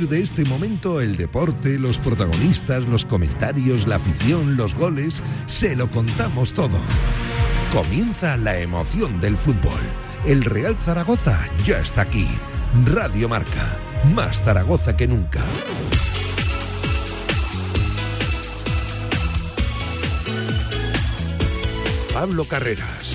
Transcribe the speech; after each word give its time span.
de 0.00 0.22
este 0.22 0.44
momento 0.44 1.00
el 1.00 1.16
deporte, 1.16 1.78
los 1.78 1.98
protagonistas, 1.98 2.82
los 2.84 3.04
comentarios, 3.04 3.86
la 3.86 3.96
afición, 3.96 4.56
los 4.56 4.74
goles, 4.74 5.22
se 5.46 5.76
lo 5.76 5.88
contamos 5.88 6.52
todo. 6.52 6.76
Comienza 7.72 8.36
la 8.36 8.58
emoción 8.58 9.20
del 9.20 9.36
fútbol. 9.36 9.80
El 10.26 10.44
Real 10.44 10.76
Zaragoza 10.84 11.48
ya 11.64 11.78
está 11.78 12.02
aquí. 12.02 12.26
Radio 12.84 13.28
Marca, 13.28 13.78
más 14.14 14.42
Zaragoza 14.42 14.96
que 14.96 15.06
nunca. 15.06 15.40
Pablo 22.12 22.44
Carreras. 22.44 23.13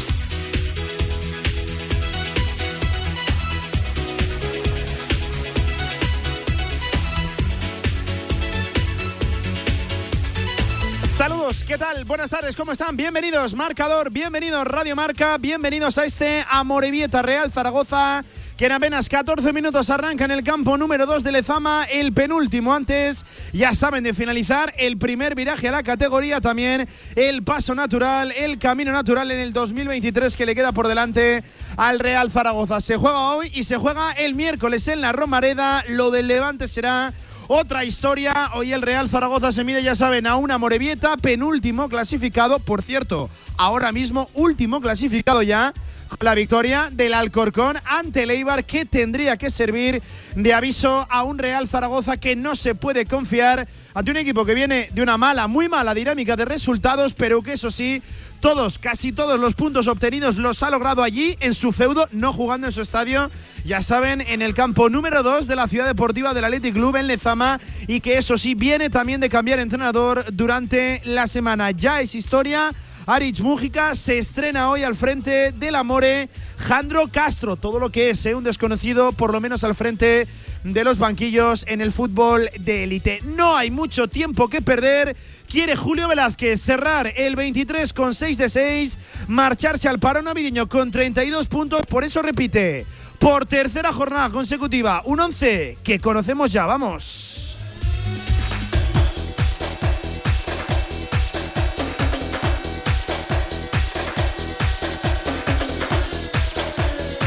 ¿Qué 11.69 11.78
tal? 11.78 12.04
Buenas 12.04 12.32
tardes, 12.32 12.55
¿cómo 12.55 12.71
están? 12.71 12.97
Bienvenidos, 12.97 13.54
marcador, 13.54 14.10
bienvenidos 14.10 14.65
Radio 14.65 14.96
Marca, 14.96 15.37
bienvenidos 15.37 16.00
a 16.00 16.05
este 16.05 16.43
Amorebieta 16.50 17.21
Real 17.21 17.51
Zaragoza, 17.51 18.23
que 18.57 18.65
en 18.65 18.71
apenas 18.71 19.07
14 19.07 19.54
minutos 19.54 19.91
arranca 19.91 20.25
en 20.25 20.32
el 20.32 20.43
campo 20.43 20.79
número 20.79 21.05
2 21.05 21.24
de 21.24 21.32
Lezama, 21.32 21.83
el 21.83 22.11
penúltimo 22.11 22.74
antes, 22.74 23.24
ya 23.54 23.75
saben, 23.75 24.04
de 24.04 24.15
finalizar 24.15 24.74
el 24.79 24.97
primer 24.97 25.36
viraje 25.36 25.68
a 25.68 25.71
la 25.71 25.83
categoría, 25.83 26.41
también 26.41 26.89
el 27.15 27.43
paso 27.43 27.75
natural, 27.75 28.32
el 28.32 28.57
camino 28.57 28.91
natural 28.91 29.29
en 29.29 29.38
el 29.38 29.54
2023 29.54 30.36
que 30.36 30.47
le 30.47 30.55
queda 30.55 30.71
por 30.71 30.88
delante 30.88 31.43
al 31.77 31.99
Real 31.99 32.31
Zaragoza. 32.31 32.81
Se 32.81 32.97
juega 32.97 33.35
hoy 33.35 33.51
y 33.53 33.63
se 33.63 33.77
juega 33.77 34.13
el 34.13 34.33
miércoles 34.33 34.88
en 34.88 35.01
la 35.01 35.11
Romareda, 35.11 35.83
lo 35.89 36.09
del 36.09 36.29
Levante 36.29 36.67
será 36.67 37.13
otra 37.52 37.83
historia, 37.83 38.52
hoy 38.53 38.73
el 38.73 38.83
Real 38.83 39.09
Zaragoza 39.09 39.52
se 39.52 39.64
mide, 39.64 39.81
ya 39.81 39.95
saben, 39.95 40.28
a 40.28 40.36
una 40.36 40.59
Morevieta, 40.59 41.17
penúltimo 41.17 41.89
clasificado, 41.89 42.59
por 42.59 42.83
cierto, 42.83 43.28
ahora 43.58 43.91
mismo 43.91 44.30
último 44.36 44.81
clasificado 44.81 45.41
ya 45.41 45.73
la 46.19 46.35
victoria 46.35 46.89
del 46.91 47.13
Alcorcón 47.13 47.77
ante 47.85 48.23
el 48.23 48.31
Eibar 48.31 48.65
que 48.65 48.85
tendría 48.85 49.38
que 49.38 49.49
servir 49.49 50.02
de 50.35 50.53
aviso 50.53 51.07
a 51.09 51.23
un 51.23 51.38
Real 51.38 51.67
Zaragoza 51.67 52.17
que 52.17 52.35
no 52.35 52.55
se 52.55 52.75
puede 52.75 53.05
confiar 53.05 53.67
ante 53.93 54.11
un 54.11 54.17
equipo 54.17 54.45
que 54.45 54.53
viene 54.53 54.89
de 54.91 55.01
una 55.01 55.17
mala, 55.17 55.47
muy 55.47 55.69
mala 55.69 55.93
dinámica 55.93 56.35
de 56.35 56.45
resultados, 56.45 57.13
pero 57.13 57.41
que 57.41 57.53
eso 57.53 57.71
sí, 57.71 58.01
todos, 58.39 58.79
casi 58.79 59.11
todos 59.11 59.39
los 59.39 59.53
puntos 59.53 59.88
obtenidos 59.88 60.38
los 60.38 60.61
ha 60.63 60.69
logrado 60.69 61.03
allí 61.03 61.38
en 61.39 61.55
su 61.55 61.71
feudo, 61.71 62.07
no 62.11 62.33
jugando 62.33 62.67
en 62.67 62.73
su 62.73 62.81
estadio, 62.81 63.29
ya 63.66 63.81
saben, 63.81 64.21
en 64.21 64.41
el 64.41 64.53
campo 64.53 64.89
número 64.89 65.23
2 65.23 65.47
de 65.47 65.55
la 65.55 65.67
ciudad 65.67 65.85
deportiva 65.85 66.33
del 66.33 66.45
Athletic 66.45 66.73
Club 66.73 66.95
en 66.95 67.07
Lezama 67.07 67.59
y 67.88 68.01
que 68.01 68.17
eso 68.17 68.38
sí 68.38 68.55
viene 68.55 68.89
también 68.89 69.21
de 69.21 69.29
cambiar 69.29 69.59
entrenador 69.59 70.25
durante 70.31 71.01
la 71.05 71.27
semana. 71.27 71.71
Ya 71.71 72.01
es 72.01 72.16
historia. 72.16 72.71
Arich 73.09 73.41
Mújica 73.41 73.95
se 73.95 74.19
estrena 74.19 74.69
hoy 74.69 74.83
al 74.83 74.95
frente 74.95 75.52
del 75.52 75.73
Amore. 75.73 76.29
Jandro 76.59 77.07
Castro, 77.07 77.55
todo 77.55 77.79
lo 77.79 77.89
que 77.89 78.11
es 78.11 78.23
¿eh? 78.27 78.35
un 78.35 78.43
desconocido, 78.43 79.13
por 79.13 79.33
lo 79.33 79.39
menos 79.39 79.63
al 79.63 79.73
frente 79.73 80.27
de 80.63 80.83
los 80.83 80.99
banquillos 80.99 81.66
en 81.67 81.81
el 81.81 81.91
fútbol 81.91 82.47
de 82.59 82.83
élite. 82.83 83.19
No 83.23 83.57
hay 83.57 83.71
mucho 83.71 84.07
tiempo 84.07 84.47
que 84.47 84.61
perder. 84.61 85.17
Quiere 85.49 85.75
Julio 85.75 86.07
Velázquez 86.07 86.61
cerrar 86.61 87.11
el 87.16 87.35
23 87.35 87.93
con 87.93 88.13
6 88.13 88.38
de 88.38 88.49
6, 88.49 88.97
marcharse 89.27 89.89
al 89.89 89.97
paro 89.97 90.21
navideño 90.21 90.69
con 90.69 90.91
32 90.91 91.47
puntos, 91.47 91.88
por 91.88 92.03
eso 92.03 92.21
repite, 92.21 92.85
por 93.17 93.47
tercera 93.47 93.91
jornada 93.91 94.29
consecutiva, 94.29 95.01
un 95.05 95.19
11 95.19 95.79
que 95.83 95.99
conocemos 95.99 96.51
ya, 96.51 96.67
vamos. 96.67 97.57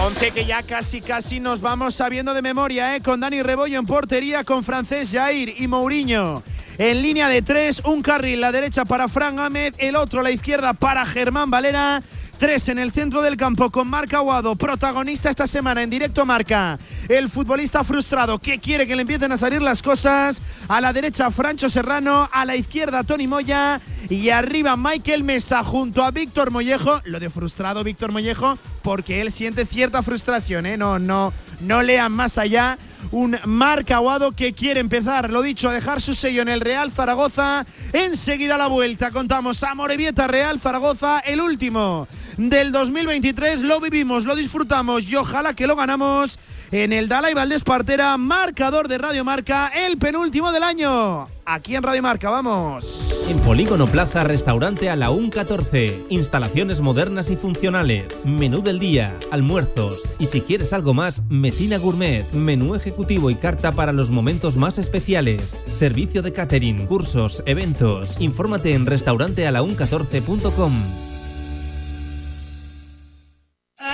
Once 0.04 0.32
que 0.32 0.44
ya 0.44 0.64
casi 0.64 1.00
casi 1.00 1.38
nos 1.38 1.60
vamos 1.60 1.94
sabiendo 1.94 2.34
de 2.34 2.42
memoria, 2.42 2.96
¿eh? 2.96 3.00
con 3.00 3.20
Dani 3.20 3.40
Rebollo 3.40 3.78
en 3.78 3.86
portería, 3.86 4.42
con 4.42 4.64
Francés 4.64 5.10
Jair 5.12 5.54
y 5.60 5.68
Mourinho. 5.68 6.42
En 6.76 7.00
línea 7.00 7.28
de 7.28 7.40
tres, 7.40 7.80
un 7.84 8.02
carril 8.02 8.40
la 8.40 8.50
derecha 8.50 8.84
para 8.84 9.06
Fran 9.06 9.38
Ahmed, 9.38 9.74
el 9.78 9.94
otro 9.94 10.20
la 10.22 10.32
izquierda 10.32 10.72
para 10.72 11.06
Germán 11.06 11.52
Valera. 11.52 12.02
Tres 12.38 12.68
en 12.68 12.78
el 12.78 12.90
centro 12.90 13.22
del 13.22 13.36
campo 13.36 13.70
con 13.70 13.86
Marca 13.88 14.16
Aguado, 14.16 14.56
protagonista 14.56 15.30
esta 15.30 15.46
semana 15.46 15.82
en 15.82 15.90
directo 15.90 16.26
Marca. 16.26 16.78
El 17.08 17.28
futbolista 17.28 17.84
frustrado 17.84 18.38
que 18.38 18.58
quiere 18.58 18.86
que 18.86 18.96
le 18.96 19.02
empiecen 19.02 19.30
a 19.30 19.36
salir 19.36 19.62
las 19.62 19.80
cosas. 19.80 20.42
A 20.66 20.80
la 20.80 20.92
derecha 20.92 21.30
Francho 21.30 21.70
Serrano, 21.70 22.28
a 22.32 22.44
la 22.44 22.56
izquierda 22.56 23.04
Tony 23.04 23.28
Moya 23.28 23.80
y 24.08 24.30
arriba 24.30 24.76
Michael 24.76 25.22
Mesa 25.22 25.62
junto 25.62 26.02
a 26.02 26.10
Víctor 26.10 26.50
Mollejo. 26.50 27.00
Lo 27.04 27.20
de 27.20 27.30
frustrado 27.30 27.84
Víctor 27.84 28.10
Mollejo 28.10 28.58
porque 28.82 29.20
él 29.20 29.30
siente 29.30 29.64
cierta 29.64 30.02
frustración, 30.02 30.66
¿eh? 30.66 30.76
No, 30.76 30.98
no, 30.98 31.32
no 31.60 31.82
lean 31.82 32.10
más 32.10 32.38
allá 32.38 32.76
un 33.10 33.38
Marc 33.44 33.90
Aguado 33.90 34.32
que 34.32 34.52
quiere 34.52 34.80
empezar, 34.80 35.30
lo 35.30 35.42
dicho, 35.42 35.68
a 35.68 35.72
dejar 35.72 36.00
su 36.00 36.14
sello 36.14 36.42
en 36.42 36.48
el 36.48 36.60
Real 36.60 36.90
Zaragoza. 36.92 37.66
Enseguida 37.92 38.56
la 38.56 38.68
vuelta, 38.68 39.10
contamos 39.10 39.62
a 39.62 39.74
Morevieta 39.74 40.26
Real 40.26 40.60
Zaragoza, 40.60 41.20
el 41.20 41.40
último 41.40 42.08
del 42.36 42.72
2023. 42.72 43.62
Lo 43.62 43.80
vivimos, 43.80 44.24
lo 44.24 44.36
disfrutamos 44.36 45.04
y 45.04 45.16
ojalá 45.16 45.54
que 45.54 45.66
lo 45.66 45.76
ganamos 45.76 46.38
en 46.72 46.94
el 46.94 47.06
Dalai 47.06 47.34
Valdés 47.34 47.62
Partera, 47.62 48.16
marcador 48.16 48.88
de 48.88 48.96
Radio 48.96 49.24
Marca, 49.24 49.70
el 49.86 49.98
penúltimo 49.98 50.50
del 50.52 50.62
año. 50.62 51.28
Aquí 51.44 51.76
en 51.76 51.82
Radio 51.82 52.02
Marca, 52.02 52.30
vamos. 52.30 53.26
En 53.28 53.38
Polígono 53.40 53.86
Plaza, 53.86 54.24
restaurante 54.24 54.88
a 54.88 54.96
la 54.96 55.10
UN 55.10 55.28
14. 55.28 56.06
Instalaciones 56.08 56.80
modernas 56.80 57.30
y 57.30 57.36
funcionales. 57.36 58.24
Menú 58.24 58.62
del 58.62 58.78
día, 58.78 59.14
almuerzos. 59.30 60.00
Y 60.18 60.26
si 60.26 60.40
quieres 60.40 60.72
algo 60.72 60.94
más, 60.94 61.22
Mesina 61.28 61.76
Gourmet. 61.76 62.24
Menú 62.32 62.74
ejecutivo 62.74 63.30
y 63.30 63.34
carta 63.34 63.72
para 63.72 63.92
los 63.92 64.10
momentos 64.10 64.56
más 64.56 64.78
especiales. 64.78 65.62
Servicio 65.66 66.22
de 66.22 66.32
catering, 66.32 66.86
cursos, 66.86 67.42
eventos. 67.44 68.18
Infórmate 68.18 68.72
en 68.72 68.86
restaurantealaun14.com. 68.86 71.11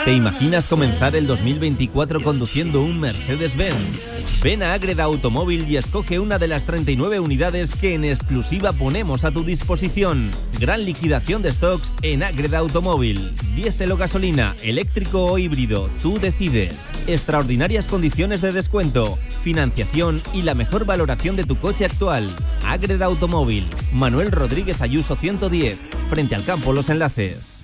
¿Te 0.05 0.15
imaginas 0.15 0.69
comenzar 0.69 1.17
el 1.17 1.27
2024 1.27 2.21
conduciendo 2.21 2.83
un 2.83 3.01
Mercedes-Benz? 3.01 4.43
Ven 4.43 4.63
a 4.63 4.75
Agreda 4.75 5.05
Automóvil 5.05 5.67
y 5.69 5.77
escoge 5.77 6.19
una 6.19 6.39
de 6.39 6.47
las 6.47 6.65
39 6.65 7.21
unidades 7.21 7.75
que 7.75 7.95
en 7.95 8.05
exclusiva 8.05 8.73
ponemos 8.73 9.25
a 9.25 9.31
tu 9.31 9.45
disposición. 9.45 10.31
Gran 10.61 10.85
liquidación 10.85 11.41
de 11.43 11.53
stocks 11.53 11.95
en 12.03 12.23
Agreda 12.23 12.59
Automóvil. 12.59 13.35
Diésel 13.55 13.93
o 13.93 13.97
gasolina, 13.97 14.55
eléctrico 14.63 15.25
o 15.25 15.39
híbrido, 15.39 15.89
tú 16.03 16.19
decides. 16.19 16.75
Extraordinarias 17.07 17.87
condiciones 17.87 18.43
de 18.43 18.53
descuento, 18.53 19.17
financiación 19.43 20.23
y 20.35 20.43
la 20.43 20.55
mejor 20.55 20.85
valoración 20.85 21.35
de 21.35 21.45
tu 21.45 21.57
coche 21.57 21.87
actual. 21.87 22.29
Agreda 22.67 23.07
Automóvil. 23.07 23.67
Manuel 23.93 24.33
Rodríguez 24.33 24.83
Ayuso 24.83 25.17
110. 25.17 25.79
Frente 26.11 26.35
al 26.35 26.45
campo 26.45 26.73
Los 26.73 26.91
Enlaces. 26.91 27.59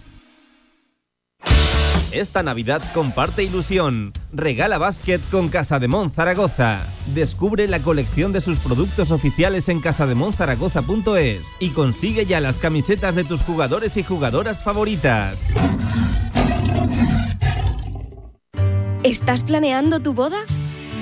Esta 2.14 2.44
Navidad 2.44 2.80
comparte 2.94 3.42
ilusión. 3.42 4.12
Regala 4.32 4.78
básquet 4.78 5.20
con 5.30 5.48
Casa 5.48 5.80
de 5.80 5.88
Mon 5.88 6.12
Zaragoza. 6.12 6.86
Descubre 7.12 7.66
la 7.66 7.82
colección 7.82 8.32
de 8.32 8.40
sus 8.40 8.60
productos 8.60 9.10
oficiales 9.10 9.68
en 9.68 9.80
casademonzaragoza.es 9.80 11.42
y 11.58 11.70
consigue 11.70 12.24
ya 12.24 12.40
las 12.40 12.58
camisetas 12.58 13.16
de 13.16 13.24
tus 13.24 13.42
jugadores 13.42 13.96
y 13.96 14.04
jugadoras 14.04 14.62
favoritas. 14.62 15.40
¿Estás 19.02 19.42
planeando 19.42 19.98
tu 19.98 20.14
boda? 20.14 20.38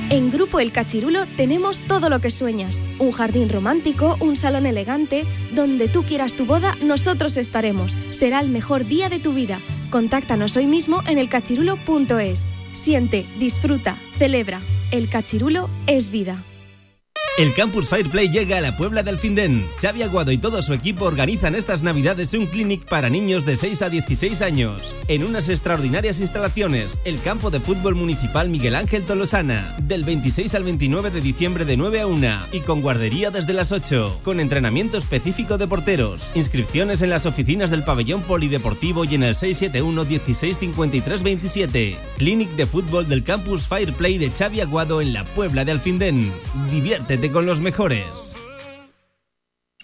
En 0.08 0.30
Grupo 0.30 0.60
El 0.60 0.72
Cachirulo 0.72 1.26
tenemos 1.36 1.80
todo 1.80 2.08
lo 2.08 2.20
que 2.20 2.30
sueñas. 2.30 2.80
Un 2.98 3.12
jardín 3.12 3.50
romántico, 3.50 4.16
un 4.20 4.38
salón 4.38 4.64
elegante. 4.64 5.24
Donde 5.54 5.88
tú 5.88 6.04
quieras 6.04 6.32
tu 6.32 6.46
boda, 6.46 6.74
nosotros 6.82 7.36
estaremos. 7.36 7.98
Será 8.08 8.40
el 8.40 8.48
mejor 8.48 8.86
día 8.86 9.10
de 9.10 9.18
tu 9.18 9.34
vida. 9.34 9.58
Contáctanos 9.92 10.56
hoy 10.56 10.66
mismo 10.66 11.02
en 11.06 11.18
elcachirulo.es. 11.18 12.46
Siente, 12.72 13.26
disfruta, 13.38 13.98
celebra. 14.16 14.62
El 14.90 15.10
Cachirulo 15.10 15.68
es 15.86 16.10
vida. 16.10 16.42
El 17.38 17.54
Campus 17.54 17.88
Fireplay 17.88 18.28
llega 18.28 18.58
a 18.58 18.60
la 18.60 18.76
Puebla 18.76 19.02
del 19.02 19.16
Findén. 19.16 19.66
Xavi 19.80 20.02
Aguado 20.02 20.32
y 20.32 20.38
todo 20.38 20.60
su 20.60 20.74
equipo 20.74 21.06
organizan 21.06 21.54
estas 21.54 21.82
navidades 21.82 22.34
un 22.34 22.44
clinic 22.44 22.84
para 22.84 23.08
niños 23.08 23.46
de 23.46 23.56
6 23.56 23.80
a 23.80 23.88
16 23.88 24.42
años. 24.42 24.94
En 25.08 25.24
unas 25.24 25.48
extraordinarias 25.48 26.20
instalaciones, 26.20 26.98
el 27.06 27.18
campo 27.22 27.50
de 27.50 27.58
fútbol 27.58 27.94
municipal 27.94 28.50
Miguel 28.50 28.74
Ángel 28.74 29.04
Tolosana, 29.04 29.74
del 29.78 30.02
26 30.02 30.54
al 30.54 30.64
29 30.64 31.10
de 31.10 31.22
diciembre 31.22 31.64
de 31.64 31.78
9 31.78 32.02
a 32.02 32.06
1 32.06 32.38
y 32.52 32.60
con 32.60 32.82
guardería 32.82 33.30
desde 33.30 33.54
las 33.54 33.72
8, 33.72 34.20
con 34.22 34.38
entrenamiento 34.38 34.98
específico 34.98 35.56
de 35.56 35.66
porteros. 35.66 36.30
Inscripciones 36.34 37.00
en 37.00 37.08
las 37.08 37.24
oficinas 37.24 37.70
del 37.70 37.82
pabellón 37.82 38.20
polideportivo 38.22 39.04
y 39.04 39.14
en 39.14 39.22
el 39.22 39.34
671 39.34 40.04
16 40.04 40.58
53 40.58 41.22
27. 41.22 41.96
Clinic 42.18 42.50
de 42.50 42.66
fútbol 42.66 43.08
del 43.08 43.24
Campus 43.24 43.62
Fireplay 43.62 44.18
de 44.18 44.30
Xavi 44.30 44.60
Aguado 44.60 45.00
en 45.00 45.14
la 45.14 45.24
Puebla 45.24 45.64
de 45.64 45.72
Alfindén. 45.72 46.30
Diviértete 46.70 47.21
con 47.30 47.46
los 47.46 47.60
mejores. 47.60 48.31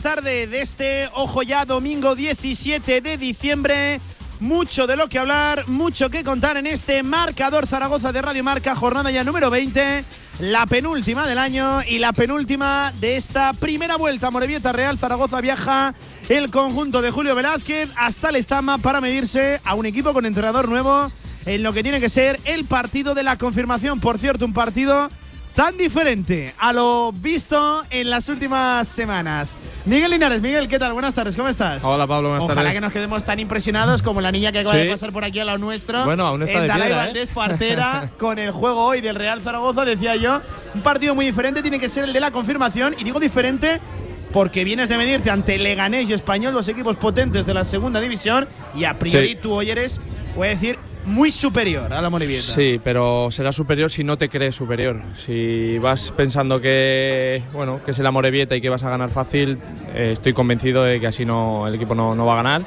Tarde 0.00 0.46
de 0.46 0.60
este, 0.60 1.08
ojo 1.14 1.42
ya, 1.42 1.64
domingo 1.64 2.14
17 2.14 3.00
de 3.00 3.16
diciembre. 3.16 4.00
Mucho 4.40 4.86
de 4.86 4.96
lo 4.96 5.08
que 5.08 5.18
hablar, 5.18 5.66
mucho 5.66 6.10
que 6.10 6.22
contar 6.22 6.58
en 6.58 6.66
este 6.66 7.02
marcador 7.02 7.66
Zaragoza 7.66 8.12
de 8.12 8.20
Radio 8.20 8.44
Marca, 8.44 8.74
jornada 8.74 9.10
ya 9.10 9.24
número 9.24 9.48
20, 9.48 10.04
la 10.40 10.66
penúltima 10.66 11.26
del 11.26 11.38
año 11.38 11.82
y 11.82 11.98
la 11.98 12.12
penúltima 12.12 12.92
de 13.00 13.16
esta 13.16 13.54
primera 13.54 13.96
vuelta. 13.96 14.30
Morevieta 14.30 14.72
Real 14.72 14.98
Zaragoza 14.98 15.40
viaja 15.40 15.94
el 16.28 16.50
conjunto 16.50 17.00
de 17.00 17.10
Julio 17.10 17.34
Velázquez 17.34 17.88
hasta 17.96 18.30
Lezama 18.30 18.76
para 18.76 19.00
medirse 19.00 19.60
a 19.64 19.74
un 19.74 19.86
equipo 19.86 20.12
con 20.12 20.26
entrenador 20.26 20.68
nuevo 20.68 21.10
en 21.46 21.62
lo 21.62 21.72
que 21.72 21.82
tiene 21.82 22.00
que 22.00 22.10
ser 22.10 22.38
el 22.44 22.66
partido 22.66 23.14
de 23.14 23.22
la 23.22 23.38
confirmación. 23.38 24.00
Por 24.00 24.18
cierto, 24.18 24.44
un 24.44 24.52
partido 24.52 25.08
tan 25.56 25.74
diferente 25.78 26.52
a 26.58 26.70
lo 26.74 27.12
visto 27.12 27.82
en 27.88 28.10
las 28.10 28.28
últimas 28.28 28.86
semanas. 28.86 29.56
Miguel 29.86 30.10
Linares, 30.10 30.42
Miguel, 30.42 30.68
¿qué 30.68 30.78
tal? 30.78 30.92
Buenas 30.92 31.14
tardes, 31.14 31.34
¿cómo 31.34 31.48
estás? 31.48 31.82
Hola 31.82 32.06
Pablo, 32.06 32.28
buenas 32.28 32.44
Ojalá 32.44 32.60
tardes. 32.60 32.74
que 32.74 32.80
nos 32.82 32.92
quedemos 32.92 33.24
tan 33.24 33.40
impresionados 33.40 34.02
como 34.02 34.20
la 34.20 34.30
niña 34.30 34.52
que 34.52 34.58
acaba 34.58 34.74
Sí. 34.74 34.82
de 34.82 34.90
pasar 34.90 35.12
por 35.12 35.24
aquí 35.24 35.40
al 35.40 35.46
lado 35.46 35.58
nuestro. 35.58 36.04
Bueno, 36.04 36.26
aún 36.26 36.42
está 36.42 36.56
en 36.56 36.60
de 36.62 36.68
Dalai 36.68 36.88
piedra, 36.88 37.02
¿eh? 37.02 37.06
Valdés 37.06 37.28
Partera 37.30 38.10
con 38.18 38.38
el 38.38 38.50
juego 38.50 38.84
hoy 38.84 39.00
del 39.00 39.14
Real 39.14 39.40
Zaragoza, 39.40 39.86
decía 39.86 40.14
yo. 40.16 40.42
Un 40.74 40.82
partido 40.82 41.14
muy 41.14 41.24
diferente, 41.24 41.62
tiene 41.62 41.80
que 41.80 41.88
ser 41.88 42.04
el 42.04 42.12
de 42.12 42.20
la 42.20 42.30
confirmación. 42.30 42.94
Y 42.98 43.04
digo 43.04 43.18
diferente 43.18 43.80
porque 44.34 44.62
vienes 44.62 44.90
de 44.90 44.98
medirte 44.98 45.30
ante 45.30 45.58
Leganés 45.58 46.10
y 46.10 46.12
Español, 46.12 46.52
los 46.52 46.68
equipos 46.68 46.96
potentes 46.96 47.46
de 47.46 47.54
la 47.54 47.64
segunda 47.64 47.98
división. 48.02 48.46
Y 48.74 48.84
a 48.84 48.98
priori 48.98 49.28
Sí. 49.28 49.38
tú 49.40 49.54
hoy 49.54 49.70
eres, 49.70 50.02
voy 50.36 50.48
a 50.48 50.50
decir, 50.50 50.78
muy 51.06 51.30
superior 51.30 51.92
a 51.92 52.02
la 52.02 52.10
Morivieta. 52.10 52.42
Sí, 52.42 52.80
pero 52.82 53.28
será 53.30 53.52
superior 53.52 53.90
si 53.90 54.04
no 54.04 54.18
te 54.18 54.28
crees 54.28 54.54
superior. 54.54 55.02
Si 55.14 55.78
vas 55.78 56.12
pensando 56.16 56.60
que 56.60 57.42
bueno 57.52 57.80
que 57.84 57.92
es 57.92 57.98
el 57.98 58.06
Amorebieta 58.06 58.54
y 58.56 58.60
que 58.60 58.68
vas 58.68 58.84
a 58.84 58.90
ganar 58.90 59.10
fácil, 59.10 59.58
eh, 59.94 60.10
estoy 60.12 60.32
convencido 60.32 60.84
de 60.84 61.00
que 61.00 61.06
así 61.06 61.24
no 61.24 61.66
el 61.66 61.74
equipo 61.76 61.94
no, 61.94 62.14
no 62.14 62.26
va 62.26 62.34
a 62.34 62.36
ganar. 62.36 62.66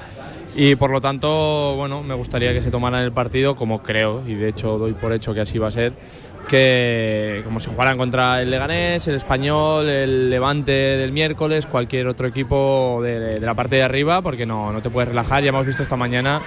Y 0.56 0.76
por 0.76 0.90
lo 0.90 1.00
tanto, 1.00 1.76
bueno, 1.76 2.02
me 2.02 2.16
gustaría 2.16 2.54
que 2.54 2.62
se 2.62 2.72
tomaran 2.72 3.04
el 3.04 3.12
partido 3.12 3.56
como 3.56 3.84
creo, 3.84 4.24
y 4.26 4.34
de 4.34 4.50
hecho 4.50 4.78
doy 4.78 4.94
por 4.94 5.14
hecho 5.14 5.34
que 5.34 5.42
así 5.42 5.60
va 5.60 5.68
a 5.68 5.72
ser, 5.72 5.94
que 6.50 7.42
como 7.46 7.60
si 7.60 7.70
jugaran 7.70 7.98
contra 7.98 8.42
el 8.42 8.50
Leganés, 8.50 9.08
el 9.08 9.16
Español, 9.16 9.88
el 9.88 10.30
Levante 10.32 10.72
del 10.72 11.12
miércoles, 11.12 11.68
cualquier 11.68 12.08
otro 12.08 12.28
equipo 12.28 13.00
de, 13.04 13.20
de 13.20 13.40
la 13.40 13.54
parte 13.54 13.76
de 13.76 13.84
arriba, 13.84 14.22
porque 14.22 14.48
no, 14.48 14.74
no 14.74 14.82
te 14.82 14.90
puedes 14.90 15.10
relajar. 15.10 15.44
Ya 15.44 15.50
hemos 15.50 15.66
visto 15.66 15.84
esta 15.84 15.96
mañana, 15.96 16.42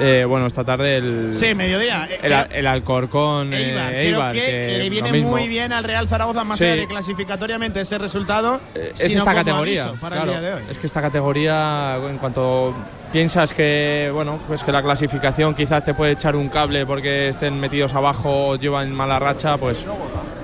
eh, 0.00 0.24
bueno, 0.26 0.46
esta 0.46 0.64
tarde 0.64 0.96
el, 0.96 1.28
Sí, 1.32 1.54
mediodía. 1.54 2.08
Eh, 2.10 2.18
el, 2.22 2.32
el 2.58 2.66
Alcorcón 2.66 3.52
eh, 3.52 3.70
Eibar, 3.70 3.94
Eibar, 3.94 4.30
creo 4.32 4.44
que, 4.44 4.50
que 4.50 4.78
le 4.78 4.90
viene 4.90 5.12
muy 5.22 5.48
bien 5.48 5.72
al 5.72 5.84
Real 5.84 6.08
Zaragoza, 6.08 6.44
más 6.44 6.58
Sí. 6.58 6.64
allá 6.64 6.76
de 6.76 6.86
clasificatoriamente 6.86 7.80
ese 7.80 7.98
resultado. 7.98 8.60
Eh, 8.74 8.92
es 8.94 9.14
esta 9.14 9.34
categoría. 9.34 9.84
aviso 9.84 10.00
para 10.00 10.16
claro. 10.16 10.32
el 10.32 10.40
día 10.40 10.48
de 10.50 10.54
hoy. 10.56 10.62
Es 10.70 10.78
que 10.78 10.86
esta 10.86 11.00
categoría, 11.02 11.96
en 12.08 12.18
cuanto 12.18 12.74
piensas 13.12 13.52
que 13.52 14.10
bueno, 14.14 14.40
pues 14.48 14.64
que 14.64 14.72
la 14.72 14.82
clasificación 14.82 15.54
quizás 15.54 15.84
te 15.84 15.92
puede 15.92 16.12
echar 16.12 16.34
un 16.34 16.48
cable 16.48 16.86
porque 16.86 17.28
estén 17.28 17.60
metidos 17.60 17.92
abajo 17.94 18.48
o 18.48 18.56
llevan 18.56 18.90
mala 18.92 19.18
racha, 19.18 19.58
pues 19.58 19.84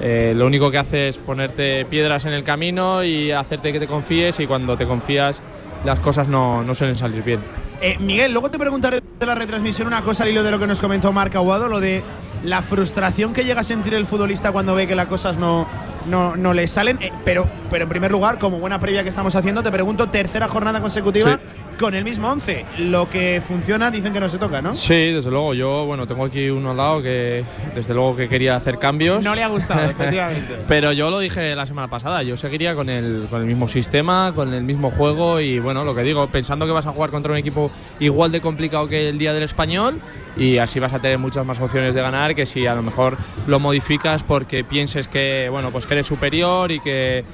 eh, 0.02 0.34
lo 0.36 0.46
único 0.46 0.70
que 0.70 0.76
hace 0.76 1.08
es 1.08 1.16
ponerte 1.16 1.86
piedras 1.86 2.26
en 2.26 2.34
el 2.34 2.44
camino 2.44 3.02
y 3.02 3.30
hacerte 3.32 3.72
que 3.72 3.80
te 3.80 3.86
confíes 3.86 4.38
y 4.40 4.46
cuando 4.46 4.76
te 4.76 4.86
confías 4.86 5.40
las 5.86 5.98
cosas 6.00 6.28
no, 6.28 6.62
no 6.62 6.74
suelen 6.74 6.96
salir 6.96 7.22
bien. 7.22 7.40
Eh, 7.80 7.96
Miguel, 8.00 8.32
luego 8.32 8.50
te 8.50 8.58
preguntaré 8.58 9.00
de 9.18 9.26
la 9.26 9.36
retransmisión 9.36 9.86
una 9.86 10.02
cosa 10.02 10.24
al 10.24 10.30
hilo 10.30 10.42
de 10.42 10.50
lo 10.50 10.58
que 10.58 10.66
nos 10.66 10.80
comentó 10.80 11.12
Marc 11.12 11.36
Aguado, 11.36 11.68
lo 11.68 11.78
de 11.78 12.02
la 12.44 12.62
frustración 12.62 13.32
que 13.32 13.44
llega 13.44 13.60
a 13.60 13.64
sentir 13.64 13.94
el 13.94 14.06
futbolista 14.06 14.52
cuando 14.52 14.74
ve 14.74 14.86
que 14.86 14.94
las 14.94 15.06
cosas 15.06 15.36
no, 15.36 15.66
no, 16.06 16.36
no 16.36 16.52
le 16.54 16.66
salen. 16.66 16.98
Eh, 17.00 17.12
pero, 17.24 17.46
pero 17.70 17.84
en 17.84 17.88
primer 17.88 18.10
lugar, 18.10 18.38
como 18.38 18.58
buena 18.58 18.78
previa 18.78 19.02
que 19.02 19.08
estamos 19.08 19.34
haciendo, 19.34 19.62
te 19.62 19.70
pregunto, 19.72 20.08
tercera 20.08 20.48
jornada 20.48 20.80
consecutiva 20.80 21.32
Sí. 21.32 21.38
con 21.84 21.94
el 21.94 22.02
mismo 22.04 22.28
11. 22.30 22.64
Lo 22.78 23.08
que 23.08 23.40
funciona 23.46 23.90
dicen 23.90 24.12
que 24.12 24.18
no 24.20 24.28
se 24.28 24.38
toca, 24.38 24.60
¿no? 24.60 24.74
Sí, 24.74 25.12
desde 25.12 25.30
luego. 25.30 25.54
Yo, 25.54 25.84
bueno, 25.86 26.06
tengo 26.06 26.24
aquí 26.24 26.48
uno 26.50 26.72
al 26.72 26.76
lado 26.76 27.02
que 27.02 27.44
desde 27.74 27.94
luego 27.94 28.16
que 28.16 28.28
quería 28.28 28.56
hacer 28.56 28.78
cambios. 28.78 29.24
No 29.24 29.34
le 29.34 29.42
ha 29.44 29.48
gustado, 29.48 29.84
efectivamente. 29.90 30.56
Pero 30.66 30.92
yo 30.92 31.10
lo 31.10 31.18
dije 31.20 31.54
la 31.54 31.66
semana 31.66 31.88
pasada, 31.88 32.22
yo 32.22 32.36
seguiría 32.36 32.74
con 32.74 32.88
el, 32.88 33.26
con 33.30 33.40
el 33.42 33.46
mismo 33.46 33.68
sistema, 33.68 34.32
con 34.34 34.52
el 34.54 34.64
mismo 34.64 34.90
juego 34.90 35.40
y 35.40 35.58
bueno, 35.60 35.84
lo 35.84 35.94
que 35.94 36.02
digo, 36.02 36.26
pensando 36.28 36.66
que 36.66 36.72
vas 36.72 36.86
a 36.86 36.92
jugar 36.92 37.10
contra 37.10 37.30
un 37.32 37.38
equipo 37.38 37.70
igual 38.00 38.32
de 38.32 38.40
complicado 38.40 38.88
que 38.88 39.08
el 39.08 39.18
día 39.18 39.32
del 39.32 39.44
español 39.44 40.00
y 40.36 40.58
así 40.58 40.78
vas 40.80 40.92
a 40.92 40.98
tener 41.00 41.18
muchas 41.18 41.44
más 41.46 41.60
opciones 41.60 41.94
de 41.94 42.00
ganar 42.02 42.27
que 42.34 42.46
si 42.46 42.66
a 42.66 42.74
lo 42.74 42.82
mejor 42.82 43.16
lo 43.46 43.60
modificas 43.60 44.22
porque 44.22 44.64
pienses 44.64 45.08
que, 45.08 45.48
bueno, 45.50 45.70
pues 45.70 45.86
eres 45.90 46.06
superior 46.06 46.70
y 46.72 46.80
que 46.80 47.24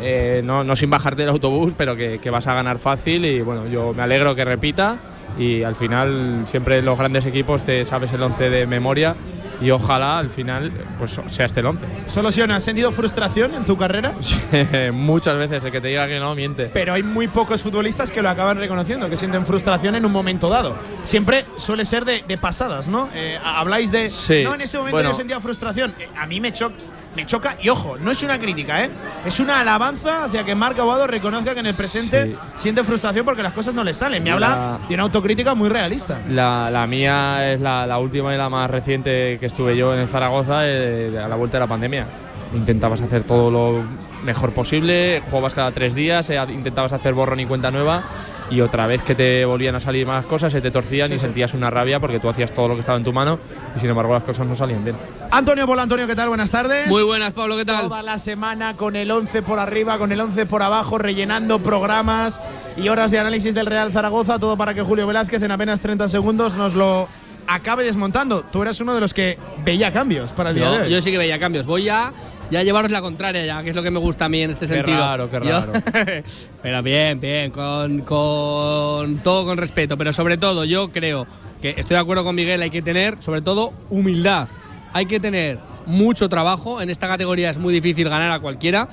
eh, 0.00 0.42
no, 0.44 0.64
no 0.64 0.76
sin 0.76 0.90
bajarte 0.90 1.22
del 1.22 1.30
autobús, 1.30 1.74
pero 1.76 1.96
que, 1.96 2.18
que 2.18 2.30
vas 2.30 2.46
a 2.46 2.54
ganar 2.54 2.78
fácil 2.78 3.24
y 3.24 3.40
bueno, 3.42 3.66
yo 3.66 3.92
me 3.92 4.02
alegro 4.02 4.34
que 4.34 4.44
repita 4.44 4.98
y 5.38 5.62
al 5.62 5.76
final 5.76 6.44
siempre 6.46 6.82
los 6.82 6.98
grandes 6.98 7.26
equipos 7.26 7.62
te 7.62 7.84
sabes 7.84 8.12
el 8.12 8.22
11 8.22 8.50
de 8.50 8.66
memoria 8.66 9.14
y 9.62 9.70
ojalá 9.70 10.18
al 10.18 10.30
final 10.30 10.72
pues 10.98 11.18
sea 11.26 11.46
este 11.46 11.60
el 11.60 11.66
11. 11.66 11.86
Solo 12.08 12.32
si 12.32 12.40
¿has 12.42 12.62
sentido 12.64 12.92
frustración 12.92 13.54
en 13.54 13.64
tu 13.64 13.76
carrera? 13.76 14.14
Muchas 14.92 15.36
veces 15.36 15.64
el 15.64 15.70
que 15.72 15.80
te 15.80 15.88
diga 15.88 16.06
que 16.06 16.18
no 16.18 16.34
miente. 16.34 16.66
pero 16.72 16.92
hay 16.94 17.02
muy 17.02 17.28
pocos 17.28 17.62
futbolistas 17.62 18.10
que 18.10 18.22
lo 18.22 18.28
acaban 18.28 18.58
reconociendo, 18.58 19.08
que 19.08 19.16
sienten 19.16 19.46
frustración 19.46 19.94
en 19.94 20.04
un 20.04 20.12
momento 20.12 20.48
dado. 20.48 20.74
Siempre 21.04 21.44
suele 21.56 21.84
ser 21.84 22.04
de, 22.04 22.24
de 22.26 22.38
pasadas, 22.38 22.88
¿no? 22.88 23.08
Eh, 23.14 23.38
habláis 23.44 23.90
de. 23.92 24.08
Sí, 24.08 24.42
No, 24.44 24.54
en 24.54 24.62
ese 24.62 24.78
momento 24.78 24.96
bueno. 24.96 25.10
yo 25.10 25.16
sentía 25.16 25.40
frustración. 25.40 25.94
Eh, 25.98 26.08
a 26.16 26.26
mí 26.26 26.40
me 26.40 26.52
choca. 26.52 26.74
Me 27.16 27.26
choca. 27.26 27.56
Y 27.62 27.68
ojo, 27.68 27.96
no 27.98 28.10
es 28.10 28.22
una 28.22 28.38
crítica, 28.38 28.84
¿eh? 28.84 28.90
Es 29.26 29.38
una 29.40 29.60
alabanza 29.60 30.24
hacia 30.24 30.44
que 30.44 30.54
Marc 30.54 30.78
Aguado 30.78 31.06
reconozca 31.06 31.54
que 31.54 31.60
en 31.60 31.66
el 31.66 31.74
presente 31.74 32.24
Sí. 32.26 32.36
siente 32.56 32.84
frustración 32.84 33.24
porque 33.24 33.42
las 33.42 33.52
cosas 33.52 33.74
no 33.74 33.84
le 33.84 33.92
salen. 33.94 34.22
Me 34.22 34.30
La- 34.30 34.34
habla 34.36 34.78
de 34.88 34.94
una 34.94 35.02
autocrítica 35.04 35.54
muy 35.54 35.68
realista. 35.68 36.20
La, 36.28 36.70
la 36.70 36.86
mía 36.86 37.52
es 37.52 37.60
la, 37.60 37.86
la 37.86 37.98
última 37.98 38.34
y 38.34 38.38
la 38.38 38.48
más 38.48 38.70
reciente 38.70 39.38
que 39.38 39.46
estuve 39.46 39.76
yo 39.76 39.92
en 39.94 40.00
el 40.00 40.08
Zaragoza 40.08 40.60
eh, 40.66 41.20
a 41.22 41.28
la 41.28 41.36
vuelta 41.36 41.56
de 41.58 41.60
la 41.60 41.66
pandemia. 41.68 42.06
Intentabas 42.54 43.00
hacer 43.00 43.24
todo 43.24 43.50
lo 43.50 43.82
mejor 44.24 44.52
posible, 44.52 45.22
jugabas 45.30 45.54
cada 45.54 45.72
tres 45.72 45.94
días, 45.94 46.28
eh, 46.30 46.38
intentabas 46.50 46.92
hacer 46.92 47.12
borrón 47.14 47.40
y 47.40 47.46
cuenta 47.46 47.70
nueva 47.70 48.02
y 48.50 48.60
otra 48.60 48.86
vez 48.86 49.02
que 49.02 49.14
te 49.14 49.44
volvían 49.44 49.74
a 49.74 49.80
salir 49.80 50.06
más 50.06 50.26
cosas, 50.26 50.52
se 50.52 50.60
te 50.60 50.70
torcían 50.70 51.12
y 51.12 51.18
sentías 51.18 51.54
una 51.54 51.70
rabia 51.70 52.00
porque 52.00 52.18
tú 52.20 52.28
hacías 52.28 52.52
todo 52.52 52.68
lo 52.68 52.74
que 52.74 52.80
estaba 52.80 52.98
en 52.98 53.04
tu 53.04 53.12
mano 53.12 53.38
y 53.74 53.78
sin 53.78 53.88
embargo 53.90 54.12
las 54.12 54.24
cosas 54.24 54.46
no 54.46 54.54
salían 54.54 54.84
bien. 54.84 54.96
Antonio 55.30 55.66
Pola, 55.66 55.82
Antonio, 55.82 56.06
¿qué 56.06 56.14
tal? 56.16 56.28
Buenas 56.28 56.50
tardes. 56.50 56.88
Muy 56.88 57.02
buenas, 57.02 57.32
Pablo, 57.32 57.56
¿qué 57.56 57.64
tal? 57.64 57.82
Toda 57.88 58.02
la 58.02 58.18
semana 58.18 58.76
con 58.76 58.96
el 58.96 59.10
11 59.10 59.42
por 59.42 59.58
arriba, 59.58 59.98
con 59.98 60.12
el 60.12 60.20
11 60.20 60.46
por 60.46 60.62
abajo, 60.62 60.98
rellenando 60.98 61.58
programas 61.60 62.40
y 62.76 62.88
horas 62.88 63.10
de 63.10 63.18
análisis 63.18 63.54
del 63.54 63.66
Real 63.66 63.92
Zaragoza, 63.92 64.38
todo 64.38 64.56
para 64.56 64.74
que 64.74 64.82
Julio 64.82 65.06
Velázquez 65.06 65.42
en 65.42 65.50
apenas 65.50 65.80
30 65.80 66.08
segundos 66.08 66.56
nos 66.56 66.74
lo 66.74 67.08
acabe 67.46 67.84
desmontando. 67.84 68.42
Tú 68.50 68.62
eras 68.62 68.80
uno 68.80 68.94
de 68.94 69.00
los 69.00 69.12
que 69.12 69.38
veía 69.64 69.92
cambios 69.92 70.32
para 70.32 70.50
el 70.50 70.56
día 70.56 70.70
de 70.70 70.76
Yo, 70.78 70.82
hoy. 70.84 70.90
yo 70.90 71.02
sí 71.02 71.10
que 71.10 71.18
veía 71.18 71.38
cambios. 71.38 71.66
Voy 71.66 71.84
ya, 71.84 72.12
ya 72.52 72.62
llevaros 72.62 72.90
la 72.90 73.00
contraria, 73.00 73.44
ya, 73.46 73.62
que 73.62 73.70
es 73.70 73.76
lo 73.76 73.82
que 73.82 73.90
me 73.90 73.98
gusta 73.98 74.26
a 74.26 74.28
mí 74.28 74.42
en 74.42 74.50
este 74.50 74.66
sentido. 74.66 74.98
raro, 74.98 75.30
qué 75.30 75.40
raro. 75.40 75.72
pero 76.62 76.82
bien, 76.82 77.18
bien, 77.18 77.50
con, 77.50 78.02
con 78.02 79.18
todo 79.18 79.46
con 79.46 79.56
respeto. 79.56 79.96
Pero 79.96 80.12
sobre 80.12 80.36
todo, 80.36 80.64
yo 80.64 80.92
creo 80.92 81.26
que 81.62 81.70
estoy 81.70 81.94
de 81.94 82.00
acuerdo 82.00 82.24
con 82.24 82.34
Miguel, 82.34 82.60
hay 82.60 82.70
que 82.70 82.82
tener, 82.82 83.16
sobre 83.20 83.40
todo, 83.40 83.72
humildad. 83.88 84.48
Hay 84.92 85.06
que 85.06 85.18
tener 85.18 85.58
mucho 85.86 86.28
trabajo. 86.28 86.82
En 86.82 86.90
esta 86.90 87.08
categoría 87.08 87.48
es 87.48 87.56
muy 87.56 87.72
difícil 87.72 88.08
ganar 88.08 88.30
a 88.30 88.40
cualquiera. 88.40 88.86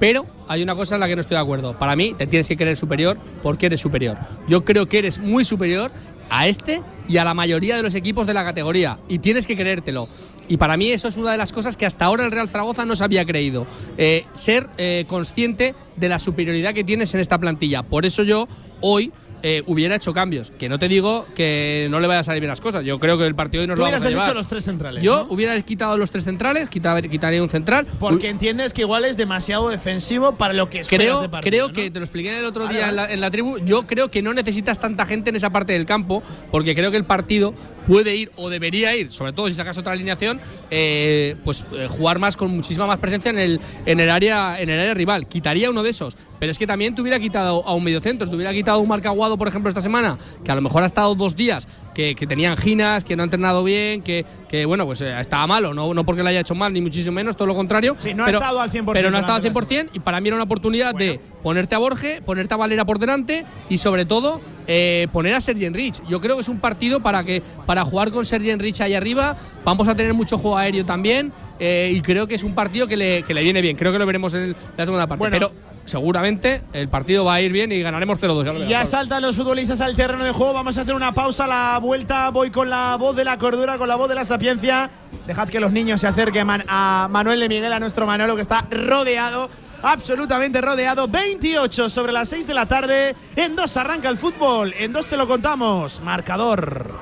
Pero 0.00 0.26
hay 0.48 0.62
una 0.62 0.74
cosa 0.74 0.96
en 0.96 1.00
la 1.00 1.06
que 1.06 1.14
no 1.14 1.20
estoy 1.20 1.36
de 1.36 1.42
acuerdo. 1.42 1.78
Para 1.78 1.94
mí, 1.94 2.14
te 2.18 2.26
tienes 2.26 2.48
que 2.48 2.56
creer 2.56 2.76
superior 2.76 3.16
porque 3.42 3.66
eres 3.66 3.80
superior. 3.80 4.18
Yo 4.48 4.64
creo 4.64 4.86
que 4.86 4.98
eres 4.98 5.20
muy 5.20 5.44
superior 5.44 5.92
a 6.30 6.48
este 6.48 6.82
y 7.08 7.18
a 7.18 7.24
la 7.24 7.32
mayoría 7.32 7.76
de 7.76 7.82
los 7.82 7.94
equipos 7.94 8.26
de 8.26 8.34
la 8.34 8.44
categoría. 8.44 8.98
Y 9.08 9.20
tienes 9.20 9.46
que 9.46 9.56
creértelo. 9.56 10.08
Y 10.48 10.56
para 10.56 10.76
mí 10.76 10.90
eso 10.90 11.08
es 11.08 11.16
una 11.16 11.32
de 11.32 11.38
las 11.38 11.52
cosas 11.52 11.76
que 11.76 11.86
hasta 11.86 12.04
ahora 12.04 12.24
el 12.24 12.32
Real 12.32 12.48
Zaragoza 12.48 12.84
no 12.84 12.96
se 12.96 13.04
había 13.04 13.24
creído. 13.24 13.66
Eh, 13.98 14.24
ser 14.32 14.68
eh, 14.78 15.04
consciente 15.06 15.74
de 15.96 16.08
la 16.08 16.18
superioridad 16.18 16.74
que 16.74 16.84
tienes 16.84 17.14
en 17.14 17.20
esta 17.20 17.38
plantilla. 17.38 17.82
Por 17.82 18.06
eso 18.06 18.22
yo 18.22 18.48
hoy 18.80 19.12
eh, 19.46 19.62
hubiera 19.66 19.94
hecho 19.94 20.12
cambios. 20.14 20.50
Que 20.58 20.68
no 20.68 20.78
te 20.78 20.88
digo 20.88 21.26
que 21.36 21.86
no 21.90 22.00
le 22.00 22.06
vaya 22.08 22.20
a 22.20 22.24
salir 22.24 22.40
bien 22.40 22.48
las 22.48 22.60
cosas. 22.62 22.82
Yo 22.84 22.98
creo 22.98 23.18
que 23.18 23.26
el 23.26 23.34
partido 23.34 23.60
hoy 23.60 23.68
nos 23.68 23.78
lo 23.78 23.84
vamos 23.84 24.00
a 24.02 24.08
llevar. 24.08 24.24
deshecho 24.24 24.34
los 24.34 24.48
tres 24.48 24.64
centrales. 24.64 25.04
Yo 25.04 25.26
¿no? 25.28 25.32
hubiera 25.34 25.60
quitado 25.60 25.96
los 25.98 26.10
tres 26.10 26.24
centrales, 26.24 26.68
quita- 26.70 27.00
quitaría 27.02 27.42
un 27.42 27.48
central. 27.50 27.86
Porque 28.00 28.28
entiendes 28.30 28.72
que 28.72 28.80
igual 28.80 29.04
es 29.04 29.16
demasiado 29.16 29.68
defensivo 29.68 30.36
para 30.36 30.54
lo 30.54 30.70
que 30.70 30.80
Creo, 30.80 31.20
de 31.20 31.28
partido, 31.28 31.50
creo 31.52 31.68
¿no? 31.68 31.72
que 31.74 31.90
te 31.90 31.98
lo 32.00 32.04
expliqué 32.04 32.38
el 32.38 32.44
otro 32.46 32.64
Vale, 32.64 32.78
día 32.78 32.88
en 32.88 32.96
la, 32.96 33.12
en 33.12 33.20
la 33.20 33.30
tribu. 33.30 33.58
Yo 33.58 33.86
creo 33.86 34.10
que 34.10 34.22
no 34.22 34.32
necesitas 34.32 34.80
tanta 34.80 35.04
gente 35.06 35.28
en 35.30 35.36
esa 35.36 35.50
parte 35.50 35.74
del 35.74 35.84
campo, 35.84 36.22
porque 36.50 36.74
creo 36.74 36.90
que 36.90 36.96
el 36.96 37.04
partido 37.04 37.52
puede 37.86 38.16
ir 38.16 38.32
o 38.36 38.48
debería 38.48 38.96
ir, 38.96 39.12
sobre 39.12 39.34
todo 39.34 39.46
si 39.48 39.52
sacas 39.54 39.76
otra 39.76 39.92
alineación, 39.92 40.40
eh, 40.70 41.36
pues 41.44 41.66
eh, 41.74 41.86
jugar 41.88 42.18
más 42.18 42.36
con 42.36 42.50
muchísima 42.50 42.86
más 42.86 42.98
presencia 42.98 43.30
en 43.30 43.38
el, 43.38 43.60
en 43.84 44.00
el 44.00 44.08
área 44.10 44.58
en 44.58 44.70
el 44.70 44.80
área 44.80 44.94
rival. 44.94 45.26
Quitaría 45.28 45.68
uno 45.68 45.82
de 45.82 45.90
esos, 45.90 46.16
pero 46.38 46.50
es 46.50 46.58
que 46.58 46.66
también 46.66 46.94
te 46.94 47.02
hubiera 47.02 47.18
quitado 47.20 47.66
a 47.66 47.74
un 47.74 47.84
mediocentro, 47.84 48.26
te 48.28 48.34
hubiera 48.34 48.52
quitado 48.54 48.78
un 48.78 48.88
marcaguado, 48.88 49.33
por 49.36 49.48
ejemplo, 49.48 49.68
esta 49.68 49.80
semana, 49.80 50.18
que 50.44 50.50
a 50.50 50.54
lo 50.54 50.60
mejor 50.60 50.82
ha 50.82 50.86
estado 50.86 51.14
dos 51.14 51.36
días, 51.36 51.68
que, 51.94 52.14
que 52.14 52.26
tenía 52.26 52.50
anginas, 52.50 53.04
que 53.04 53.16
no 53.16 53.22
ha 53.22 53.24
entrenado 53.24 53.62
bien, 53.64 54.02
que, 54.02 54.24
que 54.48 54.66
bueno, 54.66 54.84
pues 54.86 55.00
eh, 55.00 55.18
estaba 55.18 55.46
malo, 55.46 55.72
no, 55.72 55.94
no 55.94 56.04
porque 56.04 56.22
lo 56.22 56.28
haya 56.28 56.40
hecho 56.40 56.54
mal, 56.54 56.72
ni 56.72 56.80
muchísimo 56.80 57.14
menos, 57.14 57.36
todo 57.36 57.46
lo 57.46 57.54
contrario. 57.54 57.96
Sí, 57.98 58.14
no 58.14 58.24
ha 58.24 58.26
pero, 58.26 58.38
estado 58.38 58.60
al 58.60 58.70
100% 58.70 58.92
Pero 58.92 59.10
no 59.10 59.16
ha 59.16 59.20
estado 59.20 59.36
al 59.36 59.42
durante 59.42 59.76
la 59.76 59.84
100% 59.84 59.90
y 59.94 60.00
para 60.00 60.20
mí 60.20 60.28
era 60.28 60.36
una 60.36 60.44
oportunidad 60.44 60.94
de 60.94 61.20
ponerte 61.42 61.74
a 61.74 61.78
Borge, 61.78 62.22
ponerte 62.22 62.54
a 62.54 62.56
Valera 62.56 62.84
por 62.84 62.98
delante 62.98 63.44
y 63.68 63.78
sobre 63.78 64.04
todo 64.04 64.40
eh, 64.66 65.08
poner 65.12 65.34
a 65.34 65.40
Sergi 65.40 65.66
Enrich. 65.66 66.02
Yo 66.08 66.20
creo 66.20 66.36
que 66.36 66.42
es 66.42 66.48
un 66.48 66.58
partido 66.58 67.00
para 67.00 67.24
que 67.24 67.42
para 67.66 67.84
jugar 67.84 68.10
con 68.10 68.24
Sergi 68.24 68.50
Enrich 68.50 68.80
ahí 68.80 68.94
arriba. 68.94 69.36
Vamos 69.64 69.88
a 69.88 69.94
tener 69.94 70.14
mucho 70.14 70.38
juego 70.38 70.56
aéreo 70.56 70.84
también 70.84 71.32
eh, 71.58 71.92
y 71.94 72.00
creo 72.00 72.26
que 72.26 72.34
es 72.34 72.42
un 72.42 72.54
partido 72.54 72.86
que 72.86 72.96
le, 72.96 73.22
que 73.22 73.34
le 73.34 73.42
viene 73.42 73.60
bien. 73.60 73.76
Creo 73.76 73.92
que 73.92 73.98
lo 73.98 74.06
veremos 74.06 74.34
en 74.34 74.56
la 74.76 74.84
segunda 74.84 75.06
parte. 75.06 75.20
Bueno. 75.20 75.32
pero 75.32 75.73
seguramente 75.84 76.62
el 76.72 76.88
partido 76.88 77.24
va 77.24 77.34
a 77.34 77.40
ir 77.40 77.52
bien 77.52 77.72
y 77.72 77.80
ganaremos 77.80 78.20
0-2. 78.20 78.68
ya 78.68 78.84
saltan 78.84 79.22
los 79.22 79.36
futbolistas 79.36 79.80
al 79.80 79.96
terreno 79.96 80.24
de 80.24 80.32
juego. 80.32 80.52
Vamos 80.52 80.78
a 80.78 80.82
hacer 80.82 80.94
una 80.94 81.12
pausa. 81.12 81.44
a 81.44 81.46
La 81.46 81.78
vuelta. 81.80 82.30
Voy 82.30 82.50
con 82.50 82.70
la 82.70 82.96
voz 82.96 83.16
de 83.16 83.24
la 83.24 83.38
cordura, 83.38 83.78
con 83.78 83.88
la 83.88 83.96
voz 83.96 84.08
de 84.08 84.14
la 84.14 84.24
sapiencia. 84.24 84.90
Dejad 85.26 85.48
que 85.48 85.60
los 85.60 85.72
niños 85.72 86.00
se 86.00 86.06
acerquen 86.06 86.48
a 86.68 87.08
Manuel 87.10 87.40
de 87.40 87.48
Miguel, 87.48 87.72
a 87.72 87.80
nuestro 87.80 88.06
Manolo, 88.06 88.36
que 88.36 88.42
está 88.42 88.66
rodeado, 88.70 89.48
absolutamente 89.82 90.60
rodeado. 90.60 91.08
28 91.08 91.88
sobre 91.90 92.12
las 92.12 92.28
6 92.28 92.46
de 92.46 92.54
la 92.54 92.66
tarde. 92.66 93.14
En 93.36 93.56
dos 93.56 93.76
arranca 93.76 94.08
el 94.08 94.16
fútbol. 94.18 94.74
En 94.78 94.92
dos 94.92 95.08
te 95.08 95.16
lo 95.16 95.26
contamos. 95.26 96.00
Marcador. 96.02 96.94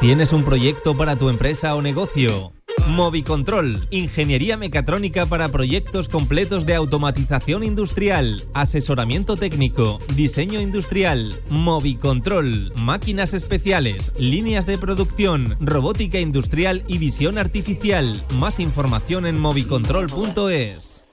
¿Tienes 0.00 0.32
un 0.32 0.44
proyecto 0.44 0.96
para 0.96 1.16
tu 1.16 1.28
empresa 1.28 1.74
o 1.74 1.82
negocio? 1.82 2.52
Movicontrol, 2.88 3.86
ingeniería 3.90 4.56
mecatrónica 4.56 5.26
para 5.26 5.48
proyectos 5.48 6.08
completos 6.08 6.66
de 6.66 6.74
automatización 6.74 7.62
industrial, 7.62 8.42
asesoramiento 8.52 9.36
técnico, 9.36 10.00
diseño 10.14 10.60
industrial, 10.60 11.34
Movicontrol, 11.50 12.72
máquinas 12.82 13.32
especiales, 13.34 14.12
líneas 14.18 14.66
de 14.66 14.78
producción, 14.78 15.56
robótica 15.60 16.18
industrial 16.18 16.82
y 16.88 16.98
visión 16.98 17.38
artificial. 17.38 18.20
Más 18.38 18.60
información 18.60 19.26
en 19.26 19.38
movicontrol.es. 19.38 21.06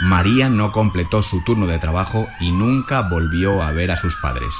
María 0.00 0.48
no 0.48 0.70
completó 0.72 1.22
su 1.22 1.42
turno 1.42 1.66
de 1.66 1.78
trabajo 1.78 2.28
y 2.40 2.52
nunca 2.52 3.02
volvió 3.02 3.62
a 3.62 3.72
ver 3.72 3.90
a 3.90 3.96
sus 3.96 4.16
padres. 4.16 4.54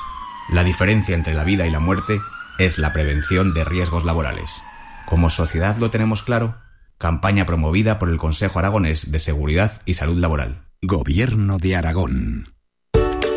La 0.51 0.65
diferencia 0.65 1.15
entre 1.15 1.35
la 1.35 1.45
vida 1.45 1.67
y 1.67 1.71
la 1.71 1.79
muerte 1.79 2.21
es 2.59 2.79
la 2.79 2.93
prevención 2.93 3.55
de 3.55 3.65
riesgos 3.65 4.05
laborales. 4.05 4.63
Como 5.07 5.31
sociedad 5.31 5.77
lo 5.79 5.91
tenemos 5.91 6.23
claro. 6.23 6.57
Campaña 6.99 7.47
promovida 7.47 7.99
por 7.99 8.11
el 8.11 8.19
Consejo 8.19 8.59
Aragonés 8.59 9.13
de 9.13 9.21
Seguridad 9.21 9.81
y 9.87 9.95
Salud 9.95 10.19
Laboral. 10.19 10.65
Gobierno 10.83 11.59
de 11.59 11.77
Aragón. 11.77 12.53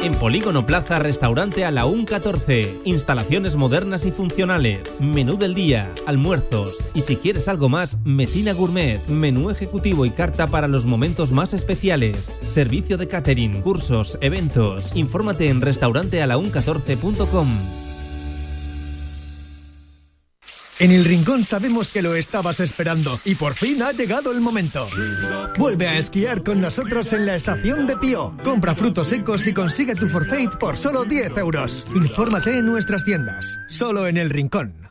En 0.04 0.16
Polígono 0.16 0.66
Plaza, 0.66 0.98
restaurante 0.98 1.64
a 1.64 1.70
la 1.70 1.86
UN 1.86 2.06
14. 2.06 2.80
Instalaciones 2.86 3.56
modernas 3.56 4.04
y 4.06 4.12
funcionales. 4.12 5.00
Menú 5.00 5.38
del 5.38 5.54
día, 5.54 5.94
almuerzos. 6.08 6.78
Y 6.96 7.02
si 7.02 7.18
quieres 7.18 7.48
algo 7.48 7.70
más, 7.70 8.00
Mesina 8.04 8.54
Gourmet. 8.54 9.00
Menú 9.08 9.52
ejecutivo 9.52 10.08
y 10.08 10.10
carta 10.10 10.48
para 10.48 10.68
los 10.68 10.88
momentos 10.88 11.32
más 11.32 11.54
especiales. 11.54 12.40
Servicio 12.42 12.98
de 12.98 13.08
catering, 13.08 13.62
cursos, 13.62 14.18
eventos. 14.22 14.96
Infórmate 14.96 15.50
en 15.50 15.62
restaurantealaun14.com. 15.62 17.81
En 20.82 20.90
el 20.90 21.06
Rincón 21.06 21.44
sabemos 21.44 21.92
que 21.92 22.02
lo 22.02 22.16
estabas 22.16 22.60
esperando 22.60 23.16
y 23.26 23.36
por 23.36 23.54
fin 23.54 23.84
ha 23.84 23.92
llegado 23.92 24.32
el 24.32 24.42
momento. 24.42 24.88
Vuelve 25.60 25.88
a 25.88 26.00
esquiar 26.00 26.42
con 26.42 26.60
nosotros 26.60 27.14
en 27.14 27.28
la 27.28 27.36
estación 27.36 27.86
de 27.86 27.98
Pío. 27.98 28.36
Compra 28.44 28.74
frutos 28.74 29.10
secos 29.10 29.46
y 29.46 29.54
consigue 29.54 29.94
tu 29.94 30.10
forfait 30.10 30.50
por 30.58 30.76
solo 30.76 31.06
10 31.06 31.38
euros. 31.38 31.86
Infórmate 31.94 32.58
en 32.58 32.66
nuestras 32.66 33.06
tiendas, 33.06 33.60
solo 33.70 34.08
en 34.08 34.18
el 34.18 34.32
Rincón. 34.32 34.91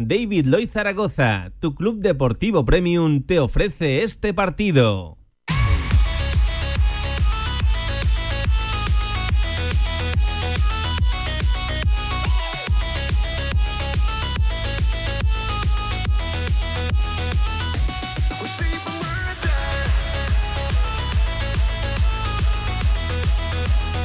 David 0.00 0.46
Lloyd 0.46 0.68
Zaragoza, 0.68 1.50
tu 1.58 1.74
club 1.74 1.98
deportivo 1.98 2.64
premium, 2.64 3.20
te 3.20 3.40
ofrece 3.40 4.04
este 4.04 4.32
partido. 4.32 5.17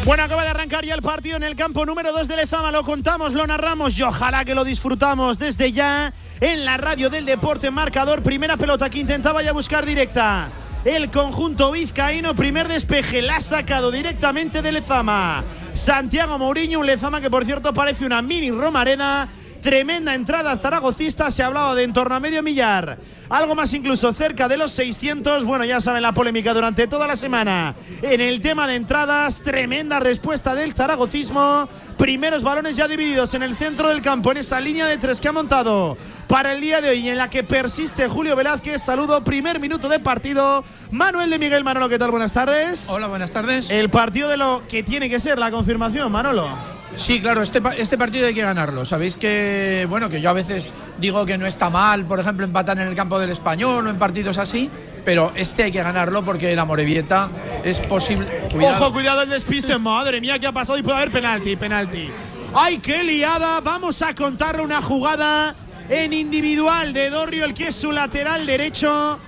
Bueno, 0.06 0.24
acaba 0.24 0.44
de 0.44 0.50
arrancar 0.50 0.84
ya 0.84 0.96
el 0.96 1.02
partido 1.02 1.38
en 1.38 1.44
el 1.44 1.56
campo 1.56 1.86
número 1.86 2.12
2 2.12 2.28
de 2.28 2.36
Lezama. 2.36 2.72
Lo 2.72 2.84
contamos, 2.84 3.32
lo 3.32 3.48
narramos 3.48 3.98
y 3.98 4.04
ojalá 4.04 4.44
que 4.44 4.54
lo 4.54 4.66
disfrutamos 4.66 5.40
desde 5.40 5.72
ya 5.72 6.12
en 6.42 6.66
la 6.66 6.76
radio 6.76 7.10
del 7.10 7.26
deporte 7.26 7.72
marcador. 7.72 8.22
Primera 8.22 8.58
pelota 8.58 8.90
que 8.90 9.00
intentaba 9.00 9.42
ya 9.42 9.54
buscar 9.54 9.86
directa. 9.86 10.50
El 10.84 11.10
conjunto 11.10 11.72
vizcaíno, 11.72 12.36
primer 12.36 12.68
despeje, 12.68 13.22
la 13.22 13.38
ha 13.38 13.42
sacado 13.42 13.92
directamente 13.92 14.62
de 14.62 14.74
Lezama. 14.74 15.42
Santiago 15.74 16.38
Mourinho, 16.38 16.82
un 16.82 16.86
Lezama 16.86 17.22
que 17.22 17.30
por 17.30 17.46
cierto 17.46 17.74
parece 17.74 18.06
una 18.06 18.22
mini 18.22 18.52
Romareda 18.52 19.30
Tremenda 19.64 20.14
entrada 20.14 20.58
zaragocista, 20.58 21.32
se 21.32 21.42
ha 21.42 21.46
hablado 21.46 21.74
de 21.74 21.84
en 21.84 21.94
torno 21.94 22.16
a 22.16 22.20
medio 22.20 22.44
millar, 22.44 22.98
algo 23.30 23.56
más 23.56 23.74
incluso 23.74 24.12
cerca 24.12 24.50
de 24.50 24.58
los 24.58 24.74
600. 24.74 25.46
Bueno, 25.46 25.64
ya 25.64 25.80
saben 25.80 26.02
la 26.02 26.12
polémica 26.12 26.54
durante 26.54 26.86
toda 26.86 27.08
la 27.08 27.16
semana 27.16 27.74
en 28.02 28.20
el 28.20 28.42
tema 28.42 28.68
de 28.68 28.76
entradas. 28.76 29.40
Tremenda 29.40 30.02
respuesta 30.02 30.54
del 30.54 30.74
zaragocismo. 30.74 31.70
Primeros 31.98 32.44
balones 32.44 32.76
ya 32.76 32.90
divididos 32.90 33.36
en 33.36 33.44
el 33.44 33.56
centro 33.56 33.88
del 33.88 34.02
campo, 34.02 34.32
en 34.32 34.38
esa 34.38 34.60
línea 34.60 34.86
de 34.86 34.98
tres 34.98 35.22
que 35.22 35.30
ha 35.30 35.32
montado 35.32 35.98
para 36.28 36.52
el 36.52 36.60
día 36.60 36.82
de 36.82 36.90
hoy, 36.90 37.08
en 37.08 37.18
la 37.18 37.30
que 37.30 37.46
persiste 37.46 38.10
Julio 38.10 38.36
Velázquez. 38.36 38.82
Saludo, 38.84 39.24
primer 39.24 39.62
minuto 39.62 39.88
de 39.88 40.02
partido. 40.02 40.66
Manuel 40.92 41.30
de 41.30 41.40
Miguel 41.40 41.64
Manolo, 41.64 41.88
¿qué 41.88 41.98
tal? 41.98 42.12
Buenas 42.12 42.34
tardes. 42.34 42.90
Hola, 42.90 43.08
buenas 43.08 43.32
tardes. 43.32 43.70
El 43.70 43.90
partido 43.90 44.28
de 44.28 44.36
lo 44.36 44.64
que 44.68 44.84
tiene 44.84 45.10
que 45.10 45.22
ser 45.22 45.40
la 45.40 45.52
confirmación, 45.52 46.12
Manolo. 46.12 46.73
Sí, 46.96 47.22
claro, 47.22 47.42
este, 47.42 47.62
este 47.78 47.98
partido 47.98 48.28
hay 48.28 48.34
que 48.34 48.42
ganarlo. 48.42 48.86
Sabéis 48.86 49.18
que, 49.18 49.86
bueno, 49.90 50.10
que 50.10 50.22
yo 50.22 50.30
a 50.30 50.34
veces 50.34 50.74
digo 51.00 51.26
que 51.26 51.38
no 51.38 51.46
está 51.46 51.70
mal, 51.70 52.06
por 52.06 52.20
ejemplo, 52.20 52.46
empatar 52.46 52.78
en 52.80 52.88
el 52.88 52.96
campo 52.96 53.20
del 53.20 53.32
español 53.32 53.88
o 53.88 53.90
en 53.90 53.98
partidos 53.98 54.38
así, 54.38 54.70
pero 55.04 55.32
este 55.36 55.64
hay 55.64 55.72
que 55.72 55.82
ganarlo 55.82 56.24
porque 56.24 56.56
la 56.56 56.66
Morevieta 56.66 57.30
es 57.64 57.82
posible. 57.82 58.48
Ojo, 58.62 58.94
cuidado 58.94 59.24
el 59.24 59.30
despiste, 59.30 59.78
madre 59.78 60.22
mía, 60.22 60.40
¿qué 60.40 60.48
ha 60.48 60.52
pasado? 60.52 60.78
Y 60.78 60.84
puede 60.84 60.98
haber 60.98 61.12
penalti, 61.12 61.56
penalti. 61.56 62.10
¡Ay, 62.54 62.78
qué 62.78 63.04
liada! 63.04 63.62
Vamos 63.62 64.02
a 64.04 64.14
contarle 64.14 64.62
una 64.62 64.82
jugada 64.82 65.56
en 65.90 66.14
individual 66.14 66.94
de 66.94 67.10
Dorrio, 67.10 67.46
el 67.46 67.54
que 67.54 67.70
es 67.70 67.76
su 67.76 67.92
lateral 67.92 68.46
derecho. 68.46 69.20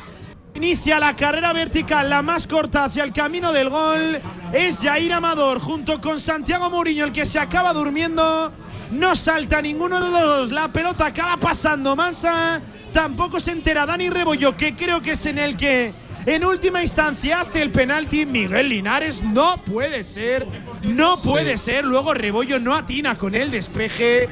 Inicia 0.56 1.00
la 1.00 1.14
carrera 1.18 1.52
vertical, 1.52 2.10
la 2.10 2.22
más 2.22 2.48
corta 2.48 2.86
hacia 2.86 3.04
el 3.04 3.12
camino 3.12 3.52
del 3.52 3.70
gol. 3.70 4.22
Es 4.54 4.80
Jair 4.80 5.12
Amador 5.12 5.60
junto 5.60 6.00
con 6.00 6.18
Santiago 6.18 6.70
Mourinho, 6.70 7.04
el 7.04 7.12
que 7.12 7.26
se 7.26 7.40
acaba 7.40 7.74
durmiendo. 7.74 8.54
No 8.92 9.16
salta 9.16 9.62
ninguno 9.62 10.00
de 10.00 10.10
los 10.10 10.22
dos. 10.22 10.52
La 10.54 10.70
pelota 10.72 11.08
acaba 11.08 11.36
pasando 11.38 11.94
Mansa. 11.98 12.62
Tampoco 12.94 13.42
se 13.42 13.52
entera 13.52 13.86
Dani 13.86 14.10
Rebollo, 14.10 14.56
que 14.56 14.76
creo 14.76 15.02
que 15.02 15.12
es 15.12 15.26
en 15.26 15.40
el 15.40 15.58
que 15.58 15.94
en 16.26 16.46
última 16.46 16.82
instancia 16.82 17.42
hace 17.42 17.62
el 17.62 17.72
penalti. 17.72 18.26
Miguel 18.26 18.70
Linares 18.70 19.24
no 19.24 19.58
puede 19.58 20.06
ser. 20.06 20.48
No 20.84 21.18
puede 21.18 21.58
ser. 21.58 21.84
Luego 21.84 22.14
Rebollo 22.14 22.62
no 22.62 22.74
atina 22.74 23.18
con 23.18 23.36
el 23.36 23.52
despeje. 23.52 24.30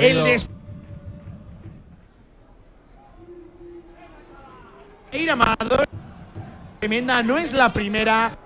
El 0.00 0.24
despeje. 0.24 0.59
Ir 5.12 5.30
Amador. 5.30 5.86
Tremenda, 6.78 7.22
no 7.22 7.36
es 7.36 7.52
la 7.52 7.72
primera. 7.72 8.36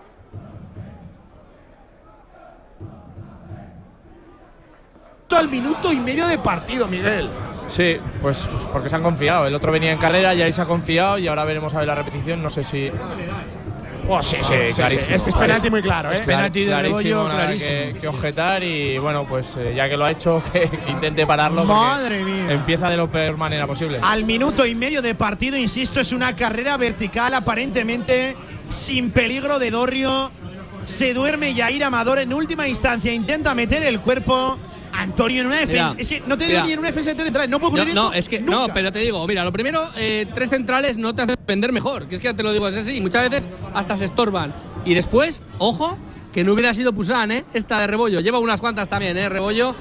Al 5.30 5.48
minuto 5.48 5.92
y 5.92 5.96
medio 5.96 6.28
de 6.28 6.38
partido, 6.38 6.86
Miguel. 6.86 7.28
Sí, 7.66 7.96
pues, 8.22 8.46
pues 8.46 8.62
porque 8.72 8.88
se 8.88 8.94
han 8.94 9.02
confiado. 9.02 9.48
El 9.48 9.54
otro 9.56 9.72
venía 9.72 9.90
en 9.90 9.98
carrera 9.98 10.32
y 10.32 10.42
ahí 10.42 10.52
se 10.52 10.62
ha 10.62 10.64
confiado 10.64 11.18
y 11.18 11.26
ahora 11.26 11.44
veremos 11.44 11.74
a 11.74 11.78
ver 11.78 11.88
la 11.88 11.96
repetición. 11.96 12.40
No 12.40 12.50
sé 12.50 12.62
si. 12.62 12.88
Oh, 14.08 14.22
sí, 14.22 14.36
sí, 14.42 14.54
sí, 14.68 14.74
clarísimo. 14.74 15.16
Es, 15.16 15.26
es 15.26 15.34
penalti 15.34 15.70
muy 15.70 15.82
claro, 15.82 16.10
¿eh? 16.10 16.14
Es 16.14 16.20
penalti 16.20 16.64
de 16.64 16.82
Rebollo, 16.82 17.26
clarísimo. 17.26 17.72
Que, 17.74 17.98
que 18.00 18.08
objetar 18.08 18.62
y 18.62 18.98
bueno, 18.98 19.24
pues 19.26 19.56
eh, 19.56 19.74
ya 19.76 19.88
que 19.88 19.96
lo 19.96 20.04
ha 20.04 20.10
hecho, 20.10 20.42
que, 20.52 20.68
intente 20.88 21.26
pararlo. 21.26 21.64
Madre 21.64 22.24
mía. 22.24 22.52
Empieza 22.52 22.88
de 22.90 22.96
la 22.96 23.06
peor 23.06 23.36
manera 23.36 23.66
posible. 23.66 23.98
Al 24.02 24.24
minuto 24.24 24.66
y 24.66 24.74
medio 24.74 25.02
de 25.02 25.14
partido, 25.14 25.56
insisto, 25.56 26.00
es 26.00 26.12
una 26.12 26.36
carrera 26.36 26.76
vertical 26.76 27.34
aparentemente 27.34 28.36
sin 28.68 29.10
peligro 29.10 29.58
de 29.58 29.70
Dorrio. 29.70 30.30
Se 30.84 31.14
duerme 31.14 31.54
Yair 31.54 31.84
Amador 31.84 32.18
en 32.18 32.32
última 32.34 32.68
instancia, 32.68 33.12
intenta 33.12 33.54
meter 33.54 33.82
el 33.84 34.00
cuerpo. 34.00 34.58
Antonio 34.96 35.40
en 35.42 35.46
una 35.48 35.56
defensa. 35.60 35.90
Mira, 35.90 36.00
es 36.00 36.08
que 36.08 36.20
no 36.20 36.38
te 36.38 36.44
digo 36.46 36.56
mira. 36.58 36.66
ni 36.66 36.72
en 36.72 36.78
una 36.78 36.88
defensa 36.88 37.10
de 37.10 37.14
tres 37.16 37.26
centrales. 37.26 37.50
No 37.50 37.60
puedo 37.60 37.72
No, 37.76 37.82
ocurrir 37.82 37.94
no, 37.94 38.06
eso. 38.08 38.12
es 38.18 38.28
que 38.28 38.40
nunca. 38.40 38.52
no, 38.52 38.68
pero 38.74 38.92
te 38.92 38.98
digo, 39.00 39.26
mira, 39.26 39.44
lo 39.44 39.52
primero, 39.52 39.86
eh, 39.96 40.26
tres 40.34 40.50
centrales 40.50 40.98
no 40.98 41.14
te 41.14 41.22
hacen 41.22 41.36
vender 41.46 41.72
mejor, 41.72 42.06
que 42.08 42.14
es 42.14 42.20
que 42.20 42.26
ya 42.28 42.34
te 42.34 42.42
lo 42.42 42.52
digo 42.52 42.68
es 42.68 42.76
así, 42.76 42.96
y 42.96 43.00
muchas 43.00 43.28
veces 43.28 43.48
hasta 43.74 43.96
se 43.96 44.04
estorban. 44.04 44.54
Y 44.84 44.94
después, 44.94 45.42
ojo, 45.58 45.96
que 46.32 46.44
no 46.44 46.52
hubiera 46.52 46.74
sido 46.74 46.92
Pusan, 46.92 47.30
¿eh? 47.32 47.44
Esta 47.54 47.78
de 47.80 47.86
Rebollo, 47.86 48.20
lleva 48.20 48.38
unas 48.38 48.60
cuantas 48.60 48.88
también, 48.88 49.16
¿eh? 49.16 49.28
Rebollo, 49.28 49.74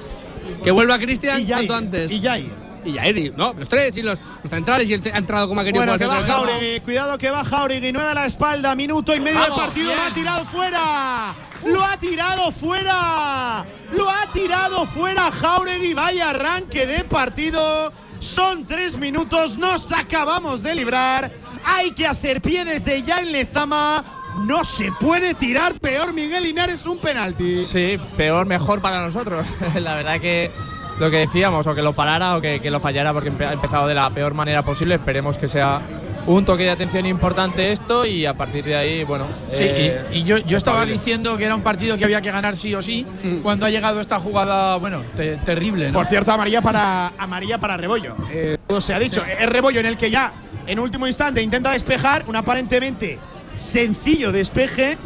que 0.64 0.72
vuelva 0.72 0.98
Cristian 1.00 1.46
cuanto 1.46 1.76
antes. 1.76 2.12
y 2.12 2.22
Jair. 2.22 2.64
Y 2.86 2.94
Jair, 2.98 3.34
no, 3.38 3.54
los 3.54 3.70
tres, 3.70 3.98
y 3.98 4.02
los, 4.02 4.20
los 4.44 4.50
centrales, 4.50 4.90
y 4.90 4.94
el 4.94 5.02
ha 5.14 5.18
entrado 5.18 5.48
como 5.48 5.62
ha 5.62 5.64
querido 5.64 5.84
Bueno, 5.86 5.98
que 5.98 6.04
el 6.04 6.10
centro 6.10 6.22
baja 6.22 6.38
del 6.42 6.46
campo. 6.48 6.54
Auregui. 6.62 6.80
Cuidado 6.82 7.18
que 7.18 7.30
baja 7.32 7.58
Auregui. 7.60 7.92
Nueve 7.94 8.10
a 8.10 8.14
la 8.14 8.26
espalda. 8.26 8.76
Minuto 8.76 9.16
y 9.16 9.22
medio 9.22 9.40
Vamos, 9.40 9.58
de 9.58 9.64
partido. 9.66 9.96
Lo 9.96 10.02
ha 10.02 10.14
tirado 10.14 10.44
fuera. 10.46 11.34
Lo 11.66 11.84
ha 11.84 11.98
tirado 11.98 12.52
fuera. 12.52 13.66
Lo 13.94 14.10
ha 14.10 14.32
tirado 14.32 14.86
fuera 14.86 15.32
Jauregui. 15.32 15.94
Vaya 15.94 16.32
arranque 16.32 16.86
de 16.86 17.04
partido. 17.04 17.92
Son 18.20 18.66
tres 18.66 18.98
minutos. 18.98 19.58
Nos 19.58 19.92
acabamos 19.92 20.64
de 20.64 20.76
librar. 20.76 21.32
Hay 21.66 21.92
que 21.92 22.08
hacer 22.08 22.42
pie 22.42 22.66
desde 22.66 23.04
ya 23.04 23.20
en 23.20 23.32
Lezama. 23.32 24.04
No 24.46 24.64
se 24.64 24.92
puede 25.00 25.36
tirar 25.36 25.80
peor, 25.80 26.14
Miguel 26.14 26.44
Linares, 26.44 26.86
un 26.88 26.98
penalti. 26.98 27.64
Sí, 27.66 28.00
peor, 28.18 28.48
mejor 28.48 28.82
para 28.82 29.02
nosotros. 29.02 29.46
la 29.76 29.96
verdad 29.96 30.20
que 30.20 30.52
lo 31.00 31.12
que 31.12 31.18
decíamos, 31.18 31.68
o 31.68 31.76
que 31.76 31.84
lo 31.84 31.94
parara 31.94 32.36
o 32.36 32.42
que, 32.42 32.60
que 32.60 32.72
lo 32.72 32.80
fallara 32.80 33.14
porque 33.14 33.30
ha 33.30 33.54
empezado 33.54 33.88
de 33.88 33.94
la 33.94 34.10
peor 34.10 34.34
manera 34.34 34.64
posible. 34.64 34.96
Esperemos 34.96 35.38
que 35.38 35.48
sea 35.48 35.82
un 36.26 36.46
toque 36.46 36.64
de 36.64 36.70
atención 36.70 37.06
importante 37.06 37.72
esto 37.72 38.06
y 38.06 38.26
a 38.26 38.34
partir 38.34 38.64
de 38.64 38.76
ahí, 38.76 39.04
bueno. 39.04 39.28
Sí, 39.48 39.58
eh, 39.64 40.06
y, 40.12 40.18
y 40.20 40.24
yo, 40.24 40.38
yo 40.38 40.58
estaba 40.58 40.86
diciendo 40.86 41.38
que 41.38 41.44
era 41.46 41.56
un 41.56 41.62
partido 41.64 41.98
que 41.98 42.06
había 42.06 42.22
que 42.22 42.32
ganar 42.32 42.56
sí 42.56 42.74
o 42.76 42.82
sí 42.82 43.06
cuando 43.42 43.66
ha 43.66 43.70
llegado 43.70 44.00
esta 44.00 44.20
jugada, 44.20 44.78
bueno, 44.78 45.04
te- 45.16 45.38
terrible. 45.38 45.88
¿no? 45.88 45.94
Por 45.94 46.06
cierto, 46.08 46.32
amarilla 46.32 46.62
para, 46.62 47.08
amarilla 47.18 47.58
para 47.58 47.76
Rebollo. 47.78 48.16
Eh, 48.32 48.58
todo 48.68 48.80
se 48.80 48.94
ha 48.94 49.00
dicho. 49.00 49.24
Es 49.26 49.50
Rebollo 49.50 49.80
en 49.82 49.86
el 49.88 49.98
que 49.98 50.10
ya, 50.10 50.32
en 50.66 50.80
último 50.80 51.08
instante, 51.08 51.42
intenta 51.42 51.72
despejar 51.72 52.24
un 52.28 52.36
aparentemente 52.38 53.20
sencillo 53.58 54.32
despeje. 54.32 54.98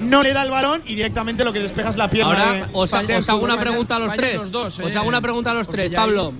No 0.00 0.22
le 0.24 0.32
da 0.32 0.42
el 0.42 0.50
balón 0.50 0.82
y 0.84 0.96
directamente 0.96 1.44
lo 1.44 1.52
que 1.52 1.60
despeja 1.60 1.90
es 1.90 1.96
la 1.96 2.10
pierna. 2.10 2.32
Ahora 2.32 2.52
de 3.02 3.16
os, 3.16 3.28
hago 3.28 3.44
una 3.44 3.60
pregunta 3.60 3.96
a 3.96 3.98
los 4.00 4.12
tres. 4.14 4.34
los 4.34 4.50
dos, 4.50 4.78
os 4.80 4.94
eh, 4.94 4.98
hago 4.98 5.06
una 5.08 5.20
pregunta 5.20 5.52
a 5.52 5.54
los 5.54 5.68
tres. 5.68 5.92
Pablo, 5.92 6.32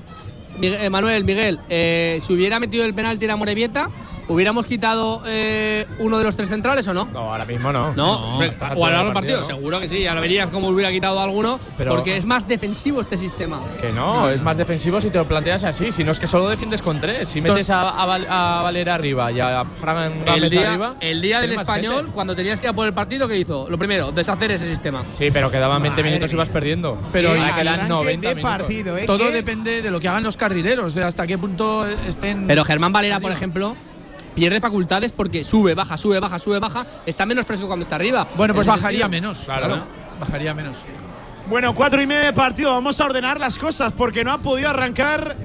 Miguel- 0.59 0.81
eh, 0.81 0.91
Manuel, 0.91 1.23
Miguel, 1.25 1.61
eh, 1.69 2.19
si 2.21 2.33
hubiera 2.33 2.59
metido 2.59 2.85
el 2.85 2.93
penalti 2.93 3.29
a 3.31 3.37
Morevieta, 3.37 3.89
¿hubiéramos 4.29 4.67
quitado 4.67 5.23
eh, 5.27 5.87
uno 5.99 6.19
de 6.19 6.25
los 6.25 6.37
tres 6.37 6.49
centrales 6.49 6.87
o 6.89 6.95
no? 6.95 7.09
No, 7.13 7.33
ahora 7.33 7.45
mismo 7.45 7.73
no. 7.73 7.93
No, 7.95 8.43
está 8.43 8.73
o 8.75 8.87
a 8.87 8.91
lo 8.91 8.97
largo 8.97 8.99
del 8.99 9.07
el 9.09 9.13
partido, 9.15 9.41
¿no? 9.41 9.47
seguro 9.47 9.81
que 9.81 9.89
sí, 9.89 10.03
ya 10.03 10.15
lo 10.15 10.21
verías 10.21 10.51
como 10.51 10.69
hubiera 10.69 10.91
quitado 10.91 11.21
alguno, 11.21 11.59
Pero- 11.77 11.91
porque 11.95 12.17
es 12.17 12.27
más 12.27 12.47
defensivo 12.49 13.01
este 13.01 13.17
sistema. 13.17 13.61
Que 13.81 13.93
no, 13.93 14.29
es 14.31 14.43
más 14.43 14.57
defensivo 14.57 15.01
si 15.01 15.11
te 15.11 15.19
lo 15.19 15.27
planteas 15.27 15.65
así. 15.65 15.93
Si 15.93 16.05
no 16.05 16.13
es 16.13 16.19
que 16.21 16.27
solo 16.27 16.49
defiendes 16.49 16.83
con 16.83 17.01
tres. 17.01 17.29
Si 17.29 17.41
metes 17.41 17.71
a, 17.71 17.91
a, 17.91 18.07
Val- 18.07 18.27
a 18.29 18.61
Valera 18.63 18.95
arriba 18.95 19.31
y 19.33 19.41
a 19.41 19.65
Fran 19.81 20.13
El 20.27 20.51
día, 20.51 20.69
arriba. 20.69 20.95
el 21.01 21.21
día 21.21 21.41
del 21.41 21.53
español, 21.53 21.97
gente. 21.97 22.13
cuando 22.13 22.35
tenías 22.37 22.61
que 22.61 22.67
ir 22.67 22.71
a 22.71 22.73
por 22.73 22.87
el 22.87 22.95
partido, 22.95 23.29
¿qué 23.29 23.39
hizo? 23.39 23.69
Lo 23.69 23.79
primero, 23.79 24.13
deshacer 24.13 24.51
ese 24.53 24.69
sistema. 24.69 25.01
Sí, 25.13 25.29
pero 25.33 25.51
quedaban 25.51 25.83
20 25.83 26.01
Madre 26.01 26.11
minutos 26.11 26.31
y 26.33 26.35
ibas 26.35 26.49
perdiendo. 26.49 26.99
Pero 27.13 27.31
ahora 27.31 27.55
quedan 27.55 27.69
arranque 27.75 27.89
90 27.89 28.29
de 28.29 28.35
minutos. 28.35 28.59
partido, 28.59 28.97
¿eh? 28.99 29.05
Todo 29.07 29.19
Qué- 29.27 29.33
depende 29.33 29.83
de 29.83 29.91
lo 29.91 30.01
que 30.01 30.09
hagan 30.09 30.23
los 30.23 30.37
carrileros, 30.37 30.95
de 30.95 31.05
hasta 31.05 31.27
qué 31.27 31.37
punto 31.39 31.87
estén. 31.87 32.47
Pero 32.47 32.65
Germán 32.65 32.93
Valera, 32.93 33.21
por 33.21 33.33
ejemplo, 33.33 33.77
pierde 34.35 34.61
facultades 34.61 35.13
porque 35.13 35.45
sube, 35.45 35.75
baja, 35.75 35.97
sube, 35.97 36.21
baja, 36.21 36.39
sube, 36.39 36.59
baja. 36.59 36.83
Está 37.07 37.27
menos 37.27 37.47
fresco 37.47 37.67
cuando 37.67 37.83
está 37.83 37.97
arriba. 37.97 38.27
Bueno, 38.37 38.55
pues 38.55 38.67
bajaría 38.67 39.03
sentido. 39.03 39.09
menos. 39.09 39.39
Claro. 39.41 39.67
Claro. 39.67 39.85
Bajaría 40.21 40.55
menos. 40.55 40.79
Bueno, 41.49 41.75
cuatro 41.75 42.01
y 42.01 42.07
medio 42.07 42.25
de 42.25 42.33
partido. 42.33 42.73
Vamos 42.73 43.01
a 43.01 43.05
ordenar 43.05 43.41
las 43.41 43.59
cosas 43.59 43.93
porque 43.93 44.25
no 44.25 44.33
ha 44.33 44.39
podido 44.39 44.69
arrancar 44.71 45.37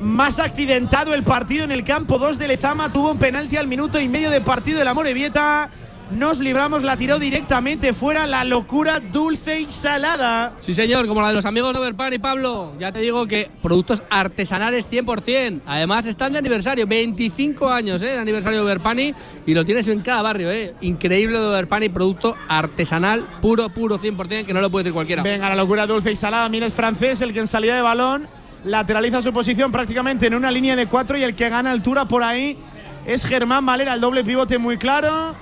más 0.00 0.38
accidentado 0.38 1.14
el 1.14 1.24
partido 1.24 1.64
en 1.64 1.72
el 1.72 1.82
campo 1.82 2.18
2 2.18 2.38
de 2.38 2.48
Lezama. 2.48 2.92
Tuvo 2.92 3.10
un 3.10 3.18
penalti 3.18 3.56
al 3.56 3.66
minuto 3.66 3.98
y 3.98 4.08
medio 4.08 4.30
de 4.30 4.40
partido 4.40 4.78
de 4.78 4.84
la 4.84 4.94
Morevieta. 4.94 5.70
Nos 6.16 6.38
libramos, 6.38 6.84
la 6.84 6.96
tiró 6.96 7.18
directamente 7.18 7.92
fuera. 7.92 8.26
La 8.26 8.44
locura 8.44 9.00
dulce 9.00 9.60
y 9.62 9.68
salada. 9.68 10.52
Sí, 10.58 10.72
señor, 10.72 11.08
como 11.08 11.20
la 11.20 11.28
de 11.28 11.34
los 11.34 11.44
amigos 11.44 11.72
de 11.72 11.80
Overpan 11.80 12.12
y 12.12 12.18
Pablo. 12.18 12.72
Ya 12.78 12.92
te 12.92 13.00
digo 13.00 13.26
que 13.26 13.50
productos 13.60 14.04
artesanales 14.10 14.90
100%. 14.90 15.62
Además, 15.66 16.06
están 16.06 16.32
de 16.32 16.38
aniversario, 16.38 16.86
25 16.86 17.68
años, 17.68 18.00
¿eh? 18.02 18.12
De 18.12 18.18
aniversario 18.18 18.60
de 18.60 18.64
Overpani. 18.64 19.12
Y 19.44 19.54
lo 19.54 19.64
tienes 19.64 19.88
en 19.88 20.02
cada 20.02 20.22
barrio, 20.22 20.52
¿eh? 20.52 20.74
Increíble 20.82 21.38
de 21.38 21.46
Overpani, 21.46 21.88
producto 21.88 22.36
artesanal, 22.46 23.26
puro, 23.42 23.68
puro 23.70 23.98
100%, 23.98 24.46
que 24.46 24.54
no 24.54 24.60
lo 24.60 24.70
puede 24.70 24.84
decir 24.84 24.94
cualquiera. 24.94 25.22
Venga, 25.22 25.48
la 25.48 25.56
locura 25.56 25.84
dulce 25.84 26.12
y 26.12 26.16
salada. 26.16 26.48
Mira, 26.48 26.66
es 26.66 26.74
francés, 26.74 27.20
el 27.22 27.32
que 27.32 27.40
en 27.40 27.48
salida 27.48 27.74
de 27.74 27.82
balón 27.82 28.28
lateraliza 28.64 29.20
su 29.20 29.32
posición 29.32 29.72
prácticamente 29.72 30.26
en 30.26 30.34
una 30.34 30.52
línea 30.52 30.76
de 30.76 30.86
cuatro 30.86 31.18
y 31.18 31.24
el 31.24 31.34
que 31.34 31.48
gana 31.48 31.72
altura 31.72 32.06
por 32.06 32.22
ahí 32.22 32.56
es 33.04 33.26
Germán 33.26 33.66
Valera, 33.66 33.94
el 33.94 34.00
doble 34.00 34.24
pivote 34.24 34.58
muy 34.58 34.78
claro. 34.78 35.34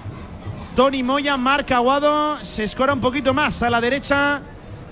Tony 0.74 1.02
Moya, 1.02 1.36
marca 1.36 1.76
Aguado, 1.76 2.42
se 2.42 2.64
escora 2.64 2.94
un 2.94 3.00
poquito 3.00 3.34
más 3.34 3.62
a 3.62 3.68
la 3.68 3.80
derecha. 3.80 4.40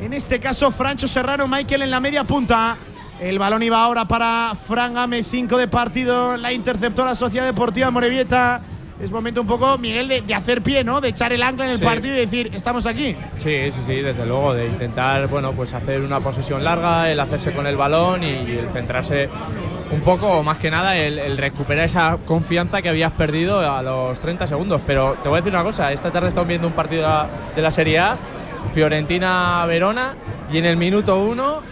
En 0.01 0.13
este 0.13 0.39
caso, 0.39 0.71
Francho 0.71 1.09
Serrano, 1.09 1.49
Michael 1.49 1.83
en 1.83 1.91
la 1.91 2.01
media 2.01 2.25
punta. 2.25 2.77
El 3.19 3.39
balón 3.39 3.63
iba 3.63 3.83
ahora 3.83 4.05
para 4.07 4.53
Fran 4.55 4.95
Gámez, 4.95 5.27
5 5.31 5.57
de 5.57 5.69
partido. 5.69 6.37
La 6.37 6.53
interceptora 6.53 7.15
Sociedad 7.15 7.47
Deportiva 7.47 7.91
Morevieta. 7.91 8.61
Es 9.03 9.11
momento 9.11 9.41
un 9.41 9.47
poco, 9.47 9.79
Miguel, 9.79 10.09
de, 10.09 10.21
de 10.21 10.35
hacer 10.35 10.61
pie, 10.63 10.85
¿no? 10.85 11.01
De 11.01 11.09
echar 11.09 11.33
el 11.33 11.43
ancla 11.43 11.65
en 11.65 11.71
el 11.71 11.79
Sí. 11.79 11.85
partido 11.85 12.15
y 12.15 12.19
decir, 12.19 12.51
estamos 12.55 12.85
aquí. 12.85 13.17
Sí, 13.39 13.71
sí, 13.71 13.81
sí, 13.83 13.95
desde 14.03 14.27
luego, 14.27 14.53
de 14.53 14.67
intentar, 14.67 15.27
bueno, 15.29 15.53
pues 15.55 15.73
hacer 15.73 16.03
una 16.03 16.21
posesión 16.21 16.63
larga, 16.63 17.11
el 17.11 17.19
hacerse 17.19 17.53
con 17.53 17.67
el 17.67 17.79
balón 17.79 18.23
y, 18.23 18.27
el 18.29 18.69
centrarse 18.75 19.31
un 19.93 20.01
poco, 20.03 20.29
o 20.29 20.43
más 20.43 20.59
que 20.59 20.71
nada, 20.71 20.97
el, 20.97 21.19
el 21.19 21.37
recuperar 21.37 21.85
esa 21.85 22.17
confianza 22.25 22.81
que 22.81 22.89
habías 22.89 23.13
perdido 23.13 23.59
a 23.59 23.83
los 23.83 24.21
30 24.21 24.47
segundos. 24.47 24.81
Pero 24.87 25.17
te 25.23 25.29
voy 25.29 25.39
a 25.39 25.41
decir 25.41 25.53
una 25.53 25.65
cosa, 25.65 25.93
esta 25.93 26.11
tarde 26.11 26.29
estamos 26.29 26.49
viendo 26.49 26.67
un 26.69 26.75
partido 26.75 27.03
de 27.57 27.63
la, 27.63 27.73
Serie 27.73 27.99
A, 27.99 28.17
Fiorentina-Verona, 28.75 30.15
y 30.53 30.59
en 30.59 30.67
el 30.67 30.77
minuto 30.77 31.19
uno 31.21 31.63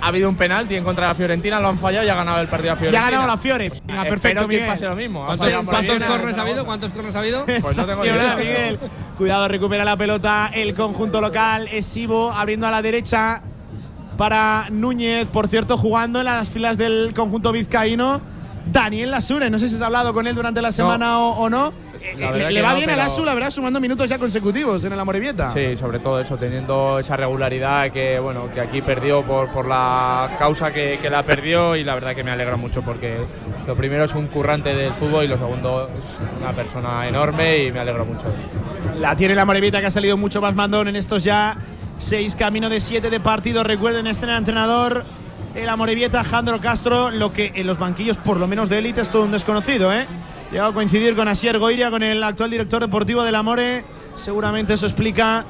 ha 0.00 0.08
habido 0.08 0.28
un 0.28 0.36
penalti 0.36 0.74
en 0.74 0.82
contra 0.82 1.06
de 1.06 1.10
la 1.12 1.14
Fiorentina, 1.14 1.60
lo 1.60 1.68
han 1.68 1.78
fallado 1.78 2.04
y 2.04 2.08
ha 2.08 2.14
ganado 2.16 2.40
el 2.40 2.48
partido 2.48 2.72
a 2.72 2.74
Ya 2.74 2.78
Fiorentina. 2.80 3.06
ha 3.06 3.10
ganado 3.10 3.28
la 3.30 3.36
Fiore. 3.38 3.68
Venga, 3.68 3.78
Espero 4.02 4.08
perfecto, 4.10 4.40
que 4.42 4.46
Miguel. 4.48 4.66
pase 4.66 4.86
lo 4.86 4.96
mismo. 4.96 5.24
¿Cuántos, 5.26 5.68
cuántos 5.68 6.02
corners 6.02 6.38
ha 6.38 6.42
habido? 6.42 6.64
¿Cuántos 6.64 6.90
corners 6.90 7.16
ha 7.16 7.18
habido? 7.20 7.44
Pues 7.46 7.76
no 7.78 7.86
tengo 7.86 8.04
idea. 8.04 8.36
Miguel. 8.36 8.78
Cuidado, 9.16 9.46
recupera 9.48 9.84
la 9.84 9.96
pelota 9.96 10.50
el 10.52 10.74
conjunto 10.74 11.20
local. 11.20 11.68
Es 11.70 11.86
Sibo 11.86 12.32
abriendo 12.32 12.66
a 12.66 12.70
la 12.72 12.82
derecha 12.82 13.42
para 14.16 14.68
Núñez, 14.70 15.26
por 15.26 15.48
cierto, 15.48 15.76
jugando 15.76 16.20
en 16.20 16.26
las 16.26 16.48
filas 16.48 16.78
del 16.78 17.12
conjunto 17.14 17.52
vizcaíno. 17.52 18.20
Daniel 18.64 19.10
Lasure, 19.10 19.50
no 19.50 19.58
sé 19.58 19.68
si 19.68 19.74
has 19.74 19.82
hablado 19.82 20.14
con 20.14 20.26
él 20.26 20.36
durante 20.36 20.62
la 20.62 20.70
semana 20.70 21.18
o, 21.18 21.30
o 21.32 21.50
no. 21.50 21.72
Eh, 22.00 22.16
le 22.16 22.50
le 22.50 22.62
va 22.62 22.70
no, 22.72 22.78
bien 22.78 22.90
a 22.90 22.96
Lasu, 22.96 23.24
la 23.24 23.34
verdad, 23.34 23.50
sumando 23.50 23.80
minutos 23.80 24.08
ya 24.08 24.18
consecutivos 24.18 24.82
en 24.84 24.92
el 24.92 25.00
Amorebieta. 25.00 25.50
Sí, 25.50 25.76
sobre 25.76 25.98
todo 26.00 26.20
eso, 26.20 26.36
teniendo 26.36 26.98
esa 26.98 27.16
regularidad 27.16 27.90
que 27.90 28.18
bueno 28.18 28.52
que 28.52 28.60
aquí 28.60 28.82
perdió 28.82 29.22
por, 29.22 29.50
por 29.50 29.66
la 29.66 30.34
causa 30.38 30.72
que, 30.72 30.98
que 31.00 31.10
la 31.10 31.22
perdió 31.22 31.76
y 31.76 31.84
la 31.84 31.94
verdad 31.94 32.14
que 32.14 32.24
me 32.24 32.30
alegra 32.30 32.56
mucho 32.56 32.82
porque 32.82 33.18
lo 33.66 33.76
primero 33.76 34.04
es 34.04 34.14
un 34.14 34.26
currante 34.26 34.74
del 34.74 34.94
fútbol 34.94 35.24
y 35.24 35.28
lo 35.28 35.38
segundo 35.38 35.90
es 35.98 36.18
una 36.40 36.52
persona 36.52 37.06
enorme 37.06 37.58
y 37.64 37.72
me 37.72 37.80
alegro 37.80 38.04
mucho. 38.04 38.26
La 39.00 39.16
tiene 39.16 39.34
la 39.34 39.44
Morevieta 39.44 39.80
que 39.80 39.86
ha 39.86 39.90
salido 39.90 40.16
mucho 40.16 40.40
más 40.40 40.54
mandón 40.54 40.88
en 40.88 40.96
estos 40.96 41.22
ya 41.24 41.56
seis 42.02 42.34
caminos 42.34 42.70
de 42.70 42.80
siete 42.80 43.10
de 43.10 43.20
partido. 43.20 43.62
Recuerden, 43.62 44.08
este 44.08 44.26
entrenador, 44.26 45.06
el 45.54 45.68
Amorebieta, 45.68 46.24
Jandro 46.24 46.60
Castro, 46.60 47.12
lo 47.12 47.32
que 47.32 47.52
en 47.54 47.66
los 47.66 47.78
banquillos, 47.78 48.16
por 48.16 48.38
lo 48.38 48.48
menos 48.48 48.68
de 48.68 48.78
élite, 48.78 49.00
es 49.00 49.10
todo 49.10 49.22
un 49.22 49.30
desconocido, 49.30 49.92
¿eh? 49.92 50.08
Llegado 50.50 50.70
a 50.70 50.74
coincidir 50.74 51.14
con 51.14 51.28
Asier 51.28 51.58
Goiria, 51.58 51.90
con 51.90 52.02
el 52.02 52.22
actual 52.22 52.50
director 52.50 52.80
deportivo 52.80 53.22
del 53.22 53.36
Amore. 53.36 53.84
Seguramente 54.16 54.74
eso 54.74 54.84
explica 54.84 55.46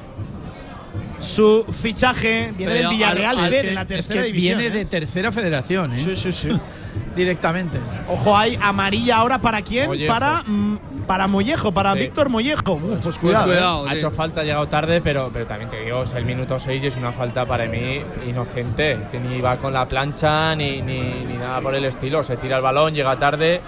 su 1.23 1.65
fichaje. 1.71 2.53
Viene 2.57 2.73
Pero 2.73 2.89
del 2.89 2.97
Villarreal 2.97 3.37
al- 3.37 3.43
al- 3.45 3.49
B, 3.51 3.55
es 3.57 3.63
de 3.63 3.69
que- 3.69 3.75
la 3.75 3.85
tercera 3.85 4.19
es 4.19 4.25
que 4.25 4.27
división. 4.33 4.59
Viene 4.59 4.73
¿eh? 4.75 4.77
de 4.79 4.85
tercera 4.85 5.31
federación, 5.31 5.93
¿eh? 5.93 5.97
Sí, 5.99 6.15
sí, 6.15 6.31
sí. 6.31 6.49
Directamente. 7.15 7.79
Ojo, 8.07 8.35
hay 8.37 8.57
amarilla 8.61 9.17
ahora 9.17 9.39
para 9.39 9.61
quién? 9.61 9.87
Mollejo. 9.87 10.11
Para, 10.13 10.41
mm, 10.45 10.77
para 11.07 11.27
Mollejo, 11.27 11.71
para 11.71 11.93
Sí. 11.93 11.99
Víctor 11.99 12.29
Mollejo. 12.29 12.73
Uh, 12.73 12.97
pues 13.01 13.17
cuidado. 13.19 13.45
¿eh? 13.45 13.55
cuidado. 13.55 13.85
Ha 13.87 13.91
sí. 13.91 13.97
hecho 13.97 14.11
falta, 14.11 14.41
ha 14.41 14.43
llegado 14.43 14.67
tarde, 14.67 15.01
pero, 15.01 15.29
pero 15.31 15.45
también 15.45 15.69
te 15.69 15.81
digo, 15.81 16.03
es 16.03 16.13
el 16.13 16.25
minuto 16.25 16.57
6 16.59 16.83
y 16.83 16.87
es 16.87 16.95
una 16.97 17.11
falta 17.11 17.45
para 17.45 17.65
mí 17.67 18.01
inocente, 18.27 18.97
que 19.11 19.19
ni 19.19 19.39
va 19.41 19.57
con 19.57 19.73
la 19.73 19.87
plancha 19.87 20.55
ni, 20.55 20.81
ni, 20.81 20.99
ni 21.01 21.33
nada 21.35 21.61
por 21.61 21.75
el 21.75 21.85
estilo. 21.85 22.23
Se 22.23 22.37
tira 22.37 22.57
el 22.57 22.63
balón, 22.63 22.93
llega 22.93 23.17
tarde, 23.17 23.61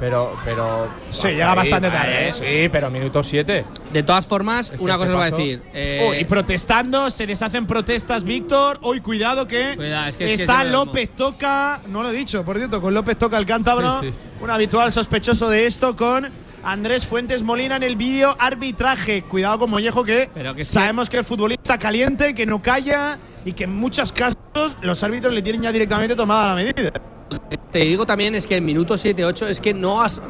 pero. 0.00 0.36
pero 0.44 0.88
Sí, 1.10 1.28
llega 1.28 1.54
bastante 1.54 1.90
tarde, 1.90 2.28
¿eh? 2.28 2.32
Sí, 2.32 2.68
pero 2.70 2.90
minuto 2.90 3.22
7. 3.22 3.64
De 3.92 4.02
todas 4.02 4.26
formas, 4.26 4.70
Es 4.70 4.76
que 4.78 4.82
una 4.84 4.94
este 4.94 5.06
cosa 5.06 5.12
os 5.12 5.18
voy 5.18 5.26
a 5.26 5.36
decir. 5.36 5.62
eh, 5.72 6.06
Uy, 6.18 6.24
protestando, 6.24 7.10
se 7.10 7.26
deshacen 7.26 7.66
protestas, 7.66 8.24
Víctor. 8.24 8.78
Hoy 8.82 9.00
cuidado 9.00 9.46
que, 9.46 9.74
Cuidado, 9.76 10.08
es 10.08 10.16
que- 10.16 10.24
es 10.24 10.30
que 10.40 10.42
está 10.44 10.62
es. 10.62 10.70
López 10.70 11.10
Toca, 11.10 11.80
no 11.88 12.02
lo 12.02 12.10
he 12.10 12.12
dicho, 12.12 12.44
por 12.44 12.56
cierto, 12.58 12.80
con 12.82 12.92
López 12.94 13.16
Toca 13.18 13.38
el 13.38 13.46
cántabro, 13.46 14.00
Sí, 14.00 14.08
sí. 14.10 14.14
un 14.42 14.50
habitual 14.50 14.92
sospechoso 14.92 15.48
de 15.48 15.66
esto, 15.66 15.96
con 15.96 16.28
Andrés 16.64 17.06
Fuentes 17.06 17.42
Molina 17.42 17.76
en 17.76 17.82
el 17.82 17.94
vídeo 17.96 18.34
arbitraje. 18.38 19.22
Cuidado 19.22 19.58
con 19.60 19.70
Mollejo 19.70 20.02
que, 20.02 20.30
Pero 20.32 20.54
que 20.54 20.62
es 20.62 20.68
que- 20.68 20.74
sabemos 20.74 21.10
que 21.10 21.18
el 21.18 21.24
futbolista 21.24 21.78
caliente, 21.78 22.34
que 22.34 22.46
no 22.46 22.62
calla 22.62 23.18
y 23.44 23.52
que 23.52 23.64
en 23.64 23.76
muchos 23.76 24.12
casos 24.12 24.34
los 24.80 25.02
árbitros 25.04 25.32
le 25.34 25.42
tienen 25.42 25.62
ya 25.62 25.72
directamente 25.72 26.14
tomada 26.16 26.48
la 26.48 26.54
medida. 26.54 26.90
Te 27.70 27.78
digo 27.80 28.06
también 28.06 28.34
es 28.34 28.46
que 28.46 28.56
en 28.56 28.64
minuto 28.64 28.94
7-8 28.94 29.48
es 29.48 29.60
que 29.60 29.74
no 29.74 30.02
has. 30.02 30.22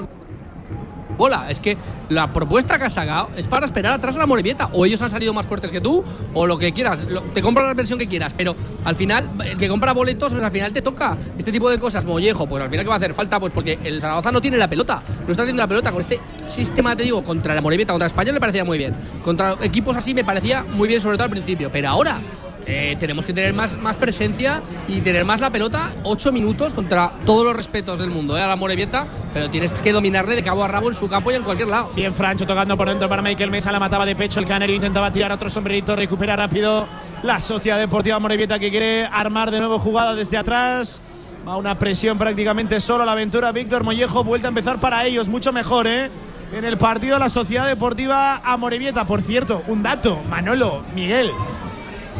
Bola, 1.16 1.46
es 1.48 1.60
que 1.60 1.76
la 2.08 2.32
propuesta 2.32 2.76
que 2.76 2.84
has 2.84 2.94
sacado 2.94 3.30
es 3.36 3.46
para 3.46 3.66
esperar 3.66 3.92
atrás 3.92 4.16
a 4.16 4.18
la 4.18 4.26
Morevieta. 4.26 4.68
O 4.72 4.84
ellos 4.84 5.00
han 5.00 5.10
salido 5.10 5.32
más 5.32 5.46
fuertes 5.46 5.70
que 5.70 5.80
tú, 5.80 6.02
o 6.32 6.46
lo 6.46 6.58
que 6.58 6.72
quieras. 6.72 7.06
Te 7.32 7.40
compras 7.40 7.66
la 7.66 7.74
versión 7.74 8.00
que 8.00 8.08
quieras, 8.08 8.34
pero 8.36 8.56
al 8.84 8.96
final, 8.96 9.30
el 9.44 9.56
que 9.56 9.68
compra 9.68 9.92
boletos, 9.92 10.32
pues 10.32 10.42
al 10.42 10.50
final 10.50 10.72
te 10.72 10.82
toca 10.82 11.16
este 11.38 11.52
tipo 11.52 11.70
de 11.70 11.78
cosas. 11.78 12.04
Mollejo, 12.04 12.48
pues 12.48 12.64
al 12.64 12.70
final, 12.70 12.84
¿qué 12.84 12.88
va 12.88 12.94
a 12.94 12.98
hacer 12.98 13.14
falta? 13.14 13.38
Pues 13.38 13.52
porque 13.52 13.78
el 13.84 14.00
Zaragoza 14.00 14.32
no 14.32 14.40
tiene 14.40 14.56
la 14.56 14.68
pelota. 14.68 15.02
No 15.24 15.30
está 15.30 15.42
teniendo 15.42 15.62
la 15.62 15.68
pelota. 15.68 15.92
Con 15.92 16.00
este 16.00 16.18
sistema, 16.48 16.96
te 16.96 17.04
digo, 17.04 17.22
contra 17.22 17.54
la 17.54 17.60
Morevieta, 17.60 17.92
contra 17.92 18.06
España 18.06 18.32
le 18.32 18.40
parecía 18.40 18.64
muy 18.64 18.78
bien. 18.78 18.96
Contra 19.22 19.56
equipos 19.62 19.96
así 19.96 20.14
me 20.14 20.24
parecía 20.24 20.64
muy 20.64 20.88
bien, 20.88 21.00
sobre 21.00 21.16
todo 21.16 21.26
al 21.26 21.30
principio. 21.30 21.70
Pero 21.70 21.90
ahora. 21.90 22.20
Eh, 22.66 22.96
tenemos 22.98 23.26
que 23.26 23.32
tener 23.32 23.52
más, 23.52 23.76
más 23.78 23.96
presencia 23.96 24.62
y 24.88 25.00
tener 25.00 25.24
más 25.24 25.40
la 25.40 25.50
pelota. 25.50 25.92
Ocho 26.02 26.32
minutos 26.32 26.74
contra 26.74 27.12
todos 27.26 27.44
los 27.44 27.54
respetos 27.54 27.98
del 27.98 28.10
mundo, 28.10 28.36
¿eh? 28.38 28.42
a 28.42 28.46
la 28.46 28.56
Morevieta, 28.56 29.06
pero 29.32 29.50
tienes 29.50 29.72
que 29.72 29.92
dominarle 29.92 30.34
de 30.34 30.42
cabo 30.42 30.64
a 30.64 30.68
rabo 30.68 30.88
en 30.88 30.94
su 30.94 31.08
campo 31.08 31.30
y 31.30 31.34
en 31.34 31.42
cualquier 31.42 31.68
lado. 31.68 31.90
Bien, 31.94 32.14
Francho 32.14 32.46
tocando 32.46 32.76
por 32.76 32.88
dentro 32.88 33.08
para 33.08 33.22
Michael 33.22 33.50
Mesa, 33.50 33.70
la 33.72 33.80
mataba 33.80 34.06
de 34.06 34.16
pecho. 34.16 34.40
El 34.40 34.46
canario 34.46 34.76
intentaba 34.76 35.12
tirar 35.12 35.32
otro 35.32 35.50
sombrerito, 35.50 35.94
recupera 35.94 36.36
rápido 36.36 36.86
la 37.22 37.40
Sociedad 37.40 37.78
Deportiva 37.78 38.18
Morevieta 38.18 38.58
que 38.58 38.70
quiere 38.70 39.04
armar 39.04 39.50
de 39.50 39.58
nuevo 39.58 39.78
jugada 39.78 40.14
desde 40.14 40.36
atrás. 40.36 41.00
Va 41.46 41.56
una 41.56 41.78
presión 41.78 42.16
prácticamente 42.16 42.80
solo 42.80 43.04
la 43.04 43.12
aventura. 43.12 43.52
Víctor 43.52 43.84
Mollejo, 43.84 44.24
vuelta 44.24 44.48
a 44.48 44.50
empezar 44.50 44.80
para 44.80 45.04
ellos, 45.04 45.28
mucho 45.28 45.52
mejor, 45.52 45.86
¿eh? 45.86 46.10
En 46.54 46.64
el 46.64 46.78
partido 46.78 47.18
la 47.18 47.28
Sociedad 47.28 47.66
Deportiva 47.66 48.40
Amorebieta. 48.44 49.06
Por 49.06 49.20
cierto, 49.20 49.62
un 49.66 49.82
dato, 49.82 50.22
Manolo, 50.30 50.84
Miguel. 50.94 51.30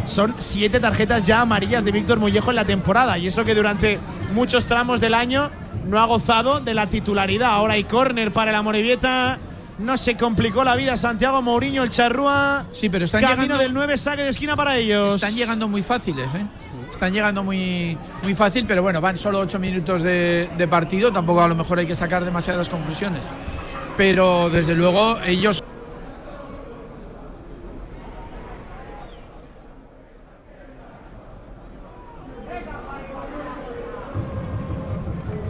Son 0.04 0.34
siete 0.38 0.80
tarjetas 0.80 1.26
ya 1.26 1.40
amarillas 1.40 1.84
de 1.84 1.92
Víctor 1.92 2.18
Mollejo 2.18 2.50
en 2.50 2.56
la 2.56 2.64
temporada. 2.64 3.16
Y 3.18 3.26
eso 3.26 3.44
que 3.44 3.54
durante 3.54 3.98
muchos 4.32 4.66
tramos 4.66 5.00
del 5.00 5.14
año 5.14 5.50
no 5.86 5.98
ha 5.98 6.04
gozado 6.04 6.60
de 6.60 6.74
la 6.74 6.88
titularidad. 6.88 7.50
Ahora 7.50 7.74
hay 7.74 7.84
córner 7.84 8.32
para 8.32 8.50
el 8.50 8.56
Amorebieta. 8.56 9.38
No 9.78 9.96
se 9.96 10.16
complicó 10.16 10.62
la 10.62 10.76
vida 10.76 10.96
Santiago 10.96 11.42
Mourinho, 11.42 11.82
el 11.82 11.90
charrúa. 11.90 12.66
Sí, 12.72 12.88
pero 12.88 13.06
están 13.06 13.20
Camino 13.22 13.42
llegando, 13.42 13.58
del 13.58 13.74
9, 13.74 13.96
saque 13.96 14.22
de 14.22 14.28
esquina 14.28 14.54
para 14.54 14.76
ellos. 14.76 15.16
están 15.16 15.34
llegando 15.34 15.66
muy 15.66 15.82
fáciles, 15.82 16.32
¿eh? 16.34 16.46
Están 16.90 17.12
llegando 17.12 17.42
muy, 17.42 17.98
muy 18.22 18.36
fácil, 18.36 18.66
pero 18.68 18.80
bueno, 18.82 19.00
van 19.00 19.18
solo 19.18 19.40
ocho 19.40 19.58
minutos 19.58 20.02
de, 20.02 20.48
de 20.56 20.68
partido. 20.68 21.12
Tampoco 21.12 21.42
a 21.42 21.48
lo 21.48 21.56
mejor 21.56 21.80
hay 21.80 21.86
que 21.86 21.96
sacar 21.96 22.24
demasiadas 22.24 22.68
conclusiones. 22.68 23.28
Pero 23.96 24.48
desde 24.48 24.76
luego 24.76 25.18
ellos 25.24 25.63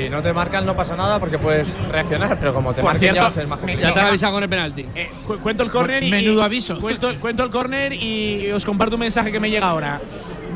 Si 0.05 0.11
no 0.11 0.23
te 0.23 0.33
marcan 0.33 0.67
no 0.67 0.77
pasa 0.77 0.95
nada 0.97 1.19
porque 1.19 1.39
puedes 1.39 1.77
reaccionar, 1.91 2.39
pero 2.39 2.53
como 2.55 2.75
te 2.75 2.83
Por 2.83 2.93
marquen 2.93 3.01
cierto, 3.01 3.17
ya 3.17 3.23
va 3.23 3.29
a 3.29 3.31
ser 3.31 3.47
más. 3.47 3.59
Ya 3.81 3.95
te 3.95 4.01
han 4.01 4.07
avisado 4.07 4.35
con 4.35 4.43
el 4.43 4.49
penalti. 4.49 4.87
Eh, 4.95 5.11
cu- 5.27 5.39
cuento 5.39 5.63
el 5.63 5.71
córner 5.71 6.03
y. 6.05 6.11
Menudo 6.11 6.43
aviso. 6.43 6.79
Cuento, 6.79 7.11
cuento 7.21 7.43
el 7.43 7.51
córner 7.51 7.93
y 7.95 8.51
os 8.53 8.65
comparto 8.65 8.97
un 8.97 9.01
mensaje 9.01 9.33
que 9.33 9.41
me 9.41 9.49
llega 9.51 9.69
ahora. 9.69 10.01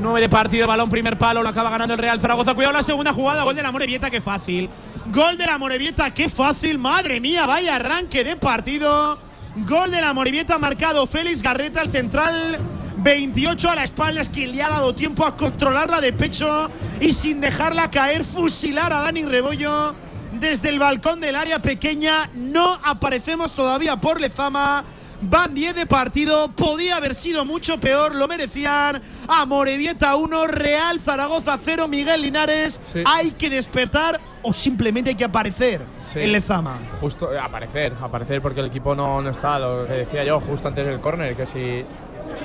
9 0.00 0.20
de 0.20 0.28
partido, 0.28 0.66
balón, 0.68 0.88
primer 0.88 1.18
palo, 1.18 1.42
lo 1.42 1.48
acaba 1.48 1.70
ganando 1.70 1.94
el 1.94 1.98
Real 2.00 2.20
Zaragoza. 2.20 2.54
Cuidado 2.54 2.72
la 2.74 2.82
segunda 2.84 3.12
jugada, 3.12 3.42
gol 3.42 3.56
de 3.56 3.62
la 3.62 3.72
Morevieta, 3.72 4.10
qué 4.10 4.20
fácil. 4.20 4.68
Gol 5.06 5.36
de 5.38 5.46
la 5.46 5.58
Morevieta, 5.58 6.12
qué 6.14 6.28
fácil, 6.28 6.78
madre 6.78 7.20
mía, 7.20 7.46
vaya 7.46 7.74
arranque 7.76 8.22
de 8.22 8.36
partido. 8.36 9.18
Gol 9.66 9.90
de 9.90 10.00
la 10.00 10.12
Morevieta 10.12 10.56
marcado 10.58 11.04
Félix 11.06 11.42
Garreta, 11.42 11.82
el 11.82 11.90
central 11.90 12.58
28 12.98 13.70
a 13.70 13.74
la 13.76 13.84
espalda, 13.84 14.20
es 14.20 14.28
quien 14.30 14.52
le 14.52 14.62
ha 14.62 14.68
dado 14.68 14.94
tiempo 14.94 15.24
a 15.24 15.36
controlarla 15.36 16.00
de 16.00 16.12
pecho 16.12 16.68
y 17.00 17.12
sin 17.12 17.40
dejarla 17.40 17.90
caer, 17.90 18.24
fusilar 18.24 18.92
a 18.92 19.02
Dani 19.02 19.24
Rebollo 19.24 19.94
desde 20.32 20.68
el 20.68 20.78
balcón 20.78 21.20
del 21.20 21.36
área 21.36 21.60
pequeña. 21.60 22.28
No 22.34 22.78
aparecemos 22.84 23.54
todavía 23.54 23.96
por 23.96 24.20
Lezama. 24.20 24.84
Van 25.20 25.52
10 25.52 25.74
de 25.74 25.86
partido, 25.86 26.48
podía 26.52 26.96
haber 26.96 27.12
sido 27.16 27.44
mucho 27.44 27.80
peor, 27.80 28.14
lo 28.14 28.28
merecían. 28.28 29.02
A 29.26 29.44
Morevieta 29.46 30.14
1, 30.14 30.46
Real 30.46 31.00
Zaragoza 31.00 31.58
0, 31.60 31.88
Miguel 31.88 32.22
Linares. 32.22 32.80
Sí. 32.92 33.02
Hay 33.04 33.32
que 33.32 33.50
despertar 33.50 34.20
o 34.42 34.52
simplemente 34.52 35.10
hay 35.10 35.16
que 35.16 35.24
aparecer 35.24 35.82
Sí. 36.00 36.20
en 36.20 36.30
Lezama. 36.30 36.78
Justo, 37.00 37.32
eh, 37.34 37.38
aparecer, 37.38 37.94
aparecer 38.00 38.40
porque 38.40 38.60
el 38.60 38.66
equipo 38.66 38.94
no, 38.94 39.20
no 39.20 39.30
está, 39.30 39.58
lo 39.58 39.88
que 39.88 39.92
decía 39.94 40.22
yo, 40.22 40.38
justo 40.40 40.68
antes 40.68 40.86
del 40.86 41.00
córner, 41.00 41.34
que 41.36 41.46
si. 41.46 41.84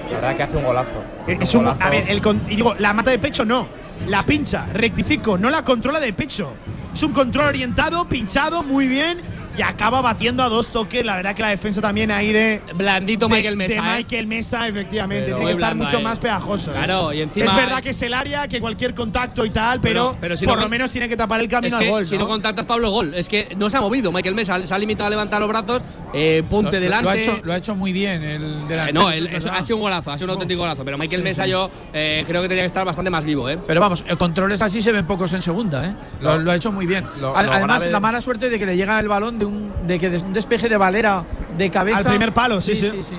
La 0.10 0.15
verdad 0.15 0.36
que 0.36 0.43
hace 0.43 0.58
un 0.58 0.63
golazo. 0.63 1.04
Es 1.28 1.54
un, 1.56 1.62
golazo. 1.65 1.84
a 1.84 1.89
ver, 1.89 2.10
el 2.10 2.22
con- 2.22 2.43
y 2.50 2.56
digo, 2.56 2.76
la 2.80 2.93
mata 2.93 3.12
de 3.12 3.19
pecho 3.19 3.46
no. 3.46 3.67
La 4.08 4.26
pincha, 4.26 4.65
rectifico, 4.74 5.38
no 5.38 5.50
la 5.50 5.63
controla 5.63 6.00
de 6.00 6.13
pecho. 6.13 6.54
Es 6.93 7.02
un 7.04 7.13
control 7.13 7.46
orientado, 7.48 8.08
pinchado, 8.08 8.63
muy 8.63 8.88
bien. 8.88 9.17
Y 9.57 9.61
acaba 9.61 10.01
batiendo 10.01 10.43
a 10.43 10.49
dos 10.49 10.67
toques. 10.71 11.05
La 11.05 11.15
verdad 11.15 11.35
que 11.35 11.41
la 11.41 11.49
defensa 11.49 11.81
también 11.81 12.11
ahí 12.11 12.31
de. 12.31 12.61
Blandito 12.75 13.27
de- 13.27 13.35
Michael 13.35 13.57
Mesa. 13.57 13.81
De 13.81 13.87
¿eh? 13.87 13.95
Michael 13.97 14.27
Mesa, 14.27 14.67
efectivamente. 14.67 15.25
Pero 15.25 15.37
Tiene 15.37 15.51
que 15.51 15.53
estar 15.57 15.75
mucho 15.75 15.97
ahí. 15.97 16.03
más 16.03 16.19
pegajoso. 16.19 16.71
¿eh? 16.71 16.75
Claro, 16.83 17.13
y 17.13 17.21
encima- 17.21 17.45
Es 17.45 17.55
verdad 17.55 17.81
que 17.81 17.89
es 17.89 18.01
el 18.01 18.13
área, 18.13 18.47
que 18.47 18.59
cualquier 18.59 18.93
contacto 18.93 19.45
y 19.45 19.49
tal, 19.49 19.79
pero, 19.81 20.09
Pero- 20.09 20.17
pero 20.21 20.37
si 20.37 20.45
por 20.45 20.55
no 20.57 20.63
lo 20.63 20.69
menos 20.69 20.91
tiene 20.91 21.07
que 21.09 21.15
tapar 21.17 21.39
el 21.39 21.45
Es 21.47 21.51
camino 21.51 21.77
que 21.79 21.85
al 21.85 21.91
gol. 21.91 22.05
si 22.05 22.15
¿no? 22.15 22.21
no 22.23 22.27
contactas 22.27 22.65
Pablo 22.65 22.89
Gol, 22.91 23.13
es 23.13 23.27
que 23.27 23.53
no 23.57 23.69
se 23.69 23.77
ha 23.77 23.81
movido. 23.81 24.11
Michael 24.11 24.35
Mesa 24.35 24.65
se 24.65 24.73
ha 24.73 24.77
limitado 24.77 25.07
a 25.07 25.09
levantar 25.11 25.39
los 25.39 25.49
brazos, 25.49 25.81
eh, 26.13 26.43
punte 26.49 26.77
Lo- 26.77 26.81
delante. 26.81 27.03
Lo 27.05 27.09
ha, 27.11 27.15
hecho, 27.17 27.39
lo 27.43 27.53
ha 27.53 27.57
hecho 27.57 27.75
muy 27.75 27.91
bien 27.91 28.23
el 28.23 28.67
delantero. 28.67 28.89
Eh, 28.89 28.93
no, 28.93 29.11
es 29.11 29.31
verdad. 29.31 29.55
ha 29.59 29.63
sido 29.63 29.77
un 29.77 29.83
golazo, 29.83 30.11
ha 30.11 30.17
sido 30.17 30.25
un 30.25 30.31
auténtico 30.31 30.61
golazo. 30.61 30.83
Pero 30.85 30.97
Michael 30.97 31.21
Sí, 31.21 31.23
Mesa 31.25 31.43
sí. 31.45 31.49
yo 31.51 31.69
eh, 31.93 32.23
creo 32.27 32.41
que 32.41 32.47
tenía 32.47 32.63
que 32.63 32.67
estar 32.67 32.85
bastante 32.85 33.09
más 33.09 33.25
vivo, 33.25 33.49
¿eh? 33.49 33.57
Pero 33.67 33.79
vamos, 33.81 34.03
controles 34.17 34.61
así 34.61 34.81
se 34.81 34.91
ven 34.91 35.05
pocos 35.05 35.31
en 35.33 35.41
segunda, 35.41 35.85
¿eh? 35.85 35.93
Lo, 36.21 36.37
Lo- 36.37 36.51
ha 36.51 36.55
hecho 36.55 36.71
muy 36.71 36.85
bien. 36.85 37.05
lo- 37.19 37.35
Al- 37.35 37.45
lo 37.45 37.51
Además, 37.53 37.85
la 37.85 37.99
mala 37.99 38.19
suerte 38.21 38.49
de 38.49 38.57
que 38.59 38.65
le 38.65 38.75
llega 38.75 38.99
el 38.99 39.07
balón 39.07 39.37
de 39.43 39.45
un, 39.45 39.71
de 39.88 39.99
que 39.99 40.10
des- 40.10 40.23
un 40.23 40.34
despeje 40.34 40.69
de 40.69 40.77
Valera 40.77 41.23
de 41.58 41.69
cabeza. 41.69 41.97
Al 41.99 42.06
primer 42.06 42.34
palo, 42.34 42.60
sí, 42.62 42.75
sí. 42.75 43.01
sí. 43.01 43.15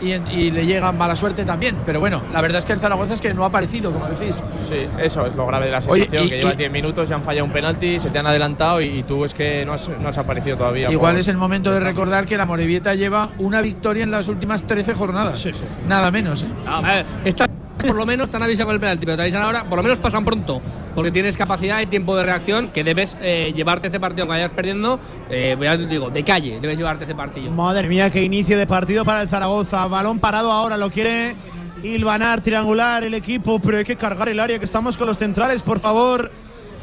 Y, 0.00 0.12
en- 0.12 0.30
y 0.30 0.50
le 0.50 0.66
llega 0.66 0.92
mala 0.92 1.16
suerte 1.16 1.44
también. 1.44 1.76
Pero 1.86 1.98
bueno, 2.00 2.20
la 2.32 2.42
verdad 2.42 2.58
es 2.58 2.66
que 2.66 2.72
el 2.74 2.80
Zaragoza 2.80 3.14
es 3.14 3.22
que 3.22 3.32
no 3.32 3.44
ha 3.44 3.46
aparecido, 3.46 3.90
como 3.92 4.06
decís. 4.06 4.36
Sí, 4.68 4.86
eso 5.00 5.24
es 5.26 5.34
lo 5.34 5.46
grave 5.46 5.66
de 5.66 5.72
la 5.72 5.78
Oye, 5.86 6.02
situación, 6.02 6.26
y- 6.26 6.28
que 6.30 6.36
lleva 6.38 6.52
y- 6.52 6.56
10 6.56 6.70
minutos, 6.70 7.08
ya 7.08 7.14
han 7.14 7.22
fallado 7.22 7.46
un 7.46 7.52
penalti, 7.52 7.98
se 7.98 8.10
te 8.10 8.18
han 8.18 8.26
adelantado 8.26 8.80
y, 8.82 8.86
y 8.86 9.02
tú 9.04 9.24
es 9.24 9.32
que 9.32 9.64
no 9.64 9.72
has, 9.72 9.88
no 9.88 10.08
has 10.08 10.18
aparecido 10.18 10.56
todavía. 10.58 10.90
Igual 10.90 11.14
por- 11.14 11.20
es 11.20 11.28
el 11.28 11.36
momento 11.38 11.70
de 11.72 11.80
recordar 11.80 12.26
que 12.26 12.36
la 12.36 12.44
Morevieta 12.44 12.94
lleva 12.94 13.30
una 13.38 13.62
victoria 13.62 14.02
en 14.04 14.10
las 14.10 14.28
últimas 14.28 14.64
13 14.64 14.94
jornadas. 14.94 15.46
Nada 15.88 16.10
menos, 16.10 16.42
¿eh? 16.42 16.48
A 16.66 16.80
ver, 16.82 17.06
esta 17.24 17.46
por 17.86 17.96
lo 17.96 18.06
menos 18.06 18.30
te 18.30 18.36
han 18.36 18.42
avisado 18.42 18.66
con 18.66 18.74
el 18.74 18.80
penalti, 18.80 19.04
pero 19.04 19.16
te 19.16 19.22
avisan 19.22 19.42
ahora, 19.42 19.64
por 19.64 19.76
lo 19.76 19.82
menos 19.82 19.98
pasan 19.98 20.24
pronto, 20.24 20.60
porque 20.94 21.10
tienes 21.10 21.36
capacidad 21.36 21.80
y 21.80 21.86
tiempo 21.86 22.16
de 22.16 22.24
reacción 22.24 22.68
que 22.68 22.84
debes 22.84 23.16
eh, 23.20 23.52
llevarte 23.54 23.86
este 23.88 24.00
partido 24.00 24.26
que 24.26 24.30
vayas 24.30 24.50
perdiendo, 24.50 24.98
eh, 25.30 25.56
ya 25.60 25.76
te 25.76 25.86
digo, 25.86 26.10
de 26.10 26.24
calle, 26.24 26.58
debes 26.60 26.78
llevarte 26.78 27.04
este 27.04 27.14
partido. 27.14 27.50
Madre 27.50 27.88
mía, 27.88 28.10
qué 28.10 28.22
inicio 28.22 28.58
de 28.58 28.66
partido 28.66 29.04
para 29.04 29.22
el 29.22 29.28
Zaragoza. 29.28 29.86
Balón 29.86 30.18
parado 30.18 30.50
ahora, 30.50 30.76
lo 30.76 30.90
quiere 30.90 31.36
hilvanar, 31.82 32.40
triangular 32.40 33.04
el 33.04 33.14
equipo, 33.14 33.60
pero 33.60 33.78
hay 33.78 33.84
que 33.84 33.96
cargar 33.96 34.28
el 34.28 34.40
área 34.40 34.58
que 34.58 34.64
estamos 34.64 34.96
con 34.96 35.06
los 35.06 35.18
centrales, 35.18 35.62
por 35.62 35.80
favor. 35.80 36.30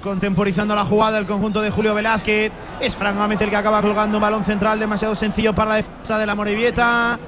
Contemporizando 0.01 0.75
la 0.75 0.83
jugada 0.83 1.19
el 1.19 1.27
conjunto 1.27 1.61
de 1.61 1.69
Julio 1.69 1.93
Velázquez. 1.93 2.51
Es 2.79 2.95
Fran 2.95 3.17
Gámez 3.17 3.39
el 3.41 3.51
que 3.51 3.55
acaba 3.55 3.81
colgando 3.83 4.17
un 4.17 4.21
balón 4.21 4.43
central 4.43 4.79
demasiado 4.79 5.13
sencillo 5.13 5.53
para 5.53 5.69
la 5.69 5.75
defensa 5.75 6.17
de 6.17 6.25
la 6.25 6.33
Morevieta. 6.33 7.19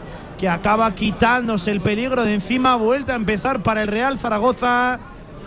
Que 0.43 0.49
acaba 0.49 0.93
quitándose 0.93 1.71
el 1.71 1.79
peligro 1.79 2.25
de 2.25 2.33
encima. 2.33 2.75
Vuelta 2.75 3.13
a 3.13 3.15
empezar 3.15 3.63
para 3.63 3.81
el 3.81 3.87
Real 3.87 4.17
Zaragoza. 4.17 4.99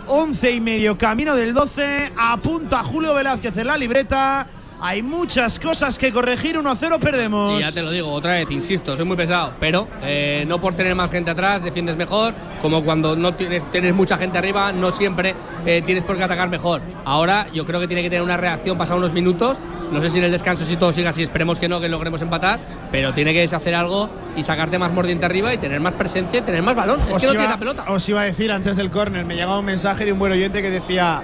11 0.07 0.51
y 0.53 0.59
medio, 0.59 0.97
camino 0.97 1.35
del 1.35 1.53
12. 1.53 2.13
Apunta 2.17 2.83
Julio 2.83 3.13
Velázquez 3.13 3.55
en 3.57 3.67
la 3.67 3.77
libreta. 3.77 4.47
Hay 4.79 5.01
muchas 5.01 5.59
cosas 5.59 5.97
que 5.97 6.11
corregir. 6.11 6.55
1-0 6.57 6.99
perdemos. 6.99 7.57
Y 7.59 7.61
ya 7.63 7.71
te 7.71 7.81
lo 7.81 7.89
digo, 7.91 8.11
otra 8.11 8.33
vez, 8.33 8.51
insisto, 8.51 8.95
soy 8.95 9.05
muy 9.05 9.17
pesado, 9.17 9.53
pero 9.59 9.87
eh, 10.03 10.45
no 10.47 10.59
por 10.61 10.75
tener 10.75 10.93
más 10.93 11.09
gente 11.09 11.31
atrás 11.31 11.63
defiendes 11.63 11.95
mejor, 11.97 12.35
como 12.61 12.83
cuando 12.83 13.15
no 13.15 13.33
tienes, 13.33 13.69
tienes 13.71 13.95
mucha 13.95 14.17
gente 14.17 14.37
arriba, 14.37 14.71
no 14.71 14.91
siempre 14.91 15.33
eh, 15.65 15.81
tienes 15.85 16.03
por 16.03 16.15
qué 16.15 16.23
atacar 16.23 16.49
mejor. 16.49 16.81
Ahora 17.05 17.47
yo 17.53 17.65
creo 17.65 17.79
que 17.79 17.87
tiene 17.87 18.03
que 18.03 18.09
tener 18.09 18.21
una 18.23 18.37
reacción 18.37 18.77
pasado 18.77 18.99
unos 18.99 19.13
minutos, 19.13 19.57
no 19.91 19.99
sé 19.99 20.09
si 20.09 20.19
en 20.19 20.25
el 20.25 20.31
descanso 20.31 20.63
si 20.63 20.75
todo 20.77 20.91
sigue 20.91 21.07
así, 21.07 21.23
esperemos 21.23 21.59
que 21.59 21.67
no, 21.67 21.79
que 21.81 21.89
logremos 21.89 22.21
empatar, 22.21 22.59
pero 22.91 23.13
tiene 23.13 23.33
que 23.33 23.43
hacer 23.43 23.73
algo 23.73 24.09
y 24.35 24.43
sacarte 24.43 24.77
más 24.77 24.91
mordiente 24.91 25.25
arriba 25.25 25.53
y 25.53 25.57
tener 25.57 25.79
más 25.79 25.93
presencia 25.93 26.39
y 26.39 26.41
tener 26.43 26.61
más 26.61 26.75
balón. 26.75 26.99
Es 27.09 27.15
Os 27.15 27.21
que 27.21 27.25
no 27.27 27.33
iba- 27.33 27.41
tiene 27.41 27.53
la 27.53 27.59
pelota. 27.59 27.85
Os 27.91 28.07
iba 28.09 28.21
a 28.21 28.25
decir 28.25 28.51
antes 28.51 28.77
del 28.77 28.91
córner, 28.91 29.25
me 29.25 29.33
llegaba 29.35 29.57
un 29.57 29.65
mensaje 29.65 30.05
de 30.05 30.11
un 30.11 30.19
buen 30.19 30.31
oyente 30.33 30.61
que 30.61 30.69
decía 30.69 31.23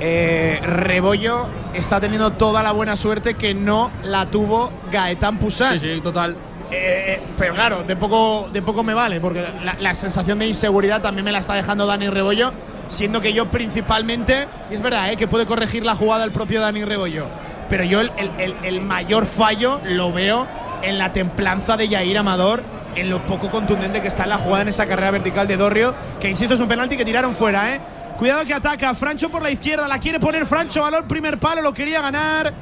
eh, 0.00 0.60
Rebollo 0.62 1.46
está 1.74 2.00
teniendo 2.00 2.32
toda 2.32 2.62
la 2.62 2.72
buena 2.72 2.96
suerte 2.96 3.34
que 3.34 3.54
no 3.54 3.90
la 4.02 4.26
tuvo 4.26 4.70
Gaetán 4.90 5.38
Pusán. 5.38 5.78
Sí, 5.80 5.94
sí, 5.94 6.00
total. 6.00 6.36
Eh, 6.70 7.20
pero 7.38 7.54
claro, 7.54 7.84
de 7.86 7.94
poco, 7.96 8.48
de 8.52 8.60
poco 8.60 8.82
me 8.82 8.92
vale, 8.92 9.20
porque 9.20 9.44
la, 9.64 9.76
la 9.78 9.94
sensación 9.94 10.38
de 10.38 10.46
inseguridad 10.48 11.00
también 11.00 11.24
me 11.24 11.30
la 11.32 11.38
está 11.38 11.54
dejando 11.54 11.86
Dani 11.86 12.08
Rebollo, 12.08 12.52
siendo 12.88 13.20
que 13.20 13.32
yo 13.32 13.46
principalmente, 13.46 14.48
y 14.70 14.74
es 14.74 14.82
verdad 14.82 15.10
eh, 15.12 15.16
que 15.16 15.28
puede 15.28 15.46
corregir 15.46 15.84
la 15.86 15.94
jugada 15.94 16.24
el 16.24 16.32
propio 16.32 16.60
Dani 16.60 16.84
Rebollo, 16.84 17.26
pero 17.68 17.84
yo 17.84 18.00
el, 18.00 18.10
el- 18.16 18.30
el- 18.38 18.56
el 18.64 18.80
mayor 18.80 19.26
fallo 19.26 19.80
lo 19.84 20.12
veo 20.12 20.46
en 20.82 20.98
la 20.98 21.12
templanza 21.12 21.76
de 21.76 21.88
Yair 21.88 22.18
Amador, 22.18 22.62
en 22.96 23.10
lo 23.10 23.22
poco 23.26 23.48
contundente 23.50 24.02
que 24.02 24.08
está 24.08 24.24
en 24.24 24.30
la 24.30 24.38
jugada 24.38 24.62
en 24.62 24.68
esa 24.68 24.86
carrera 24.86 25.12
vertical 25.12 25.46
de 25.46 25.56
Dorrio, 25.56 25.94
que 26.20 26.28
insisto 26.28 26.54
es 26.54 26.60
un 26.60 26.66
penalti 26.68 26.96
que 26.96 27.04
tiraron 27.04 27.34
fuera, 27.34 27.74
¿eh? 27.74 27.80
Cuidado 28.18 28.44
que 28.44 28.54
ataca, 28.54 28.94
Francho 28.94 29.28
por 29.28 29.42
la 29.42 29.50
izquierda, 29.50 29.86
la 29.86 29.98
quiere 29.98 30.18
poner 30.18 30.46
Francho, 30.46 30.82
balón 30.82 31.06
primer 31.06 31.38
palo, 31.38 31.60
lo 31.62 31.74
quería 31.74 32.00
ganar. 32.00 32.52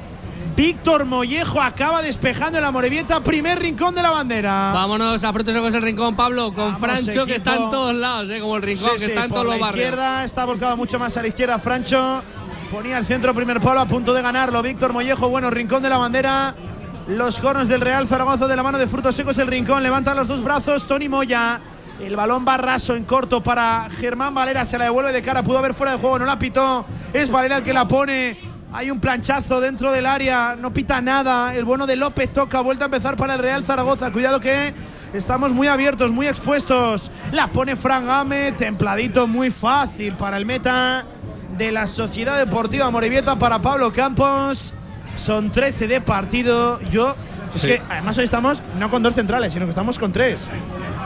Víctor 0.55 1.05
Mollejo 1.05 1.61
acaba 1.61 2.01
despejando 2.01 2.57
en 2.57 2.63
la 2.63 2.71
Morevieta, 2.71 3.21
primer 3.21 3.59
rincón 3.59 3.93
de 3.93 4.01
la 4.01 4.11
bandera. 4.11 4.71
Vámonos 4.73 5.23
a 5.23 5.33
Frutos 5.33 5.53
Secos 5.53 5.73
el 5.73 5.81
Rincón, 5.81 6.15
Pablo, 6.15 6.53
con 6.53 6.73
Vamos, 6.73 6.79
Francho, 6.79 7.25
que 7.25 7.35
está 7.35 7.55
en 7.55 7.69
todos 7.69 7.93
lados, 7.93 8.29
eh, 8.29 8.39
como 8.39 8.55
el 8.55 8.61
Rincón, 8.61 8.91
Sí, 8.91 8.95
que 8.95 9.05
sí, 9.05 9.11
está 9.11 9.25
en 9.25 9.31
todos 9.31 9.45
los 9.45 9.59
barrios. 9.59 9.85
izquierda, 9.85 10.23
está 10.23 10.45
volcado 10.45 10.77
mucho 10.77 10.97
más 10.97 11.15
a 11.17 11.21
la 11.21 11.27
izquierda 11.27 11.59
Francho. 11.59 12.23
Ponía 12.71 12.97
el 12.97 13.05
centro 13.05 13.33
primer 13.33 13.59
palo 13.59 13.81
a 13.81 13.85
punto 13.87 14.13
de 14.13 14.21
ganarlo. 14.21 14.61
Víctor 14.61 14.93
Mollejo, 14.93 15.29
bueno, 15.29 15.49
rincón 15.49 15.83
de 15.83 15.89
la 15.89 15.97
bandera. 15.97 16.55
Los 17.07 17.37
cornos 17.39 17.67
del 17.67 17.81
Real 17.81 18.07
Zaragoza 18.07 18.47
de 18.47 18.55
la 18.55 18.63
mano 18.63 18.77
de 18.77 18.87
Frutos 18.87 19.15
Secos 19.15 19.37
el 19.37 19.47
rincón. 19.47 19.83
Levanta 19.83 20.15
los 20.15 20.27
dos 20.27 20.41
brazos. 20.41 20.87
Tony 20.87 21.07
Moya. 21.09 21.61
El 21.99 22.15
balón 22.15 22.45
va 22.47 22.57
raso 22.57 22.95
en 22.95 23.05
corto 23.05 23.41
para 23.41 23.89
Germán 23.89 24.33
Valera. 24.33 24.65
Se 24.65 24.77
la 24.77 24.85
devuelve 24.85 25.13
de 25.13 25.21
cara. 25.21 25.43
Pudo 25.43 25.59
haber 25.59 25.73
fuera 25.73 25.93
de 25.93 25.99
juego. 25.99 26.19
No 26.19 26.25
la 26.25 26.37
pitó. 26.37 26.85
Es 27.13 27.29
Valera 27.29 27.57
el 27.57 27.63
que 27.63 27.73
la 27.73 27.87
pone. 27.87 28.37
Hay 28.73 28.91
un 28.91 28.99
planchazo 28.99 29.61
dentro 29.61 29.91
del 29.91 30.05
área. 30.05 30.55
No 30.59 30.73
pita 30.73 31.01
nada. 31.01 31.55
El 31.55 31.63
bueno 31.63 31.87
de 31.87 31.95
López 31.95 32.33
toca. 32.33 32.59
Vuelta 32.61 32.85
a 32.85 32.87
empezar 32.87 33.15
para 33.15 33.35
el 33.35 33.39
Real 33.39 33.63
Zaragoza. 33.63 34.11
Cuidado 34.11 34.41
que 34.41 34.73
estamos 35.13 35.53
muy 35.53 35.67
abiertos, 35.67 36.11
muy 36.11 36.27
expuestos. 36.27 37.11
La 37.31 37.47
pone 37.47 37.75
Fran 37.77 38.05
Game. 38.05 38.51
Templadito, 38.53 39.27
muy 39.27 39.49
fácil 39.49 40.15
para 40.17 40.35
el 40.35 40.45
meta 40.45 41.05
de 41.57 41.71
la 41.71 41.87
Sociedad 41.87 42.37
Deportiva 42.37 42.91
Morevieta 42.91 43.37
para 43.37 43.61
Pablo 43.61 43.93
Campos. 43.93 44.73
Son 45.15 45.49
13 45.49 45.87
de 45.87 46.01
partido. 46.01 46.79
Yo. 46.89 47.15
Es 47.55 47.65
que 47.65 47.81
además 47.89 48.17
hoy 48.17 48.25
estamos 48.25 48.61
no 48.77 48.89
con 48.89 49.01
dos 49.01 49.13
centrales, 49.13 49.53
sino 49.53 49.65
que 49.65 49.69
estamos 49.69 49.97
con 49.97 50.11
tres. 50.11 50.49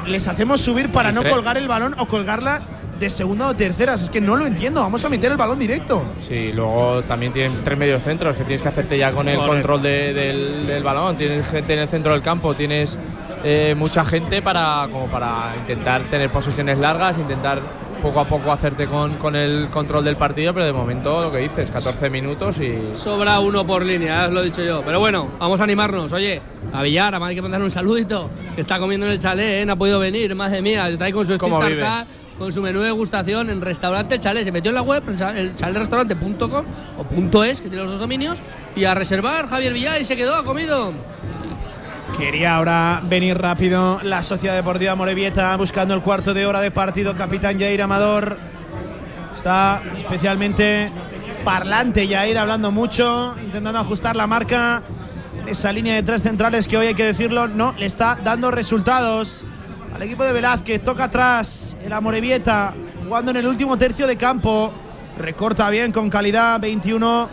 Les 0.09 0.27
hacemos 0.27 0.59
subir 0.61 0.91
para 0.91 1.11
no 1.11 1.23
colgar 1.23 1.57
el 1.57 1.67
balón 1.67 1.95
o 1.99 2.07
colgarla 2.07 2.61
de 2.99 3.09
segunda 3.09 3.47
o 3.47 3.55
terceras. 3.55 4.01
Es 4.03 4.09
que 4.09 4.19
no 4.19 4.35
lo 4.35 4.45
entiendo. 4.45 4.81
Vamos 4.81 5.05
a 5.05 5.09
meter 5.09 5.31
el 5.31 5.37
balón 5.37 5.59
directo. 5.59 6.03
Sí, 6.17 6.51
luego 6.51 7.03
también 7.03 7.31
tienen 7.31 7.63
tres 7.63 7.77
medios 7.77 8.03
centros 8.03 8.35
que 8.35 8.43
tienes 8.43 8.61
que 8.61 8.69
hacerte 8.69 8.97
ya 8.97 9.11
con 9.11 9.27
el 9.29 9.35
Correcto. 9.35 9.53
control 9.53 9.81
de- 9.83 10.13
del, 10.13 10.67
del 10.67 10.83
balón. 10.83 11.15
Tienes 11.15 11.47
gente 11.47 11.73
en 11.73 11.79
el 11.79 11.87
centro 11.89 12.11
del 12.13 12.21
campo, 12.21 12.53
tienes 12.53 12.97
eh, 13.43 13.73
mucha 13.77 14.03
gente 14.03 14.41
para, 14.41 14.87
como 14.91 15.05
para 15.07 15.53
intentar 15.59 16.01
tener 16.09 16.29
posesiones 16.29 16.77
largas, 16.77 17.17
intentar 17.17 17.61
poco 18.01 18.19
a 18.19 18.27
poco 18.27 18.51
hacerte 18.51 18.87
con, 18.87 19.15
con 19.15 19.35
el 19.35 19.69
control 19.69 20.03
del 20.03 20.15
partido, 20.17 20.53
pero 20.53 20.65
de 20.65 20.73
momento 20.73 21.21
lo 21.21 21.31
que 21.31 21.39
dices, 21.39 21.69
14 21.71 22.09
minutos 22.09 22.59
y. 22.59 22.77
Sobra 22.93 23.39
uno 23.39 23.65
por 23.65 23.83
línea, 23.83 24.25
os 24.25 24.31
lo 24.31 24.41
he 24.41 24.45
dicho 24.45 24.63
yo. 24.63 24.81
Pero 24.83 24.99
bueno, 24.99 25.27
vamos 25.39 25.59
a 25.59 25.63
animarnos. 25.63 26.11
Oye, 26.13 26.41
a 26.73 26.81
Villar, 26.81 27.13
además 27.13 27.29
hay 27.29 27.35
que 27.35 27.41
mandar 27.41 27.61
un 27.61 27.71
saludito. 27.71 28.29
Que 28.55 28.61
está 28.61 28.79
comiendo 28.79 29.05
en 29.05 29.13
el 29.13 29.19
chalet, 29.19 29.61
¿eh? 29.61 29.65
no 29.65 29.73
ha 29.73 29.75
podido 29.75 29.99
venir, 29.99 30.33
madre 30.35 30.61
mía. 30.61 30.89
Está 30.89 31.05
ahí 31.05 31.11
con 31.11 31.25
su 31.25 31.37
tartar, 31.37 32.07
con 32.37 32.51
su 32.51 32.61
menú 32.61 32.79
de 32.79 32.85
degustación 32.85 33.49
en 33.49 33.61
restaurante 33.61 34.15
El 34.15 34.21
Chalet. 34.21 34.45
Se 34.45 34.51
metió 34.51 34.69
en 34.69 34.75
la 34.75 34.81
web, 34.81 35.03
el 35.07 35.55
chaletrestaurante.com 35.55 36.65
o 36.97 37.03
punto 37.03 37.43
.es, 37.43 37.61
que 37.61 37.69
tiene 37.69 37.83
los 37.83 37.91
dos 37.91 37.99
dominios, 37.99 38.39
y 38.75 38.85
a 38.85 38.95
reservar 38.95 39.47
Javier 39.47 39.73
Villar 39.73 40.01
y 40.01 40.05
se 40.05 40.15
quedó, 40.15 40.35
ha 40.35 40.45
comido. 40.45 40.93
Quería 42.17 42.55
ahora 42.55 43.01
venir 43.03 43.37
rápido 43.37 43.99
la 44.03 44.23
Sociedad 44.23 44.55
Deportiva 44.55 44.95
Morevieta 44.95 45.55
buscando 45.55 45.93
el 45.93 46.01
cuarto 46.01 46.33
de 46.33 46.45
hora 46.45 46.61
de 46.61 46.71
partido. 46.71 47.15
Capitán 47.15 47.59
Jair 47.59 47.81
Amador 47.81 48.37
está 49.35 49.81
especialmente 49.97 50.91
parlante 51.43 52.07
Jair, 52.07 52.37
hablando 52.37 52.71
mucho, 52.71 53.35
intentando 53.43 53.79
ajustar 53.79 54.15
la 54.15 54.27
marca. 54.27 54.83
Esa 55.47 55.71
línea 55.71 55.95
de 55.95 56.03
tres 56.03 56.21
centrales 56.21 56.67
que 56.67 56.77
hoy 56.77 56.87
hay 56.87 56.95
que 56.95 57.05
decirlo 57.05 57.47
no 57.47 57.73
le 57.77 57.85
está 57.85 58.19
dando 58.23 58.51
resultados. 58.51 59.45
Al 59.95 60.01
equipo 60.01 60.23
de 60.23 60.33
Velázquez 60.33 60.83
toca 60.83 61.05
atrás 61.05 61.75
el 61.83 61.93
Amorebieta 61.93 62.73
jugando 63.03 63.31
en 63.31 63.37
el 63.37 63.47
último 63.47 63.77
tercio 63.77 64.05
de 64.07 64.17
campo. 64.17 64.73
Recorta 65.17 65.69
bien 65.69 65.91
con 65.91 66.09
calidad 66.09 66.59
21 66.59 67.29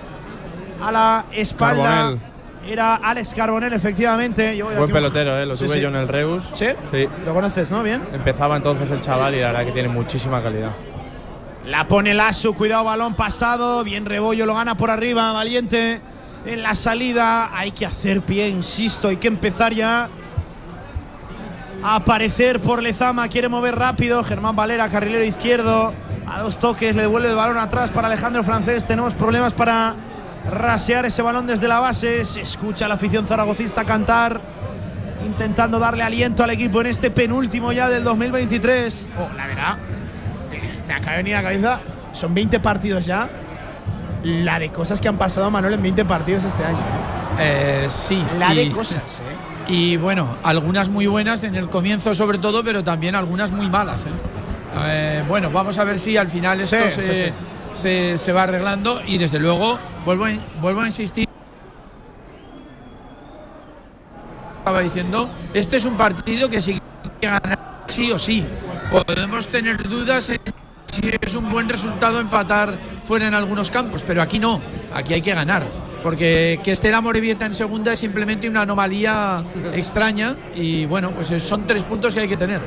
a 0.81 0.93
la 0.93 1.25
espalda. 1.33 1.83
Carbonell. 1.83 2.36
Era 2.67 2.97
Alex 2.97 3.35
Carbonell, 3.35 3.73
efectivamente. 3.73 4.57
Yo 4.57 4.67
voy 4.67 4.75
Buen 4.75 4.91
pelotero, 4.91 5.39
¿eh? 5.39 5.47
lo 5.47 5.57
Sí, 5.57 5.65
tuve 5.67 5.77
sí. 5.77 5.81
yo 5.81 5.89
en 5.89 5.95
el 5.97 6.09
Reus. 6.09 6.45
¿Sí? 6.53 6.67
Sí. 6.93 7.09
Lo 7.25 7.33
conoces, 7.35 7.71
¿no? 7.71 7.83
Bien. 7.83 8.03
Empezaba 8.13 8.57
entonces 8.57 8.91
el 8.91 9.01
chaval 9.01 9.35
y 9.35 9.41
la 9.41 9.49
verdad 9.49 9.67
que 9.67 9.73
tiene 9.73 9.89
muchísima 9.89 10.43
calidad. 10.43 10.71
La 11.65 11.87
pone 11.89 12.15
Lasso, 12.15 12.53
cuidado, 12.55 12.85
balón 12.85 13.15
pasado. 13.15 13.83
Bien 13.85 14.05
Rebollo, 14.05 14.47
lo 14.47 14.55
gana 14.55 14.77
por 14.77 14.91
arriba. 14.91 15.33
Valiente 15.33 16.01
en 16.45 16.63
la 16.63 16.75
salida. 16.75 17.51
Hay 17.57 17.73
que 17.73 17.87
hacer 17.87 18.23
pie, 18.23 18.49
insisto. 18.49 19.09
Hay 19.09 19.17
que 19.17 19.29
empezar 19.29 19.73
ya 19.73 20.09
a 21.83 21.95
aparecer 21.97 22.61
por 22.61 22.83
Lezama. 22.83 23.29
Quiere 23.29 23.49
mover 23.49 23.77
rápido. 23.77 24.23
Germán 24.25 24.57
Valera, 24.57 24.89
carrilero 24.89 25.25
izquierdo. 25.25 25.93
A 26.29 26.41
dos 26.41 26.59
toques, 26.59 26.97
le 26.97 27.03
devuelve 27.03 27.29
el 27.31 27.37
balón 27.37 27.59
atrás 27.59 27.91
para 27.91 28.09
Alejandro 28.09 28.43
Francés. 28.43 28.85
Tenemos 28.87 29.15
problemas 29.15 29.55
para 29.55 29.95
rasear 30.51 31.07
ese 31.07 31.23
balón 31.23 31.47
desde 31.47 31.69
la 31.69 31.81
base. 31.81 32.25
Se 32.25 32.41
escucha 32.41 32.89
la 32.89 32.95
afición 32.95 33.27
zaragocista 33.27 33.85
cantar, 33.85 34.41
intentando 35.25 35.79
darle 35.79 36.03
aliento 36.03 36.43
al 36.45 36.51
equipo 36.51 36.81
en 36.81 36.89
este 36.89 37.11
penúltimo 37.11 37.73
ya 37.73 37.89
del 37.89 38.05
2023. 38.05 39.09
Oh, 39.19 39.37
la 39.37 39.47
verdad, 39.47 39.77
me 40.87 40.95
acaba 40.95 41.13
de 41.13 41.17
venir 41.19 41.35
a 41.35 41.43
la 41.43 41.49
cabeza, 41.49 41.81
son 42.13 42.35
20 42.35 42.61
partidos 42.61 43.07
ya. 43.07 43.29
La 44.23 44.59
de 44.59 44.71
cosas 44.71 45.01
que 45.01 45.09
han 45.09 45.19
pasado 45.19 45.51
Manuel 45.51 45.75
en 45.75 45.83
20 45.83 46.05
partidos 46.05 46.45
este 46.45 46.65
año. 46.65 46.79
Eh, 47.39 47.87
sí. 47.89 48.25
La 48.39 48.55
de 48.55 48.71
cosas, 48.71 49.21
¿eh? 49.21 49.57
Y 49.69 49.97
bueno, 49.97 50.37
algunas 50.43 50.89
muy 50.89 51.07
buenas 51.07 51.43
en 51.43 51.55
el 51.55 51.69
comienzo 51.69 52.15
sobre 52.15 52.39
todo, 52.39 52.63
pero 52.65 52.83
también 52.83 53.15
algunas 53.15 53.51
muy 53.51 53.69
malas. 53.69 54.07
¿eh? 54.07 54.11
Eh, 54.85 55.25
bueno, 55.29 55.51
vamos 55.51 55.79
a 55.79 55.85
ver 55.85 55.99
si 55.99 56.17
al 56.17 56.29
final 56.29 56.61
esto 56.61 56.77
Sí, 56.85 56.91
se, 56.91 57.03
sí, 57.03 57.25
sí. 57.25 57.33
Se- 57.77 58.19
se 58.19 58.33
va 58.33 58.43
arreglando 58.45 59.01
y 59.07 59.19
desde 59.19 59.39
luego 59.39 59.79
vuelvo 60.05 60.25
vuelvo 60.61 60.81
a 60.81 60.87
insistir. 60.87 61.27
Estaba 64.59 64.81
diciendo, 64.81 65.29
este 65.55 65.77
es 65.77 65.85
un 65.85 65.97
partido 65.97 66.49
que 66.49 66.61
sí 66.61 66.81
que 67.21 67.27
ganar 67.29 67.85
sí 67.87 68.11
o 68.11 68.19
sí. 68.19 68.45
Podemos 68.91 69.47
tener 69.49 69.89
dudas 69.89 70.29
en 70.31 70.41
si 70.93 71.11
es 71.21 71.35
un 71.35 71.49
buen 71.51 71.69
resultado 71.69 72.21
empatar 72.21 72.75
fuera 73.05 73.27
en 73.29 73.35
algunos 73.35 73.71
campos, 73.71 74.03
pero 74.05 74.23
aquí 74.23 74.39
no, 74.39 74.61
aquí 74.95 75.15
hay 75.15 75.23
que 75.23 75.35
ganar. 75.35 75.65
Porque 76.03 76.61
que 76.65 76.73
esté 76.73 76.91
la 76.91 77.01
Morevieta 77.01 77.47
en 77.47 77.55
segunda 77.55 77.93
es 77.93 77.99
simplemente 78.01 78.49
una 78.49 78.63
anomalía 78.63 79.45
extraña 79.75 80.37
y 80.55 80.87
bueno, 80.87 81.11
pues 81.11 81.43
son 81.43 81.67
tres 81.67 81.85
puntos 81.85 82.15
que 82.15 82.21
hay 82.21 82.29
que 82.29 82.37
tener. 82.37 82.61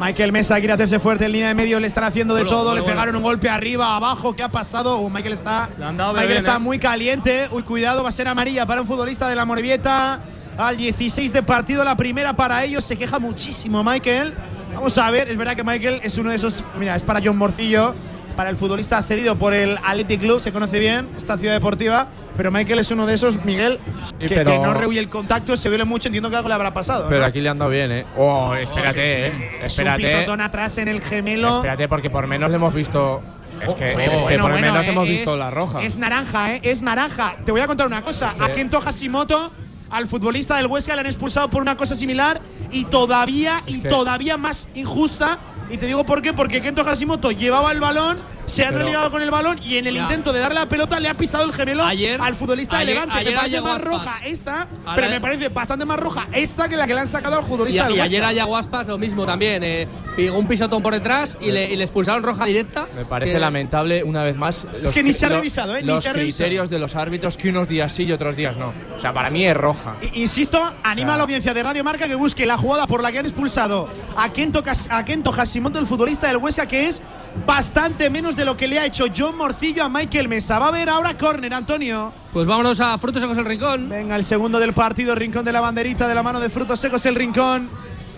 Michael 0.00 0.32
Mesa 0.32 0.56
quiere 0.56 0.72
hacerse 0.72 0.98
fuerte 0.98 1.26
en 1.26 1.32
línea 1.32 1.48
de 1.48 1.54
medio, 1.54 1.78
le 1.78 1.86
están 1.86 2.04
haciendo 2.04 2.34
de 2.34 2.44
Bueno, 2.44 2.56
todo, 2.56 2.70
bueno, 2.70 2.80
le 2.80 2.90
pegaron 2.90 3.12
bueno. 3.12 3.18
un 3.18 3.24
golpe 3.24 3.50
arriba, 3.50 3.96
abajo, 3.96 4.34
¿qué 4.34 4.42
ha 4.42 4.48
pasado? 4.48 4.96
Uh, 4.96 5.10
Michael 5.10 5.34
está, 5.34 5.68
Michael 5.76 6.26
bien, 6.26 6.38
está 6.38 6.56
¿eh? 6.56 6.58
muy 6.58 6.78
caliente. 6.78 7.48
Uy, 7.52 7.62
cuidado, 7.62 8.02
va 8.02 8.08
a 8.08 8.12
ser 8.12 8.26
amarilla 8.26 8.64
para 8.64 8.80
un 8.80 8.86
futbolista 8.86 9.28
de 9.28 9.36
la 9.36 9.44
Morevieta. 9.44 10.20
Al 10.56 10.78
16 10.78 11.34
de 11.34 11.42
partido, 11.42 11.84
la 11.84 11.98
primera 11.98 12.32
para 12.32 12.64
ellos, 12.64 12.82
se 12.82 12.96
queja 12.96 13.18
muchísimo 13.18 13.84
Michael. 13.84 14.32
Vamos 14.74 14.96
a 14.96 15.10
ver, 15.10 15.28
es 15.28 15.36
verdad 15.36 15.54
que 15.54 15.64
Michael 15.64 16.00
es 16.02 16.16
uno 16.16 16.30
de 16.30 16.36
esos, 16.36 16.64
mira, 16.78 16.96
es 16.96 17.02
para 17.02 17.20
John 17.22 17.36
Morcillo, 17.36 17.94
para 18.36 18.48
el 18.48 18.56
futbolista 18.56 19.02
cedido 19.02 19.36
por 19.36 19.52
el 19.52 19.76
Athletic 19.84 20.20
Club, 20.22 20.40
se 20.40 20.50
conoce 20.50 20.78
bien 20.78 21.08
esta 21.18 21.36
ciudad 21.36 21.52
deportiva, 21.52 22.08
pero 22.36 22.50
Michael 22.50 22.78
es 22.78 22.90
uno 22.90 23.06
de 23.06 23.14
esos, 23.14 23.44
Miguel, 23.44 23.78
Sí, 24.18 24.26
que, 24.28 24.34
pero- 24.36 24.50
que 24.52 24.58
no 24.58 24.74
rehuye 24.74 25.00
el 25.00 25.08
contacto, 25.08 25.56
se 25.56 25.68
duele 25.68 25.84
mucho, 25.84 26.08
entiendo 26.08 26.30
que 26.30 26.36
algo 26.36 26.48
le 26.48 26.54
habrá 26.54 26.72
pasado. 26.72 27.06
Pero 27.08 27.20
¿no? 27.20 27.26
aquí 27.26 27.40
le 27.40 27.48
han 27.48 27.58
dado 27.58 27.70
bien, 27.70 27.90
¿eh? 27.92 28.06
Oh, 28.16 28.54
espérate, 28.54 29.26
¿eh? 29.26 29.28
es 29.28 29.58
un 29.60 29.64
Espérate. 29.66 30.02
pisotón 30.02 30.40
atrás 30.40 30.78
en 30.78 30.88
el 30.88 31.00
gemelo. 31.00 31.56
Espérate, 31.56 31.88
porque 31.88 32.10
por 32.10 32.26
menos 32.26 32.50
le 32.50 32.56
hemos 32.56 32.72
visto. 32.74 33.22
Es 33.60 33.74
que, 33.74 33.92
Bueno, 33.92 34.12
es 34.12 34.16
que 34.18 34.22
bueno, 34.22 34.42
por 34.44 34.52
bueno, 34.52 34.66
menos 34.72 34.86
eh, 34.86 34.90
hemos 34.90 35.04
es- 35.06 35.10
visto 35.10 35.36
la 35.36 35.50
roja. 35.50 35.82
Es 35.82 35.96
naranja, 35.98 36.54
¿eh? 36.54 36.60
Es 36.62 36.80
naranja. 36.82 37.36
Te 37.44 37.52
voy 37.52 37.60
a 37.60 37.66
contar 37.66 37.86
una 37.86 38.02
cosa. 38.02 38.34
A 38.40 38.48
Kento 38.50 38.80
Hashimoto, 38.80 39.52
al 39.90 40.06
futbolista 40.06 40.56
del 40.56 40.66
Huesca, 40.66 40.94
le 40.94 41.00
han 41.00 41.06
expulsado 41.06 41.50
por 41.50 41.60
una 41.60 41.76
cosa 41.76 41.94
similar 41.94 42.40
y 42.70 42.84
todavía, 42.84 43.62
y 43.66 43.80
que- 43.80 43.88
todavía 43.90 44.36
más 44.38 44.68
injusta. 44.74 45.38
Y 45.70 45.76
te 45.78 45.86
digo 45.86 46.04
por 46.04 46.20
qué, 46.22 46.32
porque 46.32 46.60
Kento 46.60 46.84
Hashimoto 46.84 47.30
llevaba 47.30 47.70
el 47.72 47.80
balón, 47.80 48.18
se 48.46 48.64
han 48.64 48.70
Pero- 48.72 48.80
religado 48.84 49.10
con 49.12 49.22
el 49.22 49.30
balón 49.30 49.60
y 49.64 49.76
en 49.76 49.86
el 49.86 49.94
Ya. 49.94 50.02
intento 50.02 50.32
de 50.32 50.40
darle 50.40 50.56
la 50.56 50.68
pelota 50.68 50.98
le 50.98 51.08
ha 51.08 51.14
pisado 51.14 51.44
el 51.44 51.52
gemelo 51.52 51.84
Ayer- 51.84 52.20
al 52.20 52.34
futbolista 52.34 52.78
ayer- 52.78 52.88
de 52.88 52.94
Levante. 52.94 53.16
ayer 53.18 53.32
me 53.34 53.38
parece 53.38 53.60
más 53.60 53.82
roja 53.82 54.18
esta, 54.26 54.68
pero 54.96 55.08
me 55.08 55.20
parece 55.20 55.48
bastante 55.50 55.84
más 55.84 56.00
roja 56.00 56.26
esta 56.32 56.68
que 56.68 56.76
la 56.76 56.86
que 56.88 56.94
le 56.94 57.00
han 57.00 57.06
sacado 57.06 57.36
al 57.36 57.44
Y, 57.44 57.46
futbolista 57.46 57.84
del 57.84 57.92
y 57.92 57.94
Huesca. 58.00 58.04
ayer 58.06 58.24
a 58.24 58.32
Yaguaspas 58.32 58.88
lo 58.88 58.98
mismo 58.98 59.24
también. 59.24 59.62
eh, 59.62 59.86
pegó 60.16 60.36
un 60.38 60.46
pisotón 60.48 60.82
por 60.82 60.92
detrás 60.92 61.38
y 61.40 61.52
le, 61.52 61.70
y 61.70 61.76
le 61.76 61.84
expulsaron 61.84 62.22
roja 62.24 62.44
directa. 62.44 62.88
Me 62.96 63.04
parece 63.04 63.32
que- 63.34 63.38
lamentable, 63.38 64.02
una 64.02 64.24
vez 64.24 64.36
más. 64.36 64.66
los 64.82 64.92
que 64.92 65.02
ni 65.04 65.12
se 65.12 65.26
ha 65.26 65.28
revisado, 65.28 65.76
¿eh? 65.76 65.82
Ni 65.82 65.86
Los 65.86 66.02
se 66.02 66.08
ha 66.08 66.12
revisado. 66.12 66.38
criterios 66.48 66.70
de 66.70 66.78
los 66.80 66.96
árbitros 66.96 67.36
que 67.36 67.50
unos 67.50 67.68
días 67.68 67.92
sí 67.92 68.02
y 68.04 68.12
otros 68.12 68.34
días 68.34 68.56
no. 68.56 68.72
O 68.96 68.98
sea, 68.98 69.12
para 69.12 69.30
mí 69.30 69.46
es 69.46 69.56
roja. 69.56 69.94
I- 70.02 70.20
Insisto, 70.22 70.60
anima 70.82 71.14
a 71.14 71.16
la 71.16 71.22
audiencia 71.22 71.54
de 71.54 71.62
Radio 71.62 71.84
Marca 71.84 72.08
que 72.08 72.14
busque 72.16 72.44
la 72.46 72.56
jugada 72.58 72.86
por 72.88 73.02
la 73.02 73.12
que 73.12 73.20
han 73.20 73.26
expulsado 73.26 73.88
a 74.16 74.28
Kento, 74.32 74.62
a 74.90 75.04
Kento 75.04 75.30
Hashimoto, 75.32 75.59
el 75.68 75.86
futbolista 75.86 76.26
del 76.26 76.38
Huesca, 76.38 76.66
que 76.66 76.88
es 76.88 77.02
bastante 77.46 78.08
menos 78.08 78.34
de 78.34 78.44
lo 78.44 78.56
que 78.56 78.66
le 78.66 78.78
ha 78.78 78.86
hecho 78.86 79.04
John 79.14 79.36
Morcillo 79.36 79.84
a 79.84 79.88
Michael 79.88 80.28
Mesa. 80.28 80.58
Va 80.58 80.66
a 80.66 80.68
haber 80.68 80.88
ahora 80.88 81.16
córner, 81.16 81.52
Antonio. 81.52 82.12
Pues 82.32 82.46
vámonos 82.46 82.80
a 82.80 82.96
Frutos 82.98 83.20
Secos 83.20 83.36
el 83.36 83.44
Rincón. 83.44 83.88
Venga, 83.88 84.16
el 84.16 84.24
segundo 84.24 84.58
del 84.58 84.72
partido, 84.72 85.14
Rincón 85.14 85.44
de 85.44 85.52
la 85.52 85.60
banderita 85.60 86.08
de 86.08 86.14
la 86.14 86.22
mano 86.22 86.40
de 86.40 86.48
Frutos 86.48 86.80
Secos, 86.80 87.04
el 87.06 87.14
Rincón. 87.14 87.68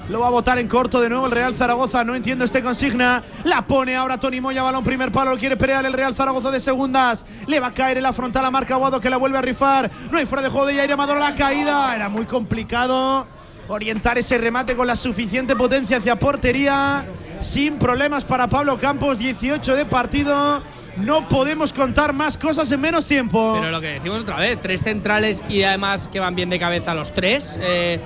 Lo 0.08 0.20
va 0.20 0.28
a 0.28 0.30
votar 0.30 0.58
en 0.58 0.68
corto 0.68 1.00
de 1.00 1.08
nuevo 1.08 1.26
el 1.26 1.32
Real 1.32 1.54
Zaragoza. 1.54 2.04
No 2.04 2.14
entiendo 2.14 2.44
este 2.44 2.62
consigna. 2.62 3.22
La 3.44 3.66
pone 3.66 3.96
ahora 3.96 4.18
Tony 4.18 4.40
Moya, 4.40 4.62
balón 4.62 4.84
primer 4.84 5.12
palo. 5.12 5.32
Lo 5.32 5.38
quiere 5.38 5.56
pelear 5.56 5.84
el 5.84 5.92
Real 5.92 6.14
Zaragoza 6.14 6.50
de 6.50 6.60
segundas. 6.60 7.26
Le 7.46 7.60
va 7.60 7.68
a 7.68 7.74
caer 7.74 7.96
en 7.96 8.02
la 8.04 8.12
frontal 8.12 8.44
a 8.44 8.50
Marca 8.50 8.74
Aguado 8.74 9.00
que 9.00 9.10
la 9.10 9.16
vuelve 9.16 9.38
a 9.38 9.42
rifar. 9.42 9.90
No 10.10 10.18
hay 10.18 10.26
fuera 10.26 10.42
de 10.42 10.48
juego 10.48 10.66
de 10.66 10.76
Yair 10.76 10.92
Amador 10.92 11.18
la 11.18 11.34
caída. 11.34 11.94
Era 11.94 12.08
muy 12.08 12.26
complicado 12.26 13.26
orientar 13.68 14.18
ese 14.18 14.38
remate 14.38 14.74
con 14.74 14.86
la 14.86 14.96
suficiente 14.96 15.56
potencia 15.56 15.98
hacia 15.98 16.16
portería. 16.16 17.06
Sin 17.40 17.78
problemas 17.78 18.24
para 18.24 18.46
Pablo 18.48 18.78
Campos. 18.78 19.18
18 19.18 19.74
de 19.76 19.84
partido. 19.84 20.62
No 20.96 21.26
podemos 21.28 21.72
contar 21.72 22.12
más 22.12 22.36
cosas 22.36 22.70
en 22.70 22.80
menos 22.80 23.06
tiempo. 23.06 23.56
Pero 23.58 23.70
lo 23.70 23.80
que 23.80 23.94
decimos 23.94 24.20
otra 24.20 24.36
vez, 24.36 24.60
tres 24.60 24.82
centrales 24.82 25.42
y 25.48 25.62
además 25.62 26.08
que 26.12 26.20
van 26.20 26.34
bien 26.34 26.50
de 26.50 26.58
cabeza 26.58 26.94
los 26.94 27.12
tres. 27.12 27.58
eh, 27.60 27.98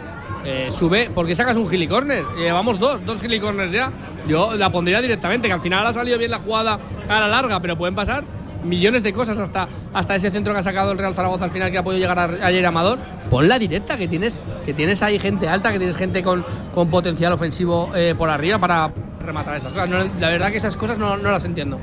eh, 0.48 0.68
sube, 0.70 1.10
porque 1.12 1.34
sacas 1.34 1.56
un 1.56 1.68
gilicorner. 1.68 2.24
Llevamos 2.38 2.78
dos, 2.78 3.04
dos 3.04 3.20
gilicorners 3.20 3.72
ya. 3.72 3.90
Yo 4.28 4.54
la 4.54 4.70
pondría 4.70 5.00
directamente, 5.00 5.48
que 5.48 5.54
al 5.54 5.60
final 5.60 5.84
ha 5.84 5.92
salido 5.92 6.18
bien 6.18 6.30
la 6.30 6.38
jugada 6.38 6.78
a 7.08 7.20
la 7.20 7.26
larga, 7.26 7.58
pero 7.58 7.76
pueden 7.76 7.96
pasar 7.96 8.22
millones 8.66 9.02
de 9.02 9.12
cosas 9.12 9.38
hasta, 9.38 9.68
hasta 9.94 10.14
ese 10.14 10.30
centro 10.30 10.52
que 10.52 10.58
ha 10.60 10.62
sacado 10.62 10.92
el 10.92 10.98
Real 10.98 11.14
Zaragoza 11.14 11.44
al 11.44 11.50
final 11.50 11.70
que 11.70 11.78
ha 11.78 11.82
podido 11.82 12.00
llegar 12.00 12.18
a- 12.18 12.46
ayer 12.46 12.64
Amador. 12.66 12.98
Ponla 13.30 13.58
directa, 13.58 13.96
que 13.96 14.08
tienes, 14.08 14.42
que 14.64 14.74
tienes 14.74 15.02
ahí 15.02 15.18
gente 15.18 15.48
alta, 15.48 15.72
que 15.72 15.78
tienes 15.78 15.96
gente 15.96 16.22
con, 16.22 16.44
con 16.74 16.90
potencial 16.90 17.32
ofensivo 17.32 17.90
eh, 17.94 18.14
por 18.16 18.28
arriba 18.30 18.58
para 18.58 18.90
rematar 19.24 19.56
estas 19.56 19.72
cosas. 19.72 19.88
La 20.20 20.28
verdad 20.30 20.50
que 20.50 20.58
esas 20.58 20.76
cosas 20.76 20.98
no, 20.98 21.16
no 21.16 21.30
las 21.30 21.44
entiendo. 21.44 21.78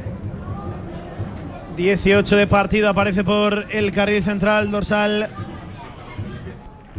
18 1.77 2.35
de 2.35 2.47
partido 2.47 2.89
aparece 2.89 3.23
por 3.23 3.65
el 3.71 3.91
carril 3.91 4.23
central 4.23 4.69
dorsal 4.69 5.27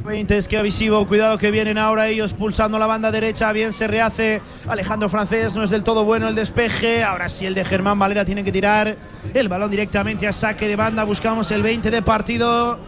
20 0.05 0.37
es 0.37 0.49
que 0.49 0.59
avisivo, 0.59 1.07
cuidado 1.09 1.39
que 1.39 1.51
vienen 1.51 1.79
ahora 1.79 2.09
ellos 2.09 2.35
pulsando 2.35 2.79
la 2.79 2.87
banda 2.87 3.11
derecha, 3.11 3.51
bien 3.53 3.73
se 3.73 3.89
rehace. 3.89 4.43
Alejandro 4.69 5.09
Francés, 5.09 5.57
no 5.57 5.63
es 5.63 5.71
del 5.71 5.83
todo 5.83 6.05
bueno 6.05 6.29
el 6.29 6.35
despeje, 6.35 7.03
ahora 7.03 7.31
sí 7.31 7.47
el 7.47 7.55
de 7.55 7.65
Germán 7.65 7.99
Valera 7.99 8.25
tiene 8.25 8.45
que 8.45 8.53
tirar 8.53 8.97
el 9.33 9.49
balón 9.49 9.71
directamente 9.71 10.29
a 10.29 10.33
saque 10.35 10.69
de 10.69 10.77
banda, 10.77 11.05
buscamos 11.05 11.51
el 11.53 11.63
20 11.63 11.91
de 11.91 12.03
partido, 12.03 12.79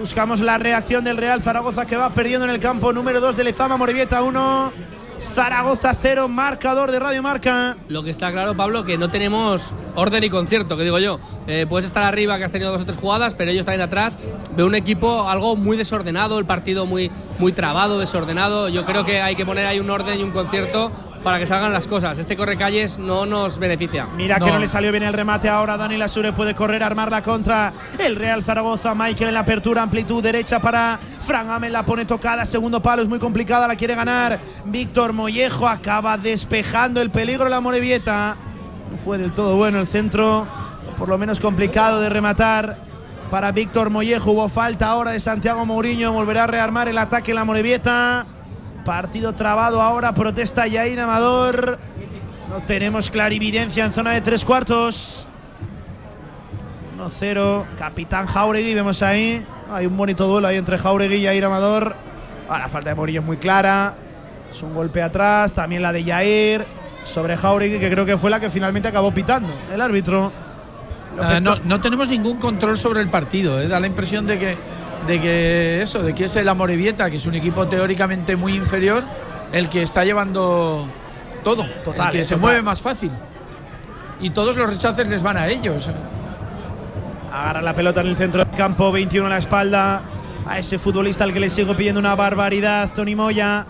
buscamos 0.00 0.40
la 0.40 0.56
reacción 0.56 1.04
del 1.04 1.18
Real 1.18 1.42
Zaragoza 1.42 1.86
que 1.86 1.96
va 1.96 2.08
perdiendo 2.14 2.46
en 2.46 2.52
el 2.52 2.58
campo 2.58 2.90
número 2.94 3.20
2 3.20 3.36
de 3.36 3.44
Lezama, 3.44 3.76
Morevieta 3.76 4.22
1, 4.22 4.72
Zaragoza 5.22 5.94
0, 5.94 6.28
marcador 6.28 6.90
de 6.90 6.98
Radio 6.98 7.22
Marca. 7.22 7.76
Lo 7.88 8.02
que 8.02 8.10
está 8.10 8.30
claro, 8.30 8.54
Pablo, 8.54 8.84
que 8.84 8.98
no 8.98 9.10
tenemos 9.10 9.72
orden 9.94 10.24
y 10.24 10.28
concierto, 10.28 10.76
que 10.76 10.84
digo 10.84 10.98
yo. 10.98 11.18
Eh, 11.46 11.66
puedes 11.68 11.86
estar 11.86 12.02
arriba, 12.02 12.36
que 12.36 12.44
has 12.44 12.52
tenido 12.52 12.70
dos 12.70 12.82
o 12.82 12.84
tres 12.84 12.98
jugadas, 12.98 13.34
pero 13.34 13.50
ellos 13.50 13.64
también 13.64 13.80
atrás. 13.80 14.18
Veo 14.56 14.66
un 14.66 14.74
equipo 14.74 15.28
algo 15.30 15.56
muy 15.56 15.76
desordenado, 15.76 16.38
el 16.38 16.44
partido 16.44 16.84
muy, 16.84 17.10
muy 17.38 17.52
trabado, 17.52 17.98
desordenado. 17.98 18.68
Yo 18.68 18.84
creo 18.84 19.04
que 19.04 19.22
hay 19.22 19.34
que 19.34 19.46
poner 19.46 19.66
ahí 19.66 19.80
un 19.80 19.88
orden 19.88 20.20
y 20.20 20.22
un 20.22 20.32
concierto 20.32 20.92
para 21.22 21.38
que 21.38 21.46
salgan 21.46 21.72
las 21.72 21.86
cosas. 21.86 22.18
Este 22.18 22.36
correcalles 22.36 22.98
no 22.98 23.26
nos 23.26 23.58
beneficia. 23.58 24.06
Mira 24.16 24.38
que 24.38 24.50
no 24.50 24.58
le 24.58 24.68
salió 24.68 24.90
bien 24.90 25.04
el 25.04 25.12
remate 25.12 25.48
ahora. 25.48 25.76
Dani 25.76 25.96
Lasure 25.96 26.32
puede 26.32 26.54
correr, 26.54 26.82
armar 26.82 27.10
la 27.10 27.22
contra. 27.22 27.72
El 27.98 28.16
Real 28.16 28.42
Zaragoza. 28.42 28.94
Michael 28.94 29.28
en 29.28 29.34
la 29.34 29.40
apertura, 29.40 29.82
amplitud 29.82 30.22
derecha 30.22 30.60
para 30.60 30.98
Fran 31.20 31.50
Amel. 31.50 31.72
La 31.72 31.84
pone 31.84 32.04
tocada. 32.04 32.44
Segundo 32.44 32.82
palo 32.82 33.02
es 33.02 33.08
muy 33.08 33.18
complicada. 33.18 33.68
La 33.68 33.76
quiere 33.76 33.94
ganar. 33.94 34.40
Víctor 34.64 35.12
Mollejo 35.12 35.68
acaba 35.68 36.16
despejando 36.18 37.00
el 37.00 37.10
peligro 37.10 37.44
de 37.44 37.50
la 37.50 37.60
Morevieta. 37.60 38.36
No 38.90 38.98
fue 38.98 39.18
del 39.18 39.32
todo 39.32 39.56
bueno 39.56 39.78
el 39.78 39.86
centro. 39.86 40.46
Por 40.96 41.08
lo 41.08 41.18
menos 41.18 41.40
complicado 41.40 42.00
de 42.00 42.08
rematar. 42.08 42.78
Para 43.30 43.50
Víctor 43.52 43.88
Mollejo 43.88 44.32
hubo 44.32 44.48
falta 44.48 44.88
ahora 44.88 45.12
de 45.12 45.20
Santiago 45.20 45.64
Mourinho. 45.64 46.12
Volverá 46.12 46.44
a 46.44 46.46
rearmar 46.48 46.88
el 46.88 46.98
ataque 46.98 47.30
en 47.30 47.36
la 47.36 47.44
Morevieta. 47.44 48.26
Partido 48.84 49.32
trabado 49.34 49.80
ahora. 49.80 50.12
Protesta 50.12 50.66
Yair 50.66 50.98
Amador. 51.00 51.78
No 52.48 52.58
tenemos 52.66 53.10
clarividencia 53.10 53.84
en 53.84 53.92
zona 53.92 54.12
de 54.12 54.20
tres 54.20 54.44
cuartos. 54.44 55.26
1-0. 56.98 57.64
Capitán 57.78 58.26
Jauregui, 58.26 58.74
vemos 58.74 59.02
ahí. 59.02 59.44
Hay 59.70 59.86
un 59.86 59.96
bonito 59.96 60.26
duelo 60.26 60.48
ahí 60.48 60.56
entre 60.56 60.78
Jauregui 60.78 61.16
y 61.16 61.22
Yair 61.22 61.44
Amador. 61.44 61.94
Ah, 62.48 62.58
la 62.58 62.68
falta 62.68 62.90
de 62.90 62.96
Morillo 62.96 63.20
es 63.20 63.26
muy 63.26 63.36
clara. 63.36 63.94
Es 64.50 64.62
un 64.62 64.74
golpe 64.74 65.00
atrás. 65.00 65.54
También 65.54 65.82
la 65.82 65.92
de 65.92 66.04
Yair 66.04 66.64
sobre 67.04 67.36
Jauregui, 67.36 67.78
que 67.78 67.90
creo 67.90 68.04
que 68.04 68.18
fue 68.18 68.30
la 68.30 68.40
que 68.40 68.50
finalmente 68.50 68.88
acabó 68.88 69.12
pitando 69.12 69.52
el 69.72 69.80
árbitro. 69.80 70.32
No, 71.40 71.56
no 71.56 71.80
tenemos 71.80 72.08
ningún 72.08 72.38
control 72.38 72.78
sobre 72.78 73.00
el 73.00 73.08
partido. 73.08 73.60
¿eh? 73.60 73.68
Da 73.68 73.80
la 73.80 73.86
impresión 73.86 74.26
de 74.26 74.38
que, 74.38 74.56
de 75.06 75.20
que 75.20 75.82
eso, 75.82 76.02
de 76.02 76.14
que 76.14 76.24
es 76.26 76.36
el 76.36 76.48
Amorebieta, 76.48 77.10
que 77.10 77.16
es 77.16 77.26
un 77.26 77.34
equipo 77.34 77.66
teóricamente 77.66 78.36
muy 78.36 78.54
inferior, 78.54 79.04
el 79.52 79.68
que 79.68 79.82
está 79.82 80.04
llevando 80.04 80.88
todo, 81.42 81.64
Total, 81.84 82.06
el 82.08 82.12
que 82.12 82.20
eh, 82.20 82.24
se 82.24 82.34
total. 82.34 82.40
mueve 82.40 82.62
más 82.62 82.80
fácil. 82.80 83.10
Y 84.20 84.30
todos 84.30 84.56
los 84.56 84.68
rechaces 84.70 85.08
les 85.08 85.22
van 85.22 85.36
a 85.36 85.48
ellos. 85.48 85.90
Agarra 87.32 87.62
la 87.62 87.74
pelota 87.74 88.00
en 88.02 88.08
el 88.08 88.16
centro 88.16 88.44
del 88.44 88.54
campo, 88.56 88.92
21 88.92 89.26
a 89.26 89.30
la 89.30 89.38
espalda. 89.38 90.02
A 90.46 90.58
ese 90.58 90.78
futbolista 90.78 91.24
al 91.24 91.32
que 91.32 91.38
le 91.40 91.48
sigo 91.50 91.74
pidiendo 91.76 92.00
una 92.00 92.14
barbaridad, 92.16 92.92
Tony 92.94 93.14
Moya. 93.14 93.64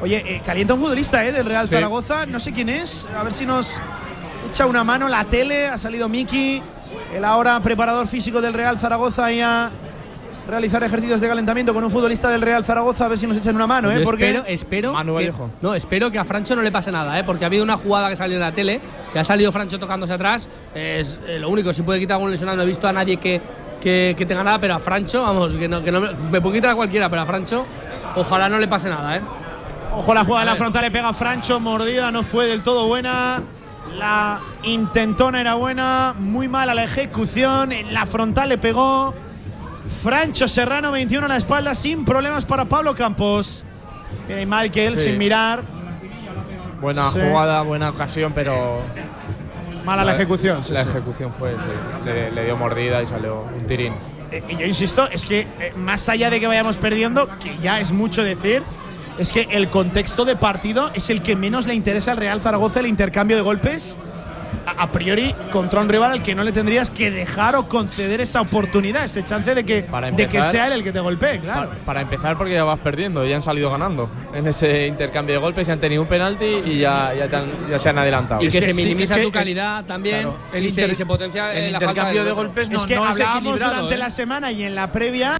Oye, 0.00 0.22
eh, 0.24 0.42
calienta 0.44 0.74
un 0.74 0.80
futbolista 0.80 1.24
eh, 1.24 1.32
del 1.32 1.44
Real 1.46 1.68
Sí. 1.68 1.74
Zaragoza, 1.74 2.26
no 2.26 2.40
sé 2.40 2.52
quién 2.52 2.68
es, 2.68 3.08
a 3.16 3.22
ver 3.22 3.32
si 3.32 3.44
nos 3.46 3.80
echa 4.48 4.66
una 4.66 4.82
mano 4.84 5.08
la 5.08 5.24
tele. 5.24 5.66
Ha 5.68 5.78
salido 5.78 6.08
Miki, 6.08 6.62
el 7.12 7.24
ahora 7.24 7.60
preparador 7.60 8.06
físico 8.08 8.40
del 8.40 8.54
Real 8.54 8.78
Zaragoza, 8.78 9.32
y 9.32 9.40
a 9.40 9.70
realizar 10.52 10.82
ejercicios 10.84 11.18
de 11.22 11.28
calentamiento 11.28 11.72
con 11.72 11.82
un 11.82 11.90
futbolista 11.90 12.28
del 12.28 12.42
Real 12.42 12.62
Zaragoza, 12.62 13.06
a 13.06 13.08
ver 13.08 13.18
si 13.18 13.26
nos 13.26 13.38
echan 13.38 13.56
una 13.56 13.66
mano, 13.66 13.90
¿eh? 13.90 14.00
Yo 14.00 14.04
Porque 14.04 14.28
espero, 14.28 14.44
espero 14.46 14.92
Manu 14.92 15.16
que, 15.16 15.32
no, 15.62 15.74
espero 15.74 16.10
que 16.10 16.18
a 16.18 16.26
Francho 16.26 16.54
no 16.54 16.60
le 16.60 16.70
pase 16.70 16.92
nada, 16.92 17.18
¿eh? 17.18 17.24
porque 17.24 17.44
ha 17.44 17.46
habido 17.46 17.64
una 17.64 17.78
jugada 17.78 18.10
que 18.10 18.16
salió 18.16 18.36
en 18.36 18.42
la 18.42 18.52
tele, 18.52 18.78
que 19.14 19.18
ha 19.18 19.24
salido 19.24 19.50
Francho 19.50 19.78
tocándose 19.78 20.12
atrás. 20.12 20.50
Es 20.74 21.18
eh, 21.26 21.38
lo 21.38 21.48
único, 21.48 21.72
si 21.72 21.80
puede 21.80 21.98
quitar 21.98 22.16
algún 22.16 22.30
lesionado, 22.30 22.58
no 22.58 22.64
he 22.64 22.66
visto 22.66 22.86
a 22.86 22.92
nadie 22.92 23.16
que, 23.16 23.40
que, 23.80 24.14
que 24.14 24.26
tenga 24.26 24.44
nada, 24.44 24.58
pero 24.58 24.74
a 24.74 24.78
Francho, 24.78 25.22
vamos, 25.22 25.54
que 25.56 25.68
no, 25.68 25.82
que 25.82 25.90
no 25.90 26.02
me, 26.02 26.12
me 26.12 26.40
puedo 26.42 26.52
quitar 26.52 26.72
a 26.72 26.74
cualquiera, 26.74 27.08
pero 27.08 27.22
a 27.22 27.26
Francho, 27.26 27.64
ojalá 28.16 28.50
no 28.50 28.58
le 28.58 28.68
pase 28.68 28.90
nada, 28.90 29.16
¿eh? 29.16 29.20
Ojo 29.96 30.12
la 30.12 30.22
jugada 30.22 30.44
de 30.44 30.50
la 30.50 30.56
frontal, 30.56 30.82
le 30.82 30.90
pega 30.90 31.08
a 31.08 31.14
Francho, 31.14 31.60
mordida, 31.60 32.10
no 32.12 32.22
fue 32.22 32.46
del 32.46 32.62
todo 32.62 32.86
buena. 32.88 33.42
La 33.96 34.40
intentona 34.64 35.40
era 35.40 35.54
buena, 35.54 36.14
muy 36.18 36.46
mala 36.46 36.74
la 36.74 36.84
ejecución. 36.84 37.72
En 37.72 37.94
la 37.94 38.04
frontal 38.04 38.50
le 38.50 38.58
pegó 38.58 39.14
Francho 40.02 40.46
Serrano, 40.48 40.92
21 40.92 41.26
a 41.26 41.28
la 41.28 41.36
espalda, 41.36 41.74
sin 41.74 42.04
problemas 42.04 42.44
para 42.44 42.64
Pablo 42.66 42.94
Campos. 42.94 43.64
Viene 44.26 44.46
Michael 44.46 44.96
Sí. 44.96 45.04
sin 45.04 45.18
mirar, 45.18 45.62
Buena 46.80 47.10
Sí. 47.10 47.20
jugada, 47.20 47.62
buena 47.62 47.90
ocasión, 47.90 48.32
pero. 48.34 48.80
mala 49.84 50.04
la, 50.04 50.14
ejecución. 50.14 50.62
sí, 50.64 50.72
la 50.72 50.82
ejecución 50.82 51.32
fue, 51.32 51.52
sí. 51.58 51.64
Le, 52.04 52.30
le 52.32 52.44
dio 52.44 52.56
mordida 52.56 53.00
y 53.02 53.06
salió 53.06 53.42
un 53.42 53.66
tirín. 53.68 53.92
Eh, 54.32 54.42
y 54.48 54.56
yo 54.56 54.66
insisto, 54.66 55.08
es 55.10 55.24
que 55.26 55.46
eh, 55.60 55.72
más 55.76 56.08
allá 56.08 56.28
de 56.30 56.40
que 56.40 56.46
vayamos 56.48 56.76
perdiendo, 56.76 57.28
que 57.38 57.56
ya 57.58 57.78
es 57.80 57.92
mucho 57.92 58.22
decir, 58.24 58.62
es 59.18 59.30
que 59.30 59.46
el 59.50 59.68
contexto 59.70 60.24
de 60.24 60.34
partido 60.36 60.90
es 60.94 61.08
el 61.10 61.22
que 61.22 61.36
menos 61.36 61.66
le 61.66 61.74
interesa 61.74 62.10
al 62.12 62.16
Real 62.16 62.40
Zaragoza, 62.40 62.80
el 62.80 62.86
intercambio 62.86 63.36
de 63.36 63.42
golpes. 63.42 63.96
A, 64.66 64.82
a 64.84 64.92
priori, 64.92 65.34
contra 65.50 65.80
un 65.80 65.88
rival 65.88 66.12
al 66.12 66.22
que 66.22 66.34
no 66.34 66.44
le 66.44 66.52
tendrías 66.52 66.90
que 66.90 67.10
dejar 67.10 67.56
o 67.56 67.68
conceder 67.68 68.20
esa 68.20 68.40
oportunidad, 68.40 69.04
ese 69.04 69.24
chance 69.24 69.54
de 69.54 69.64
que, 69.64 69.82
Para 69.82 70.10
de 70.10 70.28
que 70.28 70.40
sea 70.42 70.66
él 70.68 70.74
el 70.74 70.84
que 70.84 70.92
te 70.92 71.00
golpee, 71.00 71.40
claro. 71.40 71.70
Para, 71.70 71.80
para 71.84 72.00
empezar, 72.02 72.36
porque 72.38 72.54
ya 72.54 72.62
vas 72.64 72.78
perdiendo, 72.78 73.24
ya 73.26 73.34
han 73.36 73.42
salido 73.42 73.70
ganando 73.70 74.08
en 74.34 74.46
ese 74.46 74.86
intercambio 74.86 75.34
de 75.34 75.40
golpes, 75.40 75.66
ya 75.66 75.72
han 75.72 75.80
tenido 75.80 76.02
un 76.02 76.08
penalti 76.08 76.44
y 76.64 76.78
ya, 76.78 77.12
ya, 77.14 77.28
te 77.28 77.36
han- 77.36 77.68
ya 77.70 77.78
se 77.78 77.88
han 77.88 77.98
adelantado. 77.98 78.40
Y 78.42 78.46
que, 78.46 78.52
que 78.52 78.60
se 78.60 78.66
sí, 78.68 78.74
minimiza 78.74 79.14
es 79.14 79.18
que 79.18 79.22
tu 79.24 79.28
el- 79.28 79.34
calidad 79.34 79.84
también 79.84 80.22
claro, 80.22 80.36
y, 80.64 80.70
se, 80.70 80.86
y 80.86 80.94
se 80.94 81.06
potencia 81.06 81.52
el 81.52 81.58
eh, 81.58 81.70
falta 81.72 81.84
intercambio 81.90 82.24
de 82.24 82.30
gol. 82.32 82.46
golpes 82.46 82.70
no, 82.70 82.78
es 82.78 82.86
que 82.86 82.94
no 82.94 83.04
hablábamos 83.04 83.58
durante 83.58 83.94
¿eh? 83.94 83.98
la 83.98 84.10
semana 84.10 84.52
y 84.52 84.62
en 84.62 84.74
la 84.74 84.92
previa 84.92 85.38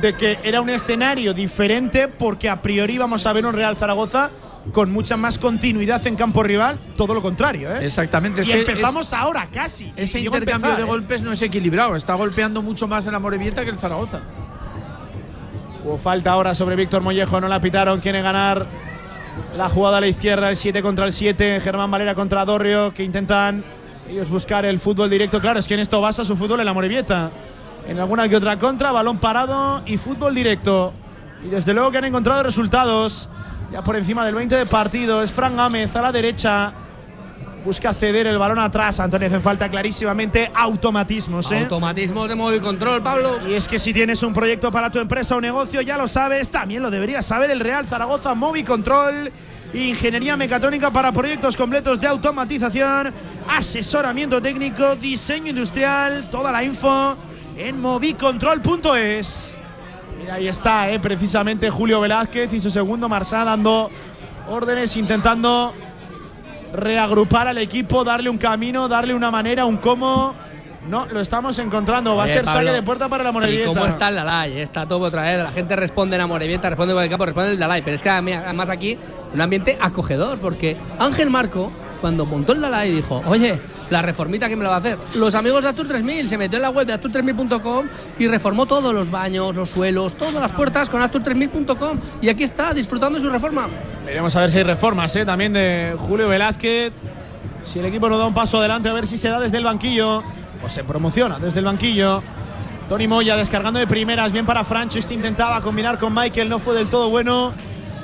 de 0.00 0.14
que 0.14 0.38
era 0.42 0.60
un 0.60 0.70
escenario 0.70 1.32
diferente 1.34 2.08
porque 2.08 2.48
a 2.50 2.60
priori 2.60 2.98
vamos 2.98 3.24
a 3.26 3.32
ver 3.32 3.46
un 3.46 3.52
Real 3.54 3.76
Zaragoza 3.76 4.30
con 4.72 4.92
mucha 4.92 5.16
más 5.16 5.38
continuidad 5.38 6.06
en 6.06 6.14
campo 6.14 6.42
rival, 6.42 6.78
todo 6.96 7.14
lo 7.14 7.22
contrario, 7.22 7.74
¿eh? 7.74 7.84
Exactamente. 7.86 8.42
es 8.42 8.48
y 8.48 8.52
que 8.52 8.60
empezamos 8.60 9.08
es- 9.08 9.12
ahora 9.12 9.48
casi. 9.52 9.92
ese 9.96 10.20
intercambio 10.20 10.54
empezar, 10.54 10.76
de 10.76 10.82
¿eh? 10.82 10.86
golpes 10.86 11.22
no 11.22 11.32
es 11.32 11.42
equilibrado. 11.42 11.96
Está 11.96 12.14
golpeando 12.14 12.62
mucho 12.62 12.86
más 12.86 13.04
en 13.06 13.12
la 13.12 13.18
Morevieta 13.18 13.64
que 13.64 13.70
el 13.70 13.78
Zaragoza. 13.78 14.20
Hubo 15.84 15.98
falta 15.98 16.30
ahora 16.32 16.54
sobre 16.54 16.76
Víctor 16.76 17.02
Mollejo, 17.02 17.40
no 17.40 17.48
la 17.48 17.60
pitaron. 17.60 17.98
Quiere 18.00 18.22
ganar 18.22 18.66
la 19.56 19.68
jugada 19.68 19.98
a 19.98 20.00
la 20.00 20.06
izquierda, 20.06 20.48
el 20.48 20.56
7 20.56 20.80
contra 20.80 21.06
el 21.06 21.12
7. 21.12 21.58
Germán 21.60 21.90
Valera 21.90 22.14
contra 22.14 22.44
Dorrio, 22.44 22.94
que 22.94 23.02
intentan 23.02 23.64
ellos 24.08 24.28
buscar 24.30 24.64
el 24.64 24.78
fútbol 24.78 25.10
directo. 25.10 25.40
Claro, 25.40 25.58
es 25.58 25.66
que 25.66 25.74
en 25.74 25.80
esto 25.80 26.00
basa 26.00 26.24
su 26.24 26.36
fútbol 26.36 26.60
en 26.60 26.66
la 26.66 26.72
Morevieta. 26.72 27.30
En 27.88 27.98
alguna 27.98 28.28
que 28.28 28.36
otra 28.36 28.60
contra, 28.60 28.92
balón 28.92 29.18
parado 29.18 29.82
y 29.86 29.96
fútbol 29.96 30.34
directo. 30.36 30.92
Y 31.44 31.48
desde 31.48 31.74
luego 31.74 31.90
que 31.90 31.98
han 31.98 32.04
encontrado 32.04 32.44
resultados. 32.44 33.28
Ya 33.72 33.82
por 33.82 33.96
encima 33.96 34.26
del 34.26 34.34
20 34.34 34.54
de 34.54 34.66
partido. 34.66 35.22
Es 35.22 35.32
Fran 35.32 35.56
Gámez 35.56 35.96
a 35.96 36.02
la 36.02 36.12
derecha. 36.12 36.74
Busca 37.64 37.94
ceder 37.94 38.26
el 38.26 38.36
balón 38.36 38.58
atrás. 38.58 39.00
Antonio 39.00 39.28
hace 39.28 39.40
falta 39.40 39.70
clarísimamente 39.70 40.50
automatismos. 40.54 41.50
¿eh? 41.52 41.60
Automatismos 41.60 42.28
de 42.28 42.34
móvil 42.34 42.60
control, 42.60 43.02
Pablo. 43.02 43.38
Y 43.48 43.54
es 43.54 43.66
que 43.66 43.78
si 43.78 43.94
tienes 43.94 44.22
un 44.22 44.34
proyecto 44.34 44.70
para 44.70 44.90
tu 44.90 44.98
empresa 44.98 45.36
o 45.36 45.40
negocio, 45.40 45.80
ya 45.80 45.96
lo 45.96 46.06
sabes, 46.06 46.50
también 46.50 46.82
lo 46.82 46.90
deberías 46.90 47.24
saber 47.24 47.50
el 47.50 47.60
Real 47.60 47.86
Zaragoza 47.86 48.34
Movi 48.34 48.62
Control. 48.62 49.32
Ingeniería 49.72 50.36
mecatrónica 50.36 50.92
para 50.92 51.10
proyectos 51.12 51.56
completos 51.56 51.98
de 51.98 52.06
automatización, 52.08 53.14
asesoramiento 53.48 54.42
técnico, 54.42 54.96
diseño 54.96 55.48
industrial, 55.48 56.28
toda 56.28 56.52
la 56.52 56.62
info 56.62 57.16
en 57.56 57.80
movicontrol.es. 57.80 59.61
Y 60.26 60.30
ahí 60.30 60.48
está, 60.48 60.90
eh, 60.90 60.98
precisamente 61.00 61.68
Julio 61.70 62.00
Velázquez 62.00 62.52
y 62.52 62.60
su 62.60 62.70
segundo 62.70 63.08
Marsá 63.08 63.44
dando 63.44 63.90
órdenes, 64.48 64.96
intentando 64.96 65.72
reagrupar 66.72 67.48
al 67.48 67.58
equipo, 67.58 68.04
darle 68.04 68.30
un 68.30 68.38
camino, 68.38 68.88
darle 68.88 69.14
una 69.14 69.30
manera, 69.30 69.64
un 69.66 69.76
cómo. 69.78 70.34
No, 70.88 71.06
lo 71.06 71.20
estamos 71.20 71.58
encontrando. 71.60 72.16
Va 72.16 72.24
a 72.24 72.28
Eh, 72.28 72.32
ser 72.32 72.44
Pablo, 72.44 72.60
saque 72.60 72.72
de 72.72 72.82
puerta 72.82 73.08
para 73.08 73.22
la 73.22 73.30
¿Y 73.30 73.32
Morevieta. 73.32 73.66
cómo 73.68 73.86
está 73.86 74.08
el 74.08 74.16
Dalai? 74.16 74.58
Está 74.58 74.86
todo 74.86 75.04
otra 75.06 75.22
vez. 75.22 75.42
La 75.42 75.52
gente 75.52 75.76
responde 75.76 76.16
en 76.16 76.20
la 76.22 76.26
Morevieta, 76.26 76.68
responde 76.70 76.92
por 76.94 77.02
el 77.04 77.08
campo, 77.08 77.24
responde 77.26 77.52
el 77.52 77.58
Dalai. 77.58 77.82
Pero 77.82 77.94
es 77.94 78.02
que 78.02 78.10
además 78.10 78.68
aquí 78.68 78.98
un 79.32 79.40
ambiente 79.40 79.78
acogedor, 79.80 80.38
porque 80.38 80.76
Ángel 80.98 81.30
Marco, 81.30 81.70
cuando 82.00 82.26
montó 82.26 82.52
el 82.52 82.60
Dalai, 82.60 82.90
dijo: 82.90 83.22
Oye, 83.26 83.60
la 83.92 84.02
reformita, 84.02 84.46
¿quién 84.46 84.58
me 84.58 84.64
la 84.64 84.70
va 84.70 84.76
a 84.76 84.78
hacer? 84.78 84.98
Los 85.14 85.34
amigos 85.34 85.62
de 85.62 85.68
Atur 85.68 85.86
3000 85.86 86.28
se 86.28 86.38
metió 86.38 86.56
en 86.56 86.62
la 86.62 86.70
web 86.70 86.86
de 86.86 86.94
Atur3000.com 86.94 87.86
y 88.18 88.26
reformó 88.26 88.66
todos 88.66 88.92
los 88.92 89.10
baños, 89.10 89.54
los 89.54 89.70
suelos, 89.70 90.14
todas 90.14 90.34
las 90.34 90.52
puertas 90.52 90.90
con 90.90 91.00
Atur3000.com. 91.02 91.98
Y 92.20 92.28
aquí 92.28 92.42
está, 92.42 92.72
disfrutando 92.74 93.18
de 93.18 93.24
su 93.24 93.30
reforma. 93.30 93.68
Veremos 94.04 94.34
a 94.34 94.40
ver 94.40 94.50
si 94.50 94.58
hay 94.58 94.64
reformas 94.64 95.14
¿eh? 95.14 95.24
también 95.24 95.52
de 95.52 95.94
Julio 95.98 96.28
Velázquez. 96.28 96.92
Si 97.64 97.78
el 97.78 97.84
equipo 97.84 98.08
no 98.08 98.18
da 98.18 98.26
un 98.26 98.34
paso 98.34 98.58
adelante, 98.58 98.88
a 98.88 98.92
ver 98.92 99.06
si 99.06 99.16
se 99.16 99.28
da 99.28 99.38
desde 99.38 99.58
el 99.58 99.64
banquillo. 99.64 100.22
O 100.64 100.70
se 100.70 100.84
promociona 100.84 101.38
desde 101.38 101.58
el 101.58 101.64
banquillo. 101.64 102.22
Tony 102.88 103.06
Moya 103.06 103.36
descargando 103.36 103.78
de 103.78 103.86
primeras, 103.86 104.32
bien 104.32 104.46
para 104.46 104.64
Francho. 104.64 104.98
Este 104.98 105.14
intentaba 105.14 105.60
combinar 105.60 105.98
con 105.98 106.14
Michael, 106.14 106.48
no 106.48 106.58
fue 106.58 106.74
del 106.74 106.88
todo 106.88 107.10
bueno. 107.10 107.52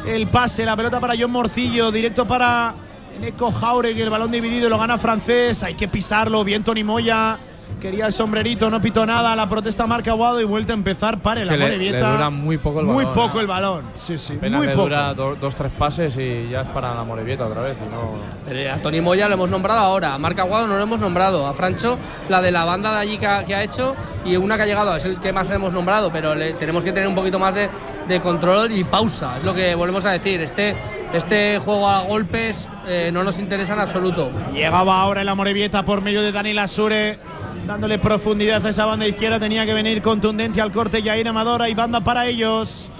El 0.06 0.28
pase, 0.28 0.64
la 0.64 0.76
pelota 0.76 1.00
para 1.00 1.14
John 1.18 1.30
Morcillo, 1.30 1.90
directo 1.90 2.26
para 2.26 2.74
Eneco 3.18 3.50
Jauregui, 3.50 4.02
el 4.02 4.10
balón 4.10 4.30
dividido, 4.30 4.68
lo 4.68 4.78
gana 4.78 4.96
francés. 4.96 5.62
Hay 5.64 5.74
que 5.74 5.88
pisarlo, 5.88 6.44
bien 6.44 6.62
Tony 6.62 6.84
Moya. 6.84 7.38
Quería 7.80 8.06
el 8.06 8.12
sombrerito, 8.12 8.70
no 8.70 8.80
pitó 8.80 9.04
nada. 9.04 9.36
La 9.36 9.48
protesta 9.48 9.86
marca 9.86 10.10
Aguado 10.12 10.40
y 10.40 10.44
vuelta 10.44 10.72
a 10.72 10.74
empezar 10.74 11.18
para 11.18 11.42
el 11.42 11.48
que 11.48 11.56
le, 11.56 11.92
dura 12.00 12.30
muy 12.30 12.56
poco 12.58 12.80
el 12.80 12.86
Muy 12.86 13.04
balón. 13.04 13.12
poco 13.14 13.38
¿eh? 13.38 13.40
el 13.42 13.46
balón. 13.46 13.84
Sí, 13.94 14.16
sí, 14.18 14.34
Apenas 14.36 14.58
muy 14.58 14.66
le 14.68 14.72
poco. 14.72 14.84
dura 14.84 15.14
do- 15.14 15.36
dos, 15.36 15.54
tres 15.54 15.70
pases 15.78 16.16
y 16.16 16.48
ya 16.48 16.62
es 16.62 16.68
para 16.70 16.94
la 16.94 17.04
Morevieta 17.04 17.46
otra 17.46 17.62
vez. 17.62 17.76
y 17.76 17.92
no- 17.92 18.14
Pero 18.48 18.72
a 18.72 18.76
Tony 18.78 19.00
Moya 19.00 19.28
lo 19.28 19.34
hemos 19.34 19.50
nombrado 19.50 19.80
ahora, 19.80 20.14
a 20.14 20.18
Marc 20.18 20.38
Aguado 20.38 20.66
no 20.66 20.76
lo 20.76 20.82
hemos 20.82 20.98
nombrado, 20.98 21.46
a 21.46 21.52
Francho 21.54 21.98
la 22.28 22.40
de 22.40 22.50
la 22.50 22.64
banda 22.64 22.90
de 22.94 22.98
allí 23.00 23.18
que 23.18 23.26
ha, 23.26 23.44
que 23.44 23.54
ha 23.54 23.62
hecho 23.62 23.94
y 24.24 24.36
una 24.36 24.56
que 24.56 24.62
ha 24.62 24.66
llegado, 24.66 24.96
es 24.96 25.04
el 25.04 25.20
que 25.20 25.32
más 25.32 25.48
hemos 25.50 25.72
nombrado, 25.72 26.10
pero 26.10 26.34
le- 26.34 26.54
tenemos 26.54 26.82
que 26.82 26.92
tener 26.92 27.08
un 27.08 27.14
poquito 27.14 27.38
más 27.38 27.54
de, 27.54 27.68
de 28.08 28.20
control 28.20 28.72
y 28.72 28.82
pausa, 28.84 29.36
es 29.38 29.44
lo 29.44 29.54
que 29.54 29.74
volvemos 29.74 30.04
a 30.06 30.10
decir. 30.12 30.40
Este, 30.40 30.74
este 31.12 31.58
juego 31.58 31.88
a 31.88 32.02
golpes 32.02 32.68
eh, 32.86 33.10
no 33.12 33.24
nos 33.24 33.38
interesa 33.38 33.74
en 33.74 33.80
absoluto. 33.80 34.30
Llegaba 34.52 35.00
ahora 35.00 35.22
el 35.22 35.28
Amorebieta 35.28 35.84
por 35.84 36.02
medio 36.02 36.20
de 36.22 36.32
Daniel 36.32 36.58
Asure, 36.58 37.18
dándole 37.66 37.98
profundidad 37.98 38.64
a 38.64 38.70
esa 38.70 38.84
banda 38.84 39.06
izquierda. 39.06 39.40
Tenía 39.40 39.64
que 39.64 39.74
venir 39.74 40.02
contundente 40.02 40.60
al 40.60 40.70
corte 40.70 41.02
Jair 41.02 41.26
Amadora 41.28 41.68
y 41.68 41.74
banda 41.74 42.00
para 42.00 42.26
ellos. 42.26 42.92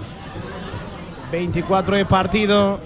24 1.31 1.97
de 1.97 2.05
partido. 2.05 2.81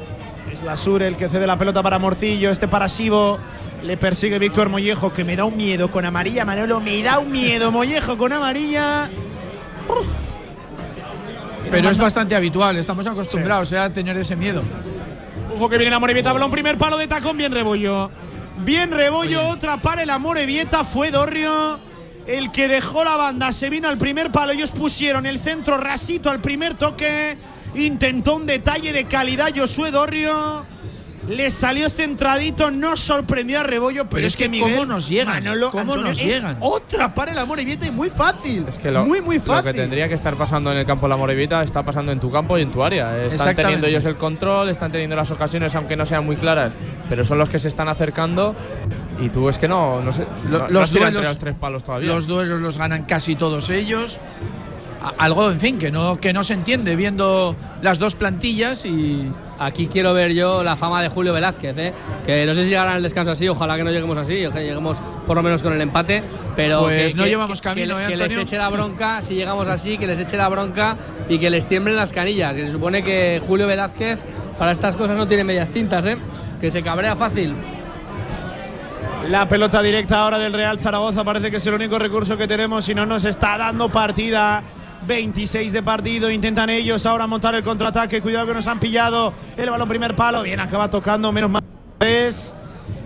Es 0.51 0.61
la 0.61 0.73
Asure 0.73 1.07
el 1.07 1.15
que 1.15 1.29
cede 1.29 1.47
la 1.47 1.57
pelota 1.57 1.81
para 1.81 1.99
Morcillo. 1.99 2.51
Este 2.51 2.67
para 2.67 2.89
Sibo. 2.89 3.39
Le 3.81 3.97
persigue 3.97 4.39
Víctor 4.39 4.69
Mollejo, 4.69 5.11
que 5.11 5.25
me 5.25 5.35
da 5.35 5.43
un 5.43 5.57
miedo 5.57 5.91
con 5.91 6.05
amarilla, 6.05 6.45
Manolo. 6.45 6.79
Me 6.79 7.03
da 7.03 7.19
un 7.19 7.31
miedo, 7.31 7.69
Mollejo 7.71 8.17
con 8.17 8.31
amarilla. 8.31 9.09
Uf. 9.89 10.05
Pero 11.69 11.89
es 11.89 11.97
bastante 11.97 12.35
habitual, 12.35 12.77
estamos 12.77 13.07
acostumbrados 13.07 13.73
a 13.73 13.91
tener 13.91 14.15
ese 14.17 14.35
miedo. 14.35 14.61
Ojo 15.55 15.69
que 15.69 15.77
viene 15.77 15.91
la 15.91 15.99
Morevieta, 15.99 16.33
balón 16.33 16.49
primer 16.49 16.77
palo 16.77 16.97
de 16.97 17.07
tacón, 17.07 17.37
bien 17.37 17.51
rebollo. 17.51 18.09
Bien 18.65 18.91
rebollo, 18.91 19.47
otra 19.47 19.77
para 19.77 20.03
el 20.03 20.09
Amorebieta, 20.09 20.83
fue 20.83 21.11
Dorrio 21.11 21.79
el 22.25 22.51
que 22.51 22.67
dejó 22.67 23.03
la 23.03 23.17
banda, 23.17 23.51
se 23.51 23.69
vino 23.69 23.87
al 23.87 23.97
primer 23.97 24.31
palo, 24.31 24.53
ellos 24.53 24.71
pusieron 24.71 25.25
el 25.25 25.39
centro 25.39 25.77
rasito 25.77 26.29
al 26.29 26.39
primer 26.39 26.75
toque, 26.75 27.37
intentó 27.75 28.35
un 28.35 28.45
detalle 28.45 28.93
de 28.93 29.05
calidad 29.05 29.51
Josué 29.55 29.91
Dorrio, 29.91 30.65
le 31.27 31.49
salió 31.51 31.89
centradito, 31.89 32.69
no 32.71 32.97
sorprendió 32.97 33.61
a 33.61 33.63
Rebollo, 33.63 34.03
pero, 34.03 34.09
Pero 34.15 34.27
es 34.27 34.33
es 34.33 34.37
que 34.37 34.43
que 34.43 34.49
Miguel, 34.49 34.73
cómo 34.73 34.85
nos 34.85 35.07
llegan, 35.07 35.35
Manolo, 35.43 35.71
cómo 35.71 35.93
Antonio, 35.93 36.03
nos 36.09 36.17
llegan. 36.19 36.57
Otra 36.59 37.13
para 37.13 37.31
el 37.31 37.37
Amorebieta 37.39 37.85
y 37.87 37.91
muy 37.91 38.09
fácil, 38.09 38.65
Es 38.67 38.77
que 38.77 38.91
lo, 38.91 39.05
muy 39.05 39.21
muy 39.21 39.37
lo 39.37 39.41
fácil. 39.43 39.71
que 39.71 39.73
tendría 39.79 40.07
que 40.09 40.15
estar 40.15 40.35
pasando 40.35 40.71
en 40.71 40.77
el 40.79 40.85
campo 40.85 41.05
de 41.05 41.11
la 41.11 41.17
Morevieta 41.17 41.63
está 41.63 41.83
pasando 41.83 42.11
en 42.11 42.19
tu 42.19 42.29
campo 42.29 42.57
y 42.57 42.61
en 42.61 42.71
tu 42.71 42.83
área. 42.83 43.23
Están 43.23 43.55
teniendo 43.55 43.87
ellos 43.87 44.03
el 44.05 44.17
control, 44.17 44.69
están 44.69 44.91
teniendo 44.91 45.15
las 45.15 45.31
ocasiones, 45.31 45.73
aunque 45.75 45.95
no 45.95 46.05
sean 46.05 46.25
muy 46.25 46.35
claras, 46.35 46.73
pero 47.09 47.23
son 47.23 47.37
los 47.37 47.49
que 47.49 47.59
se 47.59 47.67
están 47.69 47.87
acercando. 47.87 48.55
Y 49.21 49.29
tú 49.29 49.47
es 49.47 49.57
que 49.57 49.67
no, 49.67 50.01
no 50.01 50.11
sé. 50.11 50.25
Lo- 50.49 50.59
no- 50.59 50.67
no 50.67 50.69
los, 50.81 50.91
duelos, 50.91 51.07
entre 51.09 51.23
los 51.23 51.37
tres 51.37 51.55
palos 51.55 51.83
todavía. 51.83 52.07
los 52.13 52.27
duelos 52.27 52.59
los 52.59 52.77
ganan 52.77 53.03
casi 53.05 53.35
todos 53.35 53.69
ellos. 53.69 54.19
Algo, 55.17 55.51
en 55.51 55.59
fin, 55.59 55.77
que 55.77 55.91
no, 55.91 56.17
que 56.19 56.31
no 56.33 56.43
se 56.43 56.53
entiende 56.53 56.95
viendo 56.95 57.55
las 57.81 57.99
dos 57.99 58.15
plantillas 58.15 58.85
y. 58.85 59.31
Aquí 59.59 59.87
quiero 59.87 60.13
ver 60.13 60.33
yo 60.33 60.63
la 60.63 60.75
fama 60.75 61.01
de 61.01 61.09
Julio 61.09 61.31
Velázquez, 61.31 61.77
¿eh? 61.77 61.93
que 62.25 62.45
no 62.45 62.53
sé 62.55 62.63
si 62.63 62.69
llegará 62.69 62.97
el 62.97 63.03
descanso 63.03 63.31
así, 63.31 63.47
ojalá 63.47 63.77
que 63.77 63.83
no 63.83 63.91
lleguemos 63.91 64.17
así, 64.17 64.35
que 64.35 64.49
lleguemos 64.61 64.97
por 65.27 65.37
lo 65.37 65.43
menos 65.43 65.61
con 65.61 65.71
el 65.73 65.79
empate, 65.81 66.23
pero 66.55 66.81
Pues 66.81 67.11
que, 67.13 67.17
no 67.17 67.23
que- 67.23 67.29
llevamos 67.29 67.61
que- 67.61 67.69
camino, 67.69 67.95
que, 67.97 68.03
¿eh, 68.03 68.07
que 68.07 68.17
les 68.17 68.35
eche 68.35 68.57
la 68.57 68.69
bronca, 68.69 69.21
si 69.21 69.35
llegamos 69.35 69.67
así, 69.67 69.97
que 69.97 70.07
les 70.07 70.19
eche 70.19 70.37
la 70.37 70.49
bronca 70.49 70.97
y 71.29 71.37
que 71.37 71.49
les 71.49 71.65
tiemblen 71.67 71.95
las 71.95 72.11
canillas, 72.11 72.55
que 72.55 72.65
se 72.65 72.71
supone 72.71 73.03
que 73.03 73.41
Julio 73.45 73.67
Velázquez 73.67 74.19
para 74.57 74.71
estas 74.71 74.95
cosas 74.95 75.15
no 75.15 75.27
tiene 75.27 75.43
medias 75.43 75.69
tintas, 75.69 76.05
¿eh? 76.07 76.17
que 76.59 76.71
se 76.71 76.81
cabrea 76.81 77.15
fácil. 77.15 77.55
La 79.29 79.47
pelota 79.47 79.81
directa 79.81 80.19
ahora 80.19 80.37
del 80.37 80.51
Real 80.51 80.79
Zaragoza 80.79 81.23
parece 81.23 81.49
que 81.49 81.57
es 81.57 81.67
el 81.67 81.75
único 81.75 81.97
recurso 81.97 82.35
que 82.37 82.47
tenemos 82.47 82.89
y 82.89 82.95
no 82.95 83.05
nos 83.05 83.23
está 83.23 83.57
dando 83.57 83.89
partida. 83.89 84.63
26 85.05 85.71
de 85.73 85.83
partido, 85.83 86.29
intentan 86.31 86.69
ellos 86.69 87.05
ahora 87.05 87.27
montar 87.27 87.55
el 87.55 87.63
contraataque. 87.63 88.21
Cuidado 88.21 88.47
que 88.47 88.53
nos 88.53 88.67
han 88.67 88.79
pillado 88.79 89.33
el 89.57 89.69
balón 89.69 89.87
primer 89.89 90.15
palo. 90.15 90.43
Bien, 90.43 90.59
acaba 90.59 90.89
tocando 90.89 91.31
menos 91.31 91.49
mal. 91.49 91.61
Es- 91.99 92.55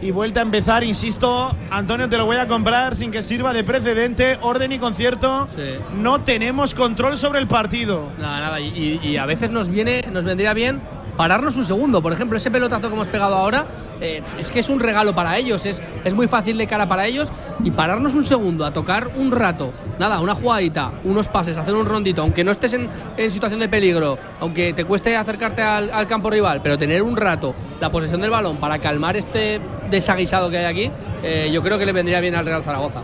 Y 0.02 0.12
vuelta 0.12 0.42
a 0.42 0.44
empezar, 0.44 0.84
insisto, 0.84 1.56
Antonio, 1.72 2.08
te 2.08 2.18
lo 2.18 2.26
voy 2.28 2.38
a 2.38 2.48
comprar 2.48 2.96
sin 2.96 3.10
que 3.10 3.24
sirva 3.24 3.52
de 3.52 3.64
precedente, 3.64 4.38
orden 4.42 4.72
y 4.72 4.78
concierto. 4.78 5.48
Sí. 5.56 5.62
No 5.96 6.22
tenemos 6.22 6.76
control 6.76 7.18
sobre 7.18 7.40
el 7.40 7.48
partido. 7.48 8.10
Nada, 8.20 8.40
nada, 8.40 8.60
y, 8.60 9.00
y- 9.04 9.08
y 9.08 9.18
a 9.18 9.26
veces 9.26 9.50
nos 9.50 9.70
viene, 9.70 10.04
nos 10.12 10.24
vendría 10.24 10.54
bien 10.54 10.82
pararnos 11.18 11.56
un 11.58 11.66
segundo. 11.66 12.02
Por 12.02 12.14
ejemplo, 12.14 12.38
ese 12.38 12.52
pelotazo 12.52 12.88
que 12.88 12.94
hemos 12.94 13.08
pegado 13.08 13.36
ahora, 13.36 13.66
eh, 14.00 14.22
es 14.38 14.50
que 14.52 14.60
es 14.60 14.70
un 14.70 14.80
regalo 14.80 15.14
para 15.14 15.38
ellos, 15.38 15.66
es, 15.66 15.82
es 16.06 16.14
muy 16.14 16.28
fácil 16.28 16.58
de 16.58 16.68
cara 16.68 16.88
para 16.88 17.08
ellos. 17.08 17.30
Y 17.64 17.72
pararnos 17.72 18.14
un 18.14 18.24
segundo 18.24 18.66
a 18.66 18.72
tocar 18.72 19.10
un 19.16 19.32
rato, 19.32 19.74
nada, 20.00 20.20
una 20.20 20.36
jugadita, 20.36 20.92
unos 21.04 21.28
pases, 21.28 21.58
hacer 21.58 21.74
un 21.74 21.86
rondito, 21.86 22.22
aunque 22.22 22.44
no 22.44 22.52
estés 22.52 22.74
en, 22.74 22.88
en 23.18 23.32
situación 23.32 23.60
de 23.60 23.68
peligro, 23.68 24.18
aunque 24.40 24.74
te 24.74 24.86
cueste 24.86 25.16
acercarte 25.18 25.62
al, 25.62 25.90
al 25.90 26.08
campo 26.08 26.30
rival, 26.30 26.62
pero 26.62 26.78
tener 26.78 27.02
un 27.02 27.18
rato 27.18 27.56
la 27.82 27.92
posesión 27.92 28.22
del 28.22 28.30
balón 28.30 28.58
para 28.58 28.80
calmar 28.80 29.18
este 29.18 29.60
desaguisado 29.90 30.50
que 30.50 30.60
hay 30.60 30.66
aquí, 30.66 30.92
eh, 31.24 31.50
yo 31.52 31.64
creo 31.64 31.80
que 31.80 31.86
le 31.86 31.92
vendría 31.92 32.20
bien 32.20 32.36
al 32.36 32.46
Real 32.46 32.64
Zaragoza. 32.64 33.02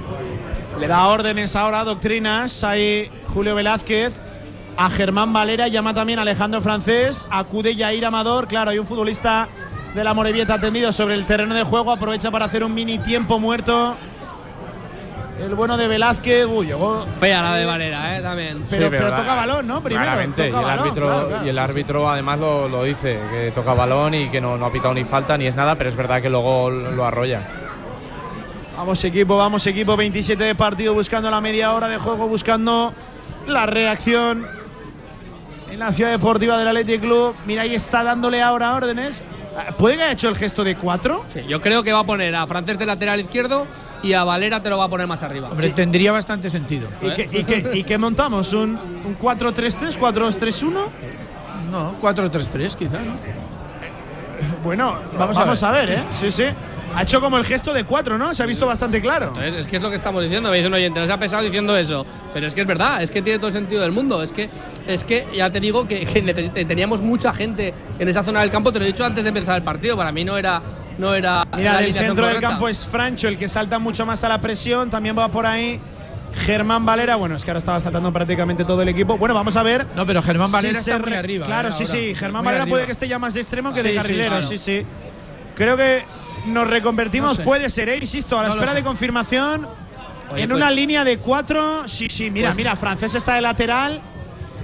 Le 0.79 0.87
da 0.87 1.07
órdenes 1.07 1.55
ahora, 1.55 1.83
doctrinas. 1.83 2.63
Ahí 2.63 3.09
Julio 3.33 3.55
Velázquez. 3.55 4.13
A 4.75 4.89
Germán 4.89 5.31
Valera, 5.31 5.67
llama 5.67 5.93
también 5.93 6.19
a 6.19 6.23
Alejandro 6.23 6.61
Francés. 6.61 7.27
Acude 7.29 7.75
Yair 7.75 8.05
Amador. 8.05 8.47
Claro, 8.47 8.71
hay 8.71 8.79
un 8.79 8.85
futbolista 8.87 9.47
de 9.93 10.03
la 10.03 10.13
Morevieta 10.13 10.55
atendido 10.55 10.91
sobre 10.91 11.13
el 11.13 11.25
terreno 11.25 11.53
de 11.53 11.63
juego. 11.63 11.91
Aprovecha 11.91 12.31
para 12.31 12.45
hacer 12.45 12.63
un 12.63 12.73
mini 12.73 12.97
tiempo 12.97 13.39
muerto. 13.39 13.95
El 15.39 15.53
bueno 15.55 15.77
de 15.77 15.87
Velázquez. 15.87 16.45
Uy, 16.47 16.67
llegó. 16.67 17.05
Fea 17.19 17.41
la 17.43 17.55
de 17.55 17.65
Valera, 17.65 18.17
¿eh? 18.17 18.21
También. 18.21 18.63
Pero, 18.69 18.85
Sí, 18.85 18.89
pero 18.89 19.09
la- 19.09 19.17
toca 19.17 19.35
balón, 19.35 19.67
¿no? 19.67 19.81
Primero. 19.83 20.03
Claramente, 20.03 20.47
toca 20.49 20.57
y 20.57 20.59
el, 20.59 20.65
balón, 20.65 20.79
árbitro, 20.79 21.05
claro, 21.07 21.27
claro. 21.27 21.45
y 21.45 21.49
el 21.49 21.59
árbitro 21.59 22.09
además 22.09 22.39
lo, 22.39 22.67
lo 22.67 22.83
dice, 22.83 23.19
que 23.31 23.51
toca 23.51 23.73
balón 23.73 24.13
y 24.15 24.29
que 24.29 24.41
no, 24.41 24.57
no 24.57 24.65
ha 24.65 24.71
pitado 24.71 24.93
ni 24.95 25.03
falta 25.03 25.37
ni 25.37 25.45
es 25.47 25.55
nada, 25.55 25.75
pero 25.75 25.89
es 25.89 25.95
verdad 25.95 26.21
que 26.21 26.29
luego 26.29 26.69
lo 26.71 26.91
lo 26.91 27.05
arrolla. 27.05 27.41
Vamos 28.77 29.03
equipo, 29.03 29.37
vamos 29.37 29.65
equipo, 29.67 29.95
27 29.95 30.43
de 30.43 30.55
partido 30.55 30.93
buscando 30.95 31.29
la 31.29 31.41
media 31.41 31.73
hora 31.73 31.87
de 31.87 31.97
juego, 31.97 32.27
buscando 32.27 32.93
la 33.47 33.65
reacción 33.65 34.47
en 35.73 35.79
la 35.79 35.91
ciudad 35.91 36.11
deportiva 36.11 36.57
del 36.57 36.67
Athletic 36.67 37.01
Club. 37.01 37.35
Mira, 37.45 37.63
ahí 37.63 37.75
está 37.75 38.03
dándole 38.03 38.41
ahora 38.41 38.73
órdenes. 38.75 39.21
¿Puede 39.77 39.97
que 39.97 40.03
haya 40.03 40.13
hecho 40.13 40.29
el 40.29 40.35
gesto 40.35 40.63
de 40.63 40.75
cuatro? 40.75 41.25
Sí, 41.29 41.41
yo 41.47 41.61
creo 41.61 41.83
que 41.83 41.93
va 41.93 41.99
a 41.99 42.03
poner 42.03 42.35
a 42.35 42.47
Francés 42.47 42.77
de 42.79 42.85
lateral 42.87 43.19
izquierdo 43.19 43.67
y 44.01 44.13
a 44.13 44.23
Valera 44.23 44.63
te 44.63 44.69
lo 44.69 44.79
va 44.79 44.85
a 44.85 44.89
poner 44.89 45.05
más 45.05 45.21
arriba. 45.21 45.49
Hombre, 45.49 45.69
tendría 45.69 46.11
bastante 46.11 46.49
sentido. 46.49 46.89
¿Y 47.01 47.11
qué, 47.11 47.29
y 47.31 47.43
qué- 47.43 47.69
y 47.73 47.83
qué 47.83 47.97
montamos? 47.99 48.51
¿Un, 48.53 48.79
un 49.05 49.17
4-3-3, 49.19 49.97
4-2-3-1? 49.99 50.71
No, 51.71 51.95
4-3-3 52.01 52.75
quizá, 52.75 52.99
¿no? 53.01 53.13
Bueno, 54.63 54.97
Vamos 55.17 55.35
vamos, 55.37 55.63
a 55.63 55.69
a, 55.69 55.71
ver. 55.71 55.89
¿eh? 55.89 56.03
Sí, 56.11 56.31
sí. 56.31 56.45
Ha 56.95 57.01
hecho 57.01 57.19
como 57.19 57.37
el 57.37 57.43
gesto 57.45 57.73
de 57.73 57.85
cuatro, 57.85 58.19
¿no? 58.19 58.35
Se 58.35 58.43
ha 58.43 58.45
visto 58.45 58.67
bastante 58.67 59.01
claro. 59.01 59.27
Entonces, 59.29 59.55
es 59.55 59.65
que 59.67 59.77
es 59.77 59.81
lo 59.81 59.89
que 59.89 59.95
estamos 59.95 60.21
diciendo. 60.23 60.51
Me 60.51 60.57
dice 60.57 60.67
un 60.67 60.75
oyente, 60.75 60.99
no 60.99 61.07
se 61.07 61.11
ha 61.11 61.17
pesado 61.17 61.41
diciendo 61.41 61.75
eso. 61.75 62.05
Pero 62.35 62.45
es 62.45 62.53
que 62.53 62.61
es 62.61 62.67
verdad, 62.67 63.01
es 63.01 63.09
que 63.09 63.21
tiene 63.23 63.39
todo 63.39 63.47
el 63.47 63.53
sentido 63.53 63.81
del 63.81 63.91
mundo. 63.91 64.21
Es 64.21 64.31
que, 64.31 64.47
es 64.85 65.03
que 65.03 65.25
ya 65.35 65.49
te 65.49 65.59
digo 65.59 65.87
que, 65.87 66.05
que 66.05 66.23
necesit- 66.23 66.67
teníamos 66.67 67.01
mucha 67.01 67.33
gente 67.33 67.73
en 67.97 68.07
esa 68.07 68.21
zona 68.21 68.41
del 68.41 68.51
campo. 68.51 68.71
Te 68.71 68.77
lo 68.77 68.85
he 68.85 68.89
dicho 68.89 69.03
antes 69.03 69.23
de 69.23 69.29
empezar 69.29 69.57
el 69.57 69.63
partido. 69.63 69.97
Para 69.97 70.11
mí 70.11 70.23
no 70.23 70.37
era. 70.37 70.61
No 70.99 71.15
era 71.15 71.43
Mira, 71.57 71.77
alineación 71.79 72.05
centro 72.15 72.27
del 72.27 72.39
campo 72.39 72.69
es 72.69 72.85
Francho, 72.85 73.27
el 73.27 73.39
que 73.39 73.49
salta 73.49 73.79
mucho 73.79 74.05
más 74.05 74.23
a 74.23 74.29
la 74.29 74.39
presión. 74.39 74.91
También 74.91 75.17
va 75.17 75.27
por 75.29 75.47
ahí 75.47 75.81
Germán 76.33 76.85
Valera. 76.85 77.15
Bueno, 77.15 77.35
es 77.35 77.43
que 77.45 77.51
ahora 77.51 77.59
estaba 77.59 77.79
saltando 77.79 78.11
prácticamente 78.11 78.65
todo 78.65 78.81
el 78.81 78.89
equipo. 78.89 79.17
Bueno, 79.17 79.35
vamos 79.35 79.55
a 79.55 79.63
ver. 79.63 79.85
No, 79.95 80.05
pero 80.05 80.21
Germán 80.21 80.47
si 80.47 80.53
Valera 80.53 80.73
se 80.81 80.91
está 80.91 80.99
muy 81.03 81.13
arriba. 81.13 81.45
Claro, 81.45 81.69
eh, 81.69 81.71
sí, 81.71 81.83
ahora. 81.85 81.99
sí. 81.99 82.15
Germán 82.15 82.41
Muy 82.41 82.45
Valera 82.47 82.63
arriba. 82.63 82.73
puede 82.75 82.85
que 82.85 82.91
esté 82.91 83.07
ya 83.07 83.19
más 83.19 83.33
de 83.33 83.39
extremo 83.41 83.71
que 83.71 83.81
Sí, 83.81 83.87
de 83.87 83.91
sí, 83.91 83.95
carrilero. 83.97 84.43
Sí, 84.43 84.57
sí. 84.57 84.85
Creo 85.55 85.77
que 85.77 86.03
nos 86.47 86.67
reconvertimos. 86.67 87.31
No 87.31 87.35
sé. 87.35 87.43
Puede 87.43 87.69
ser, 87.69 87.89
¿eh? 87.89 87.97
insisto, 88.01 88.37
a 88.37 88.43
la 88.43 88.47
No 88.49 88.55
espera 88.55 88.73
de 88.73 88.83
confirmación. 88.83 89.67
Oye, 90.31 90.43
en 90.43 90.49
pues- 90.49 90.57
una 90.57 90.71
línea 90.71 91.03
de 91.03 91.19
cuatro. 91.19 91.87
Sí, 91.87 92.07
sí, 92.09 92.31
mira, 92.31 92.49
Pues- 92.49 92.57
mira, 92.57 92.75
Francés 92.75 93.13
está 93.15 93.35
de 93.35 93.41
lateral. 93.41 94.01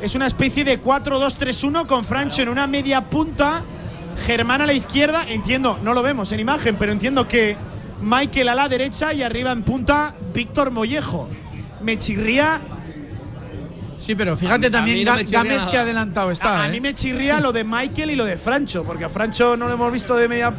Es 0.02 0.16
una 0.16 0.28
especie 0.28 0.64
de 0.64 0.80
4-2-3-1 0.82 1.86
con 1.86 2.04
Francho 2.04 2.42
en 2.42 2.50
una 2.50 2.66
media 2.68 3.02
punta. 3.06 3.64
Germán 4.26 4.62
a 4.62 4.66
la 4.66 4.74
izquierda. 4.74 5.24
Entiendo, 5.28 5.78
no 5.84 5.94
lo 5.94 6.02
vemos 6.02 6.32
en 6.32 6.40
imagen, 6.40 6.78
pero 6.78 6.92
entiendo 6.92 7.28
que 7.28 7.56
Michael 8.02 8.50
a 8.50 8.56
la 8.56 8.68
derecha 8.70 9.14
y 9.14 9.22
arriba 9.24 9.52
en 9.52 9.64
punta 9.64 10.14
Víctor 10.34 10.72
Mollejo. 10.72 11.30
Me 11.82 11.98
chirría. 11.98 12.60
Sí, 13.98 14.16
pero 14.16 14.38
fíjate 14.38 14.68
A 14.68 14.72
también 14.72 15.04
no 15.04 15.12
Gámez 15.30 15.68
que 15.70 15.78
adelantado 15.78 16.32
está. 16.32 16.60
a, 16.60 16.64
a 16.64 16.68
¿eh? 16.68 16.72
mí 16.72 16.80
me 16.80 16.94
chirría 16.94 17.40
lo 17.40 17.52
de 17.52 17.64
Michael 17.66 18.12
y 18.12 18.16
lo 18.16 18.24
de 18.24 18.38
Francho, 18.38 18.84
porque 18.86 19.04
a 19.06 19.10
Francho 19.10 19.58
no 19.58 19.68
lo 19.68 19.74
hemos 19.74 19.92
visto 19.92 20.16
de 20.16 20.28
media. 20.30 20.54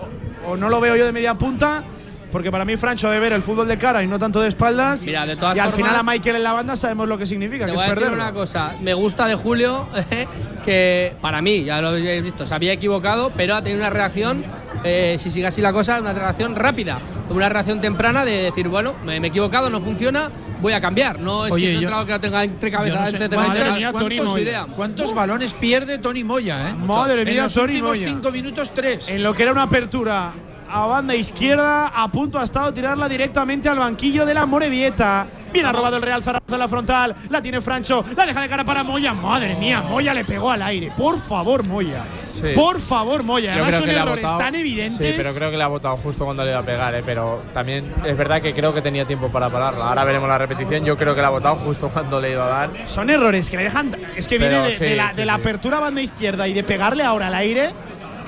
O 0.46 0.56
no 0.56 0.68
lo 0.68 0.80
veo 0.80 0.96
yo 0.96 1.04
de 1.06 1.12
media 1.12 1.34
punta. 1.34 1.82
Porque 2.30 2.50
para 2.52 2.64
mí 2.64 2.76
Francho 2.76 3.08
debe 3.08 3.18
ver 3.22 3.32
el 3.32 3.42
fútbol 3.42 3.66
de 3.66 3.76
cara 3.76 4.04
y 4.04 4.06
no 4.06 4.16
tanto 4.16 4.40
de 4.40 4.48
espaldas. 4.48 5.04
Mira, 5.04 5.26
de 5.26 5.34
todas 5.34 5.56
y 5.56 5.58
al 5.60 5.72
final 5.72 5.96
a 5.96 6.02
Michael 6.04 6.36
en 6.36 6.42
la 6.44 6.52
banda 6.52 6.76
sabemos 6.76 7.08
lo 7.08 7.18
que 7.18 7.26
significa, 7.26 7.64
Te 7.64 7.72
que 7.72 7.76
voy 7.76 7.84
es 7.86 7.90
a 7.90 7.94
decir 7.96 8.12
una 8.12 8.32
cosa, 8.32 8.74
me 8.80 8.94
gusta 8.94 9.26
de 9.26 9.34
Julio, 9.34 9.88
que 10.64 11.12
para 11.20 11.42
mí, 11.42 11.64
ya 11.64 11.80
lo 11.80 11.88
habéis 11.88 12.22
visto, 12.22 12.46
se 12.46 12.54
había 12.54 12.72
equivocado, 12.72 13.32
pero 13.36 13.56
ha 13.56 13.62
tenido 13.62 13.80
una 13.80 13.90
reacción, 13.90 14.44
eh, 14.84 15.16
si 15.18 15.30
sigue 15.30 15.46
así 15.46 15.60
la 15.60 15.72
cosa, 15.72 16.00
una 16.00 16.12
reacción 16.12 16.54
rápida, 16.56 17.00
una 17.28 17.48
reacción 17.48 17.80
temprana 17.80 18.24
de 18.24 18.42
decir, 18.44 18.68
bueno, 18.68 18.94
me, 19.04 19.20
me 19.20 19.26
he 19.26 19.30
equivocado, 19.30 19.68
no 19.70 19.80
funciona, 19.80 20.30
voy 20.60 20.72
a 20.72 20.80
cambiar. 20.80 21.18
No 21.20 21.46
es 21.46 21.52
Oye, 21.52 21.66
que 21.74 21.80
yo- 21.80 21.88
trabajo 21.88 22.06
que 22.06 22.12
lo 22.12 22.20
tenga 22.20 22.44
entre 22.44 22.70
Yo 22.70 22.76
cabeza, 22.78 23.00
no 23.00 23.06
sé, 23.06 23.12
entre 23.16 23.28
¿cuántos- 23.28 23.78
cuántos- 23.78 24.00
Tony 24.00 24.20
Moya. 24.20 24.42
idea. 24.42 24.66
¿Cuántos 24.76 25.14
balones 25.14 25.52
pierde 25.54 25.98
Tony 25.98 26.24
Moya? 26.24 26.70
Eh? 26.70 26.74
Madre 26.74 27.22
en 27.22 27.28
mía, 27.28 27.42
los 27.44 27.54
Tony 27.54 27.64
últimos 27.74 27.98
Moya. 27.98 28.08
cinco 28.08 28.30
minutos, 28.30 28.72
tres. 28.74 29.08
En 29.10 29.22
lo 29.22 29.34
que 29.34 29.42
era 29.42 29.52
una 29.52 29.62
apertura 29.62 30.32
a 30.72 30.86
banda 30.86 31.14
izquierda, 31.14 31.88
a 31.88 32.10
punto 32.10 32.38
ha 32.38 32.44
estado 32.44 32.66
de 32.66 32.72
tirarla 32.72 33.08
directamente 33.08 33.68
al 33.68 33.78
banquillo 33.78 34.24
de 34.24 34.34
la 34.34 34.46
Morevieta. 34.46 35.26
Bien 35.52 35.66
ha 35.66 35.72
robado 35.72 35.96
el 35.96 36.02
Real 36.02 36.22
Zaragoza 36.22 36.54
en 36.54 36.60
la 36.60 36.68
frontal, 36.68 37.14
la 37.28 37.42
tiene 37.42 37.60
Francho, 37.60 38.04
la 38.16 38.24
deja 38.24 38.40
de 38.40 38.48
cara 38.48 38.64
para 38.64 38.84
Moya. 38.84 39.12
Madre 39.12 39.56
mía, 39.56 39.82
Moya 39.82 40.14
le 40.14 40.24
pegó 40.24 40.50
al 40.50 40.62
aire. 40.62 40.92
Por 40.96 41.18
favor, 41.18 41.66
Moya. 41.66 42.04
Sí. 42.32 42.52
Por 42.54 42.80
favor, 42.80 43.24
Moya. 43.24 43.54
Además 43.54 43.74
son 43.74 43.88
errores 43.88 44.22
tan 44.22 44.54
evidentes. 44.54 45.06
Sí, 45.06 45.14
pero 45.16 45.34
creo 45.34 45.50
que 45.50 45.56
le 45.56 45.64
ha 45.64 45.68
votado 45.68 45.96
justo 45.96 46.24
cuando 46.24 46.44
le 46.44 46.50
iba 46.50 46.60
a 46.60 46.64
pegar, 46.64 46.94
¿eh? 46.94 47.02
pero 47.04 47.42
también 47.52 47.92
es 48.04 48.16
verdad 48.16 48.40
que 48.40 48.54
creo 48.54 48.72
que 48.72 48.80
tenía 48.80 49.04
tiempo 49.04 49.28
para 49.28 49.50
pararla. 49.50 49.88
Ahora 49.88 50.04
veremos 50.04 50.28
la 50.28 50.38
repetición. 50.38 50.84
Yo 50.84 50.96
creo 50.96 51.14
que 51.14 51.20
le 51.20 51.26
ha 51.26 51.30
votado 51.30 51.56
justo 51.56 51.88
cuando 51.88 52.20
le 52.20 52.30
iba 52.30 52.44
a 52.44 52.48
dar. 52.48 52.70
Son 52.86 53.10
errores 53.10 53.50
que 53.50 53.56
le 53.56 53.64
dejan. 53.64 53.94
Es 54.16 54.28
que 54.28 54.38
Pero 54.38 54.50
viene 54.50 54.68
de, 54.68 54.76
sí, 54.76 54.84
de 54.84 54.96
la, 54.96 55.12
de 55.12 55.26
la 55.26 55.34
apertura 55.34 55.78
a 55.78 55.80
banda 55.80 56.00
izquierda 56.00 56.46
y 56.46 56.52
de 56.52 56.62
pegarle 56.62 57.02
ahora 57.02 57.26
al 57.26 57.34
aire, 57.34 57.70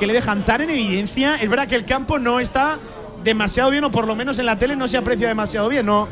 que 0.02 0.08
le 0.08 0.14
dejan 0.14 0.44
tan 0.44 0.60
en 0.62 0.70
evidencia. 0.70 1.36
Es 1.36 1.48
verdad 1.48 1.68
que 1.68 1.76
el 1.76 1.84
campo 1.84 2.18
no 2.18 2.40
está 2.40 2.80
demasiado 3.22 3.70
bien, 3.70 3.84
o 3.84 3.92
por 3.92 4.08
lo 4.08 4.16
menos 4.16 4.36
en 4.40 4.46
la 4.46 4.58
tele 4.58 4.74
no 4.74 4.88
se 4.88 4.96
aprecia 4.96 5.28
demasiado 5.28 5.68
bien. 5.68 5.86
No, 5.86 6.08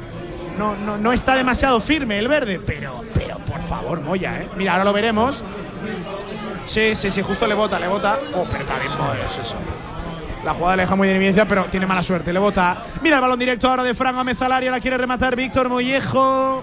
no, 0.57 0.76
no, 0.76 0.97
no 0.97 1.12
está 1.12 1.34
demasiado 1.34 1.80
firme 1.80 2.16
el 2.20 2.28
verde, 2.28 2.61
pero, 2.64 3.03
pero 3.12 3.38
por 3.38 3.61
favor, 3.62 4.01
Moya, 4.01 4.43
¿eh? 4.43 4.51
Mira, 4.57 4.74
ahora 4.74 4.84
lo 4.84 4.93
veremos. 4.93 5.43
Sí, 6.66 6.95
sí, 6.95 7.11
sí, 7.11 7.20
justo 7.20 7.49
le 7.49 7.55
bota, 7.55 7.80
le 7.80 7.88
bota. 7.88 8.20
Oh, 8.32 8.47
pero 8.49 8.64
también 8.64 8.93
Moya, 8.97 9.26
es 9.28 9.38
eso. 9.38 9.57
La 10.45 10.55
jugada 10.55 10.76
le 10.76 10.82
deja 10.82 10.95
muy 10.95 11.09
en 11.09 11.16
evidencia, 11.16 11.49
pero 11.49 11.64
tiene 11.64 11.84
mala 11.84 12.05
suerte, 12.05 12.32
le 12.32 12.38
bota. 12.38 12.84
Mira 13.03 13.16
el 13.16 13.22
balón 13.22 13.41
directo 13.41 13.68
ahora 13.68 13.82
de 13.82 13.93
Fran 13.93 14.14
Gómez 14.14 14.41
al 14.41 14.53
área, 14.53 14.70
la 14.70 14.78
quiere 14.78 14.99
rematar 14.99 15.34
Víctor 15.34 15.68
Mollejo. 15.68 16.62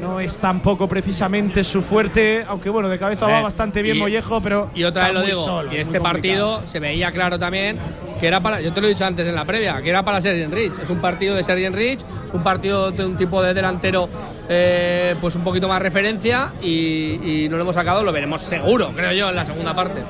No 0.00 0.20
es 0.20 0.38
tampoco 0.38 0.86
precisamente 0.88 1.64
su 1.64 1.82
fuerte, 1.82 2.44
aunque 2.46 2.70
bueno, 2.70 2.88
de 2.88 2.98
cabeza 2.98 3.26
va 3.26 3.40
bastante 3.40 3.82
bien 3.82 3.96
y- 3.96 4.00
Mollejo, 4.00 4.40
pero. 4.40 4.70
Y 4.74 4.84
otra 4.84 5.06
vez 5.06 5.14
lo 5.14 5.22
digo, 5.22 5.44
solo, 5.44 5.72
y 5.72 5.76
es 5.76 5.82
este 5.88 6.00
partido 6.00 6.62
se 6.66 6.78
veía 6.80 7.10
claro 7.10 7.38
también 7.38 7.78
que 8.20 8.26
era 8.26 8.40
para, 8.40 8.60
yo 8.60 8.72
te 8.72 8.80
lo 8.80 8.86
he 8.88 8.90
dicho 8.90 9.04
antes 9.04 9.26
en 9.28 9.34
la 9.34 9.44
previa, 9.44 9.80
que 9.82 9.90
era 9.90 10.04
para 10.04 10.20
Sergi 10.20 10.46
Rich. 10.46 10.78
Es 10.82 10.90
un 10.90 10.98
partido 10.98 11.34
de 11.36 11.44
Sergi 11.44 11.68
Rich, 11.68 12.00
es 12.26 12.34
un 12.34 12.42
partido 12.42 12.90
de 12.90 13.06
un 13.06 13.16
tipo 13.16 13.42
de 13.42 13.54
delantero 13.54 14.08
eh, 14.48 15.14
pues 15.20 15.34
un 15.36 15.42
poquito 15.44 15.68
más 15.68 15.80
referencia 15.80 16.52
y, 16.62 17.44
y 17.44 17.48
no 17.48 17.56
lo 17.56 17.62
hemos 17.62 17.74
sacado, 17.76 18.02
lo 18.02 18.12
veremos 18.12 18.40
seguro, 18.40 18.90
creo 18.94 19.12
yo, 19.12 19.28
en 19.30 19.36
la 19.36 19.44
segunda 19.44 19.74
parte. 19.74 20.00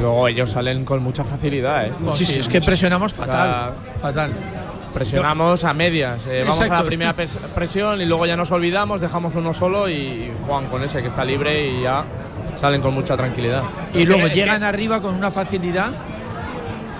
luego 0.00 0.26
ellos 0.28 0.50
salen 0.50 0.84
con 0.84 1.02
mucha 1.02 1.24
facilidad. 1.24 1.86
¿eh? 1.86 1.92
Muchísimo. 2.00 2.40
es 2.40 2.48
que 2.48 2.60
presionamos 2.60 3.12
fatal. 3.14 3.72
fatal. 4.00 4.30
Presionamos 4.94 5.64
a 5.64 5.74
medias. 5.74 6.22
eh, 6.26 6.44
vamos 6.46 6.60
a 6.60 6.66
la 6.68 6.84
primera 6.84 7.14
pres- 7.16 7.36
presión 7.54 8.00
y 8.00 8.06
luego 8.06 8.26
ya 8.26 8.36
nos 8.36 8.50
olvidamos, 8.52 9.00
dejamos 9.00 9.34
uno 9.34 9.52
solo 9.52 9.88
y 9.88 10.30
juegan 10.46 10.68
con 10.70 10.82
ese 10.82 11.02
que 11.02 11.08
está 11.08 11.24
libre 11.24 11.68
y 11.68 11.82
ya 11.82 12.04
salen 12.58 12.80
con 12.80 12.94
mucha 12.94 13.16
tranquilidad. 13.16 13.62
Y 13.92 14.04
luego 14.04 14.28
que- 14.28 14.34
llegan 14.34 14.62
arriba 14.62 15.00
con 15.02 15.14
una 15.14 15.30
facilidad. 15.30 15.92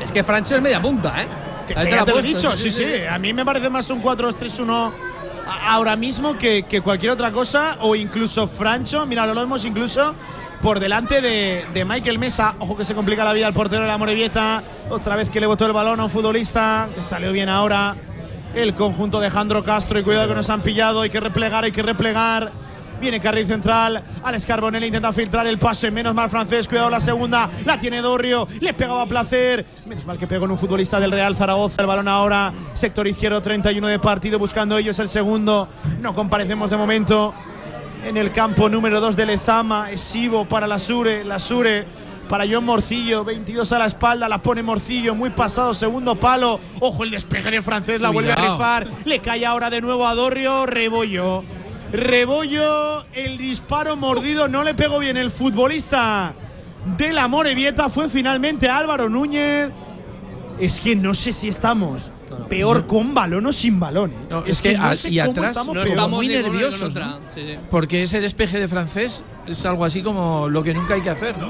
Es 0.03 0.11
que 0.13 0.25
Francho 0.25 0.57
es 0.57 0.61
media 0.63 0.83
punta, 0.83 1.23
¿eh? 1.23 1.29
Que- 1.69 1.75
te 1.75 1.91
ya 1.91 1.97
la 1.97 2.05
te 2.05 2.11
lo 2.13 2.19
he 2.19 2.23
dicho, 2.23 2.57
sí, 2.57 2.71
sí. 2.71 2.85
A 3.09 3.19
mí 3.19 3.33
me 3.33 3.45
parece 3.45 3.71
más 3.71 3.89
un 3.91 4.03
4-2-3-1 4.03 4.93
a- 5.49 5.73
ahora 5.75 5.97
mismo 5.97 6.37
que, 6.37 6.65
que 6.65 6.81
cualquier 6.81 7.13
otra 7.13 7.31
cosa, 7.31 7.79
o 7.81 7.95
incluso 7.95 8.47
Francho, 8.49 9.07
mira, 9.07 9.25
lo 9.27 9.35
vemos 9.35 9.65
incluso 9.65 10.15
por 10.65 10.81
delante 10.81 11.21
de, 11.21 11.63
de 11.75 11.85
Michael 11.85 12.19
Mesa. 12.19 12.57
Ojo 12.59 12.75
que 12.75 12.87
se 12.87 12.95
complica 12.95 13.23
la 13.23 13.35
vida 13.35 13.47
al 13.47 13.53
portero 13.53 13.83
de 13.83 13.87
la 13.87 13.99
Morevieta. 13.99 14.63
Otra 14.89 15.15
vez 15.15 15.29
que 15.29 15.39
le 15.39 15.47
botó 15.47 15.67
el 15.67 15.75
balón 15.75 16.01
a 16.01 16.05
un 16.05 16.11
futbolista, 16.11 16.89
que 16.95 17.03
salió 17.03 17.33
bien 17.33 17.51
ahora. 17.51 17.95
El 18.55 18.73
conjunto 18.73 19.21
de 19.21 19.29
Jandro 19.29 19.63
Castro, 19.63 19.99
y 19.99 20.03
cuidado 20.03 20.27
que 20.27 20.35
nos 20.35 20.49
han 20.49 20.63
pillado, 20.63 21.03
hay 21.03 21.11
que 21.11 21.21
replegar, 21.21 21.65
hay 21.65 21.73
que 21.73 21.83
replegar. 21.83 22.51
Viene 22.99 23.21
carril 23.21 23.47
central, 23.47 24.03
Alex 24.23 24.47
Carbonell 24.47 24.85
intenta 24.85 25.13
filtrar 25.13 25.47
el 25.47 25.59
pase, 25.59 25.91
menos 25.91 26.15
mal 26.15 26.31
francés, 26.31 26.67
cuidado 26.67 26.89
la 26.89 27.01
segunda, 27.01 27.51
la 27.67 27.79
tiene 27.79 28.01
Dorrio, 28.01 28.49
le 28.61 28.73
pegaba 28.73 29.03
a 29.03 29.07
placer, 29.07 29.67
menos 29.85 30.07
mal 30.07 30.17
que 30.17 30.27
pegó 30.27 30.47
en 30.47 30.53
un 30.53 30.59
futbolista 30.59 30.99
del 30.99 31.11
Real 31.11 31.37
Zaragoza, 31.37 31.83
el 31.83 31.89
balón 31.89 32.09
ahora, 32.09 32.53
sector 32.73 33.07
izquierdo 33.07 33.43
31 33.43 33.89
de 33.89 33.99
partido, 33.99 34.39
buscando 34.39 34.79
ellos 34.79 34.99
el 35.01 35.09
segundo, 35.09 35.69
no 36.01 36.15
comparecemos 36.15 36.71
de 36.71 36.77
momento 36.77 37.35
en 38.05 38.17
el 38.17 38.33
campo 38.33 38.69
número 38.69 39.01
2 39.01 39.17
de 39.17 39.27
Lezama, 39.27 39.91
Esivo 39.91 40.47
para 40.47 40.67
la 40.67 40.79
Sure, 40.79 41.25
la 41.25 41.39
Sure 41.39 41.87
para 42.29 42.45
John 42.49 42.65
Morcillo, 42.65 43.25
22 43.25 43.73
a 43.73 43.79
la 43.79 43.87
espalda, 43.87 44.29
la 44.29 44.43
pone 44.43 44.63
Morcillo, 44.63 45.15
muy 45.15 45.31
pasado, 45.31 45.75
segundo 45.75 46.15
palo, 46.15 46.61
ojo 46.81 47.05
el 47.05 47.11
despeje 47.11 47.51
de 47.51 47.63
francés, 47.63 48.01
la 48.01 48.11
vuelve 48.11 48.33
a 48.33 48.37
rifar, 48.37 48.87
le 49.05 49.21
cae 49.21 49.47
ahora 49.47 49.71
de 49.71 49.81
nuevo 49.81 50.07
a 50.07 50.15
Dorrio, 50.15 50.67
Rebollo. 50.67 51.43
Rebollo, 51.93 53.05
el 53.13 53.39
disparo 53.39 53.97
mordido, 53.97 54.49
no 54.49 54.65
le 54.65 54.75
pegó 54.75 54.99
bien 54.99 55.17
el 55.17 55.31
futbolista 55.31 56.35
de 56.97 57.13
la 57.13 57.29
Morevieta, 57.29 57.89
fue 57.89 58.09
finalmente 58.09 58.69
Álvaro 58.69 59.09
Núñez. 59.09 59.71
Es 60.59 60.81
que 60.81 60.95
no 60.97 61.15
sé 61.15 61.33
si 61.33 61.49
estamos 61.49 62.11
peor 62.49 62.87
con 62.87 63.15
balón 63.15 63.47
o 63.47 63.53
sin 63.53 63.79
balón. 63.81 64.11
¿eh? 64.11 64.27
No, 64.31 64.45
es 64.45 64.61
que 64.63 64.77
no 64.77 64.85
a- 64.85 64.97
sé 64.97 65.11
y 65.11 65.19
cómo 65.19 65.31
atrás 65.31 65.49
estamos 65.51 65.75
No 65.75 65.83
estamos 65.83 66.11
muy 66.11 66.29
nerviosos, 66.29 66.91
otra. 66.91 67.07
¿no? 67.07 67.19
Sí, 67.29 67.41
sí. 67.47 67.57
Porque 67.71 68.03
ese 68.03 68.21
despeje 68.21 68.59
de 68.59 68.69
francés 68.69 69.23
es 69.47 69.65
algo 69.67 69.85
así 69.85 70.03
como 70.03 70.49
lo 70.49 70.63
que 70.63 70.75
nunca 70.75 70.95
hay 70.95 71.01
que 71.03 71.11
hacer, 71.11 71.37
¿no? 71.39 71.49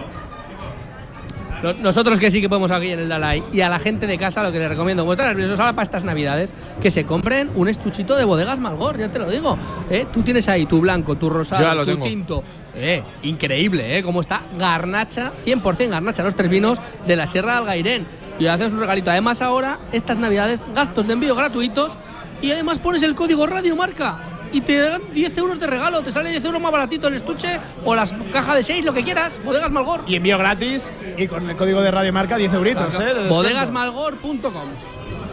No- 1.65 1.73
Nosotros 1.75 2.21
que 2.21 2.31
sí 2.31 2.41
que 2.41 2.49
podemos 2.49 2.71
aquí 2.71 2.91
en 2.91 2.99
el 3.01 3.09
Dalai 3.09 3.43
y 3.53 3.61
a 3.63 3.69
la 3.69 3.79
gente 3.79 4.07
de 4.07 4.19
casa 4.19 4.43
lo 4.43 4.53
que 4.53 4.59
les 4.59 4.69
recomiendo, 4.69 5.03
como 5.03 5.13
están 5.13 5.29
nerviosos 5.29 5.59
ahora 5.59 5.73
para 5.73 5.83
estas 5.85 6.05
navidades, 6.05 6.53
que 6.83 6.91
se 6.91 7.05
compren 7.05 7.51
un 7.55 7.69
estuchito 7.69 8.15
de 8.17 8.25
bodegas 8.25 8.61
Malgor, 8.61 8.99
ya 8.99 9.09
te 9.11 9.19
lo 9.19 9.31
digo. 9.31 9.57
¿eh? 9.91 10.07
Tú 10.13 10.23
tienes 10.23 10.49
ahí 10.49 10.67
tu 10.67 10.81
blanco, 10.81 11.17
tu 11.17 11.31
rosado, 11.31 11.63
tu 11.81 11.87
tengo. 11.93 12.05
tinto. 12.07 12.45
Eh, 12.75 13.03
increíble, 13.23 13.99
¿eh? 13.99 14.03
Cómo 14.03 14.21
está 14.21 14.43
Garnacha, 14.59 15.33
100% 15.45 15.89
Garnacha, 15.91 16.23
los 16.23 16.35
tres 16.35 16.51
vinos 16.51 16.79
de 17.07 17.17
la 17.17 17.27
Sierra 17.27 17.53
de 17.53 17.59
Algairén. 17.59 18.07
Y 18.39 18.47
haces 18.47 18.73
un 18.73 18.81
regalito. 18.81 19.11
Además 19.11 19.41
ahora, 19.43 19.79
estas 19.93 20.19
navidades, 20.19 20.65
gastos 20.75 21.07
de 21.07 21.13
envío 21.13 21.35
gratuitos 21.37 21.97
y 22.43 22.51
además 22.51 22.81
pones 22.81 23.03
el 23.05 23.15
código 23.15 23.47
Radio 23.47 23.77
Marca. 23.77 24.19
Y 24.55 24.61
te 24.61 24.79
dan 24.79 25.03
10 25.13 25.39
euros 25.39 25.59
de 25.59 25.67
regalo, 25.67 26.01
te 26.03 26.13
sale 26.13 26.31
10 26.31 26.45
euros 26.45 26.63
más 26.63 26.71
baratito 26.71 27.09
el 27.09 27.15
estuche 27.15 27.59
o 27.85 27.95
las 27.97 28.15
cajas 28.33 28.55
de 28.55 28.63
6, 28.63 28.85
lo 28.85 28.95
que 28.95 29.03
quieras. 29.03 29.41
Bodegas 29.45 29.73
Malgor. 29.73 30.05
Y 30.07 30.15
envío 30.15 30.39
gratis 30.39 30.93
y 31.19 31.27
con 31.27 31.51
el 31.51 31.57
código 31.57 31.83
de 31.83 31.91
Radio 31.91 32.13
Marca 32.13 32.37
10 32.37 32.55
euritos. 32.55 32.95
¿eh? 32.95 33.03
de 33.03 33.07
descuento. 33.07 33.35
Bodegasmalgor.com. 33.35 34.69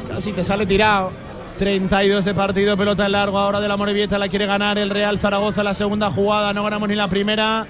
Casi 0.09 0.33
te 0.33 0.43
sale 0.43 0.65
tirado. 0.65 1.11
32 1.59 2.25
de 2.25 2.33
partido, 2.33 2.75
pelota 2.75 3.05
en 3.05 3.11
largo 3.11 3.37
ahora 3.37 3.59
de 3.59 3.67
la 3.67 3.77
Morevieta, 3.77 4.17
la 4.17 4.27
quiere 4.27 4.47
ganar 4.47 4.79
el 4.79 4.89
Real 4.89 5.19
Zaragoza 5.19 5.63
la 5.63 5.75
segunda 5.75 6.09
jugada, 6.09 6.53
no 6.53 6.63
ganamos 6.63 6.89
ni 6.89 6.95
la 6.95 7.07
primera 7.07 7.67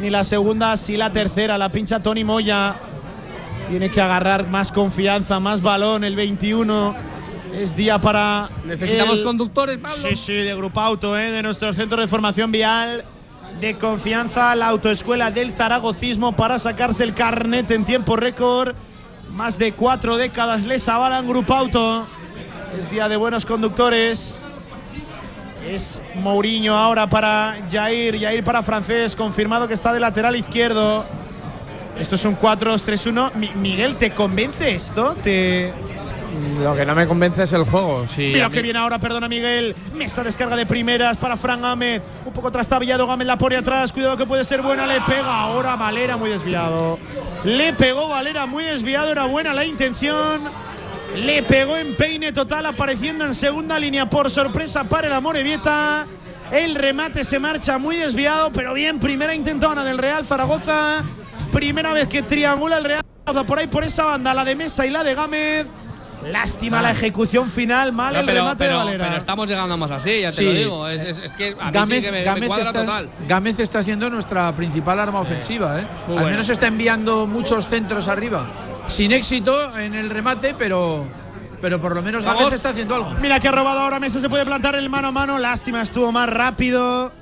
ni 0.00 0.10
la 0.10 0.24
segunda, 0.24 0.76
sí 0.76 0.96
la 0.96 1.12
tercera, 1.12 1.56
la 1.56 1.70
pincha 1.70 2.02
Tony 2.02 2.24
Moya. 2.24 2.76
Tiene 3.68 3.90
que 3.90 4.00
agarrar 4.00 4.48
más 4.48 4.72
confianza, 4.72 5.38
más 5.38 5.62
balón, 5.62 6.02
el 6.02 6.16
21. 6.16 7.07
Es 7.54 7.74
día 7.74 7.98
para. 8.00 8.48
Necesitamos 8.64 9.18
el- 9.18 9.24
conductores, 9.24 9.78
Pablo. 9.78 9.96
Sí, 9.96 10.16
sí, 10.16 10.32
de 10.34 10.54
Grupo 10.54 10.80
Auto, 10.80 11.18
¿eh? 11.18 11.30
de 11.30 11.42
nuestro 11.42 11.72
centro 11.72 12.00
de 12.00 12.06
formación 12.08 12.52
vial. 12.52 13.04
De 13.60 13.74
confianza, 13.74 14.54
la 14.54 14.68
autoescuela 14.68 15.30
del 15.30 15.52
Zaragocismo 15.52 16.36
para 16.36 16.58
sacarse 16.58 17.02
el 17.02 17.14
carnet 17.14 17.70
en 17.70 17.84
tiempo 17.84 18.14
récord. 18.16 18.74
Más 19.30 19.58
de 19.58 19.72
cuatro 19.72 20.16
décadas 20.16 20.64
les 20.64 20.88
avalan 20.88 21.26
Grupo 21.26 21.54
Auto. 21.54 22.06
Es 22.78 22.90
día 22.90 23.08
de 23.08 23.16
buenos 23.16 23.44
conductores. 23.46 24.38
Es 25.66 26.02
Mourinho 26.14 26.76
ahora 26.76 27.08
para 27.08 27.56
Jair, 27.70 28.18
Jair 28.20 28.44
para 28.44 28.62
Francés, 28.62 29.16
confirmado 29.16 29.66
que 29.66 29.74
está 29.74 29.92
de 29.92 30.00
lateral 30.00 30.36
izquierdo. 30.36 31.04
Esto 31.98 32.14
es 32.14 32.24
un 32.24 32.36
4-2-3-1. 32.36 33.32
Mi- 33.34 33.50
Miguel, 33.56 33.96
¿te 33.96 34.12
convence 34.12 34.74
esto? 34.74 35.16
¿Te, 35.22 35.72
Lo 36.62 36.74
que 36.74 36.86
no 36.86 36.94
me 36.94 37.06
convence 37.06 37.42
es 37.42 37.52
el 37.52 37.64
juego. 37.64 38.06
Si 38.08 38.32
Mira 38.32 38.50
que 38.50 38.62
viene 38.62 38.78
ahora, 38.78 38.98
perdona 38.98 39.28
Miguel. 39.28 39.74
Mesa 39.94 40.22
descarga 40.22 40.56
de 40.56 40.66
primeras 40.66 41.16
para 41.16 41.36
Fran 41.36 41.60
Gámez. 41.60 42.02
Un 42.24 42.32
poco 42.32 42.50
trastabillado, 42.50 43.06
Gámez 43.06 43.26
la 43.26 43.38
pone 43.38 43.56
atrás. 43.56 43.92
Cuidado 43.92 44.16
que 44.16 44.26
puede 44.26 44.44
ser 44.44 44.62
buena. 44.62 44.86
Le 44.86 45.00
pega 45.02 45.40
ahora 45.40 45.76
Valera, 45.76 46.16
muy 46.16 46.30
desviado. 46.30 46.98
Le 47.44 47.72
pegó 47.72 48.08
Valera, 48.08 48.46
muy 48.46 48.64
desviado. 48.64 49.10
Era 49.10 49.26
buena 49.26 49.52
la 49.52 49.64
intención. 49.64 50.42
Le 51.16 51.42
pegó 51.42 51.76
en 51.76 51.96
peine 51.96 52.32
total, 52.32 52.66
apareciendo 52.66 53.24
en 53.24 53.34
segunda 53.34 53.78
línea 53.78 54.08
por 54.08 54.30
sorpresa 54.30 54.84
para 54.84 55.06
el 55.06 55.12
Amorebieta. 55.12 56.06
El 56.52 56.74
remate 56.74 57.24
se 57.24 57.38
marcha 57.38 57.78
muy 57.78 57.96
desviado, 57.96 58.50
pero 58.52 58.74
bien. 58.74 58.98
Primera 59.00 59.34
intentona 59.34 59.84
del 59.84 59.98
Real 59.98 60.24
Zaragoza. 60.24 61.04
Primera 61.52 61.92
vez 61.92 62.08
que 62.08 62.22
triangula 62.22 62.78
el 62.78 62.84
Real 62.84 63.02
Zaragoza 63.24 63.46
por 63.46 63.58
ahí, 63.58 63.66
por 63.66 63.84
esa 63.84 64.04
banda, 64.04 64.34
la 64.34 64.44
de 64.44 64.54
Mesa 64.54 64.86
y 64.86 64.90
la 64.90 65.02
de 65.02 65.14
Gámez. 65.14 65.66
Lástima 66.24 66.82
la 66.82 66.90
ejecución 66.90 67.48
final, 67.48 67.92
mal 67.92 68.12
No, 68.12 68.20
el 68.20 68.26
pero, 68.26 68.40
remate 68.40 68.58
pero- 68.64 68.78
de 68.78 68.84
Valera. 68.84 69.04
pero 69.06 69.16
estamos 69.18 69.48
llegando 69.48 69.76
más 69.76 69.90
así, 69.90 70.20
ya 70.20 70.30
te 70.30 70.36
Sí. 70.38 70.44
lo 70.44 70.52
digo. 70.52 70.88
Es, 70.88 71.04
es- 71.04 71.18
es 71.20 71.32
que 71.32 71.56
a 71.58 71.66
mí 71.66 71.72
Gámez, 71.72 71.98
sí 71.98 72.04
que 72.04 72.10
me, 72.12 72.18
me 72.18 72.24
Gámez 72.24 72.46
cuadra 72.48 72.64
está, 72.66 72.80
total. 72.80 73.10
Gámez 73.28 73.58
está 73.60 73.82
siendo 73.82 74.10
nuestra 74.10 74.52
principal 74.54 74.98
arma 75.00 75.20
ofensiva. 75.20 75.80
¿eh? 75.80 75.86
Al 76.08 76.12
bueno. 76.14 76.30
menos 76.30 76.48
está 76.48 76.66
enviando 76.66 77.26
muchos 77.26 77.66
centros 77.68 78.08
arriba. 78.08 78.46
Sin 78.88 79.12
éxito 79.12 79.76
en 79.78 79.94
el 79.94 80.10
remate, 80.10 80.54
pero, 80.58 81.06
pero 81.60 81.80
por 81.80 81.94
lo 81.94 82.02
menos. 82.02 82.24
Gámez 82.24 82.52
está 82.52 82.70
haciendo 82.70 82.94
algo. 82.94 83.10
Mira 83.20 83.38
que 83.38 83.48
ha 83.48 83.52
robado 83.52 83.80
ahora 83.80 84.00
Mesa, 84.00 84.18
se 84.20 84.28
puede 84.28 84.44
plantar 84.44 84.74
el 84.74 84.88
mano 84.90 85.08
a 85.08 85.12
mano. 85.12 85.38
Lástima, 85.38 85.82
estuvo 85.82 86.10
más 86.10 86.28
rápido. 86.28 87.12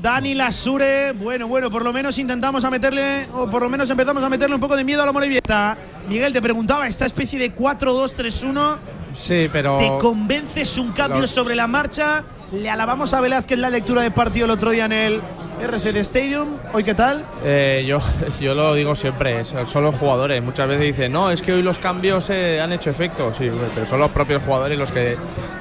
Dani 0.00 0.34
Lasure, 0.34 1.12
bueno, 1.12 1.48
bueno, 1.48 1.70
por 1.70 1.82
lo 1.82 1.92
menos 1.92 2.16
intentamos 2.18 2.64
a 2.64 2.70
meterle, 2.70 3.26
o 3.34 3.50
por 3.50 3.62
lo 3.62 3.68
menos 3.68 3.90
empezamos 3.90 4.22
a 4.22 4.28
meterle 4.28 4.54
un 4.54 4.60
poco 4.60 4.76
de 4.76 4.84
miedo 4.84 5.02
a 5.02 5.06
la 5.06 5.12
Morevieta. 5.12 5.76
Miguel, 6.08 6.32
te 6.32 6.40
preguntaba, 6.40 6.86
esta 6.86 7.04
especie 7.04 7.38
de 7.38 7.54
4-2-3-1, 7.54 8.78
Sí, 9.12 9.48
pero. 9.52 9.78
¿te 9.78 9.88
convences 10.00 10.78
un 10.78 10.92
cambio 10.92 11.26
sobre 11.26 11.56
la 11.56 11.66
marcha? 11.66 12.24
Le 12.52 12.70
alabamos 12.70 13.12
a 13.14 13.20
Velázquez 13.20 13.58
la 13.58 13.70
lectura 13.70 14.02
de 14.02 14.10
partido 14.10 14.44
el 14.44 14.52
otro 14.52 14.70
día 14.70 14.84
en 14.84 14.92
el 14.92 15.20
RCD 15.60 15.96
Stadium. 15.96 16.48
¿Hoy 16.72 16.84
qué 16.84 16.94
tal? 16.94 17.24
Eh, 17.44 17.84
yo, 17.86 17.98
yo 18.40 18.54
lo 18.54 18.74
digo 18.74 18.94
siempre, 18.94 19.44
son 19.44 19.66
son 19.66 19.84
los 19.84 19.96
jugadores. 19.96 20.42
Muchas 20.42 20.68
veces 20.68 20.84
dicen, 20.84 21.12
no, 21.12 21.30
es 21.30 21.42
que 21.42 21.52
hoy 21.52 21.62
los 21.62 21.78
cambios 21.78 22.30
eh, 22.30 22.60
han 22.60 22.72
hecho 22.72 22.90
efecto. 22.90 23.32
Sí, 23.34 23.50
pero 23.74 23.86
son 23.86 24.00
los 24.00 24.10
propios 24.10 24.42
jugadores 24.42 24.78
los 24.78 24.92
que, 24.92 25.16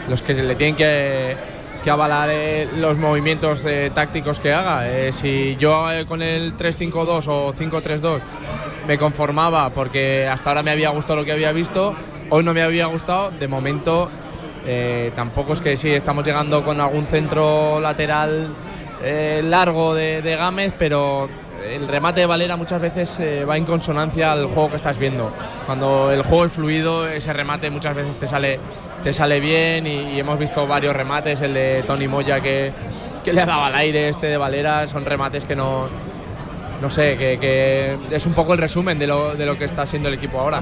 los 0.07 0.21
que 0.21 0.33
le 0.35 0.55
tienen 0.55 0.75
que, 0.75 1.35
que 1.83 1.89
avalar 1.89 2.29
eh, 2.31 2.67
los 2.75 2.97
movimientos 2.97 3.63
tácticos 3.93 4.39
que 4.39 4.53
haga. 4.53 4.87
Eh, 4.89 5.11
si 5.11 5.55
yo 5.57 5.91
eh, 5.91 6.05
con 6.05 6.21
el 6.21 6.55
3-5-2 6.57 7.27
o 7.27 7.53
5-3-2 7.53 8.19
me 8.87 8.97
conformaba 8.97 9.69
porque 9.71 10.27
hasta 10.27 10.49
ahora 10.49 10.63
me 10.63 10.71
había 10.71 10.89
gustado 10.89 11.17
lo 11.17 11.25
que 11.25 11.31
había 11.31 11.51
visto, 11.51 11.95
hoy 12.29 12.43
no 12.43 12.53
me 12.53 12.61
había 12.61 12.85
gustado, 12.87 13.31
de 13.31 13.47
momento 13.47 14.09
tampoco 15.15 15.53
es 15.53 15.61
que 15.61 15.77
sí, 15.77 15.93
estamos 15.93 16.25
llegando 16.25 16.65
con 16.65 16.81
algún 16.81 17.05
centro 17.05 17.79
lateral 17.79 18.53
largo 19.43 19.93
de, 19.93 20.21
de 20.21 20.35
Gámez, 20.35 20.73
pero 20.77 21.29
el 21.63 21.87
remate 21.87 22.21
de 22.21 22.25
Valera 22.25 22.55
muchas 22.55 22.81
veces 22.81 23.19
eh, 23.19 23.45
va 23.45 23.57
en 23.57 23.65
consonancia 23.65 24.31
al 24.31 24.47
juego 24.47 24.69
que 24.69 24.75
estás 24.77 24.97
viendo. 24.97 25.31
Cuando 25.65 26.11
el 26.11 26.21
juego 26.21 26.45
es 26.45 26.51
fluido, 26.51 27.07
ese 27.07 27.33
remate 27.33 27.69
muchas 27.69 27.95
veces 27.95 28.17
te 28.17 28.27
sale, 28.27 28.59
te 29.03 29.13
sale 29.13 29.39
bien 29.39 29.87
y, 29.87 30.19
hemos 30.19 30.39
visto 30.39 30.65
varios 30.67 30.95
remates, 30.95 31.41
el 31.41 31.53
de 31.53 31.83
Tony 31.85 32.07
Moya 32.07 32.41
que, 32.41 32.71
que 33.23 33.33
le 33.33 33.45
dado 33.45 33.63
al 33.63 33.75
aire, 33.75 34.09
este 34.09 34.27
de 34.27 34.37
Valera, 34.37 34.87
son 34.87 35.05
remates 35.05 35.45
que 35.45 35.55
no, 35.55 35.89
no 36.81 36.89
sé, 36.89 37.17
que, 37.17 37.97
es 38.11 38.25
un 38.25 38.33
poco 38.33 38.53
el 38.53 38.59
resumen 38.59 38.99
de 38.99 39.07
lo, 39.07 39.35
de 39.35 39.45
lo 39.45 39.57
que 39.57 39.65
está 39.65 39.85
siendo 39.85 40.09
el 40.09 40.15
equipo 40.15 40.39
ahora. 40.39 40.61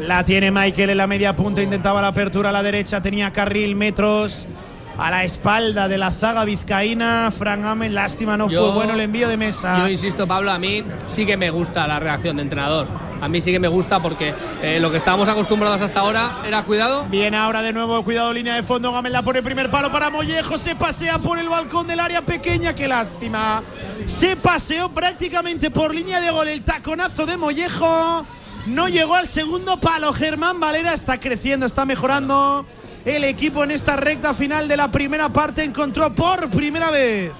La 0.00 0.24
tiene 0.24 0.50
Michael 0.50 0.90
en 0.90 0.98
la 0.98 1.06
media 1.06 1.34
punta, 1.34 1.62
intentaba 1.62 2.02
la 2.02 2.08
apertura 2.08 2.50
a 2.50 2.52
la 2.52 2.62
derecha, 2.62 3.00
tenía 3.00 3.32
carril, 3.32 3.76
metros. 3.76 4.46
A 4.98 5.10
la 5.10 5.24
espalda 5.24 5.88
de 5.88 5.98
la 5.98 6.10
zaga 6.10 6.44
vizcaína. 6.44 7.30
Fran 7.36 7.62
Gámez, 7.62 7.92
lástima, 7.92 8.36
no 8.36 8.48
Yo- 8.48 8.66
fue 8.66 8.74
bueno 8.74 8.94
el 8.94 9.00
envío 9.00 9.28
de 9.28 9.36
mesa. 9.36 9.78
Yo 9.78 9.88
insisto, 9.88 10.26
Pablo, 10.26 10.50
a 10.50 10.58
mí 10.58 10.82
sí 11.06 11.26
que 11.26 11.36
me 11.36 11.50
gusta 11.50 11.86
la 11.86 11.98
reacción 12.00 12.36
de 12.36 12.42
entrenador. 12.42 12.88
A 13.20 13.28
mí 13.28 13.40
sí 13.40 13.50
que 13.50 13.58
me 13.58 13.68
gusta 13.68 14.00
porque 14.00 14.34
eh, 14.62 14.78
lo 14.78 14.90
que 14.90 14.98
estábamos 14.98 15.28
acostumbrados 15.28 15.80
hasta 15.80 16.00
ahora 16.00 16.38
era 16.46 16.62
cuidado. 16.64 17.06
Bien, 17.10 17.34
ahora 17.34 17.62
de 17.62 17.72
nuevo, 17.72 18.02
cuidado, 18.04 18.32
línea 18.32 18.54
de 18.54 18.62
fondo. 18.62 18.92
Gámez 18.92 19.12
la 19.12 19.22
pone 19.22 19.42
primer 19.42 19.70
palo 19.70 19.90
para 19.90 20.10
Mollejo. 20.10 20.58
Se 20.58 20.76
pasea 20.76 21.18
por 21.18 21.38
el 21.38 21.48
balcón 21.48 21.86
del 21.86 22.00
área 22.00 22.22
pequeña. 22.22 22.74
Qué 22.74 22.86
lástima. 22.86 23.62
Se 24.06 24.36
paseó 24.36 24.90
prácticamente 24.90 25.70
por 25.70 25.94
línea 25.94 26.20
de 26.20 26.30
gol 26.30 26.48
el 26.48 26.62
taconazo 26.62 27.24
de 27.26 27.36
Mollejo. 27.36 28.26
No 28.66 28.88
llegó 28.88 29.14
al 29.14 29.28
segundo 29.28 29.78
palo. 29.80 30.12
Germán 30.12 30.60
Valera 30.60 30.92
está 30.92 31.18
creciendo, 31.20 31.66
está 31.66 31.84
mejorando. 31.86 32.66
El 33.06 33.22
equipo 33.22 33.62
en 33.62 33.70
esta 33.70 33.94
recta 33.94 34.34
final 34.34 34.66
de 34.66 34.76
la 34.76 34.90
primera 34.90 35.28
parte 35.28 35.62
encontró 35.62 36.12
por 36.12 36.50
primera 36.50 36.90
vez 36.90 37.30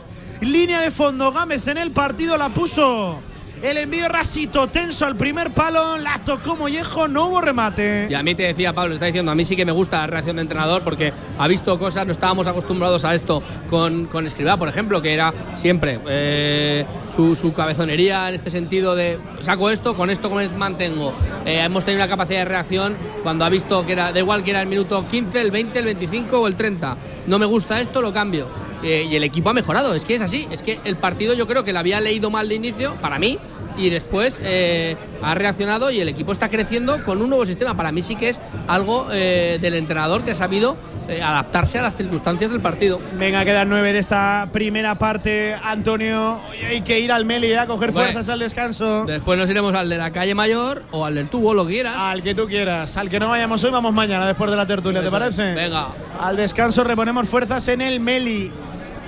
línea 0.41 0.81
de 0.81 0.93
fondo. 0.93 1.33
Gámez 1.33 1.67
en 1.67 1.79
el 1.79 1.91
partido 1.91 2.37
la 2.37 2.55
puso. 2.55 3.21
El 3.63 3.79
envío 3.79 4.07
rasito 4.09 4.69
tenso 4.69 5.07
al 5.07 5.17
primer 5.17 5.51
palo. 5.51 5.97
La 5.97 6.21
tocó 6.25 6.57
Mollejo. 6.57 7.09
No 7.09 7.27
hubo 7.27 7.41
remate. 7.41 8.07
Y 8.11 8.15
a 8.15 8.23
mí 8.23 8.35
te 8.35 8.43
decía, 8.43 8.75
Pablo, 8.75 8.95
está 8.95 9.07
diciendo, 9.07 9.33
a 9.33 9.35
mí 9.35 9.45
sí 9.45 9.57
que 9.57 9.65
me 9.65 9.73
gusta 9.73 9.99
la 10.01 10.07
reacción 10.07 10.37
de 10.37 10.43
entrenador 10.43 10.83
porque 10.83 11.13
ha 11.39 11.49
visto 11.49 11.79
cosas, 11.79 12.05
no 12.05 12.13
estábamos 12.13 12.47
acostumbrados 12.47 13.05
a 13.05 13.15
esto 13.15 13.43
con, 13.71 14.07
con 14.07 14.27
Escribá, 14.27 14.57
por 14.59 14.69
ejemplo, 14.69 15.01
que 15.01 15.15
era 15.15 15.33
siempre 15.55 15.99
eh, 16.07 16.85
su, 17.15 17.35
su 17.35 17.53
cabezonería 17.55 18.29
en 18.29 18.35
este 18.35 18.51
sentido 18.51 18.95
de 18.95 19.19
saco 19.41 19.71
esto, 19.71 19.97
con 19.97 20.11
esto 20.11 20.29
me 20.31 20.49
mantengo. 20.51 21.15
Eh, 21.47 21.61
hemos 21.61 21.85
tenido 21.85 22.05
una 22.05 22.11
capacidad 22.11 22.41
de 22.41 22.45
reacción 22.45 22.95
cuando 23.23 23.45
ha 23.45 23.49
visto 23.49 23.87
que 23.87 23.93
era, 23.93 24.13
da 24.13 24.19
igual 24.19 24.45
que 24.45 24.51
era 24.51 24.61
el 24.61 24.69
minuto 24.69 25.09
15, 25.09 25.41
el 25.41 25.51
20, 25.51 25.79
el 25.79 25.85
25 25.87 26.41
o 26.41 26.47
el 26.47 26.57
30. 26.57 26.97
No 27.27 27.39
me 27.39 27.47
gusta 27.47 27.81
esto, 27.81 28.03
lo 28.03 28.13
cambio. 28.13 28.66
Eh, 28.87 29.09
y 29.11 29.17
el 29.17 29.25
equipo 29.25 29.51
ha 29.51 29.53
mejorado, 29.53 29.95
es 29.95 30.05
que 30.05 30.15
es 30.15 30.23
así, 30.23 30.47
es 30.53 30.63
que 30.63 30.79
el 30.85 30.97
partido 30.97 31.35
yo 31.35 31.49
creo 31.49 31.65
que 31.65 31.73
lo 31.73 31.81
había 31.81 32.01
leído 32.01 32.31
mal 32.31 32.49
de 32.49 32.55
inicio, 32.55 32.95
para 33.01 33.19
mí, 33.19 33.37
y 33.77 33.91
después 33.91 34.41
eh, 34.45 34.97
ha 35.23 35.35
reaccionado 35.35 35.91
y 35.91 35.99
el 36.01 36.09
equipo 36.09 36.31
está 36.31 36.49
creciendo 36.49 37.03
con 37.05 37.21
un 37.21 37.29
nuevo 37.29 37.45
sistema. 37.45 37.77
Para 37.77 37.91
mí 37.93 38.01
sí 38.03 38.15
que 38.17 38.29
es 38.29 38.41
algo 38.69 39.09
eh, 39.13 39.59
del 39.61 39.75
entrenador 39.75 40.23
que 40.23 40.31
ha 40.31 40.35
sabido 40.35 40.77
eh, 41.09 41.21
adaptarse 41.21 41.79
a 41.79 41.83
las 41.83 41.97
circunstancias 41.97 42.51
del 42.53 42.61
partido. 42.61 43.01
Venga, 43.19 43.45
quedan 43.45 43.69
nueve 43.69 43.93
de 43.93 43.99
esta 43.99 44.49
primera 44.53 44.95
parte, 44.95 45.55
Antonio. 45.63 46.41
Hoy 46.51 46.59
hay 46.65 46.81
que 46.83 47.01
ir 47.01 47.11
al 47.13 47.25
Meli 47.27 47.53
a 47.55 47.67
coger 47.67 47.91
Bueno. 47.91 48.09
fuerzas 48.13 48.29
al 48.31 48.39
descanso. 48.39 49.05
Después 49.05 49.37
nos 49.39 49.51
iremos 49.51 49.75
al 49.75 49.89
de 49.91 49.99
la 49.99 50.11
calle 50.13 50.35
mayor 50.35 50.83
o 50.93 51.05
al 51.05 51.15
del 51.17 51.29
tubo, 51.29 51.53
lo 51.53 51.67
que 51.67 51.75
quieras. 51.75 51.97
Al 51.99 52.23
que 52.23 52.35
tú 52.35 52.47
quieras. 52.47 52.97
Al 52.97 53.11
que 53.11 53.19
no 53.21 53.29
vayamos 53.29 53.63
hoy, 53.65 53.71
vamos 53.73 53.93
mañana 53.93 54.27
después 54.27 54.51
de 54.51 54.57
la 54.57 54.67
tertulia, 54.67 55.01
¿te 55.03 55.09
Eso 55.09 55.17
es. 55.17 55.21
parece? 55.21 55.55
Venga. 55.55 55.89
Al 56.19 56.37
descanso 56.37 56.83
reponemos 56.83 57.29
fuerzas 57.29 57.67
en 57.69 57.83
el 57.83 58.01
Meli. 58.01 58.51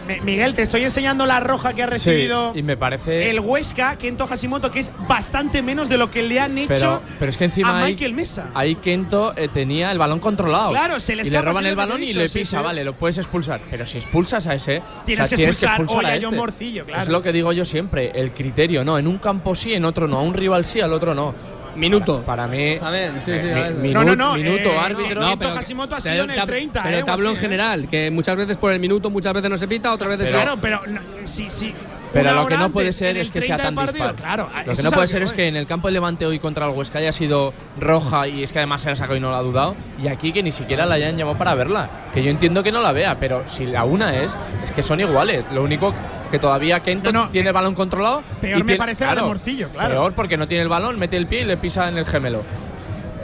Mi- 0.09 0.21
Miguel, 0.23 0.55
te 0.55 0.63
estoy 0.63 0.83
enseñando 0.85 1.27
la 1.27 1.39
roja 1.41 1.73
que 1.75 1.83
ha 1.83 1.87
recibido 1.87 2.53
y 2.55 2.63
me 2.63 2.77
parece. 2.77 3.29
el 3.31 3.41
Huesca, 3.41 3.97
Kento 3.97 4.27
Hashimoto, 4.27 4.71
que 4.71 4.81
es 4.81 4.91
bastante 5.07 5.61
menos 5.63 5.89
de 5.89 5.99
lo 5.99 6.11
que 6.11 6.23
le 6.23 6.41
han 6.41 6.57
hecho 6.57 6.69
pero, 6.69 7.03
pero 7.19 7.31
es 7.31 7.37
que 7.37 7.45
encima 7.45 7.71
a 7.79 7.85
ahí, 7.85 7.93
Michael 7.93 8.15
Mesa. 8.15 8.51
ahí 8.55 8.75
Kento 8.77 9.35
eh, 9.37 9.49
tenía 9.49 9.93
el 9.93 9.99
balón 9.99 10.19
controlado. 10.19 10.71
Claro, 10.71 10.99
se 10.99 11.15
le 11.15 11.23
Y 11.27 11.31
le 11.31 11.43
roban 11.43 11.63
sí, 11.65 11.69
el 11.71 11.77
balón 11.77 12.03
y 12.03 12.13
le 12.13 12.29
sí, 12.29 12.39
pisa, 12.41 12.59
sí. 12.59 12.65
vale, 12.65 12.83
lo 12.85 12.95
puedes 12.95 13.19
expulsar. 13.19 13.61
Pero 13.71 13.87
si 13.87 13.99
expulsas 13.99 14.47
a 14.47 14.55
ese, 14.55 14.83
Tienes 15.05 15.27
o 15.27 15.29
sea, 15.29 15.31
que 15.31 15.37
tienes 15.37 15.63
expulsar 15.63 16.05
a 16.07 16.09
a 16.09 16.13
John 16.15 16.25
este. 16.25 16.37
Morcillo, 16.37 16.85
claro. 16.87 17.03
Es 17.03 17.09
lo 17.09 17.23
que 17.23 17.33
digo 17.33 17.53
yo 17.53 17.65
siempre, 17.65 18.11
el 18.15 18.33
criterio, 18.33 18.85
no, 18.85 18.99
en 18.99 19.07
un 19.07 19.19
campo 19.19 19.55
sí, 19.55 19.75
en 19.75 19.85
otro 19.85 20.09
no, 20.09 20.19
a 20.19 20.23
un 20.23 20.33
rival 20.35 20.65
sí, 20.65 20.81
al 20.81 20.93
otro 20.93 21.15
no. 21.15 21.58
Minuto. 21.79 22.23
Para, 22.25 22.47
mí. 22.47 22.77
A 22.81 22.91
ver, 22.91 23.13
sí, 23.23 23.33
sí, 23.41 23.47
eh, 23.47 23.53
a 23.53 23.63
ver. 23.65 23.75
mi- 23.75 23.93
No, 23.93 24.05
no, 24.05 24.15
no, 24.17 24.35
Minuto, 24.35 24.71
eh, 24.71 24.79
árbitro. 24.79 25.21
no, 25.21 25.39
pero 25.39 25.55
Hashimoto 25.55 25.97
ha 25.97 26.01
sido 26.01 26.25
en 26.25 26.31
el 26.31 26.41
te- 26.41 26.47
30, 26.47 26.83
Pero 26.83 26.99
eh, 26.99 27.03
te 27.03 27.11
o 27.11 27.15
hablo 27.15 27.29
así, 27.31 27.37
en 27.39 27.39
eh. 27.39 27.41
general, 27.49 27.89
que 27.89 28.11
muchas 28.11 28.37
veces 28.37 28.57
por 28.57 28.73
el 28.73 28.81
minuto, 28.81 29.11
muchas 29.11 29.33
veces 29.33 29.49
no 29.51 29.57
se 29.59 29.69
pita, 29.69 29.93
otras 29.93 30.11
veces 30.11 30.29
sí. 30.29 30.35
Claro, 30.35 30.59
pero 30.61 30.83
no, 30.87 31.01
sí, 31.25 31.47
sí. 31.49 31.73
Pero 32.11 32.33
lo 32.33 32.47
que 32.47 32.57
no 32.57 32.71
puede 32.71 32.91
ser 32.95 33.19
es 33.19 33.29
que 33.29 33.43
sea 33.43 33.59
30 33.59 33.75
tan 33.85 33.93
dispar. 33.95 34.15
Claro, 34.15 34.49
lo 34.67 34.73
que 34.75 34.83
no 34.83 34.91
puede 34.93 35.09
ser 35.09 35.19
que 35.21 35.25
es 35.27 35.33
que 35.35 35.47
en 35.49 35.57
el 35.57 35.67
campo 35.67 35.89
de 35.89 35.93
Levante 35.93 36.25
hoy 36.25 36.39
contra 36.39 36.65
el 36.65 36.73
Huesca 36.73 37.01
haya 37.01 37.13
sido 37.13 37.53
roja 37.79 38.27
y 38.27 38.43
es 38.43 38.51
que 38.51 38.61
además 38.61 38.81
se 38.81 38.89
la 38.89 38.97
sacó 38.97 39.15
y 39.15 39.21
no 39.21 39.31
la 39.31 39.37
ha 39.39 39.43
dudado. 39.43 39.77
Y 40.03 40.09
aquí 40.09 40.33
que 40.33 40.43
ni 40.43 40.51
siquiera 40.51 40.87
la 40.87 40.95
hayan 40.95 41.19
llamado 41.19 41.37
para 41.37 41.55
verla. 41.55 41.91
Que 42.15 42.23
yo 42.23 42.31
entiendo 42.31 42.63
que 42.63 42.73
no 42.73 42.81
la 42.81 42.93
vea, 42.93 43.21
pero 43.21 43.47
si 43.47 43.67
la 43.67 43.85
una 43.85 44.17
es, 44.23 44.35
es 44.65 44.73
que 44.73 44.83
son 44.83 45.01
iguales. 45.01 45.45
Lo 45.53 45.63
único 45.63 45.93
que 46.31 46.39
todavía 46.39 46.81
Kento 46.81 47.13
No, 47.13 47.25
no, 47.25 47.31
tiene 47.31 47.49
el 47.49 47.55
balón 47.55 47.75
controlado. 47.75 48.23
peor 48.41 48.59
y 48.59 48.63
me 48.63 48.67
tiene- 48.67 48.79
parece 48.79 49.07
la 49.07 49.15
de 49.15 49.23
Morcillo, 49.23 49.71
claro. 49.71 49.91
Peor 49.91 50.13
porque 50.15 50.37
no 50.37 50.47
tiene 50.49 50.63
el 50.63 50.69
balón, 50.69 50.99
mete 50.99 51.17
el 51.17 51.27
pie 51.27 51.43
y 51.43 51.45
le 51.45 51.57
pisa 51.57 51.89
en 51.89 51.99
el 51.99 52.07
gemelo. 52.07 52.43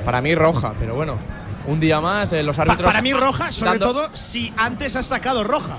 Para 0.04 0.20
mí 0.20 0.34
roja, 0.34 0.74
pero 0.78 0.94
bueno. 0.94 1.18
Un 1.66 1.80
día 1.80 1.98
más, 2.00 2.30
eh, 2.34 2.42
los 2.42 2.56
Pa- 2.56 2.62
árbitros. 2.62 2.90
para 2.90 3.00
mí 3.02 3.12
roja, 3.14 3.50
sobre 3.50 3.78
dando- 3.78 3.86
todo 3.92 4.10
si 4.12 4.52
antes 4.56 4.96
has 4.96 5.06
sacado 5.06 5.44
roja. 5.44 5.78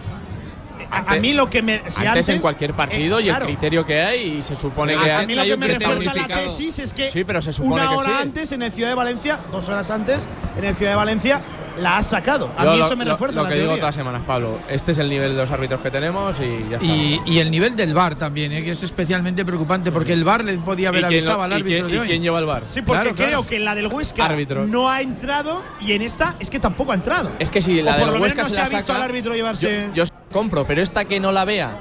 A- 0.90 0.96
a, 0.96 1.00
Antes- 1.00 1.22
mí 1.22 1.34
lo 1.34 1.50
que 1.50 1.62
me 1.62 1.82
si 1.88 2.06
antes, 2.06 2.30
en 2.30 2.40
cualquier 2.42 2.72
eh, 2.72 2.74
partido 2.74 3.20
y 3.20 3.24
el 3.24 3.30
claro. 3.30 3.46
criterio 3.48 3.86
que 3.86 4.02
hay 4.02 4.38
y 4.38 4.42
se 4.42 4.56
supone 4.56 4.96
A- 4.96 5.04
que 5.04 5.12
a 5.12 5.22
mí 5.28 5.36
lo 5.36 5.42
hay 5.42 5.48
que 5.50 5.54
un 5.56 5.60
me 5.60 5.66
criterio 5.68 5.96
refuerza 5.96 6.28
la 6.28 6.36
tesis 6.44 6.80
es 6.80 6.94
que 6.94 7.10
Sí, 7.10 7.24
pero 7.24 7.42
se 7.42 7.54
supone 7.54 7.74
una 7.82 7.90
que 7.90 7.96
hora 7.96 8.10
sí. 8.10 8.16
antes 8.22 8.52
en 8.52 8.62
el 8.64 8.72
Ciudad 8.72 8.90
de 8.90 8.96
Valencia, 8.96 9.40
dos 9.52 9.68
horas 9.70 9.90
antes 9.92 10.28
en 10.58 10.64
el 10.66 10.76
Ciudad 10.76 10.92
de 10.92 10.98
Valencia, 10.98 11.42
la 11.80 11.98
has 11.98 12.08
sacado. 12.08 12.52
A 12.58 12.64
Yo 12.66 12.72
mí 12.72 12.78
lo- 12.80 12.86
eso 12.86 12.96
me 12.96 13.06
lo- 13.06 13.12
refuerza 13.12 13.38
Lo, 13.38 13.44
la 13.44 13.50
que 13.50 13.56
digo 13.56 13.72
todas 13.72 13.84
las 13.84 13.96
semanas, 13.96 14.22
Pablo. 14.26 14.60
Este 14.70 14.92
es 14.94 14.98
el 14.98 15.10
nivel 15.10 15.32
de 15.36 15.38
los 15.42 15.52
árbitros 15.52 15.82
que 15.82 15.92
tenemos 15.92 16.40
y 16.40 16.70
ya 16.70 16.78
está. 16.78 16.86
Y, 16.86 17.22
y 17.26 17.40
el 17.40 17.52
nivel 17.52 17.76
del 17.76 17.94
VAR 17.94 18.16
también, 18.16 18.52
¿eh? 18.52 18.64
que 18.64 18.72
es 18.72 18.84
especialmente 18.84 19.44
preocupante, 19.46 19.92
porque 19.92 20.14
el 20.14 20.24
VAR 20.24 20.44
le 20.44 20.58
podía 20.58 20.90
haber 20.90 21.02
¿Y 21.06 21.08
quién 21.08 21.18
avisado 21.20 21.38
lo- 21.38 21.44
al 21.44 21.52
y 21.52 21.56
árbitro 21.56 21.88
quién- 21.88 22.00
de 22.02 22.06
y 22.06 22.10
quién 22.10 22.22
lleva 22.22 22.40
el 22.40 22.46
VAR? 22.46 22.64
Sí, 22.68 22.82
porque 22.82 23.02
Claro, 23.02 23.16
creo 23.16 23.28
claro. 23.30 23.48
que 23.48 23.56
en 23.58 23.66
la 23.66 23.76
del 23.76 23.88
Huesca 23.88 24.26
Árbitro. 24.26 24.66
no 24.66 24.90
ha 24.90 25.02
entrado 25.02 25.64
y 25.82 25.92
en 25.94 26.02
esta 26.02 26.36
es 26.40 26.50
que 26.50 26.60
tampoco 26.60 26.92
ha 26.92 26.96
entrado. 26.96 27.32
Es 27.40 27.50
que 27.50 27.62
si 27.62 27.82
la 27.82 27.96
o 27.96 28.00
por 28.00 28.12
del 28.14 28.22
Huesca 28.22 28.44
no 28.44 28.50
se 28.50 28.62
ha 28.62 28.64
visto 28.64 28.78
saca, 28.80 28.96
al 28.96 29.02
árbitro 29.02 29.34
llevarse. 29.36 29.90
Yo, 29.94 30.04
yo 30.06 30.16
compro, 30.32 30.66
pero 30.66 30.82
esta 30.82 31.06
que 31.06 31.20
no 31.20 31.32
la 31.32 31.46
vea 31.46 31.72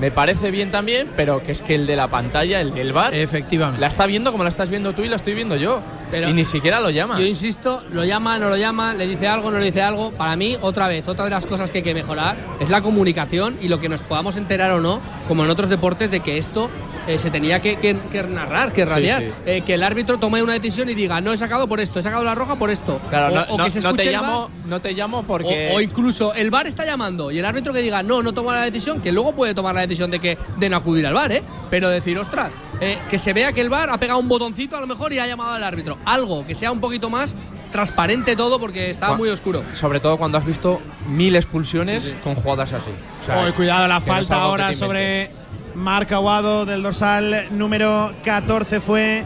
me 0.00 0.10
parece 0.10 0.50
bien 0.50 0.70
también, 0.70 1.08
pero 1.16 1.42
que 1.42 1.52
es 1.52 1.62
que 1.62 1.74
el 1.74 1.86
de 1.86 1.96
la 1.96 2.08
pantalla, 2.08 2.60
el 2.60 2.72
del 2.74 2.92
bar, 2.92 3.14
Efectivamente. 3.14 3.80
la 3.80 3.86
está 3.88 4.06
viendo 4.06 4.30
como 4.32 4.44
la 4.44 4.48
estás 4.50 4.70
viendo 4.70 4.92
tú 4.92 5.02
y 5.02 5.08
la 5.08 5.16
estoy 5.16 5.34
viendo 5.34 5.56
yo. 5.56 5.80
Pero- 6.10 6.28
y 6.28 6.32
ni 6.32 6.44
siquiera 6.46 6.80
lo 6.80 6.88
llama. 6.90 7.18
Yo 7.18 7.26
insisto, 7.26 7.82
lo 7.92 8.02
llama, 8.04 8.38
no 8.38 8.48
lo 8.48 8.56
llama, 8.56 8.94
le 8.94 9.06
dice 9.06 9.28
algo, 9.28 9.50
no 9.50 9.58
le 9.58 9.66
dice 9.66 9.82
algo. 9.82 10.10
Para 10.12 10.36
mí, 10.36 10.56
otra 10.60 10.88
vez, 10.88 11.06
otra 11.08 11.24
de 11.24 11.30
las 11.30 11.44
cosas 11.44 11.70
que 11.70 11.78
hay 11.78 11.84
que 11.84 11.92
mejorar 11.94 12.36
es 12.60 12.70
la 12.70 12.80
comunicación 12.80 13.58
y 13.60 13.68
lo 13.68 13.78
que 13.78 13.88
nos 13.90 14.02
podamos 14.02 14.36
enterar 14.38 14.70
o 14.70 14.80
no, 14.80 15.00
como 15.26 15.44
en 15.44 15.50
otros 15.50 15.68
deportes, 15.68 16.10
de 16.10 16.20
que 16.20 16.38
esto 16.38 16.70
eh, 17.06 17.18
se 17.18 17.30
tenía 17.30 17.60
que, 17.60 17.76
que- 17.76 17.98
que 18.10 18.22
narrar, 18.22 18.72
que 18.72 18.84
Sí, 18.84 18.90
radiar. 18.90 19.22
sí. 19.22 19.28
Eh, 19.46 19.62
que 19.66 19.74
el 19.74 19.82
árbitro 19.82 20.18
tome 20.18 20.42
una 20.42 20.52
decisión 20.54 20.88
y 20.90 20.94
diga, 20.94 21.20
no 21.20 21.32
he 21.32 21.38
sacado 21.38 21.66
por 21.66 21.80
esto, 21.80 21.98
he 21.98 22.02
sacado 22.02 22.22
la 22.24 22.34
roja 22.34 22.56
por 22.56 22.70
esto. 22.70 23.00
Claro, 23.10 23.34
o, 23.34 23.36
no, 23.36 23.42
o 23.54 23.58
no- 23.58 23.64
que 23.64 23.70
se 23.70 23.80
no 23.80 23.88
escuche 23.90 24.02
te 24.04 24.08
el 24.14 24.14
llamo, 24.20 24.40
VAR, 24.42 24.50
no 24.66 24.80
te 24.80 24.92
llamo 24.92 25.22
porque. 25.24 25.70
o, 25.72 25.76
o 25.76 25.80
incluso 25.80 26.32
el 26.34 26.50
VAR 26.50 26.66
está 26.66 26.84
llamando 26.86 27.30
y 27.30 27.38
el 27.38 27.44
árbitro 27.46 27.72
que 27.72 27.80
diga 27.80 28.02
no, 28.02 28.22
no 28.22 28.32
toma 28.32 28.54
la 28.54 28.62
decisión, 28.62 29.00
que 29.00 29.10
luego 29.12 29.32
puede 29.34 29.54
tomar 29.54 29.74
la 29.74 29.80
decisión 29.82 29.87
de 29.88 30.18
que 30.20 30.38
de 30.56 30.68
no 30.68 30.76
acudir 30.76 31.06
al 31.06 31.14
VAR, 31.14 31.32
¿eh? 31.32 31.42
Pero 31.70 31.88
decir, 31.88 32.18
ostras, 32.18 32.56
eh, 32.80 32.98
que 33.10 33.18
se 33.18 33.32
vea 33.32 33.52
que 33.52 33.60
el 33.60 33.70
VAR 33.70 33.90
ha 33.90 33.98
pegado 33.98 34.18
un 34.20 34.28
botoncito 34.28 34.76
a 34.76 34.80
lo 34.80 34.86
mejor 34.86 35.12
y 35.12 35.18
ha 35.18 35.26
llamado 35.26 35.52
al 35.52 35.64
árbitro. 35.64 35.98
Algo 36.04 36.46
que 36.46 36.54
sea 36.54 36.70
un 36.70 36.80
poquito 36.80 37.10
más 37.10 37.34
transparente 37.72 38.34
todo 38.36 38.58
porque 38.58 38.90
estaba 38.90 39.14
Cua- 39.14 39.18
muy 39.18 39.28
oscuro. 39.28 39.62
Sobre 39.72 40.00
todo 40.00 40.16
cuando 40.16 40.38
has 40.38 40.44
visto 40.44 40.80
mil 41.06 41.36
expulsiones 41.36 42.02
Sí, 42.04 42.10
sí. 42.10 42.16
con 42.22 42.34
jugadas 42.34 42.72
así. 42.72 42.90
O 43.20 43.24
sea, 43.24 43.40
Oy, 43.40 43.52
cuidado 43.52 43.86
la 43.88 44.00
no 44.00 44.06
falta 44.06 44.34
que 44.34 44.40
ahora 44.40 44.74
sobre 44.74 45.30
Marc 45.74 46.10
Aguado 46.12 46.64
del 46.66 46.82
dorsal 46.82 47.48
número 47.50 48.12
14 48.24 48.80
fue 48.80 49.24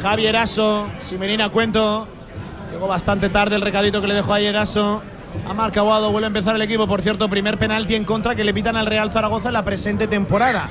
Javier 0.00 0.36
Aso. 0.36 0.86
Si 1.00 1.16
Merina 1.18 1.48
cuento, 1.50 2.06
llegó 2.72 2.86
bastante 2.88 3.28
tarde 3.28 3.56
el 3.56 3.62
recadito 3.62 4.00
que 4.00 4.06
le 4.08 4.14
dejó 4.14 4.32
ayer 4.34 4.56
Aso. 4.56 5.02
A 5.48 5.54
Marc 5.54 5.76
Aguado 5.76 6.10
vuelve 6.10 6.26
a 6.26 6.28
empezar 6.28 6.54
el 6.56 6.62
equipo, 6.62 6.86
por 6.86 7.02
cierto, 7.02 7.28
primer 7.28 7.58
penalti 7.58 7.94
en 7.94 8.04
contra 8.04 8.34
que 8.34 8.44
le 8.44 8.54
pitan 8.54 8.76
al 8.76 8.86
Real 8.86 9.10
Zaragoza 9.10 9.48
en 9.48 9.54
la 9.54 9.64
presente 9.64 10.06
temporada. 10.06 10.66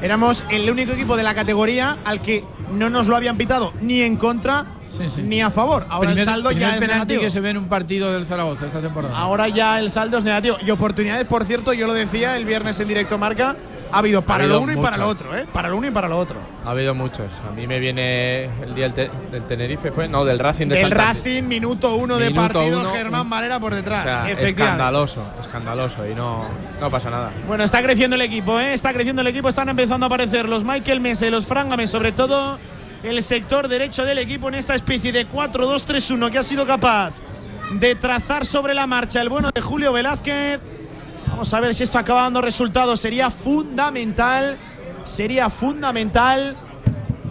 Éramos 0.00 0.44
el 0.50 0.70
único 0.70 0.92
equipo 0.92 1.16
de 1.16 1.22
la 1.22 1.34
categoría 1.34 1.98
al 2.04 2.20
que 2.22 2.44
no 2.72 2.88
nos 2.88 3.08
lo 3.08 3.16
habían 3.16 3.36
pitado 3.36 3.72
ni 3.80 4.00
en 4.02 4.16
contra 4.16 4.64
Sí, 4.88 5.08
sí. 5.08 5.22
ni 5.22 5.40
a 5.40 5.50
favor. 5.50 5.86
Ahora 5.88 6.10
primer, 6.10 6.28
el 6.28 6.34
saldo 6.34 6.50
ya 6.52 6.68
es 6.74 6.80
penalti 6.80 6.92
negativo. 6.94 7.20
que 7.22 7.30
se 7.30 7.40
ve 7.40 7.50
en 7.50 7.58
un 7.58 7.68
partido 7.68 8.12
del 8.12 8.26
Zaragoza 8.26 8.66
esta 8.66 8.80
temporada. 8.80 9.16
Ahora 9.18 9.48
ya 9.48 9.78
el 9.80 9.90
saldo 9.90 10.18
es 10.18 10.24
negativo. 10.24 10.56
Y 10.64 10.70
oportunidades, 10.70 11.26
por 11.26 11.44
cierto, 11.44 11.72
yo 11.72 11.86
lo 11.86 11.92
decía 11.94 12.36
el 12.36 12.44
viernes 12.44 12.78
en 12.80 12.88
directo 12.88 13.16
marca, 13.18 13.56
ha 13.92 13.98
habido 13.98 14.22
para 14.22 14.44
habido 14.44 14.58
lo 14.58 14.62
uno 14.64 14.72
y 14.72 14.76
para 14.76 14.96
lo 14.96 15.08
otro, 15.08 15.36
¿eh? 15.36 15.46
Para 15.52 15.68
lo 15.68 15.76
uno 15.76 15.86
y 15.86 15.90
para 15.90 16.08
lo 16.08 16.18
otro. 16.18 16.36
Ha 16.64 16.70
habido 16.70 16.94
muchos. 16.94 17.30
A 17.48 17.52
mí 17.52 17.66
me 17.66 17.78
viene 17.78 18.44
el 18.62 18.74
día 18.74 18.84
del, 18.88 18.94
te- 18.94 19.10
del 19.30 19.44
Tenerife, 19.44 19.90
¿fue? 19.92 20.08
No, 20.08 20.24
del 20.24 20.38
Racing 20.38 20.66
de 20.68 20.76
Del 20.76 20.88
Santander. 20.88 21.16
Racing, 21.16 21.42
minuto 21.44 21.94
uno 21.94 22.16
de 22.18 22.30
Minuto 22.30 22.42
partido, 22.54 22.80
uno, 22.80 22.90
Germán 22.92 23.28
Valera 23.28 23.60
por 23.60 23.72
O 23.72 23.76
detrás. 23.76 24.02
sea, 24.02 24.18
Efectivamente. 24.30 24.62
escandaloso, 24.62 25.24
escandaloso. 25.40 26.06
Y 26.08 26.14
no, 26.14 26.44
no 26.80 26.90
pasa 26.90 27.10
nada. 27.10 27.30
Bueno, 27.46 27.64
está 27.64 27.82
creciendo 27.82 28.16
el 28.16 28.22
equipo, 28.22 28.58
¿eh? 28.58 28.72
Está 28.72 28.92
creciendo 28.92 29.22
el 29.22 29.28
equipo, 29.28 29.48
están 29.48 29.68
empezando 29.68 30.06
a 30.06 30.08
aparecer 30.08 30.48
los 30.48 30.64
Michael 30.64 31.00
Mese, 31.00 31.30
los 31.30 31.46
Frangames, 31.46 31.90
sobre 31.90 32.12
todo 32.12 32.58
el 33.02 33.22
sector 33.22 33.68
derecho 33.68 34.04
del 34.04 34.18
equipo 34.18 34.48
en 34.48 34.54
esta 34.54 34.74
especie 34.74 35.10
de 35.12 35.28
4-2-3-1 35.28 36.30
que 36.30 36.38
ha 36.38 36.42
sido 36.42 36.64
capaz 36.66 37.12
de 37.72 37.94
trazar 37.94 38.44
sobre 38.46 38.74
la 38.74 38.86
marcha 38.86 39.20
el 39.20 39.28
bueno 39.28 39.50
de 39.52 39.60
Julio 39.60 39.92
Velázquez. 39.92 40.60
Vamos 41.32 41.54
a 41.54 41.60
ver 41.60 41.74
si 41.74 41.82
esto 41.82 41.98
acaba 41.98 42.22
dando 42.22 42.42
resultados. 42.42 43.00
Sería 43.00 43.30
fundamental, 43.30 44.58
sería 45.02 45.48
fundamental 45.48 46.56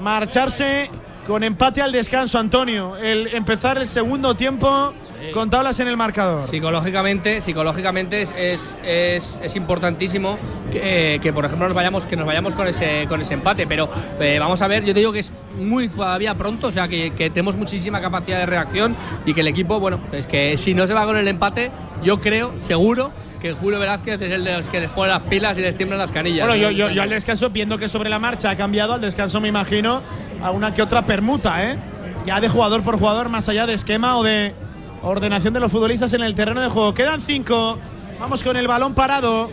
marcharse 0.02 0.90
con 1.28 1.44
empate 1.44 1.84
al 1.84 1.92
descanso, 1.92 2.40
Antonio. 2.40 2.98
El 2.98 3.28
empezar 3.28 3.78
el 3.78 3.88
segundo 3.88 4.36
tiempo 4.36 4.92
con 5.36 5.52
tablas 5.52 5.80
en 5.82 5.88
el 5.88 5.98
marcador. 5.98 6.48
Psicológicamente, 6.48 7.42
psicológicamente 7.42 8.24
es, 8.24 8.34
es, 8.36 8.76
es, 8.84 9.40
es 9.44 9.56
importantísimo 9.56 10.40
que, 10.72 11.20
que, 11.22 11.32
por 11.32 11.46
ejemplo, 11.46 11.68
nos 11.68 11.76
vayamos, 11.76 12.08
que 12.08 12.18
nos 12.18 12.26
vayamos 12.26 12.56
con 12.56 12.68
ese, 12.68 13.06
con 13.08 13.22
ese 13.22 13.36
empate. 13.36 13.68
Pero 13.68 13.88
eh, 14.20 14.40
vamos 14.40 14.64
a 14.64 14.68
ver, 14.68 14.84
yo 14.84 14.96
te 14.96 15.00
digo 15.00 15.14
que 15.14 15.20
es 15.20 15.32
muy 15.60 15.90
todavía 15.90 16.34
pronto, 16.34 16.68
o 16.68 16.72
sea 16.72 16.88
que, 16.88 17.12
que 17.12 17.30
tenemos 17.30 17.56
muchísima 17.56 18.02
capacidad 18.02 18.40
de 18.40 18.48
reacción 18.48 18.96
y 19.28 19.36
que 19.36 19.42
el 19.42 19.48
equipo, 19.48 19.80
bueno, 19.80 20.00
es 20.12 20.26
que 20.26 20.58
si 20.58 20.74
no 20.74 20.88
se 20.88 20.96
va 20.96 21.06
con 21.06 21.18
el 21.18 21.28
empate, 21.28 21.70
yo 22.04 22.20
creo, 22.20 22.60
seguro, 22.60 23.12
que 23.42 23.54
Julio 23.54 23.80
Velázquez 23.80 24.22
es 24.22 24.32
el 24.32 24.44
de 24.44 24.58
los 24.58 24.68
que 24.68 24.80
les 24.80 24.90
pone 24.92 25.10
las 25.10 25.24
pilas 25.24 25.58
y 25.58 25.62
les 25.62 25.76
tiemblan 25.76 26.00
las 26.00 26.12
canillas. 26.12 26.48
Bueno, 26.48 26.62
yo, 26.62 26.70
yo, 26.70 26.92
yo 26.92 27.02
al 27.02 27.10
descanso, 27.10 27.50
viendo 27.50 27.78
que 27.78 27.88
sobre 27.88 28.10
la 28.10 28.20
marcha 28.20 28.52
ha 28.52 28.56
cambiado, 28.56 28.94
al 28.94 29.02
descanso 29.02 29.42
me 29.42 29.48
imagino 29.48 30.02
alguna 30.44 30.74
que 30.74 30.82
otra 30.82 31.06
permuta, 31.06 31.72
¿eh? 31.72 31.78
Ya 32.26 32.40
de 32.40 32.50
jugador 32.50 32.84
por 32.84 33.00
jugador, 33.00 33.30
más 33.30 33.50
allá 33.50 33.66
de 33.66 33.74
esquema 33.74 34.16
o 34.18 34.24
de 34.24 34.54
ordenación 35.02 35.54
de 35.56 35.60
los 35.60 35.72
futbolistas 35.72 36.14
en 36.14 36.22
el 36.22 36.36
terreno 36.36 36.62
de 36.62 36.70
juego. 36.70 36.94
Quedan 36.94 37.20
cinco. 37.20 37.80
Vamos 38.20 38.44
con 38.44 38.56
el 38.56 38.68
balón 38.68 38.94
parado. 38.94 39.50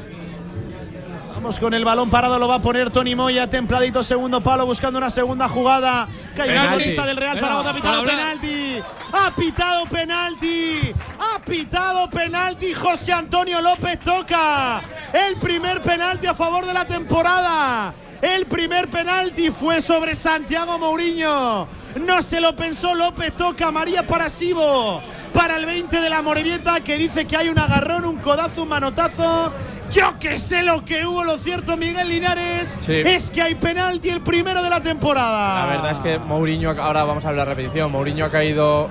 Vamos 1.38 1.60
con 1.60 1.72
el 1.72 1.84
balón 1.84 2.10
parado, 2.10 2.36
lo 2.36 2.48
va 2.48 2.56
a 2.56 2.60
poner 2.60 2.90
Tony 2.90 3.14
Moya, 3.14 3.48
templadito, 3.48 4.02
segundo 4.02 4.40
palo, 4.40 4.66
buscando 4.66 4.98
una 4.98 5.08
segunda 5.08 5.48
jugada. 5.48 6.08
Que 6.34 6.42
hay 6.42 6.58
futbolista 6.58 7.06
del 7.06 7.16
Real 7.16 7.38
Zaragoza, 7.38 7.70
ha 7.70 7.74
pitado 7.74 8.04
penalti. 8.04 8.82
Ha 9.12 9.30
pitado 9.36 9.86
penalti. 9.86 10.92
Ha 11.20 11.38
pitado 11.38 12.10
penalti. 12.10 12.74
José 12.74 13.12
Antonio 13.12 13.62
López 13.62 14.00
toca 14.00 14.82
el 15.12 15.36
primer 15.36 15.80
penalti 15.80 16.26
a 16.26 16.34
favor 16.34 16.66
de 16.66 16.74
la 16.74 16.84
temporada. 16.84 17.94
El 18.20 18.46
primer 18.46 18.90
penalti 18.90 19.52
fue 19.52 19.80
sobre 19.80 20.16
Santiago 20.16 20.76
Mourinho. 20.76 21.68
No 21.96 22.22
se 22.22 22.40
lo 22.40 22.54
pensó 22.54 22.94
López 22.94 23.32
toca 23.36 23.70
María 23.70 24.06
Parasivo 24.06 25.02
para 25.32 25.56
el 25.56 25.66
20 25.66 26.00
de 26.00 26.10
la 26.10 26.22
Morevieta 26.22 26.80
que 26.80 26.96
dice 26.96 27.24
que 27.26 27.36
hay 27.36 27.48
un 27.48 27.58
agarrón, 27.58 28.04
un 28.04 28.16
codazo, 28.18 28.62
un 28.62 28.68
manotazo. 28.68 29.52
Yo 29.90 30.18
que 30.18 30.38
sé 30.38 30.62
lo 30.62 30.84
que 30.84 31.06
hubo, 31.06 31.24
lo 31.24 31.38
cierto 31.38 31.76
Miguel 31.76 32.08
Linares 32.08 32.76
Sí. 32.84 32.92
es 33.04 33.30
que 33.30 33.40
hay 33.40 33.54
penalti 33.54 34.10
el 34.10 34.20
primero 34.20 34.62
de 34.62 34.68
la 34.70 34.82
temporada. 34.82 35.66
La 35.66 35.72
verdad 35.72 35.90
es 35.92 35.98
que 35.98 36.18
Mourinho, 36.18 36.70
ahora 36.70 37.04
vamos 37.04 37.24
a 37.24 37.30
hablar 37.30 37.48
de 37.48 37.54
repetición, 37.54 37.90
Mourinho 37.90 38.26
ha 38.26 38.30
caído. 38.30 38.90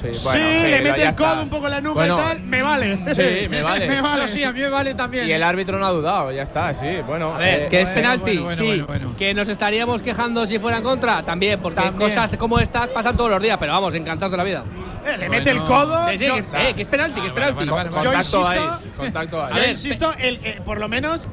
Sí, 0.00 0.08
bueno, 0.24 0.60
sí, 0.60 0.66
le 0.66 0.80
mete 0.80 1.02
el 1.08 1.14
codo 1.16 1.28
está. 1.28 1.42
un 1.42 1.48
poco 1.50 1.66
en 1.66 1.72
la 1.72 1.80
nuca 1.80 1.94
Bueno, 1.94 2.14
y 2.18 2.22
tal, 2.22 2.42
me 2.42 2.62
vale. 2.62 2.98
Sí, 3.14 3.48
me 3.48 3.62
vale. 3.62 3.88
me 3.88 4.00
vale. 4.00 4.28
Sí, 4.28 4.42
a 4.44 4.52
mí 4.52 4.60
me 4.60 4.68
vale 4.68 4.94
también. 4.94 5.28
Y 5.28 5.32
el 5.32 5.42
árbitro 5.42 5.78
no 5.78 5.86
ha 5.86 5.90
dudado, 5.90 6.32
ya 6.32 6.42
está, 6.42 6.74
sí, 6.74 6.86
bueno. 7.06 7.34
A 7.34 7.38
ver, 7.38 7.62
eh, 7.62 7.68
que 7.68 7.82
es 7.82 7.88
eh, 7.88 7.92
penalti, 7.94 8.38
bueno, 8.38 8.44
bueno, 8.44 8.56
sí. 8.56 8.64
bueno, 8.64 8.86
bueno. 8.86 9.14
Que 9.16 9.34
nos 9.34 9.48
estaríamos 9.48 10.02
quejando 10.02 10.46
si 10.46 10.58
fuera 10.58 10.78
en 10.78 10.84
contra, 10.84 11.22
también, 11.22 11.60
porque 11.60 11.80
También. 11.82 12.08
cosas 12.08 12.36
como 12.36 12.58
estas 12.58 12.90
pasan 12.90 13.16
todos 13.16 13.30
los 13.30 13.42
días, 13.42 13.58
pero 13.58 13.72
vamos, 13.72 13.94
encantados 13.94 14.30
de 14.32 14.36
la 14.38 14.44
vida. 14.44 14.64
Eh, 15.06 15.16
le 15.18 15.28
mete 15.28 15.50
el 15.50 15.62
codo. 15.64 16.08
Sí, 16.10 16.18
sí, 16.18 16.26
yo- 16.26 16.34
que, 16.34 16.40
es- 16.40 16.46
eh, 16.54 16.72
que 16.76 16.82
es 16.82 16.88
penalti, 16.88 17.20
que 17.20 17.26
es 17.28 17.32
penalti. 17.32 17.64
Yo 17.64 17.70
Contacto 17.74 18.12
insisto- 18.16 18.46
ahí, 18.48 18.60
contacto 18.96 19.44
ahí. 19.44 19.54
Yo 19.62 19.68
insisto, 19.70 20.14
el- 20.18 20.40
eh, 20.44 20.60
por 20.64 20.78
lo 20.78 20.88
menos, 20.88 21.28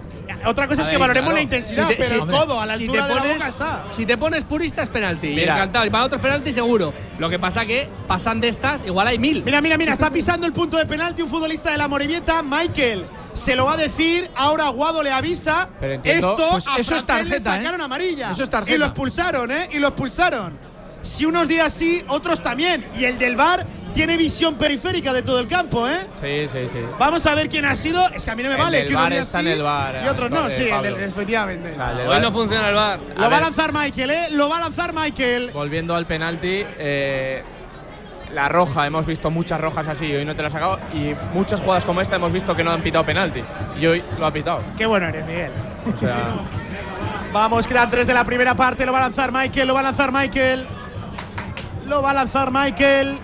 otra 0.46 0.68
cosa 0.68 0.82
A 0.82 0.86
es 0.86 0.88
ver, 0.88 0.96
que 0.96 0.98
valoremos 1.00 1.28
claro. 1.28 1.36
la 1.36 1.42
intensidad, 1.42 1.84
Si 1.90 1.90
te- 1.90 1.96
pero 2.04 2.10
si- 2.10 2.16
el 2.16 2.28
codo 2.32 2.62
a 2.62 2.66
la 2.66 2.76
si 2.78 2.84
altura 2.84 3.02
te 3.04 3.08
de 3.10 3.16
la 3.16 3.22
pones- 3.22 3.38
boca 3.38 3.48
está. 3.50 3.84
Si 3.90 4.06
te 4.06 4.18
pones 4.18 4.44
purista 4.46 4.82
es 4.84 4.90
penalti. 4.90 5.28
y 5.28 5.36
Mira. 5.36 5.56
encantado. 5.56 5.86
Y 5.86 5.90
para 5.90 6.06
otros 6.06 6.22
penalti 6.22 6.54
seguro. 6.54 6.94
Lo 7.20 7.30
que 7.30 7.40
pasa 7.40 7.66
que 7.66 7.90
pasan 8.08 8.40
de 8.40 8.48
estas, 8.50 8.84
igual 8.84 9.08
hay 9.08 9.20
mil. 9.20 9.44
Mira, 9.44 9.60
mira, 9.62 9.78
mira, 9.78 9.94
está 9.94 10.10
pisando 10.12 10.48
el 10.48 10.54
punto 10.54 10.78
de 10.78 10.86
penalti 10.86 11.22
un 11.22 11.30
futbolista 11.30 11.72
de 11.72 11.78
la 11.78 11.88
Morevieta, 11.88 12.42
Michael. 12.42 13.06
Se 13.34 13.56
lo 13.56 13.66
va 13.66 13.74
a 13.74 13.78
decir, 13.78 14.32
ahora 14.36 14.70
Guado 14.70 15.04
le 15.04 15.12
avisa. 15.12 15.68
Pero 15.80 15.94
entiendo- 15.94 16.32
Esto 16.32 16.50
Pues 16.52 16.68
a 16.68 16.78
eso 16.78 16.96
es 16.96 17.04
Francés 17.04 17.26
le 17.26 17.30
tarjeta, 17.36 17.56
¿eh? 17.56 17.58
sacaron 17.60 17.82
amarilla. 17.82 18.32
Eso 18.32 18.44
es 18.44 18.50
tarjeta. 18.50 18.76
Y 18.76 18.80
lo 18.80 18.86
expulsaron, 18.86 19.52
¿eh? 19.52 19.70
Y 19.74 19.78
lo 19.80 19.90
expulsaron. 19.90 20.67
Si 21.08 21.26
unos 21.26 21.48
días 21.48 21.74
sí, 21.74 22.04
otros 22.08 22.42
también. 22.44 22.86
Y 22.98 23.06
el 23.06 23.18
del 23.18 23.36
bar 23.36 23.66
tiene 23.94 24.18
visión 24.18 24.56
periférica 24.56 25.14
de 25.14 25.22
todo 25.22 25.40
el 25.40 25.48
campo, 25.48 25.88
¿eh? 25.88 26.00
Sí, 26.20 26.48
sí, 26.52 26.68
sí. 26.70 26.80
Vamos 27.00 27.26
a 27.26 27.34
ver 27.34 27.48
quién 27.50 27.66
ha 27.66 27.76
sido. 27.76 28.08
Es 28.10 28.26
que 28.26 28.32
a 28.32 28.36
mí 28.36 28.44
no 28.44 28.50
me 28.50 28.56
El 28.56 28.62
vale 28.62 28.86
que 28.86 28.94
unos 28.94 29.10
días 29.10 29.22
está 29.22 29.40
sí 29.40 29.48
en 29.48 29.54
el 29.54 29.62
VAR, 29.64 30.02
y 30.04 30.08
otros 30.10 30.30
no. 30.30 30.50
Sí, 30.50 30.64
el 30.70 30.84
del- 30.84 30.96
efectivamente. 30.96 31.72
O 31.72 31.76
sea, 31.76 31.92
el 31.92 31.98
del 31.98 32.08
Hoy 32.10 32.20
no 32.20 32.32
funciona 32.32 32.70
el 32.70 32.76
bar. 32.76 33.00
Lo 33.16 33.30
va 33.30 33.38
a 33.38 33.42
lanzar 33.42 33.74
Michael, 33.74 34.10
¿eh? 34.12 34.28
Lo 34.32 34.50
va 34.50 34.58
a 34.58 34.60
lanzar 34.60 34.94
Michael. 34.94 35.52
Volviendo 35.54 35.96
al 35.96 36.06
penalti, 36.06 36.64
eh, 36.78 37.42
la 38.34 38.50
roja, 38.50 38.86
hemos 38.86 39.06
visto 39.06 39.32
muchas 39.32 39.62
rojas 39.62 39.88
así, 39.88 40.14
hoy 40.14 40.26
no 40.26 40.36
te 40.36 40.42
la 40.42 40.50
ha 40.50 40.52
sacado. 40.52 40.80
Y 40.94 41.14
muchas 41.34 41.62
jugadas 41.62 41.86
como 41.86 42.02
esta 42.02 42.18
hemos 42.18 42.34
visto 42.34 42.54
que 42.54 42.64
no 42.66 42.72
han 42.72 42.82
pitado 42.84 43.06
penalti. 43.06 43.42
Y 43.80 43.86
hoy 43.86 44.04
lo 44.20 44.26
ha 44.26 44.34
pitado. 44.34 44.62
Qué 44.78 44.86
bueno 44.86 45.08
eres, 45.08 45.26
Miguel. 45.26 45.52
O 45.94 45.98
sea, 45.98 46.36
Vamos, 47.34 47.68
quedan 47.68 47.90
tres 47.90 48.08
de 48.08 48.14
la 48.14 48.24
primera 48.24 48.56
parte. 48.56 48.86
Lo 48.86 48.92
va 48.92 49.00
a 49.00 49.02
lanzar 49.04 49.32
Michael, 49.32 49.68
lo 49.68 49.74
va 49.74 49.82
a 49.82 49.84
lanzar 49.84 50.12
Michael. 50.12 50.68
Lo 51.88 52.02
va 52.02 52.10
a 52.10 52.14
lanzar 52.14 52.52
Michael, 52.52 53.18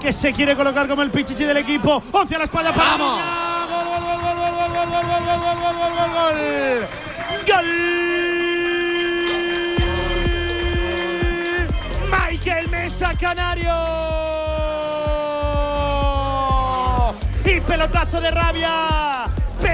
que 0.00 0.12
se 0.12 0.32
quiere 0.32 0.56
colocar 0.56 0.88
como 0.88 1.02
el 1.02 1.12
pichichi 1.12 1.44
del 1.44 1.58
equipo. 1.58 2.02
Hacia 2.12 2.38
la 2.38 2.44
espalda 2.44 2.74
para 2.74 2.90
¡Vamos! 2.90 3.20
Gol, 3.70 3.84
gol, 3.84 4.02
gol, 4.02 4.20
gol, 4.20 4.34
gol, 4.34 4.54
gol, 4.54 4.74
gol, 4.74 4.90
gol, 4.90 5.22
gol, 5.22 5.40
gol, 5.40 5.56
gol, 5.60 5.74
gol, 5.78 5.92
gol, 5.94 6.10
gol. 6.16 6.38
¡Gol! 7.46 7.68
Michael 12.10 12.66
Mesa 12.68 13.14
Canario. 13.14 13.76
Y 17.44 17.60
pelotazo 17.60 18.20
de 18.20 18.30
rabia. 18.32 18.70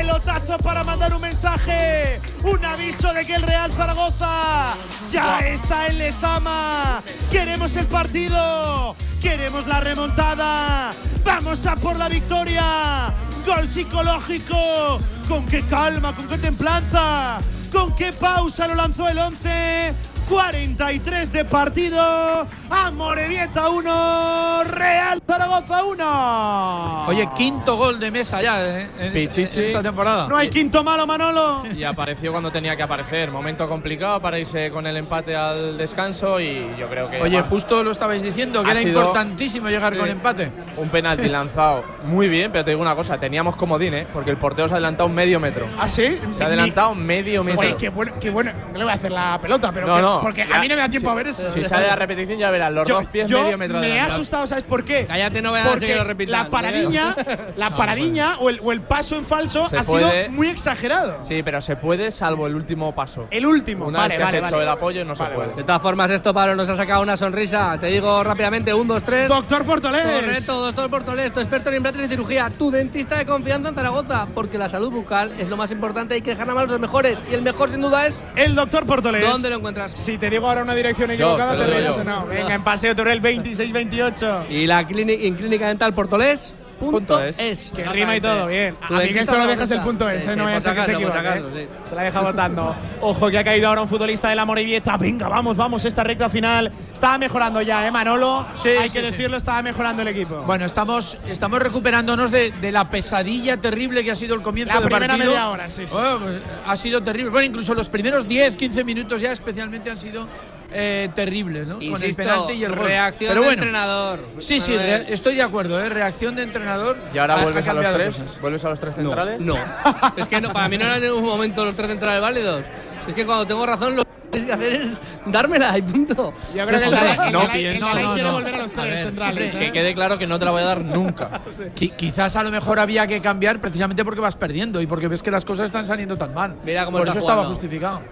Pelotazo 0.07 0.57
para 0.59 0.85
mandar 0.85 1.13
un 1.15 1.21
mensaje. 1.21 2.21
Un 2.45 2.65
aviso 2.65 3.13
de 3.13 3.25
que 3.25 3.35
el 3.35 3.43
Real 3.43 3.73
Zaragoza 3.73 4.69
ya 5.11 5.41
está 5.41 5.89
en 5.89 5.99
Lezama. 5.99 7.03
Queremos 7.29 7.75
el 7.75 7.87
partido. 7.87 8.95
Queremos 9.21 9.67
la 9.67 9.81
remontada. 9.81 10.91
Vamos 11.25 11.67
a 11.67 11.75
por 11.75 11.97
la 11.97 12.09
victoria. 12.09 13.13
Gol 13.45 13.69
psicológico. 13.69 15.01
Con 15.29 15.45
qué 15.47 15.63
calma, 15.63 16.15
con 16.15 16.29
qué 16.29 16.39
templanza. 16.39 17.39
Con 17.73 17.97
qué 17.97 18.13
pausa 18.13 18.69
lo 18.69 18.77
lanzó 18.77 19.09
el 19.09 19.19
11. 19.19 20.16
43 20.29 21.33
de 21.33 21.45
partido. 21.45 22.47
Amorebieta 22.70 23.68
1. 23.68 24.64
Real 24.64 25.22
Zaragoza 25.27 25.85
1. 25.85 27.05
Oye, 27.07 27.29
quinto 27.37 27.77
gol 27.77 28.01
de 28.01 28.11
mesa 28.11 28.43
ya 28.43 28.81
¿eh? 28.81 28.89
en, 28.99 29.12
Pichichi. 29.12 29.61
en 29.61 29.64
esta 29.66 29.83
temporada. 29.83 30.27
No 30.29 30.37
hay 30.37 30.51
quinto 30.51 30.83
malo, 30.83 31.07
Manolo. 31.07 31.62
y 31.74 31.85
apareció 31.85 32.33
cuando 32.33 32.51
tenía 32.51 32.77
que 32.77 32.83
aparecer. 32.83 33.31
Momento 33.31 33.68
complicado 33.68 34.20
para 34.20 34.39
irse 34.39 34.70
con 34.70 34.87
el 34.87 34.97
empate 34.97 35.37
al 35.37 35.79
descanso. 35.79 36.41
Y 36.41 36.74
yo 36.79 36.89
creo 36.89 37.09
que. 37.11 37.22
Oye, 37.22 37.41
justo 37.43 37.83
lo 37.85 37.93
estabais 37.93 38.22
diciendo, 38.22 38.62
que 38.62 38.68
Ha 38.68 38.72
era 38.72 38.81
sido- 38.81 39.01
importantísimo 39.01 39.68
llegar 39.68 39.95
Sí. 39.95 40.01
con 40.01 40.09
empate. 40.09 40.53
Un 40.77 40.89
penalti 40.89 41.29
lanzado 41.29 41.85
muy 42.05 42.29
bien, 42.29 42.51
pero 42.51 42.64
te 42.64 42.72
digo 42.72 42.83
una 42.83 42.95
cosa: 42.97 43.18
teníamos 43.18 43.55
comodín, 43.57 43.95
¿eh? 43.95 44.07
Porque 44.12 44.31
el 44.31 44.37
portero 44.37 44.68
se 44.68 44.74
ha 44.74 44.77
adelantado 44.77 45.09
medio 45.09 45.39
metro. 45.39 45.66
¿Ah, 45.79 45.89
sí? 45.89 46.18
Se 46.37 46.43
ha 46.43 46.47
adelantado 46.47 46.95
medio 46.95 47.45
metro. 47.45 47.61
Oye, 47.61 47.77
qué 47.77 47.89
bueno, 47.91 48.12
qué 48.20 48.31
bueno. 48.31 48.53
No 48.72 48.79
le 48.79 48.85
voy 48.85 48.93
a 48.93 48.97
hacer 48.97 49.12
la 49.12 49.39
pelota, 49.41 49.70
pero 49.72 49.87
No, 49.87 49.97
que- 49.97 50.03
no. 50.03 50.16
Porque 50.21 50.47
Ya- 50.49 50.57
a 50.57 50.61
mí 50.61 50.69
no 50.69 50.75
me 50.75 50.81
da 50.83 50.89
tiempo 50.89 51.09
si- 51.09 51.12
a 51.12 51.14
ver 51.17 51.27
eso. 51.29 51.51
Si 51.51 51.64
sale 51.64 51.87
la 51.87 51.97
repetición, 51.97 52.39
ya 52.39 52.51
verás, 52.51 52.73
los 52.73 52.87
yo, 52.89 52.97
dos 52.97 53.07
pies 53.07 53.29
yo 53.29 53.43
medio 53.43 53.59
metro 53.59 53.79
me 53.79 53.89
he 53.97 54.01
asustado, 54.01 54.47
¿sabes 54.47 54.64
por 54.64 54.85
qué? 54.85 55.07
Cállate, 55.07 55.43
no 55.43 55.53
veas 55.53 55.79
que 55.81 55.95
lo 55.97 56.05
repitan. 56.05 56.33
la 56.45 56.51
paradiña, 56.51 57.14
la 57.57 57.71
paradiña 57.71 58.37
o, 58.39 58.51
el, 58.51 58.61
o 58.62 58.73
el 58.73 58.81
paso 58.81 59.17
en 59.17 59.25
falso 59.25 59.69
Se 59.69 59.79
ha 59.79 59.83
puede- 59.83 60.23
sido 60.25 60.33
muy 60.33 60.49
exagerado. 60.49 61.19
Sí, 61.23 61.43
pero 61.43 61.61
se 61.61 61.77
puede, 61.77 62.11
salvo 62.11 62.47
el 62.47 62.55
último 62.55 62.95
paso. 62.95 63.27
El 63.31 63.47
último, 63.47 63.87
Una 63.87 63.99
vale, 64.01 64.09
vez 64.11 64.19
que 64.19 64.25
vale, 64.25 64.39
has 64.39 64.43
hecho 64.45 64.53
vale. 64.57 64.62
el 64.64 64.69
apoyo, 64.71 65.05
no 65.05 65.14
Vale, 65.14 65.31
se 65.31 65.37
puede. 65.37 65.55
De 65.55 65.64
todas 65.64 65.83
formas, 65.83 66.11
esto 66.11 66.33
Pablo 66.35 66.55
nos 66.57 66.69
ha 66.69 66.77
sacado 66.77 67.03
una 67.03 67.17
sonrisa. 67.17 67.77
Te 67.81 67.87
digo 67.87 68.23
rápidamente, 68.25 68.73
un, 68.75 68.87
dos, 68.89 69.03
tres. 69.05 69.29
Doctor 69.29 69.64
Portolés. 69.64 70.03
Correcto, 70.07 70.61
doctor 70.61 70.91
Portolés, 70.91 71.33
tu 71.33 71.41
experto 71.41 71.71
en 71.71 71.77
implantes 71.77 72.03
y 72.05 72.09
cirugía, 72.09 72.51
tu 72.51 72.71
dentista 72.71 73.17
de 73.17 73.27
confianza 73.27 73.69
en 73.71 73.75
Zaragoza, 73.75 74.27
porque 74.35 74.59
la 74.59 74.69
salud 74.69 74.91
bucal 74.91 75.33
es 75.39 75.49
lo 75.49 75.57
más 75.57 75.71
importante, 75.71 76.14
hay 76.14 76.23
que 76.23 76.31
dejar 76.31 76.47
nada 76.47 76.61
más 76.61 76.71
los 76.71 76.81
mejores, 76.81 77.23
y 77.31 77.35
el 77.35 77.43
mejor 77.43 77.71
sin 77.71 77.81
duda 77.83 78.07
es… 78.07 78.23
El 78.37 78.55
doctor 78.55 78.87
Portolés. 78.87 79.23
¿Dónde 79.29 79.51
lo 79.51 79.57
encuentras? 79.57 79.93
Si 80.07 80.19
te 80.19 80.31
digo 80.31 80.47
ahora 80.47 80.63
una 80.63 80.77
dirección 80.77 81.09
Yo, 81.09 81.15
equivocada, 81.15 81.59
te 81.59 81.73
te 81.73 81.83
yo. 81.83 81.97
o 81.97 82.05
no. 82.05 82.27
Venga, 82.27 82.55
en 82.55 82.63
Paseo 82.63 82.95
Torrel 82.95 83.21
2628. 83.21 84.47
Y 84.49 84.69
la 84.69 84.87
clínica, 84.87 85.21
en 85.25 85.35
Clínica 85.35 85.67
Dental 85.67 85.93
Portolés, 85.95 86.55
punto 86.77 87.20
es. 87.22 87.39
es. 87.39 87.72
Que 87.74 87.85
rima 87.85 88.16
y 88.16 88.20
todo, 88.20 88.47
bien. 88.47 88.77
A 88.83 88.91
Miguel 88.93 89.07
dentista 89.09 89.33
solo 89.33 89.45
de 89.47 89.51
dejas 89.53 89.70
el 89.70 89.81
punto 89.83 90.09
Sí, 90.09 90.14
ese, 90.16 90.31
sí, 90.31 90.37
no 90.37 90.45
vaya 90.45 90.57
a 90.57 90.74
que 90.74 90.83
se 90.83 90.93
equivoque. 90.93 91.18
acaso, 91.18 91.49
¿eh? 91.49 91.68
sí. 91.85 91.89
Se 91.89 91.95
la 91.95 92.03
deja 92.03 92.20
votando. 92.20 92.77
Ojo 93.01 93.31
que 93.31 93.39
ha 93.39 93.45
caído 93.45 93.68
ahora 93.68 93.83
un 93.83 93.89
futbolista 93.89 94.29
de 94.29 94.37
la 94.37 94.45
Morevieta. 94.45 94.97
Venga, 94.97 95.29
vamos, 95.29 95.57
vamos, 95.57 95.85
esta 95.85 96.05
recta 96.05 96.29
final. 96.29 96.70
Estaba 96.93 97.18
mejorando 97.18 97.61
ya, 97.62 97.87
¿eh, 97.87 97.91
Manolo? 97.91 98.47
Sí, 98.55 98.68
Hay 98.68 98.89
sí, 98.89 98.99
que 98.99 99.05
sí. 99.05 99.11
decirlo, 99.12 99.37
estaba 99.37 99.62
mejorando 99.62 100.03
el 100.03 100.09
equipo. 100.09 100.43
Bueno, 100.47 100.64
estamos, 100.64 101.18
estamos 101.27 101.61
recuperándonos 101.61 102.31
de, 102.31 102.53
de 102.53 102.72
la 102.72 102.89
pesadilla 102.91 103.57
terrible 103.59 104.05
que 104.05 104.11
ha 104.12 104.16
sido 104.16 104.35
el 104.35 104.43
comienzo 104.43 104.74
La 104.74 104.81
del 104.81 104.89
primera 104.91 105.07
partido. 105.14 105.31
media 105.33 105.49
hora, 105.49 105.70
sí, 105.70 105.85
sí. 105.87 105.95
Bueno, 105.95 106.18
pues, 106.20 106.43
ha 106.66 106.77
sido 106.77 107.03
terrible. 107.03 107.31
Bueno, 107.31 107.47
incluso 107.47 107.74
los 107.74 107.89
primeros 107.89 108.27
10, 108.29 108.57
15 108.57 108.85
minutos 108.85 109.20
ya 109.20 109.33
especialmente 109.33 109.91
han 109.91 109.97
sido 109.97 110.27
eh, 110.73 111.09
terribles, 111.14 111.69
¿no? 111.69 111.75
Con 111.77 111.83
el 111.85 111.89
Insisto, 111.91 112.23
penalti 112.23 112.53
y 112.55 112.64
el 112.64 112.75
gol. 112.75 112.87
reacción 112.87 113.29
Pero 113.31 113.41
de 113.41 113.47
bueno, 113.47 113.62
entrenador. 113.62 114.21
Sí, 114.41 114.61
sí, 114.61 114.77
re- 114.77 115.12
estoy 115.12 115.37
de 115.37 115.43
acuerdo, 115.43 115.81
¿eh? 115.81 115.89
Reacción 115.89 116.35
de 116.37 116.43
entrenador. 116.43 116.97
Y 117.14 117.19
ahora 117.19 117.35
ha- 117.35 117.39
ha 117.41 117.43
vuelves 117.45 117.67
a 117.69 117.73
los 117.75 117.93
tres. 117.95 118.17
cosas. 118.17 118.41
¿Vuelves 118.41 118.64
a 118.64 118.69
los 118.71 118.81
tres 118.81 118.97
No, 118.99 119.03
centrales? 119.05 119.41
No, 119.41 119.55
es 120.17 120.29
que 120.29 120.41
no, 120.41 120.53
para 120.53 120.69
mí 120.69 120.77
no 120.79 120.85
eran 120.85 120.99
en 121.03 121.05
ningún 121.11 121.25
momento 121.25 121.64
los 121.64 121.75
tres 121.77 121.89
centrales 121.89 122.21
válidos. 122.21 122.64
Es 123.07 123.14
que 123.14 123.25
cuando 123.25 123.47
tengo 123.47 123.64
razón, 123.64 123.95
los 123.97 124.05
tienes 124.33 124.47
que 124.49 124.53
hacer 124.53 124.73
es 124.83 125.01
dármela 125.25 125.79
y 125.79 125.83
punto. 125.83 126.35
Yo 126.55 126.67
creo 126.67 126.81
que 126.81 126.87
el 126.87 126.95
el 126.95 126.99
no 126.99 127.25
el 127.25 127.33
No, 127.33 127.43
no, 127.45 127.51
quiere 127.53 127.79
no. 128.25 128.33
volver 128.33 128.55
a 128.55 128.59
los 128.59 128.73
tres 128.73 128.85
ver, 128.91 129.05
centrales. 129.05 129.55
¿eh? 129.55 129.59
Que 129.59 129.73
quede 129.73 129.95
claro 129.95 130.19
que 130.19 130.27
no 130.27 130.39
te 130.39 130.45
la 130.45 130.51
voy 130.51 130.62
a 130.62 130.67
dar 130.67 130.81
nunca. 130.85 131.41
Qui- 131.77 131.95
quizás 131.95 132.35
a 132.35 132.43
lo 132.43 132.51
mejor 132.51 132.81
había 132.81 133.07
que 133.07 133.21
cambiar 133.21 133.61
precisamente 133.61 134.05
porque 134.05 134.21
vas 134.21 134.35
perdiendo 134.35 134.81
y 134.81 134.87
porque 134.89 135.07
ves 135.07 135.23
que 135.23 135.31
las 135.31 135.45
cosas 135.45 135.67
están 135.67 135.87
saliendo 135.87 136.17
tan 136.17 136.35
mal. 136.35 136.57
Mira 136.64 136.85
cómo 136.85 136.99
Por 136.99 137.07
está 137.07 137.19
eso 137.21 137.27
estaba 137.27 137.43
jugando. 137.45 137.55
justificado. 137.55 138.03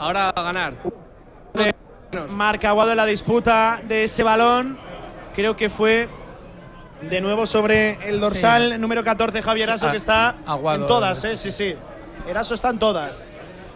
Ahora 0.00 0.30
a 0.30 0.42
ganar. 0.42 0.74
Marca 2.30 2.68
Aguado 2.68 2.90
en 2.90 2.96
la 2.96 3.06
disputa 3.06 3.80
de 3.86 4.04
ese 4.04 4.22
balón. 4.22 4.78
Creo 5.34 5.56
que 5.56 5.70
fue 5.70 6.08
de 7.00 7.20
nuevo 7.20 7.46
sobre 7.46 7.98
el 8.08 8.20
dorsal 8.20 8.80
número 8.80 9.02
14, 9.02 9.42
Javier 9.42 9.68
Eraso, 9.70 9.90
que 9.90 9.96
está 9.96 10.36
Aguado, 10.46 10.82
en 10.82 10.86
todas, 10.86 11.24
¿eh? 11.24 11.36
Sí, 11.36 11.50
sí. 11.50 11.74
Eraso 12.28 12.54
está 12.54 12.68
en 12.70 12.78
todas. 12.78 13.28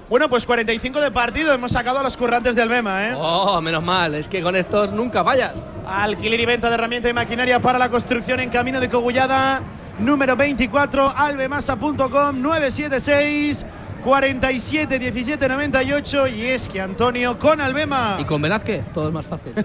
Bueno, 0.09 0.29
pues 0.29 0.47
45 0.47 1.01
de 1.01 1.11
partido. 1.11 1.53
Hemos 1.53 1.73
sacado 1.73 1.99
a 1.99 2.03
los 2.03 2.17
currantes 2.17 2.55
del 2.55 2.69
Bema, 2.69 3.07
¿eh? 3.09 3.15
Oh, 3.17 3.61
menos 3.61 3.83
mal. 3.83 4.15
Es 4.15 4.29
que 4.29 4.41
con 4.41 4.55
estos 4.55 4.93
nunca 4.93 5.25
fallas. 5.25 5.61
Alquiler 5.87 6.39
y 6.39 6.47
venta 6.47 6.69
de 6.69 6.75
herramienta 6.75 7.09
y 7.09 7.13
maquinaria 7.13 7.59
para 7.59 7.79
la 7.79 7.91
construcción 7.91 8.39
en 8.39 8.51
Camino 8.51 8.79
de 8.79 8.89
Cogullada, 8.89 9.63
número 9.99 10.37
24, 10.37 11.13
albemasa.com 11.17 12.41
976 12.41 13.67
47 14.07 15.01
17 15.01 15.49
98 15.49 16.29
y 16.29 16.47
es 16.47 16.69
que 16.69 16.81
Antonio 16.81 17.37
con 17.41 17.61
Albema. 17.61 18.17
Y 18.21 18.25
con 18.25 18.41
Velázquez 18.41 18.87
todo 18.93 19.09
es 19.09 19.13
más 19.15 19.27
fácil. 19.27 19.53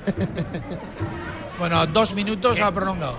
Bueno, 1.60 1.86
dos 1.86 2.16
minutos 2.16 2.60
ha 2.60 2.72
prolongado. 2.72 3.18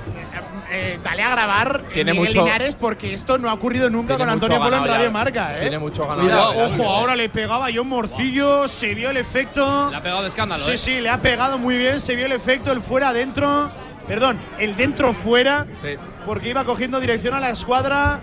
Eh, 0.72 0.98
dale 1.04 1.22
a 1.22 1.30
grabar 1.30 1.84
Tiene 1.92 2.10
Miguel 2.12 2.30
mucho- 2.30 2.44
Linares 2.44 2.74
porque 2.74 3.14
esto 3.14 3.38
no 3.38 3.48
ha 3.48 3.52
ocurrido 3.52 3.88
nunca 3.88 4.18
con 4.18 4.28
Antonio 4.28 4.58
Polo 4.58 4.78
en 4.78 4.84
Radio 4.84 5.04
ya. 5.04 5.10
Marca, 5.12 5.56
¿eh? 5.56 5.60
Tiene 5.60 5.78
mucho 5.78 6.02
ganado 6.08 6.22
Cuidado, 6.22 6.54
ya, 6.54 6.64
ojo, 6.82 6.90
ahora 6.92 7.14
le 7.14 7.28
pegaba 7.28 7.70
yo 7.70 7.82
un 7.82 7.88
morcillo, 7.90 8.66
se 8.66 8.96
vio 8.96 9.10
el 9.10 9.16
efecto. 9.16 9.90
Le 9.90 9.96
ha 9.96 10.02
pegado 10.02 10.22
de 10.22 10.28
escándalo, 10.28 10.64
Sí, 10.64 10.72
¿eh? 10.72 10.76
sí, 10.78 11.00
le 11.00 11.08
ha 11.10 11.22
pegado 11.22 11.56
muy 11.56 11.76
bien, 11.78 12.00
se 12.00 12.16
vio 12.16 12.26
el 12.26 12.32
efecto, 12.32 12.72
el 12.72 12.80
fuera 12.80 13.10
adentro. 13.10 13.70
Perdón, 14.08 14.40
el 14.58 14.74
dentro 14.74 15.12
fuera, 15.12 15.68
Sí. 15.80 15.90
porque 16.26 16.48
iba 16.48 16.64
cogiendo 16.64 16.98
dirección 16.98 17.34
a 17.34 17.38
la 17.40 17.50
escuadra. 17.50 18.18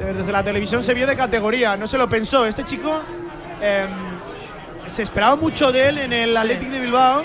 Eh, 0.00 0.12
Desde 0.16 0.32
la 0.32 0.42
televisión 0.44 0.82
se 0.82 0.94
vio 0.94 1.06
de 1.06 1.16
categoría, 1.16 1.76
no 1.76 1.88
se 1.88 1.98
lo 1.98 2.08
pensó. 2.08 2.46
Este 2.46 2.64
chico 2.64 3.02
em, 3.60 3.88
se 4.86 5.02
esperaba 5.02 5.36
mucho 5.36 5.72
de 5.72 5.88
él 5.88 5.98
en 5.98 6.12
el 6.12 6.36
Athletic 6.36 6.68
de 6.70 6.80
Bilbao. 6.80 7.22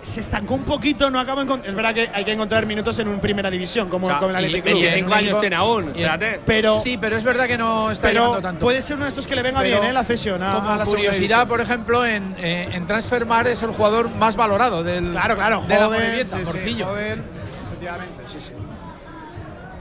Se 0.00 0.20
estancó 0.20 0.54
un 0.54 0.62
poquito, 0.62 1.10
no 1.10 1.18
acaba 1.18 1.42
Es 1.64 1.74
verdad 1.74 1.92
que 1.92 2.08
hay 2.14 2.24
que 2.24 2.32
encontrar 2.32 2.64
minutos 2.66 2.96
en 3.00 3.08
una 3.08 3.20
primera 3.20 3.50
división, 3.50 3.88
como, 3.88 4.06
O 4.06 4.10
sea, 4.10 4.18
como 4.18 4.30
el 4.30 4.36
Athletic 4.36 4.64
Club. 4.64 4.80
25 4.80 5.14
años 5.14 5.40
tiene 5.40 5.56
aún. 5.56 5.88
Espérate. 5.88 6.40
Pero, 6.46 6.78
Sí, 6.78 6.96
pero 6.98 7.16
es 7.16 7.24
verdad 7.24 7.46
que 7.48 7.58
no 7.58 7.90
está 7.90 8.08
pero 8.08 8.20
llegando 8.20 8.40
tanto. 8.40 8.60
puede 8.60 8.80
ser 8.80 8.94
uno 8.96 9.04
de 9.06 9.08
estos 9.10 9.26
que 9.26 9.34
le 9.34 9.42
venga 9.42 9.60
Pero 9.60 9.80
bien, 9.80 9.90
¿eh? 9.90 9.92
La 9.92 10.04
cesión. 10.04 10.40
a- 10.42 10.54
Como 10.54 10.70
a 10.70 10.76
la 10.76 10.84
curiosidad, 10.84 11.48
por 11.48 11.60
ejemplo, 11.60 12.06
en, 12.06 12.36
eh, 12.38 12.68
en 12.72 12.86
Transfermar 12.86 13.48
es 13.48 13.60
el 13.62 13.70
jugador 13.70 14.08
más 14.14 14.36
valorado 14.36 14.84
del 14.84 15.10
Claro, 15.10 15.34
claro, 15.34 15.62
de 15.66 15.74
la 15.74 15.84
joven, 15.86 16.00
Morevieta, 16.00 16.38
sí, 16.38 16.44
sí, 16.44 16.80
joven, 16.82 17.24
efectivamente, 17.66 18.22
sí, 18.28 18.38
sí. 18.40 18.52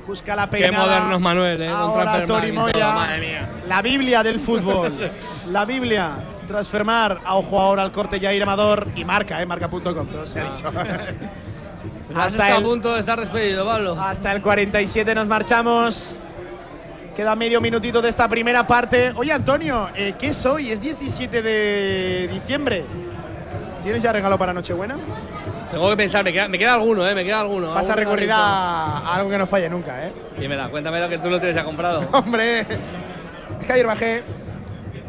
Busca 0.08 0.38
la 0.38 0.50
Qué 0.50 0.60
peinada. 0.62 0.86
modernos 0.86 1.20
Manuel, 1.20 1.62
¿eh? 1.62 1.68
Ahora 1.68 2.26
todo, 2.26 2.42
Moya, 2.54 2.92
madre 2.94 3.20
mía. 3.20 3.50
la 3.68 3.82
Biblia 3.82 4.24
del 4.24 4.40
fútbol. 4.40 5.12
la 5.52 5.66
Biblia. 5.66 6.12
Transfermar 6.48 7.20
a 7.26 7.36
ojo 7.36 7.60
ahora 7.60 7.84
al 7.84 7.92
corte 7.92 8.22
Jair 8.22 8.42
Amador 8.42 8.88
y 8.96 9.04
marca, 9.04 9.42
eh, 9.42 9.46
marca.com, 9.46 9.84
todo 9.84 10.26
se 10.26 10.40
ha 10.40 10.50
dicho. 10.50 10.70
Has 12.16 12.34
hasta, 12.34 12.46
a 12.46 12.58
el, 12.58 12.64
punto 12.64 12.94
de 12.94 13.02
estar 13.02 13.20
despedido, 13.20 13.66
Pablo. 13.66 14.00
hasta 14.00 14.32
el 14.32 14.42
47 14.42 15.14
nos 15.14 15.28
marchamos. 15.28 16.22
Queda 17.18 17.36
medio 17.36 17.60
minutito 17.60 18.02
de 18.02 18.08
esta 18.08 18.30
primera 18.30 18.66
parte. 18.66 19.12
Oye, 19.18 19.34
Antonio, 19.34 19.90
eh, 19.94 20.14
¿qué 20.18 20.28
es 20.28 20.46
hoy? 20.46 20.72
Es 20.72 20.80
17 20.80 21.42
de 21.42 22.30
diciembre. 22.32 22.86
¿Tienes 23.84 24.02
ya 24.02 24.14
regalo 24.14 24.38
para 24.38 24.54
Nochebuena? 24.54 24.96
Tengo 25.72 25.90
que 25.90 25.98
pensar, 25.98 26.24
me 26.24 26.32
queda, 26.32 26.48
me 26.48 26.58
queda 26.58 26.74
alguno, 26.76 27.08
¿eh? 27.08 27.14
Me 27.14 27.24
queda 27.24 27.42
alguno. 27.42 27.74
Vas 27.74 27.90
a 27.90 27.96
recurrir 27.96 28.30
a 28.32 29.16
algo 29.16 29.30
que 29.30 29.38
no 29.38 29.46
falle 29.46 29.70
nunca, 29.70 30.06
¿eh? 30.06 30.14
Dímela, 30.40 30.70
cuéntame 30.70 31.00
lo 31.02 31.10
que 31.10 31.18
tú 31.18 31.30
lo 31.30 31.40
tienes 31.40 31.56
ya 31.56 31.64
comprado. 31.64 32.08
Hombre, 32.12 32.62
es 32.62 33.66
que 33.66 33.74
ayer 33.74 33.86
bajé 33.86 34.24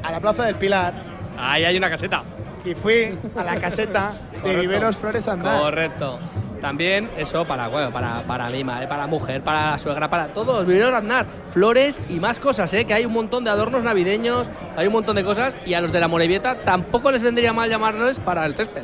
a 0.02 0.11
la 0.11 0.20
Plaza 0.20 0.44
del 0.44 0.56
Pilar 0.56 1.09
Ahí 1.38 1.64
hay 1.64 1.76
una 1.76 1.88
caseta. 1.88 2.24
Y 2.64 2.74
fui 2.74 3.18
a 3.36 3.44
la 3.44 3.61
caseta 3.61 4.12
de 4.32 4.40
Correcto. 4.40 4.61
Viveros 4.61 4.96
Flores 4.96 5.28
Andar. 5.28 5.61
Correcto. 5.61 6.18
También 6.61 7.09
eso 7.16 7.46
para, 7.46 7.68
bueno, 7.68 7.92
para, 7.92 8.22
para 8.24 8.48
mi 8.50 8.64
madre, 8.64 8.88
para 8.88 9.02
la 9.02 9.06
mujer, 9.06 9.42
para 9.42 9.70
la 9.72 9.78
suegra, 9.78 10.11
para 10.11 10.32
todos. 10.32 10.66
Viveros 10.66 10.92
Aznar, 10.92 11.26
flores 11.52 12.00
y 12.09 12.18
más 12.18 12.40
cosas, 12.40 12.72
¿eh? 12.74 12.84
que 12.84 12.94
hay 12.94 13.04
un 13.04 13.12
montón 13.12 13.44
de 13.44 13.50
adornos 13.50 13.84
navideños, 13.84 14.50
hay 14.76 14.88
un 14.88 14.92
montón 14.92 15.14
de 15.16 15.24
cosas. 15.24 15.54
Y 15.64 15.74
a 15.74 15.80
los 15.80 15.92
de 15.92 16.00
la 16.00 16.09
Morevieta 16.09 16.62
tampoco 16.64 17.12
les 17.12 17.22
vendría 17.22 17.52
mal 17.52 17.70
llamarlos 17.70 18.18
para 18.20 18.44
el 18.44 18.56
césped, 18.56 18.82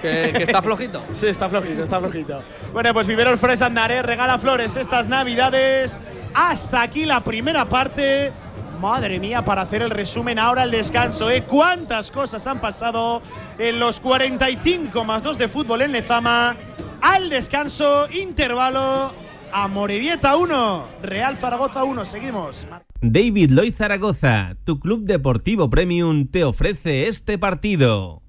que, 0.00 0.32
que 0.32 0.42
está 0.42 0.62
flojito. 0.62 1.02
Sí, 1.12 1.26
está 1.26 1.50
flojito, 1.50 1.84
está 1.84 1.98
flojito. 1.98 2.42
Bueno, 2.72 2.94
pues 2.94 3.06
Viveros 3.06 3.38
Flores 3.38 3.60
Andar, 3.60 3.92
¿eh? 3.92 4.02
regala 4.02 4.38
flores 4.38 4.76
estas 4.76 5.08
navidades. 5.08 5.98
Hasta 6.34 6.82
aquí 6.82 7.04
la 7.04 7.22
primera 7.22 7.66
parte. 7.66 8.32
Madre 8.80 9.20
mía, 9.20 9.44
para 9.44 9.60
hacer 9.60 9.82
el 9.82 9.90
resumen 9.90 10.38
ahora 10.38 10.64
el 10.64 10.70
descanso, 10.70 11.30
¿eh? 11.30 11.44
¿Cuántas 11.44 12.10
cosas 12.10 12.46
han 12.46 12.62
pasado 12.62 13.20
en 13.58 13.78
los 13.78 14.00
45 14.00 15.04
más 15.04 15.22
2 15.22 15.36
de 15.36 15.48
fútbol 15.48 15.82
en 15.82 15.92
Lezama? 15.92 16.56
Al 17.02 17.28
descanso, 17.28 18.08
intervalo, 18.10 19.12
Amorebieta 19.52 20.34
1, 20.34 20.86
Real 21.02 21.36
Zaragoza 21.36 21.84
1, 21.84 22.06
seguimos. 22.06 22.66
David 23.02 23.50
Lloyd 23.50 23.74
Zaragoza, 23.74 24.56
tu 24.64 24.80
club 24.80 25.04
deportivo 25.04 25.68
premium, 25.68 26.26
te 26.26 26.44
ofrece 26.44 27.06
este 27.06 27.36
partido. 27.36 28.22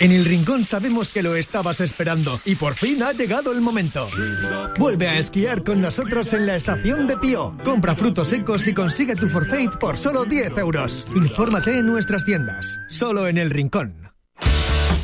En 0.00 0.10
el 0.10 0.24
Rincón 0.24 0.64
sabemos 0.64 1.10
que 1.10 1.22
lo 1.22 1.36
estabas 1.36 1.80
esperando 1.80 2.38
y 2.44 2.56
por 2.56 2.74
fin 2.74 3.02
ha 3.02 3.12
llegado 3.12 3.52
el 3.52 3.60
momento. 3.60 4.08
Vuelve 4.76 5.08
a 5.08 5.18
esquiar 5.18 5.62
con 5.62 5.80
nosotros 5.80 6.32
en 6.32 6.46
la 6.46 6.56
estación 6.56 7.06
de 7.06 7.16
Pío. 7.16 7.56
Compra 7.62 7.94
frutos 7.94 8.28
secos 8.28 8.66
y 8.66 8.74
consigue 8.74 9.14
tu 9.14 9.28
forfait 9.28 9.70
por 9.78 9.96
solo 9.96 10.24
10 10.24 10.58
euros. 10.58 11.06
Infórmate 11.14 11.78
en 11.78 11.86
nuestras 11.86 12.24
tiendas, 12.24 12.78
solo 12.88 13.28
en 13.28 13.38
el 13.38 13.50
Rincón. 13.50 14.10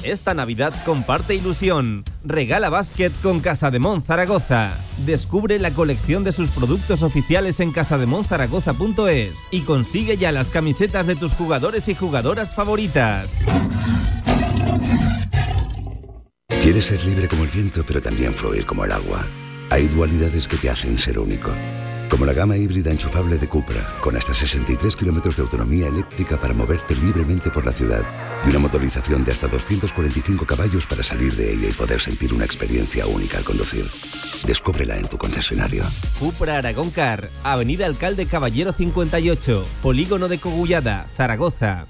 Esta 0.02 0.34
Navidad 0.34 0.72
comparte 0.84 1.34
ilusión. 1.34 2.04
Regala 2.24 2.70
básquet 2.70 3.12
con 3.22 3.40
Casademón 3.40 4.02
Zaragoza. 4.02 4.78
Descubre 5.04 5.58
la 5.58 5.72
colección 5.72 6.24
de 6.24 6.32
sus 6.32 6.50
productos 6.50 7.02
oficiales 7.02 7.60
en 7.60 7.70
casademonzaragoza.es 7.70 9.34
y 9.50 9.60
consigue 9.60 10.16
ya 10.16 10.32
las 10.32 10.50
camisetas 10.50 11.06
de 11.06 11.16
tus 11.16 11.34
jugadores 11.34 11.86
y 11.88 11.94
jugadoras 11.94 12.54
favoritas. 12.54 13.30
Quieres 16.62 16.84
ser 16.84 17.04
libre 17.04 17.26
como 17.26 17.44
el 17.44 17.50
viento, 17.50 17.84
pero 17.86 18.00
también 18.00 18.34
fluir 18.34 18.66
como 18.66 18.84
el 18.84 18.92
agua. 18.92 19.26
Hay 19.70 19.88
dualidades 19.88 20.46
que 20.46 20.56
te 20.56 20.68
hacen 20.68 20.98
ser 20.98 21.18
único. 21.18 21.50
Como 22.10 22.26
la 22.26 22.32
gama 22.32 22.56
híbrida 22.56 22.90
enchufable 22.90 23.38
de 23.38 23.48
Cupra, 23.48 23.80
con 24.00 24.16
hasta 24.16 24.34
63 24.34 24.96
kilómetros 24.96 25.36
de 25.36 25.42
autonomía 25.42 25.86
eléctrica 25.86 26.38
para 26.40 26.52
moverte 26.52 26.96
libremente 26.96 27.50
por 27.50 27.64
la 27.64 27.72
ciudad. 27.72 28.04
Y 28.44 28.50
una 28.50 28.58
motorización 28.58 29.24
de 29.24 29.30
hasta 29.30 29.46
245 29.46 30.44
caballos 30.44 30.86
para 30.86 31.02
salir 31.02 31.34
de 31.34 31.52
ella 31.52 31.68
y 31.68 31.72
poder 31.72 32.00
sentir 32.00 32.34
una 32.34 32.44
experiencia 32.44 33.06
única 33.06 33.38
al 33.38 33.44
conducir. 33.44 33.86
Descúbrela 34.44 34.96
en 34.96 35.08
tu 35.08 35.16
concesionario. 35.18 35.84
Cupra 36.18 36.58
Aragón 36.58 36.90
Car, 36.90 37.30
Avenida 37.44 37.86
Alcalde 37.86 38.26
Caballero 38.26 38.72
58, 38.72 39.64
Polígono 39.80 40.28
de 40.28 40.38
Cogullada, 40.38 41.06
Zaragoza. 41.16 41.86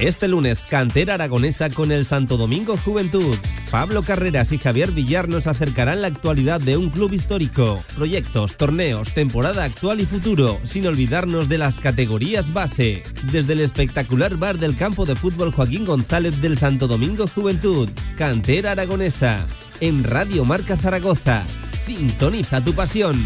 Este 0.00 0.28
lunes, 0.28 0.64
cantera 0.64 1.14
aragonesa 1.14 1.70
con 1.70 1.90
el 1.90 2.04
Santo 2.04 2.36
Domingo 2.36 2.76
Juventud. 2.76 3.36
Pablo 3.68 4.04
Carreras 4.04 4.52
y 4.52 4.58
Javier 4.58 4.92
Villar 4.92 5.28
nos 5.28 5.48
acercarán 5.48 6.02
la 6.02 6.06
actualidad 6.06 6.60
de 6.60 6.76
un 6.76 6.90
club 6.90 7.12
histórico, 7.12 7.82
proyectos, 7.96 8.56
torneos, 8.56 9.12
temporada 9.12 9.64
actual 9.64 9.98
y 9.98 10.06
futuro, 10.06 10.60
sin 10.62 10.86
olvidarnos 10.86 11.48
de 11.48 11.58
las 11.58 11.80
categorías 11.80 12.52
base. 12.52 13.02
Desde 13.32 13.54
el 13.54 13.60
espectacular 13.60 14.36
bar 14.36 14.58
del 14.58 14.76
campo 14.76 15.04
de 15.04 15.16
fútbol 15.16 15.50
Joaquín 15.50 15.84
González 15.84 16.40
del 16.40 16.56
Santo 16.56 16.86
Domingo 16.86 17.26
Juventud, 17.26 17.88
cantera 18.16 18.70
aragonesa, 18.72 19.44
en 19.80 20.04
Radio 20.04 20.44
Marca 20.44 20.76
Zaragoza. 20.76 21.42
Sintoniza 21.76 22.62
tu 22.62 22.72
pasión. 22.72 23.24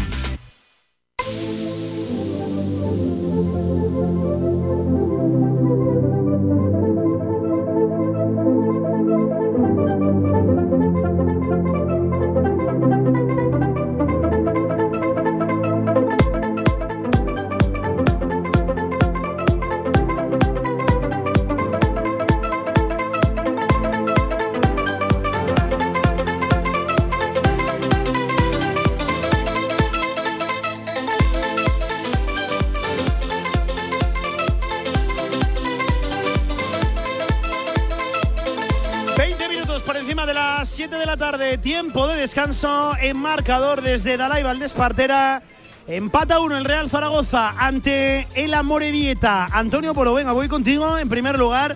Descanso 42.23 42.93
en 43.01 43.17
marcador 43.17 43.81
desde 43.81 44.15
Dalai 44.15 44.43
Valdespartera. 44.43 45.41
Empata 45.89 46.39
uno 46.39 46.55
el 46.55 46.63
Real 46.63 46.89
Zaragoza 46.89 47.53
ante 47.57 48.29
el 48.35 48.53
Amorebieta. 48.53 49.47
Antonio 49.47 49.93
Polo, 49.93 50.13
venga, 50.13 50.31
voy 50.31 50.47
contigo 50.47 50.97
en 50.97 51.09
primer 51.09 51.37
lugar. 51.37 51.75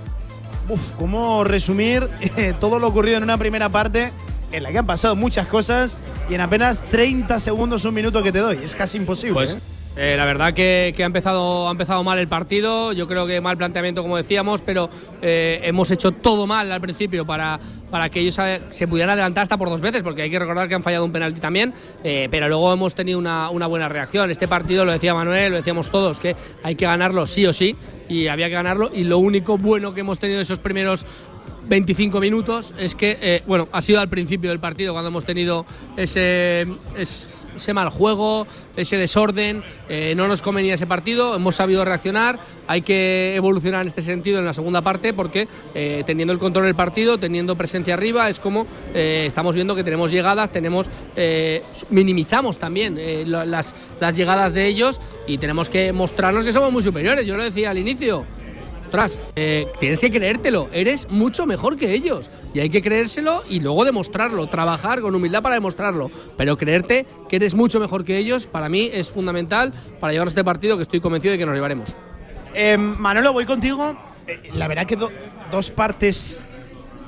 Uf, 0.70 0.92
¿cómo 0.98 1.44
resumir 1.44 2.08
eh, 2.38 2.54
todo 2.62 2.80
lo 2.80 2.88
ocurrido 2.88 3.18
en 3.18 3.24
una 3.24 3.38
primera 3.38 3.68
parte 3.68 4.14
en 4.54 4.64
la 4.64 4.72
que 4.72 4.78
han 4.78 4.86
pasado 4.86 5.18
muchas 5.18 5.50
cosas 5.50 5.96
y 6.30 6.36
en 6.36 6.40
apenas 6.40 6.82
30 6.82 7.42
segundos, 7.42 7.84
un 7.84 7.96
minuto 7.96 8.24
que 8.24 8.32
te 8.32 8.40
doy? 8.40 8.60
Es 8.64 8.74
casi 8.74 8.98
imposible. 8.98 9.34
Pues, 9.34 9.52
¿eh? 9.52 9.77
Eh, 10.00 10.14
la 10.16 10.26
verdad 10.26 10.54
que, 10.54 10.94
ha, 11.00 11.04
empezado, 11.06 11.68
ha 11.68 11.72
empezado 11.72 12.04
mal 12.04 12.20
el 12.20 12.28
partido, 12.28 12.94
yo 12.94 13.08
creo 13.08 13.26
que 13.26 13.42
mal 13.42 13.58
planteamiento 13.58 14.04
como 14.04 14.16
decíamos, 14.16 14.62
pero 14.62 14.92
eh, 15.24 15.60
hemos 15.64 15.90
hecho 15.90 16.12
todo 16.12 16.46
mal 16.46 16.72
al 16.72 16.80
principio 16.80 17.26
para, 17.26 17.60
para 17.90 18.08
que 18.10 18.20
ellos 18.20 18.38
eh, 18.38 18.62
se 18.70 18.88
pudieran 18.88 19.14
adelantar 19.14 19.42
hasta 19.42 19.58
por 19.58 19.70
dos 19.72 19.82
veces, 19.82 20.04
porque 20.04 20.22
hay 20.22 20.30
que 20.30 20.38
recordar 20.38 20.68
que 20.68 20.76
han 20.76 20.84
fallado 20.84 21.04
un 21.04 21.12
penalti 21.12 21.40
también, 21.40 21.74
pero 22.04 22.48
luego 22.48 22.72
hemos 22.72 22.94
tenido 22.94 23.18
una, 23.18 23.50
una 23.50 23.66
buena 23.66 23.90
reacción. 23.90 24.30
Este 24.30 24.48
partido, 24.48 24.86
lo 24.86 24.92
decía 24.92 25.16
Manuel, 25.16 25.52
lo 25.52 25.58
decíamos 25.58 25.90
todos, 25.90 26.20
que 26.20 26.36
hay 26.62 26.76
que 26.76 26.86
ganarlo 26.86 27.26
sí 27.26 27.48
o 27.48 27.54
sí, 27.54 27.76
y 28.08 28.28
había 28.28 28.50
que 28.50 28.54
ganarlo, 28.54 28.92
y 28.94 29.04
lo 29.04 29.18
único 29.18 29.58
bueno 29.58 29.96
que 29.96 30.02
hemos 30.02 30.20
tenido 30.20 30.40
esos 30.42 30.60
primeros 30.60 31.08
25 31.68 32.20
minutos 32.20 32.74
es 32.78 32.94
que, 32.94 33.42
bueno, 33.48 33.68
ha 33.72 33.82
sido 33.82 34.00
al 34.00 34.10
principio 34.10 34.52
del 34.52 34.60
partido 34.60 34.94
cuando 34.94 35.10
hemos 35.10 35.26
tenido 35.26 35.66
ese, 35.98 36.68
es- 36.96 37.47
ese 37.58 37.74
mal 37.74 37.90
juego, 37.90 38.48
ese 38.76 38.98
desorden, 38.98 39.64
eh, 39.90 40.14
no 40.16 40.28
nos 40.28 40.42
convenía 40.42 40.76
ese 40.76 40.88
partido, 40.88 41.36
hemos 41.36 41.56
sabido 41.56 41.84
reaccionar, 41.86 42.40
hay 42.68 42.82
que 42.82 43.36
evolucionar 43.36 43.82
en 43.82 43.88
este 43.88 44.02
sentido 44.02 44.40
en 44.40 44.46
la 44.46 44.54
segunda 44.54 44.82
parte 44.82 45.14
porque 45.14 45.48
eh, 45.76 46.04
teniendo 46.06 46.34
el 46.34 46.40
control 46.40 46.66
del 46.66 46.76
partido, 46.76 47.18
teniendo 47.18 47.56
presencia 47.56 47.94
arriba, 47.94 48.30
es 48.30 48.40
como 48.40 48.66
eh, 48.94 49.26
estamos 49.28 49.56
viendo 49.56 49.76
que 49.76 49.84
tenemos 49.84 50.12
llegadas, 50.12 50.52
tenemos 50.52 50.88
minimizamos 51.90 52.58
también 52.58 52.98
las, 53.26 53.76
las 54.00 54.16
llegadas 54.16 54.54
de 54.54 54.68
ellos 54.68 55.00
y 55.26 55.38
tenemos 55.38 55.70
que 55.70 55.92
mostrarnos 55.92 56.46
que 56.46 56.54
somos 56.54 56.72
muy 56.72 56.84
superiores, 56.84 57.26
yo 57.26 57.36
lo 57.36 57.44
decía 57.44 57.72
al 57.72 57.78
inicio. 57.78 58.26
Ostras, 58.88 59.20
eh, 59.36 59.68
tienes 59.82 60.00
que 60.00 60.10
creértelo, 60.10 60.70
eres 60.72 61.10
mucho 61.12 61.46
mejor 61.46 61.76
que 61.76 61.92
ellos 61.92 62.32
y 62.54 62.62
hay 62.62 62.70
que 62.70 62.82
creérselo 62.82 63.44
y 63.50 63.60
luego 63.60 63.84
demostrarlo, 63.84 64.48
trabajar 64.48 65.02
con 65.02 65.14
humildad 65.14 65.42
para 65.42 65.56
demostrarlo, 65.56 66.10
pero 66.38 66.58
creerte 66.58 67.06
que 67.28 67.36
eres 67.36 67.54
mucho 67.54 67.82
mejor 67.82 68.06
que 68.06 68.18
ellos 68.18 68.48
para 68.48 68.70
mí 68.70 68.90
es 68.94 69.10
fundamental 69.10 69.74
para 70.00 70.14
llevar 70.14 70.30
este 70.30 70.42
partido 70.42 70.78
que 70.78 70.84
estoy 70.84 71.02
convencido 71.02 71.34
de 71.34 71.38
que 71.38 71.46
nos 71.46 71.54
llevaremos. 71.54 71.98
Eh, 72.54 72.78
Manolo, 72.78 73.34
voy 73.34 73.44
contigo. 73.44 73.98
Eh, 74.26 74.40
la 74.54 74.70
verdad 74.70 74.86
que 74.86 74.96
do- 74.96 75.12
dos 75.52 75.70
partes, 75.70 76.40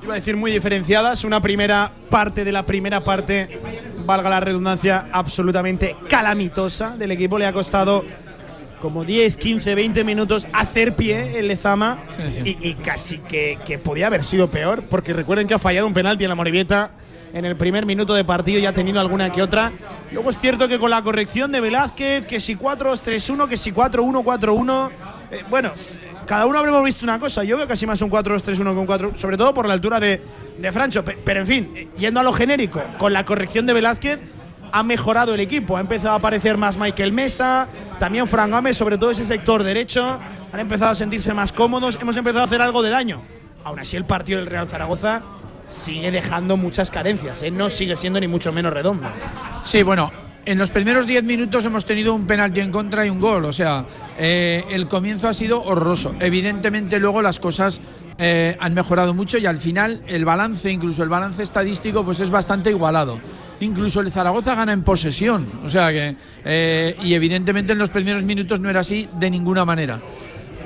iba 0.03 0.15
a 0.15 0.17
decir 0.17 0.35
muy 0.35 0.51
diferenciadas. 0.51 1.23
Una 1.23 1.41
primera 1.41 1.93
parte 2.09 2.43
de 2.43 2.51
la 2.51 2.65
primera 2.65 3.05
parte, 3.05 3.57
valga 4.05 4.29
la 4.29 4.41
redundancia, 4.41 5.07
absolutamente 5.13 5.95
calamitosa 6.09 6.97
del 6.97 7.11
equipo. 7.11 7.39
Le 7.39 7.45
ha 7.45 7.53
costado 7.53 8.03
como 8.81 9.03
10, 9.05 9.35
15, 9.37 9.75
20 9.75 10.03
minutos 10.03 10.47
hacer 10.53 10.95
pie 10.95 11.37
el 11.39 11.47
Lezama 11.47 12.03
Y, 12.45 12.69
y 12.69 12.73
casi 12.75 13.19
que, 13.19 13.59
que 13.65 13.77
podía 13.79 14.07
haber 14.07 14.23
sido 14.23 14.49
peor, 14.49 14.83
porque 14.89 15.13
recuerden 15.13 15.47
que 15.47 15.53
ha 15.53 15.59
fallado 15.59 15.85
un 15.87 15.93
penalti 15.93 16.23
en 16.23 16.29
la 16.29 16.35
Morevieta 16.35 16.91
en 17.33 17.45
el 17.45 17.55
primer 17.57 17.85
minuto 17.85 18.13
de 18.15 18.23
partido 18.23 18.59
y 18.59 18.65
ha 18.65 18.73
tenido 18.73 18.99
alguna 18.99 19.31
que 19.31 19.41
otra. 19.41 19.71
Luego 20.11 20.31
es 20.31 20.37
cierto 20.39 20.67
que 20.67 20.79
con 20.79 20.89
la 20.89 21.03
corrección 21.03 21.51
de 21.51 21.59
Velázquez, 21.61 22.25
que 22.25 22.39
si 22.39 22.55
4-2-3-1, 22.55 23.47
que 23.47 23.55
si 23.57 23.71
4-1-4-1, 23.71 24.89
eh, 25.31 25.43
bueno, 25.49 25.71
cada 26.25 26.45
uno 26.47 26.57
habremos 26.59 26.83
visto 26.83 27.05
una 27.05 27.19
cosa. 27.19 27.43
Yo 27.43 27.57
veo 27.57 27.67
casi 27.67 27.85
más 27.85 28.01
un 28.01 28.09
4-2-3-1 28.09 28.55
que 28.57 28.63
un 28.79 28.85
4, 28.85 29.11
sobre 29.17 29.37
todo 29.37 29.53
por 29.53 29.67
la 29.67 29.73
altura 29.73 29.99
de, 29.99 30.21
de 30.57 30.71
Francho. 30.71 31.03
Pe- 31.05 31.17
Pero 31.23 31.41
en 31.41 31.47
fin, 31.47 31.89
yendo 31.97 32.19
a 32.19 32.23
lo 32.23 32.33
genérico, 32.33 32.81
con 32.97 33.13
la 33.13 33.25
corrección 33.25 33.65
de 33.67 33.73
Velázquez 33.73 34.19
ha 34.71 34.83
mejorado 34.83 35.33
el 35.33 35.39
equipo. 35.39 35.77
Ha 35.77 35.81
empezado 35.81 36.11
a 36.11 36.15
aparecer 36.15 36.57
más 36.57 36.77
Michael 36.77 37.11
Mesa, 37.11 37.67
también 37.99 38.27
Fran 38.27 38.51
Gámez, 38.51 38.77
sobre 38.77 38.97
todo 38.97 39.11
ese 39.11 39.25
sector 39.25 39.63
derecho. 39.63 40.19
Han 40.51 40.59
empezado 40.59 40.91
a 40.91 40.95
sentirse 40.95 41.33
más 41.33 41.51
cómodos. 41.51 41.97
Hemos 42.01 42.17
empezado 42.17 42.41
a 42.41 42.45
hacer 42.45 42.61
algo 42.61 42.81
de 42.81 42.89
daño. 42.89 43.21
Aún 43.63 43.79
así, 43.79 43.97
el 43.97 44.05
partido 44.05 44.39
del 44.39 44.47
Real 44.47 44.67
Zaragoza 44.67 45.21
sigue 45.69 46.11
dejando 46.11 46.57
muchas 46.57 46.91
carencias. 46.91 47.43
¿eh? 47.43 47.51
No 47.51 47.69
sigue 47.69 47.95
siendo 47.95 48.19
ni 48.19 48.27
mucho 48.27 48.51
menos 48.51 48.73
redondo. 48.73 49.07
Sí, 49.63 49.83
bueno, 49.83 50.11
en 50.45 50.57
los 50.57 50.71
primeros 50.71 51.05
10 51.05 51.23
minutos 51.23 51.65
hemos 51.65 51.85
tenido 51.85 52.13
un 52.13 52.25
penalti 52.25 52.59
en 52.59 52.71
contra 52.71 53.05
y 53.05 53.09
un 53.09 53.19
gol. 53.19 53.45
O 53.45 53.53
sea, 53.53 53.85
eh, 54.17 54.63
el 54.69 54.87
comienzo 54.87 55.27
ha 55.27 55.33
sido 55.33 55.63
horroroso. 55.63 56.15
Evidentemente 56.19 56.99
luego 56.99 57.21
las 57.21 57.39
cosas 57.39 57.81
eh, 58.21 58.57
han 58.59 58.73
mejorado 58.73 59.13
mucho 59.13 59.37
y 59.37 59.45
al 59.45 59.57
final 59.57 60.03
el 60.05 60.25
balance, 60.25 60.69
incluso 60.69 61.01
el 61.03 61.09
balance 61.09 61.41
estadístico, 61.41 62.03
pues 62.03 62.19
es 62.19 62.29
bastante 62.29 62.69
igualado. 62.69 63.19
Incluso 63.61 64.01
el 64.01 64.11
Zaragoza 64.11 64.55
gana 64.55 64.73
en 64.73 64.83
posesión. 64.83 65.49
O 65.63 65.69
sea 65.69 65.89
que, 65.91 66.17
eh, 66.43 66.97
y 67.01 67.13
evidentemente 67.13 67.71
en 67.71 67.79
los 67.79 67.89
primeros 67.89 68.23
minutos 68.23 68.59
no 68.59 68.69
era 68.69 68.81
así 68.81 69.07
de 69.17 69.31
ninguna 69.31 69.63
manera. 69.63 70.01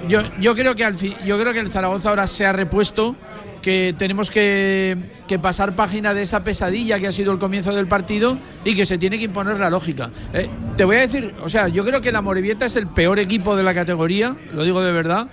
Yo, 0.10 0.22
yo 0.42 0.56
creo 0.56 0.74
que 0.74 0.84
al 0.84 0.96
fin, 0.96 1.14
yo 1.24 1.40
creo 1.40 1.54
que 1.54 1.60
el 1.60 1.70
Zaragoza 1.70 2.10
ahora 2.10 2.26
se 2.26 2.46
ha 2.46 2.54
repuesto, 2.54 3.16
que 3.62 3.96
tenemos 3.98 4.30
que, 4.30 4.98
que 5.28 5.40
pasar 5.40 5.76
página 5.76 6.14
de 6.14 6.24
esa 6.24 6.44
pesadilla 6.44 7.00
que 7.00 7.08
ha 7.08 7.12
sido 7.12 7.32
el 7.32 7.40
comienzo 7.40 7.74
del 7.74 7.88
partido 7.88 8.38
y 8.66 8.76
que 8.76 8.86
se 8.86 8.98
tiene 8.98 9.18
que 9.18 9.26
imponer 9.26 9.60
la 9.60 9.70
lógica. 9.70 10.12
Eh, 10.34 10.50
te 10.76 10.84
voy 10.84 10.98
a 10.98 11.00
decir, 11.00 11.34
o 11.42 11.50
sea, 11.50 11.70
yo 11.70 11.86
creo 11.86 12.02
que 12.02 12.12
la 12.12 12.22
Morevieta 12.22 12.66
es 12.66 12.76
el 12.76 12.88
peor 12.88 13.20
equipo 13.20 13.56
de 13.56 13.64
la 13.64 13.74
categoría, 13.74 14.36
lo 14.52 14.64
digo 14.64 14.82
de 14.82 14.92
verdad, 14.92 15.30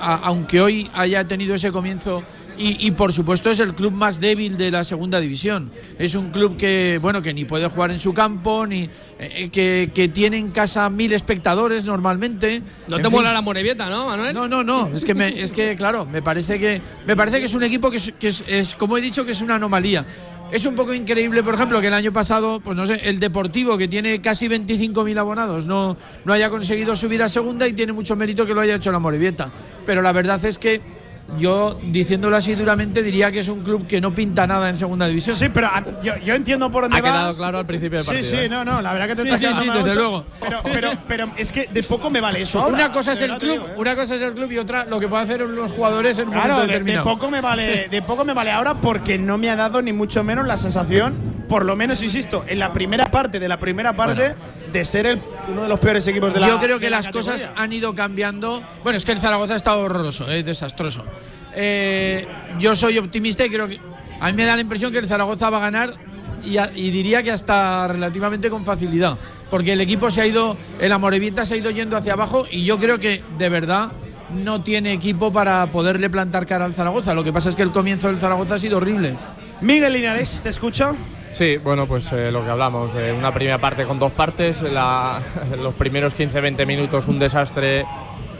aunque 0.00 0.60
hoy 0.60 0.90
haya 0.94 1.26
tenido 1.26 1.54
ese 1.54 1.72
comienzo 1.72 2.22
y, 2.58 2.86
y, 2.86 2.90
por 2.90 3.12
supuesto 3.14 3.50
es 3.50 3.58
el 3.58 3.74
club 3.74 3.92
más 3.92 4.20
débil 4.20 4.58
de 4.58 4.70
la 4.70 4.84
segunda 4.84 5.18
división. 5.18 5.70
Es 5.98 6.14
un 6.14 6.30
club 6.30 6.58
que, 6.58 6.98
bueno, 7.00 7.22
que 7.22 7.32
ni 7.32 7.46
puede 7.46 7.66
jugar 7.68 7.90
en 7.90 7.98
su 7.98 8.12
campo, 8.12 8.66
ni 8.66 8.90
eh, 9.18 9.48
que, 9.50 9.90
que 9.94 10.08
tiene 10.08 10.36
en 10.36 10.50
casa 10.50 10.90
mil 10.90 11.12
espectadores 11.14 11.86
normalmente. 11.86 12.60
No 12.86 12.96
En 12.96 13.02
te 13.02 13.08
fin. 13.08 13.16
mola 13.16 13.32
la 13.32 13.40
Morevieta, 13.40 13.88
¿no, 13.88 14.06
Manuel? 14.08 14.34
No, 14.34 14.46
no, 14.46 14.62
no. 14.62 14.88
Es 14.94 15.06
que, 15.06 15.14
me- 15.14 15.40
es 15.42 15.52
que 15.54 15.74
claro, 15.74 16.04
me 16.04 16.20
parece 16.20 16.58
que, 16.58 16.82
me 17.06 17.16
parece 17.16 17.38
que 17.40 17.46
es 17.46 17.54
un 17.54 17.62
equipo 17.62 17.90
que, 17.90 17.96
es, 17.96 18.12
que 18.18 18.28
es- 18.28 18.44
es, 18.46 18.74
como 18.74 18.98
he 18.98 19.00
dicho, 19.00 19.24
que 19.24 19.32
es 19.32 19.40
una 19.40 19.54
anomalía. 19.54 20.04
Es 20.52 20.66
un 20.66 20.74
poco 20.74 20.92
increíble, 20.92 21.44
por 21.44 21.54
ejemplo, 21.54 21.80
que 21.80 21.86
el 21.86 21.94
año 21.94 22.12
pasado, 22.12 22.58
pues 22.58 22.76
no 22.76 22.84
sé, 22.84 23.00
el 23.04 23.20
Deportivo, 23.20 23.78
que 23.78 23.86
tiene 23.86 24.20
casi 24.20 24.48
25.000 24.48 25.16
abonados, 25.16 25.64
no, 25.64 25.96
no 26.24 26.32
haya 26.32 26.50
conseguido 26.50 26.96
subir 26.96 27.22
a 27.22 27.28
segunda 27.28 27.68
y 27.68 27.72
tiene 27.72 27.92
mucho 27.92 28.16
mérito 28.16 28.44
que 28.44 28.52
lo 28.52 28.60
haya 28.60 28.74
hecho 28.74 28.90
la 28.90 28.98
Morevieta. 28.98 29.48
Pero 29.86 30.02
la 30.02 30.10
verdad 30.10 30.44
es 30.44 30.58
que 30.58 30.80
yo, 31.38 31.78
diciéndolo 31.82 32.36
así 32.36 32.54
duramente, 32.54 33.02
diría 33.02 33.30
que 33.30 33.40
es 33.40 33.48
un 33.48 33.62
club 33.62 33.86
que 33.86 34.00
no 34.00 34.14
pinta 34.14 34.46
nada 34.46 34.68
en 34.68 34.76
segunda 34.76 35.06
división. 35.06 35.36
Sí, 35.36 35.48
pero 35.48 35.68
ah, 35.72 35.82
yo, 36.02 36.16
yo 36.18 36.34
entiendo 36.34 36.70
por 36.70 36.82
dónde 36.84 36.98
Ha 36.98 37.02
quedado 37.02 37.34
claro 37.34 37.58
al 37.58 37.66
principio 37.66 37.98
del 37.98 38.06
partido, 38.06 38.24
Sí, 38.28 38.36
sí, 38.36 38.42
¿eh? 38.44 38.48
no, 38.48 38.64
no, 38.64 38.82
la 38.82 38.92
verdad 38.92 39.08
que 39.08 39.14
te 39.16 39.22
Sí, 39.22 39.28
está 39.28 39.54
sí, 39.54 39.64
sí, 39.64 39.70
desde 39.72 39.94
luego. 39.94 40.24
Pero, 40.40 40.60
pero, 40.64 40.90
pero 41.06 41.30
es 41.36 41.52
que 41.52 41.68
de 41.72 41.82
poco 41.82 42.10
me 42.10 42.20
vale 42.20 42.42
eso. 42.42 42.60
ahora. 42.60 42.74
Una 42.74 42.92
cosa 42.92 43.12
es 43.12 43.20
De 43.20 43.26
el 43.26 43.38
club, 43.38 43.52
digo, 43.52 43.66
¿eh? 43.68 43.74
una 43.76 43.94
cosa 43.94 44.14
es 44.16 44.22
el 44.22 44.32
club 44.34 44.50
y 44.52 44.58
otra 44.58 44.84
lo 44.86 44.98
que 44.98 45.08
pueden 45.08 45.24
hacer 45.24 45.40
los 45.40 45.72
jugadores 45.72 46.18
en 46.18 46.28
un 46.28 46.34
Claro, 46.34 46.54
momento 46.54 46.62
de, 46.62 46.66
de 46.66 46.72
determinado. 46.80 47.04
poco 47.04 47.30
me 47.30 47.40
vale, 47.40 47.88
de 47.88 48.02
poco 48.02 48.24
me 48.24 48.34
vale 48.34 48.50
ahora 48.50 48.80
porque 48.80 49.18
no 49.18 49.38
me 49.38 49.50
ha 49.50 49.56
dado 49.56 49.80
ni 49.82 49.92
mucho 49.92 50.24
menos 50.24 50.46
la 50.46 50.56
sensación, 50.58 51.14
por 51.48 51.64
lo 51.64 51.76
menos 51.76 52.02
insisto, 52.02 52.44
en 52.48 52.58
la 52.58 52.72
primera 52.72 53.10
parte 53.10 53.38
de 53.38 53.48
la 53.48 53.58
primera 53.58 53.94
parte 53.94 54.34
de 54.72 54.84
ser 54.84 55.06
el, 55.06 55.20
uno 55.50 55.62
de 55.62 55.68
los 55.68 55.80
peores 55.80 56.06
equipos 56.06 56.32
de 56.32 56.40
la 56.40 56.48
Yo 56.48 56.58
creo 56.60 56.78
que 56.78 56.88
la 56.90 56.98
las 56.98 57.06
categoría. 57.06 57.32
cosas 57.32 57.50
han 57.56 57.72
ido 57.72 57.94
cambiando. 57.94 58.62
Bueno, 58.82 58.96
es 58.96 59.04
que 59.04 59.12
el 59.12 59.18
Zaragoza 59.18 59.54
ha 59.54 59.56
estado 59.56 59.80
horroroso, 59.80 60.30
es 60.30 60.44
desastroso. 60.44 61.04
Eh, 61.54 62.26
yo 62.58 62.76
soy 62.76 62.98
optimista 62.98 63.44
y 63.44 63.50
creo 63.50 63.68
que. 63.68 63.80
A 64.20 64.26
mí 64.30 64.32
me 64.34 64.44
da 64.44 64.54
la 64.54 64.60
impresión 64.62 64.92
que 64.92 64.98
el 64.98 65.06
Zaragoza 65.06 65.48
va 65.50 65.56
a 65.58 65.60
ganar 65.60 65.94
y, 66.44 66.58
a- 66.58 66.70
y 66.74 66.90
diría 66.90 67.22
que 67.22 67.30
hasta 67.32 67.88
relativamente 67.88 68.50
con 68.50 68.64
facilidad. 68.64 69.16
Porque 69.50 69.72
el 69.72 69.80
equipo 69.80 70.10
se 70.10 70.20
ha 70.20 70.26
ido, 70.26 70.56
el 70.78 70.92
Amorebieta 70.92 71.44
se 71.46 71.54
ha 71.54 71.56
ido 71.56 71.70
yendo 71.70 71.96
hacia 71.96 72.12
abajo 72.12 72.46
y 72.50 72.64
yo 72.64 72.78
creo 72.78 73.00
que 73.00 73.22
de 73.38 73.48
verdad 73.48 73.90
no 74.32 74.62
tiene 74.62 74.92
equipo 74.92 75.32
para 75.32 75.66
poderle 75.66 76.08
plantar 76.08 76.46
cara 76.46 76.66
al 76.66 76.74
Zaragoza. 76.74 77.14
Lo 77.14 77.24
que 77.24 77.32
pasa 77.32 77.48
es 77.48 77.56
que 77.56 77.62
el 77.62 77.72
comienzo 77.72 78.06
del 78.06 78.18
Zaragoza 78.18 78.54
ha 78.54 78.58
sido 78.60 78.76
horrible. 78.76 79.16
Miguel 79.60 79.92
Linares, 79.92 80.40
¿te 80.42 80.48
escucho? 80.48 80.96
Sí, 81.30 81.58
bueno, 81.58 81.86
pues 81.86 82.10
eh, 82.12 82.30
lo 82.32 82.42
que 82.44 82.50
hablamos, 82.50 82.92
eh, 82.96 83.14
una 83.16 83.32
primera 83.32 83.58
parte 83.58 83.84
con 83.84 83.98
dos 83.98 84.12
partes, 84.12 84.62
la- 84.62 85.20
los 85.62 85.74
primeros 85.74 86.14
15-20 86.16 86.66
minutos 86.66 87.06
un 87.06 87.18
desastre 87.18 87.84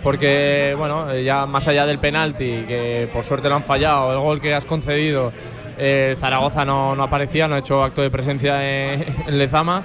porque, 0.03 0.75
bueno, 0.79 1.13
eh, 1.13 1.23
ya 1.23 1.45
más 1.47 1.69
allá 1.69 1.85
del 1.87 1.99
penalti, 1.99 2.65
que 2.67 3.09
por 3.13 3.23
suerte 3.23 3.49
lo 3.51 3.57
han 3.57 3.65
fallado, 3.65 4.13
el 4.13 4.19
gol 4.19 4.41
que 4.41 4.55
has 4.55 4.65
concedido, 4.65 5.31
eh, 5.79 6.17
Zaragoza 6.19 6.65
no, 6.65 6.97
no 6.97 7.03
aparecía, 7.03 7.47
no 7.47 7.55
ha 7.55 7.59
hecho 7.59 7.85
acto 7.85 8.01
de 8.01 8.11
presencia 8.11 8.93
en, 8.95 9.05
en 9.29 9.39
Lezama. 9.39 9.83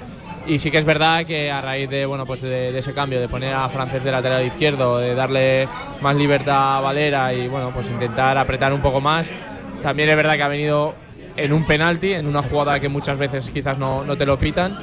Y 0.48 0.60
sí 0.60 0.70
que 0.72 0.78
es 0.78 0.86
verdad 0.86 1.26
que 1.26 1.52
a 1.52 1.60
raíz 1.60 1.90
de, 1.90 2.06
bueno, 2.06 2.26
pues 2.26 2.42
de, 2.44 2.72
de 2.72 2.80
ese 2.80 2.94
cambio, 2.94 3.20
de 3.20 3.28
poner 3.28 3.54
a 3.54 3.68
Francés 3.68 4.04
de 4.04 4.12
lateral 4.12 4.46
izquierdo, 4.46 5.00
de 5.00 5.16
darle 5.16 5.68
más 6.02 6.16
libertad 6.16 6.78
a 6.78 6.82
Valera 6.82 7.34
y 7.34 7.48
bueno, 7.48 7.72
pues 7.74 7.88
intentar 7.88 8.38
apretar 8.38 8.72
un 8.72 8.80
poco 8.82 9.02
más, 9.02 9.28
también 9.82 10.08
es 10.08 10.16
verdad 10.16 10.36
que 10.36 10.44
ha 10.44 10.48
venido 10.48 10.94
en 11.38 11.54
un 11.54 11.66
penalti, 11.66 12.14
en 12.14 12.28
una 12.28 12.44
jugada 12.44 12.80
que 12.80 12.90
muchas 12.90 13.18
veces 13.18 13.50
quizás 13.50 13.78
no, 13.78 14.04
no 14.04 14.18
te 14.18 14.26
lo 14.26 14.38
pitan. 14.38 14.78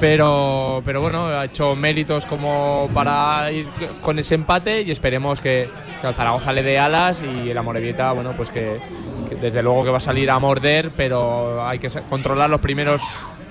Pero, 0.00 0.82
pero 0.84 1.00
bueno, 1.00 1.28
ha 1.28 1.44
hecho 1.44 1.76
méritos 1.76 2.26
como 2.26 2.88
para 2.92 3.52
ir 3.52 3.68
con 4.00 4.18
ese 4.18 4.34
empate 4.34 4.82
y 4.82 4.90
esperemos 4.90 5.40
que, 5.40 5.68
que 6.00 6.12
Zaragoza 6.12 6.52
le 6.52 6.64
dé 6.64 6.76
alas 6.76 7.22
y 7.22 7.50
el 7.50 7.56
Amorebieta, 7.56 8.10
bueno, 8.10 8.32
pues 8.36 8.50
que, 8.50 8.80
desde 9.40 9.62
luego 9.62 9.84
que 9.84 9.90
va 9.90 9.98
a 9.98 10.00
salir 10.00 10.28
a 10.28 10.40
morder, 10.40 10.90
pero 10.96 11.64
hay 11.64 11.78
que 11.78 11.88
controlar 12.10 12.50
los 12.50 12.60
primeros 12.60 13.00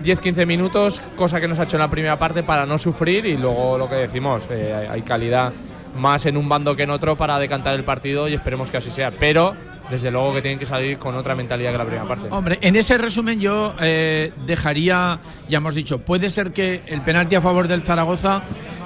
10-15 0.03 0.45
minutos, 0.45 1.01
cosa 1.15 1.39
que 1.39 1.47
nos 1.47 1.57
ha 1.59 1.63
hecho 1.63 1.77
en 1.77 1.81
la 1.81 1.89
primera 1.89 2.19
parte 2.19 2.43
para 2.43 2.65
no 2.65 2.77
sufrir 2.77 3.26
y 3.26 3.38
luego 3.38 3.77
lo 3.77 3.88
que 3.88 3.95
decimos, 3.95 4.43
eh, 4.49 4.89
hay 4.91 5.03
calidad 5.03 5.53
más 5.95 6.26
en 6.26 6.35
un 6.35 6.49
bando 6.49 6.76
que 6.76 6.84
en 6.84 6.89
otro 6.89 7.15
para 7.15 7.39
decantar 7.39 7.76
el 7.76 7.84
partido 7.84 8.27
y 8.27 8.34
esperemos 8.34 8.72
que 8.72 8.77
así 8.77 8.91
sea. 8.91 9.11
Pero 9.11 9.55
desde 9.91 10.09
luego 10.09 10.34
que 10.34 10.41
tienen 10.41 10.57
que 10.57 10.65
salir 10.65 10.97
con 10.97 11.15
otra 11.15 11.35
mentalidad 11.35 11.72
que 11.72 11.77
la 11.77 11.85
primera 11.85 12.07
parte. 12.07 12.27
Hombre, 12.31 12.57
en 12.61 12.76
ese 12.76 12.97
resumen 12.97 13.39
yo 13.39 13.76
eh, 13.81 14.31
dejaría, 14.45 15.19
ya 15.49 15.57
hemos 15.57 15.76
dicho, 15.76 15.99
puede 15.99 16.30
ser 16.30 16.53
que 16.53 16.81
el 16.88 17.01
penalti 17.01 17.35
a 17.35 17.41
favor 17.41 17.68
del 17.68 17.84
Zaragoza 17.84 18.43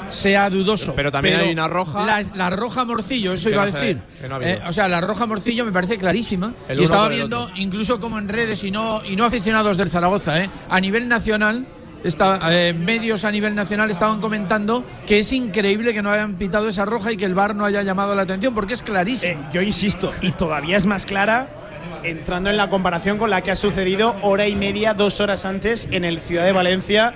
sea 0.10 0.50
dudoso. 0.50 0.94
Pero 0.96 1.12
también 1.12 1.40
hay 1.40 1.52
una 1.52 1.68
roja. 1.68 2.06
La, 2.36 2.50
roja 2.50 2.86
Morcillo, 2.86 3.34
eso 3.34 3.50
iba 3.50 3.64
a 3.64 3.72
decir. 3.72 4.02
Eh, 4.42 4.62
o 4.68 4.74
sea, 4.74 4.88
la 4.88 5.02
roja 5.02 5.26
Morcillo 5.26 5.66
me 5.66 5.72
parece 5.72 5.98
clarísima. 5.98 6.54
y 6.70 6.84
estaba 6.84 7.10
viendo, 7.10 7.50
incluso 7.56 8.00
como 8.00 8.18
en 8.20 8.28
redes 8.28 8.64
y 8.64 8.72
no, 8.72 9.02
y 9.06 9.16
no 9.16 9.26
aficionados 9.26 9.78
del 9.78 9.90
Zaragoza, 9.90 10.44
eh, 10.44 10.50
a 10.70 10.80
nivel 10.80 11.08
nacional, 11.08 11.66
eh, 12.06 12.74
medios 12.78 13.26
a 13.26 13.32
nivel 13.32 13.56
nacional 13.56 13.90
estaban 13.90 14.22
comentando 14.22 14.86
que 15.06 15.20
es 15.20 15.32
increíble 15.34 15.94
que 15.94 16.02
no 16.02 16.12
hayan 16.12 16.36
pitado 16.36 16.70
esa 16.70 16.86
roja 16.86 17.12
y 17.12 17.18
que 17.18 17.26
el 17.26 17.34
VAR 17.34 17.56
no 17.56 17.66
haya 17.66 17.82
llamado 17.82 18.14
la 18.16 18.22
atención, 18.22 18.54
porque 18.54 18.74
es 18.74 18.84
clarísimo. 18.84 19.50
yo 19.52 19.62
insisto, 19.62 20.14
y 20.22 20.32
todavía 20.32 20.78
es 20.78 20.86
más 20.86 21.06
clara 21.06 21.50
entrando 22.04 22.50
en 22.50 22.58
la 22.58 22.70
comparación 22.70 23.18
con 23.18 23.30
la 23.30 23.42
que 23.42 23.52
ha 23.52 23.56
sucedido 23.56 24.16
hora 24.22 24.48
y 24.48 24.56
media, 24.56 24.94
dos 24.94 25.20
horas 25.20 25.46
antes 25.46 25.88
en 25.92 26.06
el 26.06 26.20
Ciudad 26.20 26.46
de 26.46 26.52
Valencia 26.52 27.14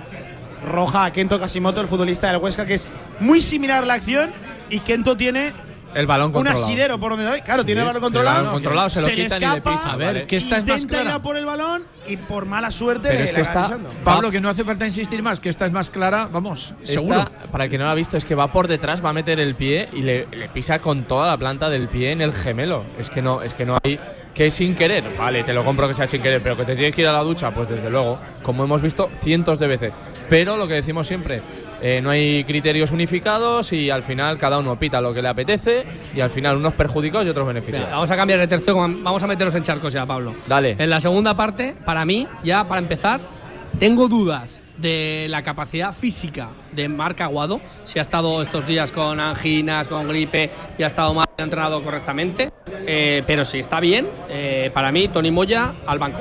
roja 0.64 1.04
a 1.04 1.12
Kento 1.12 1.38
Kasimoto, 1.38 1.80
el 1.80 1.88
futbolista 1.88 2.26
del 2.26 2.36
Huesca, 2.36 2.66
que 2.66 2.74
es 2.74 2.88
muy 3.18 3.40
similar 3.40 3.86
la 3.86 3.94
acción 3.94 4.32
y 4.68 4.80
Kento 4.80 5.16
tiene 5.16 5.52
el 5.94 6.06
balón 6.06 6.32
controlado. 6.32 6.64
Un 6.64 6.70
asidero 6.70 7.00
por 7.00 7.16
donde 7.16 7.42
Claro, 7.42 7.64
tiene 7.64 7.80
el 7.80 7.86
balón 7.86 8.02
controlado. 8.02 8.52
controlado 8.52 8.88
se 8.88 9.00
lo 9.00 9.08
le 9.08 9.26
escapa, 9.26 9.74
A 9.84 9.96
ver, 9.96 10.26
que 10.26 10.36
esta 10.36 10.58
es 10.58 10.66
más 10.66 10.86
clara. 10.86 11.16
Ir 11.16 11.22
por 11.22 11.36
el 11.36 11.44
balón 11.44 11.84
y 12.06 12.16
por 12.16 12.46
mala 12.46 12.70
suerte 12.70 13.12
le, 13.12 13.24
es 13.24 13.32
que 13.32 13.40
está, 13.40 13.78
Pablo, 14.04 14.30
que 14.30 14.40
no 14.40 14.48
hace 14.48 14.64
falta 14.64 14.86
insistir 14.86 15.22
más, 15.22 15.40
que 15.40 15.48
esta 15.48 15.66
es 15.66 15.72
más 15.72 15.90
clara, 15.90 16.28
vamos, 16.30 16.74
seguro. 16.82 17.30
Para 17.50 17.64
el 17.64 17.70
que 17.70 17.78
no 17.78 17.84
lo 17.84 17.90
ha 17.90 17.94
visto, 17.94 18.16
es 18.16 18.24
que 18.24 18.34
va 18.34 18.52
por 18.52 18.68
detrás, 18.68 19.04
va 19.04 19.10
a 19.10 19.12
meter 19.12 19.40
el 19.40 19.54
pie 19.54 19.88
y 19.92 20.02
le, 20.02 20.26
le, 20.26 20.48
pisa 20.48 20.80
con 20.80 21.04
toda 21.04 21.26
la 21.26 21.36
planta 21.36 21.70
del 21.70 21.88
pie 21.88 22.12
en 22.12 22.20
el 22.20 22.32
gemelo. 22.32 22.84
Es 22.98 23.10
que 23.10 23.22
no, 23.22 23.42
es 23.42 23.52
que 23.54 23.66
no 23.66 23.78
hay 23.82 23.98
que 24.34 24.50
sin 24.50 24.74
querer, 24.74 25.16
vale, 25.18 25.42
te 25.42 25.52
lo 25.52 25.64
compro 25.64 25.88
que 25.88 25.94
sea 25.94 26.06
sin 26.06 26.22
querer, 26.22 26.42
pero 26.42 26.56
que 26.56 26.64
te 26.64 26.74
tienes 26.74 26.94
que 26.94 27.02
ir 27.02 27.08
a 27.08 27.12
la 27.12 27.22
ducha, 27.22 27.52
pues 27.52 27.68
desde 27.68 27.90
luego, 27.90 28.18
como 28.42 28.64
hemos 28.64 28.80
visto 28.80 29.10
cientos 29.20 29.58
de 29.58 29.66
veces. 29.66 29.92
Pero 30.28 30.56
lo 30.56 30.68
que 30.68 30.74
decimos 30.74 31.06
siempre, 31.06 31.42
eh, 31.82 32.00
no 32.02 32.10
hay 32.10 32.44
criterios 32.44 32.90
unificados 32.90 33.72
y 33.72 33.90
al 33.90 34.02
final 34.02 34.38
cada 34.38 34.58
uno 34.58 34.78
pita 34.78 35.00
lo 35.00 35.14
que 35.14 35.22
le 35.22 35.28
apetece 35.28 35.86
y 36.14 36.20
al 36.20 36.30
final 36.30 36.56
unos 36.56 36.74
perjudicados 36.74 37.26
y 37.26 37.30
otros 37.30 37.46
beneficiados. 37.46 37.90
vamos 37.90 38.10
a 38.10 38.16
cambiar 38.16 38.40
de 38.40 38.46
tercio, 38.46 38.74
vamos 38.74 39.22
a 39.22 39.26
meternos 39.26 39.54
en 39.54 39.62
charcos 39.62 39.92
ya, 39.92 40.04
Pablo. 40.06 40.34
Dale. 40.46 40.76
En 40.78 40.90
la 40.90 41.00
segunda 41.00 41.34
parte, 41.34 41.74
para 41.84 42.04
mí, 42.04 42.26
ya 42.42 42.66
para 42.66 42.80
empezar, 42.80 43.20
tengo 43.78 44.08
dudas 44.08 44.62
de 44.76 45.26
la 45.28 45.42
capacidad 45.42 45.92
física 45.92 46.48
de 46.72 46.88
Marc 46.88 47.20
Aguado, 47.20 47.60
si 47.84 47.98
ha 47.98 48.02
estado 48.02 48.42
estos 48.42 48.66
días 48.66 48.92
con 48.92 49.20
anginas, 49.20 49.88
con 49.88 50.08
gripe 50.08 50.50
y 50.78 50.82
ha 50.82 50.86
estado 50.86 51.14
mal 51.14 51.26
entrenado 51.36 51.82
correctamente, 51.82 52.50
eh, 52.86 53.22
pero 53.26 53.44
si 53.44 53.58
está 53.58 53.80
bien, 53.80 54.08
eh, 54.28 54.70
para 54.72 54.90
mí 54.90 55.08
Tony 55.08 55.30
Moya 55.30 55.74
al 55.86 55.98
banco. 55.98 56.20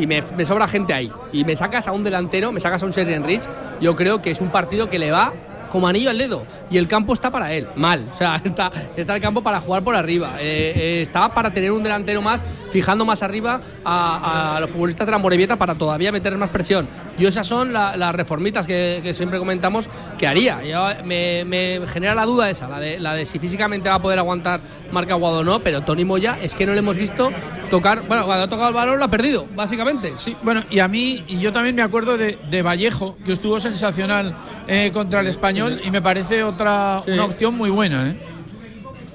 Y 0.00 0.06
me, 0.06 0.44
sobra 0.46 0.66
gente 0.66 0.94
ahí. 0.94 1.12
Y 1.30 1.44
me 1.44 1.54
sacas 1.56 1.86
a 1.86 1.92
un 1.92 2.02
delantero, 2.02 2.52
me 2.52 2.60
sacas 2.60 2.82
a 2.82 2.86
un 2.86 2.92
Serien 2.94 3.22
Rich, 3.22 3.46
yo 3.82 3.94
creo 3.94 4.22
que 4.22 4.30
es 4.30 4.40
un 4.40 4.48
partido 4.48 4.88
que 4.88 4.98
le 4.98 5.10
va 5.10 5.34
como 5.70 5.88
anillo 5.88 6.10
al 6.10 6.18
dedo. 6.18 6.44
Y 6.70 6.76
el 6.76 6.86
campo 6.86 7.12
está 7.12 7.30
para 7.30 7.52
él, 7.52 7.68
mal. 7.76 8.08
O 8.12 8.14
sea, 8.14 8.36
está, 8.44 8.70
está 8.96 9.14
el 9.14 9.22
campo 9.22 9.42
para 9.42 9.60
jugar 9.60 9.82
por 9.82 9.94
arriba. 9.94 10.36
Eh, 10.40 10.72
eh, 10.76 11.02
estaba 11.02 11.32
para 11.34 11.52
tener 11.52 11.72
un 11.72 11.82
delantero 11.82 12.20
más, 12.22 12.44
fijando 12.70 13.04
más 13.04 13.22
arriba 13.22 13.60
a, 13.84 14.58
los 14.60 14.70
futbolistas 14.70 15.06
de 15.06 15.12
la 15.12 15.18
Morevieta 15.18 15.56
para 15.56 15.74
todavía 15.74 16.12
meter 16.12 16.36
más 16.36 16.50
presión. 16.50 16.88
Y 17.18 17.26
esas 17.26 17.46
son 17.46 17.72
las 17.72 18.14
reformitas 18.14 18.66
que, 18.66 19.12
siempre 19.14 19.38
comentamos 19.38 19.88
que 20.18 20.26
haría. 20.26 20.60
me, 21.04 21.80
genera 21.86 22.14
la 22.14 22.26
duda 22.26 22.50
esa, 22.50 22.68
la 22.68 22.80
de, 22.80 22.98
la 22.98 23.14
de 23.14 23.26
si 23.26 23.38
físicamente 23.38 23.88
va 23.88 23.96
a 23.96 24.02
poder 24.02 24.18
aguantar 24.18 24.60
Marca 24.92 25.14
Aguado 25.14 25.40
o 25.40 25.44
no, 25.44 25.60
pero 25.60 25.82
Tony 25.82 26.04
Moya 26.04 26.38
es 26.40 26.54
que 26.54 26.66
no 26.66 26.72
le 26.72 26.78
hemos 26.78 26.96
visto 26.96 27.30
tocar, 27.70 28.06
bueno, 28.06 28.26
cuando 28.26 28.44
ha 28.44 28.48
tocado 28.48 28.68
el 28.68 28.74
balón 28.74 28.98
lo 28.98 29.04
ha 29.04 29.08
perdido, 29.08 29.46
básicamente. 29.54 30.14
Sí, 30.18 30.36
bueno, 30.42 30.64
y 30.70 30.80
a 30.80 30.88
mí, 30.88 31.24
y 31.28 31.38
yo 31.38 31.52
también 31.52 31.74
me 31.74 31.82
acuerdo 31.82 32.16
de, 32.16 32.38
de 32.50 32.62
Vallejo, 32.62 33.16
que 33.24 33.32
estuvo 33.32 33.60
sensacional 33.60 34.34
eh, 34.66 34.90
contra 34.92 35.20
el 35.20 35.26
español 35.26 35.59
y 35.68 35.90
me 35.90 36.00
parece 36.02 36.42
otra 36.42 37.02
una 37.06 37.24
opción 37.24 37.54
muy 37.54 37.70
buena. 37.70 38.10
¿eh? 38.10 38.16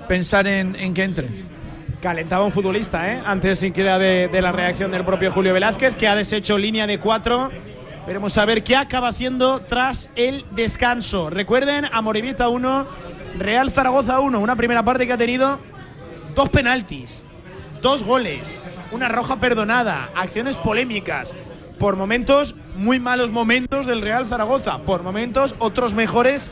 Pensar 0.07 0.47
en, 0.47 0.93
que 0.93 1.03
entre. 1.03 1.45
Calentaba 2.01 2.45
un 2.45 2.51
futbolista, 2.51 3.11
¿eh? 3.11 3.21
antes 3.25 3.59
siquiera 3.59 3.97
de, 3.97 4.27
de 4.27 4.41
la 4.41 4.51
reacción 4.51 4.91
del 4.91 5.03
propio 5.03 5.31
Julio 5.31 5.53
Velázquez, 5.53 5.95
que 5.95 6.07
ha 6.07 6.15
deshecho 6.15 6.57
línea 6.57 6.85
de 6.85 6.99
cuatro. 6.99 7.49
Veremos 8.05 8.37
a 8.37 8.45
ver 8.45 8.63
qué 8.63 8.75
acaba 8.75 9.07
haciendo 9.07 9.61
tras 9.61 10.11
el 10.15 10.45
descanso. 10.51 11.31
Recuerden, 11.31 11.85
Amoribita 11.91 12.49
1, 12.49 12.85
Real 13.39 13.71
Zaragoza 13.71 14.19
1. 14.19 14.39
Una 14.39 14.55
primera 14.55 14.83
parte 14.85 15.07
que 15.07 15.13
ha 15.13 15.17
tenido 15.17 15.59
dos 16.35 16.49
penaltis, 16.49 17.25
dos 17.81 18.03
goles, 18.03 18.59
una 18.91 19.09
roja 19.09 19.39
perdonada, 19.39 20.11
acciones 20.15 20.57
polémicas 20.57 21.33
por 21.79 21.95
momentos 21.95 22.55
muy 22.75 22.99
malos 22.99 23.31
momentos 23.31 23.85
del 23.85 24.01
Real 24.01 24.25
Zaragoza, 24.25 24.79
por 24.79 25.03
momentos 25.03 25.55
otros 25.59 25.93
mejores 25.93 26.51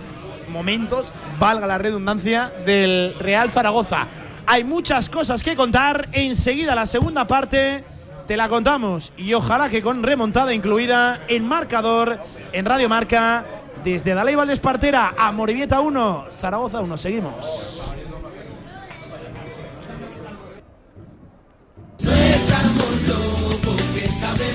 momentos, 0.50 1.06
valga 1.40 1.68
la 1.68 1.78
redundancia, 1.78 2.52
del 2.66 3.14
Real 3.20 3.50
Zaragoza. 3.50 4.08
Hay 4.46 4.64
muchas 4.64 5.10
cosas 5.10 5.44
que 5.44 5.56
contar, 5.56 6.10
enseguida 6.12 6.76
la 6.76 6.86
segunda 6.86 7.26
parte 7.26 7.84
te 8.28 8.38
la 8.38 8.48
contamos 8.48 9.12
y 9.18 9.34
ojalá 9.34 9.70
que 9.70 9.82
con 9.82 10.04
remontada 10.04 10.54
incluida 10.54 11.22
en 11.28 11.48
marcador 11.48 12.20
en 12.52 12.66
Radio 12.66 12.88
Marca 12.88 13.46
desde 13.84 14.14
Dalai 14.14 14.36
Valdespartera 14.36 15.14
a 15.18 15.32
Morivieta 15.32 15.82
1, 15.82 16.26
Zaragoza 16.40 16.80
1, 16.80 16.98
seguimos. 16.98 17.94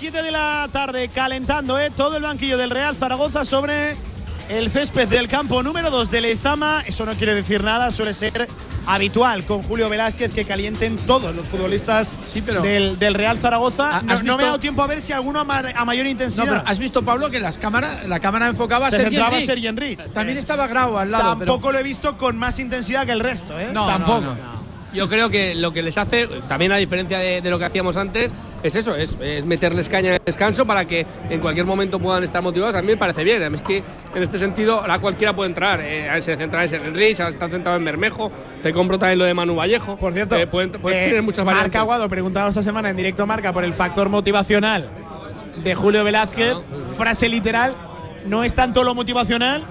7 0.00 0.22
de 0.22 0.30
la 0.30 0.66
tarde, 0.72 1.08
calentando 1.14 1.78
¿eh? 1.78 1.90
todo 1.94 2.16
el 2.16 2.22
banquillo 2.22 2.56
del 2.56 2.70
Real 2.70 2.96
Zaragoza 2.96 3.44
sobre 3.44 3.96
el 4.48 4.70
césped 4.70 5.06
del 5.08 5.28
campo 5.28 5.62
número 5.62 5.90
2 5.90 6.10
de 6.10 6.22
Lezama. 6.22 6.82
Eso 6.86 7.04
no 7.04 7.12
quiere 7.12 7.34
decir 7.34 7.62
nada, 7.62 7.92
suele 7.92 8.14
ser 8.14 8.48
habitual 8.86 9.44
con 9.44 9.62
Julio 9.62 9.90
Velázquez 9.90 10.32
que 10.32 10.46
calienten 10.46 10.96
todos 10.96 11.34
los 11.36 11.46
futbolistas 11.46 12.14
del, 12.62 12.98
del 12.98 13.12
Real 13.12 13.36
Zaragoza. 13.36 13.98
¿Has 13.98 14.04
No, 14.04 14.14
no 14.14 14.14
me 14.14 14.22
visto- 14.22 14.38
ha 14.38 14.44
dado 14.46 14.58
tiempo 14.58 14.82
a 14.82 14.86
ver 14.86 15.02
si 15.02 15.12
alguno 15.12 15.38
a, 15.40 15.44
ma- 15.44 15.62
a 15.76 15.84
mayor 15.84 16.06
intensidad. 16.06 16.46
No, 16.46 16.52
pero 16.52 16.64
has 16.66 16.78
visto, 16.78 17.02
Pablo, 17.02 17.30
que 17.30 17.38
las 17.38 17.58
cámaras, 17.58 18.06
la 18.08 18.20
cámara 18.20 18.46
enfocaba 18.46 18.86
a 18.86 18.90
Se 18.90 18.96
Sergi 18.96 19.10
centraba 19.16 19.34
Enric. 19.34 19.46
Sergi 19.46 19.66
Enric. 19.66 20.12
También 20.14 20.38
estaba 20.38 20.66
Grau 20.66 20.96
al 20.96 21.10
lado. 21.10 21.38
pero- 21.38 21.52
Tampoco 21.52 21.72
lo 21.72 21.78
he 21.78 21.82
visto 21.82 22.16
con 22.16 22.38
más 22.38 22.58
intensidad 22.58 23.04
que 23.04 23.12
el 23.12 23.20
resto, 23.20 23.60
¿eh? 23.60 23.68
No, 23.72 23.86
Tampoco. 23.86 24.20
no, 24.22 24.34
no. 24.34 24.60
Yo 24.94 25.08
creo 25.08 25.28
que 25.30 25.54
lo 25.54 25.72
que 25.72 25.82
les 25.82 25.96
hace, 25.98 26.26
también 26.48 26.72
a 26.72 26.76
diferencia 26.76 27.18
de, 27.18 27.40
de 27.42 27.50
lo 27.50 27.60
que 27.60 27.66
hacíamos 27.66 27.96
antes, 27.96 28.32
es 28.62 28.76
eso, 28.76 28.94
es, 28.94 29.16
es 29.20 29.44
meterles 29.44 29.88
caña 29.88 30.08
en 30.08 30.14
el 30.14 30.20
descanso 30.24 30.66
para 30.66 30.84
que 30.84 31.06
en 31.28 31.40
cualquier 31.40 31.66
momento 31.66 31.98
puedan 31.98 32.22
estar 32.22 32.42
motivados. 32.42 32.74
A 32.74 32.82
mí 32.82 32.88
me 32.88 32.96
parece 32.96 33.24
bien. 33.24 33.42
Es 33.54 33.62
que 33.62 33.82
en 34.14 34.22
este 34.22 34.38
sentido 34.38 34.80
ahora 34.80 34.98
cualquiera 34.98 35.34
puede 35.34 35.48
entrar. 35.48 35.80
Eh, 35.82 36.08
se 36.20 36.36
centra 36.36 36.64
en 36.64 36.74
Enrich, 36.74 37.20
ahora 37.20 37.30
está 37.30 37.48
centrado 37.48 37.76
en 37.76 37.84
Bermejo. 37.84 38.30
Te 38.62 38.72
compro 38.72 38.98
también 38.98 39.18
lo 39.18 39.24
de 39.24 39.34
Manu 39.34 39.54
Vallejo. 39.56 39.96
Por 39.96 40.12
cierto, 40.12 40.36
pueden, 40.50 40.72
pueden 40.72 40.98
Eh, 40.98 41.06
tener 41.06 41.22
muchas 41.22 41.44
variantes. 41.44 41.72
Marca 41.72 41.80
Aguado 41.80 42.08
preguntaba 42.08 42.48
esta 42.48 42.62
semana 42.62 42.90
en 42.90 42.96
directo 42.96 43.26
Marca 43.26 43.52
por 43.52 43.64
el 43.64 43.72
factor 43.72 44.08
motivacional 44.08 44.88
de 45.62 45.74
Julio 45.74 46.04
Velázquez. 46.04 46.54
Frase 46.96 47.28
literal: 47.28 47.74
no 48.26 48.44
es 48.44 48.54
tanto 48.54 48.84
lo 48.84 48.94
motivacional, 48.94 49.64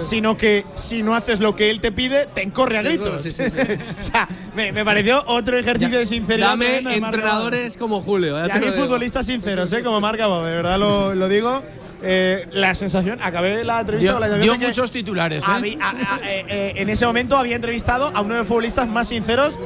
sino 0.00 0.36
que 0.36 0.64
si 0.74 1.02
no 1.02 1.14
haces 1.14 1.40
lo 1.40 1.54
que 1.56 1.70
él 1.70 1.80
te 1.80 1.92
pide, 1.92 2.26
te 2.26 2.42
encorre 2.42 2.78
a 2.78 2.82
gritos. 2.82 3.24
o 3.98 4.02
sea, 4.02 4.28
me, 4.54 4.72
me 4.72 4.84
pareció 4.84 5.22
otro 5.26 5.56
ejercicio 5.58 5.98
de 5.98 6.06
sinceridad. 6.06 6.48
Dame 6.50 6.82
de 6.82 6.96
entrenadores 6.96 7.76
como 7.76 8.00
Julio. 8.00 8.36
ya 8.38 8.54
Y 8.54 8.58
a 8.58 8.60
mí 8.60 8.66
futbolistas 8.76 9.26
sinceros, 9.26 9.72
¿eh? 9.72 9.82
como 9.82 10.00
Marca 10.00 10.26
de 10.28 10.42
verdad 10.54 10.78
lo, 10.78 11.14
lo 11.14 11.28
digo. 11.28 11.62
Eh, 12.06 12.46
la 12.52 12.74
sensación, 12.74 13.18
acabé 13.22 13.64
la 13.64 13.80
entrevista 13.80 14.12
Dio, 14.12 14.20
con 14.20 14.28
la 14.30 14.36
dio 14.36 14.58
muchos 14.58 14.90
titulares, 14.90 15.42
¿eh? 15.44 15.50
habí- 15.50 15.78
a- 15.80 15.90
a- 16.16 16.20
eh, 16.22 16.44
eh, 16.48 16.72
en 16.76 16.90
ese 16.90 17.06
momento 17.06 17.34
había 17.34 17.56
entrevistado 17.56 18.10
a 18.14 18.20
uno 18.20 18.34
de 18.34 18.40
los 18.40 18.46
futbolistas 18.48 18.86
más 18.88 19.08
sinceros 19.08 19.58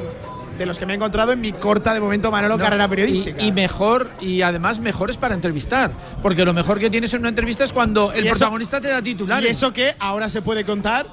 de 0.58 0.66
los 0.66 0.78
que 0.78 0.84
me 0.86 0.92
he 0.92 0.96
encontrado 0.96 1.32
en 1.32 1.40
mi 1.40 1.52
corta 1.52 1.94
de 1.94 2.00
momento 2.00 2.30
Manolo 2.30 2.56
No, 2.58 2.64
carrera 2.64 2.84
y- 2.84 2.88
periodística. 2.88 3.42
Y, 3.42 3.52
mejor, 3.52 4.10
y 4.20 4.42
además 4.42 4.80
mejores 4.80 5.16
para 5.16 5.34
entrevistar. 5.34 5.92
Porque 6.20 6.44
lo 6.44 6.52
mejor 6.52 6.78
que 6.78 6.90
tienes 6.90 7.14
en 7.14 7.20
una 7.20 7.28
entrevista 7.28 7.62
es 7.64 7.72
cuando 7.72 8.12
el 8.12 8.24
Y 8.24 8.28
eso- 8.28 8.38
protagonista 8.38 8.80
te 8.80 8.88
da 8.88 9.00
titulares. 9.00 9.46
Y 9.46 9.50
eso 9.50 9.72
que 9.72 9.94
ahora 10.00 10.28
se 10.28 10.42
puede 10.42 10.64
contar, 10.64 11.06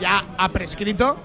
ya 0.00 0.24
ha 0.36 0.48
prescrito. 0.50 1.18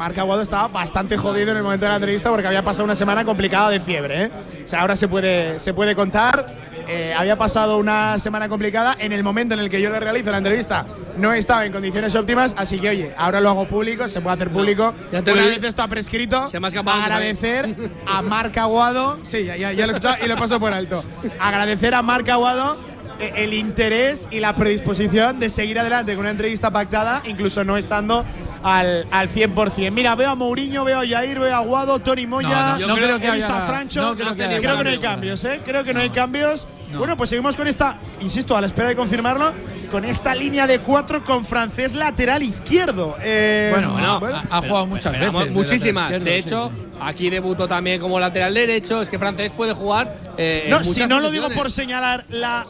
Marc 0.00 0.16
Aguado 0.16 0.40
estaba 0.40 0.66
bastante 0.68 1.18
jodido 1.18 1.50
en 1.50 1.58
el 1.58 1.62
momento 1.62 1.84
de 1.84 1.90
la 1.90 1.96
entrevista 1.96 2.30
porque 2.30 2.46
había 2.46 2.64
pasado 2.64 2.84
una 2.84 2.94
semana 2.94 3.22
complicada 3.22 3.68
de 3.68 3.80
fiebre. 3.80 4.24
¿eh? 4.24 4.30
O 4.64 4.66
sea, 4.66 4.80
ahora 4.80 4.96
se 4.96 5.08
puede, 5.08 5.58
se 5.58 5.74
puede 5.74 5.94
contar. 5.94 6.46
Eh, 6.88 7.12
había 7.14 7.36
pasado 7.36 7.76
una 7.76 8.18
semana 8.18 8.48
complicada. 8.48 8.96
En 8.98 9.12
el 9.12 9.22
momento 9.22 9.52
en 9.52 9.60
el 9.60 9.68
que 9.68 9.78
yo 9.78 9.90
le 9.90 10.00
realizo 10.00 10.30
la 10.30 10.38
entrevista, 10.38 10.86
no 11.18 11.34
estaba 11.34 11.66
en 11.66 11.72
condiciones 11.72 12.14
óptimas. 12.14 12.54
Así 12.56 12.80
que, 12.80 12.88
oye, 12.88 13.14
ahora 13.14 13.42
lo 13.42 13.50
hago 13.50 13.68
público, 13.68 14.08
se 14.08 14.22
puede 14.22 14.36
hacer 14.36 14.48
público. 14.48 14.94
Ya 15.12 15.20
te 15.20 15.34
una 15.34 15.44
vez 15.44 15.78
ha 15.78 15.88
prescrito, 15.88 16.48
Se 16.48 16.58
me 16.58 16.68
ha 16.68 16.70
agradecer 16.70 17.76
a 18.06 18.22
Marc 18.22 18.56
Aguado. 18.56 19.18
Sí, 19.22 19.44
ya, 19.44 19.58
ya, 19.58 19.72
ya 19.72 19.86
lo 19.86 19.92
he 19.92 19.96
escuchado 19.96 20.24
y 20.24 20.28
lo 20.28 20.36
paso 20.36 20.58
por 20.58 20.72
alto. 20.72 21.04
Agradecer 21.38 21.94
a 21.94 22.00
Marc 22.00 22.26
Aguado 22.30 22.78
eh, 22.88 22.89
el 23.20 23.54
interés 23.54 24.28
y 24.30 24.40
la 24.40 24.54
predisposición 24.54 25.38
de 25.40 25.50
seguir 25.50 25.78
adelante 25.78 26.12
con 26.14 26.20
una 26.20 26.30
entrevista 26.30 26.70
pactada, 26.70 27.22
incluso 27.26 27.64
no 27.64 27.76
estando 27.76 28.24
al, 28.62 29.06
al 29.10 29.28
100%. 29.30 29.90
Mira, 29.90 30.14
veo 30.14 30.30
a 30.30 30.34
Mourinho, 30.34 30.84
veo 30.84 31.00
a 31.00 31.06
Jair, 31.06 31.38
veo 31.38 31.54
a 31.54 31.58
Aguado, 31.58 31.98
Tony 32.00 32.26
Moya, 32.26 32.76
No, 32.78 32.88
no, 32.88 32.94
creo 32.96 33.18
que 33.18 33.28
haya- 33.28 33.64
a 33.64 33.66
Francho. 33.68 34.02
no 34.02 34.14
creo 34.16 34.34
que 34.34 34.42
haya 34.44 34.58
creo 34.58 34.78
que 34.78 34.84
no 34.84 34.90
hay 34.90 34.98
cambios. 34.98 35.44
¿eh? 35.44 35.60
Creo 35.64 35.84
que 35.84 35.94
no 35.94 36.00
hay 36.00 36.10
cambios. 36.10 36.66
Bueno, 36.96 37.16
pues 37.16 37.30
seguimos 37.30 37.54
con 37.56 37.66
esta, 37.68 37.98
insisto, 38.20 38.56
a 38.56 38.60
la 38.60 38.66
espera 38.66 38.88
de 38.88 38.96
confirmarlo, 38.96 39.52
con 39.92 40.04
esta 40.04 40.34
línea 40.34 40.66
de 40.66 40.80
cuatro 40.80 41.22
con 41.24 41.44
francés 41.44 41.94
lateral 41.94 42.42
izquierdo. 42.42 43.16
Eh, 43.22 43.68
Bueno, 43.72 43.92
Bueno, 43.92 44.20
bueno, 44.20 44.36
ha 44.50 44.60
pero- 44.60 44.62
jugado 44.72 44.86
muchas 44.86 45.16
pero 45.16 45.32
veces. 45.32 45.54
Muchísimas. 45.54 46.24
De 46.24 46.36
hecho, 46.36 46.70
sí, 46.70 46.76
sí. 46.92 46.98
aquí 47.00 47.30
debutó 47.30 47.66
también 47.68 48.00
como 48.00 48.18
lateral 48.18 48.52
derecho. 48.54 49.00
Es 49.02 49.08
que 49.10 49.18
francés 49.18 49.52
puede 49.52 49.72
jugar. 49.72 50.14
eh, 50.36 50.62
en 50.64 50.70
No, 50.70 50.82
si 50.84 51.06
no 51.06 51.20
lo 51.20 51.30
digo 51.30 51.48
por 51.50 51.70
señalar 51.70 52.24
la 52.28 52.66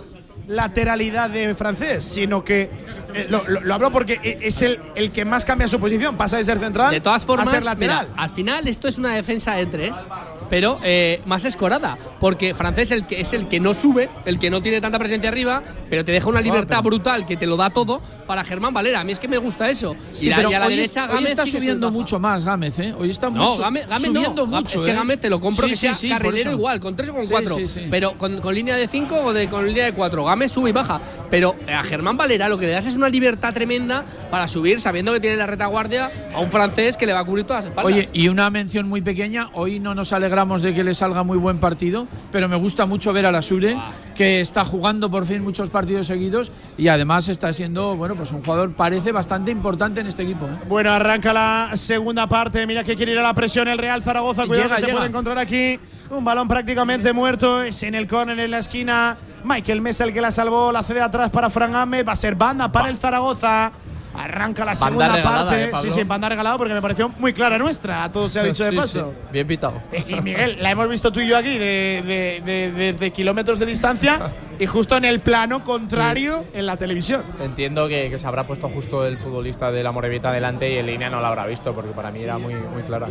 lateralidad 0.50 1.30
de 1.30 1.54
francés, 1.54 2.04
sino 2.04 2.44
que 2.44 2.70
eh, 3.14 3.26
lo, 3.28 3.42
lo- 3.48 3.60
lo 3.60 3.74
hablo 3.74 3.90
porque 3.90 4.20
e- 4.22 4.36
es 4.40 4.62
el, 4.62 4.78
el 4.94 5.10
que 5.12 5.24
más 5.24 5.44
cambia 5.44 5.66
su 5.68 5.78
posición, 5.80 6.16
pasa 6.16 6.36
de 6.36 6.44
ser 6.44 6.58
central 6.58 6.90
De 6.90 7.00
todas 7.00 7.22
a 7.22 7.26
ser 7.60 7.62
lateral. 7.64 8.08
mira, 8.10 8.22
al 8.22 8.30
final 8.30 8.68
esto 8.68 8.88
es 8.88 8.98
una 8.98 9.14
defensa 9.14 9.54
de 9.54 9.66
tres, 9.66 10.06
pero 10.50 10.78
eh, 10.82 11.22
más 11.24 11.44
escorada, 11.46 11.96
porque 12.20 12.52
francés 12.54 12.90
el 12.90 13.06
que 13.06 13.20
es 13.20 13.32
el 13.32 13.48
que 13.48 13.60
no 13.60 13.72
sube, 13.72 14.10
el 14.26 14.38
que 14.38 14.50
no 14.50 14.60
tiene 14.60 14.80
tanta 14.80 14.98
presencia 14.98 15.30
arriba, 15.30 15.62
pero 15.88 16.04
te 16.04 16.12
deja 16.12 16.28
una 16.28 16.40
libertad 16.42 16.78
pero- 16.78 16.82
brutal 16.82 17.24
que 17.26 17.36
te 17.36 17.46
lo 17.46 17.56
da 17.56 17.70
todo 17.70 18.02
para 18.26 18.44
Germán 18.44 18.74
Valera. 18.74 19.00
A 19.00 19.04
mí 19.04 19.12
es 19.12 19.20
que 19.20 19.28
me 19.28 19.38
gusta 19.38 19.70
eso. 19.70 19.94
Sí, 20.12 20.26
y, 20.26 20.30
la- 20.30 20.36
pero 20.36 20.50
y 20.50 20.54
a 20.54 20.58
la 20.58 20.66
hoy, 20.66 20.76
derecha 20.76 21.04
hoy 21.06 21.14
Gámez 21.14 21.30
está 21.30 21.44
sí 21.44 21.52
subiendo 21.52 21.90
mucho 21.90 22.18
más 22.18 22.44
Gámez, 22.44 22.78
¿eh? 22.80 22.94
Hoy 22.98 23.10
está 23.10 23.30
No, 23.30 23.50
mucho, 23.50 23.62
Gámez, 23.62 23.86
Gámez 23.88 24.06
subiendo 24.06 24.46
no. 24.46 24.56
mucho. 24.60 24.78
es 24.78 24.84
que 24.84 24.90
¿eh? 24.90 24.94
Gámez 24.94 25.20
te 25.20 25.30
lo 25.30 25.40
compro 25.40 25.66
Sí, 25.66 25.70
que 25.72 25.94
sea 25.94 26.18
carrilero 26.18 26.50
igual, 26.52 26.80
con 26.80 26.96
tres 26.96 27.08
o 27.10 27.14
con 27.14 27.22
Sí, 27.24 27.30
cuatro. 27.30 27.56
sí, 27.56 27.68
sí. 27.68 27.86
Pero 27.90 28.18
con, 28.18 28.40
con 28.40 28.54
línea 28.54 28.76
de 28.76 28.88
cinco 28.88 29.16
o 29.16 29.32
de, 29.32 29.48
con 29.48 29.66
línea 29.66 29.84
de 29.84 29.92
cuatro. 29.94 30.24
Gámez 30.24 30.50
sube 30.52 30.70
y 30.70 30.72
baja. 30.72 31.00
Pero 31.30 31.54
a 31.72 31.82
Germán 31.84 32.16
Valera 32.16 32.48
lo 32.48 32.58
que 32.58 32.66
le 32.66 32.72
das 32.72 32.86
es 32.86 32.96
una 32.96 33.08
libertad 33.08 33.54
tremenda 33.54 34.04
para 34.30 34.48
subir, 34.48 34.80
sabiendo 34.80 35.12
que 35.12 35.20
tiene 35.20 35.36
la 35.36 35.46
retaguardia 35.46 36.10
a 36.34 36.40
un 36.40 36.50
francés 36.50 36.96
que 36.96 37.06
le 37.06 37.12
va 37.12 37.20
a 37.20 37.24
cubrir 37.24 37.44
todas 37.46 37.64
las 37.64 37.70
espaldas. 37.70 37.92
Oye, 37.94 38.08
y 38.12 38.28
una 38.28 38.50
mención 38.50 38.88
muy 38.88 39.00
pequeña, 39.00 39.48
hoy 39.54 39.78
no 39.78 39.94
nos 39.94 40.12
de 40.40 40.74
que 40.74 40.82
le 40.82 40.94
salga 40.94 41.22
muy 41.22 41.36
buen 41.36 41.58
partido, 41.58 42.08
pero 42.32 42.48
me 42.48 42.56
gusta 42.56 42.86
mucho 42.86 43.12
ver 43.12 43.26
a 43.26 43.30
la 43.32 43.42
Sure, 43.42 43.76
que 44.14 44.40
está 44.40 44.64
jugando 44.64 45.10
por 45.10 45.26
fin 45.26 45.42
muchos 45.42 45.68
partidos 45.68 46.06
seguidos 46.06 46.50
y 46.78 46.88
además 46.88 47.28
está 47.28 47.52
siendo, 47.52 47.94
bueno, 47.94 48.16
pues 48.16 48.32
un 48.32 48.42
jugador 48.42 48.72
parece 48.72 49.12
bastante 49.12 49.50
importante 49.50 50.00
en 50.00 50.06
este 50.06 50.22
equipo. 50.22 50.46
¿eh? 50.46 50.58
Bueno, 50.66 50.92
arranca 50.92 51.34
la 51.34 51.70
segunda 51.74 52.26
parte. 52.26 52.66
Mira 52.66 52.82
que 52.84 52.96
quiere 52.96 53.12
ir 53.12 53.18
a 53.18 53.22
la 53.22 53.34
presión 53.34 53.68
el 53.68 53.76
Real 53.76 54.02
Zaragoza. 54.02 54.46
Cuidado 54.46 54.64
Llega, 54.64 54.76
que 54.76 54.80
se 54.80 54.86
llega. 54.86 54.98
puede 54.98 55.10
encontrar 55.10 55.38
aquí. 55.38 55.78
Un 56.08 56.24
balón 56.24 56.48
prácticamente 56.48 57.12
muerto. 57.12 57.62
Es 57.62 57.82
en 57.82 57.94
el 57.94 58.06
córner 58.06 58.40
en 58.40 58.50
la 58.50 58.58
esquina. 58.58 59.18
Michael 59.44 59.82
Mesa 59.82 60.04
el 60.04 60.14
que 60.14 60.20
la 60.22 60.30
salvó. 60.30 60.72
La 60.72 60.82
cede 60.82 61.02
atrás 61.02 61.30
para 61.30 61.50
Fran 61.50 61.74
Ahmed. 61.74 62.06
Va 62.08 62.12
a 62.12 62.16
ser 62.16 62.34
banda 62.34 62.72
para 62.72 62.88
el 62.88 62.96
Zaragoza. 62.96 63.72
Arranca 64.12 64.64
la 64.64 64.74
segunda 64.74 65.08
regalada, 65.08 65.44
parte. 65.50 65.64
eh, 65.64 65.70
sí, 65.82 65.90
sí, 65.90 66.02
banda 66.04 66.28
regalada 66.28 66.58
porque 66.58 66.74
me 66.74 66.82
pareció 66.82 67.08
muy 67.18 67.32
clara 67.32 67.56
nuestra. 67.58 68.04
A 68.04 68.10
todo 68.12 68.28
se 68.28 68.40
ha 68.40 68.42
dicho 68.42 68.64
de 68.64 68.70
Sí, 68.70 68.76
paso. 68.76 69.12
sí. 69.12 69.28
Bien 69.32 69.46
pitado. 69.46 69.80
Y 70.08 70.20
Miguel, 70.20 70.56
la 70.60 70.70
hemos 70.72 70.88
visto 70.88 71.12
tú 71.12 71.20
y 71.20 71.28
yo 71.28 71.36
aquí 71.36 71.56
de- 71.58 72.02
de- 72.04 72.42
de- 72.44 72.72
desde 72.72 73.10
kilómetros 73.12 73.58
de 73.60 73.66
distancia 73.66 74.30
y 74.58 74.66
justo 74.66 74.96
en 74.96 75.04
el 75.04 75.20
plano 75.20 75.62
contrario 75.64 76.44
en 76.52 76.66
la 76.66 76.76
televisión. 76.76 77.22
Entiendo 77.40 77.86
que, 77.88 78.10
que 78.10 78.18
se 78.18 78.26
habrá 78.26 78.46
puesto 78.46 78.68
justo 78.68 79.06
el 79.06 79.16
futbolista 79.18 79.70
de 79.70 79.82
la 79.82 79.92
Morevita 79.92 80.32
delante 80.32 80.72
y 80.72 80.78
en 80.78 80.86
línea 80.86 81.08
no 81.08 81.20
la 81.20 81.28
habrá 81.28 81.46
visto 81.46 81.72
porque 81.72 81.90
para 81.92 82.10
mí 82.10 82.22
era 82.22 82.36
muy, 82.36 82.54
muy 82.54 82.82
clara. 82.82 83.08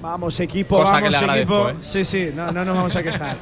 Vamos, 0.00 0.38
equipo, 0.40 0.78
Cosa 0.78 0.92
vamos, 1.00 1.22
equipo. 1.22 1.68
¿eh? 1.70 1.74
Sí, 1.80 2.04
sí, 2.04 2.30
no, 2.34 2.52
no 2.52 2.64
nos 2.64 2.76
vamos 2.76 2.94
a 2.96 3.02
quejar. 3.02 3.36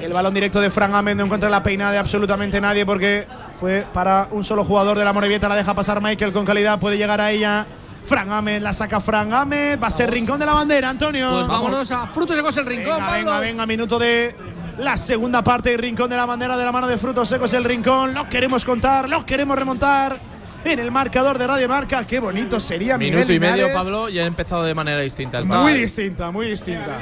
El 0.00 0.12
balón 0.12 0.32
directo 0.34 0.60
de 0.60 0.70
Fran 0.70 0.94
Ahmed 0.94 1.14
no 1.16 1.24
encuentra 1.24 1.48
la 1.50 1.62
peinada 1.62 1.92
de 1.92 1.98
absolutamente 1.98 2.60
nadie 2.60 2.84
porque 2.86 3.26
fue 3.60 3.86
para 3.92 4.28
un 4.30 4.42
solo 4.42 4.64
jugador 4.64 4.98
de 4.98 5.04
la 5.04 5.12
Morevieta. 5.12 5.48
La 5.48 5.54
deja 5.54 5.74
pasar 5.74 6.02
Michael 6.02 6.32
con 6.32 6.46
calidad, 6.46 6.80
puede 6.80 6.96
llegar 6.96 7.20
a 7.20 7.30
ella. 7.30 7.66
Fran 8.06 8.32
Ahmed, 8.32 8.62
la 8.62 8.72
saca 8.72 8.98
Fran 9.00 9.32
Ahmed. 9.32 9.78
Va 9.78 9.88
a 9.88 9.90
ser 9.90 10.10
rincón 10.10 10.40
de 10.40 10.46
la 10.46 10.54
bandera, 10.54 10.88
Antonio. 10.88 11.30
Pues 11.30 11.46
vámonos 11.46 11.92
a 11.92 12.06
Frutos 12.06 12.34
Secos 12.36 12.56
el 12.56 12.66
Rincón, 12.66 12.94
Venga, 12.94 13.06
Pablo. 13.06 13.18
venga, 13.18 13.40
venga, 13.40 13.66
minuto 13.66 13.98
de 13.98 14.34
la 14.78 14.96
segunda 14.96 15.44
parte. 15.44 15.76
Rincón 15.76 16.08
de 16.08 16.16
la 16.16 16.24
bandera 16.24 16.56
de 16.56 16.64
la 16.64 16.72
mano 16.72 16.88
de 16.88 16.96
Frutos 16.96 17.28
Secos 17.28 17.52
el 17.52 17.62
Rincón. 17.64 18.14
Lo 18.14 18.28
queremos 18.28 18.64
contar, 18.64 19.08
lo 19.08 19.24
queremos 19.26 19.56
remontar. 19.58 20.16
En 20.64 20.78
el 20.78 20.90
marcador 20.90 21.38
de 21.38 21.46
Radio 21.46 21.68
Marca, 21.68 22.06
qué 22.06 22.20
bonito 22.20 22.60
sería 22.60 22.98
Minuto 22.98 23.20
Miguel 23.26 23.36
y 23.36 23.40
medio. 23.40 23.72
Pablo, 23.72 24.08
y 24.10 24.18
ha 24.18 24.26
empezado 24.26 24.62
de 24.62 24.74
manera 24.74 25.00
distinta 25.00 25.38
el 25.38 25.46
Muy 25.46 25.72
distinta, 25.74 26.30
muy 26.30 26.50
distinta. 26.50 26.98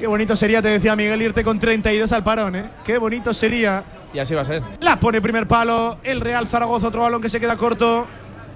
Qué 0.00 0.06
bonito 0.06 0.34
sería, 0.34 0.62
te 0.62 0.68
decía 0.68 0.96
Miguel, 0.96 1.20
irte 1.20 1.44
con 1.44 1.58
32 1.58 2.10
al 2.12 2.24
parón, 2.24 2.56
¿eh? 2.56 2.64
Qué 2.82 2.96
bonito 2.96 3.34
sería. 3.34 3.84
Y 4.14 4.18
así 4.18 4.34
va 4.34 4.40
a 4.40 4.44
ser. 4.46 4.62
La 4.80 4.98
pone 4.98 5.20
primer 5.20 5.46
palo, 5.46 5.98
el 6.02 6.22
Real 6.22 6.46
Zaragoza, 6.46 6.88
otro 6.88 7.02
balón 7.02 7.20
que 7.20 7.28
se 7.28 7.38
queda 7.38 7.54
corto. 7.58 8.06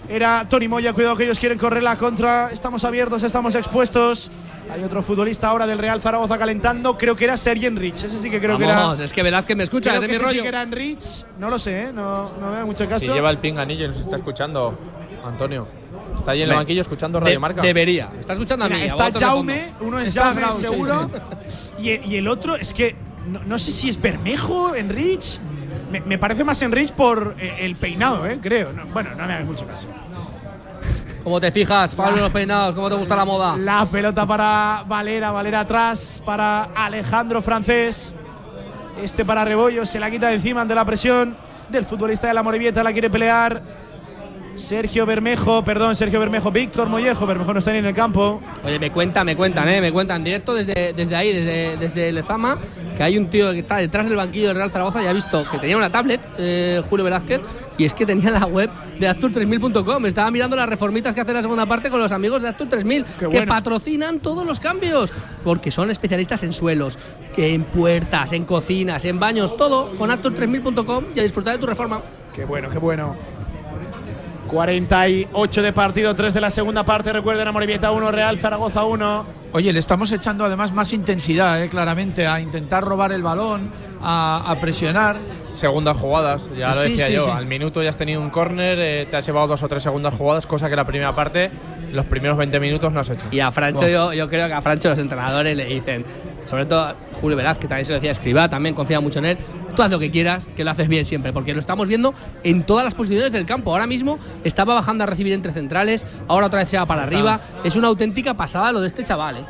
Era 0.09 0.47
Tony 0.49 0.69
Moya, 0.69 0.95
cuidado 0.95 1.17
que 1.17 1.25
ellos 1.25 1.39
quieren 1.39 1.59
correr 1.59 1.83
la 1.83 1.97
contra. 1.97 2.49
Estamos 2.51 2.83
abiertos, 2.85 3.23
estamos 3.23 3.55
expuestos. 3.57 4.31
Hay 4.73 4.83
otro 4.83 5.03
futbolista 5.03 5.49
ahora 5.49 5.67
del 5.67 5.77
Real 5.77 6.01
Zaragoza 6.01 6.39
calentando. 6.39 6.97
Creo 6.97 7.15
que 7.15 7.25
era 7.25 7.37
Sergi 7.37 7.67
Enrich. 7.67 8.05
Ese 8.05 8.19
sí 8.19 8.31
que 8.31 8.41
creo 8.41 8.59
Vamos, 8.59 8.67
que 8.95 8.95
era. 8.97 9.05
es 9.05 9.13
que 9.13 9.23
Velázquez 9.23 9.55
me 9.55 9.65
escucha, 9.65 9.91
creo 9.91 10.01
es 10.01 10.01
de 10.01 10.07
que 10.07 10.13
mi 10.13 10.17
ese 10.17 10.25
sí 10.25 10.31
rollo. 10.31 10.43
que 10.43 10.49
era 10.49 10.63
Enrich. 10.63 11.27
No 11.39 11.51
lo 11.51 11.59
sé, 11.59 11.83
¿eh? 11.85 11.93
No, 11.93 12.33
no 12.41 12.51
me 12.51 12.57
da 12.57 12.65
mucho 12.65 12.87
caso. 12.89 13.05
Si 13.05 13.13
lleva 13.13 13.29
el 13.29 13.37
pinganillo 13.37 13.85
y 13.85 13.89
nos 13.89 13.99
está 13.99 14.17
escuchando, 14.17 14.75
Antonio. 15.27 15.84
Está 16.17 16.31
ahí 16.33 16.43
en 16.43 16.51
el 16.51 16.57
banquillo 16.57 16.81
escuchando 16.81 17.21
Radio 17.21 17.33
de- 17.35 17.39
Marca. 17.39 17.63
Debería. 17.63 18.11
Está 18.19 18.33
escuchando 18.35 18.65
a 18.65 18.69
mí. 18.69 18.75
Mira, 18.77 18.87
está. 18.87 19.13
Jaume, 19.19 19.73
uno 19.81 19.99
es 19.99 20.15
Jaume 20.15 20.41
Grau, 20.41 20.53
sí, 20.55 20.61
seguro. 20.61 21.11
Y, 21.79 21.91
el- 21.91 22.05
y 22.07 22.17
el 22.17 22.29
otro 22.29 22.55
es 22.57 22.73
que 22.73 22.95
no, 23.27 23.43
no 23.45 23.59
sé 23.59 23.71
si 23.73 23.89
es 23.89 24.01
Bermejo, 24.01 24.75
Enrich. 24.75 25.41
Me, 25.91 26.01
me 26.01 26.19
parece 26.19 26.45
más 26.45 26.61
Enrich 26.63 26.93
por 26.93 27.37
eh, 27.39 27.57
el 27.61 27.77
peinado, 27.77 28.27
¿eh? 28.27 28.39
creo. 28.41 28.73
No, 28.73 28.87
bueno, 28.87 29.11
no 29.11 29.27
me 29.27 29.33
hagas 29.35 29.45
mucho 29.47 29.67
caso. 29.67 29.87
¿Cómo 31.23 31.41
te 31.41 31.51
fijas, 31.51 31.95
Pablo, 31.95 32.21
los 32.23 32.31
peinados? 32.31 32.75
¿Cómo 32.75 32.89
te 32.91 32.97
gusta 32.97 33.17
la 33.17 33.25
moda? 33.25 33.57
La 33.57 33.87
pelota 33.87 34.27
para 34.27 34.85
Valera, 34.87 35.31
Valera 35.31 35.61
atrás 35.61 36.23
para 36.25 36.65
Alejandro 36.75 37.41
Francés. 37.41 38.15
Este 39.03 39.25
para 39.25 39.45
Rebollo, 39.45 39.87
se 39.87 39.99
la 39.99 40.11
quita 40.11 40.29
de 40.29 40.35
encima 40.35 40.61
ante 40.61 40.75
la 40.75 40.85
presión 40.85 41.37
del 41.71 41.85
futbolista 41.87 42.29
de 42.29 42.35
la 42.35 42.43
Morevieta, 42.43 42.83
la 42.85 42.93
quiere 42.93 43.09
pelear. 43.11 43.84
Sergio 44.57 45.05
Bermejo, 45.05 45.65
perdón, 45.65 45.97
Sergio 45.97 46.21
Bermejo, 46.21 46.51
Víctor 46.51 46.89
Mollejo, 46.89 47.27
Bermejo 47.27 47.53
no 47.53 47.59
está 47.59 47.73
ni 47.73 47.79
en 47.79 47.87
el 47.87 47.95
campo. 47.95 48.41
Oye, 48.65 48.79
me 48.79 48.91
cuentan, 48.91 49.27
me 49.27 49.37
cuentan, 49.37 49.69
¿eh? 49.69 49.81
me 49.81 49.91
cuentan 49.93 50.23
directo 50.23 50.55
desde, 50.55 50.93
desde 50.93 51.17
ahí, 51.17 51.33
desde, 51.33 51.77
desde 51.77 52.13
Lezama, 52.13 52.59
que 52.97 53.03
hay 53.03 53.19
un 53.19 53.29
tío 53.29 53.53
que 53.53 53.59
está 53.59 53.77
detrás 53.77 54.07
del 54.07 54.17
banquillo 54.17 54.49
del 54.49 54.57
Real 54.57 54.71
Zaragoza 54.71 55.03
y 55.03 55.07
ha 55.07 55.13
visto 55.13 55.45
que 55.51 55.59
tenía 55.59 55.77
una 55.77 55.91
tablet, 55.91 56.21
eh, 56.39 56.83
Julio 56.89 57.05
Velázquez, 57.05 57.41
y 57.77 57.85
es 57.85 57.95
que 57.95 58.07
tenía 58.07 58.31
la 58.31 58.47
web 58.47 58.71
de 59.01 59.11
Actur3000.com. 59.11 60.07
Estaba 60.07 60.31
mirando 60.31 60.57
las 60.57 60.69
reformitas 60.69 61.15
que 61.15 61.21
hace 61.21 61.33
la 61.33 61.43
segunda 61.43 61.67
parte 61.67 61.91
con 61.91 61.99
los 61.99 62.13
amigos 62.13 62.43
de 62.43 62.49
Actur3000, 62.49 63.05
que 63.19 63.27
bueno. 63.27 63.47
patrocinan 63.47 64.21
todos 64.21 64.47
los 64.47 64.61
cambios, 64.61 65.13
porque 65.43 65.73
son 65.73 65.91
especialistas 65.91 66.45
en 66.45 66.53
suelos, 66.53 66.97
que 67.35 67.55
en 67.55 67.65
puertas, 67.65 68.33
en 68.33 68.45
cocinas, 68.45 69.05
en 69.05 69.19
baños, 69.19 69.57
todo 69.57 69.97
con 69.97 70.11
Actur3000.com 70.11 71.07
y 71.15 71.21
a 71.21 71.23
disfrutar 71.25 71.55
de 71.55 71.59
tu 71.59 71.67
reforma. 71.67 72.03
Qué 72.33 72.45
bueno, 72.45 72.69
qué 72.69 72.79
bueno. 72.79 73.17
48 74.55 75.63
de 75.63 75.73
partido, 75.73 76.15
3 76.15 76.33
de 76.33 76.41
la 76.41 76.49
segunda 76.49 76.85
parte. 76.85 77.13
Recuerden, 77.13 77.49
Amorebieta 77.49 77.91
1, 77.91 78.13
Real 78.13 78.39
Zaragoza 78.39 78.85
1. 78.85 79.27
Oye, 79.51 79.73
le 79.73 79.81
estamos 79.81 80.13
echando 80.13 80.45
además 80.45 80.73
más 80.73 80.93
intensidad, 80.93 81.61
eh, 81.61 81.69
claramente, 81.69 82.29
a 82.29 82.41
intentar 82.41 82.85
robar 82.85 83.11
el 83.11 83.25
balón, 83.25 83.73
a, 84.05 84.45
a 84.51 84.61
presionar. 84.61 85.17
Segundas 85.55 85.97
jugadas, 85.97 86.51
ya 86.57 86.71
lo 86.71 86.75
Sí, 86.83 86.89
decía 86.91 87.07
sí, 87.07 87.13
yo. 87.13 87.25
sí. 87.27 87.31
Al 87.31 87.47
minuto 87.47 87.81
ya 87.81 87.89
has 87.89 87.97
tenido 87.97 88.21
un 88.21 88.31
córner, 88.31 88.77
eh, 88.81 89.07
te 89.09 89.17
has 89.17 89.25
llevado 89.25 89.47
dos 89.47 89.63
o 89.63 89.69
tres 89.69 89.85
segundas 89.85 90.13
jugadas, 90.13 90.47
cosa 90.49 90.69
que 90.69 90.75
la 90.75 90.85
primera 90.85 91.15
parte, 91.15 91.49
los 91.93 92.05
primeros 92.07 92.37
20 92.37 92.59
minutos 92.59 92.93
no 92.93 92.99
has 92.99 93.09
hecho. 93.09 93.25
Y 93.31 93.39
a 93.39 93.53
Francho, 93.53 93.87
yo, 93.87 94.13
yo 94.13 94.29
creo 94.29 94.49
que 94.49 94.53
a 94.53 94.61
Francho 94.63 94.89
los 94.91 94.99
entrenadores 94.99 95.57
le 95.57 95.65
dicen, 95.67 96.05
sobre 96.45 96.67
todo 96.67 96.95
Julio 97.21 97.37
Velázquez, 97.37 97.61
que 97.61 97.69
también 97.69 97.85
se 97.87 97.93
lo 97.93 97.99
decía 97.99 98.11
Escribá, 98.11 98.49
también 98.51 98.75
confía 98.75 98.99
mucho 98.99 99.21
en 99.21 99.27
él, 99.27 99.39
tú 99.77 99.83
haz 99.85 99.93
lo 99.93 100.01
que 100.01 100.11
quieras, 100.11 100.49
que 100.57 100.65
lo 100.65 100.73
haces 100.73 100.89
bien 100.89 101.07
siempre, 101.07 101.33
porque 101.33 101.55
lo 101.55 101.61
estamos 101.61 101.87
viendo 101.87 102.15
en 102.43 102.65
todas 102.65 102.85
las 102.85 102.95
posiciones 102.95 103.31
del 103.31 103.47
campo. 103.47 103.71
Ahora 103.71 103.87
mismo 103.87 104.19
estaba 104.43 104.75
bajando 104.75 105.05
a 105.05 105.07
recibir 105.07 105.33
entre 105.35 105.53
centrales, 105.53 106.05
ahora 106.27 106.49
otra 106.49 106.59
vez 106.59 106.69
se 106.69 106.77
va 106.79 106.85
para 106.87 107.05
arriba. 107.05 107.41
Es 107.63 107.77
una 107.77 107.87
auténtica 107.87 108.35
pasada 108.35 108.73
lo 108.73 108.81
de 108.81 108.89
este 108.89 109.05
chaval. 109.05 109.37
¿eh? 109.37 109.45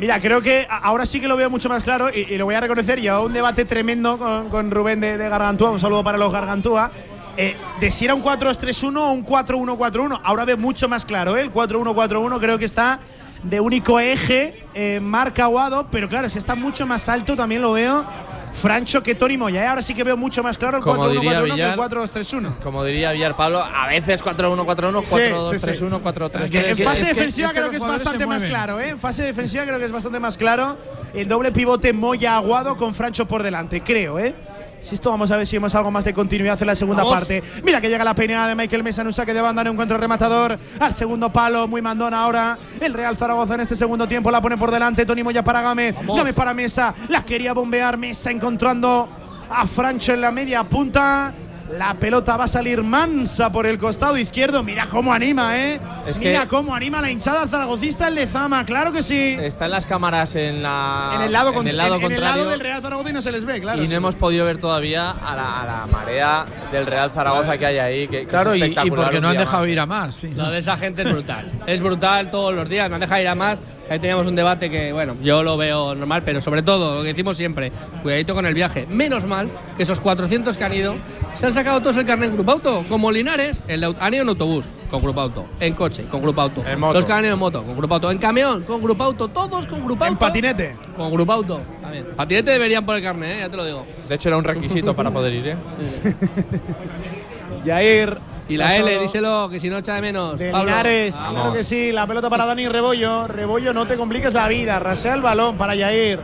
Mira, 0.00 0.18
creo 0.18 0.40
que 0.40 0.66
ahora 0.68 1.04
sí 1.04 1.20
que 1.20 1.28
lo 1.28 1.36
veo 1.36 1.50
mucho 1.50 1.68
más 1.68 1.82
claro 1.82 2.08
y, 2.08 2.20
y 2.32 2.38
lo 2.38 2.46
voy 2.46 2.54
a 2.54 2.60
reconocer. 2.60 2.98
Llevaba 2.98 3.22
un 3.22 3.34
debate 3.34 3.66
tremendo 3.66 4.16
con, 4.16 4.48
con 4.48 4.70
Rubén 4.70 4.98
de, 4.98 5.18
de 5.18 5.28
Gargantúa. 5.28 5.70
Un 5.70 5.78
saludo 5.78 6.02
para 6.02 6.16
los 6.16 6.32
Gargantúa. 6.32 6.90
eh, 7.36 7.54
de 7.80 7.90
si 7.90 8.06
era 8.06 8.14
un 8.14 8.22
4-3-1 8.22 8.96
o 8.96 9.12
un 9.12 9.26
4-1-4-1. 9.26 10.20
Ahora 10.24 10.46
veo 10.46 10.56
mucho 10.56 10.88
más 10.88 11.04
claro. 11.04 11.36
¿eh? 11.36 11.42
El 11.42 11.52
4-1-4-1 11.52 12.40
creo 12.40 12.58
que 12.58 12.64
está 12.64 12.98
de 13.42 13.60
único 13.60 14.00
eje, 14.00 14.64
eh, 14.74 15.00
marca 15.02 15.44
Aguado, 15.44 15.86
pero 15.90 16.08
claro, 16.08 16.28
si 16.30 16.38
está 16.38 16.54
mucho 16.54 16.86
más 16.86 17.06
alto 17.10 17.36
también 17.36 17.60
lo 17.60 17.72
veo. 17.72 18.04
Francho 18.52 19.02
que 19.02 19.14
Tony 19.14 19.36
Moya. 19.36 19.62
¿eh? 19.62 19.66
Ahora 19.66 19.82
sí 19.82 19.94
que 19.94 20.04
veo 20.04 20.16
mucho 20.16 20.42
más 20.42 20.58
claro 20.58 20.78
el 20.78 20.82
Como 20.82 21.06
4-1-4-1 21.06 21.10
diría 21.10 21.30
que 21.30 21.36
el 21.38 21.52
Villar, 21.52 21.78
4-2-3-1. 21.78 22.58
Como 22.62 22.84
diría 22.84 23.12
Villar 23.12 23.36
Pablo, 23.36 23.62
a 23.62 23.86
veces 23.86 24.22
4-1-4-1, 24.22 25.00
Sí, 25.00 25.14
4-2-3-1, 25.16 25.50
sí, 25.52 25.74
sí. 25.74 25.84
4-3-3. 25.84 26.64
En 26.66 26.76
fase 26.78 27.06
defensiva 27.06 27.50
creo 27.50 27.70
que 27.70 27.76
es 27.76 27.82
bastante 27.82 28.26
más 28.26 28.44
claro, 28.44 28.80
¿eh? 28.80 28.88
En 28.90 28.98
fase 28.98 29.22
defensiva 29.22 29.64
creo 29.64 29.78
que 29.78 29.84
es 29.86 29.92
bastante 29.92 30.20
más 30.20 30.36
claro. 30.36 30.76
El 31.14 31.28
doble 31.28 31.52
pivote 31.52 31.92
Moya 31.92 32.36
Aguado 32.36 32.76
con 32.76 32.94
Francho 32.94 33.26
por 33.26 33.42
delante, 33.42 33.82
creo, 33.82 34.18
¿eh? 34.18 34.34
Si 34.82 34.94
esto 34.94 35.10
vamos 35.10 35.30
a 35.30 35.36
ver 35.36 35.46
si 35.46 35.56
vemos 35.56 35.74
algo 35.74 35.90
más 35.90 36.04
de 36.04 36.14
continuidad 36.14 36.60
en 36.60 36.66
la 36.66 36.74
segunda 36.74 37.02
Vamos. 37.04 37.18
parte. 37.18 37.42
Mira 37.64 37.80
que 37.80 37.88
llega 37.88 38.02
la 38.02 38.14
peinada 38.14 38.48
de 38.48 38.54
Michael 38.54 38.82
Mesa 38.82 39.02
en 39.02 39.08
un 39.08 39.12
saque 39.12 39.34
de 39.34 39.40
banda 39.40 39.62
en 39.62 39.68
un 39.68 39.74
encuentro 39.74 39.98
rematador. 39.98 40.58
Al 40.78 40.94
segundo 40.94 41.32
palo, 41.32 41.68
muy 41.68 41.82
mandón 41.82 42.14
ahora. 42.14 42.58
El 42.80 42.94
Real 42.94 43.16
Zaragoza 43.16 43.54
en 43.54 43.60
este 43.60 43.76
segundo 43.76 44.08
tiempo 44.08 44.30
la 44.30 44.40
pone 44.40 44.56
por 44.56 44.70
delante. 44.70 45.04
Tony 45.04 45.22
Moya 45.22 45.44
para 45.44 45.60
Game. 45.62 45.92
Vamos. 45.92 46.16
Game 46.16 46.32
para 46.32 46.54
Mesa. 46.54 46.94
La 47.08 47.22
quería 47.24 47.52
bombear 47.52 47.98
Mesa 47.98 48.30
encontrando 48.30 49.08
a 49.50 49.66
Francho 49.66 50.14
en 50.14 50.20
la 50.22 50.30
media 50.32 50.64
punta. 50.64 51.32
La 51.76 51.94
pelota 51.94 52.36
va 52.36 52.44
a 52.44 52.48
salir 52.48 52.82
mansa 52.82 53.52
por 53.52 53.64
el 53.66 53.78
costado 53.78 54.16
izquierdo. 54.18 54.62
Mira 54.62 54.86
cómo 54.90 55.12
anima, 55.12 55.56
¿eh? 55.56 55.80
Es 56.06 56.18
que- 56.18 56.28
Mira 56.30 56.46
cómo 56.48 56.74
anima 56.74 57.00
la 57.00 57.10
hinchada 57.10 57.46
zaragocista 57.46 58.08
en 58.08 58.16
Lezama. 58.16 58.64
Claro 58.66 58.90
que 58.92 59.02
sí. 59.02 59.36
Está 59.40 59.66
en 59.66 59.70
las 59.70 59.86
cámaras 59.86 60.34
en, 60.34 60.62
la, 60.62 61.12
en 61.14 61.22
el 61.22 61.32
lado, 61.32 61.52
con- 61.52 61.62
en 61.62 61.68
el 61.68 61.76
lado 61.76 61.94
en- 61.94 62.00
en 62.00 62.06
el 62.06 62.12
contrario. 62.16 62.36
lado 62.42 62.50
del 62.50 62.60
Real 62.60 62.82
Zaragoza 62.82 63.10
y 63.10 63.12
no 63.12 63.22
se 63.22 63.30
les 63.32 63.44
ve, 63.44 63.60
claro. 63.60 63.82
y 63.84 63.88
no 63.88 63.94
hemos 63.94 64.16
podido 64.16 64.44
ver 64.44 64.58
todavía 64.58 65.10
a 65.10 65.36
la, 65.36 65.60
a 65.60 65.64
la 65.66 65.86
marea 65.86 66.44
del 66.72 66.86
Real 66.86 67.10
Zaragoza 67.12 67.56
que 67.56 67.66
hay 67.66 67.78
ahí. 67.78 68.08
Que, 68.08 68.20
que 68.22 68.26
Claro, 68.26 68.52
es 68.52 68.68
y, 68.68 68.90
porque 68.90 69.20
no 69.20 69.28
han 69.28 69.36
dejado 69.36 69.62
más. 69.62 69.68
ir 69.68 69.80
a 69.80 69.86
más. 69.86 70.16
sí. 70.16 70.30
Lo 70.34 70.50
de 70.50 70.58
esa 70.58 70.76
gente 70.76 71.02
es 71.02 71.12
brutal. 71.12 71.52
es 71.66 71.80
brutal 71.80 72.30
todos 72.30 72.52
los 72.54 72.68
días, 72.68 72.88
no 72.88 72.96
han 72.96 73.00
dejado 73.00 73.20
ir 73.22 73.28
a 73.28 73.34
más. 73.36 73.58
Ahí 73.90 73.98
teníamos 73.98 74.28
un 74.28 74.36
debate 74.36 74.70
que, 74.70 74.92
bueno, 74.92 75.16
yo 75.20 75.42
lo 75.42 75.56
veo 75.56 75.96
normal, 75.96 76.22
pero 76.24 76.40
sobre 76.40 76.62
todo, 76.62 76.94
lo 76.94 77.02
que 77.02 77.08
decimos 77.08 77.36
siempre, 77.36 77.72
cuidadito 78.04 78.36
con 78.36 78.46
el 78.46 78.54
viaje. 78.54 78.86
Menos 78.88 79.26
mal 79.26 79.50
que 79.76 79.82
esos 79.82 80.00
400 80.00 80.56
que 80.56 80.62
han 80.62 80.72
ido 80.72 80.94
se 81.32 81.46
han 81.46 81.52
sacado 81.52 81.80
todos 81.80 81.96
el 81.96 82.06
carnet 82.06 82.28
en 82.28 82.36
Grupo 82.36 82.52
Auto. 82.52 82.84
Como 82.88 83.10
Linares, 83.10 83.60
el 83.66 83.80
de 83.80 83.92
han 83.98 84.14
ido 84.14 84.22
en 84.22 84.28
autobús 84.28 84.70
con 84.92 85.02
Grupo 85.02 85.22
Auto, 85.22 85.46
en 85.58 85.74
coche 85.74 86.04
con 86.04 86.22
Grupo 86.22 86.40
Auto. 86.40 86.62
En 86.64 86.78
moto. 86.78 86.94
Los 86.94 87.04
que 87.04 87.12
han 87.12 87.24
ido 87.24 87.34
en 87.34 87.40
moto 87.40 87.64
con 87.64 87.76
Grupo 87.76 87.94
Auto, 87.94 88.12
en 88.12 88.18
camión 88.18 88.62
con 88.62 88.80
Grupo 88.80 89.02
Auto, 89.02 89.26
todos 89.26 89.66
con 89.66 89.84
Grupo 89.84 90.04
Auto. 90.04 90.12
En 90.12 90.18
patinete. 90.18 90.76
Con 90.96 91.10
Grupo 91.10 91.32
Auto, 91.32 91.60
también. 91.80 92.06
Patinete 92.14 92.52
deberían 92.52 92.86
por 92.86 92.94
el 92.94 93.02
carnet, 93.02 93.38
¿eh? 93.38 93.40
ya 93.40 93.48
te 93.48 93.56
lo 93.56 93.64
digo. 93.64 93.86
De 94.08 94.14
hecho, 94.14 94.28
era 94.28 94.38
un 94.38 94.44
requisito 94.44 94.94
para 94.94 95.10
poder 95.10 95.32
ir, 95.32 95.48
¿eh? 95.48 95.56
Yair. 97.64 98.18
Y 98.50 98.56
la 98.56 98.76
L, 98.76 98.98
díselo, 98.98 99.48
que 99.50 99.60
si 99.60 99.70
no 99.70 99.78
echa 99.78 99.94
de 99.94 100.00
menos. 100.00 100.38
De 100.38 100.50
Pablo. 100.50 100.66
Linares, 100.66 101.14
Vamos. 101.16 101.32
claro 101.32 101.52
que 101.54 101.64
sí. 101.64 101.92
La 101.92 102.06
pelota 102.06 102.28
para 102.28 102.44
Dani 102.46 102.68
Rebollo. 102.68 103.26
Rebollo, 103.28 103.72
no 103.72 103.86
te 103.86 103.96
compliques 103.96 104.34
la 104.34 104.48
vida. 104.48 104.78
Rasea 104.78 105.14
el 105.14 105.22
balón 105.22 105.56
para 105.56 105.74
Yair. 105.74 106.18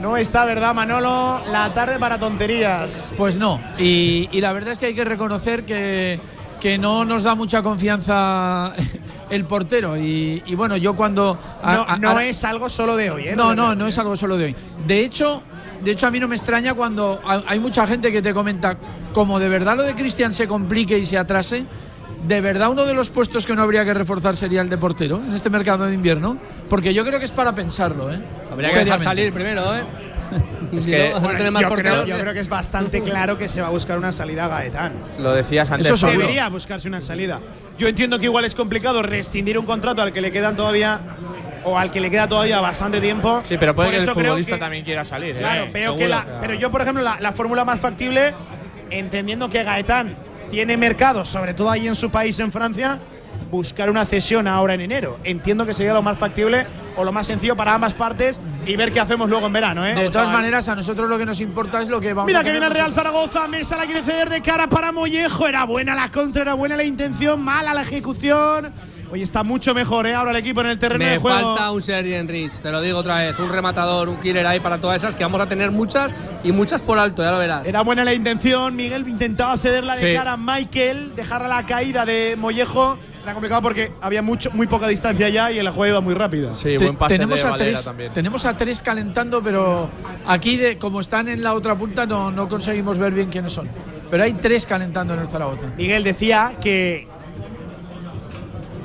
No 0.00 0.16
está, 0.16 0.44
¿verdad, 0.44 0.74
Manolo? 0.74 1.40
La 1.50 1.72
tarde 1.74 1.98
para 1.98 2.18
tonterías. 2.18 3.14
Pues 3.16 3.36
no. 3.36 3.60
Y, 3.78 4.28
y 4.32 4.40
la 4.40 4.52
verdad 4.52 4.72
es 4.72 4.80
que 4.80 4.86
hay 4.86 4.94
que 4.94 5.04
reconocer 5.04 5.64
que, 5.64 6.18
que 6.60 6.76
no 6.78 7.04
nos 7.04 7.22
da 7.22 7.34
mucha 7.36 7.62
confianza 7.62 8.72
el 9.30 9.44
portero. 9.44 9.96
Y, 9.96 10.42
y 10.46 10.54
bueno, 10.56 10.76
yo 10.76 10.96
cuando. 10.96 11.38
a- 11.62 11.96
No, 12.00 12.14
no 12.14 12.18
a- 12.18 12.24
es 12.24 12.42
algo 12.44 12.68
solo 12.68 12.96
de 12.96 13.10
hoy, 13.10 13.28
¿eh? 13.28 13.36
No, 13.36 13.54
no, 13.54 13.74
no 13.76 13.86
es 13.86 13.96
algo 13.98 14.16
solo 14.16 14.36
de 14.36 14.46
hoy. 14.46 14.56
De 14.86 15.00
hecho, 15.04 15.42
de 15.82 15.90
hecho 15.92 16.06
a 16.06 16.10
mí 16.10 16.18
no 16.20 16.28
me 16.28 16.36
extraña 16.36 16.74
cuando 16.74 17.20
ha- 17.26 17.42
hay 17.46 17.58
mucha 17.60 17.86
gente 17.86 18.10
que 18.12 18.22
te 18.22 18.32
comenta 18.32 18.76
como 19.12 19.38
de 19.38 19.48
verdad 19.48 19.76
lo 19.76 19.82
de 19.82 19.94
Cristian 19.94 20.32
se 20.32 20.46
complique 20.48 20.98
y 20.98 21.04
se 21.04 21.18
atrase. 21.18 21.64
De 22.26 22.40
verdad 22.40 22.70
uno 22.70 22.84
de 22.84 22.94
los 22.94 23.10
puestos 23.10 23.44
que 23.46 23.54
no 23.56 23.62
habría 23.62 23.84
que 23.84 23.92
reforzar 23.94 24.36
sería 24.36 24.60
el 24.60 24.68
de 24.68 24.78
portero 24.78 25.16
en 25.26 25.32
este 25.34 25.50
mercado 25.50 25.86
de 25.86 25.94
invierno, 25.94 26.38
porque 26.70 26.94
yo 26.94 27.04
creo 27.04 27.18
que 27.18 27.24
es 27.24 27.32
para 27.32 27.52
pensarlo, 27.54 28.12
¿eh? 28.12 28.20
Habría 28.50 28.70
que 28.70 28.78
dejar 28.84 29.00
salir 29.00 29.32
primero, 29.32 29.76
¿eh? 29.76 29.80
Es 30.72 30.86
que- 30.86 31.12
Bueno, 31.20 31.60
yo, 31.60 31.68
creo, 31.74 32.06
yo 32.06 32.18
creo 32.18 32.32
que 32.32 32.40
es 32.40 32.48
bastante 32.48 33.02
claro 33.02 33.36
que 33.36 33.48
se 33.48 33.60
va 33.60 33.66
a 33.66 33.70
buscar 33.70 33.98
una 33.98 34.12
salida 34.12 34.44
a 34.46 34.48
Gaetán. 34.48 34.92
Lo 35.18 35.32
decías 35.34 35.70
antes. 35.70 35.88
Eso 35.88 35.96
seguro. 35.98 36.20
Debería 36.20 36.48
buscarse 36.48 36.86
una 36.88 37.00
salida. 37.00 37.40
Yo 37.76 37.88
entiendo 37.88 38.18
que 38.18 38.26
igual 38.26 38.44
es 38.44 38.54
complicado 38.54 39.02
rescindir 39.02 39.58
un 39.58 39.66
contrato 39.66 40.00
al 40.00 40.12
que 40.12 40.20
le 40.22 40.30
quedan 40.32 40.54
todavía 40.56 41.00
o 41.64 41.78
al 41.78 41.90
que 41.90 42.00
le 42.00 42.10
queda 42.10 42.28
todavía 42.28 42.60
bastante 42.60 43.00
tiempo. 43.00 43.40
Sí, 43.44 43.56
pero 43.58 43.74
puede 43.74 43.88
Por 43.90 43.98
que 43.98 44.04
el 44.04 44.10
futbolista 44.10 44.54
que- 44.56 44.60
también 44.60 44.84
quiera 44.84 45.04
salir. 45.04 45.36
¿eh? 45.36 45.38
Claro, 45.38 45.66
veo 45.72 45.96
que 45.96 46.08
la, 46.08 46.38
pero 46.40 46.54
yo, 46.54 46.70
por 46.70 46.82
ejemplo, 46.82 47.02
la, 47.02 47.18
la 47.20 47.32
fórmula 47.32 47.64
más 47.64 47.80
factible, 47.80 48.34
entendiendo 48.90 49.48
que 49.48 49.62
Gaetán 49.64 50.14
tiene 50.50 50.76
mercado, 50.76 51.24
sobre 51.24 51.54
todo 51.54 51.70
ahí 51.70 51.86
en 51.86 51.94
su 51.94 52.10
país, 52.10 52.38
en 52.40 52.50
Francia, 52.50 52.98
buscar 53.50 53.90
una 53.90 54.04
cesión 54.04 54.46
ahora 54.48 54.74
en 54.74 54.80
enero. 54.82 55.18
Entiendo 55.24 55.64
que 55.66 55.74
sería 55.74 55.92
lo 55.94 56.02
más 56.02 56.18
factible 56.18 56.66
o 56.96 57.04
lo 57.04 57.12
más 57.12 57.26
sencillo 57.26 57.56
para 57.56 57.74
ambas 57.74 57.94
partes 57.94 58.40
y 58.66 58.76
ver 58.76 58.92
qué 58.92 59.00
hacemos 59.00 59.28
luego 59.28 59.46
en 59.46 59.52
verano. 59.52 59.86
¿eh? 59.86 59.94
De 59.94 60.10
todas 60.10 60.30
maneras, 60.30 60.68
a 60.68 60.74
nosotros 60.74 61.08
lo 61.08 61.18
que 61.18 61.26
nos 61.26 61.40
importa 61.40 61.80
es 61.82 61.88
lo 61.88 62.00
que 62.00 62.12
vamos 62.12 62.26
Mira 62.26 62.40
a 62.40 62.44
que 62.44 62.50
viene 62.50 62.66
el 62.66 62.72
Real. 62.72 62.92
Zaragoza, 62.92 63.48
Mesa 63.48 63.76
la 63.76 63.84
quiere 63.86 64.02
ceder 64.02 64.28
de 64.30 64.40
cara 64.42 64.68
para 64.68 64.92
Mollejo. 64.92 65.46
Era 65.48 65.64
buena 65.64 65.94
la 65.94 66.10
contra, 66.10 66.42
era 66.42 66.54
buena 66.54 66.76
la 66.76 66.84
intención, 66.84 67.42
mala 67.42 67.72
la 67.74 67.82
ejecución. 67.82 68.72
Oye, 69.12 69.24
está 69.24 69.42
mucho 69.42 69.74
mejor 69.74 70.06
¿eh? 70.06 70.14
ahora 70.14 70.30
el 70.30 70.38
equipo 70.38 70.62
en 70.62 70.68
el 70.68 70.78
terreno 70.78 71.04
Me 71.04 71.10
de 71.10 71.18
juego. 71.18 71.54
falta 71.54 71.70
un 71.70 71.82
Sergi 71.82 72.14
Enrich, 72.14 72.52
te 72.60 72.70
lo 72.72 72.80
digo 72.80 72.98
otra 73.00 73.16
vez, 73.18 73.38
un 73.38 73.50
rematador, 73.50 74.08
un 74.08 74.16
killer 74.16 74.46
ahí 74.46 74.58
para 74.58 74.80
todas 74.80 74.96
esas, 74.96 75.14
que 75.14 75.22
vamos 75.22 75.38
a 75.42 75.46
tener 75.46 75.70
muchas 75.70 76.14
y 76.42 76.50
muchas 76.50 76.80
por 76.80 76.98
alto, 76.98 77.22
ya 77.22 77.30
lo 77.30 77.36
verás. 77.38 77.66
Era 77.66 77.82
buena 77.82 78.04
la 78.04 78.14
intención, 78.14 78.74
Miguel 78.74 79.06
intentaba 79.06 79.58
cederla 79.58 79.96
de 79.96 80.08
Sí. 80.12 80.16
cara 80.16 80.32
a 80.32 80.36
Michael, 80.38 81.14
dejarla 81.14 81.58
a 81.58 81.60
la 81.60 81.66
caída 81.66 82.06
de 82.06 82.36
Mollejo. 82.38 82.96
Era 83.22 83.34
complicado 83.34 83.60
porque 83.60 83.92
había 84.00 84.22
mucho, 84.22 84.50
muy 84.52 84.66
poca 84.66 84.88
distancia 84.88 85.28
ya 85.28 85.52
y 85.52 85.62
la 85.62 85.70
jugada 85.72 85.90
iba 85.90 86.00
muy 86.00 86.14
rápida. 86.14 86.54
Sí, 86.54 86.78
buen 86.78 86.96
pase 86.96 87.14
tenemos 87.16 87.42
de 87.42 87.48
a 87.48 87.52
tres, 87.56 87.84
también. 87.84 88.12
tenemos 88.14 88.44
a 88.46 88.56
tres 88.56 88.80
calentando, 88.80 89.42
pero 89.42 89.90
aquí 90.26 90.56
de 90.56 90.78
como 90.78 91.00
están 91.02 91.28
en 91.28 91.42
la 91.42 91.52
otra 91.52 91.76
punta 91.76 92.06
no, 92.06 92.30
no 92.30 92.48
conseguimos 92.48 92.96
ver 92.96 93.12
bien 93.12 93.28
quiénes 93.28 93.52
son. 93.52 93.68
Pero 94.10 94.24
hay 94.24 94.32
tres 94.32 94.66
calentando 94.66 95.14
en 95.14 95.20
el 95.20 95.26
Zaragoza. 95.28 95.66
Miguel 95.76 96.02
decía 96.02 96.52
que. 96.60 97.06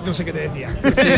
No 0.08 0.14
sé 0.14 0.26
qué 0.26 0.34
te 0.34 0.40
decía. 0.50 0.70
Sí, 0.94 1.10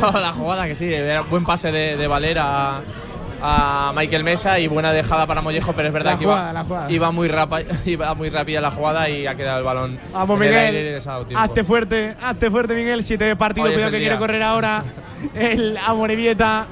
no, 0.00 0.10
la 0.18 0.32
jugada 0.32 0.66
que 0.66 0.74
sí, 0.74 0.92
era 0.92 1.20
buen 1.22 1.44
pase 1.44 1.70
de, 1.72 1.96
de 1.96 2.06
Valera 2.06 2.76
a, 2.78 3.88
a 3.88 3.92
Michael 3.94 4.24
Mesa 4.24 4.58
y 4.58 4.66
buena 4.68 4.92
dejada 4.92 5.26
para 5.26 5.42
Mollejo, 5.42 5.72
pero 5.74 5.88
es 5.88 5.92
verdad 5.94 6.12
La 6.12 6.18
que 6.18 6.24
jugada, 6.24 6.42
iba, 6.44 6.52
la 6.52 6.64
jugada. 6.64 6.90
iba 6.90 7.10
muy 7.12 7.28
rapa- 7.28 7.62
iba 7.84 8.14
muy 8.14 8.30
rápida 8.30 8.60
la 8.60 8.70
jugada 8.70 9.08
y 9.10 9.26
ha 9.26 9.34
quedado 9.34 9.58
el 9.58 9.64
balón 9.64 9.98
Vamos, 10.12 10.38
Miguel. 10.38 11.00
Hazte 11.34 11.64
fuerte, 11.64 12.14
hazte 12.22 12.50
fuerte, 12.50 12.74
Miguel. 12.74 13.02
Siete 13.02 13.24
de 13.24 13.36
partido, 13.36 13.64
Hoy 13.66 13.70
es 13.72 13.74
cuidado 13.74 13.90
que 13.92 13.98
día. 13.98 14.08
quiere 14.08 14.18
correr 14.20 14.42
ahora 14.42 14.84
el 15.34 15.76
Amorebieta. 15.76 16.66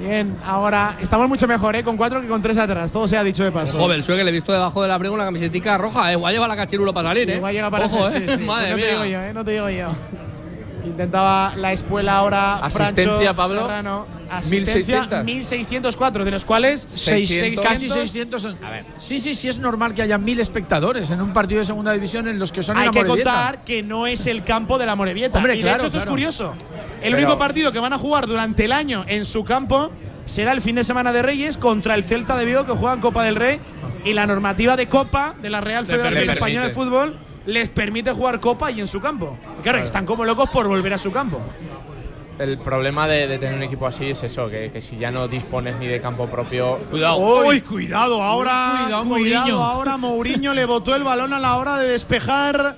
Bien, 0.00 0.34
ahora 0.46 0.96
estamos 1.00 1.28
mucho 1.28 1.46
mejor, 1.46 1.76
¿eh? 1.76 1.84
Con 1.84 1.96
cuatro 1.98 2.22
que 2.22 2.26
con 2.26 2.40
tres 2.40 2.56
atrás. 2.56 2.90
Todo 2.90 3.06
se 3.06 3.18
ha 3.18 3.22
dicho 3.22 3.44
de 3.44 3.52
paso. 3.52 3.76
Joven, 3.78 4.02
suele 4.02 4.20
que 4.20 4.24
le 4.24 4.30
he 4.30 4.32
visto 4.32 4.50
debajo 4.50 4.80
del 4.82 4.90
abrigo 4.90 5.14
una 5.14 5.24
camisetica 5.26 5.76
roja, 5.76 6.10
eh. 6.10 6.14
Igual 6.14 6.32
lleva 6.32 6.48
la 6.48 6.56
cachirulo 6.56 6.94
para 6.94 7.08
salir, 7.10 7.30
eh. 7.30 7.36
Igual 7.36 7.52
llega 7.52 7.70
para 7.70 7.84
Ojo, 7.84 8.08
ser, 8.08 8.22
eh. 8.22 8.26
sí, 8.30 8.36
sí. 8.38 8.44
Madre 8.46 8.70
no 8.70 8.76
mía. 8.76 8.86
te 8.86 8.92
digo 8.92 9.04
yo, 9.04 9.20
¿eh? 9.22 9.32
No 9.34 9.44
te 9.44 9.50
digo 9.50 9.68
yo. 9.68 9.88
Intentaba 10.90 11.54
la 11.56 11.72
espuela 11.72 12.16
ahora. 12.16 12.56
Asistencia, 12.58 13.04
Francho 13.06 13.36
Pablo. 13.36 13.60
Serrano. 13.62 14.06
Asistencia 14.30 14.74
1600. 14.74 15.24
1604, 15.24 16.24
de 16.24 16.30
los 16.30 16.44
cuales 16.44 16.88
600, 16.94 17.28
600. 17.28 17.64
casi 17.64 17.90
600 17.90 18.42
son. 18.42 18.58
Sí, 18.98 19.20
sí, 19.20 19.34
sí, 19.34 19.48
es 19.48 19.58
normal 19.58 19.94
que 19.94 20.02
haya 20.02 20.18
mil 20.18 20.38
espectadores 20.40 21.10
en 21.10 21.20
un 21.20 21.32
partido 21.32 21.60
de 21.60 21.64
segunda 21.66 21.92
división 21.92 22.28
en 22.28 22.38
los 22.38 22.52
que 22.52 22.62
son 22.62 22.76
en 22.76 22.82
Hay 22.82 22.86
la 22.86 22.92
que 22.92 23.04
Morevieta. 23.04 23.30
contar 23.32 23.64
que 23.64 23.82
no 23.82 24.06
es 24.06 24.26
el 24.26 24.44
campo 24.44 24.78
de 24.78 24.86
la 24.86 24.94
Morevieta. 24.94 25.38
Hombre, 25.38 25.56
y 25.56 25.62
de 25.62 25.72
hecho, 25.72 25.86
esto 25.86 25.98
es 25.98 26.06
curioso. 26.06 26.54
El 27.02 27.12
Pero- 27.14 27.16
único 27.16 27.38
partido 27.38 27.72
que 27.72 27.78
van 27.78 27.92
a 27.92 27.98
jugar 27.98 28.26
durante 28.26 28.64
el 28.66 28.72
año 28.72 29.04
en 29.08 29.24
su 29.24 29.44
campo 29.44 29.90
será 30.26 30.52
el 30.52 30.60
fin 30.60 30.76
de 30.76 30.84
semana 30.84 31.12
de 31.12 31.22
Reyes 31.22 31.58
contra 31.58 31.94
el 31.94 32.04
Celta 32.04 32.36
de 32.36 32.44
Vigo, 32.44 32.66
que 32.66 32.72
juegan 32.72 33.00
Copa 33.00 33.24
del 33.24 33.36
Rey. 33.36 33.60
Y 34.04 34.14
la 34.14 34.26
normativa 34.26 34.76
de 34.76 34.88
Copa 34.88 35.34
de 35.42 35.50
la 35.50 35.60
Real 35.60 35.84
Federación. 35.86 36.30
Española 36.30 36.68
de 36.68 36.72
Fútbol 36.72 37.18
les 37.46 37.68
permite 37.68 38.12
jugar 38.12 38.40
Copa 38.40 38.70
y 38.70 38.80
en 38.80 38.86
su 38.86 39.00
campo. 39.00 39.36
Claro, 39.62 39.78
que 39.78 39.84
están 39.84 40.06
como 40.06 40.24
locos 40.24 40.50
por 40.50 40.68
volver 40.68 40.92
a 40.94 40.98
su 40.98 41.10
campo. 41.12 41.40
El 42.38 42.58
problema 42.58 43.06
de, 43.06 43.26
de 43.26 43.38
tener 43.38 43.54
un 43.54 43.62
equipo 43.62 43.86
así 43.86 44.06
es 44.10 44.22
eso, 44.22 44.48
que, 44.48 44.70
que 44.70 44.80
si 44.80 44.96
ya 44.96 45.10
no 45.10 45.28
dispones 45.28 45.76
ni 45.76 45.86
de 45.86 46.00
campo 46.00 46.26
propio. 46.26 46.78
Uy, 46.90 47.60
cuidado, 47.60 48.22
ahora. 48.22 48.84
Cuidado, 48.84 49.04
Cuidado, 49.04 49.04
Mourinho. 49.04 49.62
ahora 49.62 49.96
Mourinho 49.98 50.54
le 50.54 50.64
botó 50.64 50.94
el 50.96 51.02
balón 51.02 51.34
a 51.34 51.38
la 51.38 51.56
hora 51.56 51.76
de 51.76 51.88
despejar. 51.88 52.76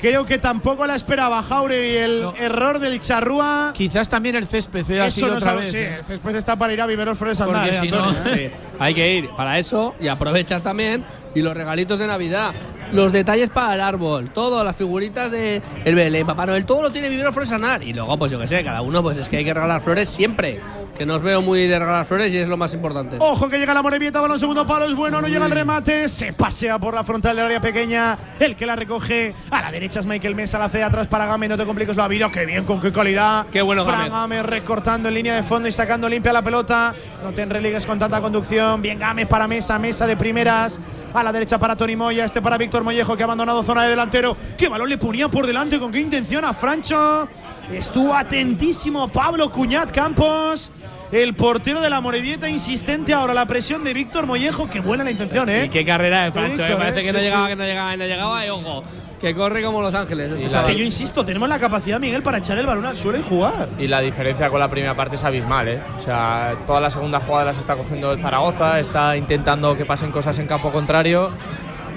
Creo 0.00 0.24
que 0.26 0.38
tampoco 0.38 0.86
la 0.86 0.94
esperaba 0.94 1.42
Jauregui 1.42 1.96
el 1.96 2.24
error 2.38 2.78
del 2.78 3.00
Charrúa. 3.00 3.72
Quizás 3.74 4.08
también 4.08 4.36
el 4.36 4.46
césped 4.46 4.88
eh, 4.90 5.00
ha 5.02 5.06
Eso 5.06 5.16
sido 5.16 5.28
no 5.32 5.34
otra 5.38 5.48
sabe- 5.50 5.60
vez. 5.62 5.70
sí, 5.72 5.76
eh. 5.78 5.96
el 5.98 6.04
césped 6.04 6.36
está 6.36 6.56
para 6.56 6.72
ir 6.72 6.80
a 6.80 6.86
Viveros 6.86 7.18
Flores 7.18 7.38
andar, 7.40 7.68
eh, 7.68 7.78
si 7.80 7.90
no- 7.90 8.10
eh. 8.12 8.14
Sí, 8.34 8.50
hay 8.80 8.94
que 8.94 9.14
ir 9.14 9.30
para 9.36 9.58
eso 9.58 9.94
y 10.00 10.08
aprovechas 10.08 10.62
también. 10.62 11.04
Y 11.32 11.42
los 11.42 11.54
regalitos 11.54 11.98
de 11.98 12.08
Navidad, 12.08 12.52
los 12.90 13.12
detalles 13.12 13.50
para 13.50 13.74
el 13.74 13.80
árbol, 13.80 14.30
todo, 14.30 14.64
las 14.64 14.74
figuritas 14.74 15.30
de 15.30 15.62
el 15.84 15.94
Belén, 15.94 16.26
Papá 16.26 16.44
Noel, 16.44 16.64
todo 16.64 16.82
lo 16.82 16.90
tiene 16.90 17.08
Vivero 17.08 17.32
Flores 17.32 17.50
Sanar. 17.50 17.84
Y 17.84 17.92
luego, 17.92 18.18
pues 18.18 18.32
yo 18.32 18.40
qué 18.40 18.48
sé, 18.48 18.64
cada 18.64 18.82
uno, 18.82 19.00
pues 19.00 19.16
es 19.18 19.28
que 19.28 19.36
hay 19.36 19.44
que 19.44 19.54
regalar 19.54 19.80
flores 19.80 20.08
siempre. 20.08 20.60
Que 20.96 21.06
no 21.06 21.14
os 21.14 21.22
veo 21.22 21.40
muy 21.40 21.66
de 21.66 21.78
regalar 21.78 22.04
flores 22.04 22.32
y 22.34 22.38
es 22.38 22.48
lo 22.48 22.56
más 22.56 22.74
importante. 22.74 23.16
Ojo 23.20 23.48
que 23.48 23.58
llega 23.58 23.72
la 23.72 23.82
Morevieta, 23.82 24.20
balón 24.20 24.40
segundo 24.40 24.66
palo, 24.66 24.86
es 24.86 24.94
bueno, 24.94 25.20
no 25.20 25.28
llega 25.28 25.46
el 25.46 25.52
remate, 25.52 26.08
se 26.08 26.32
pasea 26.32 26.78
por 26.78 26.94
la 26.94 27.04
frontal 27.04 27.36
del 27.36 27.46
área 27.46 27.60
pequeña, 27.60 28.18
el 28.38 28.56
que 28.56 28.66
la 28.66 28.76
recoge 28.76 29.34
a 29.50 29.62
la 29.62 29.70
derecha 29.70 30.00
es 30.00 30.06
Michael 30.06 30.34
Mesa, 30.34 30.58
la 30.58 30.64
hace 30.64 30.82
atrás 30.82 31.06
para 31.06 31.26
Gámez, 31.26 31.48
no 31.48 31.56
te 31.56 31.64
compliques 31.64 31.96
la 31.96 32.08
vida, 32.08 32.30
qué 32.32 32.44
bien, 32.44 32.64
con 32.64 32.80
qué 32.80 32.92
calidad. 32.92 33.46
Qué 33.52 33.62
bueno 33.62 33.84
Fran. 33.84 34.10
Gámez 34.10 34.42
recortando 34.42 35.08
en 35.08 35.14
línea 35.14 35.36
de 35.36 35.42
fondo 35.42 35.68
y 35.68 35.72
sacando 35.72 36.08
limpia 36.08 36.32
la 36.32 36.42
pelota, 36.42 36.94
no 37.22 37.32
te 37.32 37.42
enreligues 37.42 37.86
con 37.86 37.98
tanta 37.98 38.20
conducción, 38.20 38.69
bien 38.78 38.98
Gámez 38.98 39.26
para 39.26 39.48
Mesa, 39.48 39.78
Mesa 39.78 40.06
de 40.06 40.16
primeras, 40.16 40.80
a 41.12 41.22
la 41.22 41.32
derecha 41.32 41.58
para 41.58 41.76
Tony 41.76 41.96
Moya, 41.96 42.24
este 42.24 42.40
para 42.40 42.56
Víctor 42.56 42.84
Mollejo 42.84 43.16
que 43.16 43.22
ha 43.22 43.26
abandonado 43.26 43.62
zona 43.62 43.82
de 43.82 43.90
delantero, 43.90 44.36
qué 44.56 44.68
balón 44.68 44.88
le 44.88 44.98
ponía 44.98 45.28
por 45.28 45.46
delante, 45.46 45.80
con 45.80 45.90
qué 45.90 46.00
intención 46.00 46.44
a 46.44 46.54
Francho, 46.54 47.28
estuvo 47.72 48.14
atentísimo 48.14 49.08
Pablo 49.08 49.50
Cuñat 49.50 49.90
Campos. 49.90 50.72
El 51.10 51.34
portero 51.34 51.80
de 51.80 51.90
la 51.90 52.00
Morevieta 52.00 52.48
insistente 52.48 53.12
ahora 53.12 53.34
la 53.34 53.44
presión 53.44 53.82
de 53.82 53.92
Víctor 53.92 54.26
Mollejo. 54.26 54.70
Qué 54.70 54.78
buena 54.78 55.02
la 55.02 55.10
intención, 55.10 55.48
¿eh? 55.48 55.64
Y 55.64 55.68
qué 55.68 55.84
carrera 55.84 56.22
de 56.22 56.30
Francho, 56.30 56.58
Víctor, 56.58 56.68
me 56.68 56.76
parece 56.76 57.00
eh, 57.00 57.02
que 57.02 57.12
no 57.12 57.18
llegaba, 57.18 57.46
sí. 57.46 57.50
que 57.50 57.56
no 57.56 57.64
llegaba, 57.64 57.90
que 57.90 57.96
no 57.96 58.04
llegaba, 58.04 58.46
y 58.46 58.48
ojo, 58.50 58.84
que 59.20 59.34
corre 59.34 59.62
como 59.62 59.82
Los 59.82 59.94
Ángeles. 59.94 60.32
Es 60.32 60.62
que 60.62 60.74
yo 60.74 60.82
insisto, 60.82 61.24
tenemos 61.24 61.48
la 61.48 61.58
capacidad, 61.58 62.00
Miguel, 62.00 62.22
para 62.22 62.38
echar 62.38 62.58
el 62.58 62.66
balón 62.66 62.86
al 62.86 62.96
suelo 62.96 63.18
y 63.18 63.22
jugar. 63.22 63.68
Y 63.78 63.86
la 63.86 64.00
diferencia 64.00 64.48
con 64.48 64.58
la 64.58 64.68
primera 64.68 64.94
parte 64.94 65.16
es 65.16 65.24
abismal, 65.24 65.68
¿eh? 65.68 65.82
O 65.96 66.00
sea, 66.00 66.56
toda 66.66 66.80
la 66.80 66.90
segunda 66.90 67.20
jugada 67.20 67.46
las 67.46 67.58
está 67.58 67.76
cogiendo 67.76 68.12
el 68.12 68.20
Zaragoza, 68.20 68.80
está 68.80 69.16
intentando 69.16 69.76
que 69.76 69.84
pasen 69.84 70.10
cosas 70.10 70.38
en 70.38 70.46
campo 70.46 70.72
contrario. 70.72 71.30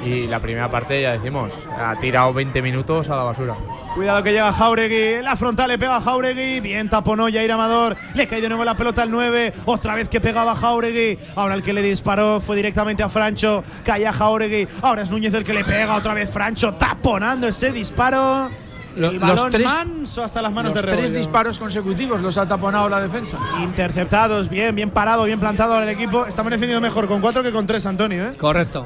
Y 0.05 0.27
la 0.27 0.39
primera 0.39 0.69
parte, 0.69 1.01
ya 1.01 1.13
decimos, 1.13 1.51
ha 1.77 1.95
tirado 2.01 2.33
20 2.33 2.61
minutos 2.61 3.09
a 3.09 3.15
la 3.15 3.23
basura. 3.23 3.55
Cuidado 3.95 4.21
que 4.23 4.31
llega 4.31 4.51
Jauregui. 4.51 5.21
La 5.23 5.35
frontal 5.35 5.69
le 5.69 5.77
pega 5.77 5.97
a 5.97 6.01
Jauregui. 6.01 6.59
Bien 6.59 6.89
taponó 6.89 7.25
Jair 7.31 7.51
Amador. 7.51 7.95
Le 8.15 8.27
cae 8.27 8.41
de 8.41 8.49
nuevo 8.49 8.65
la 8.65 8.75
pelota 8.75 9.03
al 9.03 9.11
9. 9.11 9.53
Otra 9.65 9.95
vez 9.95 10.09
que 10.09 10.19
pegaba 10.19 10.55
Jauregui. 10.55 11.17
Ahora 11.35 11.55
el 11.55 11.61
que 11.63 11.71
le 11.73 11.81
disparó 11.81 12.41
fue 12.41 12.55
directamente 12.55 13.01
a 13.03 13.09
Francho. 13.09 13.63
Caía 13.85 14.11
Jauregui. 14.11 14.67
Ahora 14.81 15.03
es 15.03 15.11
Núñez 15.11 15.33
el 15.35 15.43
que 15.43 15.53
le 15.53 15.63
pega. 15.63 15.95
Otra 15.95 16.13
vez 16.13 16.29
Francho 16.29 16.73
taponando 16.73 17.47
ese 17.47 17.71
disparo. 17.71 18.49
Lo- 18.95 19.09
el 19.09 19.19
los 19.19 19.49
tres- 19.49 19.65
manso 19.65 20.23
hasta 20.23 20.39
las 20.41 20.51
manos 20.51 20.73
Los 20.73 20.81
de 20.83 20.91
tres 20.91 21.11
disparos 21.13 21.57
consecutivos 21.57 22.21
los 22.21 22.37
ha 22.37 22.47
taponado 22.47 22.87
la 22.89 23.01
defensa. 23.01 23.39
Interceptados, 23.63 24.49
bien, 24.49 24.75
bien 24.75 24.91
parado, 24.91 25.23
bien 25.23 25.39
plantado 25.39 25.81
el 25.81 25.89
equipo. 25.89 26.25
Estamos 26.27 26.51
defendiendo 26.51 26.79
mejor 26.81 27.07
con 27.07 27.19
cuatro 27.19 27.41
que 27.41 27.51
con 27.51 27.65
tres, 27.65 27.85
Antonio. 27.87 28.27
¿eh? 28.27 28.31
Correcto. 28.37 28.85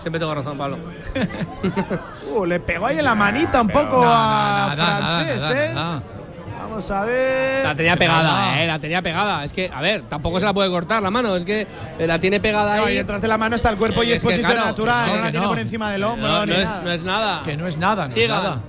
Siempre 0.00 0.18
tengo 0.18 0.34
razón, 0.34 0.56
Pablo. 0.58 0.78
Uh, 2.32 2.46
le 2.46 2.60
pegó 2.60 2.86
ahí 2.86 2.98
en 2.98 3.04
la 3.04 3.14
manita 3.16 3.60
un 3.60 3.68
poco 3.68 4.02
a 4.06 4.72
francés, 4.76 5.50
¿eh? 5.52 5.74
Vamos 6.58 6.88
a 6.90 7.04
ver. 7.04 7.64
La 7.66 7.74
tenía 7.74 7.96
pegada, 7.96 8.62
eh, 8.62 8.66
la 8.68 8.78
tenía 8.78 9.02
pegada. 9.02 9.42
Es 9.42 9.52
que, 9.52 9.68
a 9.74 9.80
ver, 9.80 10.02
tampoco 10.02 10.38
se 10.38 10.46
la 10.46 10.54
puede 10.54 10.70
cortar 10.70 11.02
la 11.02 11.10
mano, 11.10 11.34
es 11.34 11.44
que 11.44 11.66
eh, 11.98 12.06
la 12.06 12.20
tiene 12.20 12.38
pegada 12.38 12.76
No, 12.76 12.84
ahí. 12.84 12.94
y 12.94 12.96
detrás 12.98 13.20
de 13.20 13.26
la 13.26 13.36
mano 13.36 13.56
está 13.56 13.70
el 13.70 13.76
cuerpo 13.76 14.04
y 14.04 14.10
Es 14.12 14.18
es 14.18 14.20
que, 14.20 14.26
posición 14.28 14.50
claro, 14.52 14.66
natural. 14.66 15.04
que 15.06 15.10
No, 15.10 15.16
no, 15.18 15.24
la 15.24 15.30
tiene 15.32 15.46
no. 15.46 15.50
por 15.50 15.58
encima 15.58 15.90
del 15.90 16.04
hombro. 16.04 16.28
No, 16.28 16.46
ni 16.46 16.52
no 16.52 16.58
es, 16.58 16.68
nada. 16.70 16.82
no 16.84 16.90
es 16.92 17.02
nada. 17.02 17.42
Que 17.42 17.56
no 17.56 17.66
es 17.66 17.78
nada, 17.78 18.02
no 18.04 18.08
es 18.08 18.14
Siga. 18.14 18.28
nada. 18.36 18.60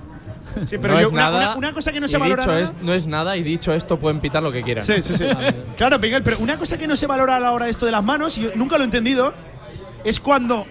Sí, 0.66 0.76
pero 0.78 0.94
no 0.94 1.00
yo, 1.00 1.06
es 1.06 1.12
una, 1.12 1.22
nada. 1.22 1.38
una- 1.50 1.56
una 1.56 1.72
cosa 1.72 1.92
que 1.92 2.00
no 2.00 2.08
se 2.08 2.18
valora 2.18 2.42
dicho 2.42 2.50
nada- 2.52 2.64
es- 2.64 2.74
no 2.82 2.92
es 2.92 3.06
nada 3.06 3.36
y 3.36 3.42
dicho 3.44 3.72
esto 3.72 3.98
pueden 3.98 4.18
pitar 4.20 4.42
lo 4.42 4.50
que 4.50 4.62
quieran. 4.62 4.84
Sí, 4.84 5.00
sí, 5.02 5.14
sí. 5.14 5.24
claro, 5.76 5.98
Miguel, 6.00 6.22
pero 6.24 6.38
una 6.40 6.56
cosa 6.58 6.76
que 6.76 6.88
no 6.88 6.96
se 6.96 7.06
valora 7.06 7.36
a 7.36 7.40
la 7.40 7.52
hora 7.52 7.66
de 7.66 7.70
esto 7.70 7.86
de 7.86 7.92
las 7.92 8.02
manos, 8.02 8.36
y 8.36 8.42
yo 8.42 8.50
nunca 8.56 8.76
lo 8.76 8.82
he 8.82 8.86
entendido, 8.86 9.32
es 10.02 10.18
cuando. 10.18 10.66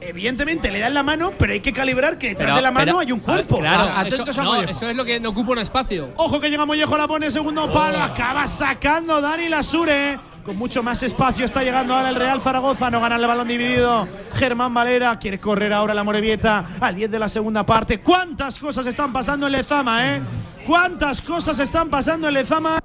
Evidentemente 0.00 0.70
le 0.70 0.78
dan 0.78 0.94
la 0.94 1.02
mano, 1.02 1.32
pero 1.38 1.52
hay 1.52 1.60
que 1.60 1.72
calibrar 1.72 2.18
que 2.18 2.28
detrás 2.28 2.46
Pero- 2.46 2.56
de 2.56 2.62
la 2.62 2.70
mano 2.72 2.84
pero- 2.86 2.98
hay 3.00 3.12
un 3.12 3.20
cuerpo. 3.20 3.58
Claro, 3.58 3.90
Ah, 3.94 4.04
eso, 4.06 4.14
atentos 4.22 4.38
a 4.38 4.42
no, 4.44 4.52
Mollejo. 4.54 4.72
eso 4.72 4.88
es 4.88 4.96
lo 4.96 5.04
que 5.04 5.20
no 5.20 5.30
ocupa 5.30 5.52
un 5.52 5.58
espacio. 5.58 6.10
Ojo 6.16 6.40
que 6.40 6.50
llega 6.50 6.64
Mollejo, 6.66 6.96
la 6.96 7.08
pone 7.08 7.30
segundo 7.30 7.70
palo, 7.70 8.00
acaba 8.00 8.46
sacando 8.48 9.20
Dani 9.20 9.48
Lasure. 9.48 10.18
Con 10.44 10.56
mucho 10.56 10.82
más 10.82 11.02
espacio 11.02 11.44
está 11.44 11.62
llegando 11.62 11.94
ahora 11.94 12.08
el 12.08 12.16
Real 12.16 12.40
Zaragoza, 12.40 12.90
no 12.90 13.00
gana 13.00 13.16
el 13.16 13.26
balón 13.26 13.48
dividido. 13.48 14.08
Germán 14.34 14.72
Valera 14.72 15.18
quiere 15.18 15.38
correr 15.38 15.72
ahora 15.74 15.92
la 15.92 16.04
Morevieta 16.04 16.64
al 16.80 16.94
10 16.94 17.10
de 17.10 17.18
la 17.18 17.28
segunda 17.28 17.66
parte. 17.66 18.00
¿Cuántas 18.00 18.58
cosas 18.58 18.86
están 18.86 19.12
pasando 19.12 19.46
en 19.46 19.52
Lezama, 19.52 20.06
eh? 20.14 20.22
¿Cuántas 20.66 21.20
cosas 21.20 21.58
están 21.58 21.90
pasando 21.90 22.28
en 22.28 22.34
Lezama? 22.34 22.78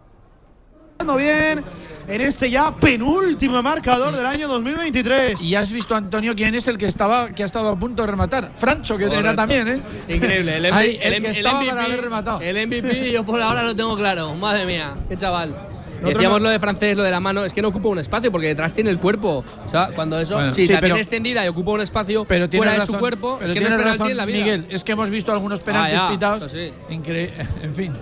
Bien 1.18 1.64
en 2.08 2.22
este 2.22 2.50
ya 2.50 2.76
penúltimo 2.76 3.62
marcador 3.64 4.16
del 4.16 4.26
año 4.26 4.48
2023. 4.48 5.42
Y 5.44 5.56
has 5.56 5.72
visto, 5.72 5.96
Antonio, 5.96 6.34
quién 6.36 6.54
es 6.56 6.68
el 6.68 6.78
que 6.78 6.86
estaba 6.86 7.30
que 7.30 7.44
ha 7.44 7.46
estado 7.46 7.70
a 7.70 7.80
punto 7.80 8.04
de 8.04 8.08
rematar. 8.08 8.52
Francho, 8.58 8.98
que 8.98 9.06
era 9.06 9.16
Correcto. 9.16 9.36
también, 9.36 9.68
¿eh? 9.68 9.82
Increíble. 10.10 10.58
El, 10.58 10.66
Ahí, 10.74 10.98
MVP, 10.98 11.08
el 11.18 11.24
que 11.24 11.30
estaba 11.30 11.60
para 11.66 11.84
haber 11.86 12.02
rematado. 12.02 12.42
el 12.42 12.68
MVP 12.68 13.12
yo 13.12 13.24
por 13.24 13.42
ahora 13.42 13.64
lo 13.64 13.76
tengo 13.76 13.96
claro. 13.96 14.34
Madre 14.36 14.66
mía, 14.66 14.96
qué 15.10 15.16
chaval. 15.18 15.56
Decíamos 16.04 16.40
no- 16.42 16.46
lo 16.46 16.50
de 16.50 16.60
francés, 16.60 16.98
lo 16.98 17.04
de 17.04 17.12
la 17.12 17.22
mano, 17.22 17.46
es 17.46 17.54
que 17.54 17.62
no 17.62 17.70
ocupa 17.70 17.88
un 17.88 17.98
espacio 18.00 18.30
porque 18.30 18.48
detrás 18.48 18.74
tiene 18.74 18.90
el 18.90 18.98
cuerpo. 19.00 19.42
O 19.66 19.70
sea, 19.70 19.92
cuando 19.96 20.20
eso, 20.20 20.36
Bueno, 20.36 20.54
si 20.54 20.66
sí, 20.68 20.74
la 20.74 20.82
pero- 20.82 20.88
tiene 20.96 21.00
extendida 21.00 21.46
y 21.46 21.48
ocupa 21.48 21.72
un 21.72 21.80
espacio 21.80 22.26
Pero 22.26 22.50
tiene 22.50 22.60
fuera 22.60 22.74
de 22.74 22.80
razón, 22.80 22.96
su 22.96 23.00
cuerpo, 23.00 23.38
pero 23.40 23.46
es 23.46 23.54
que 23.54 23.60
no 23.62 23.68
es 23.68 23.72
penalti 23.74 23.98
razón, 24.00 24.12
en 24.12 24.18
la 24.18 24.26
vida. 24.26 24.38
Miguel, 24.40 24.66
es 24.70 24.84
que 24.84 24.92
hemos 24.92 25.10
visto 25.10 25.32
algunos 25.32 25.62
penaltis 25.62 25.98
Ah, 25.98 26.08
ya, 26.08 26.12
pitados. 26.12 26.52
sí. 26.52 26.72
Incre- 26.90 27.32
en 27.64 27.74
fin. 27.74 27.94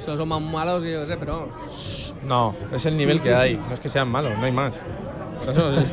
Esos 0.00 0.16
son 0.16 0.28
más 0.28 0.40
malos 0.40 0.84
que 0.84 0.92
yo 0.92 1.04
sé, 1.04 1.16
pero. 1.16 1.48
No, 2.26 2.54
es 2.72 2.84
el 2.86 2.96
nivel 2.96 3.20
que 3.20 3.34
hay. 3.34 3.56
No 3.56 3.74
es 3.74 3.80
que 3.80 3.88
sean 3.88 4.08
malos, 4.08 4.36
no 4.38 4.44
hay 4.44 4.52
más. 4.52 4.74
Eso 5.48 5.68
es- 5.78 5.90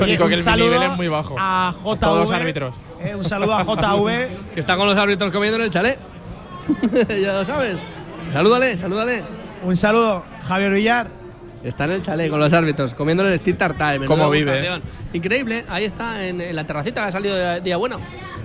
único 0.00 0.28
que 0.28 0.34
el 0.34 0.44
nivel 0.44 0.82
es 0.82 0.96
muy 0.96 1.08
bajo. 1.08 1.34
A 1.38 1.74
JV. 1.82 1.98
Todos 1.98 2.20
los 2.20 2.30
árbitros. 2.30 2.74
Eh, 3.00 3.14
un 3.14 3.24
saludo 3.24 3.54
a 3.54 3.64
JV. 3.64 4.28
que 4.54 4.60
está 4.60 4.76
con 4.76 4.86
los 4.86 4.96
árbitros 4.96 5.32
comiendo 5.32 5.56
en 5.58 5.64
el 5.64 5.70
chalet. 5.70 5.98
ya 7.22 7.32
lo 7.32 7.44
sabes. 7.44 7.78
Salúdale, 8.32 8.76
salúdale. 8.76 9.22
Un 9.64 9.76
saludo, 9.76 10.22
Javier 10.46 10.72
Villar. 10.72 11.08
Está 11.62 11.84
en 11.84 11.92
el 11.92 12.02
chalet 12.02 12.30
con 12.30 12.38
los 12.38 12.52
árbitros, 12.52 12.92
comiendo 12.92 13.26
el 13.26 13.38
Steve 13.38 13.56
Tartar. 13.56 14.04
¿Cómo 14.04 14.28
vive. 14.28 14.68
Increíble, 15.14 15.64
ahí 15.68 15.86
está, 15.86 16.22
en, 16.24 16.38
en 16.40 16.54
la 16.54 16.64
terracita 16.64 17.00
que 17.02 17.08
ha 17.08 17.12
salido 17.12 17.34
de 17.34 17.60
día 17.62 17.78
bueno 17.78 17.98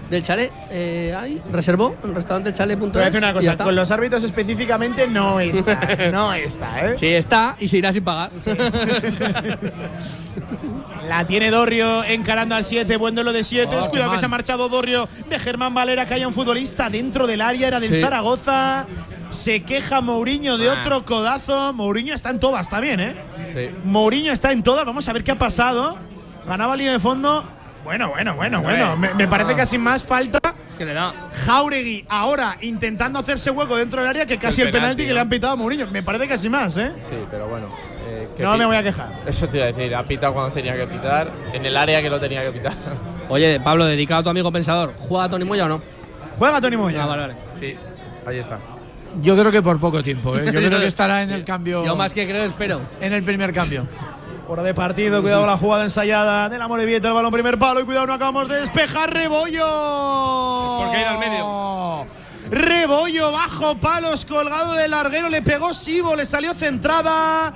del 0.10 0.24
chalet. 0.24 0.52
Eh, 0.72 1.16
ahí, 1.18 1.42
reservó 1.52 1.96
en 2.04 2.16
restaurante 2.16 2.54
chalet.es. 2.54 2.92
Te 2.92 2.98
voy 2.98 3.02
a 3.02 3.06
decir 3.12 3.18
una 3.20 3.30
y 3.30 3.34
ya 3.34 3.34
cosa, 3.40 3.52
está. 3.52 3.64
con 3.64 3.76
los 3.76 3.92
árbitros 3.92 4.24
específicamente 4.24 5.08
no 5.08 5.40
está, 5.40 5.80
no 6.12 6.34
está, 6.34 6.92
¿eh? 6.92 6.98
Sí, 6.98 7.08
está 7.08 7.56
y 7.60 7.68
se 7.68 7.78
irá 7.78 7.94
sin 7.94 8.04
pagar. 8.04 8.32
La 11.08 11.26
tiene 11.26 11.50
Dorrio 11.50 12.04
encarando 12.04 12.56
al 12.56 12.64
7, 12.64 12.98
buen 12.98 13.16
duelo 13.16 13.34
de 13.34 13.44
7. 13.44 13.76
Oh, 13.76 13.84
qué 13.84 13.90
Cuidado 13.90 14.12
que 14.12 14.18
se 14.20 14.26
ha 14.26 14.30
marchado 14.30 14.70
Dorrio 14.70 15.08
de 15.28 15.40
Germán 15.40 15.74
Valera, 15.74 16.06
que 16.06 16.14
haya 16.14 16.28
un 16.28 16.34
futbolista 16.34 16.90
dentro 16.90 17.26
del 17.26 17.42
área, 17.42 17.68
era 17.68 17.80
del 17.80 17.90
Sí. 17.94 18.02
Zaragoza. 18.02 18.86
Se 19.32 19.62
queja 19.62 20.02
Mourinho 20.02 20.58
de 20.58 20.70
otro 20.70 21.06
codazo. 21.06 21.72
Mourinho 21.74 22.14
está 22.16 22.32
en 22.32 22.40
todas, 22.40 22.62
está 22.64 22.80
bien, 22.80 23.00
¿eh? 23.00 23.16
Sí. 23.48 23.70
Mourinho 23.84 24.32
está 24.34 24.52
en 24.52 24.64
todas, 24.64 24.86
vamos 24.86 25.08
a 25.08 25.14
ver 25.14 25.24
qué 25.24 25.32
ha 25.32 25.38
pasado. 25.40 25.98
Ganaba 26.48 26.76
línea 26.76 26.94
de 26.94 27.00
fondo. 27.00 27.48
Bueno, 27.90 28.10
bueno, 28.10 28.36
bueno, 28.36 28.62
bueno. 28.62 28.96
Me, 28.98 29.16
me 29.16 29.28
parece 29.28 29.56
que 29.56 29.66
sin 29.66 29.82
más 29.82 30.04
falta. 30.04 30.40
que 30.78 30.86
le 30.86 30.94
da. 30.94 31.12
Jauregui 31.44 32.06
ahora 32.08 32.56
intentando 32.62 33.18
hacerse 33.18 33.50
hueco 33.50 33.76
dentro 33.78 34.00
del 34.02 34.12
área 34.12 34.28
que 34.28 34.38
casi 34.38 34.62
el, 34.62 34.68
El 34.68 34.72
penalti, 34.74 34.98
penalti, 34.98 35.08
que 35.08 35.14
le 35.16 35.20
han 35.20 35.28
pitado 35.28 35.54
a 35.54 35.56
Mourinho. 35.56 35.88
Me 35.88 36.04
parece 36.04 36.28
casi 36.28 36.50
más, 36.50 36.78
¿eh? 36.78 36.92
Sí, 37.00 37.16
pero 37.32 37.48
bueno. 37.48 37.74
eh, 38.08 38.28
No 38.38 38.56
me 38.60 38.66
voy 38.68 38.76
a 38.76 38.84
quejar. 38.84 39.10
Eso 39.26 39.48
te 39.48 39.58
iba 39.58 39.66
a 39.66 39.72
decir, 39.72 39.96
ha 39.96 40.04
pitado 40.04 40.34
cuando 40.36 40.52
tenía 40.52 40.76
que 40.78 40.86
pitar, 40.86 41.32
en 41.52 41.66
el 41.66 41.76
área 41.76 42.00
que 42.04 42.12
lo 42.12 42.20
tenía 42.20 42.44
que 42.44 42.52
pitar. 42.52 42.74
Oye, 43.30 43.60
Pablo, 43.60 43.86
dedicado 43.86 44.20
a 44.22 44.24
tu 44.24 44.30
amigo 44.30 44.52
pensador, 44.52 44.94
¿juega 45.00 45.28
Tony 45.28 45.46
Moya 45.46 45.66
o 45.66 45.70
no? 45.70 45.82
Juega 46.38 46.62
Tony 46.62 46.78
Moya. 46.78 47.04
Ah, 47.04 47.08
vale, 47.08 47.22
vale. 47.24 47.36
Sí, 47.60 47.76
ahí 48.28 48.38
está. 48.38 48.60
Yo 49.24 49.36
creo 49.36 49.52
que 49.52 49.64
por 49.64 49.80
poco 49.80 50.04
tiempo. 50.04 50.38
¿eh? 50.38 50.46
Yo 50.46 50.52
creo 50.62 50.80
que 50.80 50.86
estará 50.86 51.24
en 51.24 51.32
el 51.32 51.44
cambio. 51.44 51.84
Yo 51.84 51.96
más 51.96 52.14
que 52.14 52.28
creo 52.28 52.44
espero. 52.44 52.82
En 53.02 53.14
el 53.14 53.24
primer 53.24 53.52
cambio. 53.52 53.88
Hora 54.52 54.64
de 54.64 54.74
partido, 54.74 55.22
cuidado 55.22 55.46
la 55.46 55.60
jugada 55.60 55.84
ensayada 55.84 56.50
de 56.50 56.58
la 56.58 56.68
Morevieta, 56.68 57.08
el 57.08 57.14
balón 57.14 57.32
primer 57.32 57.60
palo 57.60 57.82
y 57.82 57.86
cuidado, 57.86 58.08
no 58.08 58.14
acabamos 58.14 58.50
de 58.50 58.62
despejar, 58.62 59.14
Rebollo. 59.14 60.80
¿Por 60.80 60.90
qué 60.90 60.98
ha 60.98 61.02
ido 61.02 61.10
al 61.12 61.20
medio? 61.20 62.08
Rebollo 62.50 63.32
bajo 63.32 63.76
palos, 63.76 64.26
colgado 64.26 64.74
del 64.74 64.90
larguero, 64.90 65.30
le 65.30 65.44
pegó 65.44 65.72
Sibo, 65.72 66.16
le 66.16 66.26
salió 66.26 66.56
centrada, 66.56 67.54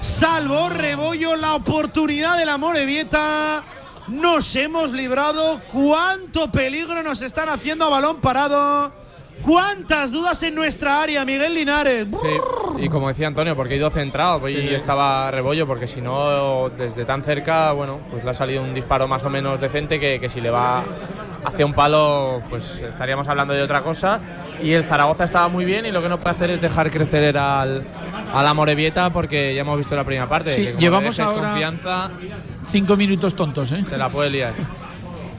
salvó 0.00 0.68
Rebollo 0.68 1.34
la 1.34 1.56
oportunidad 1.56 2.38
de 2.38 2.46
la 2.46 2.58
Morevieta. 2.58 3.64
Nos 4.06 4.54
hemos 4.54 4.92
librado. 4.92 5.60
¿Cuánto 5.72 6.52
peligro 6.52 7.02
nos 7.02 7.22
están 7.22 7.48
haciendo 7.48 7.86
a 7.86 7.88
balón 7.88 8.20
parado? 8.20 8.92
¿Cuántas 9.42 10.10
dudas 10.10 10.42
en 10.42 10.54
nuestra 10.54 11.02
área, 11.02 11.24
Miguel 11.24 11.54
Linares? 11.54 12.06
Sí, 12.20 12.82
y 12.84 12.88
como 12.88 13.08
decía 13.08 13.28
Antonio, 13.28 13.54
porque 13.54 13.74
he 13.74 13.76
ido 13.76 13.90
centrado 13.90 14.40
pues, 14.40 14.52
Sí, 14.54 14.58
y 14.60 14.68
sí. 14.68 14.74
estaba 14.74 15.30
rebollo, 15.30 15.66
porque 15.66 15.86
si 15.86 16.00
no, 16.00 16.68
desde 16.70 17.04
tan 17.04 17.22
cerca, 17.22 17.70
bueno, 17.72 18.00
pues 18.10 18.24
le 18.24 18.30
ha 18.30 18.34
salido 18.34 18.62
un 18.62 18.74
disparo 18.74 19.06
más 19.06 19.22
o 19.24 19.30
menos 19.30 19.60
decente 19.60 20.00
que, 20.00 20.18
que 20.18 20.28
si 20.28 20.40
le 20.40 20.50
va 20.50 20.82
hacia 21.44 21.64
un 21.64 21.74
palo, 21.74 22.42
pues 22.50 22.80
estaríamos 22.80 23.28
hablando 23.28 23.54
de 23.54 23.62
otra 23.62 23.82
cosa. 23.82 24.18
Y 24.62 24.72
el 24.72 24.84
Zaragoza 24.84 25.24
estaba 25.24 25.46
muy 25.48 25.64
bien 25.64 25.86
y 25.86 25.92
lo 25.92 26.02
que 26.02 26.08
no 26.08 26.18
puede 26.18 26.34
hacer 26.34 26.50
es 26.50 26.60
dejar 26.60 26.90
crecer 26.90 27.38
al, 27.38 27.84
a 28.32 28.42
la 28.42 28.52
Morevieta 28.52 29.10
porque 29.10 29.54
ya 29.54 29.60
hemos 29.60 29.76
visto 29.76 29.94
la 29.94 30.02
primera 30.02 30.28
parte. 30.28 30.50
Sí, 30.54 30.66
que 30.66 30.72
llevamos 30.72 31.20
ahora- 31.20 31.50
confianza, 31.50 32.10
Cinco 32.68 32.96
minutos 32.96 33.36
tontos, 33.36 33.70
¿eh? 33.70 33.84
te 33.88 33.96
la 33.96 34.08
puede 34.08 34.28
liar. 34.30 34.52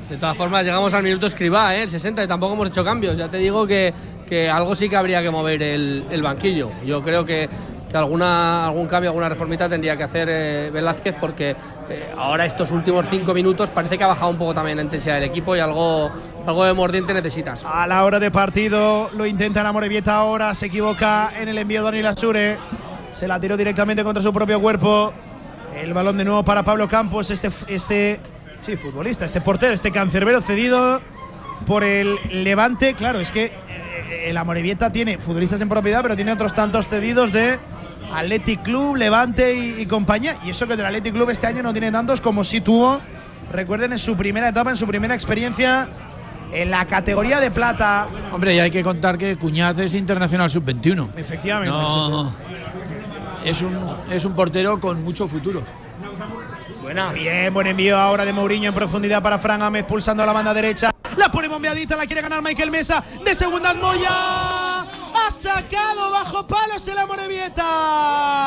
De 0.10 0.18
todas 0.18 0.38
formas, 0.38 0.64
llegamos 0.64 0.94
al 0.94 1.04
minuto 1.04 1.28
escribá, 1.28 1.76
¿eh? 1.76 1.84
el 1.84 1.90
60, 1.90 2.24
y 2.24 2.28
tampoco 2.28 2.54
hemos 2.54 2.70
hecho 2.70 2.84
cambios. 2.84 3.18
Ya 3.18 3.28
te 3.28 3.38
digo 3.38 3.68
que, 3.68 3.94
que 4.26 4.50
algo 4.50 4.74
sí 4.76 4.88
que 4.88 4.96
habría 4.96 5.22
que 5.22 5.30
mover 5.30 5.62
el, 5.62 6.06
el 6.10 6.22
banquillo. 6.22 6.72
Yo 6.86 7.04
creo 7.04 7.26
que, 7.26 7.50
que 7.90 7.98
alguna, 7.98 8.66
algún 8.66 8.88
cambio, 8.88 9.10
alguna 9.10 9.30
reformita 9.30 9.68
tendría 9.68 9.98
que 9.98 10.04
hacer 10.04 10.28
eh, 10.30 10.70
Velázquez, 10.72 11.16
porque 11.20 11.52
eh, 11.90 12.14
ahora 12.18 12.46
estos 12.46 12.72
últimos 12.72 13.08
cinco 13.10 13.34
minutos 13.34 13.70
parece 13.70 13.98
que 13.98 14.04
ha 14.04 14.08
bajado 14.08 14.32
un 14.32 14.38
poco 14.38 14.54
también 14.54 14.78
la 14.78 14.84
intensidad 14.84 15.16
del 15.16 15.26
equipo 15.26 15.56
y 15.56 15.60
algo, 15.60 16.10
algo 16.46 16.66
de 16.66 16.74
mordiente 16.74 17.14
necesitas. 17.14 17.64
A 17.66 17.88
la 17.88 18.04
hora 18.04 18.20
de 18.20 18.32
partido 18.32 19.10
lo 19.14 19.26
intenta 19.26 19.64
la 19.64 19.72
Morevieta 19.72 20.16
ahora, 20.16 20.54
se 20.54 20.68
equivoca 20.68 21.32
en 21.38 21.50
el 21.50 21.58
envío 21.58 21.82
de 21.82 21.86
Dani 21.86 22.02
Lasure. 22.02 22.58
Se 23.14 23.28
la 23.28 23.40
tiró 23.40 23.58
directamente 23.58 24.04
contra 24.04 24.22
su 24.22 24.32
propio 24.32 24.62
cuerpo. 24.62 25.12
El 25.76 25.94
balón 25.94 26.18
de 26.18 26.26
nuevo 26.26 26.44
para 26.44 26.64
Pablo 26.64 26.88
Campos, 26.88 27.30
este, 27.30 27.50
este 27.68 28.20
sí, 28.68 28.76
futbolista, 28.76 29.24
este 29.24 29.40
portero, 29.40 29.74
este 29.74 29.94
cancerbero 29.94 30.42
cedido 30.42 31.02
por 31.66 31.86
el 31.86 32.20
Levante. 32.44 32.96
Claro, 32.96 33.22
es 33.22 33.32
que 33.32 33.46
eh, 33.46 34.26
el 34.26 34.36
Amorebieta 34.36 34.92
tiene 34.92 35.18
futbolistas 35.20 35.62
en 35.62 35.70
propiedad, 35.70 36.02
pero 36.02 36.18
tiene 36.18 36.34
otros 36.34 36.54
tantos 36.54 36.90
cedidos 36.90 37.32
de 37.32 37.60
Athletic 38.14 38.64
Club, 38.64 38.98
Levante 38.98 39.54
y, 39.54 39.82
y 39.82 39.86
compañía. 39.86 40.36
Y 40.46 40.50
eso 40.50 40.68
que 40.68 40.76
del 40.76 40.86
Athletic 40.86 41.14
Club 41.14 41.30
este 41.30 41.48
año 41.48 41.64
no 41.64 41.72
tiene 41.72 41.94
tantos 41.94 42.20
como 42.20 42.44
sí 42.44 42.60
tuvo, 42.60 43.00
recuerden, 43.54 43.94
en 43.94 44.00
su 44.00 44.18
primera 44.18 44.50
etapa, 44.50 44.70
en 44.70 44.78
su 44.78 44.86
primera 44.86 45.16
experiencia 45.16 45.88
en 46.52 46.70
la 46.70 46.86
categoría 46.86 47.40
de 47.40 47.52
plata. 47.52 48.06
Hombre, 48.34 48.54
y 48.54 48.60
hay 48.60 48.72
que 48.72 48.84
contar 48.84 49.18
que 49.18 49.38
Cuñaz 49.38 49.80
es 49.80 49.94
internacional 49.94 50.50
sub-21. 50.50 51.10
Efectivamente. 51.16 51.72
No, 51.72 52.34
es 53.46 53.62
un, 53.62 53.78
es 54.12 54.26
un 54.26 54.34
portero 54.34 54.78
con 54.82 55.02
mucho 55.06 55.26
futuro. 55.30 55.64
Buena. 56.88 57.12
Bien, 57.12 57.54
buen 57.54 57.68
envío 57.68 57.98
ahora 57.98 58.24
de 58.24 58.32
Mourinho 58.32 58.70
en 58.70 58.74
profundidad 58.74 59.22
para 59.22 59.38
Fran 59.38 59.62
Ames, 59.62 59.84
pulsando 59.84 60.24
a 60.24 60.26
la 60.26 60.32
banda 60.32 60.54
derecha. 60.54 60.90
La 61.18 61.30
pone 61.30 61.50
bombeadita, 61.50 61.98
la 61.98 62.06
quiere 62.06 62.22
ganar 62.22 62.42
Michael 62.42 62.72
Mesa. 62.72 63.04
De 63.26 63.36
segundas, 63.36 63.76
Moya. 63.76 64.10
Ha 64.10 65.30
sacado 65.30 66.12
bajo 66.12 66.48
palos 66.48 66.88
el 66.88 66.98
Amorebieta. 66.98 67.66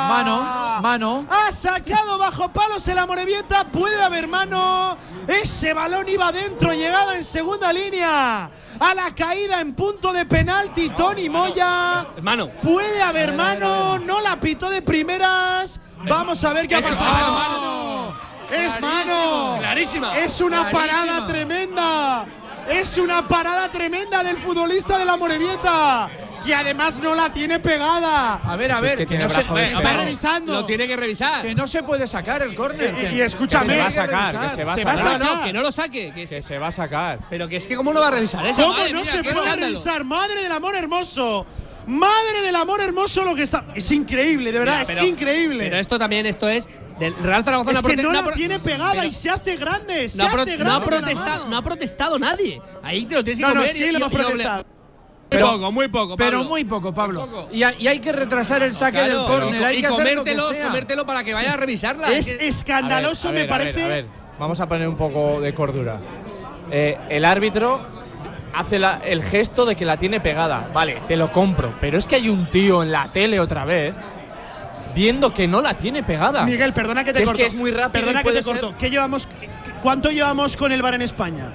Mano, 0.09 0.81
mano. 0.81 1.27
Ha 1.29 1.53
sacado 1.53 2.17
bajo 2.17 2.51
palos 2.51 2.89
el 2.89 2.97
Amorebieta. 2.97 3.65
Puede 3.65 4.03
haber 4.03 4.27
mano. 4.27 4.97
Ese 5.29 5.75
balón 5.75 6.09
iba 6.09 6.33
dentro, 6.33 6.73
llegada 6.73 7.19
en 7.19 7.25
segunda 7.25 7.71
línea. 7.75 8.51
A 8.81 8.95
la 8.95 9.15
caída 9.15 9.61
en 9.61 9.75
punto 9.75 10.15
de 10.15 10.25
penalti, 10.25 10.89
Tony 10.89 11.29
Moya. 11.29 12.07
Mano. 12.23 12.49
Puede 12.63 13.03
haber 13.03 13.35
mano. 13.35 13.99
No 13.99 14.23
la 14.23 14.41
pitó 14.41 14.71
de 14.71 14.81
primeras. 14.81 15.79
Vamos 16.09 16.43
a 16.43 16.55
ver 16.55 16.67
qué 16.67 16.77
ha 16.77 16.81
pasado. 16.81 18.30
Es 18.53 18.81
mano. 18.81 19.57
Clarísima. 19.61 20.19
Es 20.19 20.41
una 20.41 20.71
Clarísima. 20.71 20.81
parada 21.03 21.27
tremenda. 21.27 22.25
Es 22.71 22.99
una 22.99 23.27
parada 23.27 23.69
tremenda 23.71 24.23
del 24.23 24.37
futbolista 24.37 24.99
de 24.99 25.05
la 25.05 25.17
Morevieta. 25.17 26.09
Que 26.45 26.55
además 26.55 26.99
no 27.01 27.15
la 27.15 27.31
tiene 27.31 27.61
pegada. 27.61 28.37
A 28.43 28.57
ver, 28.57 28.73
a 28.73 28.79
Si 28.79 28.87
es 28.87 28.97
ver, 28.97 29.07
que 29.07 29.19
no 29.19 29.29
se, 29.29 29.43
se 29.43 29.73
está 29.75 29.93
revisando. 29.93 30.53
Lo 30.55 30.65
tiene 30.65 30.87
que 30.87 30.97
revisar. 30.97 31.43
Que 31.43 31.55
no 31.55 31.67
se 31.69 31.83
puede 31.83 32.07
sacar 32.07 32.41
el 32.43 32.55
córner. 32.55 33.13
Y- 33.13 33.21
escúchame. 33.21 33.67
que 33.67 33.73
Se 33.75 33.79
va 33.79 33.87
a 33.87 33.91
sacar, 33.91 34.41
que 34.41 34.51
se 34.51 34.65
va 34.65 34.73
a 34.73 34.77
Se 34.77 34.85
va 34.85 34.93
a 34.93 34.97
sacar. 34.97 35.19
No, 35.19 35.25
no, 35.25 35.31
sacar. 35.33 35.45
que 35.47 35.53
no 35.53 35.61
lo 35.63 35.73
saque. 35.73 36.13
Que 36.15 36.25
Que 36.27 36.41
se 36.43 36.59
va 36.59 36.69
a 36.69 36.73
sacar. 36.73 37.19
Pero 37.29 37.47
que 37.47 37.57
es 37.57 37.67
que 37.67 37.77
cómo 37.77 37.93
lo 37.93 38.01
va 38.01 38.09
a 38.09 38.13
revisar 38.13 38.47
esa 38.47 38.63
¿Cómo 38.63 38.75
madre 38.75 38.93
no 38.93 39.03
mía, 39.03 39.13
se 39.13 39.19
puede 39.19 39.31
escándalo. 39.37 39.63
revisar? 39.67 40.05
Madre 40.05 40.43
del 40.43 40.53
amor 40.53 40.75
hermoso. 40.77 41.45
Madre 41.87 42.41
del 42.43 42.57
amor 42.57 42.81
hermoso 42.81 43.23
lo 43.25 43.35
que 43.35 43.43
está. 43.43 43.65
Es 43.75 43.91
increíble, 43.91 44.51
de 44.53 44.59
verdad, 44.61 44.85
Mira, 44.89 45.03
es 45.03 45.09
increíble. 45.09 45.65
Pero 45.65 45.77
esto 45.77 45.99
también, 45.99 46.25
esto 46.25 46.49
es 46.49 46.69
del 47.01 47.15
Real 47.17 47.43
Zaragoza. 47.43 47.71
es 47.73 47.83
no 47.83 47.89
que 47.89 47.97
no 47.97 48.13
la 48.13 48.33
tiene 48.33 48.61
pegada 48.61 48.93
pero 48.93 49.05
y 49.05 49.11
se 49.13 49.31
hace 49.31 49.57
grande. 49.57 50.09
Se 50.09 50.19
no, 50.19 50.25
ha 50.25 50.29
no 50.29 50.33
protestado, 50.81 51.15
mano. 51.17 51.47
no 51.49 51.57
ha 51.57 51.63
protestado 51.63 52.19
nadie. 52.19 52.61
Ahí 52.83 53.07
te 53.07 53.15
lo 53.17 53.25
tienes 53.25 53.39
que 53.39 53.43
No, 53.43 53.49
no, 53.55 53.61
comer 53.63 53.75
sí 53.75 53.85
y- 53.85 53.91
lo 53.93 53.99
hemos 53.99 54.13
protestado. 54.13 54.63
Muy 54.65 55.39
Pero- 55.39 55.47
poco, 55.53 55.73
muy 55.73 55.89
poco, 55.89 56.17
Pero 56.17 56.45
muy 56.45 56.65
poco, 56.65 56.93
Pablo. 56.93 57.21
poco. 57.27 57.49
Y, 57.53 57.63
hay- 57.63 57.77
y 57.79 57.87
hay 57.89 58.01
que 58.01 58.11
retrasar 58.13 58.63
el 58.65 58.73
saque 58.73 58.99
Claro, 58.99 59.19
del 59.19 59.27
córner. 59.27 59.61
y- 59.61 59.65
hay 59.65 59.79
y 59.79 59.83
que 59.83 59.89
comértelos, 59.89 60.59
comértelo 60.59 61.07
para 61.07 61.23
que 61.25 61.35
vaya 61.35 61.53
a 61.53 61.57
revisarla. 61.57 62.13
Es 62.13 62.35
que- 62.37 62.49
escandaloso, 62.49 63.29
A 63.29 63.33
ver, 63.33 63.47
me 63.49 63.55
a 63.55 63.59
ver, 63.59 63.69
a 63.69 63.73
parece. 63.73 63.77
ver, 63.83 63.93
a 63.93 63.95
ver. 63.95 64.07
Vamos 64.39 64.61
a 64.61 64.69
poner 64.69 64.89
un 64.89 64.97
poco 64.97 65.41
de 65.41 65.55
cordura. 65.55 65.99
Eh, 66.73 66.99
el 67.11 67.25
árbitro 67.25 67.81
hace 68.55 68.79
la- 68.81 69.01
el 69.05 69.23
gesto 69.23 69.65
de 69.65 69.77
que 69.77 69.85
la 69.85 69.97
tiene 69.97 70.19
pegada. 70.21 70.69
Vale, 70.75 71.01
te 71.07 71.17
lo 71.17 71.31
compro. 71.31 71.75
Pero 71.81 71.97
es 71.99 72.07
que 72.09 72.17
hay 72.17 72.29
un 72.29 72.51
tío 72.51 72.83
en 72.83 72.91
la 72.91 73.13
tele 73.13 73.39
otra 73.39 73.65
vez 73.65 73.95
viendo 74.95 75.33
que 75.33 75.47
no 75.49 75.61
la 75.61 75.75
tiene 75.75 76.03
pegada. 76.03 76.45
Miguel, 76.45 76.73
perdona 76.73 77.05
que 77.05 77.13
te 77.13 77.19
Que 77.19 77.23
es 77.25 77.29
corto. 77.29 77.39
que 77.43 77.47
es 77.47 77.55
muy 77.55 77.71
rápido 77.71 78.05
Perdona 78.05 78.23
que 78.23 78.33
te 78.33 78.43
ser- 78.43 78.61
corto. 78.61 78.75
¿Qué 78.79 78.91
llevamos, 78.91 79.29
¿Cuánto 79.83 80.11
llevamos 80.11 80.57
con 80.57 80.73
el 80.73 80.83
VAR 80.83 80.95
en 80.95 81.03
España? 81.03 81.53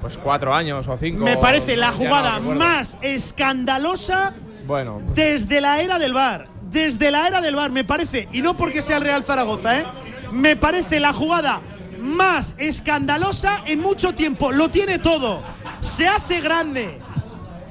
Pues 0.00 0.16
cuatro 0.16 0.54
años 0.54 0.86
o 0.88 0.96
cinco. 0.96 1.24
Me 1.24 1.36
parece 1.36 1.76
la 1.76 1.88
no 1.90 1.96
jugada 1.98 2.38
más 2.40 2.96
escandalosa 3.02 4.32
Bueno, 4.66 5.00
desde 5.14 5.60
la 5.60 5.80
era 5.80 5.98
del 5.98 6.12
VAR. 6.12 6.48
Desde 6.70 7.10
la 7.10 7.26
era 7.26 7.40
del 7.40 7.56
VAR, 7.56 7.70
me 7.70 7.84
parece, 7.84 8.28
y 8.32 8.42
no 8.42 8.54
porque 8.56 8.82
sea 8.82 8.98
el 8.98 9.02
Real 9.04 9.24
Zaragoza, 9.24 9.78
¿eh? 9.80 9.86
Me 10.32 10.54
parece 10.56 11.00
la 11.00 11.12
jugada 11.14 11.60
más 11.98 12.54
escandalosa 12.58 13.62
en 13.66 13.80
mucho 13.80 14.14
tiempo. 14.14 14.52
Lo 14.52 14.68
tiene 14.70 14.98
todo. 14.98 15.42
Se 15.80 16.06
hace 16.06 16.40
grande. 16.40 17.00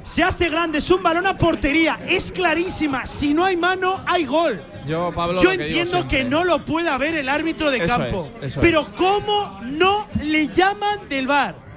Se 0.04 0.24
hace 0.24 0.50
grande. 0.50 0.80
Es 0.80 0.90
un 0.90 1.04
balón 1.04 1.28
a 1.28 1.38
portería. 1.38 2.00
Es 2.08 2.32
clarísima. 2.32 3.06
Si 3.06 3.34
no 3.34 3.46
hay 3.46 3.56
mano, 3.56 4.02
hay 4.08 4.26
gol. 4.26 4.62
Yo, 4.88 5.12
Pablo. 5.14 5.42
Yo 5.42 5.52
lo 5.52 5.58
que 5.58 5.66
digo 5.66 5.80
entiendo 5.82 6.08
que 6.08 6.24
no 6.24 6.44
lo 6.44 6.60
pueda 6.60 6.98
ver 6.98 7.16
el 7.16 7.30
árbitro 7.30 7.70
de 7.70 7.78
Eso 7.78 7.98
campo. 7.98 8.30
es, 8.42 8.58
pero 8.58 8.82
es. 8.82 8.88
¿cómo 8.90 9.60
no 9.64 10.08
le 10.24 10.48
llaman 10.48 11.08
del 11.10 11.28
VAR? 11.28 11.68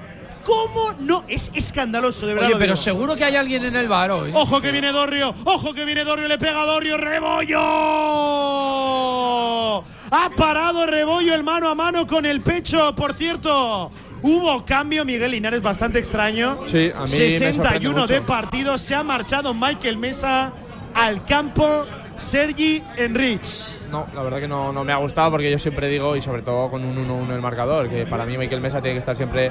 ¿Cómo 0.44 0.94
no? 0.98 1.24
Es 1.28 1.50
escandaloso, 1.54 2.26
de 2.26 2.34
verdad. 2.34 2.48
Oye, 2.48 2.58
pero 2.58 2.74
seguro 2.76 3.14
que 3.14 3.24
hay 3.24 3.36
alguien 3.36 3.64
en 3.64 3.76
el 3.76 3.88
bar 3.88 4.10
hoy. 4.10 4.30
Ojo 4.34 4.60
que 4.60 4.72
viene 4.72 4.90
Dorrio, 4.90 5.34
ojo 5.44 5.74
que 5.74 5.84
viene 5.84 6.02
Dorrio, 6.02 6.28
le 6.28 6.38
pega 6.38 6.62
a 6.62 6.66
Dorrio, 6.66 6.96
Rebollo. 6.96 7.58
Ha 10.10 10.30
parado 10.36 10.86
Rebollo 10.86 11.34
el 11.34 11.44
mano 11.44 11.68
a 11.68 11.74
mano 11.74 12.06
con 12.06 12.24
el 12.26 12.40
pecho, 12.40 12.94
por 12.96 13.14
cierto. 13.14 13.90
Hubo 14.22 14.64
cambio, 14.64 15.04
Miguel 15.04 15.30
Linares, 15.30 15.62
bastante 15.62 15.98
extraño. 15.98 16.60
Sí, 16.66 16.90
a 16.94 17.04
mí 17.04 17.10
me 17.10 17.30
sorprende 17.30 17.38
61 17.52 18.06
de 18.06 18.20
partido, 18.22 18.76
se 18.76 18.94
ha 18.94 19.02
marchado 19.02 19.54
Michael 19.54 19.98
Mesa 19.98 20.52
al 20.94 21.24
campo 21.24 21.86
Sergi 22.20 22.82
Enrich. 22.98 23.78
No, 23.90 24.06
la 24.14 24.22
verdad 24.22 24.40
que 24.40 24.46
no, 24.46 24.72
no 24.72 24.84
me 24.84 24.92
ha 24.92 24.96
gustado 24.96 25.30
porque 25.30 25.50
yo 25.50 25.58
siempre 25.58 25.88
digo, 25.88 26.14
y 26.16 26.20
sobre 26.20 26.42
todo 26.42 26.70
con 26.70 26.84
un 26.84 26.96
1-1 26.96 27.34
el 27.34 27.40
marcador, 27.40 27.88
que 27.88 28.06
para 28.06 28.26
mí 28.26 28.36
Michael 28.36 28.60
Mesa 28.60 28.82
tiene 28.82 28.94
que 28.94 28.98
estar 28.98 29.16
siempre 29.16 29.50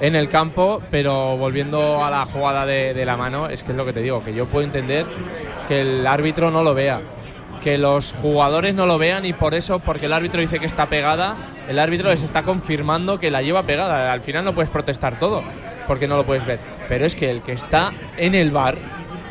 en 0.00 0.16
el 0.16 0.28
campo, 0.28 0.82
pero 0.90 1.36
volviendo 1.36 2.02
a 2.02 2.10
la 2.10 2.24
jugada 2.24 2.64
de, 2.64 2.94
de 2.94 3.04
la 3.04 3.16
mano, 3.16 3.48
es 3.48 3.62
que 3.62 3.72
es 3.72 3.76
lo 3.76 3.84
que 3.84 3.92
te 3.92 4.00
digo, 4.00 4.24
que 4.24 4.34
yo 4.34 4.46
puedo 4.46 4.64
entender 4.64 5.04
que 5.68 5.82
el 5.82 6.06
árbitro 6.06 6.50
no 6.50 6.62
lo 6.62 6.74
vea, 6.74 7.00
que 7.62 7.76
los 7.76 8.14
jugadores 8.14 8.74
no 8.74 8.86
lo 8.86 8.96
vean 8.96 9.26
y 9.26 9.34
por 9.34 9.54
eso, 9.54 9.78
porque 9.78 10.06
el 10.06 10.14
árbitro 10.14 10.40
dice 10.40 10.58
que 10.58 10.66
está 10.66 10.86
pegada, 10.86 11.36
el 11.68 11.78
árbitro 11.78 12.08
les 12.08 12.22
está 12.22 12.42
confirmando 12.42 13.20
que 13.20 13.30
la 13.30 13.42
lleva 13.42 13.62
pegada. 13.64 14.12
Al 14.12 14.20
final 14.20 14.44
no 14.44 14.54
puedes 14.54 14.70
protestar 14.70 15.18
todo, 15.18 15.42
porque 15.86 16.08
no 16.08 16.16
lo 16.16 16.24
puedes 16.24 16.46
ver. 16.46 16.60
pero 16.88 17.04
es 17.04 17.14
que 17.14 17.30
el 17.30 17.42
que 17.42 17.52
está 17.52 17.92
en 18.16 18.34
el 18.34 18.50
bar, 18.50 18.78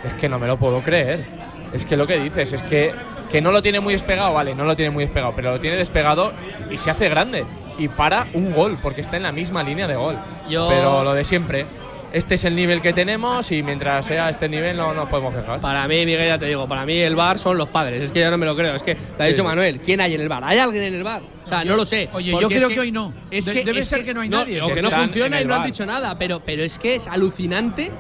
es 0.04 0.14
que 0.14 0.30
no 0.30 0.38
me 0.38 0.48
lo 0.48 0.58
puedo 0.58 0.84
creer. 0.84 1.45
Es 1.76 1.86
que 1.86 1.98
lo 1.98 2.08
que 2.08 2.18
dices, 2.20 2.54
es 2.54 2.64
que, 2.64 2.94
que 3.32 3.42
no 3.42 3.52
lo 3.52 3.62
tiene 3.62 3.80
muy 3.80 3.94
despegado, 3.94 4.34
vale, 4.34 4.56
no 4.56 4.64
lo 4.64 4.76
tiene 4.76 4.92
muy 4.92 5.04
despegado, 5.04 5.34
pero 5.36 5.52
lo 5.52 5.60
tiene 5.60 5.76
despegado 5.78 6.32
y 6.72 6.78
se 6.78 6.90
hace 6.92 7.10
grande. 7.10 7.46
Y 7.78 7.90
para 7.90 8.28
un 8.34 8.54
gol, 8.54 8.78
porque 8.82 9.02
está 9.02 9.18
en 9.18 9.24
la 9.24 9.32
misma 9.34 9.62
línea 9.62 9.88
de 9.88 9.96
gol. 9.96 10.16
Yo- 10.50 10.70
Pero 10.70 11.04
lo 11.04 11.14
de 11.14 11.24
siempre. 11.26 11.66
Este 12.14 12.36
es 12.36 12.46
el 12.46 12.56
nivel 12.56 12.80
que 12.80 12.94
tenemos 12.94 13.52
y 13.52 13.62
mientras 13.62 14.06
sea 14.06 14.30
este 14.30 14.48
nivel 14.48 14.78
no 14.78 14.94
nos 14.94 15.10
podemos 15.10 15.36
quejar. 15.36 15.60
Para 15.60 15.86
mí, 15.86 16.06
Miguel, 16.06 16.30
ya 16.30 16.38
te 16.38 16.46
digo, 16.46 16.66
para 16.66 16.86
mí 16.86 16.98
el 16.98 17.14
bar 17.14 17.38
son 17.38 17.58
los 17.58 17.68
padres. 17.68 18.02
Es 18.04 18.12
que 18.14 18.22
yo 18.22 18.32
no 18.32 18.38
me 18.38 18.46
lo 18.46 18.56
creo. 18.56 18.74
Es 18.74 18.84
que 18.84 18.94
lo 18.96 19.22
ha 19.22 19.28
dicho 19.28 19.42
sí. 19.42 19.48
Manuel. 19.48 19.82
¿Quién 19.82 20.00
hay 20.00 20.14
en 20.16 20.22
el 20.22 20.30
bar? 20.30 20.42
¿Hay 20.46 20.58
alguien 20.58 20.84
en 20.86 20.94
el 20.94 21.04
bar? 21.04 21.22
O 21.44 21.48
sea, 21.48 21.66
no 21.66 21.76
lo 21.76 21.86
sé. 21.86 22.08
Oye, 22.14 22.32
yo 22.32 22.48
creo 22.48 22.70
es 22.70 22.74
que 22.74 22.80
hoy 22.80 22.92
no. 22.94 23.14
Es 23.30 23.50
que 23.50 23.66
debe 23.66 23.80
es 23.82 23.88
ser 23.90 24.06
que 24.06 24.14
no 24.14 24.22
hay 24.22 24.30
nadie. 24.30 24.62
O 24.62 24.68
Que 24.70 24.76
que 24.76 24.82
no 24.82 24.92
funciona 24.92 25.42
y 25.42 25.46
no 25.46 25.56
han 25.56 25.60
bar. 25.64 25.68
dicho 25.68 25.86
nada. 25.86 26.18
Pero, 26.18 26.40
pero 26.40 26.64
es 26.64 26.80
que 26.80 26.96
es 26.96 27.08
alucinante 27.10 27.92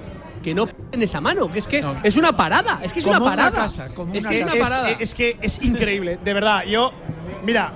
que 0.45 0.53
no 0.53 0.69
en 0.91 1.01
esa 1.01 1.19
mano. 1.19 1.51
Que 1.51 1.57
es 1.57 1.67
que 1.67 1.83
es 2.03 2.15
una 2.15 2.35
parada. 2.37 2.79
Es 2.83 2.93
que 2.93 2.99
es 2.99 3.05
Como 3.05 3.17
una 3.17 3.25
una 3.25 3.35
parada. 3.35 3.63
casa, 3.63 3.87
como 3.95 4.13
es 4.13 4.25
una 4.25 4.29
que 4.29 4.39
es 4.41 4.43
una 4.43 4.63
parada. 4.63 4.91
Es, 4.91 5.01
es 5.01 5.15
que 5.15 5.37
es 5.41 5.63
increíble, 5.63 6.19
de 6.23 6.33
verdad. 6.35 6.63
Yo, 6.65 6.93
mira, 7.43 7.73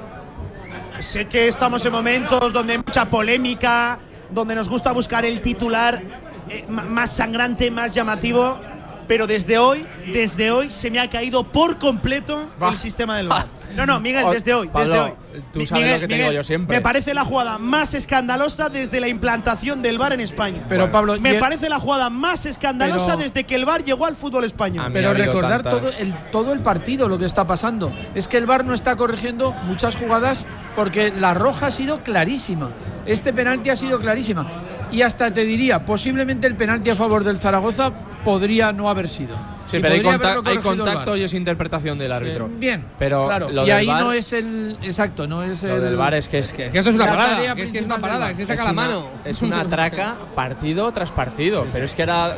sé 1.00 1.26
que 1.28 1.48
estamos 1.48 1.84
en 1.84 1.92
momentos 1.92 2.54
donde 2.54 2.74
hay 2.74 2.78
mucha 2.78 3.10
polémica, 3.10 3.98
donde 4.30 4.54
nos 4.54 4.70
gusta 4.70 4.92
buscar 4.92 5.26
el 5.26 5.42
titular 5.42 6.00
eh, 6.48 6.66
más 6.70 7.12
sangrante, 7.12 7.72
más 7.72 7.92
llamativo, 7.92 8.60
pero 9.08 9.26
desde 9.26 9.58
hoy, 9.58 9.88
desde 10.14 10.52
hoy 10.52 10.70
se 10.70 10.92
me 10.92 11.00
ha 11.00 11.10
caído 11.10 11.44
por 11.44 11.80
completo 11.80 12.50
el 12.62 12.78
sistema 12.78 13.18
del 13.18 13.30
VAR. 13.30 13.48
No, 13.76 13.86
no, 13.86 14.00
Miguel, 14.00 14.24
Oh, 14.26 14.32
desde 14.34 14.54
hoy, 14.54 14.68
Pablo, 14.68 14.94
desde 14.94 15.06
hoy. 15.10 15.44
tú 15.54 15.66
sabes 15.66 15.94
lo 15.94 16.00
que 16.02 16.08
te 16.08 16.16
digo 16.16 16.32
yo 16.32 16.44
siempre. 16.44 16.78
Me 16.78 16.82
parece 16.82 17.14
la 17.14 17.24
jugada 17.24 17.58
más 17.58 17.94
escandalosa 17.94 18.70
desde 18.70 19.00
la 19.00 19.08
implantación 19.08 19.82
del 19.82 19.98
VAR 19.98 20.14
en 20.14 20.22
España. 20.22 20.64
Pero, 20.68 20.92
Pablo, 20.92 21.20
me 21.20 21.36
parece 21.36 21.70
la 21.70 21.80
jugada 21.80 22.10
más 22.10 22.46
escandalosa 22.46 23.16
Pero- 23.16 23.18
desde 23.20 23.44
que 23.46 23.56
el 23.56 23.66
VAR 23.66 23.84
llegó 23.84 24.06
al 24.06 24.16
fútbol 24.16 24.44
español. 24.44 24.90
Pero 24.92 25.14
recordar 25.14 25.64
todo 25.64 25.90
el, 25.98 26.14
todo 26.32 26.52
el 26.54 26.60
partido, 26.62 27.08
lo 27.08 27.18
que 27.18 27.26
está 27.26 27.46
pasando. 27.46 27.92
Es 28.16 28.28
que 28.28 28.38
el 28.38 28.46
VAR 28.46 28.66
no 28.66 28.74
está 28.74 28.96
corrigiendo 28.96 29.52
muchas 29.64 29.96
jugadas 29.96 30.46
porque 30.76 31.12
la 31.12 31.34
roja 31.34 31.68
ha 31.68 31.72
sido 31.72 32.04
clarísima. 32.04 32.72
Este 33.06 33.34
penalti 33.34 33.70
ha 33.70 33.76
sido 33.76 34.00
clarísima. 34.00 34.48
Y 34.92 35.04
hasta 35.04 35.32
te 35.32 35.46
diría, 35.46 35.86
posiblemente 35.86 36.48
el 36.48 36.56
penalti 36.56 36.90
a 36.90 36.96
favor 36.96 37.24
del 37.24 37.38
Zaragoza 37.40 37.92
podría 38.24 38.72
no 38.72 38.90
haber 38.90 39.08
sido. 39.10 39.36
Sí, 39.66 39.78
Y 39.78 39.82
pero 39.82 39.94
hay, 39.94 40.02
podría 40.02 40.20
contac- 40.20 40.32
haberlo 40.32 40.50
hay 40.50 40.58
contacto 40.58 41.16
y 41.18 41.24
es 41.24 41.34
interpretación 41.34 41.98
del 42.00 42.12
árbitro. 42.12 42.50
Bien, 42.58 42.86
Pero 42.98 43.28
claro. 43.28 43.50
lo 43.50 43.64
y 43.64 43.68
del 43.68 43.76
ahí 43.78 43.88
no 43.88 44.12
es 44.12 44.34
el. 44.34 44.78
Exacto, 44.82 45.28
no 45.28 45.44
es 45.44 45.62
Lo 45.64 45.76
el. 45.78 45.82
del 45.84 45.96
VAR 45.96 46.16
es 46.16 46.28
que 46.28 46.40
es, 46.40 46.54
Que 46.54 46.66
es 46.66 46.72
que 46.72 46.78
esto 46.80 46.90
es 46.90 46.96
una 46.96 47.06
La 47.06 47.12
parada. 47.12 47.56
Que 47.56 47.62
es 47.62 47.70
que 47.72 47.80
es 47.80 47.86
una 47.86 47.98
parada. 48.00 48.30
Que 48.30 48.36
se 48.36 48.46
saca 48.46 48.62
es 48.62 48.66
la 48.66 48.72
una- 48.74 48.82
mano. 48.82 49.08
Es 49.26 49.42
una 49.42 49.64
traca 49.66 50.16
partido 50.36 50.92
tras 50.92 51.12
partido. 51.12 51.68
Pero 51.72 51.86
es 51.86 51.94
que 51.94 52.04
ahora 52.04 52.38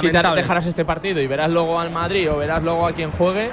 quitar, 0.00 0.34
dejarás 0.34 0.66
este 0.66 0.84
partido 0.84 1.20
y 1.20 1.26
verás 1.26 1.50
luego 1.50 1.78
al 1.78 1.90
Madrid 1.90 2.30
o 2.30 2.36
verás 2.38 2.62
luego 2.62 2.86
a 2.86 2.92
quien 2.92 3.10
juegue 3.12 3.50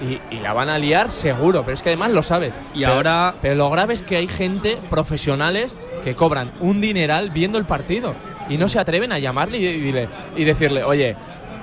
y, 0.00 0.20
y 0.34 0.40
la 0.40 0.52
van 0.52 0.68
a 0.68 0.78
liar 0.78 1.10
seguro. 1.10 1.62
Pero 1.62 1.74
es 1.74 1.82
que 1.82 1.88
además 1.90 2.10
lo 2.10 2.22
sabe. 2.22 2.52
Y 2.74 2.80
Pero- 2.80 2.92
ahora- 2.92 3.34
Pero 3.40 3.54
lo 3.54 3.70
grave 3.70 3.94
es 3.94 4.02
que 4.02 4.16
hay 4.16 4.28
gente, 4.28 4.76
profesionales, 4.90 5.74
que 6.04 6.14
cobran 6.14 6.52
un 6.60 6.80
dineral 6.82 7.30
viendo 7.30 7.56
el 7.58 7.64
partido 7.64 8.14
y 8.48 8.56
no 8.56 8.68
se 8.68 8.78
atreven 8.78 9.12
a 9.12 9.18
llamarle 9.18 9.58
y, 9.58 9.66
y 9.66 9.80
dile- 9.92 10.08
y 10.36 10.44
decirle, 10.44 10.82
oye, 10.84 11.16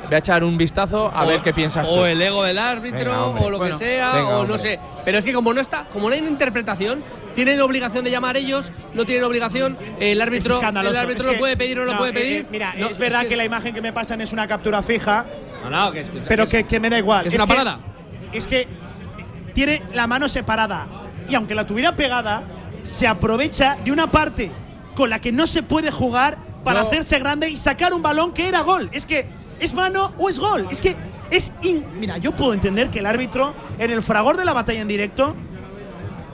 voy 0.05 0.13
a 0.15 0.17
echar 0.17 0.43
un 0.43 0.57
vistazo 0.57 1.09
a 1.13 1.23
O- 1.23 1.27
ver 1.27 1.41
qué 1.41 1.53
piensas 1.53 1.87
tú. 1.87 1.93
O 1.93 2.05
el 2.05 2.21
ego 2.21 2.43
del 2.43 2.57
árbitro, 2.57 2.99
Venga, 2.99 3.25
o 3.45 3.49
lo 3.49 3.57
Bueno, 3.57 3.77
que 3.77 3.85
sea, 3.85 4.13
venga, 4.13 4.29
o 4.29 4.33
no 4.33 4.39
hombre. 4.41 4.57
sé. 4.59 4.79
Pero 5.05 5.17
es 5.17 5.25
que 5.25 5.33
como 5.33 5.53
no 5.53 5.61
está, 5.61 5.85
como 5.91 6.09
no 6.09 6.13
hay 6.13 6.19
una 6.21 6.29
interpretación, 6.29 7.03
tienen 7.33 7.59
obligación 7.61 8.03
de 8.03 8.11
llamar 8.11 8.35
ellos, 8.37 8.71
no 8.93 9.05
tienen 9.05 9.23
obligación. 9.23 9.77
El 9.99 10.21
árbitro, 10.21 10.59
el 10.61 10.95
árbitro 10.97 11.29
Es 11.29 11.33
lo 11.33 11.39
puede 11.39 11.55
pedir 11.57 11.79
o 11.79 11.85
no, 11.85 11.93
lo 11.93 11.97
puede 11.97 12.11
eh, 12.11 12.13
pedir. 12.13 12.41
eh, 12.41 12.47
mira, 12.51 12.73
No, 12.77 12.87
es 12.87 12.97
verdad 12.97 13.25
que, 13.25 13.35
la 13.35 13.45
imagen 13.45 13.73
que 13.73 13.81
me 13.81 13.93
pasan 13.93 14.21
es 14.21 14.33
una 14.33 14.47
captura 14.47 14.81
fija, 14.83 15.25
No, 15.63 15.69
no, 15.69 15.91
que 15.91 16.01
es, 16.01 16.09
que- 16.09 16.19
pero 16.27 16.43
es- 16.43 16.49
que, 16.49 16.65
que 16.65 16.79
me 16.79 16.89
da 16.89 16.97
igual. 16.97 17.25
es 17.27 17.33
una 17.33 17.45
que- 17.45 17.47
parada. 17.53 17.79
Es 18.33 18.45
que 18.47 18.67
tiene 19.53 19.83
la 19.93 20.07
mano 20.07 20.27
separada 20.27 20.87
y 21.29 21.35
aunque 21.35 21.55
la 21.55 21.65
tuviera 21.65 21.95
pegada, 21.95 22.43
se 22.83 23.07
aprovecha 23.07 23.77
de 23.83 23.91
una 23.91 24.11
parte 24.11 24.51
con 24.95 25.09
la 25.09 25.19
que 25.21 25.31
no 25.31 25.47
se 25.47 25.63
puede 25.63 25.89
jugar 25.91 26.37
para 26.63 26.81
hacerse 26.81 27.19
grande 27.19 27.49
y 27.49 27.57
sacar 27.57 27.93
un 27.93 28.01
balón 28.01 28.33
que 28.33 28.47
era 28.47 28.61
gol. 28.61 28.89
Es 28.93 29.05
que 29.05 29.25
es 29.59 29.73
mano 29.73 30.13
o 30.17 30.29
es 30.29 30.39
gol. 30.39 30.67
Es 30.71 30.81
que 30.81 30.95
es. 31.29 31.51
in- 31.61 31.85
Mira, 31.99 32.17
yo 32.17 32.31
puedo 32.35 32.53
entender 32.53 32.89
que 32.89 32.99
el 32.99 33.05
árbitro 33.05 33.53
en 33.77 33.91
el 33.91 34.01
fragor 34.01 34.37
de 34.37 34.45
la 34.45 34.53
batalla 34.53 34.81
en 34.81 34.87
directo 34.87 35.35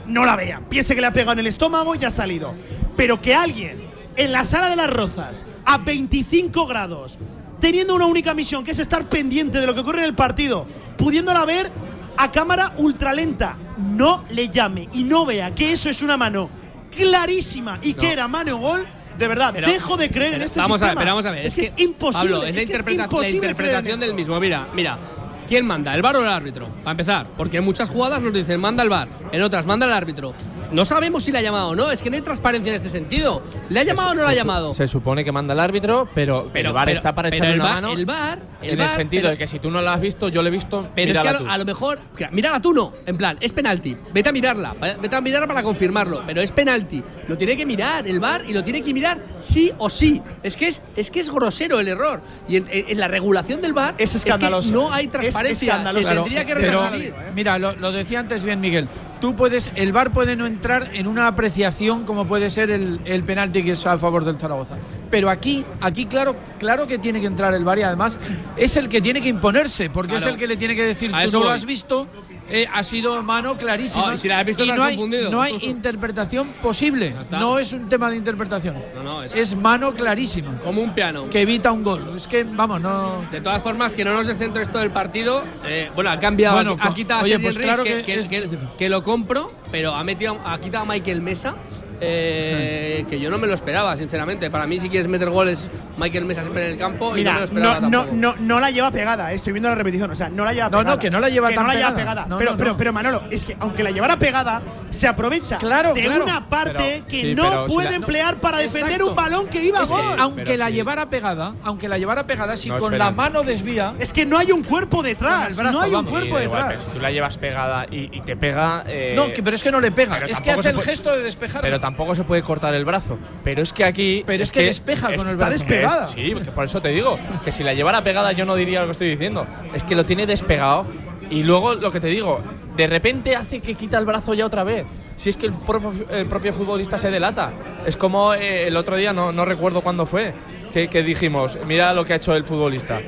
no 0.06 0.24
la 0.24 0.36
vea. 0.36 0.60
Piense 0.68 0.94
que 0.94 1.00
le 1.00 1.06
ha 1.06 1.12
pegado 1.12 1.32
en 1.32 1.38
el 1.40 1.46
estómago 1.46 1.94
y 1.94 2.04
ha 2.04 2.10
salido. 2.10 2.54
Pero 2.96 3.20
que 3.20 3.34
alguien 3.34 3.80
en 4.16 4.32
la 4.32 4.44
sala 4.44 4.68
de 4.68 4.76
las 4.76 4.90
rozas, 4.90 5.44
a 5.64 5.78
25 5.78 6.66
grados, 6.66 7.18
teniendo 7.60 7.94
una 7.94 8.06
única 8.06 8.34
misión, 8.34 8.64
que 8.64 8.72
es 8.72 8.78
estar 8.78 9.08
pendiente 9.08 9.60
de 9.60 9.66
lo 9.66 9.74
que 9.74 9.80
ocurre 9.80 9.98
en 10.00 10.04
el 10.06 10.14
partido, 10.14 10.66
pudiéndola 10.96 11.44
ver 11.44 11.70
a 12.16 12.30
cámara 12.32 12.74
ultralenta, 12.78 13.56
no 13.78 14.24
le 14.30 14.48
llame 14.48 14.88
y 14.92 15.04
no 15.04 15.24
vea 15.24 15.54
que 15.54 15.72
eso 15.72 15.88
es 15.88 16.02
una 16.02 16.16
mano 16.16 16.50
clarísima 16.90 17.78
y 17.82 17.94
que 17.94 18.12
era 18.12 18.28
mano 18.28 18.56
o 18.56 18.58
gol, 18.58 18.86
de 19.20 19.28
verdad, 19.28 19.50
Pero- 19.52 19.68
dejo 19.68 19.96
de 19.98 20.10
creer 20.10 20.34
en 20.34 20.42
este 20.42 20.58
vamos 20.58 20.80
sistema. 20.80 20.92
A 20.92 20.94
ver, 20.94 20.98
pero 20.98 21.10
vamos 21.10 21.26
a 21.26 21.30
ver. 21.30 21.46
Es, 21.46 21.54
que, 21.54 21.66
es 21.66 21.74
imposible. 21.76 22.30
Pablo, 22.30 22.46
es, 22.46 22.54
la, 22.54 22.62
es 22.62 23.34
interpretación 23.34 24.00
del 24.00 24.14
mismo. 24.14 24.40
Mira, 24.40 24.66
mira. 24.74 24.98
¿Quién 25.46 25.66
manda? 25.66 25.94
¿El 25.94 26.00
bar 26.00 26.16
o 26.16 26.22
el 26.22 26.28
árbitro? 26.28 26.68
Para 26.84 26.92
empezar. 26.92 27.26
Porque 27.36 27.56
en 27.56 27.64
muchas 27.64 27.90
jugadas 27.90 28.22
nos 28.22 28.32
dicen 28.32 28.60
manda 28.60 28.84
el 28.84 28.88
bar, 28.88 29.08
en 29.32 29.42
otras 29.42 29.66
manda 29.66 29.84
el 29.84 29.92
árbitro. 29.92 30.32
No 30.72 30.84
sabemos 30.84 31.24
si 31.24 31.32
le 31.32 31.38
ha 31.38 31.42
llamado 31.42 31.68
o 31.70 31.74
no, 31.74 31.90
es 31.90 32.00
que 32.00 32.10
no 32.10 32.16
hay 32.16 32.22
transparencia 32.22 32.70
en 32.70 32.76
este 32.76 32.88
sentido. 32.88 33.42
¿Le 33.68 33.80
ha 33.80 33.82
llamado 33.82 34.10
o 34.10 34.14
no 34.14 34.22
le 34.22 34.28
ha 34.28 34.34
llamado? 34.34 34.72
Se 34.72 34.86
supone 34.86 35.24
que 35.24 35.32
manda 35.32 35.52
el 35.52 35.60
árbitro, 35.60 36.08
pero, 36.14 36.48
Pero- 36.52 36.68
el 36.68 36.74
VAR 36.74 36.84
pero- 36.86 36.96
está 36.96 37.14
para 37.14 37.28
echarle 37.28 37.54
el 37.54 37.60
una 37.60 37.72
mano. 37.74 37.92
el 37.92 38.06
VAR- 38.06 38.38
el 38.62 38.70
en 38.74 38.80
el 38.80 38.88
sentido 38.90 39.22
pero- 39.22 39.30
de 39.32 39.38
que 39.38 39.46
si 39.48 39.58
tú 39.58 39.70
no 39.70 39.82
la 39.82 39.94
has 39.94 40.00
visto, 40.00 40.28
yo 40.28 40.42
lo 40.42 40.48
he 40.48 40.50
visto, 40.52 40.88
Pero 40.94 41.12
es 41.12 41.20
que 41.20 41.28
a 41.28 41.32
lo, 41.32 41.38
tú. 41.40 41.46
a 41.48 41.58
lo 41.58 41.64
mejor, 41.64 42.00
mírala 42.30 42.60
tú 42.60 42.72
no, 42.72 42.92
en 43.04 43.16
plan, 43.16 43.36
es 43.40 43.52
penalti, 43.52 43.96
vete 44.12 44.28
a 44.28 44.32
mirarla, 44.32 44.74
vete 45.00 45.16
a 45.16 45.20
mirarla 45.20 45.46
para 45.48 45.62
confirmarlo, 45.62 46.22
pero 46.26 46.40
es 46.40 46.52
penalti, 46.52 47.02
lo 47.26 47.36
tiene 47.36 47.56
que 47.56 47.66
mirar 47.66 48.06
el 48.06 48.20
VAR 48.20 48.42
y 48.48 48.52
lo 48.52 48.62
tiene 48.62 48.82
que 48.82 48.94
mirar 48.94 49.20
sí 49.40 49.72
o 49.78 49.90
sí. 49.90 50.22
Es 50.42 50.56
que 50.56 50.68
es, 50.68 50.82
es 50.94 51.10
que 51.10 51.20
es 51.20 51.30
grosero 51.32 51.80
el 51.80 51.88
error 51.88 52.20
y 52.48 52.56
en, 52.56 52.66
en- 52.70 52.90
en 52.90 52.98
la 53.00 53.08
regulación 53.08 53.60
del 53.60 53.72
VAR 53.72 53.94
Es 53.98 54.14
escandaloso. 54.14 54.68
que 54.68 54.74
no 54.74 54.92
hay 54.92 55.06
Es 55.06 55.10
transparencia, 55.10 55.68
escandaloso. 55.72 56.08
se 56.08 56.14
tendría 56.14 56.44
que 56.44 56.54
Pero, 56.54 56.82
retrasar. 56.90 57.32
mira, 57.34 57.58
lo, 57.58 57.74
lo 57.74 57.90
decía 57.92 58.20
antes 58.20 58.44
bien 58.44 58.60
Miguel. 58.60 58.88
Tú 59.20 59.36
puedes, 59.36 59.70
el 59.74 59.92
VAR 59.92 60.12
puede 60.12 60.34
no 60.34 60.46
entrar 60.46 60.90
en 60.94 61.06
una 61.06 61.26
apreciación 61.26 62.04
como 62.04 62.26
puede 62.26 62.48
ser 62.50 62.70
el, 62.70 63.00
el 63.04 63.22
penalti 63.22 63.62
que 63.62 63.72
es 63.72 63.86
a 63.86 63.98
favor 63.98 64.24
del 64.24 64.38
Zaragoza. 64.38 64.76
Pero 65.10 65.28
aquí, 65.28 65.64
aquí 65.80 66.06
claro, 66.06 66.36
claro 66.58 66.86
que 66.86 66.98
tiene 66.98 67.20
que 67.20 67.26
entrar 67.26 67.52
el 67.54 67.64
VAR 67.64 67.78
y 67.78 67.82
además 67.82 68.18
es 68.56 68.76
el 68.76 68.88
que 68.88 69.00
tiene 69.00 69.20
que 69.20 69.28
imponerse, 69.28 69.90
porque 69.90 70.16
es 70.16 70.24
el 70.24 70.36
que 70.36 70.46
le 70.46 70.56
tiene 70.56 70.74
que 70.74 70.84
decir, 70.84 71.10
A 71.14 71.22
tú 71.22 71.28
eso 71.28 71.40
lo 71.40 71.50
has 71.50 71.64
visto, 71.64 72.08
eh, 72.50 72.66
ha 72.72 72.82
sido 72.82 73.22
mano 73.22 73.56
clarísima. 73.56 74.10
Ah, 74.10 74.14
y 74.14 74.18
si 74.18 74.28
la 74.28 74.40
has 74.40 74.44
visto, 74.44 74.62
y 74.62 74.66
te 74.66 74.72
has 74.72 74.78
no 74.78 74.84
hay, 74.84 74.96
confundido. 74.96 75.30
no 75.30 75.40
hay 75.42 75.56
interpretación 75.62 76.52
posible. 76.62 77.14
No 77.30 77.58
es 77.58 77.72
un 77.72 77.88
tema 77.88 78.10
de 78.10 78.16
interpretación. 78.16 78.76
No, 78.94 79.02
no, 79.02 79.22
es- 79.22 79.34
es 79.34 79.56
mano 79.56 79.92
clarísima. 79.94 80.58
Como 80.64 80.82
un 80.82 80.94
piano. 80.94 81.28
Que 81.30 81.42
evita 81.42 81.72
un 81.72 81.82
gol. 81.82 82.12
Es 82.16 82.26
que, 82.26 82.44
vamos, 82.44 82.80
no. 82.80 83.22
De 83.30 83.40
todas 83.40 83.62
formas, 83.62 83.92
que 83.96 84.04
no 84.04 84.12
nos 84.12 84.26
descentro 84.26 84.62
esto 84.62 84.78
del 84.78 84.90
partido. 84.90 85.42
eh, 85.66 85.90
bueno, 85.94 86.10
ha 86.10 86.18
cambiado. 86.20 86.56
Bueno, 86.56 86.76
ha, 86.80 86.94
quitado 86.94 87.20
a 87.20 87.24
oye, 87.24 87.38
pues 87.38 87.56
claro 87.56 87.84
que 87.84 88.02
que- 88.02 88.18
es- 88.18 88.28
que- 88.28 88.48
que 88.78 88.88
lo 88.88 89.02
compro, 89.04 89.52
pero 89.70 89.94
ha, 89.94 90.02
metido, 90.04 90.38
ha 90.44 90.58
quitado 90.58 90.84
a 90.84 90.86
Michael 90.86 91.20
Mesa. 91.22 91.54
Eh, 92.00 93.04
que 93.08 93.18
yo 93.20 93.30
no 93.30 93.38
me 93.38 93.46
lo 93.46 93.54
esperaba, 93.54 93.96
sinceramente. 93.96 94.50
Para 94.50 94.66
mí, 94.66 94.78
si 94.78 94.88
quieres 94.88 95.08
meter 95.08 95.30
goles, 95.30 95.68
Michael 95.98 96.24
Mesa 96.24 96.42
siempre 96.42 96.66
en 96.66 96.72
el 96.72 96.78
campo 96.78 97.16
y 97.16 97.24
no 97.24 97.30
me 97.32 97.38
Mira, 97.38 97.38
lo 97.38 97.44
esperaba 97.44 97.80
no, 97.80 97.88
no, 97.88 97.98
tampoco. 98.04 98.16
no, 98.16 98.34
no 98.38 98.60
la 98.60 98.70
lleva 98.70 98.90
pegada, 98.90 99.32
eh, 99.32 99.34
estoy 99.34 99.52
viendo 99.52 99.68
la 99.68 99.74
repetición, 99.74 100.10
o 100.10 100.14
sea, 100.14 100.28
no 100.28 100.44
la 100.44 100.52
lleva 100.52 100.68
No, 100.70 100.78
no, 100.78 100.82
pegada. 100.82 100.98
que 101.00 101.10
no 101.10 101.20
la 101.20 101.28
lleva 101.28 101.48
Que 101.48 101.54
tan 101.54 101.66
no 101.66 101.72
la 101.72 101.78
lleva 101.78 101.94
pegada. 101.94 102.10
pegada. 102.24 102.26
No, 102.28 102.38
pero, 102.38 102.50
no, 102.52 102.56
pero, 102.56 102.70
no. 102.70 102.76
pero 102.76 102.92
Manolo, 102.92 103.22
es 103.30 103.44
que 103.44 103.56
aunque 103.60 103.82
la 103.82 103.90
llevara 103.90 104.18
pegada, 104.18 104.62
se 104.90 105.06
aprovecha 105.06 105.58
Claro, 105.58 105.94
de 105.94 106.02
claro. 106.04 106.24
una 106.24 106.48
parte 106.48 106.72
Pero- 106.78 107.06
que 107.06 107.20
sí, 107.20 107.34
no 107.34 107.68
si 107.68 107.74
puede 107.74 107.90
la- 107.90 107.96
emplear 107.96 108.36
para 108.36 108.58
defender 108.58 108.92
Exacto. 109.00 109.10
un 109.10 109.16
balón 109.16 109.46
que 109.48 109.62
iba 109.62 109.80
a 109.80 109.82
Es 109.82 109.90
que, 109.92 109.96
gol. 109.96 110.20
aunque 110.20 110.42
pero 110.44 110.56
la 110.58 110.66
sí. 110.68 110.72
llevara 110.72 111.10
pegada, 111.10 111.54
aunque 111.64 111.88
la 111.88 111.98
llevara 111.98 112.26
pegada, 112.26 112.56
si 112.56 112.68
No 112.68 112.76
es 112.76 112.82
con 112.82 112.96
la 112.98 113.10
mano 113.10 113.42
desvía, 113.42 113.94
Es 113.98 114.12
que 114.12 114.24
no 114.26 114.38
hay 114.38 114.52
un 114.52 114.62
cuerpo 114.62 115.02
detrás, 115.02 115.56
brazo, 115.56 115.72
no 115.72 115.80
hay 115.82 115.94
un 115.94 116.04
cuerpo 116.06 116.26
Sí, 116.26 116.32
da 116.32 116.44
igual, 116.44 116.62
detrás. 116.68 116.84
si 116.84 116.90
tú 116.92 117.00
la 117.00 117.10
llevas 117.10 117.36
pegada 117.38 117.86
y, 117.90 118.08
y 118.16 118.20
te 118.22 118.36
pega. 118.36 118.84
eh, 118.86 119.12
no, 119.16 119.32
que, 119.32 119.42
pero 119.42 119.56
es 119.56 119.62
que 119.62 119.70
no 119.70 119.80
le 119.80 119.90
pega, 119.92 120.18
es 120.26 120.40
que 120.40 120.50
hace 120.50 120.70
el 120.70 120.80
gesto 120.82 121.10
de 121.14 121.22
despejar. 121.22 121.62
Pero 121.90 121.96
tampoco 121.96 122.14
se 122.14 122.24
puede 122.24 122.42
cortar 122.42 122.74
el 122.74 122.84
brazo. 122.84 123.18
Pero 123.44 123.62
es 123.62 123.72
que 123.72 123.84
aquí. 123.84 124.22
Pero 124.26 124.42
es 124.44 124.52
que 124.52 124.62
despeja 124.64 125.06
con 125.08 125.26
el 125.26 125.30
está 125.30 125.36
brazo. 125.48 125.52
despegada. 125.52 126.04
Es- 126.04 126.10
sí, 126.10 126.34
por 126.54 126.64
eso 126.64 126.80
te 126.80 126.88
digo 126.88 127.18
que 127.44 127.52
si 127.52 127.62
la 127.64 127.74
llevara 127.74 128.02
pegada 128.02 128.32
yo 128.32 128.44
no 128.46 128.54
diría 128.54 128.80
lo 128.80 128.86
que 128.86 128.92
estoy 128.92 129.08
diciendo. 129.10 129.46
Es 129.74 129.82
que 129.84 129.94
lo 129.94 130.04
tiene 130.06 130.26
despegado 130.26 130.86
y 131.30 131.42
luego 131.42 131.74
lo 131.74 131.90
que 131.92 132.00
te 132.00 132.08
digo, 132.08 132.40
de 132.76 132.86
repente 132.86 133.36
hace 133.36 133.60
que 133.60 133.74
quita 133.74 133.98
el 133.98 134.06
brazo 134.06 134.34
ya 134.34 134.46
otra 134.46 134.64
vez. 134.64 134.84
Si 135.16 135.28
es 135.30 135.36
que 135.36 135.46
el 135.46 135.52
propio, 135.52 136.06
el 136.10 136.26
propio 136.26 136.54
futbolista 136.54 136.96
se 136.96 137.10
delata. 137.10 137.52
Es 137.86 137.96
como 137.96 138.32
eh, 138.34 138.66
el 138.68 138.76
otro 138.76 138.96
día, 138.96 139.12
no, 139.12 139.32
no 139.32 139.44
recuerdo 139.44 139.82
cuándo 139.82 140.06
fue, 140.06 140.32
que, 140.72 140.88
que 140.88 141.02
dijimos, 141.02 141.58
mira 141.66 141.92
lo 141.92 142.04
que 142.06 142.14
ha 142.14 142.16
hecho 142.16 142.34
el 142.34 142.44
futbolista. 142.44 143.00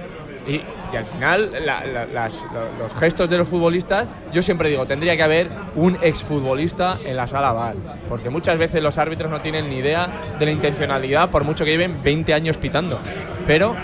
Y 0.47 0.61
y 0.93 0.97
al 0.97 1.07
final 1.07 1.51
la- 1.65 1.85
la- 1.85 2.07
las- 2.07 2.43
lo- 2.53 2.83
los 2.83 2.95
gestos 2.95 3.29
de 3.31 3.39
los 3.39 3.49
futbolistas, 3.49 4.07
yo 4.33 4.43
siempre 4.43 4.69
digo, 4.69 4.85
tendría 4.87 5.17
que 5.17 5.23
haber 5.23 5.49
un 5.75 5.97
exfutbolista 6.03 6.99
en 7.05 7.17
la 7.17 7.27
sala 7.27 7.53
VAR, 7.53 7.75
porque 8.09 8.31
muchas 8.31 8.59
veces 8.59 8.83
los 8.83 8.99
árbitros 8.99 9.31
no 9.31 9.41
tienen 9.41 9.69
ni 9.71 9.77
idea 9.77 10.09
de 10.39 10.45
la 10.45 10.51
intencionalidad, 10.53 11.31
por 11.31 11.45
mucho 11.45 11.65
que 11.65 11.71
lleven 11.71 12.03
20 12.03 12.35
años 12.35 12.57
pitando. 12.57 12.99
Pero 13.47 13.75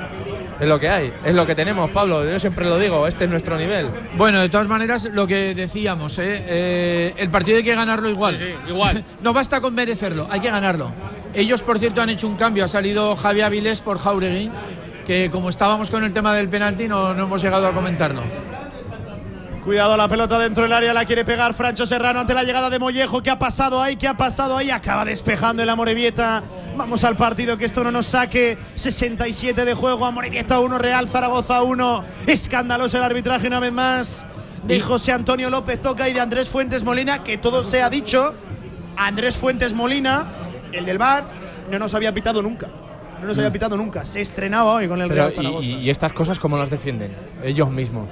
es 0.61 0.67
lo 0.67 0.79
que 0.81 0.89
hay, 0.89 1.13
es 1.25 1.35
lo 1.35 1.47
que 1.47 1.55
tenemos, 1.55 1.91
Pablo, 1.91 2.25
yo 2.29 2.39
siempre 2.39 2.65
lo 2.65 2.79
digo, 2.79 3.07
este 3.07 3.25
es 3.25 3.31
nuestro 3.31 3.57
nivel. 3.57 3.89
Bueno, 4.17 4.41
de 4.41 4.49
todas 4.49 4.67
maneras, 4.67 5.09
lo 5.13 5.27
que 5.27 5.55
decíamos, 5.55 6.19
¿eh? 6.19 6.45
Eh, 6.47 7.15
el 7.17 7.31
partido 7.31 7.59
hay 7.59 7.65
que 7.65 7.75
ganarlo 7.75 8.09
igual. 8.09 8.39
igual. 8.69 9.05
no 9.23 9.33
basta 9.33 9.61
con 9.61 9.75
merecerlo, 9.75 10.27
hay 10.31 10.41
que 10.41 10.51
ganarlo. 10.51 10.91
Ellos, 11.35 11.63
por 11.63 11.79
cierto, 11.79 12.01
han 12.03 12.09
hecho 12.11 12.27
un 12.27 12.37
cambio. 12.37 12.65
Ha 12.65 12.69
salido 12.69 13.15
Javi 13.15 13.43
Avilés 13.43 13.83
por 13.83 13.99
Jauregui, 13.99 14.51
que 15.09 15.31
como 15.31 15.49
estábamos 15.49 15.91
con 15.91 16.05
el 16.05 16.13
tema 16.13 16.35
del 16.35 16.51
penalti, 16.51 16.87
no, 16.87 17.15
no 17.15 17.23
hemos 17.23 17.41
llegado 17.41 17.67
a 17.67 17.73
comentarlo. 17.73 18.21
Cuidado 19.65 19.97
la 19.97 20.07
pelota 20.07 20.39
dentro 20.39 20.65
del 20.65 20.73
área, 20.75 20.93
la 20.93 21.07
quiere 21.07 21.25
pegar 21.25 21.55
Francho 21.55 21.87
Serrano 21.87 22.21
ante 22.21 22.35
la 22.35 22.45
llegada 22.45 22.69
de 22.69 22.79
Mollejo. 22.79 23.23
¿Qué 23.23 23.31
ha 23.31 23.39
pasado 23.39 23.83
ahí? 23.83 23.97
¿Qué 23.97 24.07
ha 24.07 24.19
pasado 24.19 24.59
ahí? 24.59 24.71
Acaba 24.71 25.07
despejando 25.07 25.63
el 25.63 25.69
Amorebieta. 25.71 26.43
Vamos 26.77 27.05
al 27.05 27.17
partido, 27.17 27.57
que 27.57 27.65
esto 27.65 27.83
no 27.83 27.91
nos 27.91 28.05
saque. 28.05 28.59
67 28.75 29.65
de 29.65 29.73
juego, 29.73 30.05
Amorebieta 30.05 30.61
1, 30.61 30.77
Real 30.77 31.09
Zaragoza 31.09 31.63
1. 31.63 32.05
Escandaloso 32.27 32.99
el 32.99 33.05
arbitraje 33.05 33.47
una 33.47 33.61
vez 33.61 33.73
más 33.73 34.27
de 34.65 34.79
José 34.79 35.13
Antonio 35.13 35.49
López 35.49 35.81
Toca 35.81 36.07
y 36.11 36.13
de 36.13 36.21
Andrés 36.21 36.51
Fuentes 36.51 36.85
Molina, 36.85 37.25
que 37.25 37.39
todo 37.39 37.65
se 37.65 37.83
ha 37.83 37.89
dicho. 37.89 38.35
Andrés 38.99 39.39
Fuentes 39.39 39.73
Molina, 39.73 40.27
el 40.71 40.85
del 40.85 40.99
bar, 40.99 41.25
no 41.71 41.79
nos 41.79 41.95
había 41.95 42.13
pitado 42.13 42.43
nunca. 42.43 42.69
No 43.21 43.27
nos 43.27 43.37
había 43.39 43.53
pitado 43.53 43.77
nunca. 43.77 44.05
Se 44.07 44.21
estrenaba 44.21 44.75
hoy 44.75 44.89
con 44.89 45.01
el 45.03 45.09
Pero, 45.09 45.23
Real 45.23 45.33
Zaragoza. 45.35 45.65
y, 45.65 45.75
y 45.75 45.91
estas 45.91 46.13
cosas, 46.13 46.39
¿cómo 46.39 46.57
las 46.57 46.71
defienden? 46.71 47.13
Ellos 47.43 47.71
mismos. 47.71 48.09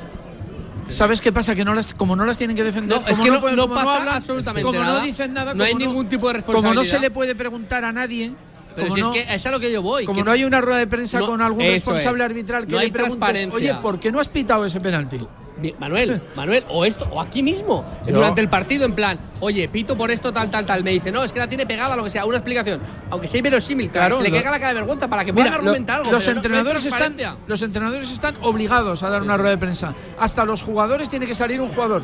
¿Sabes 0.89 1.21
qué 1.21 1.33
pasa? 1.33 1.55
Que 1.55 1.65
no 1.65 1.75
las, 1.75 1.95
como 1.95 2.15
no 2.15 2.25
las 2.25 2.39
tienen 2.39 2.57
que 2.57 2.63
defender, 2.63 3.01
No, 3.01 3.07
es 3.07 3.13
como 3.13 3.25
que 3.25 3.31
no- 3.31 3.41
pueden- 3.41 3.57
no 3.57 3.63
como 3.63 3.75
pasa 3.75 3.97
hablan, 3.99 4.15
absolutamente 4.17 4.63
como 4.65 4.79
nada. 4.79 5.01
no 5.01 5.05
dicen 5.05 5.33
nada, 5.35 5.53
No 5.55 5.65
hay 5.65 5.73
como 5.73 5.85
ningún 5.85 6.09
tipo 6.09 6.33
de 6.33 6.43
Como 6.43 6.53
no 6.55 6.61
se 6.61 6.69
responsabilidad. 6.69 7.01
le 7.01 7.11
puede 7.11 7.35
preguntar 7.35 7.85
a 7.85 7.93
nadie. 7.93 8.33
Pero 8.77 8.89
como 8.89 8.95
si 8.97 9.01
no- 9.01 9.15
es 9.15 9.25
que 9.27 9.35
es 9.35 9.47
a 9.47 9.51
lo 9.51 9.59
que 9.59 9.73
yo 9.73 9.83
voy. 9.83 10.05
Como 10.05 10.19
que 10.19 10.25
no 10.25 10.31
hay 10.31 10.45
una 10.45 10.61
rueda 10.61 10.79
de 10.79 10.87
prensa 10.87 11.19
No, 11.19 11.27
con 11.27 11.41
algún 11.41 11.63
responsable 11.65 12.23
es. 12.23 12.31
arbitral 12.31 12.67
que 12.67 12.75
No 12.75 12.81
le 12.81 12.91
transparencia. 12.91 13.57
oye, 13.57 13.75
¿por 13.83 13.99
qué 13.99 14.13
no 14.13 14.21
has 14.21 14.29
pitado 14.29 14.65
ese 14.65 14.81
penalti? 14.81 15.19
Manuel, 15.79 16.21
Manuel, 16.37 16.65
o 16.69 16.85
esto, 16.85 17.09
o 17.11 17.21
aquí 17.21 17.43
mismo, 17.43 17.85
Yo- 18.07 18.15
durante 18.15 18.41
el 18.41 18.49
partido, 18.49 18.85
en 18.85 18.95
plan, 18.95 19.19
oye, 19.41 19.69
pito 19.69 19.97
por 19.97 20.11
esto, 20.11 20.33
tal, 20.33 20.51
tal, 20.51 20.67
tal. 20.67 20.85
Me 20.85 20.91
dice, 20.91 21.11
no, 21.11 21.25
es 21.25 21.33
que 21.33 21.39
la 21.39 21.49
tiene 21.49 21.67
pegada, 21.67 21.97
lo 21.97 22.05
que 22.05 22.11
sea, 22.11 22.25
una 22.27 22.37
explicación. 22.37 22.81
Aunque 23.11 23.27
sea 23.27 23.39
inverosímil, 23.39 23.91
claro, 23.91 24.17
Claro, 24.17 24.17
se 24.25 24.31
le 24.31 24.35
caiga 24.37 24.51
la 24.51 24.59
cara 24.59 24.69
de 24.69 24.75
vergüenza 24.75 25.09
para 25.09 25.25
que 25.25 25.33
puedan 25.33 25.51
lo- 25.53 25.59
argumentar 25.59 25.99
algo. 25.99 26.13
los 26.13 26.25
no- 26.27 26.33
no 26.33 26.37
entrenadores 26.39 26.85
están 26.85 27.17
los 27.47 27.63
entrenadores 27.63 28.11
están 28.11 28.37
obligados 28.43 29.03
a 29.03 29.11
dar 29.11 29.23
una 29.23 29.37
rueda 29.37 29.51
de 29.51 29.59
prensa. 29.59 29.95
Hasta 30.19 30.45
los 30.45 30.63
jugadores 30.63 31.09
tiene 31.09 31.27
que 31.27 31.35
salir 31.35 31.61
un 31.61 31.69
jugador. 31.71 32.03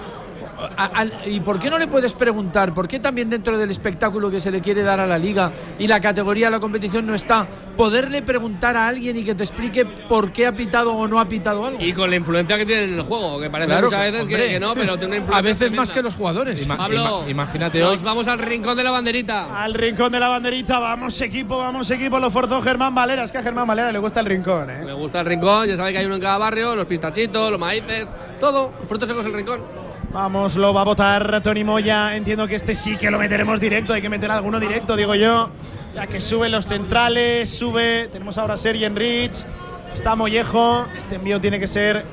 A- 0.76 1.06
¿Y 1.26 1.40
por 1.40 1.58
qué 1.58 1.70
no 1.70 1.78
le 1.78 1.86
puedes 1.88 2.12
preguntar? 2.14 2.72
¿Por 2.74 2.86
qué 2.88 3.00
también 3.00 3.28
dentro 3.30 3.58
del 3.58 3.70
espectáculo 3.70 4.30
que 4.30 4.40
se 4.40 4.50
le 4.50 4.60
quiere 4.60 4.82
dar 4.82 5.00
a 5.00 5.06
la 5.06 5.18
liga 5.18 5.52
y 5.78 5.86
la 5.88 6.00
categoría 6.00 6.46
de 6.46 6.52
la 6.52 6.60
competición 6.60 7.06
no 7.06 7.14
está? 7.14 7.46
Poderle 7.76 8.22
preguntar 8.22 8.76
a 8.76 8.88
alguien 8.88 9.16
y 9.16 9.24
que 9.24 9.34
te 9.34 9.42
explique 9.42 9.84
por 9.84 10.32
qué 10.32 10.46
ha 10.46 10.52
pitado 10.54 10.92
o 10.94 11.08
no 11.08 11.18
ha 11.20 11.28
pitado 11.28 11.64
algo. 11.66 11.82
Y 11.82 11.92
con 11.92 12.10
la 12.10 12.16
influencia 12.16 12.56
que 12.58 12.66
tiene 12.66 12.84
en 12.84 12.94
el 12.94 13.02
juego, 13.02 13.40
que 13.40 13.50
parece 13.50 13.68
Claro, 13.68 13.86
muchas 13.86 14.00
veces 14.00 14.26
que- 14.28 14.34
hombre. 14.34 14.48
que, 14.50 14.60
no, 14.60 14.74
pero 14.74 14.92
tiene 14.98 15.06
una 15.06 15.16
influencia. 15.16 15.38
A 15.38 15.42
veces 15.42 15.58
tremenda. 15.58 15.82
más 15.82 15.92
que 15.92 16.02
los 16.02 16.14
jugadores. 16.14 16.66
Pablo, 16.66 17.24
imagínate 17.28 17.80
nos 17.80 17.90
hoy- 17.90 18.04
vamos 18.04 18.28
al 18.28 18.38
rincón 18.38 18.76
de 18.76 18.84
la 18.84 18.90
banderita. 18.90 19.62
Al 19.62 19.74
rincón 19.74 20.12
de 20.12 20.20
la 20.20 20.28
banderita, 20.28 20.78
vamos 20.78 21.20
equipo, 21.20 21.58
vamos 21.58 21.90
equipo, 21.90 22.18
lo 22.20 22.30
forzó 22.30 22.60
Germán 22.62 22.94
Valera. 22.94 23.24
Es 23.24 23.32
que 23.32 23.38
a 23.38 23.42
Germán 23.42 23.66
Valera 23.66 23.90
le 23.92 23.98
gusta 23.98 24.20
el 24.20 24.26
rincón, 24.26 24.70
¿eh? 24.70 24.82
Me 24.84 24.92
gusta 24.92 25.20
el 25.20 25.26
rincón, 25.26 25.66
ya 25.68 25.76
sabéis 25.76 25.94
que 25.94 25.98
hay 26.00 26.06
uno 26.06 26.16
en 26.16 26.20
cada 26.20 26.38
barrio, 26.38 26.74
los 26.76 26.86
pistachitos, 26.86 27.50
los 27.50 27.58
maíces, 27.60 28.08
todo, 28.38 28.72
frutos 28.86 29.08
secos 29.08 29.26
el 29.26 29.32
rincón. 29.32 29.81
Vamos, 30.12 30.56
lo 30.56 30.74
va 30.74 30.82
a 30.82 30.84
votar 30.84 31.42
Tony 31.42 31.64
Moya. 31.64 32.14
Entiendo 32.14 32.46
que 32.46 32.54
este 32.54 32.74
sí 32.74 32.98
que 32.98 33.10
lo 33.10 33.18
meteremos 33.18 33.58
directo. 33.58 33.94
Hay 33.94 34.02
que 34.02 34.10
meter 34.10 34.30
alguno 34.30 34.60
directo, 34.60 34.94
digo 34.94 35.14
yo. 35.14 35.48
Ya 35.94 36.06
que 36.06 36.20
suben 36.20 36.52
los 36.52 36.66
centrales, 36.66 37.48
sube. 37.48 38.08
Tenemos 38.12 38.36
ahora 38.36 38.58
Sergi 38.58 38.84
Enrich. 38.84 39.46
Está 39.94 40.14
Mollejo. 40.14 40.86
Este 40.98 41.14
envío 41.14 41.40
tiene 41.40 41.58
que 41.58 41.66
ser 41.66 42.04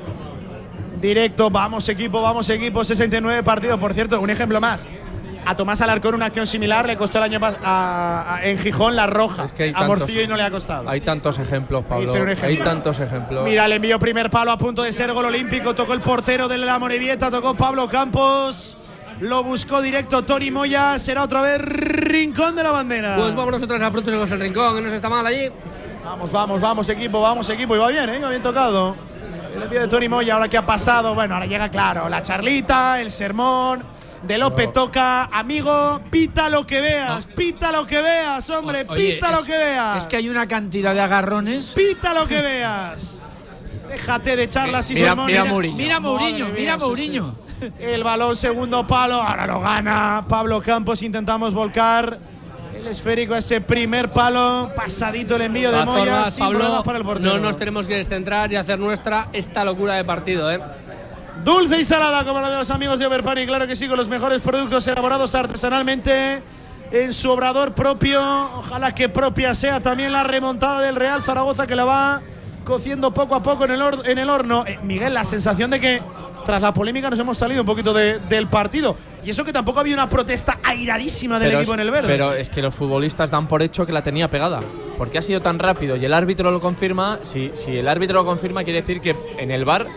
directo. 1.01 1.49
Vamos, 1.49 1.89
equipo, 1.89 2.21
vamos, 2.21 2.49
equipo. 2.49 2.85
69 2.85 3.43
partidos. 3.43 3.77
Por 3.77 3.93
cierto, 3.93 4.21
un 4.21 4.29
ejemplo 4.29 4.61
más. 4.61 4.87
A 5.45 5.55
Tomás 5.55 5.81
Alarcón 5.81 6.13
una 6.15 6.25
acción 6.27 6.45
similar 6.45 6.85
le 6.85 6.95
costó 6.95 7.17
el 7.17 7.23
año 7.23 7.39
a- 7.41 8.35
a- 8.35 8.43
en 8.43 8.57
Gijón 8.59 8.95
la 8.95 9.07
roja. 9.07 9.45
Es 9.45 9.53
que 9.53 9.63
hay 9.63 9.69
a 9.69 9.73
tantos- 9.79 9.99
Morcillo 9.99 10.21
y 10.21 10.27
no 10.27 10.35
le 10.35 10.43
ha 10.43 10.51
costado. 10.51 10.87
Hay 10.89 11.01
tantos 11.01 11.39
ejemplos, 11.39 11.83
Pablo. 11.85 12.11
Hice 12.11 12.21
un 12.21 12.27
Hay 12.27 12.33
ejemplo. 12.33 12.65
tantos 12.65 12.99
ejemplos. 12.99 13.43
Mira, 13.45 13.67
le 13.67 13.75
envió 13.75 13.97
primer 13.99 14.29
palo 14.29 14.51
a 14.51 14.57
punto 14.57 14.83
de 14.83 14.91
ser 14.93 15.11
gol 15.11 15.25
olímpico. 15.25 15.73
Tocó 15.73 15.93
el 15.93 16.01
portero 16.01 16.47
de 16.47 16.57
la 16.59 16.77
Morevieta, 16.77 17.31
tocó 17.31 17.55
Pablo 17.55 17.87
Campos. 17.87 18.77
Lo 19.21 19.43
buscó 19.43 19.81
directo 19.81 20.23
Tony 20.23 20.51
Moya. 20.51 20.97
Será 20.99 21.23
otra 21.23 21.41
vez 21.41 21.59
rincón 21.61 22.55
de 22.55 22.63
la 22.63 22.71
bandera. 22.71 23.15
Pues 23.17 23.33
vámonos 23.35 23.61
otra 23.61 23.77
vez 23.77 23.87
a 23.87 23.91
frutos 23.91 24.11
secos 24.13 24.31
el 24.31 24.39
rincón, 24.39 24.75
que 24.75 24.81
no 24.81 24.89
se 24.89 24.95
está 24.97 25.09
mal 25.09 25.25
allí. 25.25 25.49
Vamos, 26.05 26.31
vamos, 26.31 26.61
vamos, 26.61 26.87
equipo, 26.89 27.19
vamos, 27.21 27.49
equipo. 27.49 27.75
Y 27.75 27.79
va 27.79 27.87
bien, 27.89 28.07
¿eh? 28.09 28.19
Va 28.19 28.29
bien 28.29 28.41
tocado. 28.41 28.95
El 29.55 29.63
envío 29.63 29.81
de 29.81 29.87
Tony 29.87 30.07
Moya, 30.07 30.35
ahora 30.35 30.47
que 30.47 30.57
ha 30.57 30.65
pasado. 30.65 31.15
Bueno, 31.15 31.33
ahora 31.33 31.47
llega 31.47 31.69
claro. 31.69 32.07
La 32.07 32.21
charlita, 32.21 33.01
el 33.01 33.11
sermón. 33.11 33.83
De 34.23 34.37
López 34.37 34.73
toca, 34.73 35.25
amigo, 35.25 36.01
pita 36.11 36.49
lo 36.49 36.67
que 36.67 36.81
veas, 36.81 37.25
pita 37.25 37.71
lo 37.71 37.87
que 37.87 38.01
veas, 38.01 38.49
hombre, 38.49 38.85
Oye, 38.89 39.13
pita 39.13 39.31
lo 39.31 39.41
que 39.43 39.57
veas. 39.57 39.97
Es 39.99 40.07
que 40.07 40.17
hay 40.17 40.27
una 40.29 40.45
cantidad 40.47 40.93
de 40.93 41.01
agarrones. 41.01 41.71
Pita 41.71 42.13
lo 42.13 42.27
que 42.27 42.41
veas. 42.41 43.21
Déjate 43.89 44.35
de 44.35 44.47
charlas 44.47 44.91
y 44.91 44.95
Mira- 44.95 45.07
sermones. 45.09 45.35
mira 45.35 45.45
Mourinho. 45.49 45.75
Mira 45.77 45.99
Mourinho, 45.99 46.45
mía, 46.47 46.53
mira 46.57 46.73
sí, 46.75 46.79
Mourinho. 46.81 47.35
sí. 47.59 47.71
El 47.79 48.03
balón, 48.03 48.35
segundo 48.37 48.85
palo, 48.85 49.15
ahora 49.21 49.47
lo 49.47 49.61
gana 49.61 50.25
Pablo 50.27 50.61
Campos. 50.61 51.01
Intentamos 51.01 51.53
volcar 51.53 52.19
el 52.75 52.87
esférico 52.87 53.33
a 53.33 53.39
ese 53.39 53.61
primer 53.61 54.11
palo. 54.11 54.71
Pasadito 54.75 55.35
el 55.37 55.41
envío 55.43 55.71
de 55.71 55.83
Moya, 55.85 56.25
sin 56.29 56.43
Pablo, 56.43 56.59
problemas 56.59 56.83
para 56.83 56.97
el 56.99 57.03
portero. 57.03 57.33
no 57.33 57.39
nos 57.39 57.57
tenemos 57.57 57.87
que 57.87 57.95
descentrar 57.95 58.51
y 58.51 58.57
hacer 58.57 58.77
nuestra 58.79 59.29
esta 59.33 59.63
locura 59.65 59.95
de 59.95 60.03
partido, 60.05 60.51
¿eh? 60.51 60.59
Dulce 61.43 61.79
y 61.79 61.83
salada 61.83 62.23
como 62.25 62.41
la 62.41 62.49
de 62.49 62.57
los 62.57 62.69
amigos 62.69 62.99
de 62.99 63.05
Overpani, 63.07 63.45
claro 63.45 63.65
que 63.65 63.75
sí, 63.75 63.87
con 63.87 63.97
los 63.97 64.07
mejores 64.09 64.41
productos 64.41 64.85
elaborados 64.87 65.33
artesanalmente 65.35 66.41
en 66.91 67.13
su 67.13 67.29
obrador 67.31 67.73
propio. 67.73 68.21
Ojalá 68.57 68.91
que 68.93 69.09
propia 69.09 69.53
sea 69.55 69.79
también 69.79 70.11
la 70.11 70.23
remontada 70.23 70.81
del 70.81 70.95
Real 70.95 71.21
Zaragoza 71.23 71.65
que 71.65 71.75
la 71.75 71.85
va 71.85 72.21
cociendo 72.65 73.13
poco 73.13 73.35
a 73.35 73.41
poco 73.43 73.65
en 73.65 73.71
el, 73.71 73.81
hor- 73.81 74.05
en 74.07 74.17
el 74.19 74.29
horno. 74.29 74.63
Eh, 74.67 74.79
Miguel, 74.83 75.13
la 75.13 75.23
sensación 75.23 75.71
de 75.71 75.79
que 75.79 76.01
tras 76.45 76.61
la 76.61 76.73
polémica 76.73 77.09
nos 77.09 77.17
hemos 77.19 77.37
salido 77.37 77.61
un 77.61 77.67
poquito 77.67 77.93
de- 77.93 78.19
del 78.19 78.47
partido. 78.47 78.95
Y 79.23 79.29
eso 79.29 79.43
que 79.45 79.53
tampoco 79.53 79.79
había 79.79 79.93
una 79.93 80.09
protesta 80.09 80.59
airadísima 80.63 81.39
del 81.39 81.49
Pero 81.49 81.59
equipo 81.59 81.73
es- 81.73 81.79
en 81.79 81.85
el 81.87 81.91
verde. 81.91 82.07
Pero 82.07 82.33
es 82.33 82.49
que 82.49 82.61
los 82.61 82.75
futbolistas 82.75 83.31
dan 83.31 83.47
por 83.47 83.61
hecho 83.61 83.85
que 83.85 83.91
la 83.93 84.03
tenía 84.03 84.29
pegada. 84.29 84.59
Porque 84.97 85.17
ha 85.17 85.21
sido 85.21 85.41
tan 85.41 85.57
rápido 85.57 85.95
y 85.95 86.03
el 86.05 86.13
árbitro 86.13 86.51
lo 86.51 86.59
confirma. 86.59 87.19
Si, 87.23 87.51
si 87.53 87.77
el 87.77 87.87
árbitro 87.87 88.19
lo 88.19 88.25
confirma, 88.25 88.63
quiere 88.63 88.81
decir 88.81 88.99
que 88.99 89.15
en 89.37 89.49
el 89.51 89.63
bar 89.63 89.87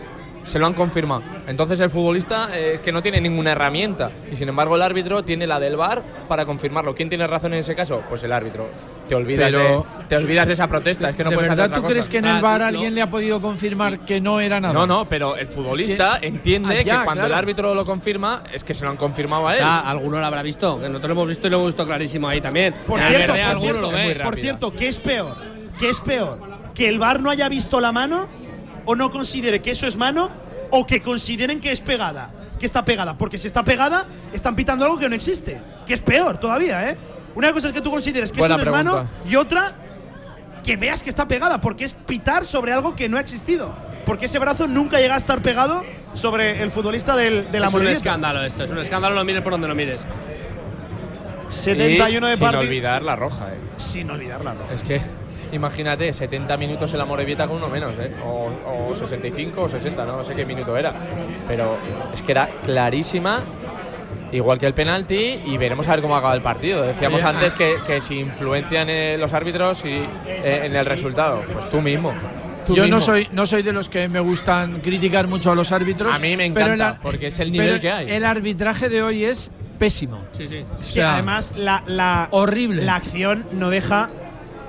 se 0.43 0.59
lo 0.59 0.65
han 0.67 0.73
confirmado. 0.73 1.21
Entonces 1.47 1.79
el 1.79 1.89
futbolista 1.89 2.49
eh, 2.53 2.73
es 2.75 2.81
que 2.81 2.91
no 2.91 3.01
tiene 3.01 3.19
ninguna 3.21 3.51
herramienta. 3.51 4.11
Y 4.31 4.35
sin 4.35 4.49
embargo 4.49 4.75
el 4.75 4.81
árbitro 4.81 5.23
tiene 5.23 5.47
la 5.47 5.59
del 5.59 5.75
bar 5.77 6.01
para 6.27 6.45
confirmarlo. 6.45 6.93
¿Quién 6.95 7.09
tiene 7.09 7.25
razón 7.27 7.53
en 7.53 7.59
ese 7.59 7.75
caso? 7.75 8.03
Pues 8.09 8.23
el 8.23 8.31
árbitro. 8.31 8.67
Te 9.07 9.15
olvidas, 9.15 9.51
Pero- 9.51 9.85
de, 9.99 10.05
te 10.07 10.15
olvidas 10.17 10.47
de 10.47 10.53
esa 10.53 10.67
protesta. 10.67 11.09
Es 11.09 11.15
que 11.15 11.23
no 11.23 11.29
¿De 11.29 11.35
puedes 11.35 11.49
verdad 11.49 11.65
hacer 11.65 11.75
tú 11.75 11.81
otra 11.81 11.91
crees 11.91 12.07
cosa. 12.07 12.11
que 12.11 12.17
en 12.19 12.35
el 12.35 12.41
bar 12.41 12.61
alguien 12.61 12.95
le 12.95 13.01
ha 13.01 13.09
podido 13.09 13.41
confirmar 13.41 13.99
que 13.99 14.21
no 14.21 14.39
era 14.39 14.59
nada? 14.59 14.73
No, 14.73 14.87
no, 14.87 15.05
pero 15.05 15.35
el 15.35 15.47
futbolista 15.47 16.15
Es 16.15 16.21
que- 16.21 16.27
entiende 16.27 16.79
Ah, 16.79 16.81
ya, 16.83 16.99
que 16.99 17.05
cuando 17.05 17.25
el 17.25 17.33
árbitro 17.33 17.73
lo 17.75 17.85
confirma 17.85 18.43
es 18.53 18.63
que 18.63 18.73
se 18.73 18.85
lo 18.85 18.91
han 18.91 18.97
confirmado 18.97 19.43
a 19.47 19.51
O 19.51 19.51
él. 19.51 19.57
sea, 19.57 19.79
alguno 19.81 20.19
lo 20.19 20.25
habrá 20.25 20.41
visto, 20.41 20.79
que 20.79 20.87
nosotros 20.87 21.09
lo 21.09 21.13
hemos 21.13 21.27
visto 21.27 21.47
y 21.47 21.49
lo 21.49 21.57
hemos 21.57 21.67
visto 21.69 21.85
clarísimo 21.85 22.27
ahí 22.29 22.39
también. 22.41 22.73
Por 22.87 22.99
En 23.01 23.07
cierto, 23.07 23.33
verde 23.33 23.51
por 23.53 23.61
cierto, 23.61 23.81
lo 23.81 23.91
ve. 23.91 24.19
por 24.23 24.35
cierto, 24.37 24.73
¿qué 24.73 24.87
es 24.87 24.99
peor? 24.99 25.35
¿Qué 25.79 25.89
es 25.89 25.99
peor? 25.99 26.39
¿Que 26.73 26.87
el 26.87 26.97
VAR 26.99 27.19
no 27.21 27.29
haya 27.29 27.49
visto 27.49 27.79
la 27.81 27.91
mano 27.91 28.27
o 28.85 28.95
no 28.95 29.11
considere 29.11 29.61
que 29.61 29.71
eso 29.71 29.87
es 29.87 29.97
mano 29.97 30.29
o 30.71 30.85
que 30.85 31.01
consideren 31.01 31.59
que 31.59 31.71
es 31.71 31.81
pegada? 31.81 32.31
Que 32.59 32.65
está 32.65 32.83
pegada. 32.85 33.17
Porque 33.17 33.37
si 33.37 33.47
está 33.47 33.63
pegada, 33.63 34.07
están 34.33 34.55
pitando 34.55 34.85
algo 34.85 34.97
que 34.97 35.09
no 35.09 35.15
existe. 35.15 35.61
Que 35.85 35.93
es 35.93 36.01
peor 36.01 36.37
todavía, 36.39 36.89
¿eh? 36.89 36.97
Una 37.35 37.51
cosa 37.51 37.67
es 37.67 37.73
que 37.73 37.81
tú 37.81 37.91
consideres 37.91 38.31
que 38.31 38.39
Buena 38.39 38.55
eso 38.55 38.65
no 38.65 38.77
es 38.77 38.85
mano 38.85 39.09
y 39.27 39.35
otra 39.35 39.75
que 40.63 40.77
veas 40.77 41.03
que 41.03 41.09
está 41.09 41.27
pegada. 41.27 41.59
Porque 41.59 41.83
es 41.83 41.93
pitar 41.93 42.45
sobre 42.45 42.73
algo 42.73 42.95
que 42.95 43.09
no 43.09 43.17
ha 43.17 43.21
existido. 43.21 43.75
Porque 44.05 44.25
ese 44.25 44.39
brazo 44.39 44.67
nunca 44.67 44.99
llega 44.99 45.15
a 45.15 45.17
estar 45.17 45.41
pegado 45.41 45.83
sobre 46.13 46.61
el 46.61 46.71
futbolista 46.71 47.15
del, 47.15 47.51
de 47.51 47.59
la 47.59 47.67
es 47.67 47.73
un 47.73 47.87
escándalo 47.87 48.43
esto, 48.43 48.63
es 48.63 48.69
un 48.69 48.79
escándalo, 48.79 49.15
lo 49.15 49.25
mires 49.25 49.41
por 49.41 49.51
donde 49.51 49.67
lo 49.67 49.75
mires. 49.75 50.01
71 51.49 52.27
de 52.27 52.33
sin 52.33 52.41
partido. 52.41 52.61
olvidar 52.63 53.03
la 53.03 53.15
roja, 53.15 53.53
eh. 53.53 53.57
Sin 53.77 54.09
olvidar 54.09 54.43
la 54.43 54.55
roja. 54.55 54.73
Es 54.73 54.83
que, 54.83 55.01
imagínate, 55.53 56.11
70 56.11 56.57
minutos 56.57 56.91
en 56.93 56.99
la 56.99 57.05
Morevieta 57.05 57.47
con 57.47 57.57
uno 57.57 57.69
menos, 57.69 57.95
¿eh? 57.99 58.11
O, 58.25 58.89
o 58.89 58.95
65 58.95 59.61
o 59.61 59.69
60, 59.69 60.05
no 60.05 60.23
sé 60.23 60.35
qué 60.35 60.45
minuto 60.45 60.75
era. 60.75 60.91
Pero 61.47 61.77
es 62.13 62.21
que 62.21 62.31
era 62.31 62.49
clarísima, 62.65 63.41
igual 64.31 64.57
que 64.57 64.65
el 64.65 64.73
penalti, 64.73 65.41
y 65.45 65.57
veremos 65.57 65.87
a 65.87 65.91
ver 65.91 66.01
cómo 66.01 66.15
acaba 66.15 66.33
el 66.33 66.41
partido. 66.41 66.81
Decíamos 66.83 67.23
antes 67.23 67.53
que, 67.53 67.75
que 67.85 68.01
si 68.01 68.19
influencian 68.19 68.89
eh, 68.89 69.17
los 69.17 69.33
árbitros 69.33 69.85
y, 69.85 69.89
eh, 70.27 70.61
en 70.65 70.75
el 70.75 70.85
resultado. 70.85 71.43
Pues 71.51 71.69
tú 71.69 71.81
mismo. 71.81 72.13
Tú 72.65 72.75
Yo 72.75 72.87
no 72.87 73.01
soy, 73.01 73.27
no 73.33 73.45
soy 73.45 73.61
de 73.61 73.73
los 73.73 73.89
que 73.89 74.07
me 74.07 74.21
gustan 74.21 74.79
criticar 74.79 75.27
mucho 75.27 75.51
a 75.51 75.55
los 75.55 75.71
árbitros. 75.71 76.15
A 76.15 76.19
mí 76.19 76.37
me 76.37 76.49
pero 76.51 76.73
encanta, 76.73 76.91
el 76.91 77.01
porque 77.01 77.27
es 77.27 77.39
el 77.39 77.51
nivel 77.51 77.67
pero 77.67 77.81
que 77.81 77.91
hay. 77.91 78.09
El 78.09 78.23
arbitraje 78.23 78.87
de 78.87 79.03
hoy 79.03 79.25
es 79.25 79.51
pésimo. 79.77 80.21
Sí, 80.31 80.47
sí. 80.47 80.57
Es 80.79 80.91
O 80.91 80.93
que 80.93 81.01
sea, 81.01 81.15
además 81.15 81.57
la, 81.57 81.83
la, 81.87 82.29
horrible. 82.31 82.83
la 82.85 82.95
acción 82.95 83.45
no 83.51 83.69
deja 83.69 84.09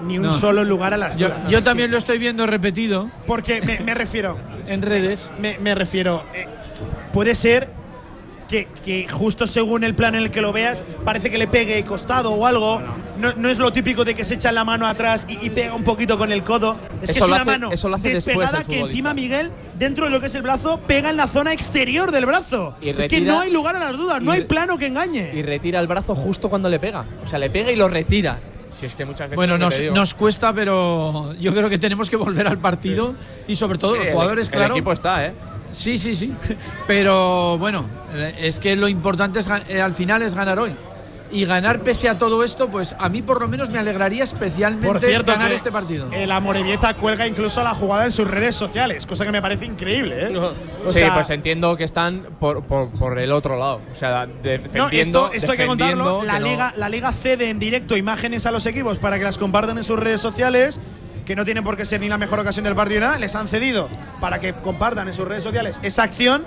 ni 0.07 0.19
un 0.19 0.25
No. 0.25 0.35
solo 0.39 0.65
lugar 0.65 0.95
a 0.95 0.97
las 0.97 1.17
Yo, 1.17 1.29
dudas. 1.29 1.51
yo 1.51 1.63
también 1.63 1.91
lo 1.91 1.99
estoy 1.99 2.19
viendo 2.19 2.47
repetido 2.47 3.11
Porque 3.27 3.61
me, 3.63 3.81
me 3.81 3.95
refiero, 3.95 4.37
en 4.67 4.83
redes. 4.83 5.31
me, 5.39 5.59
me 5.59 5.75
refiero, 5.75 6.23
eh, 6.35 6.47
puede 7.13 7.35
ser 7.35 7.69
que, 8.49 8.69
que 8.85 9.09
justo 9.09 9.47
según 9.47 9.85
el 9.85 9.95
plan 9.95 10.15
en 10.15 10.23
el 10.23 10.31
que 10.31 10.43
lo 10.43 10.53
veas, 10.53 10.83
parece 11.05 11.31
que 11.31 11.39
le 11.39 11.49
pegue 11.49 11.83
costado 11.83 12.31
o 12.33 12.47
algo. 12.47 12.81
No, 13.19 13.33
no 13.37 13.49
es 13.49 13.59
lo 13.59 13.73
típico 13.73 14.05
de 14.05 14.15
que 14.15 14.23
se 14.25 14.35
echa 14.35 14.53
la 14.53 14.65
mano 14.65 14.87
atrás 14.87 15.25
y, 15.29 15.47
y 15.47 15.51
pega 15.51 15.73
un 15.75 15.83
poquito 15.83 16.19
con 16.19 16.31
el 16.31 16.43
codo. 16.45 16.77
Es 17.01 17.11
que 17.13 17.21
es 17.21 17.25
una 17.25 17.37
hace- 17.37 17.45
mano 17.47 17.71
eso 17.73 17.89
lo 17.89 17.97
hace 17.97 18.11
después 18.11 18.37
despegada 18.37 18.63
que 18.65 18.81
encima 18.81 19.15
Miguel, 19.15 19.51
dentro 19.79 20.05
de 20.05 20.11
lo 20.11 20.21
que 20.21 20.27
es 20.27 20.35
el 20.35 20.43
brazo, 20.43 20.79
pega 20.87 21.09
en 21.09 21.17
la 21.17 21.27
zona 21.27 21.53
exterior 21.55 22.13
del 22.13 22.27
brazo. 22.27 22.77
Y 22.83 22.91
es 22.91 23.09
que 23.09 23.23
no 23.23 23.41
hay 23.41 23.51
lugar 23.51 23.77
a 23.77 23.79
las 23.79 23.97
dudas, 23.97 24.21
no 24.21 24.31
hay 24.33 24.45
plano 24.45 24.77
que 24.77 24.87
engañe. 24.89 25.31
Y 25.35 25.41
retira 25.43 25.81
el 25.81 25.87
brazo 25.87 26.15
justo 26.15 26.51
cuando 26.51 26.69
le 26.69 26.79
pega. 26.79 27.07
O 27.25 27.27
sea, 27.27 27.39
le 27.39 27.49
pega 27.49 27.73
y 27.73 27.77
lo 27.77 27.89
retira. 27.89 28.39
Si 28.79 28.87
es 28.87 28.95
que 28.95 29.05
muchas 29.05 29.31
veces. 29.31 29.37
Bueno, 29.37 29.57
nos, 29.59 30.15
cuesta, 30.15 30.53
pero 30.53 31.33
yo 31.35 31.53
creo 31.53 31.69
que 31.69 31.79
tenemos 31.79 32.11
que 32.11 32.17
volver 32.17 32.47
al 32.47 32.59
partido 32.59 33.15
y 33.47 33.55
sobre 33.55 33.79
todo 33.79 33.93
Sí, 33.93 33.99
los 33.99 34.07
el- 34.09 34.13
jugadores, 34.15 34.49
el 34.49 34.55
claro. 34.55 34.75
equipo 34.75 34.93
está, 34.93 35.27
¿eh? 35.27 35.33
Sí, 35.73 35.99
sí, 35.99 36.15
sí. 36.15 36.33
Pero 36.87 37.59
bueno, 37.59 37.85
eh, 38.13 38.35
es 38.43 38.61
que 38.61 38.77
lo 38.77 38.87
importante 38.87 39.41
es, 39.41 39.49
eh, 39.69 39.81
al 39.81 39.93
final 39.95 40.23
es 40.23 40.35
ganar 40.35 40.59
hoy. 40.59 40.75
Y 41.35 41.47
ganar 41.47 41.81
pese 41.81 42.09
a 42.09 42.17
todo 42.17 42.45
esto, 42.45 42.69
pues 42.69 42.95
a 42.97 43.09
mí 43.09 43.21
por 43.21 43.41
lo 43.41 43.49
menos 43.49 43.69
me 43.69 43.79
alegraría 43.81 44.23
especialmente 44.23 44.87
Por 44.87 45.01
cierto, 45.01 45.33
ganar 45.33 45.51
este 45.51 45.73
partido. 45.73 46.09
El 46.13 46.31
Amorebieta 46.31 46.95
cuelga 46.95 47.27
incluso 47.27 47.61
la 47.65 47.75
jugada 47.75 48.05
en 48.05 48.13
sus 48.13 48.29
redes 48.29 48.55
sociales, 48.55 49.05
cosa 49.05 49.25
que 49.25 49.33
me 49.33 49.43
parece 49.43 49.65
increíble. 49.65 50.29
¿eh? 50.29 50.39
O 50.39 50.93
sí, 50.93 51.01
sea, 51.01 51.13
pues 51.15 51.31
entiendo 51.31 51.77
que 51.77 51.83
están 51.83 52.23
por, 52.39 52.63
por, 52.65 52.89
por 52.91 53.19
el 53.19 53.33
otro 53.33 53.59
lado. 53.59 53.81
O 53.93 53.97
sea, 53.97 54.27
de- 54.27 54.59
No, 54.59 54.63
defendiendo. 54.65 55.25
esto, 55.27 55.31
esto 55.33 55.51
hay 55.53 55.59
que 55.59 55.67
contarlo. 55.67 56.05
defendiendo 56.21 56.25
La 56.25 56.35
que 56.35 56.41
no- 56.41 56.47
liga, 56.47 56.73
la 56.77 56.89
liga 56.89 57.11
cede 57.13 57.51
en 57.51 57.59
directo 57.59 57.97
imágenes 57.97 58.47
a 58.47 58.53
los 58.53 58.65
equipos 58.67 58.99
para 58.99 59.19
que 59.19 59.25
las 59.25 59.37
compartan 59.37 59.77
en 59.77 59.83
sus 59.83 59.99
redes 59.99 60.21
sociales, 60.21 60.79
que 61.27 61.35
no 61.35 61.45
tienen 61.45 61.65
por 61.65 61.77
qué 61.77 61.85
ser 61.85 62.01
ni 62.01 62.09
la 62.09 62.17
mejor 62.17 62.39
ocasión 62.39 62.65
del 62.65 62.77
partido 62.77 63.01
ni 63.01 63.07
nada. 63.07 63.19
Les 63.19 63.35
han 63.35 63.49
cedido 63.49 63.89
para 64.21 64.39
que 64.39 64.53
compartan 64.55 65.09
en 65.09 65.15
sus 65.15 65.27
redes 65.27 65.43
sociales 65.43 65.81
esa 65.83 66.05
acción. 66.05 66.45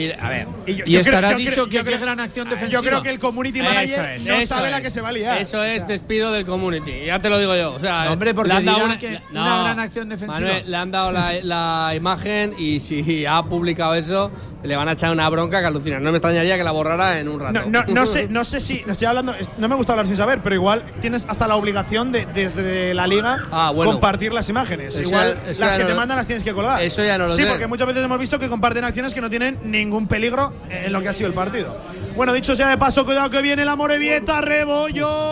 Y, 0.00 0.12
a 0.12 0.28
ver. 0.28 0.48
Y, 0.66 0.74
yo- 0.76 0.84
Y 0.86 0.92
yo 0.92 1.00
estará 1.00 1.28
creo- 1.28 1.30
yo 1.32 1.38
dicho 1.38 1.52
creo- 1.52 1.68
que 1.68 1.76
yo 1.76 1.84
qué 1.84 1.98
gran 2.04 2.20
acción 2.20 2.46
Yo 2.48 2.54
defensiva. 2.54 2.82
creo 2.82 3.02
que 3.02 3.10
el 3.10 3.18
community 3.18 3.62
manager 3.62 4.04
es, 4.16 4.24
no 4.24 4.46
sabe 4.46 4.70
la 4.70 4.78
es. 4.78 4.82
que 4.82 4.90
se 4.90 5.00
va 5.00 5.08
a 5.08 5.12
liar. 5.12 5.38
Eso 5.40 5.62
es 5.64 5.86
despido 5.86 6.32
del 6.32 6.44
community. 6.44 7.04
Ya 7.06 7.18
te 7.18 7.28
lo 7.28 7.38
digo 7.38 7.54
yo. 7.56 7.72
O 7.74 7.78
sea, 7.78 8.04
No, 8.06 8.12
hombre, 8.12 8.34
porque 8.34 8.48
le 8.52 8.54
han 8.58 8.64
dado 8.64 8.84
una, 8.84 8.98
que 8.98 9.20
no, 9.32 9.42
una 9.42 9.62
gran 9.64 9.80
acción 9.80 10.08
defensiva. 10.08 10.40
Manuel, 10.40 10.70
le 10.70 10.76
han 10.76 10.90
dado 10.90 11.12
la, 11.12 11.32
la 11.42 11.92
imagen 11.94 12.54
y 12.58 12.80
si 12.80 13.26
ha 13.26 13.42
publicado 13.42 13.94
eso, 13.94 14.30
le 14.62 14.76
van 14.76 14.88
a 14.88 14.92
echar 14.92 15.10
una 15.12 15.28
bronca 15.28 15.60
que 15.60 15.66
alucina. 15.66 15.98
No 16.00 16.10
me 16.10 16.18
extrañaría 16.18 16.56
que 16.56 16.64
la 16.64 16.70
borrara 16.70 17.18
en 17.18 17.28
un 17.28 17.40
rato. 17.40 17.52
No, 17.52 17.66
no, 17.66 17.84
no 17.86 18.06
sé, 18.06 18.28
no 18.28 18.44
sé 18.44 18.60
si 18.60 18.82
no 18.86 18.92
estoy 18.92 19.06
hablando, 19.06 19.34
no 19.58 19.68
me 19.68 19.74
gusta 19.74 19.92
hablar 19.92 20.06
sin 20.06 20.16
saber, 20.16 20.40
pero 20.42 20.54
igual 20.54 20.84
tienes 21.00 21.26
hasta 21.28 21.48
la 21.48 21.56
obligación 21.56 22.12
de 22.12 22.26
desde 22.26 22.94
la 22.94 23.06
liga 23.06 23.38
Ah, 23.50 23.70
bueno. 23.74 23.92
compartir 23.92 24.32
las 24.32 24.48
imágenes. 24.48 24.94
Eso 24.94 25.02
igual 25.08 25.40
ya- 25.46 25.60
las 25.60 25.72
que 25.74 25.78
no 25.80 25.86
te 25.86 25.92
lo- 25.94 25.98
mandan 26.00 26.16
las 26.18 26.26
tienes 26.26 26.44
que 26.44 26.52
colgar. 26.52 26.82
Eso 26.82 27.02
ya 27.04 27.16
no 27.18 27.26
lo 27.26 27.32
Sí, 27.36 27.42
sé. 27.42 27.48
porque 27.48 27.66
muchas 27.66 27.86
veces 27.86 28.04
hemos 28.04 28.18
visto 28.18 28.38
que 28.38 28.48
comparten 28.48 28.84
acciones 28.84 29.14
que 29.14 29.20
no 29.20 29.30
tienen 29.30 29.58
ningún 29.64 29.89
peligro 30.06 30.52
en 30.68 30.92
lo 30.92 31.02
que 31.02 31.08
ha 31.08 31.12
sido 31.12 31.28
el 31.28 31.34
partido. 31.34 31.76
Bueno, 32.16 32.32
dicho 32.32 32.54
sea 32.56 32.68
de 32.68 32.78
paso, 32.78 33.04
cuidado 33.04 33.30
que 33.30 33.42
viene 33.42 33.64
la 33.64 33.76
Morevieta, 33.76 34.40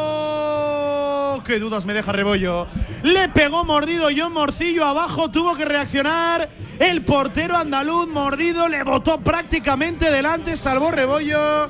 Rebollo. 0.09 1.43
Qué 1.45 1.59
dudas 1.59 1.85
me 1.87 1.95
deja 1.95 2.13
Rebollo. 2.13 2.67
Le 3.03 3.29
pegó 3.31 3.65
mordido 3.65 4.09
John 4.17 4.33
Morcillo 4.33 4.85
abajo, 4.85 5.31
tuvo 5.31 5.57
que 5.57 5.65
reaccionar. 5.65 6.49
El 6.79 7.05
portero 7.05 7.57
andaluz 7.57 8.09
mordido 8.09 8.69
le 8.69 8.83
botó 8.83 9.19
prácticamente 9.21 10.11
delante, 10.11 10.57
salvó 10.57 10.91
Rebollo. 10.91 11.69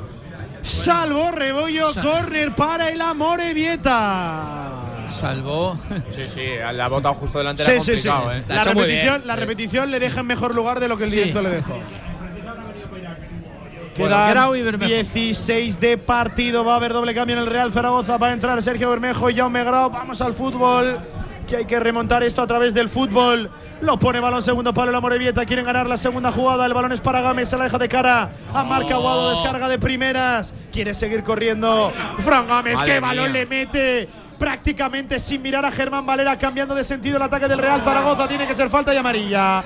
Salvó 0.63 1.31
Rebollo, 1.31 1.89
córner 2.03 2.55
para 2.55 2.91
el 2.91 3.01
Amorevieta. 3.01 4.73
Salvó. 5.09 5.79
Sí, 6.11 6.25
sí, 6.29 6.43
la 6.75 6.85
ha 6.85 6.89
botado 6.89 7.15
justo 7.15 7.39
delante 7.39 7.65
Sí, 7.65 7.71
era 7.71 7.81
sí, 7.81 7.97
sí. 7.97 8.09
¿eh? 8.09 8.43
La, 8.49 8.65
repetición, 8.65 9.23
la 9.27 9.37
repetición 9.37 9.91
le 9.91 10.01
deja 10.01 10.21
en 10.21 10.27
mejor 10.27 10.55
lugar 10.55 10.81
de 10.81 10.89
lo 10.89 10.99
que 10.99 11.05
el 11.05 11.11
Sí. 11.11 11.17
directo 11.17 11.41
le 11.41 11.49
dejó. 11.51 11.79
Bueno, 13.99 14.15
Quedan 14.15 14.31
Grau 14.31 14.55
y 14.55 14.63
Bermejo. 14.63 14.93
16 14.93 15.81
de 15.81 15.99
partido. 15.99 16.65
Va 16.65 16.75
a 16.75 16.77
haber 16.77 16.93
doble 16.93 17.15
cambio 17.15 17.37
en 17.37 17.43
el 17.43 17.49
Real 17.49 17.73
Zaragoza. 17.73 18.17
Va 18.17 18.29
a 18.29 18.33
entrar 18.33 18.63
Sergio 18.63 18.91
Bermejo 18.91 19.29
y 19.31 19.37
Jaume 19.37 19.65
Grau. 19.65 19.91
Vamos 19.91 20.21
al 20.21 20.35
fútbol. 20.35 20.99
Que 21.47 21.57
hay 21.57 21.65
que 21.65 21.81
remontar 21.81 22.23
esto 22.23 22.43
a 22.43 22.47
través 22.47 22.75
del 22.75 22.89
fútbol. 22.89 23.51
Lo 23.81 23.99
pone 23.99 24.21
balón 24.21 24.43
segundo 24.43 24.75
palo 24.75 24.93
la 24.93 25.01
Morevieta. 25.01 25.47
Quieren 25.47 25.65
ganar 25.65 25.87
la 25.89 25.97
segunda 25.97 26.31
jugada. 26.31 26.67
El 26.67 26.75
balón 26.75 26.93
es 26.93 27.01
para 27.01 27.21
Gámez. 27.23 27.49
Se 27.49 27.57
la 27.57 27.65
deja 27.65 27.79
de 27.79 27.89
cara. 27.89 28.31
A 28.53 28.65
Marca 28.65 28.95
Aguado. 28.95 29.31
Descarga 29.31 29.69
de 29.69 29.79
primeras. 29.79 30.53
Quiere 30.73 30.95
seguir 30.95 31.23
corriendo. 31.23 31.93
Fran 32.19 32.47
Gámez. 32.47 32.75
Madre 32.75 32.93
¡Qué 32.93 33.01
balón 33.01 33.33
le 33.33 33.47
mete! 33.47 34.09
Prácticamente 34.39 35.19
sin 35.19 35.43
mirar 35.43 35.65
a 35.65 35.71
Germán 35.71 36.05
Valera. 36.05 36.39
Cambiando 36.39 36.75
de 36.75 36.85
sentido 36.85 37.17
el 37.17 37.23
ataque 37.23 37.49
del 37.49 37.59
Real 37.59 37.81
Zaragoza. 37.83 38.29
Tiene 38.29 38.47
que 38.47 38.55
ser 38.55 38.69
falta 38.69 38.93
y 38.93 38.97
amarilla. 38.99 39.65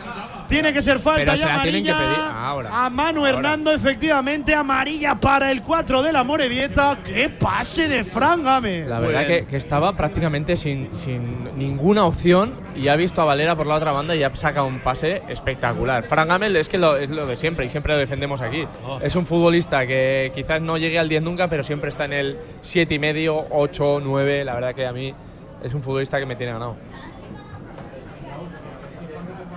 Tiene 0.53 0.73
que 0.73 0.83
ser 0.83 0.99
falta 0.99 1.20
Pero 1.20 1.35
y 1.35 1.39
se 1.39 1.47
la 1.47 1.62
tienen 1.62 1.85
que 1.85 1.91
amarilla. 1.91 2.16
pedir 2.16 2.35
ahora. 2.37 2.85
A 2.85 2.91
Manu 2.91 3.27
Hernando, 3.27 3.73
efectivamente, 3.73 4.55
amarilla 4.55 5.15
para 5.15 5.51
el 5.51 5.62
4 5.62 6.03
de 6.03 6.12
la 6.12 6.24
Morevieta. 6.24 6.99
¡Qué 7.03 7.29
pase 7.29 7.89
de 7.89 8.05
Fran 8.05 8.43
Gámez! 8.43 8.87
La 8.87 9.01
verdad 9.01 9.27
que, 9.27 9.47
que 9.47 9.57
estaba 9.57 9.97
prácticamente 9.97 10.57
sin, 10.57 10.95
sin 10.95 11.57
ninguna 11.57 12.05
opción 12.05 12.55
y 12.77 12.89
ha 12.89 12.97
visto 12.97 13.23
a 13.23 13.24
Valera 13.24 13.57
por 13.57 13.66
la 13.66 13.74
otra 13.74 13.93
banda 13.93 14.15
y 14.15 14.23
ha 14.23 14.35
sacado 14.35 14.66
un 14.66 14.81
pase 14.81 15.23
espectacular. 15.29 16.05
Fran 16.05 16.43
es 16.43 16.69
que 16.69 16.79
lo, 16.79 16.97
es 16.97 17.11
lo 17.11 17.27
de 17.27 17.37
siempre 17.37 17.66
y 17.66 17.69
siempre 17.69 17.93
lo 17.95 17.99
defendemos 17.99 18.41
aquí. 18.41 18.66
Oh. 18.87 18.99
Es 19.03 19.16
un 19.16 19.27
futbolista 19.27 19.87
que 19.87 20.33
quizás 20.35 20.61
no 20.61 20.79
llegue 20.79 20.99
al 20.99 21.09
10 21.09 21.23
nunca, 21.23 21.49
pero 21.49 21.65
siempre 21.65 21.91
está 21.91 22.05
en 22.05 22.12
el 22.12 22.39
7 22.62 22.95
y 22.95 22.99
medio, 22.99 23.47
8, 23.51 24.01
9. 24.03 24.45
La 24.45 24.55
verdad 24.55 24.74
que 24.74 24.87
a 24.87 24.93
mí 24.93 25.15
es 25.62 25.74
un 25.74 25.83
futbolista 25.83 26.19
que 26.19 26.27
me 26.27 26.37
tiene 26.37 26.53
ganado. 26.53 26.77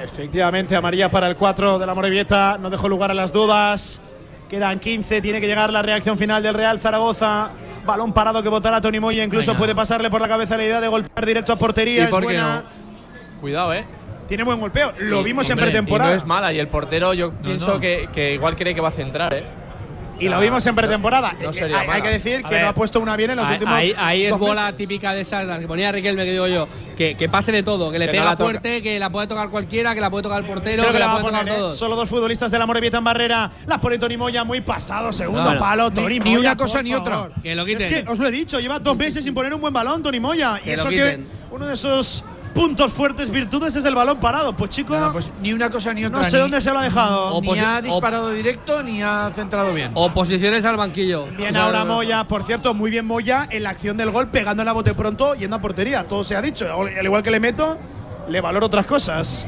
Efectivamente, 0.06 0.76
amarilla 0.76 1.10
para 1.12 1.28
el 1.28 1.36
4 1.36 1.80
de 1.80 1.86
la 1.86 1.94
Morevieta. 1.94 2.58
No 2.60 2.70
dejó 2.70 2.88
lugar 2.90 3.12
a 3.12 3.14
las 3.14 3.34
dudas. 3.34 4.02
Quedan 4.50 4.80
15. 4.80 5.22
Tiene 5.22 5.42
que 5.42 5.48
llegar 5.48 5.72
la 5.74 5.82
reacción 5.82 6.18
final 6.18 6.42
del 6.44 6.54
Real 6.54 6.80
Zaragoza. 6.80 7.50
Balón 7.86 8.14
parado 8.14 8.42
que 8.42 8.50
votará 8.50 8.80
Tony 8.82 9.00
Moya. 9.00 9.24
Incluso 9.24 9.52
Venga. 9.52 9.60
puede 9.60 9.76
pasarle 9.76 10.10
por 10.10 10.22
la 10.22 10.28
cabeza 10.28 10.56
la 10.58 10.64
idea 10.64 10.82
de 10.82 10.88
golpear 10.88 11.26
directo 11.26 11.52
a 11.54 11.58
portería. 11.58 12.02
¿Y 12.02 12.04
Es 12.06 12.10
por 12.10 12.20
qué 12.22 12.26
buena. 12.26 12.64
no? 12.64 13.42
Cuidado, 13.42 13.74
¿eh? 13.74 13.86
Tiene 14.28 14.44
buen 14.44 14.60
golpeo. 14.60 14.92
Lo 15.00 15.22
Y- 15.22 15.24
vimos 15.24 15.50
en 15.50 15.58
pretemporada. 15.58 16.10
Y 16.12 16.14
no 16.14 16.18
es 16.18 16.26
mala 16.26 16.52
y 16.54 16.60
el 16.60 16.68
portero 16.68 17.14
yo 17.14 17.32
pienso 17.32 17.76
no. 17.76 17.80
Que, 17.80 18.08
que 18.14 18.34
igual 18.34 18.56
cree 18.56 18.74
que 18.74 18.82
va 18.82 18.90
a 18.90 18.92
centrar, 18.92 19.34
¿eh? 19.34 19.44
Y 20.20 20.30
lo 20.30 20.40
vimos 20.40 20.66
en 20.66 20.76
pretemporada. 20.76 21.34
No 21.42 21.50
Eh, 21.50 21.54
sería 21.54 21.78
hay, 21.78 21.82
hay 21.82 21.88
mala. 21.88 22.04
que 22.04 22.10
decir 22.10 22.42
que 22.44 22.62
no 22.62 22.70
ha 22.70 22.74
puesto 22.74 23.00
una 23.02 23.18
bien 23.18 23.32
en 23.32 23.36
los 23.38 23.46
Ahí, 23.46 23.54
últimos. 23.56 23.74
ahí, 23.76 23.94
ahí 23.98 24.24
es 24.24 24.30
dos 24.32 24.40
bola 24.40 24.62
meses. 24.64 24.78
típica 24.78 25.14
de 25.14 25.22
esas, 25.22 25.46
las 25.46 25.60
que 25.60 25.68
ponía 25.68 25.92
Riquelme, 25.92 26.24
que 26.26 26.32
digo 26.32 26.48
yo, 26.48 26.68
que, 26.96 27.18
que 27.18 27.28
pase 27.28 27.52
de 27.52 27.64
todo, 27.64 27.92
que 27.92 28.00
le 28.00 28.06
Que 28.06 28.12
no 28.14 28.20
pega 28.20 28.24
la 28.26 28.32
toca. 28.32 28.44
fuerte, 28.46 28.82
que 28.82 28.98
la 28.98 29.10
puede 29.10 29.28
tocar 29.28 29.50
cualquiera, 29.50 29.94
que 29.94 30.00
la 30.02 30.10
puede 30.10 30.24
tocar 30.24 30.40
el 30.40 30.46
portero, 30.48 30.84
Creo 30.84 30.88
que, 30.88 30.94
que 30.94 31.00
la 31.00 31.06
la 31.08 31.12
va 31.14 31.20
a 31.20 31.22
puede 31.22 31.32
poner, 31.34 31.46
tocar 31.48 31.58
¿eh? 31.58 31.60
todos. 31.62 31.78
Solo 31.78 31.96
dos 31.98 32.08
futbolistas 32.08 32.50
de 32.52 32.60
la 32.60 32.66
Morevieta 32.66 32.98
en 33.00 33.04
barrera. 33.04 33.52
La 33.68 33.82
pone 33.82 33.98
Tony 33.98 34.16
Moya 34.18 34.44
muy 34.46 34.62
pasado. 34.62 35.12
Segundo 35.12 35.44
Bueno, 35.44 35.60
palo, 35.60 35.90
ni- 35.90 35.96
Tony 35.96 36.20
ni 36.20 36.32
Moya. 36.36 36.40
una 36.40 36.56
cosa 36.58 36.82
ni 36.82 36.94
otra. 36.94 37.30
Que 37.44 37.54
lo 37.56 37.66
quiten. 37.66 37.94
Es 37.94 38.04
que 38.04 38.10
os 38.10 38.18
lo 38.18 38.28
he 38.28 38.32
dicho, 38.32 38.60
lleva 38.60 38.80
dos 38.80 38.96
meses 38.96 39.24
sin 39.24 39.34
poner 39.34 39.54
un 39.54 39.60
buen 39.62 39.74
balón, 39.74 40.02
Tony 40.02 40.20
Moya. 40.22 40.60
Y 40.66 40.70
eso 40.72 40.88
que 40.90 41.20
uno 41.52 41.66
de 41.66 41.74
esos 41.74 42.24
puntos 42.56 42.92
fuertes, 42.94 43.30
virtudes, 43.30 43.76
es 43.76 43.84
el 43.86 43.94
balón 43.94 44.18
parado. 44.20 44.56
Pues 44.56 44.72
chico, 44.72 44.94
Nada, 44.96 45.12
pues 45.12 45.30
ni 45.42 45.52
una 45.54 45.70
cosa 45.70 45.94
ni 45.94 46.06
otra. 46.06 46.20
no 46.20 46.24
sé 46.24 46.38
ni- 46.38 46.42
dónde 46.42 46.62
se 46.62 46.72
lo 46.72 46.80
ha 46.80 46.84
dejado. 46.84 47.42
Ni 47.42 47.60
ha 47.60 47.82
disparado 47.82 48.32
directo 48.32 48.82
ni 48.82 49.04
ha 49.04 49.30
centrado 49.36 49.74
bien. 49.74 49.92
O 49.94 50.12
posiciones 50.12 50.64
al 50.66 50.78
banquillo. 50.78 51.26
Bien 51.28 51.50
O 51.50 51.54
sea, 51.54 51.66
ahora 51.66 51.86
Moya, 51.86 52.24
por 52.24 52.44
cierto, 52.44 52.74
muy 52.74 52.90
bien 52.90 53.06
Moya 53.06 53.48
en 53.52 53.62
la 53.64 53.72
acción 53.72 53.98
del 53.98 54.10
gol, 54.10 54.30
pegando 54.30 54.64
la 54.64 54.72
bote 54.72 54.96
pronto, 54.96 55.36
yendo 55.36 55.58
a 55.58 55.60
portería. 55.60 56.08
Todo 56.08 56.24
se 56.24 56.36
ha 56.36 56.42
dicho. 56.42 56.66
Al 56.72 57.06
igual 57.06 57.22
que 57.22 57.30
le 57.30 57.40
meto, 57.42 57.78
le 58.30 58.40
valoro 58.42 58.66
otras 58.68 58.86
cosas. 58.86 59.46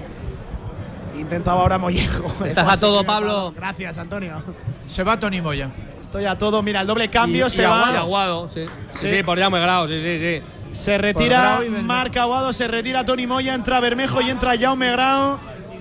Intentaba 1.17 1.61
ahora 1.61 1.77
Mollejo. 1.77 2.31
Estás 2.45 2.67
a 2.67 2.77
todo, 2.79 3.03
Pablo. 3.05 3.53
Gracias, 3.55 3.97
Antonio. 3.97 4.43
Se 4.85 5.03
va 5.03 5.17
Tony 5.19 5.41
Moya. 5.41 5.71
Estoy 6.01 6.25
a 6.25 6.37
todo. 6.37 6.61
Mira, 6.61 6.81
el 6.81 6.87
doble 6.87 7.09
cambio 7.09 7.47
y, 7.47 7.49
se 7.49 7.63
y 7.63 7.65
va. 7.65 7.79
Aguado, 7.87 7.97
Aguado, 7.99 8.47
sí. 8.49 8.65
Sí. 8.91 9.07
sí. 9.07 9.15
Sí, 9.17 9.23
por 9.23 9.39
Jaume 9.39 9.59
Grau, 9.59 9.87
sí, 9.87 9.99
sí, 9.99 10.19
sí. 10.19 10.41
Se 10.77 10.95
retira 10.99 11.39
Grau 11.39 11.63
y 11.63 11.69
Bermejo. 11.69 11.83
Marc 11.85 12.17
Aguado, 12.17 12.53
se 12.53 12.67
retira 12.67 13.03
Tony 13.03 13.25
Moya, 13.25 13.55
entra 13.55 13.79
Bermejo 13.79 14.21
y 14.21 14.29
entra 14.29 14.55
Jaume 14.55 14.91
Grau. 14.91 15.39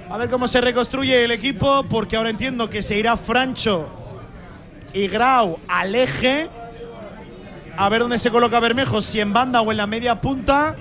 A 0.09 0.17
ver 0.17 0.31
cómo 0.31 0.49
se 0.49 0.59
reconstruye 0.61 1.23
el 1.23 1.33
equipo, 1.33 1.85
porque 1.89 2.17
ahora 2.17 2.31
entiendo 2.31 2.71
que 2.71 2.81
se 2.81 2.97
irá 2.97 3.17
Francho 3.19 3.89
y 4.95 5.07
Grau 5.07 5.59
al 5.69 5.95
eje. 5.95 6.49
A 7.77 7.91
ver 7.91 8.01
dónde 8.01 8.19
se 8.19 8.31
coloca 8.31 8.59
Bermejo, 8.59 9.03
si 9.03 9.21
en 9.21 9.35
banda 9.35 9.61
o 9.61 9.71
en 9.71 9.77
la 9.77 9.87
media 9.87 10.19
punta. 10.19 10.75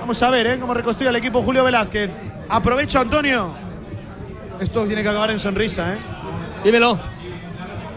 Vamos 0.00 0.20
a 0.20 0.30
ver 0.30 0.46
¿eh? 0.48 0.58
cómo 0.58 0.74
reconstruye 0.74 1.08
el 1.08 1.16
equipo 1.16 1.40
Julio 1.42 1.62
Velázquez. 1.62 2.10
Aprovecho, 2.48 2.98
Antonio. 2.98 3.54
Esto 4.58 4.84
tiene 4.86 5.04
que 5.04 5.08
acabar 5.08 5.30
en 5.30 5.38
sonrisa, 5.38 5.94
¿eh? 5.94 5.98
Dímelo. 6.64 6.98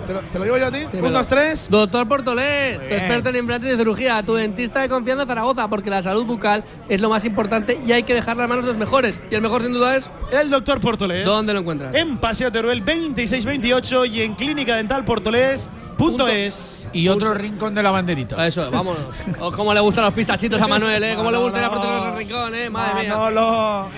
¿Te 0.05 0.13
lo, 0.13 0.21
te 0.21 0.39
lo 0.39 0.43
digo 0.45 0.57
yo 0.57 0.67
a 0.67 0.71
ti? 0.71 0.79
Dímelo. 0.79 1.07
Un, 1.07 1.13
dos, 1.13 1.27
tres. 1.27 1.67
Doctor 1.69 2.07
Portolés, 2.07 2.79
tu 2.79 2.85
bien. 2.85 2.99
experto 2.99 3.29
en 3.29 3.35
implantes 3.37 3.73
y 3.73 3.77
cirugía, 3.77 4.23
tu 4.23 4.35
dentista 4.35 4.81
de 4.81 4.89
confianza 4.89 5.25
Zaragoza, 5.25 5.67
porque 5.67 5.89
la 5.89 6.01
salud 6.01 6.25
bucal 6.25 6.63
es 6.89 7.01
lo 7.01 7.09
más 7.09 7.23
importante 7.25 7.79
y 7.85 7.91
hay 7.91 8.03
que 8.03 8.13
dejar 8.13 8.37
las 8.37 8.49
manos 8.49 8.65
de 8.65 8.71
los 8.71 8.79
mejores. 8.79 9.19
Y 9.29 9.35
el 9.35 9.41
mejor 9.41 9.61
sin 9.61 9.73
duda 9.73 9.95
es. 9.95 10.09
El 10.31 10.49
doctor 10.49 10.79
Portolés. 10.79 11.25
¿Dónde 11.25 11.53
lo 11.53 11.59
encuentras? 11.59 11.93
En 11.95 12.17
Paseo 12.17 12.51
Teruel 12.51 12.79
2628 12.79 14.05
y 14.05 14.21
en 14.21 14.35
Clínica 14.35 14.75
Dental 14.75 15.05
Portolés. 15.05 15.69
Punto 15.97 16.27
es. 16.27 16.89
Y 16.93 17.07
otro 17.09 17.33
rincón 17.35 17.75
de 17.75 17.83
la 17.83 17.91
banderita. 17.91 18.47
Eso, 18.47 18.69
vámonos. 18.71 19.03
Oh, 19.39 19.51
cómo 19.51 19.73
le 19.73 19.79
gustan 19.81 20.05
los 20.05 20.13
pistachitos 20.13 20.59
a 20.59 20.67
Manuel, 20.67 21.03
¿eh? 21.03 21.13
Cómo 21.15 21.29
le 21.31 21.37
gusta 21.37 21.61
la 21.61 21.69
fruta 21.69 21.87
de 21.99 22.05
los 22.05 22.17
rincón, 22.17 22.55
¿eh? 22.55 22.69
Madre 22.69 23.03
mía. 23.03 23.15
Manolo. 23.15 23.89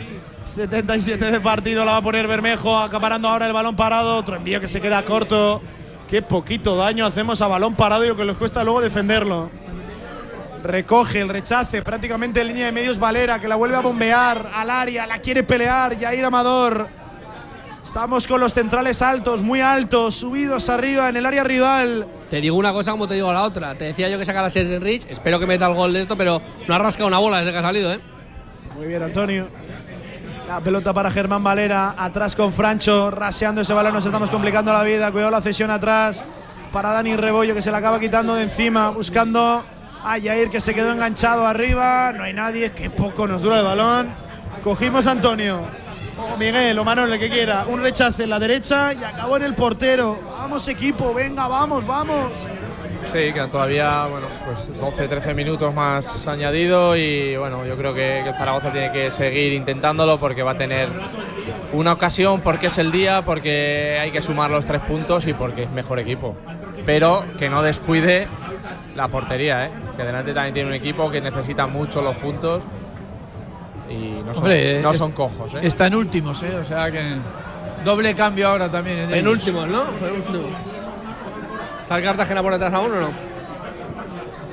77 0.46 1.32
de 1.32 1.40
partido, 1.40 1.86
la 1.86 1.94
va 1.94 1.98
a 1.98 2.02
poner 2.02 2.28
Bermejo, 2.28 2.78
acaparando 2.78 3.30
ahora 3.30 3.48
el 3.48 3.54
balón 3.54 3.76
parado. 3.76 4.18
Otro 4.18 4.36
envío 4.36 4.60
que 4.60 4.68
se 4.68 4.82
queda 4.82 5.04
corto. 5.04 5.62
Qué 6.14 6.22
poquito 6.22 6.78
daño 6.78 7.08
hacemos 7.08 7.42
a 7.42 7.48
balón 7.48 7.74
parado 7.74 8.06
y 8.06 8.08
lo 8.08 8.16
que 8.16 8.24
les 8.24 8.38
cuesta 8.38 8.64
luego 8.64 8.82
defenderlo. 8.82 9.50
Recoge 10.62 11.22
el 11.22 11.28
rechace, 11.28 11.82
prácticamente 11.82 12.40
en 12.40 12.50
línea 12.50 12.68
de 12.68 12.72
medios 12.72 13.00
Valera, 13.00 13.40
que 13.40 13.48
la 13.48 13.56
vuelve 13.56 13.78
a 13.78 13.80
bombear 13.80 14.48
al 14.54 14.70
área, 14.70 15.08
la 15.08 15.18
quiere 15.18 15.42
pelear. 15.42 16.00
Jair 16.00 16.24
Amador. 16.24 16.88
Estamos 17.84 18.28
con 18.28 18.40
los 18.40 18.54
centrales 18.54 19.02
altos, 19.02 19.42
muy 19.42 19.62
altos, 19.62 20.14
subidos 20.14 20.70
arriba 20.70 21.10
en 21.10 21.18
el 21.18 21.26
área 21.26 21.44
rival. 21.44 22.06
Te 22.30 22.40
digo 22.42 22.58
una 22.58 22.72
cosa 22.74 22.92
como 22.92 23.08
te 23.08 23.16
digo 23.16 23.34
la 23.34 23.42
otra. 23.42 23.74
Te 23.74 23.86
decía 23.86 24.08
yo 24.08 24.20
que 24.20 24.26
sacara 24.26 24.52
Sergio 24.52 24.80
Rich. 24.80 25.08
Espero 25.10 25.40
que 25.40 25.48
meta 25.48 25.66
el 25.66 25.74
gol 25.74 25.94
de 25.94 26.02
esto, 26.02 26.16
pero 26.16 26.44
no 26.68 26.76
ha 26.76 26.78
rascado 26.78 27.08
una 27.08 27.18
bola 27.18 27.40
desde 27.40 27.54
que 27.54 27.58
ha 27.58 27.64
salido, 27.64 27.92
¿eh? 27.92 28.00
Muy 28.76 28.86
bien, 28.86 29.02
Antonio. 29.02 29.48
La 30.48 30.60
pelota 30.60 30.94
para 30.94 31.10
Germán 31.10 31.42
Valera, 31.42 31.96
atrás 31.98 32.36
con 32.36 32.52
Francho, 32.52 33.10
raseando 33.10 33.62
ese 33.62 33.74
balón, 33.74 33.94
nos 33.94 34.06
estamos 34.06 34.30
complicando 34.30 34.74
la 34.74 34.84
vida. 34.84 35.12
Cuidado 35.12 35.32
la 35.32 35.42
cesión 35.42 35.72
atrás 35.72 36.24
para 36.72 36.92
Dani 36.92 37.16
Rebollo 37.16 37.56
que 37.56 37.62
se 37.62 37.72
la 37.72 37.78
acaba 37.78 38.00
quitando 38.00 38.36
de 38.36 38.44
encima, 38.44 38.90
buscando 38.90 39.64
a 40.04 40.20
Jair 40.22 40.50
que 40.50 40.60
se 40.60 40.74
quedó 40.74 40.92
enganchado 40.92 41.48
arriba. 41.48 42.12
No 42.12 42.24
hay 42.24 42.34
nadie, 42.34 42.74
que 42.74 42.90
poco 42.90 43.26
nos 43.26 43.42
dura 43.42 43.60
el 43.60 43.64
balón. 43.64 44.10
Cogimos 44.64 45.08
a 45.08 45.12
Antonio. 45.12 45.62
O 46.34 46.38
Miguel 46.38 46.78
o 46.78 46.84
Manuel, 46.84 47.14
el 47.14 47.20
que 47.20 47.30
quiera. 47.30 47.66
Un 47.68 47.82
rechace 47.82 48.24
en 48.24 48.30
la 48.30 48.38
derecha 48.38 48.94
y 48.94 49.04
acabó 49.04 49.38
en 49.38 49.44
el 49.44 49.56
portero. 49.56 50.20
Vamos, 50.40 50.68
equipo, 50.68 51.14
venga, 51.14 51.48
vamos, 51.48 51.88
vamos. 51.88 52.50
Sí, 53.06 53.32
quedan 53.34 53.52
todavía 53.52 54.06
bueno, 54.08 54.28
pues 54.46 54.70
12-13 54.80 55.36
minutos 55.36 55.74
más 55.74 56.26
añadido 56.28 56.96
y 56.96 57.36
bueno, 57.38 57.66
yo 57.66 57.76
creo 57.76 57.94
que, 57.94 58.24
Zaragoza 58.38 58.72
tiene 58.72 58.92
que 58.92 59.12
seguir 59.12 59.54
intentándolo 59.54 60.20
porque 60.20 60.42
va 60.42 60.52
a 60.52 60.58
tener 60.58 60.90
una 61.74 61.94
ocasión, 61.94 62.42
porque 62.42 62.68
es 62.68 62.78
el 62.78 62.92
día, 62.92 63.24
porque 63.24 63.98
hay 64.02 64.12
que 64.12 64.22
sumar 64.22 64.50
los 64.50 64.66
tres 64.66 64.82
puntos 64.82 65.28
y 65.28 65.34
porque 65.34 65.64
es 65.64 65.72
mejor 65.72 66.00
equipo. 66.00 66.36
Pero 66.86 67.26
que 67.38 67.50
no 67.50 67.62
descuide 67.62 68.28
la 68.96 69.08
portería, 69.08 69.66
¿eh? 69.66 69.72
que 69.96 70.04
delante 70.04 70.34
también 70.34 70.54
tiene 70.54 70.70
un 70.70 70.76
equipo 70.76 71.12
que 71.12 71.22
necesita 71.22 71.68
mucho 71.68 72.02
los 72.02 72.16
puntos 72.18 72.64
y 73.90 74.22
no 74.26 74.34
son, 74.34 74.44
Hombre, 74.46 74.82
no 74.82 74.92
es- 74.92 74.98
son 74.98 75.12
cojos. 75.12 75.54
¿eh? 75.54 75.60
Están 75.64 75.94
últimos, 75.94 76.42
¿eh? 76.42 76.56
O 76.56 76.66
sea 76.66 76.90
que. 76.92 77.02
Doble 77.84 78.16
cambio 78.16 78.48
ahora 78.48 78.72
también. 78.72 79.00
en. 79.00 79.10
Penúltimos, 79.10 79.68
¿no? 79.68 79.84
¿Está 81.84 81.98
el 81.98 82.04
Cartagena 82.04 82.42
por 82.42 82.54
detrás 82.54 82.74
aún 82.74 82.92
o 82.94 83.02
no? 83.02 83.10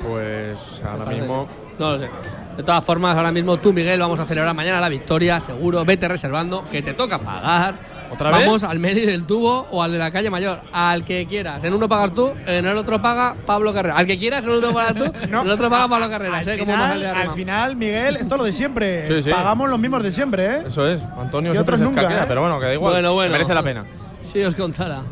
Pues 0.07 0.81
ahora 0.85 1.05
mismo 1.05 1.47
No 1.79 1.93
lo 1.93 1.99
sé. 1.99 2.09
De 2.57 2.63
todas 2.63 2.83
formas, 2.83 3.15
ahora 3.15 3.31
mismo 3.31 3.57
tú, 3.57 3.71
Miguel, 3.71 4.01
vamos 4.01 4.19
a 4.19 4.25
celebrar 4.25 4.53
mañana 4.53 4.81
la 4.81 4.89
victoria, 4.89 5.39
seguro. 5.39 5.85
Vete 5.85 6.09
reservando, 6.09 6.65
que 6.69 6.81
te 6.81 6.93
toca 6.93 7.17
pagar. 7.17 7.75
¿Otra 8.11 8.29
vez? 8.31 8.45
Vamos 8.45 8.63
al 8.65 8.77
Meli 8.79 9.05
del 9.05 9.23
Tubo 9.23 9.67
o 9.71 9.81
al 9.81 9.93
de 9.93 9.97
la 9.97 10.11
calle 10.11 10.29
Mayor. 10.29 10.59
Al 10.73 11.05
que 11.05 11.25
quieras. 11.25 11.63
En 11.63 11.73
uno 11.73 11.87
pagas 11.87 12.13
tú, 12.13 12.33
en 12.45 12.65
el 12.65 12.75
otro 12.75 13.01
paga 13.01 13.35
Pablo 13.45 13.73
Carreras. 13.73 13.97
Al 13.97 14.05
que 14.05 14.17
quieras, 14.17 14.43
en 14.43 14.51
uno 14.51 14.73
pagas 14.73 14.95
tú, 14.95 15.05
en 15.21 15.33
el 15.33 15.49
otro 15.49 15.69
paga 15.69 15.87
Pablo 15.87 16.09
Carreras. 16.09 16.45
Al 16.45 16.53
¿eh? 16.53 16.57
Final, 16.59 17.05
al 17.05 17.31
final, 17.31 17.75
Miguel, 17.77 18.17
esto 18.17 18.35
es 18.35 18.39
lo 18.39 18.45
de 18.45 18.53
siempre. 18.53 19.07
Sí, 19.11 19.21
sí. 19.23 19.29
Pagamos 19.31 19.69
los 19.69 19.79
mismos 19.79 20.03
de 20.03 20.11
siempre, 20.11 20.45
¿eh? 20.45 20.63
Eso 20.67 20.87
es, 20.87 21.01
Antonio 21.17 21.51
Y 21.51 21.55
siempre 21.55 21.61
otros 21.61 21.79
se 21.79 21.85
nunca, 21.85 22.01
escaquea, 22.01 22.23
¿eh? 22.23 22.27
pero 22.27 22.41
bueno, 22.41 22.59
que 22.59 22.65
da 22.65 22.73
igual. 22.73 22.93
Bueno, 22.93 23.13
bueno. 23.13 23.31
Merece 23.31 23.53
la 23.53 23.63
pena. 23.63 23.85
Si 24.19 24.43
os 24.43 24.55
contara. 24.55 25.03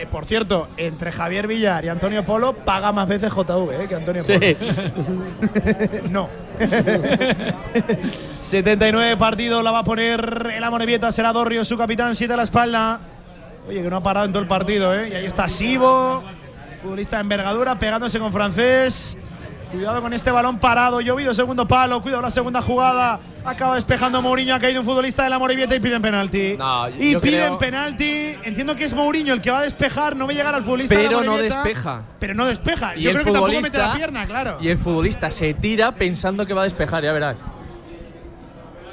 Eh, 0.00 0.06
por 0.10 0.24
cierto, 0.24 0.68
entre 0.78 1.12
Javier 1.12 1.46
Villar 1.46 1.84
y 1.84 1.88
Antonio 1.88 2.24
Polo 2.24 2.54
paga 2.54 2.90
más 2.90 3.06
veces 3.06 3.30
JV 3.30 3.82
eh, 3.82 3.86
que 3.86 3.94
Antonio 3.94 4.24
Sí. 4.24 4.32
Polo. 4.38 6.08
no. 6.08 6.28
79 8.40 9.18
partidos 9.18 9.62
la 9.62 9.70
va 9.70 9.80
a 9.80 9.84
poner 9.84 10.52
el 10.56 10.64
Amorebieta, 10.64 11.12
será 11.12 11.34
Dorrio, 11.34 11.66
su 11.66 11.76
capitán, 11.76 12.16
7 12.16 12.32
a 12.32 12.36
la 12.38 12.44
espalda. 12.44 13.00
Oye, 13.68 13.82
que 13.82 13.90
no 13.90 13.98
ha 13.98 14.02
parado 14.02 14.24
en 14.24 14.32
todo 14.32 14.42
el 14.42 14.48
partido, 14.48 14.94
¿eh? 14.94 15.10
Y 15.10 15.14
ahí 15.16 15.26
está 15.26 15.50
Sibo, 15.50 16.22
futbolista 16.80 17.16
de 17.16 17.22
envergadura, 17.22 17.78
pegándose 17.78 18.18
con 18.18 18.32
francés. 18.32 19.18
Cuidado 19.70 20.02
con 20.02 20.12
este 20.12 20.32
balón 20.32 20.58
parado, 20.58 21.00
llovido, 21.00 21.32
segundo 21.32 21.66
palo, 21.66 22.02
cuidado 22.02 22.22
la 22.22 22.30
segunda 22.32 22.60
jugada. 22.60 23.20
Acaba 23.44 23.76
despejando 23.76 24.20
Mourinho, 24.20 24.52
ha 24.54 24.58
caído 24.58 24.80
un 24.80 24.86
futbolista 24.86 25.22
de 25.22 25.30
la 25.30 25.38
Morevieta 25.38 25.76
y 25.76 25.80
piden 25.80 26.02
penalti. 26.02 26.56
No, 26.58 26.88
y 26.88 27.14
piden 27.16 27.20
creo- 27.20 27.58
penalti. 27.58 28.34
Entiendo 28.42 28.74
que 28.74 28.84
es 28.84 28.94
Mourinho 28.94 29.32
el 29.32 29.40
que 29.40 29.50
va 29.52 29.60
a 29.60 29.62
despejar, 29.62 30.16
no 30.16 30.26
va 30.26 30.32
a 30.32 30.34
llegar 30.34 30.54
al 30.56 30.64
futbolista 30.64 30.96
de 30.96 31.04
la 31.04 31.08
Pero 31.10 31.22
no 31.22 31.36
despeja. 31.38 32.02
Pero 32.18 32.34
no 32.34 32.46
despeja. 32.46 32.96
Y 32.96 33.02
Yo 33.02 33.10
el 33.10 33.16
creo 33.16 33.26
que 33.26 33.32
tampoco 33.32 33.60
mete 33.62 33.78
la 33.78 33.94
pierna, 33.94 34.26
claro. 34.26 34.58
Y 34.60 34.68
el 34.68 34.78
futbolista 34.78 35.30
se 35.30 35.54
tira 35.54 35.92
pensando 35.92 36.44
que 36.44 36.52
va 36.52 36.62
a 36.62 36.64
despejar, 36.64 37.04
ya 37.04 37.12
verás. 37.12 37.36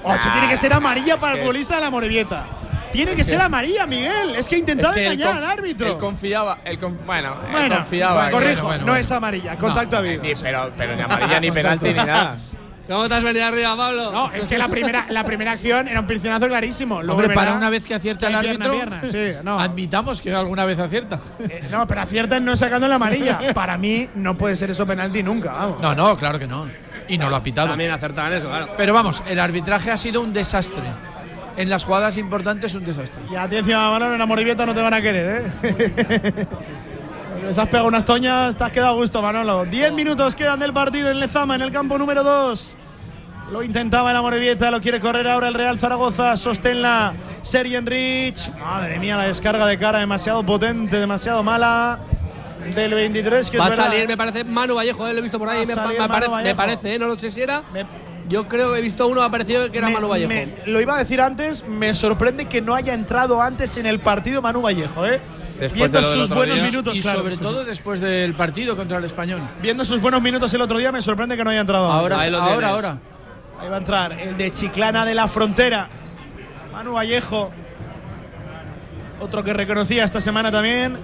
Oh, 0.04 0.16
tiene 0.34 0.48
que 0.48 0.58
ser 0.58 0.74
amarilla 0.74 1.18
para 1.18 1.34
el 1.34 1.40
futbolista 1.40 1.76
de 1.76 1.82
la 1.82 1.90
Morevieta. 1.90 2.46
Tiene 2.92 3.16
que 3.16 3.24
ser 3.24 3.42
amarilla, 3.42 3.86
Miguel. 3.86 4.36
Es 4.36 4.48
que 4.50 4.56
ha 4.56 4.60
intentado 4.60 4.94
Es 4.94 4.96
que 5.00 5.06
él 5.08 5.14
engañar 5.14 5.38
al 5.38 5.46
árbitro. 5.46 5.88
Él 5.94 5.98
confiaba, 5.98 6.60
él 6.66 6.80
con- 6.80 6.98
bueno, 7.06 7.36
él 7.46 7.52
bueno, 7.52 7.76
confiaba. 7.78 8.14
bueno, 8.24 8.28
que- 8.38 8.44
corrijo, 8.46 8.64
bueno, 8.64 8.80
no 8.80 8.86
bueno. 8.92 9.00
es 9.02 9.12
amarilla. 9.12 9.58
Contacto 9.58 9.98
habido. 9.98 10.24
Ni, 10.24 10.34
pero, 10.36 10.72
pero 10.78 10.96
ni 10.96 11.02
amarilla, 11.02 11.40
ni 11.40 11.52
penalti, 11.52 11.88
ni 11.90 11.94
nada. 11.94 12.38
¿Cómo 12.88 13.10
te 13.10 13.16
has 13.16 13.24
venido 13.24 13.46
arriba, 13.46 13.76
Pablo? 13.76 14.12
No, 14.14 14.32
es 14.32 14.48
que 14.48 14.58
la 14.58 14.70
primera, 14.70 15.08
la 15.10 15.26
primera 15.26 15.52
acción 15.52 15.90
era 15.90 16.00
un 16.00 16.08
piscinazo 16.08 16.48
clarísimo. 16.48 17.04
Luego, 17.04 17.20
Hombre, 17.20 17.36
para 17.36 17.54
una 17.54 17.70
vez 17.70 17.84
que 17.84 17.94
acierta 17.94 18.28
el 18.28 18.40
pierna, 18.40 18.66
árbitro, 18.66 19.00
pierna, 19.02 19.02
sí, 19.12 19.32
no. 19.44 19.60
admitamos 19.60 20.22
que 20.22 20.34
alguna 20.34 20.64
vez 20.64 20.80
acierta. 20.80 21.20
Eh, 21.40 21.68
no, 21.70 21.86
pero 21.86 22.00
aciertan 22.02 22.46
no 22.46 22.56
sacando 22.56 22.88
la 22.88 22.96
amarilla. 22.96 23.40
Para 23.54 23.78
mí 23.78 24.08
no 24.16 24.38
puede 24.38 24.56
ser 24.56 24.72
eso 24.72 24.88
penalti 24.88 25.22
nunca, 25.22 25.52
vamos. 25.52 25.82
No, 25.82 25.94
no, 25.94 26.16
claro 26.18 26.40
que 26.40 26.48
no. 26.48 26.66
Y 27.10 27.18
no 27.18 27.30
lo 27.30 27.36
ha 27.36 27.44
pitado. 27.44 27.68
También 27.68 27.92
acertaban 27.92 28.32
eso, 28.32 28.48
claro. 28.48 28.70
Pero 28.78 28.94
vamos, 28.94 29.22
el 29.28 29.38
arbitraje 29.40 29.92
ha 29.92 29.98
sido 29.98 30.22
un 30.22 30.32
desastre. 30.32 30.90
En 31.58 31.70
las 31.70 31.84
jugadas 31.84 32.18
importantes, 32.18 32.74
un 32.76 32.86
desastre. 32.86 33.20
Y 33.32 33.36
atención, 33.36 33.80
Manolo, 33.92 34.14
en 34.14 34.20
la 34.20 34.26
Morivieta 34.26 34.66
no 34.66 34.74
te 34.76 34.82
van 34.82 34.94
a 34.94 35.02
querer, 35.02 35.52
¿eh? 35.64 36.48
Les 37.46 37.58
has 37.58 37.68
pegado 37.68 37.88
unas 37.88 38.06
toñas, 38.06 38.56
te 38.56 38.64
has 38.64 38.72
quedado 38.72 38.92
a 38.92 38.96
gusto, 38.96 39.22
Manolo. 39.22 39.66
Diez 39.66 39.92
minutos 39.92 40.36
quedan 40.36 40.60
del 40.60 40.72
partido 40.74 41.10
en 41.10 41.20
Lezama, 41.20 41.56
en 41.56 41.62
el 41.62 41.72
campo 41.72 41.98
número 41.98 42.24
2. 42.24 42.78
Lo 43.52 43.64
intentaba 43.64 44.10
en 44.10 44.16
la 44.16 44.22
Morevieta, 44.22 44.70
lo 44.72 44.82
quiere 44.82 45.00
correr 45.00 45.28
ahora 45.28 45.48
el 45.48 45.54
Real 45.54 45.80
Zaragoza. 45.80 46.36
Sosténla 46.36 47.14
Sergi 47.42 47.76
Enrich. 47.76 48.52
Madre 48.60 49.00
mía, 49.00 49.16
la 49.18 49.24
descarga 49.24 49.66
de 49.66 49.78
cara 49.80 50.00
demasiado 50.00 50.46
potente, 50.46 51.00
demasiado 51.00 51.44
mala. 51.44 52.00
Del 52.76 52.94
23, 52.94 53.50
que 53.50 53.58
Va 53.58 53.68
a 53.68 53.72
salir, 53.72 54.06
me 54.08 54.18
parece, 54.18 54.44
Manu 54.44 54.76
Vallejo, 54.76 55.08
eh, 55.08 55.14
lo 55.14 55.20
he 55.20 55.22
visto 55.22 55.40
por 55.40 55.48
ahí. 55.48 55.64
Me, 55.66 56.56
parece, 56.56 56.96
eh, 56.96 57.00
no 57.00 57.08
lo 57.08 57.18
sé 57.18 57.32
si 57.32 57.40
era. 57.42 57.64
Me- 57.72 57.86
Yo 58.30 58.48
creo 58.48 58.74
que 58.74 58.80
he 58.80 58.82
visto 58.82 59.08
uno, 59.08 59.22
me 59.22 59.28
ha 59.28 59.30
parecido 59.30 59.72
que 59.72 59.78
era 59.78 59.88
Me- 59.88 59.94
Manu 59.94 60.10
Vallejo. 60.10 60.30
me- 60.30 60.48
lo 60.66 60.82
iba 60.82 60.96
a 60.96 61.00
decir 61.00 61.22
antes, 61.22 61.66
me 61.68 61.96
sorprende 61.96 62.46
que 62.46 62.62
no 62.62 62.76
haya 62.76 62.94
entrado 62.94 63.42
antes 63.42 63.78
en 63.78 63.86
el 63.86 64.00
partido 64.00 64.42
Manu 64.42 64.62
Vallejo, 64.62 65.06
¿eh? 65.06 65.22
Después 65.60 65.74
Viendo 65.92 65.98
de 65.98 66.02
lo 66.04 66.10
del 66.12 66.20
sus 66.28 66.36
buenos 66.36 66.56
día. 66.56 66.64
minutos, 66.66 66.98
y 66.98 67.02
claro. 67.02 67.20
sobre 67.20 67.38
todo 67.38 67.64
después 67.66 68.00
del 68.00 68.36
partido 68.36 68.76
contra 68.76 68.98
el 69.00 69.06
español. 69.06 69.42
Viendo 69.62 69.84
sus 69.86 70.00
buenos 70.02 70.22
minutos 70.22 70.54
el 70.54 70.62
otro 70.62 70.78
día, 70.78 70.92
me 70.92 71.02
sorprende 71.02 71.36
que 71.36 71.44
no 71.44 71.50
haya 71.50 71.62
entrado. 71.62 71.86
Ahora, 71.92 72.16
ahora, 72.18 72.48
tienes. 72.48 72.64
ahora. 72.66 72.98
Ahí 73.60 73.70
va 73.70 73.76
a 73.76 73.80
entrar 73.80 74.12
el 74.20 74.38
de 74.38 74.52
Chiclana 74.52 75.04
de 75.06 75.16
la 75.16 75.28
Frontera. 75.28 75.90
Manu 76.72 76.94
Vallejo. 76.94 77.52
Otro 79.20 79.44
que 79.44 79.52
reconocía 79.54 80.04
esta 80.04 80.22
semana 80.22 80.52
también 80.52 80.96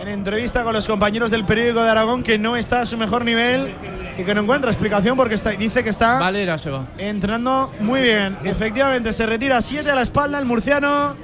en 0.00 0.08
entrevista 0.08 0.62
con 0.64 0.72
los 0.72 0.86
compañeros 0.86 1.30
del 1.30 1.44
periódico 1.44 1.82
de 1.82 1.90
Aragón 1.90 2.22
que 2.22 2.38
no 2.38 2.56
está 2.56 2.80
a 2.80 2.86
su 2.86 2.96
mejor 2.96 3.22
nivel 3.24 3.74
y 4.18 4.22
que 4.24 4.34
no 4.34 4.42
encuentra 4.42 4.70
explicación 4.70 5.16
porque 5.16 5.34
está, 5.34 5.50
dice 5.50 5.82
que 5.82 5.90
está 5.90 6.18
Valera 6.18 6.56
se 6.58 6.70
va. 6.70 6.84
entrenando 6.98 7.72
muy 7.80 8.00
bien. 8.00 8.36
Efectivamente, 8.44 9.12
se 9.12 9.26
retira 9.26 9.60
7 9.60 9.90
a 9.90 9.94
la 9.94 10.02
espalda 10.02 10.38
el 10.38 10.44
murciano. 10.44 11.16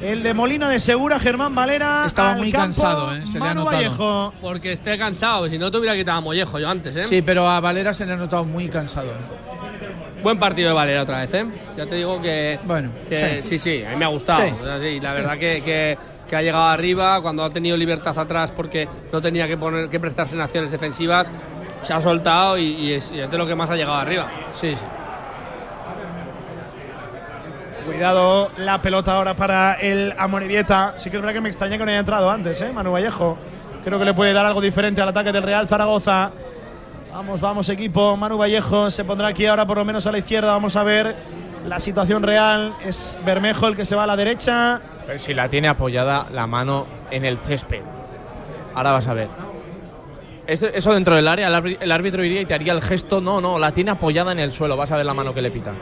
El 0.00 0.22
de 0.22 0.32
Molina 0.32 0.70
de 0.70 0.80
Segura, 0.80 1.20
Germán 1.20 1.54
Valera. 1.54 2.04
Estaba 2.06 2.32
al 2.32 2.38
muy 2.38 2.50
campo, 2.50 2.64
cansado, 2.64 3.14
¿eh? 3.14 3.26
Se 3.26 3.34
le 3.34 3.44
ha 3.44 3.48
Manu 3.48 3.64
notado. 3.64 3.76
Vallejo. 3.76 4.32
Porque 4.40 4.72
esté 4.72 4.96
cansado, 4.96 5.46
si 5.50 5.58
no 5.58 5.70
te 5.70 5.76
hubiera 5.76 5.94
quitado 5.94 6.16
a 6.16 6.20
Mollejo 6.22 6.58
yo 6.58 6.70
antes, 6.70 6.96
¿eh? 6.96 7.02
Sí, 7.02 7.20
pero 7.20 7.46
a 7.46 7.60
Valera 7.60 7.92
se 7.92 8.06
le 8.06 8.14
ha 8.14 8.16
notado 8.16 8.46
muy 8.46 8.68
cansado. 8.70 9.08
¿eh? 9.10 10.22
Buen 10.22 10.38
partido 10.38 10.68
de 10.68 10.74
Valera 10.74 11.02
otra 11.02 11.18
vez, 11.20 11.34
¿eh? 11.34 11.44
Ya 11.76 11.84
te 11.86 11.96
digo 11.96 12.20
que. 12.22 12.58
Bueno, 12.64 12.90
que 13.10 13.40
sí. 13.44 13.58
sí, 13.58 13.84
a 13.84 13.90
mí 13.90 13.96
me 13.96 14.06
ha 14.06 14.08
gustado. 14.08 14.42
Sí. 14.46 14.54
O 14.58 14.64
sea, 14.64 14.78
sí, 14.78 15.00
la 15.00 15.12
verdad 15.12 15.38
que, 15.38 15.62
que- 15.62 15.98
que 16.30 16.36
ha 16.36 16.42
llegado 16.42 16.64
arriba 16.66 17.20
cuando 17.20 17.42
ha 17.44 17.50
tenido 17.50 17.76
libertad 17.76 18.16
atrás 18.16 18.52
porque 18.52 18.86
no 19.12 19.20
tenía 19.20 19.48
que, 19.48 19.56
poner, 19.56 19.88
que 19.90 19.98
prestarse 19.98 20.36
en 20.36 20.40
acciones 20.42 20.70
defensivas. 20.70 21.28
Se 21.82 21.92
ha 21.92 22.00
soltado 22.00 22.58
y, 22.58 22.62
y 22.62 22.92
es, 22.94 23.10
y 23.12 23.20
es 23.20 23.30
de 23.30 23.38
lo 23.38 23.46
que 23.46 23.54
más 23.54 23.70
ha 23.70 23.76
llegado 23.76 23.96
arriba. 23.96 24.30
Sí, 24.52 24.76
sí. 24.76 24.84
Cuidado 27.86 28.50
la 28.58 28.78
pelota 28.82 29.16
ahora 29.16 29.34
para 29.34 29.74
el 29.74 30.14
Amorebieta. 30.16 30.94
Sí 30.98 31.10
que 31.10 31.16
es 31.16 31.22
verdad 31.22 31.34
que 31.34 31.40
me 31.40 31.48
extraña 31.48 31.78
que 31.78 31.84
no 31.84 31.90
haya 31.90 32.00
entrado 32.00 32.30
antes, 32.30 32.60
¿eh? 32.60 32.70
Manu 32.72 32.92
Vallejo. 32.92 33.38
Creo 33.82 33.98
que 33.98 34.04
le 34.04 34.14
puede 34.14 34.32
dar 34.32 34.44
algo 34.44 34.60
diferente 34.60 35.00
al 35.00 35.08
ataque 35.08 35.32
del 35.32 35.42
Real 35.42 35.66
Zaragoza. 35.66 36.30
Vamos, 37.10 37.40
vamos 37.40 37.68
equipo. 37.70 38.16
Manu 38.16 38.36
Vallejo 38.36 38.90
se 38.90 39.04
pondrá 39.04 39.28
aquí 39.28 39.46
ahora 39.46 39.66
por 39.66 39.78
lo 39.78 39.84
menos 39.84 40.06
a 40.06 40.12
la 40.12 40.18
izquierda. 40.18 40.52
Vamos 40.52 40.76
a 40.76 40.84
ver 40.84 41.16
la 41.66 41.80
situación 41.80 42.22
real. 42.22 42.74
Es 42.84 43.16
Bermejo 43.24 43.66
el 43.66 43.74
que 43.74 43.86
se 43.86 43.96
va 43.96 44.04
a 44.04 44.06
la 44.06 44.16
derecha. 44.16 44.80
Pero 45.06 45.18
si 45.18 45.34
la 45.34 45.48
tiene 45.48 45.68
apoyada 45.68 46.26
la 46.30 46.46
mano 46.46 46.86
en 47.10 47.24
el 47.24 47.38
césped. 47.38 47.82
Ahora 48.74 48.92
vas 48.92 49.08
a 49.08 49.14
ver. 49.14 49.49
Eso 50.52 50.92
dentro 50.92 51.14
del 51.14 51.28
área, 51.28 51.46
el 51.46 51.92
árbitro, 51.92 52.24
iría 52.24 52.40
y 52.40 52.44
te 52.44 52.54
haría 52.54 52.72
el 52.72 52.82
gesto. 52.82 53.20
No, 53.20 53.40
no, 53.40 53.58
la 53.58 53.72
tiene 53.72 53.92
apoyada 53.92 54.32
en 54.32 54.40
el 54.40 54.52
suelo. 54.52 54.76
Vas 54.76 54.90
a 54.90 54.96
ver 54.96 55.06
la 55.06 55.14
mano 55.14 55.32
que 55.32 55.42
le 55.42 55.50
pita. 55.50 55.72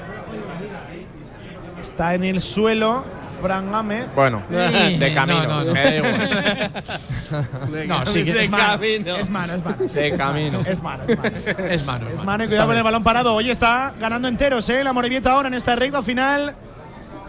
Está 1.81 2.15
en 2.15 2.24
el 2.24 2.40
suelo. 2.40 3.05
Fran 3.40 3.70
Game. 3.70 4.07
Bueno, 4.16 4.43
de 4.51 5.12
camino. 5.15 5.45
no, 5.45 5.65
no. 5.65 5.73
me 5.73 5.82
da 5.82 5.95
igual. 5.95 7.89
No, 7.89 8.07
sí 8.07 8.24
que 8.24 8.32
de 8.32 8.45
es 8.45 8.51
mano. 8.51 8.65
camino. 8.65 9.16
Es 9.16 9.31
mano, 9.31 9.55
es 9.55 9.65
mano. 9.65 9.77
sí, 9.89 9.95
De 9.95 10.09
es 10.09 10.19
camino. 10.19 10.59
Mano, 10.59 10.70
es 10.70 10.82
mano, 10.82 11.05
es 11.07 11.16
mano. 11.16 11.36
Es 11.69 11.86
mano. 11.86 12.09
Es 12.09 12.24
mano 12.24 12.45
y 12.45 12.49
cuidado 12.49 12.66
con 12.69 12.77
el 12.77 12.82
balón 12.82 13.05
parado. 13.05 13.35
Hoy 13.35 13.51
está 13.51 13.95
ganando 13.99 14.28
enteros, 14.28 14.69
¿eh? 14.70 14.82
La 14.82 14.93
Morevieta 14.93 15.32
ahora 15.32 15.49
en 15.49 15.55
esta 15.55 15.77
recta 15.77 16.03
final. 16.03 16.55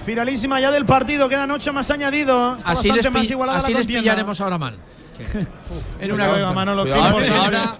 Finalísima 0.05 0.59
ya 0.59 0.71
del 0.71 0.85
partido. 0.85 1.29
Quedan 1.29 1.51
ocho 1.51 1.71
más 1.73 1.89
añadido. 1.91 2.57
Está 2.57 2.71
Así 2.71 2.89
bastante 2.89 3.09
les, 3.11 3.13
más 3.13 3.29
igualada 3.31 3.59
así 3.59 3.71
la 3.71 3.77
les 3.79 3.87
pillaremos 3.87 4.41
ahora 4.41 4.57
mal. 4.57 4.75
en 5.99 6.11
una 6.11 6.27
contra. 6.27 6.51
mano, 6.53 6.75
lo 6.75 6.83
que 6.85 6.91
Cuidado, 6.91 7.19
importante- 7.21 7.57
Ahora, 7.57 7.75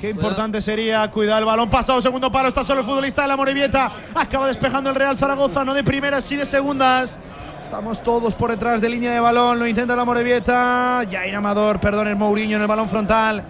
Qué 0.00 0.10
importante 0.10 0.60
sería 0.60 1.08
cuidar 1.10 1.38
el 1.38 1.44
balón 1.46 1.70
pasado, 1.70 2.02
segundo 2.02 2.30
palo, 2.30 2.48
está 2.48 2.62
solo 2.64 2.80
el 2.80 2.86
futbolista 2.86 3.22
de 3.22 3.28
la 3.28 3.36
Morevieta. 3.36 3.90
Acaba 4.14 4.46
despejando 4.48 4.90
el 4.90 4.96
Real 4.96 5.16
Zaragoza, 5.16 5.64
no 5.64 5.72
de 5.72 5.82
primeras, 5.84 6.24
sí 6.24 6.36
de 6.36 6.44
segundas. 6.44 7.18
Estamos 7.62 8.02
todos 8.02 8.34
por 8.34 8.50
detrás 8.50 8.80
de 8.80 8.88
línea 8.90 9.12
de 9.12 9.20
balón, 9.20 9.58
lo 9.58 9.66
intenta 9.66 9.96
la 9.96 10.04
Morevieta. 10.04 11.02
Jair 11.10 11.34
Amador, 11.34 11.80
perdón, 11.80 12.08
el 12.08 12.16
Mourinho 12.16 12.56
en 12.56 12.62
el 12.62 12.68
balón 12.68 12.88
frontal. 12.88 13.42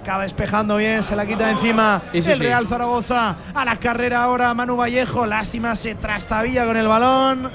Acaba 0.00 0.24
despejando 0.24 0.76
bien, 0.76 1.02
se 1.02 1.16
la 1.16 1.24
quita 1.24 1.46
de 1.46 1.52
encima. 1.52 2.02
Sí, 2.12 2.18
el. 2.30 2.38
Real 2.38 2.66
Zaragoza 2.68 3.36
a 3.54 3.64
la 3.64 3.76
carrera 3.76 4.24
ahora, 4.24 4.52
Manu 4.52 4.76
Vallejo. 4.76 5.24
Lástima, 5.24 5.74
se 5.74 5.94
trastabilla 5.94 6.66
con 6.66 6.76
el 6.76 6.86
balón. 6.86 7.50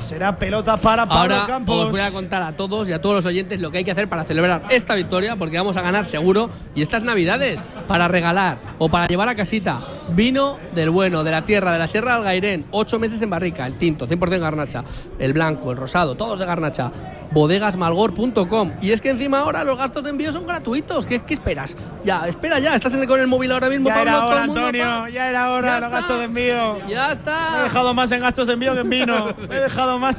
Será 0.00 0.36
pelota 0.36 0.76
para 0.76 1.06
Pablo 1.06 1.34
ahora 1.34 1.46
Campos. 1.46 1.84
os 1.86 1.90
voy 1.90 2.00
a 2.00 2.10
contar 2.10 2.42
a 2.42 2.52
todos 2.56 2.88
y 2.88 2.92
a 2.92 3.00
todos 3.00 3.16
los 3.16 3.26
oyentes 3.26 3.60
lo 3.60 3.70
que 3.70 3.78
hay 3.78 3.84
que 3.84 3.90
hacer 3.92 4.08
para 4.08 4.24
celebrar 4.24 4.62
esta 4.70 4.94
victoria, 4.94 5.36
porque 5.36 5.56
vamos 5.58 5.76
a 5.76 5.82
ganar 5.82 6.04
seguro. 6.06 6.50
Y 6.74 6.82
estas 6.82 7.02
navidades, 7.02 7.62
para 7.86 8.08
regalar 8.08 8.58
o 8.78 8.88
para 8.88 9.06
llevar 9.06 9.28
a 9.28 9.34
casita 9.34 9.80
vino 10.10 10.58
del 10.74 10.90
bueno, 10.90 11.22
de 11.24 11.30
la 11.30 11.42
tierra, 11.44 11.72
de 11.72 11.78
la 11.78 11.86
Sierra 11.86 12.14
del 12.14 12.24
Gairén, 12.24 12.66
ocho 12.70 12.98
meses 12.98 13.20
en 13.22 13.30
barrica, 13.30 13.66
el 13.66 13.76
tinto, 13.78 14.06
100% 14.06 14.38
garnacha, 14.40 14.84
el 15.18 15.32
blanco, 15.32 15.70
el 15.70 15.76
rosado, 15.76 16.14
todos 16.16 16.38
de 16.38 16.46
garnacha. 16.46 16.90
Bodegasmalgor.com. 17.30 18.72
Y 18.80 18.90
es 18.92 19.00
que 19.00 19.10
encima 19.10 19.40
ahora 19.40 19.62
los 19.64 19.76
gastos 19.76 20.02
de 20.02 20.10
envío 20.10 20.32
son 20.32 20.46
gratuitos. 20.46 21.04
¿Qué, 21.06 21.20
qué 21.20 21.34
esperas? 21.34 21.76
Ya, 22.04 22.26
espera 22.26 22.58
ya, 22.58 22.74
estás 22.74 22.94
en 22.94 23.00
el- 23.00 23.06
con 23.08 23.20
el 23.20 23.26
móvil 23.26 23.52
ahora 23.52 23.68
mismo, 23.68 23.88
Ya 23.88 23.94
Pablo, 23.96 24.10
era 24.10 24.20
todo 24.20 24.28
hora, 24.30 24.40
el 24.40 24.46
mundo, 24.46 24.60
Antonio, 24.66 24.84
pa- 24.84 25.10
ya 25.10 25.28
era 25.28 25.50
hora, 25.50 25.68
Ya 25.68 25.74
los 25.74 25.84
está. 25.84 25.98
gastos 26.00 26.18
de 26.18 26.24
envío. 26.24 26.78
Ya 26.88 27.02
Me 27.04 27.08
he 27.08 27.12
está. 27.12 27.62
dejado 27.64 27.94
más 27.94 28.10
en 28.12 28.20
gastos 28.20 28.46
de 28.46 28.52
envío 28.54 28.74
que 28.74 28.80
en 28.80 28.90
vino. 28.90 29.26
Me 29.48 29.56
he 29.56 29.60
dejado 29.60 29.87
más. 29.96 30.16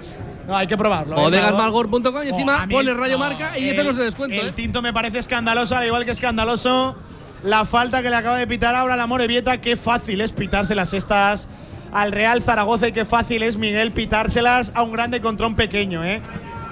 no, 0.48 0.56
hay 0.56 0.66
que 0.66 0.76
probarlo. 0.76 1.14
Bodegasmalgor.com 1.14 2.02
y 2.02 2.16
Oh, 2.16 2.22
encima 2.22 2.66
pones 2.68 2.96
radio 2.96 3.14
no, 3.14 3.20
marca 3.20 3.56
y 3.56 3.68
el- 3.68 3.76
hacemos 3.76 3.96
de 3.96 4.04
descuento. 4.04 4.34
El 4.34 4.48
¿eh? 4.48 4.52
tinto 4.52 4.82
me 4.82 4.92
parece 4.92 5.18
escandaloso, 5.20 5.76
al 5.76 5.86
igual 5.86 6.04
que 6.04 6.10
escandaloso 6.10 6.96
la 7.44 7.64
falta 7.64 8.02
que 8.02 8.10
le 8.10 8.16
acaba 8.16 8.36
de 8.38 8.46
pitar 8.48 8.74
ahora 8.74 8.96
la 8.96 9.06
Morevieta. 9.06 9.60
Qué 9.60 9.76
fácil 9.76 10.20
es 10.20 10.32
pitárselas 10.32 10.92
estas 10.92 11.48
al 11.92 12.10
Real 12.12 12.42
Zaragoza 12.42 12.88
y 12.88 12.92
qué 12.92 13.04
fácil 13.04 13.42
es 13.44 13.56
Miguel 13.56 13.92
pitárselas 13.92 14.72
a 14.74 14.82
un 14.82 14.90
grande 14.92 15.20
contra 15.20 15.46
un 15.46 15.54
pequeño, 15.54 16.04
¿eh? 16.04 16.20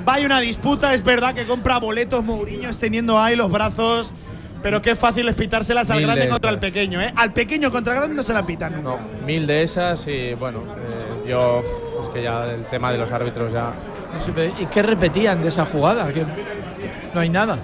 Vaya 0.04 0.26
una 0.26 0.40
disputa, 0.40 0.92
es 0.92 1.02
verdad 1.02 1.34
que 1.34 1.46
compra 1.46 1.78
boletos 1.78 2.22
Mourinho 2.22 2.68
extendiendo 2.68 3.18
ahí 3.18 3.36
los 3.36 3.50
brazos. 3.50 4.12
Pero 4.64 4.80
qué 4.80 4.96
fácil 4.96 5.28
es 5.28 5.34
pitárselas 5.34 5.90
al 5.90 5.98
Mil 5.98 6.06
grande 6.06 6.24
de 6.24 6.30
contra 6.30 6.50
el 6.50 6.58
pequeño, 6.58 6.98
¿eh? 6.98 7.12
Al 7.14 7.34
pequeño 7.34 7.70
contra 7.70 7.92
el 7.92 7.98
grande 7.98 8.16
no 8.16 8.22
se 8.22 8.32
la 8.32 8.46
pitan 8.46 8.72
nunca. 8.82 8.96
No, 8.96 9.26
mil 9.26 9.46
de 9.46 9.62
esas 9.62 10.06
y 10.08 10.32
bueno, 10.32 10.60
eh, 10.60 11.28
yo 11.28 11.62
es 12.02 12.08
que 12.08 12.22
ya 12.22 12.46
el 12.46 12.64
tema 12.64 12.90
de 12.90 12.96
los 12.96 13.12
árbitros 13.12 13.52
ya. 13.52 13.74
¿Y 14.58 14.64
qué 14.64 14.82
repetían 14.82 15.42
de 15.42 15.48
esa 15.48 15.66
jugada? 15.66 16.10
Que 16.10 16.24
no 17.12 17.20
hay 17.20 17.28
nada. 17.28 17.58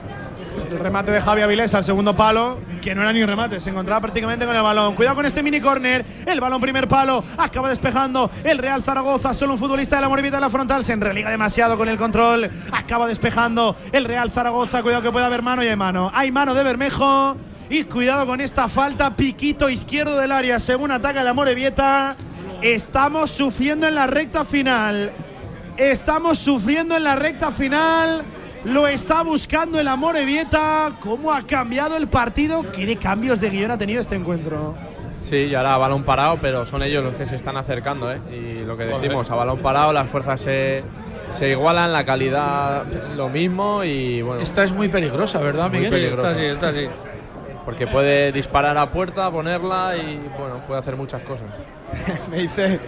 El 0.57 0.79
remate 0.79 1.11
de 1.11 1.21
Javi 1.21 1.43
Avilés 1.43 1.75
al 1.75 1.85
segundo 1.85 2.17
palo, 2.17 2.59
que 2.81 2.95
no 2.95 3.03
era 3.03 3.13
ni 3.13 3.23
un 3.23 3.29
remate, 3.29 3.61
se 3.61 3.71
encontraba 3.71 4.01
prácticamente 4.01 4.47
con 4.47 4.57
el 4.57 4.63
balón. 4.63 4.95
Cuidado 4.95 5.17
con 5.17 5.27
este 5.27 5.43
mini 5.43 5.61
córner, 5.61 6.05
el 6.27 6.41
balón 6.41 6.61
primer 6.61 6.89
palo, 6.89 7.23
acaba 7.39 7.69
despejando 7.69 8.31
el 8.43 8.59
Real 8.59 8.83
Zaragoza, 8.83 9.33
solo 9.35 9.55
un 9.55 9.59
futbolista 9.59 9.97
de 9.97 10.03
la 10.03 10.09
Moribita 10.09 10.37
en 10.37 10.43
la 10.43 10.51
frontal, 10.51 10.85
se 10.85 10.93
enreliga 10.93 11.31
demasiado 11.31 11.77
con 11.77 11.89
el 11.89 11.97
control, 11.97 12.51
acaba 12.73 13.07
despejando 13.07 13.77
el 13.93 14.05
Real 14.05 14.31
Zaragoza, 14.31 14.83
cuidado 14.83 15.03
que 15.03 15.13
puede 15.13 15.27
haber 15.27 15.43
mano 15.43 15.63
y 15.63 15.69
hay 15.69 15.77
mano. 15.77 16.11
Hay 16.13 16.33
mano 16.33 16.55
de 16.55 16.65
Bermejo 16.65 17.37
y 17.69 17.85
cuidado 17.85 18.27
con 18.27 18.41
esta 18.41 18.69
falta, 18.69 19.15
piquito 19.15 19.69
izquierdo 19.69 20.19
del 20.19 20.33
área, 20.33 20.59
según 20.59 20.91
ataca 20.91 21.23
la 21.23 21.33
Morevieta. 21.33 22.17
Estamos 22.61 23.31
sufriendo 23.31 23.87
en 23.87 23.95
la 23.95 24.07
recta 24.07 24.45
final. 24.45 25.13
Estamos 25.77 26.39
sufriendo 26.39 26.97
en 26.97 27.05
la 27.05 27.15
recta 27.17 27.53
final. 27.53 28.25
Lo 28.65 28.87
está 28.87 29.23
buscando 29.23 29.81
el 29.81 29.89
Amorebieta. 29.89 30.93
¿Cómo 31.01 31.32
ha 31.32 31.43
cambiado 31.43 31.97
el 31.97 32.09
partido? 32.09 32.70
¿Qué 32.73 32.87
de 32.87 32.97
cambios 32.97 33.41
de 33.41 33.49
guion 33.51 33.70
ha 33.70 33.78
tenido 33.78 34.01
este 34.01 34.16
encuentro? 34.16 34.74
Sí, 35.24 35.37
y 35.37 35.55
ahora 35.55 35.77
balón 35.77 36.03
parado, 36.03 36.39
pero 36.41 36.66
son 36.66 36.82
ellos 36.82 37.05
los 37.05 37.15
que 37.15 37.27
se 37.27 37.37
están 37.37 37.57
acercando, 37.57 38.11
¿eh? 38.11 38.20
Y 38.32 38.65
lo 38.65 38.77
que 38.77 38.85
decimos, 38.85 39.31
a 39.31 39.35
balón 39.35 39.59
parado 39.61 39.93
las 39.93 40.09
fuerzas 40.09 40.41
se, 40.41 40.82
se 41.31 41.51
igualan, 41.51 41.93
la 41.93 42.05
calidad 42.05 42.85
lo 43.16 43.28
mismo 43.28 43.85
y 43.85 44.23
bueno. 44.23 44.43
Esta 44.43 44.65
es 44.65 44.73
muy 44.73 44.89
peligrosa, 44.89 45.39
¿verdad, 45.41 45.69
Muy 45.69 45.78
Miguel? 45.78 45.91
peligrosa. 45.93 46.31
Está 46.31 46.41
así, 46.41 46.45
está 46.47 46.69
así. 46.69 46.89
Porque 47.65 47.87
puede 47.87 48.32
disparar 48.32 48.77
a 48.78 48.91
puerta, 48.91 49.31
ponerla 49.31 49.95
y 49.97 50.16
bueno, 50.39 50.61
puede 50.66 50.81
hacer 50.81 50.97
muchas 50.97 51.23
cosas. 51.23 51.47
me 52.31 52.39
dice, 52.39 52.81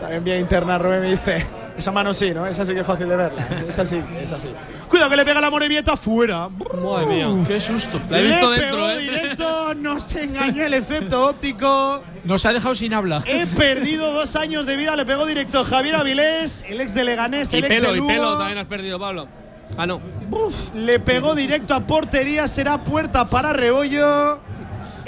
también 0.00 0.24
vía 0.24 0.38
interna, 0.38 0.78
Rubén 0.78 1.00
me 1.00 1.10
dice, 1.10 1.46
esa 1.76 1.92
mano 1.92 2.12
sí, 2.14 2.32
¿no? 2.32 2.46
Esa 2.46 2.64
sí 2.64 2.74
que 2.74 2.80
es 2.80 2.86
fácil 2.86 3.08
de 3.08 3.16
verla. 3.16 3.46
Es 3.68 3.78
así, 3.78 4.02
es 4.20 4.32
así. 4.32 4.48
Cuidado 4.88 5.10
que 5.10 5.16
le 5.16 5.24
pega 5.24 5.40
la 5.40 5.50
Morevieta 5.50 5.96
fuera. 5.96 6.48
Madre 6.48 7.06
mía. 7.06 7.28
Qué 7.46 7.60
susto. 7.60 8.00
La 8.08 8.18
he 8.18 8.22
visto 8.22 8.50
le 8.50 8.60
dentro, 8.60 8.76
pegó 8.76 8.90
¿eh? 8.90 8.98
directo, 8.98 9.74
nos 9.76 10.14
engañó 10.14 10.64
el 10.64 10.74
efecto 10.74 11.28
óptico. 11.28 12.02
Nos 12.24 12.44
ha 12.44 12.52
dejado 12.52 12.74
sin 12.74 12.92
habla. 12.92 13.22
He 13.26 13.46
perdido 13.46 14.12
dos 14.12 14.36
años 14.36 14.66
de 14.66 14.76
vida, 14.76 14.96
le 14.96 15.06
pegó 15.06 15.26
directo 15.26 15.64
Javier 15.64 15.96
Avilés, 15.96 16.64
el 16.68 16.80
ex 16.80 16.94
de 16.94 17.04
Leganés, 17.04 17.52
Y 17.52 17.58
el 17.58 17.64
ex 17.64 17.74
pelo, 17.76 17.92
de 17.92 17.98
y 17.98 18.02
pelo 18.02 18.36
también 18.36 18.58
has 18.58 18.66
perdido, 18.66 18.98
Pablo. 18.98 19.28
Ah, 19.76 19.86
no. 19.86 20.00
Uf, 20.30 20.74
le 20.74 21.00
pegó 21.00 21.34
directo 21.34 21.74
a 21.74 21.80
portería, 21.80 22.48
será 22.48 22.82
puerta 22.82 23.28
para 23.28 23.52
Rebollo. 23.52 24.40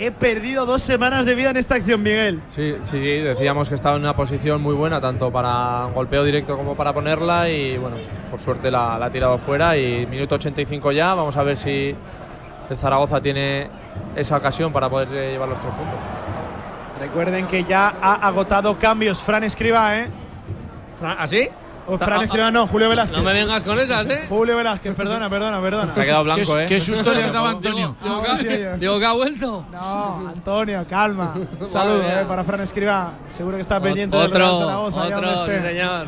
He 0.02 0.10
perdido 0.10 0.66
dos 0.66 0.82
semanas 0.82 1.24
de 1.26 1.36
vida 1.36 1.50
en 1.50 1.56
esta 1.56 1.76
acción, 1.76 2.02
Miguel. 2.02 2.42
Sí, 2.48 2.74
sí, 2.82 3.00
sí, 3.00 3.18
decíamos 3.18 3.68
que 3.68 3.76
estaba 3.76 3.94
en 3.94 4.02
una 4.02 4.16
posición 4.16 4.60
muy 4.60 4.74
buena, 4.74 5.00
tanto 5.00 5.30
para 5.30 5.84
golpeo 5.94 6.24
directo 6.24 6.56
como 6.56 6.74
para 6.74 6.92
ponerla 6.92 7.48
y 7.48 7.78
bueno, 7.78 7.98
por 8.28 8.40
suerte 8.40 8.68
la, 8.68 8.98
la 8.98 9.06
ha 9.06 9.10
tirado 9.12 9.38
fuera 9.38 9.76
y 9.76 10.04
minuto 10.06 10.34
85 10.34 10.90
ya, 10.90 11.14
vamos 11.14 11.36
a 11.36 11.44
ver 11.44 11.56
si 11.56 11.94
el 12.68 12.76
Zaragoza 12.76 13.20
tiene 13.20 13.68
esa 14.16 14.38
ocasión 14.38 14.72
para 14.72 14.90
poder 14.90 15.06
eh, 15.14 15.30
llevar 15.34 15.48
los 15.50 15.60
tres 15.60 15.72
puntos. 15.72 16.00
Recuerden 16.98 17.46
que 17.46 17.62
ya 17.62 17.94
ha 18.02 18.26
agotado 18.26 18.76
cambios 18.80 19.22
Fran 19.22 19.44
Escriba, 19.44 20.00
¿eh? 20.00 20.08
¿Así? 21.16 21.48
O 21.86 21.98
Fran 21.98 22.22
Escriba 22.22 22.50
no, 22.50 22.66
Julio 22.68 22.88
Velázquez. 22.88 23.18
No 23.18 23.24
me 23.24 23.32
vengas 23.32 23.64
con 23.64 23.78
esas, 23.78 24.06
¿eh? 24.06 24.26
Julio 24.28 24.56
Velázquez, 24.56 24.94
perdona, 24.94 25.28
perdona, 25.28 25.60
perdona. 25.60 25.92
Se 25.92 26.00
ha 26.00 26.04
quedado 26.04 26.24
blanco, 26.24 26.54
¿Qué, 26.54 26.62
¿eh? 26.62 26.66
qué 26.66 26.80
susto 26.80 27.12
le 27.12 27.24
has 27.24 27.32
dado 27.32 27.46
a 27.46 27.50
Antonio? 27.50 27.96
Digo, 28.02 28.22
Ah, 28.28 28.36
yo. 28.40 28.76
digo 28.78 28.98
que 29.00 29.06
ha 29.06 29.12
vuelto. 29.12 29.64
No, 29.72 30.28
Antonio, 30.28 30.86
calma. 30.88 31.34
Un 31.60 31.66
saludo 31.68 31.98
mía. 31.98 32.22
eh, 32.22 32.24
para 32.26 32.44
Fran 32.44 32.60
Escriba. 32.60 33.12
Seguro 33.28 33.56
que 33.56 33.62
está 33.62 33.80
pendiente 33.80 34.16
del 34.16 34.26
Otro, 34.26 34.38
Real 34.38 34.58
Zaragoza. 34.60 35.16
otro, 35.16 35.44
sí, 35.46 35.50
esté. 35.52 35.68
señor. 35.70 36.06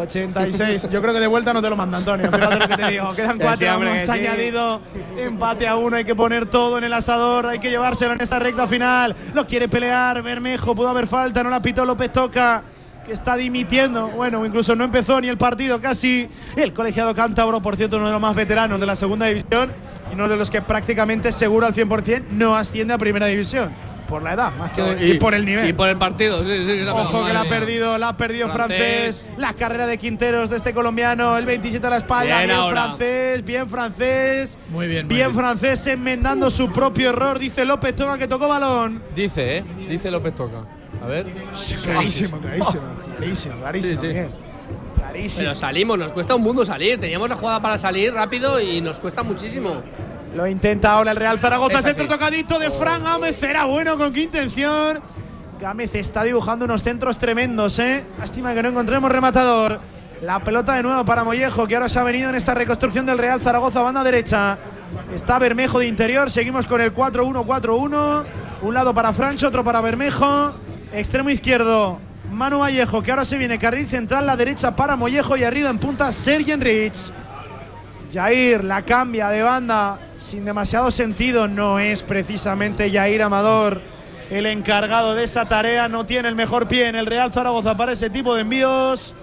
86. 0.00 0.88
Yo 0.90 1.00
creo 1.00 1.14
que 1.14 1.20
de 1.20 1.26
vuelta 1.26 1.52
no 1.52 1.62
te 1.62 1.70
lo 1.70 1.76
manda 1.76 1.98
Antonio. 1.98 2.30
Fíjate 2.30 2.56
lo 2.58 2.68
que 2.68 2.76
te 2.76 2.90
digo. 2.90 3.10
Quedan 3.14 3.38
Que 3.38 3.44
cuatro. 3.44 3.58
sí, 3.58 3.66
hombre, 3.66 3.90
hemos 3.90 4.04
sí. 4.04 4.10
añadido 4.10 4.80
empate 5.16 5.66
a 5.68 5.76
uno. 5.76 5.96
Hay 5.96 6.04
que 6.04 6.14
poner 6.14 6.46
todo 6.46 6.78
en 6.78 6.84
el 6.84 6.92
asador. 6.92 7.46
Hay 7.46 7.58
que 7.58 7.70
llevárselo 7.70 8.12
en 8.12 8.20
esta 8.20 8.38
recta 8.38 8.66
final. 8.66 9.14
Lo 9.34 9.46
quiere 9.46 9.68
pelear 9.68 10.22
Bermejo. 10.22 10.74
Pudo 10.74 10.88
haber 10.88 11.06
falta. 11.06 11.42
No 11.42 11.50
la 11.50 11.60
pitó 11.62 11.84
López 11.84 12.12
Toca. 12.12 12.62
Que 13.08 13.14
está 13.14 13.38
dimitiendo. 13.38 14.08
Bueno, 14.08 14.44
incluso 14.44 14.76
no 14.76 14.84
empezó 14.84 15.18
ni 15.18 15.28
el 15.28 15.38
partido 15.38 15.80
casi. 15.80 16.28
El 16.56 16.74
colegiado 16.74 17.14
cántabro, 17.14 17.58
por 17.62 17.74
cierto, 17.74 17.96
uno 17.96 18.04
de 18.04 18.12
los 18.12 18.20
más 18.20 18.34
veteranos 18.34 18.78
de 18.78 18.84
la 18.84 18.94
segunda 18.96 19.24
división. 19.24 19.72
Y 20.10 20.14
uno 20.14 20.28
de 20.28 20.36
los 20.36 20.50
que 20.50 20.60
prácticamente 20.60 21.32
seguro 21.32 21.66
al 21.66 21.72
100% 21.74 22.24
no 22.32 22.54
asciende 22.54 22.92
a 22.92 22.98
primera 22.98 23.24
división. 23.24 23.70
Por 24.06 24.22
la 24.22 24.34
edad, 24.34 24.52
más 24.58 24.72
que 24.72 25.06
y, 25.06 25.14
por 25.14 25.32
el 25.32 25.46
nivel. 25.46 25.66
Y 25.70 25.72
por 25.72 25.88
el 25.88 25.96
partido, 25.96 26.44
sí, 26.44 26.64
sí. 26.66 26.82
la 26.84 26.94
Ojo 26.94 27.24
que 27.26 27.32
la 27.32 27.40
ha 27.40 27.44
perdido, 27.44 27.96
la 27.96 28.08
ha 28.10 28.16
perdido 28.18 28.50
francés. 28.50 29.20
Francés. 29.20 29.38
La 29.38 29.54
carrera 29.54 29.86
de 29.86 29.96
Quinteros 29.96 30.50
de 30.50 30.56
este 30.58 30.74
colombiano, 30.74 31.36
el 31.38 31.46
27 31.46 31.86
a 31.86 31.90
la 31.90 31.96
espalda. 31.98 32.44
Bien 32.44 32.58
francés, 32.70 33.44
bien 33.44 33.68
francés. 33.70 34.58
Muy 34.70 34.86
bien, 34.86 35.06
muy 35.06 35.14
Bien 35.16 35.28
bien. 35.30 35.38
francés 35.40 35.86
enmendando 35.86 36.50
su 36.50 36.70
propio 36.72 37.08
error, 37.10 37.38
dice 37.38 37.64
López 37.64 37.96
Toga 37.96 38.18
que 38.18 38.28
tocó 38.28 38.48
balón. 38.48 39.02
Dice, 39.14 39.58
¿eh? 39.58 39.64
Dice 39.88 40.10
López 40.10 40.34
Toca. 40.34 40.77
Ver. 41.08 41.26
Clarísimo, 41.82 42.38
clarísimo, 42.38 42.82
clarísimo, 43.16 43.56
clarísimo. 43.56 44.00
Sí, 44.00 44.06
sí. 44.06 44.06
Miguel. 44.06 44.30
Clarísimo. 44.94 45.40
Pero 45.40 45.54
salimos, 45.54 45.98
nos 45.98 46.12
cuesta 46.12 46.34
un 46.34 46.42
mundo 46.42 46.64
salir. 46.64 47.00
Teníamos 47.00 47.28
la 47.28 47.36
jugada 47.36 47.60
para 47.60 47.78
salir 47.78 48.12
rápido 48.12 48.60
y 48.60 48.80
nos 48.80 49.00
cuesta 49.00 49.22
muchísimo. 49.22 49.82
Lo 50.36 50.46
intenta 50.46 50.92
ahora 50.92 51.12
el 51.12 51.16
Real 51.16 51.38
Zaragoza. 51.38 51.80
Centro 51.80 52.06
tocadito 52.06 52.58
de 52.58 52.70
Fran 52.70 53.02
Gámez. 53.04 53.42
Era 53.42 53.64
bueno, 53.64 53.96
con 53.96 54.12
qué 54.12 54.22
intención. 54.22 55.00
Gámez 55.58 55.94
está 55.94 56.22
dibujando 56.24 56.66
unos 56.66 56.82
centros 56.82 57.18
tremendos, 57.18 57.78
¿eh? 57.78 58.04
Lástima 58.18 58.54
que 58.54 58.62
no 58.62 58.68
encontremos 58.68 59.10
rematador. 59.10 59.80
La 60.20 60.42
pelota 60.42 60.74
de 60.74 60.82
nuevo 60.82 61.04
para 61.04 61.24
Mollejo, 61.24 61.66
que 61.66 61.76
ahora 61.76 61.88
se 61.88 61.98
ha 61.98 62.02
venido 62.02 62.28
en 62.28 62.34
esta 62.34 62.52
reconstrucción 62.52 63.06
del 63.06 63.18
Real 63.18 63.40
Zaragoza, 63.40 63.80
banda 63.82 64.04
derecha. 64.04 64.58
Está 65.14 65.38
Bermejo 65.38 65.78
de 65.78 65.86
interior. 65.86 66.30
Seguimos 66.30 66.66
con 66.66 66.80
el 66.80 66.94
4-1-4-1. 66.94 68.24
Un 68.62 68.74
lado 68.74 68.92
para 68.92 69.12
Francho, 69.12 69.48
otro 69.48 69.64
para 69.64 69.80
Bermejo. 69.80 70.52
Extremo 70.92 71.28
izquierdo, 71.28 71.98
Manu 72.32 72.60
Vallejo, 72.60 73.02
que 73.02 73.10
ahora 73.10 73.26
se 73.26 73.36
viene 73.36 73.58
carril 73.58 73.86
central, 73.86 74.26
la 74.26 74.36
derecha 74.36 74.74
para 74.74 74.96
Mollejo 74.96 75.36
y 75.36 75.44
arriba 75.44 75.68
en 75.68 75.78
punta 75.78 76.10
Sergen 76.12 76.60
Rich. 76.60 77.12
Jair 78.12 78.64
la 78.64 78.82
cambia 78.82 79.28
de 79.28 79.42
banda 79.42 79.98
sin 80.18 80.46
demasiado 80.46 80.90
sentido. 80.90 81.46
No 81.46 81.78
es 81.78 82.02
precisamente 82.02 82.90
Jair 82.90 83.22
Amador 83.22 83.82
el 84.30 84.46
encargado 84.46 85.14
de 85.14 85.24
esa 85.24 85.46
tarea. 85.46 85.88
No 85.88 86.06
tiene 86.06 86.28
el 86.28 86.34
mejor 86.34 86.68
pie 86.68 86.88
en 86.88 86.96
el 86.96 87.04
Real 87.04 87.32
Zaragoza 87.32 87.76
para 87.76 87.92
ese 87.92 88.08
tipo 88.08 88.34
de 88.34 88.42
envíos. 88.42 89.14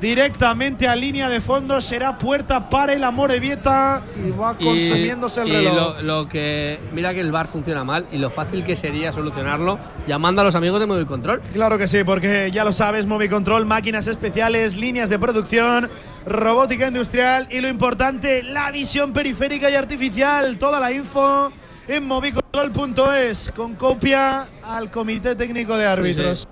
Directamente 0.00 0.88
a 0.88 0.96
línea 0.96 1.28
de 1.28 1.40
fondo 1.40 1.80
será 1.80 2.18
puerta 2.18 2.68
para 2.68 2.92
el 2.92 3.04
amor 3.04 3.32
de 3.32 3.40
Vieta 3.40 4.02
y 4.16 4.30
va 4.30 4.56
consumiéndose 4.56 5.42
el 5.42 5.48
y 5.48 5.52
reloj. 5.52 6.00
lo, 6.00 6.02
lo 6.02 6.28
que. 6.28 6.78
Mira 6.92 7.12
que 7.14 7.20
el 7.20 7.32
bar 7.32 7.46
funciona 7.46 7.84
mal 7.84 8.06
y 8.12 8.18
lo 8.18 8.30
fácil 8.30 8.64
que 8.64 8.76
sería 8.76 9.12
solucionarlo 9.12 9.78
llamando 10.06 10.42
a 10.42 10.44
los 10.44 10.54
amigos 10.54 10.80
de 10.80 10.86
Móvil 10.86 11.06
Control. 11.06 11.40
Claro 11.52 11.78
que 11.78 11.86
sí, 11.86 12.04
porque 12.04 12.50
ya 12.52 12.64
lo 12.64 12.72
sabes, 12.72 13.06
Control, 13.30 13.66
máquinas 13.66 14.06
especiales, 14.06 14.76
líneas 14.76 15.10
de 15.10 15.18
producción, 15.18 15.90
robótica 16.26 16.88
industrial 16.88 17.46
y 17.50 17.60
lo 17.60 17.68
importante, 17.68 18.42
la 18.42 18.70
visión 18.70 19.12
periférica 19.12 19.70
y 19.70 19.74
artificial. 19.74 20.58
Toda 20.58 20.80
la 20.80 20.92
info 20.92 21.52
en 21.86 22.06
movicontrol.es 22.06 23.52
con 23.54 23.74
copia 23.74 24.46
al 24.62 24.90
Comité 24.90 25.34
Técnico 25.34 25.76
de 25.76 25.86
Árbitros. 25.86 26.48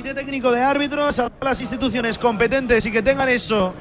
Comité 0.00 0.14
Técnico 0.14 0.50
de 0.50 0.62
Árbitros 0.62 1.18
a 1.18 1.28
todas 1.28 1.50
las 1.50 1.60
instituciones 1.60 2.16
competentes 2.16 2.86
y 2.86 2.90
que 2.90 3.02
tengan 3.02 3.28
eso. 3.28 3.74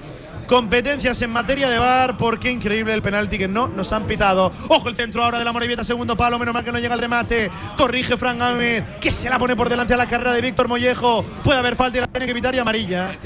Competencias 0.47 1.21
en 1.21 1.31
materia 1.31 1.69
de 1.69 1.79
VAR, 1.79 2.17
porque 2.17 2.51
increíble 2.51 2.93
el 2.93 3.01
penalti 3.01 3.37
que 3.37 3.47
no 3.47 3.69
nos 3.69 3.93
han 3.93 4.03
pitado. 4.03 4.51
Ojo 4.67 4.89
el 4.89 4.95
centro 4.95 5.23
ahora 5.23 5.39
de 5.39 5.45
la 5.45 5.53
Morevieta, 5.53 5.81
segundo 5.85 6.17
palo, 6.17 6.37
menos 6.37 6.53
mal 6.53 6.65
que 6.65 6.73
no 6.73 6.79
llega 6.79 6.93
el 6.93 6.99
remate. 6.99 7.49
Corrige 7.77 8.17
Fran 8.17 8.37
Gámez, 8.37 8.83
que 8.99 9.13
se 9.13 9.29
la 9.29 9.39
pone 9.39 9.55
por 9.55 9.69
delante 9.69 9.93
a 9.93 9.97
la 9.97 10.09
carrera 10.09 10.33
de 10.33 10.41
Víctor 10.41 10.67
Mollejo. 10.67 11.23
Puede 11.41 11.59
haber 11.59 11.77
falta 11.77 11.99
y 11.99 12.01
la 12.01 12.07
tiene 12.07 12.25
que 12.25 12.31
evitar 12.31 12.53
y 12.53 12.59
amarilla. 12.59 13.17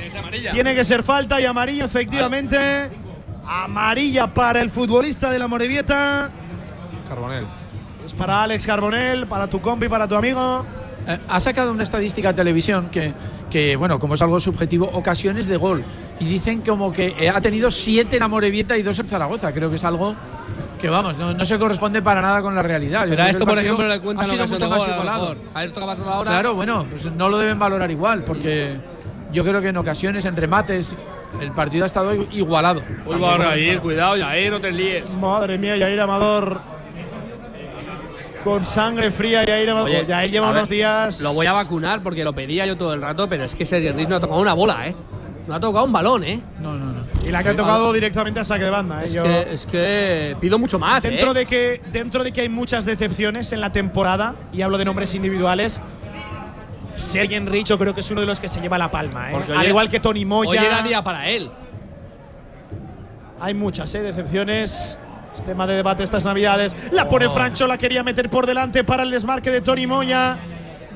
Tiene 0.51 0.75
que 0.75 0.83
ser 0.83 1.01
falta 1.01 1.41
y 1.41 1.45
amarilla, 1.45 1.85
efectivamente. 1.85 2.91
Amarilla 3.43 4.31
para 4.31 4.61
el 4.61 4.69
futbolista 4.69 5.31
de 5.31 5.39
la 5.39 5.47
Morevieta. 5.47 6.29
Carbonel. 7.09 7.47
Es 8.05 8.13
para 8.13 8.43
Alex 8.43 8.67
Carbonel, 8.67 9.25
para 9.25 9.47
tu 9.47 9.59
compi, 9.59 9.89
para 9.89 10.07
tu 10.07 10.13
amigo. 10.13 10.63
Eh, 11.07 11.19
ha 11.27 11.39
sacado 11.39 11.71
una 11.71 11.83
estadística 11.83 12.29
a 12.29 12.33
televisión 12.33 12.89
que, 12.89 13.13
que, 13.49 13.75
bueno, 13.75 13.99
como 13.99 14.15
es 14.15 14.21
algo 14.21 14.39
subjetivo, 14.39 14.89
ocasiones 14.93 15.47
de 15.47 15.57
gol. 15.57 15.83
Y 16.19 16.25
dicen 16.25 16.61
como 16.61 16.93
que 16.93 17.15
eh, 17.19 17.29
ha 17.29 17.41
tenido 17.41 17.71
siete 17.71 18.17
en 18.17 18.23
Amorebieta 18.23 18.77
y 18.77 18.83
dos 18.83 18.97
en 18.99 19.07
Zaragoza. 19.07 19.51
Creo 19.51 19.69
que 19.69 19.75
es 19.75 19.83
algo 19.83 20.15
que, 20.79 20.89
vamos, 20.89 21.17
no, 21.17 21.33
no 21.33 21.45
se 21.45 21.57
corresponde 21.57 22.01
para 22.01 22.21
nada 22.21 22.41
con 22.41 22.55
la 22.55 22.63
realidad. 22.63 23.05
Pero 23.07 23.23
a 23.23 23.29
esto, 23.29 23.45
por 23.45 23.57
ejemplo, 23.57 23.87
le 23.87 23.99
cuentan 23.99 24.25
ha 24.25 24.29
sido 24.29 24.47
mucho 24.47 24.59
de 24.59 24.67
más 24.67 24.87
igualado. 24.87 25.35
A 25.53 25.63
esto 25.63 25.79
que 25.79 25.83
ha 25.83 25.87
pasado 25.87 26.09
ahora. 26.09 26.31
Claro, 26.31 26.55
bueno, 26.55 26.85
pues 26.89 27.05
no 27.05 27.29
lo 27.29 27.37
deben 27.37 27.59
valorar 27.59 27.89
igual, 27.91 28.23
porque 28.23 28.75
yo 29.31 29.43
creo 29.43 29.61
que 29.61 29.69
en 29.69 29.77
ocasiones, 29.77 30.25
en 30.25 30.35
remates, 30.35 30.95
el 31.41 31.51
partido 31.51 31.83
ha 31.83 31.87
estado 31.87 32.13
igualado. 32.31 32.81
Vuelvo 33.05 33.29
a 33.29 33.37
reír, 33.37 33.79
cuidado, 33.79 34.15
Jair, 34.17 34.51
no 34.51 34.61
te 34.61 34.71
líes. 34.71 35.09
Madre 35.15 35.57
mía, 35.57 35.75
Jair 35.77 35.99
Amador. 35.99 36.61
Con 38.43 38.65
sangre 38.65 39.09
fría, 39.11 39.41
Amador. 39.41 39.89
Oye, 39.89 40.05
Jair 40.05 40.31
lleva 40.31 40.47
a 40.47 40.51
unos 40.51 40.63
ver, 40.63 40.69
días. 40.77 41.21
Lo 41.21 41.33
voy 41.33 41.45
a 41.45 41.53
vacunar 41.53 42.03
porque 42.03 42.23
lo 42.23 42.33
pedía 42.33 42.65
yo 42.65 42.75
todo 42.75 42.93
el 42.93 43.01
rato, 43.01 43.27
pero 43.29 43.43
es 43.45 43.55
que 43.55 43.65
Sergio 43.65 43.93
Riz 43.93 44.09
no 44.09 44.17
ha 44.17 44.19
tocado 44.19 44.41
una 44.41 44.53
bola, 44.53 44.87
¿eh? 44.87 44.95
No 45.47 45.55
ha 45.55 45.59
tocado 45.59 45.85
un 45.85 45.93
balón, 45.93 46.23
¿eh? 46.23 46.39
No, 46.59 46.73
no, 46.73 46.85
no. 46.85 47.03
Y 47.25 47.31
la 47.31 47.41
que 47.41 47.49
ha 47.49 47.55
tocado 47.55 47.93
directamente 47.93 48.39
a 48.41 48.43
saque 48.43 48.65
de 48.65 48.69
banda. 48.69 49.01
¿eh? 49.01 49.05
Es, 49.05 49.13
Yo- 49.13 49.23
que, 49.23 49.53
es 49.53 49.65
que 49.65 50.35
pido 50.41 50.59
mucho 50.59 50.77
más, 50.77 51.03
dentro, 51.03 51.31
¿eh? 51.31 51.33
de 51.33 51.45
que, 51.45 51.81
dentro 51.91 52.23
de 52.23 52.31
que 52.33 52.41
hay 52.41 52.49
muchas 52.49 52.83
decepciones 52.85 53.51
en 53.53 53.61
la 53.61 53.71
temporada, 53.71 54.35
y 54.51 54.61
hablo 54.61 54.77
de 54.77 54.85
nombres 54.85 55.13
individuales, 55.15 55.81
Sergen 56.95 57.47
Rich 57.47 57.67
yo 57.67 57.79
creo 57.79 57.93
que 57.93 58.01
es 58.01 58.11
uno 58.11 58.21
de 58.21 58.27
los 58.27 58.39
que 58.39 58.49
se 58.49 58.59
lleva 58.61 58.77
la 58.77 58.91
palma. 58.91 59.31
¿eh? 59.31 59.43
Al 59.55 59.67
igual 59.67 59.89
que 59.89 59.99
Tony 59.99 60.25
Moya. 60.25 60.49
Hoy 60.49 60.57
era 60.57 60.81
día 60.81 61.01
para 61.01 61.29
él. 61.29 61.49
Hay 63.39 63.53
muchas 63.53 63.93
¿eh? 63.95 64.01
decepciones. 64.01 64.99
Es 65.35 65.43
tema 65.43 65.65
de 65.65 65.75
debate 65.75 66.03
estas 66.03 66.25
navidades. 66.25 66.75
La 66.91 67.09
pone. 67.09 67.29
Francho, 67.29 67.67
la 67.67 67.77
quería 67.77 68.03
meter 68.03 68.29
por 68.29 68.45
delante 68.45 68.83
para 68.83 69.03
el 69.03 69.11
desmarque 69.11 69.49
de 69.49 69.61
Tony 69.61 69.87
Moya. 69.87 70.37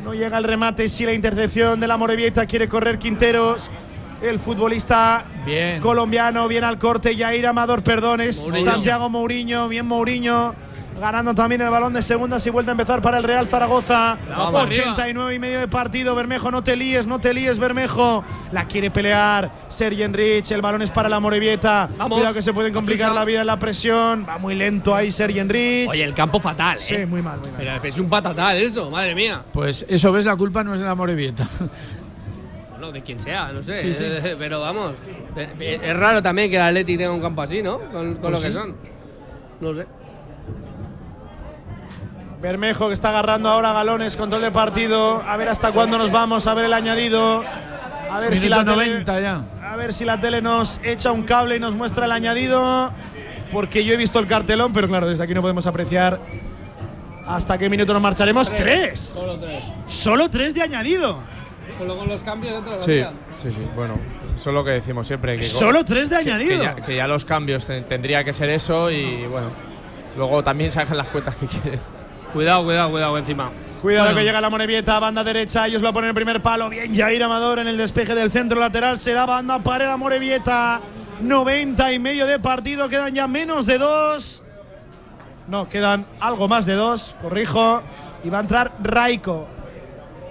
No 0.03 0.13
llega 0.13 0.37
el 0.37 0.43
remate, 0.43 0.87
si 0.87 1.05
la 1.05 1.13
intercepción 1.13 1.79
de 1.79 1.87
la 1.87 1.97
Morevieta 1.97 2.45
quiere 2.45 2.67
correr 2.69 2.99
Quinteros. 2.99 3.69
El 4.21 4.39
futbolista 4.39 5.25
Bien. 5.45 5.79
colombiano 5.81 6.47
viene 6.47 6.65
al 6.65 6.79
corte. 6.79 7.15
Yair 7.15 7.45
Amador, 7.47 7.83
perdón, 7.83 8.21
es 8.21 8.47
Mourinho. 8.47 8.71
Santiago 8.71 9.09
Mourinho. 9.09 9.67
Bien 9.67 9.85
Mourinho. 9.85 10.55
Ganando 10.99 11.35
también 11.35 11.61
el 11.61 11.69
balón 11.69 11.93
de 11.93 12.01
segundas 12.01 12.45
y 12.47 12.49
vuelta 12.49 12.71
a 12.71 12.73
empezar 12.73 13.01
para 13.01 13.17
el 13.17 13.23
Real 13.23 13.47
Zaragoza. 13.47 14.17
Vamos, 14.29 14.65
89 14.65 15.35
y 15.35 15.39
medio 15.39 15.59
de 15.59 15.67
partido. 15.67 16.15
Bermejo, 16.15 16.49
no 16.49 16.63
te 16.63 16.75
líes, 16.75 17.05
no 17.05 17.19
te 17.19 17.33
líes, 17.33 17.59
Bermejo. 17.59 18.23
La 18.51 18.65
quiere 18.67 18.89
pelear. 18.89 19.51
Sergen 19.69 20.13
Rich, 20.13 20.51
el 20.51 20.61
balón 20.61 20.81
es 20.81 20.89
para 20.89 21.07
la 21.07 21.19
Morevieta. 21.19 21.87
Vamos. 21.97 22.17
Cuidado 22.17 22.33
que 22.33 22.41
se 22.41 22.53
pueden 22.53 22.73
complicar 22.73 23.11
la 23.13 23.25
vida 23.25 23.41
en 23.41 23.47
la 23.47 23.59
presión. 23.59 24.25
Va 24.27 24.37
muy 24.39 24.55
lento 24.55 24.95
ahí 24.95 25.11
Sergen 25.11 25.47
Rich. 25.49 25.89
Oye, 25.89 26.03
el 26.03 26.13
campo 26.15 26.39
fatal, 26.39 26.79
¿eh? 26.79 26.81
Sí, 26.81 27.05
muy 27.05 27.21
mal, 27.21 27.39
muy 27.39 27.49
mal. 27.49 27.57
Pero 27.57 27.83
es 27.83 27.99
un 27.99 28.09
patatal 28.09 28.57
eso, 28.57 28.89
madre 28.89 29.13
mía. 29.13 29.41
Pues 29.53 29.85
eso 29.87 30.11
ves, 30.11 30.25
la 30.25 30.35
culpa 30.35 30.63
no 30.63 30.73
es 30.73 30.79
de 30.79 30.85
la 30.87 30.95
Morevieta. 30.95 31.47
Bueno, 32.71 32.91
de 32.91 33.01
quien 33.01 33.19
sea, 33.19 33.51
no 33.51 33.61
sé. 33.63 33.81
Sí, 33.81 33.93
sí. 33.93 34.03
eh, 34.05 34.35
Pero 34.37 34.61
vamos, 34.61 34.93
eh, 35.35 35.79
es 35.83 35.97
raro 35.97 36.21
también 36.21 36.49
que 36.49 36.57
el 36.57 36.61
Atleti 36.61 36.97
tenga 36.97 37.11
un 37.11 37.21
campo 37.21 37.41
así, 37.41 37.61
¿no? 37.61 37.79
Con, 37.79 38.15
con 38.15 38.17
Pues 38.17 38.33
lo 38.33 38.39
que 38.41 38.47
sí. 38.47 38.53
son. 38.53 38.75
No 39.61 39.73
sé. 39.73 39.85
Bermejo 42.41 42.87
que 42.89 42.93
está 42.93 43.09
agarrando 43.09 43.49
ahora 43.49 43.73
galones, 43.73 44.15
control 44.15 44.41
de 44.43 44.51
partido. 44.51 45.21
A 45.27 45.37
ver 45.37 45.49
hasta 45.49 45.71
cuándo 45.71 45.97
nos 45.97 46.11
vamos, 46.11 46.45
a 46.47 46.53
ver 46.53 46.65
el 46.65 46.73
añadido. 46.73 47.43
A 48.11 48.19
ver 48.19 48.37
si 48.37 48.47
la 48.47 48.57
Minuto 48.59 48.77
tele, 48.79 48.89
90 48.91 49.19
ya. 49.19 49.41
a 49.63 49.75
ver 49.75 49.91
si 49.93 50.05
la 50.05 50.21
tele 50.21 50.41
nos 50.41 50.79
echa 50.83 51.11
un 51.11 51.23
cable 51.23 51.55
y 51.57 51.59
nos 51.59 51.75
muestra 51.75 52.05
el 52.05 52.11
añadido. 52.11 52.91
Porque 53.51 53.83
yo 53.83 53.93
he 53.93 53.97
visto 53.97 54.19
el 54.19 54.27
cartelón, 54.27 54.71
pero 54.73 54.87
claro, 54.87 55.07
desde 55.07 55.23
aquí 55.23 55.33
no 55.33 55.41
podemos 55.41 55.65
apreciar 55.65 56.19
hasta 57.25 57.57
qué 57.57 57.69
minuto 57.69 57.91
nos 57.93 58.01
marcharemos. 58.01 58.49
¡Tres! 58.51 59.13
Solo 59.15 59.39
tres. 59.39 59.63
Solo 59.87 60.29
tres 60.29 60.53
de 60.53 60.61
añadido. 60.61 61.17
Solo 61.77 61.97
con 61.97 62.07
los 62.07 62.23
cambios 62.23 62.53
dentro 62.53 62.73
de 62.73 62.79
la 63.03 63.11
Sí, 63.37 63.49
sí, 63.49 63.51
sí. 63.51 63.67
Bueno, 63.75 63.95
eso 64.35 64.49
es 64.49 64.53
lo 64.53 64.63
que 64.63 64.71
decimos 64.71 65.07
siempre. 65.07 65.37
Que 65.37 65.43
Solo 65.43 65.83
tres 65.83 66.09
de 66.09 66.15
que- 66.17 66.21
añadido. 66.31 66.59
Que, 66.59 66.63
ya, 66.63 66.75
que 66.75 66.95
ya 66.95 67.07
los 67.07 67.25
cambios 67.25 67.65
ten- 67.67 67.85
tendría 67.87 68.23
que 68.23 68.31
ser 68.33 68.49
eso 68.49 68.91
y 68.91 69.25
bueno. 69.25 69.49
Luego 70.15 70.43
también 70.43 70.71
sacan 70.71 70.97
las 70.97 71.07
cuentas 71.07 71.35
que 71.35 71.45
quieren. 71.47 71.79
Cuidado, 72.37 72.63
cuidado, 72.65 72.91
cuidado 72.91 73.17
encima. 73.17 73.49
Cuidado 73.81 74.05
Bueno. 74.05 74.19
que 74.19 74.23
llega 74.23 74.39
la 74.39 74.51
Morevieta, 74.51 74.99
banda 74.99 75.23
derecha, 75.23 75.65
ellos 75.65 75.81
la 75.81 75.91
ponen 75.91 76.05
en 76.05 76.09
el 76.09 76.13
primer 76.13 76.39
palo. 76.39 76.69
Bien, 76.69 76.95
Jair 76.95 77.23
Amador 77.23 77.57
en 77.57 77.67
el 77.67 77.77
despeje 77.77 78.13
del 78.13 78.29
centro 78.31 78.59
lateral. 78.59 78.99
Será 78.99 79.25
banda 79.25 79.57
para 79.57 79.87
la 79.87 79.97
Morevieta. 79.97 80.79
90 81.19 81.93
y 81.93 81.97
medio 81.97 82.27
de 82.27 82.37
partido, 82.37 82.89
quedan 82.89 83.11
ya 83.11 83.27
menos 83.27 83.65
de 83.65 83.79
dos. 83.79 84.43
No, 85.47 85.67
quedan 85.67 86.05
algo 86.19 86.47
más 86.47 86.67
de 86.67 86.75
dos, 86.75 87.15
corrijo. 87.23 87.81
Y 88.23 88.29
va 88.29 88.37
a 88.37 88.41
entrar 88.41 88.71
Raiko. 88.83 89.47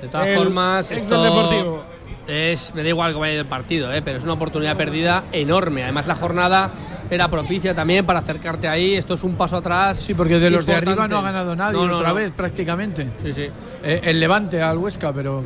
De 0.01 0.07
todas 0.07 0.33
formas, 0.37 0.93
esto 0.93 1.25
Deportivo. 1.25 1.83
Es, 2.27 2.75
me 2.75 2.83
da 2.83 2.89
igual 2.89 3.13
que 3.13 3.19
vaya 3.19 3.37
del 3.37 3.47
partido, 3.47 3.93
¿eh? 3.93 4.03
pero 4.03 4.19
es 4.19 4.25
una 4.25 4.35
oportunidad 4.35 4.77
perdida 4.77 5.25
enorme. 5.33 5.83
Además, 5.85 6.07
la 6.07 6.15
jornada 6.15 6.71
era 7.11 7.29
propicia 7.29 7.75
también 7.75 8.05
para 8.05 8.19
acercarte 8.19 8.69
ahí. 8.69 8.95
Esto 8.95 9.15
es 9.15 9.23
un 9.23 9.35
paso 9.37 9.57
atrás. 9.59 9.99
Sí, 9.99 10.15
porque 10.15 10.39
de 10.39 10.51
los 10.51 10.67
de 10.67 10.75
arriba 10.75 11.07
no 11.09 11.19
ha 11.19 11.23
ganado 11.23 11.55
nadie 11.55 11.79
No, 11.79 11.87
no, 11.87 11.97
otra 11.97 12.09
no. 12.09 12.15
vez 12.15 12.33
prácticamente. 12.33 13.09
Sí, 13.23 13.33
sí. 13.33 13.47
Eh, 13.83 14.01
el 14.05 14.21
Levante 14.21 14.63
al 14.63 14.79
Huesca, 14.79 15.13
pero 15.13 15.45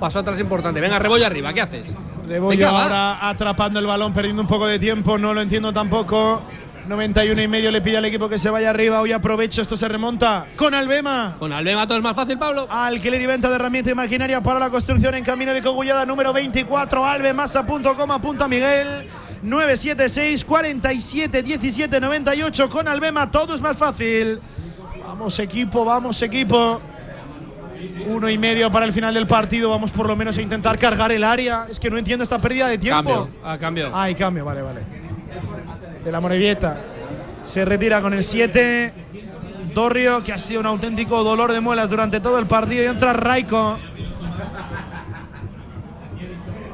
Paso 0.00 0.18
atrás 0.20 0.40
importante. 0.40 0.80
Venga, 0.80 0.98
Rebollo 0.98 1.26
arriba, 1.26 1.52
¿qué 1.52 1.60
haces? 1.60 1.94
Va. 1.94 2.68
ahora 2.68 3.28
atrapando 3.28 3.78
el 3.78 3.86
balón, 3.86 4.14
perdiendo 4.14 4.40
un 4.40 4.48
poco 4.48 4.66
de 4.66 4.78
tiempo, 4.78 5.18
no 5.18 5.34
lo 5.34 5.42
entiendo 5.42 5.72
tampoco. 5.74 6.40
91 6.90 7.40
y 7.40 7.46
medio 7.46 7.70
le 7.70 7.80
pide 7.80 7.98
al 7.98 8.04
equipo 8.04 8.28
que 8.28 8.36
se 8.36 8.50
vaya 8.50 8.70
arriba. 8.70 9.00
Hoy 9.00 9.12
aprovecho, 9.12 9.62
esto 9.62 9.76
se 9.76 9.86
remonta 9.86 10.48
con 10.56 10.74
Albema. 10.74 11.36
Con 11.38 11.52
Albema 11.52 11.86
todo 11.86 11.98
es 11.98 12.02
más 12.02 12.16
fácil, 12.16 12.36
Pablo. 12.36 12.66
Alquiler 12.68 13.22
y 13.22 13.26
venta 13.26 13.48
de 13.48 13.54
herramienta 13.54 13.92
y 13.92 13.94
maquinaria 13.94 14.40
para 14.40 14.58
la 14.58 14.70
construcción 14.70 15.14
en 15.14 15.22
camino 15.22 15.54
de 15.54 15.62
Cogullada 15.62 16.04
número 16.04 16.32
24. 16.32 17.06
Albemasa.com 17.06 18.10
apunta 18.10 18.48
Miguel. 18.48 19.06
976 19.40 20.44
47 20.44 21.42
17 21.44 22.00
98 22.00 22.68
con 22.68 22.88
Albema. 22.88 23.30
Todo 23.30 23.54
es 23.54 23.60
más 23.60 23.76
fácil. 23.76 24.40
Vamos 25.06 25.38
equipo, 25.38 25.84
vamos 25.84 26.20
equipo. 26.22 26.80
Uno 28.08 28.28
y 28.28 28.36
medio 28.36 28.68
para 28.72 28.84
el 28.84 28.92
final 28.92 29.14
del 29.14 29.28
partido. 29.28 29.70
Vamos 29.70 29.92
por 29.92 30.08
lo 30.08 30.16
menos 30.16 30.36
a 30.36 30.42
intentar 30.42 30.76
cargar 30.76 31.12
el 31.12 31.22
área. 31.22 31.68
Es 31.70 31.78
que 31.78 31.88
no 31.88 31.98
entiendo 31.98 32.24
esta 32.24 32.40
pérdida 32.40 32.66
de 32.66 32.78
tiempo. 32.78 33.12
Cambio. 33.12 33.28
Ah, 33.44 33.56
cambio. 33.58 33.96
Hay 33.96 34.16
cambio, 34.16 34.44
vale, 34.44 34.62
vale. 34.62 34.80
De 36.04 36.10
la 36.12 36.20
Morevieta. 36.20 36.78
Se 37.44 37.64
retira 37.64 38.00
con 38.00 38.12
el 38.14 38.24
7. 38.24 38.92
Dorrio, 39.74 40.22
que 40.24 40.32
ha 40.32 40.38
sido 40.38 40.60
un 40.60 40.66
auténtico 40.66 41.22
dolor 41.22 41.52
de 41.52 41.60
muelas 41.60 41.90
durante 41.90 42.20
todo 42.20 42.38
el 42.38 42.46
partido. 42.46 42.82
Y 42.84 42.86
entra 42.86 43.12
Raiko. 43.12 43.78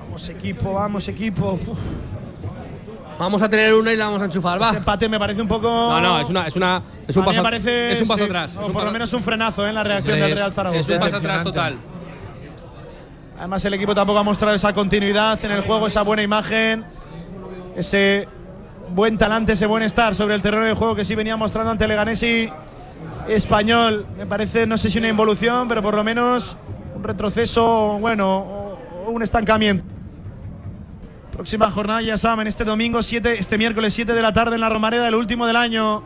Vamos 0.06 0.28
equipo, 0.28 0.72
vamos 0.72 1.08
equipo. 1.08 1.60
Uf. 1.66 1.78
Vamos 3.18 3.40
a 3.40 3.48
tener 3.48 3.72
una 3.74 3.92
y 3.92 3.96
la 3.96 4.06
vamos 4.06 4.20
a 4.20 4.26
enchufar, 4.26 4.60
va. 4.60 4.66
Este 4.66 4.78
empate 4.78 5.08
me 5.08 5.18
parece 5.18 5.40
un 5.40 5.48
poco. 5.48 5.68
No, 5.68 6.00
no, 6.00 6.20
es 6.20 6.28
una, 6.28 6.46
es 6.46 6.54
una, 6.56 6.82
es 7.08 7.16
un 7.16 7.22
A 7.22 7.26
mí 7.26 7.30
me 7.30 7.34
paso, 7.36 7.42
parece, 7.42 7.92
es 7.92 8.02
un 8.02 8.08
paso 8.08 8.18
sí, 8.24 8.24
atrás. 8.26 8.56
o 8.56 8.60
es 8.60 8.66
un 8.66 8.72
por 8.72 8.82
lo 8.82 8.86
paso- 8.86 8.92
menos 8.92 9.12
un 9.14 9.22
frenazo 9.22 9.64
¿eh? 9.64 9.70
en 9.70 9.74
la 9.74 9.84
reacción 9.84 10.14
es- 10.18 10.20
del 10.24 10.34
Real 10.36 10.52
Zaragoza. 10.52 10.80
Es 10.80 10.88
un 10.88 10.98
paso 10.98 11.16
atrás 11.16 11.42
total. 11.42 11.76
Además, 13.38 13.64
el 13.64 13.74
equipo 13.74 13.94
tampoco 13.94 14.18
ha 14.18 14.22
mostrado 14.22 14.54
esa 14.54 14.72
continuidad 14.74 15.42
en 15.44 15.50
el 15.50 15.62
juego, 15.62 15.86
esa 15.86 16.02
buena 16.02 16.22
imagen, 16.22 16.84
ese 17.74 18.28
buen 18.94 19.18
talante, 19.18 19.52
ese 19.52 19.66
buen 19.66 19.82
estar 19.82 20.14
sobre 20.14 20.34
el 20.34 20.42
terreno 20.42 20.64
de 20.64 20.74
juego 20.74 20.94
que 20.94 21.04
sí 21.04 21.14
venía 21.14 21.36
mostrando 21.36 21.70
ante 21.70 21.86
Leganesi 21.86 22.48
español. 23.28 24.06
Me 24.16 24.26
parece, 24.26 24.66
no 24.66 24.78
sé 24.78 24.90
si 24.90 24.98
una 24.98 25.08
involución, 25.08 25.68
pero 25.68 25.82
por 25.82 25.94
lo 25.94 26.04
menos 26.04 26.56
un 26.94 27.02
retroceso, 27.02 27.98
bueno, 28.00 28.38
o- 28.38 28.78
o 29.06 29.10
un 29.10 29.22
estancamiento. 29.22 29.84
Próxima 31.32 31.70
jornada, 31.70 32.00
ya 32.00 32.16
saben, 32.16 32.46
este 32.46 32.64
domingo, 32.64 33.02
7, 33.02 33.38
este 33.38 33.58
miércoles 33.58 33.92
7 33.92 34.14
de 34.14 34.22
la 34.22 34.32
tarde 34.32 34.54
en 34.54 34.60
la 34.62 34.70
Romareda, 34.70 35.06
el 35.08 35.14
último 35.14 35.46
del 35.46 35.56
año. 35.56 36.02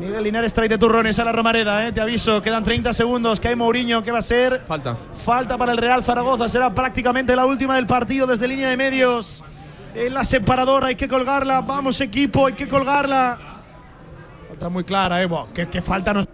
Miguel 0.00 0.24
Linares 0.24 0.52
trae 0.52 0.68
de 0.68 0.78
turrones 0.78 1.18
a 1.20 1.24
la 1.24 1.30
Romareda, 1.30 1.86
eh, 1.86 1.92
te 1.92 2.00
aviso, 2.00 2.42
quedan 2.42 2.64
30 2.64 2.92
segundos, 2.92 3.38
que 3.38 3.48
hay 3.48 3.54
Mourinho, 3.56 4.02
¿qué 4.02 4.10
va 4.10 4.18
a 4.18 4.22
ser? 4.22 4.62
Falta. 4.66 4.96
Falta 5.14 5.56
para 5.56 5.70
el 5.70 5.78
Real 5.78 6.02
Zaragoza, 6.02 6.48
será 6.48 6.74
prácticamente 6.74 7.36
la 7.36 7.46
última 7.46 7.76
del 7.76 7.86
partido 7.86 8.26
desde 8.26 8.48
línea 8.48 8.68
de 8.68 8.76
medios. 8.76 9.44
En 9.94 10.14
la 10.14 10.24
separadora 10.24 10.86
hay 10.88 10.94
que 10.94 11.06
colgarla, 11.06 11.60
vamos 11.60 12.00
equipo, 12.00 12.46
hay 12.46 12.54
que 12.54 12.66
colgarla. 12.66 13.38
Falta 14.48 14.68
muy 14.68 14.84
clara, 14.84 15.22
eh, 15.22 15.28
qué 15.70 15.82
falta 15.82 16.14
nos... 16.14 16.26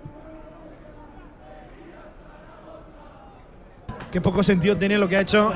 Qué 4.12 4.20
poco 4.20 4.42
sentido 4.42 4.76
tiene 4.76 4.96
lo 4.96 5.08
que 5.08 5.16
ha 5.16 5.20
hecho. 5.20 5.52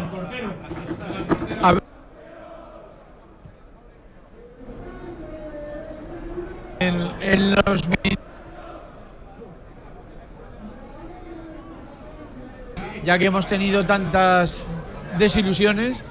A 1.63 1.73
ver. 1.73 1.83
En, 6.81 7.13
en 7.21 7.55
los 7.55 7.89
ya 13.05 13.19
que 13.19 13.27
hemos 13.27 13.47
tenido 13.47 13.85
tantas 13.87 14.67
desilusiones. 15.19 16.05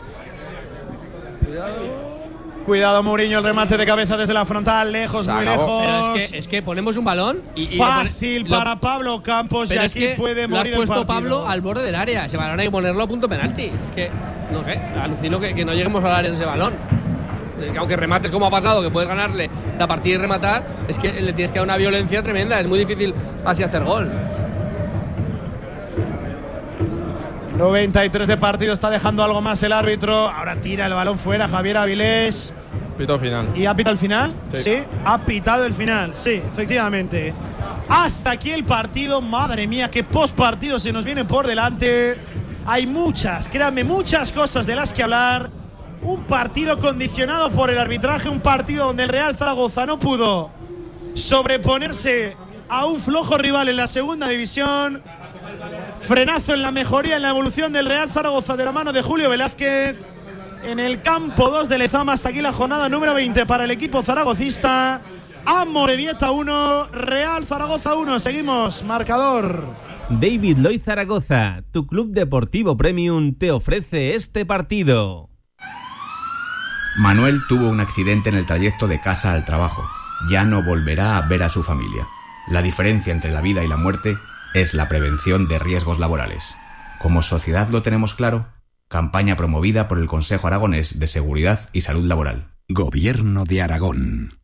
Cuidado 2.66 3.02
Mourinho, 3.02 3.40
el 3.40 3.44
remate 3.44 3.76
de 3.76 3.86
cabeza 3.88 4.16
desde 4.18 4.34
la 4.36 4.46
frontal, 4.46 4.92
lejos, 4.92 5.28
muy 5.28 5.44
lejos. 5.44 5.84
Pero 5.84 6.16
es 6.16 6.30
que, 6.32 6.38
es 6.38 6.48
que 6.48 6.62
ponemos 6.62 6.96
un 6.96 7.04
balón 7.04 7.42
y. 7.56 7.64
y 7.64 7.78
lo 7.78 7.84
pone- 7.86 8.04
Fácil 8.10 8.44
lo- 8.44 8.58
para 8.58 8.80
Pablo 8.80 9.24
Campos 9.24 9.68
Pero 9.70 9.82
y 9.82 9.86
es 9.86 9.92
aquí 9.94 10.00
que 10.02 10.14
puede 10.16 10.48
lo 10.48 10.56
has 10.56 10.60
morir 10.60 10.74
el 10.74 10.78
puesto. 10.86 11.06
Pablo 11.08 11.48
al 11.48 11.62
borde 11.62 11.84
del 11.84 11.96
área. 11.96 12.26
Ese 12.26 12.38
balón 12.38 12.60
hay 12.60 12.68
que 12.68 12.72
ponerlo 12.72 13.02
a 13.04 13.08
punto 13.08 13.28
penalti. 13.28 13.72
Es 13.86 13.92
que, 13.92 14.12
no 14.52 14.64
sé, 14.64 14.80
alucino 15.02 15.40
que, 15.40 15.56
que 15.56 15.66
no 15.66 15.74
lleguemos 15.74 16.04
al 16.04 16.12
área 16.14 16.30
en 16.30 16.36
ese 16.36 16.46
balón. 16.46 16.74
Eh, 17.60 17.70
que 17.74 17.78
aunque 17.80 17.96
remates 17.96 18.30
como 18.32 18.46
ha 18.46 18.52
pasado, 18.52 18.84
que 18.84 18.92
puedes 18.92 19.10
ganarle 19.10 19.50
la 19.80 19.88
partida 19.88 20.16
y 20.16 20.18
rematar, 20.20 20.64
es 20.88 21.00
que 21.00 21.12
le 21.20 21.34
tienes 21.34 21.52
que 21.52 21.58
dar 21.58 21.66
una 21.68 21.78
violencia 21.78 22.22
tremenda. 22.22 22.60
Es 22.60 22.68
muy 22.68 22.78
difícil 22.78 23.14
así 23.44 23.64
hacer 23.64 23.84
gol. 23.84 24.08
93 27.62 28.28
de 28.28 28.38
partido, 28.38 28.74
está 28.74 28.90
dejando 28.90 29.24
algo 29.24 29.40
más 29.40 29.62
el 29.62 29.72
árbitro. 29.72 30.28
Ahora 30.28 30.60
tira 30.60 30.88
el 30.88 30.94
balón 30.94 31.20
fuera 31.20 31.48
Javier 31.48 31.78
Avilés. 31.78 32.56
Pito 32.98 33.20
final. 33.20 33.50
¿Y 33.56 33.68
ha 33.68 33.76
pitado 33.76 33.94
el 33.94 34.00
final? 34.00 34.34
Sí. 34.52 34.78
ha 35.06 35.20
pitado 35.20 35.66
el 35.66 35.74
final. 35.76 36.16
Sí, 36.16 36.42
efectivamente. 36.52 37.36
Hasta 37.88 38.32
aquí 38.32 38.50
el 38.50 38.64
partido. 38.64 39.22
Madre 39.22 39.68
mía, 39.68 39.90
qué 39.90 40.04
post 40.04 40.36
partido 40.36 40.80
se 40.80 40.92
nos 40.92 41.06
viene 41.06 41.24
por 41.24 41.46
delante. 41.46 42.18
Hay 42.66 42.88
muchas, 42.88 43.48
créanme, 43.48 43.84
muchas 43.84 44.32
cosas 44.32 44.66
de 44.66 44.76
las 44.76 44.92
que 44.92 45.04
hablar. 45.04 45.52
Un 46.02 46.24
partido 46.24 46.80
condicionado 46.80 47.52
por 47.52 47.70
el 47.70 47.78
arbitraje, 47.78 48.28
un 48.28 48.40
partido 48.40 48.88
donde 48.88 49.04
el 49.04 49.10
Real 49.10 49.36
Zaragoza 49.36 49.86
no 49.86 50.00
pudo 50.00 50.50
sobreponerse 51.14 52.36
a 52.68 52.86
un 52.86 53.00
flojo 53.00 53.38
rival 53.38 53.70
en 53.70 53.78
la 53.78 53.86
segunda 53.86 54.28
división. 54.28 55.04
Frenazo 56.02 56.54
en 56.54 56.62
la 56.62 56.72
mejoría, 56.72 57.16
en 57.16 57.22
la 57.22 57.30
evolución 57.30 57.72
del 57.72 57.86
Real 57.86 58.10
Zaragoza 58.10 58.58
de 58.58 58.66
la 58.66 58.72
mano 58.72 58.92
de 58.92 59.02
Julio 59.02 59.30
Velázquez. 59.30 59.98
En 60.64 60.80
el 60.80 61.02
campo 61.02 61.50
2 61.50 61.70
de 61.70 61.78
Lezama, 61.78 62.14
hasta 62.14 62.30
aquí 62.30 62.42
la 62.42 62.54
jornada 62.54 62.90
número 62.90 63.14
20 63.14 63.46
para 63.46 63.64
el 63.64 63.72
equipo 63.72 64.04
zaragocista. 64.04 65.02
Amorebieta 65.46 66.32
1, 66.32 66.88
Real 66.88 67.46
Zaragoza 67.46 67.96
1. 67.96 68.20
Seguimos, 68.20 68.84
marcador. 68.84 69.74
David 70.10 70.58
Lloyd 70.58 70.82
Zaragoza, 70.82 71.64
tu 71.72 71.88
club 71.88 72.12
deportivo 72.12 72.76
premium, 72.76 73.34
te 73.34 73.52
ofrece 73.52 74.16
este 74.16 74.46
partido. 74.46 75.30
Manuel 76.98 77.42
tuvo 77.48 77.70
un 77.70 77.80
accidente 77.80 78.30
en 78.30 78.36
el 78.36 78.46
trayecto 78.46 78.88
de 78.88 79.00
casa 79.00 79.34
al 79.34 79.46
trabajo. 79.46 79.88
Ya 80.30 80.44
no 80.44 80.62
volverá 80.64 81.18
a 81.18 81.28
ver 81.28 81.44
a 81.44 81.50
su 81.50 81.64
familia. 81.64 82.08
La 82.50 82.62
diferencia 82.62 83.14
entre 83.14 83.32
la 83.32 83.42
vida 83.42 83.64
y 83.64 83.68
la 83.68 83.78
muerte 83.78 84.18
es 84.54 84.74
la 84.74 84.90
prevención 84.90 85.48
de 85.48 85.60
riesgos 85.60 86.00
laborales. 86.00 86.56
Como 87.00 87.22
sociedad 87.22 87.70
lo 87.70 87.82
tenemos 87.82 88.14
claro. 88.14 88.48
Campaña 88.88 89.38
promovida 89.38 89.88
por 89.88 90.00
el 90.00 90.08
Consejo 90.08 90.48
Aragonés 90.48 91.00
de 91.00 91.08
Seguridad 91.08 91.70
y 91.72 91.82
Salud 91.82 92.06
Laboral. 92.06 92.52
Gobierno 92.68 93.46
de 93.46 93.62
Aragón. 93.62 94.38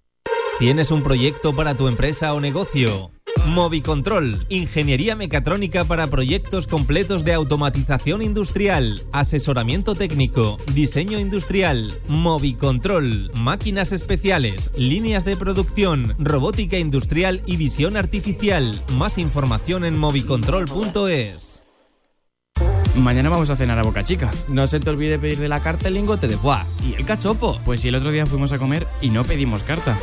¿Tienes 0.60 0.92
un 0.92 1.04
proyecto 1.04 1.56
para 1.56 1.76
tu 1.76 1.88
empresa 1.88 2.34
o 2.34 2.40
negocio? 2.40 3.12
Movicontrol, 3.46 4.46
ingeniería 4.50 5.16
mecatrónica 5.16 5.84
para 5.86 6.08
proyectos 6.08 6.68
completos 6.68 7.24
de 7.24 7.34
automatización 7.34 8.22
industrial, 8.22 9.02
asesoramiento 9.12 9.96
técnico, 9.96 10.58
diseño 10.74 11.20
industrial, 11.20 11.94
Movicontrol, 12.08 13.32
máquinas 13.36 13.92
especiales, 13.92 14.72
líneas 14.76 15.26
de 15.26 15.38
producción, 15.38 16.16
robótica 16.20 16.78
industrial 16.78 17.42
y 17.46 17.58
visión 17.58 17.98
artificial. 17.98 18.74
Más 18.98 19.18
información 19.18 19.86
en 19.86 19.98
movicontrol.es. 19.98 21.48
Mañana 22.96 23.30
vamos 23.30 23.50
a 23.52 23.56
cenar 23.56 23.78
a 23.78 23.84
Boca 23.84 24.04
Chica. 24.04 24.32
No 24.50 24.66
se 24.66 24.80
te 24.80 24.90
olvide 24.90 25.20
pedir 25.20 25.38
de 25.38 25.48
la 25.48 25.62
carta 25.62 25.88
el 25.88 25.94
lingote 25.94 26.28
de 26.28 26.36
foie 26.36 26.64
y 26.84 26.94
el 26.96 27.06
cachopo. 27.06 27.60
Pues 27.64 27.82
si 27.82 27.90
el 27.90 27.96
otro 27.96 28.12
día 28.12 28.26
fuimos 28.26 28.52
a 28.52 28.58
comer 28.58 28.88
y 29.02 29.12
no 29.12 29.24
pedimos 29.24 29.62
carta. 29.64 30.00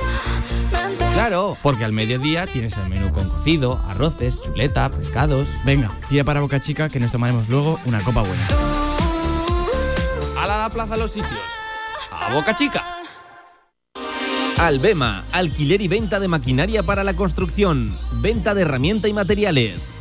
Claro, 1.15 1.57
porque 1.62 1.85
al 1.85 1.93
mediodía 1.93 2.45
tienes 2.49 2.77
el 2.77 2.89
menú 2.89 3.12
con 3.12 3.28
cocido, 3.28 3.81
arroces, 3.86 4.43
chuleta, 4.43 4.89
pescados. 4.89 5.47
Venga, 5.65 5.93
tira 6.09 6.24
para 6.24 6.41
Boca 6.41 6.59
Chica 6.59 6.89
que 6.89 6.99
nos 6.99 7.12
tomaremos 7.12 7.49
luego 7.49 7.78
una 7.85 8.01
copa 8.01 8.23
buena. 8.23 8.43
¡A 10.36 10.47
la 10.47 10.69
plaza 10.70 10.97
los 10.97 11.12
sitios! 11.12 11.41
¡A 12.11 12.35
Boca 12.35 12.57
Chica! 12.57 12.85
Albema, 14.59 15.24
alquiler 15.31 15.82
y 15.82 15.89
venta 15.89 16.19
de 16.19 16.27
maquinaria 16.27 16.82
para 16.82 17.05
la 17.05 17.15
construcción, 17.15 17.97
venta 18.20 18.53
de 18.55 18.62
herramienta 18.62 19.07
y 19.07 19.12
materiales, 19.12 19.93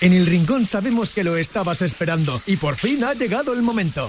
En 0.00 0.12
el 0.12 0.26
Rincón 0.26 0.66
sabemos 0.66 1.10
que 1.10 1.24
lo 1.24 1.36
estabas 1.36 1.80
esperando 1.80 2.38
y 2.46 2.56
por 2.56 2.76
fin 2.76 3.02
ha 3.04 3.14
llegado 3.14 3.54
el 3.54 3.62
momento. 3.62 4.08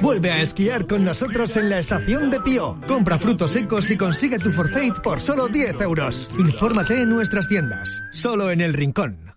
Vuelve 0.00 0.30
a 0.30 0.40
esquiar 0.40 0.86
con 0.86 1.04
nosotros 1.04 1.56
en 1.56 1.70
la 1.70 1.78
estación 1.78 2.30
de 2.30 2.40
Pío. 2.40 2.80
Compra 2.86 3.18
frutos 3.18 3.50
secos 3.52 3.90
y 3.90 3.96
consigue 3.96 4.38
tu 4.38 4.52
forfait 4.52 4.94
por 5.00 5.20
solo 5.20 5.48
10 5.48 5.80
euros. 5.80 6.28
Infórmate 6.38 7.02
en 7.02 7.10
nuestras 7.10 7.48
tiendas, 7.48 8.00
solo 8.12 8.50
en 8.52 8.60
el 8.60 8.74
Rincón. 8.74 9.34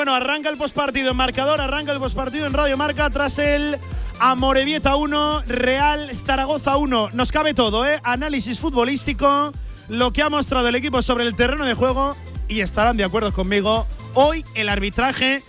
Bueno, 0.00 0.14
arranca 0.14 0.48
el 0.48 0.56
postpartido 0.56 1.10
en 1.10 1.16
marcador, 1.18 1.60
arranca 1.60 1.92
el 1.92 1.98
postpartido 1.98 2.46
en 2.46 2.54
Radio 2.54 2.74
Marca 2.78 3.10
tras 3.10 3.38
el 3.38 3.76
Amorebieta 4.18 4.96
1, 4.96 5.42
Real 5.46 6.10
Zaragoza 6.24 6.78
1. 6.78 7.10
Nos 7.12 7.30
cabe 7.30 7.52
todo, 7.52 7.86
¿eh? 7.86 8.00
Análisis 8.02 8.58
futbolístico, 8.58 9.52
lo 9.90 10.10
que 10.10 10.22
ha 10.22 10.30
mostrado 10.30 10.68
el 10.68 10.74
equipo 10.74 11.02
sobre 11.02 11.24
el 11.24 11.36
terreno 11.36 11.66
de 11.66 11.74
juego 11.74 12.16
y 12.48 12.62
estarán 12.62 12.96
de 12.96 13.04
acuerdo 13.04 13.34
conmigo. 13.34 13.86
Hoy 14.14 14.42
el 14.54 14.70
arbitraje 14.70 15.42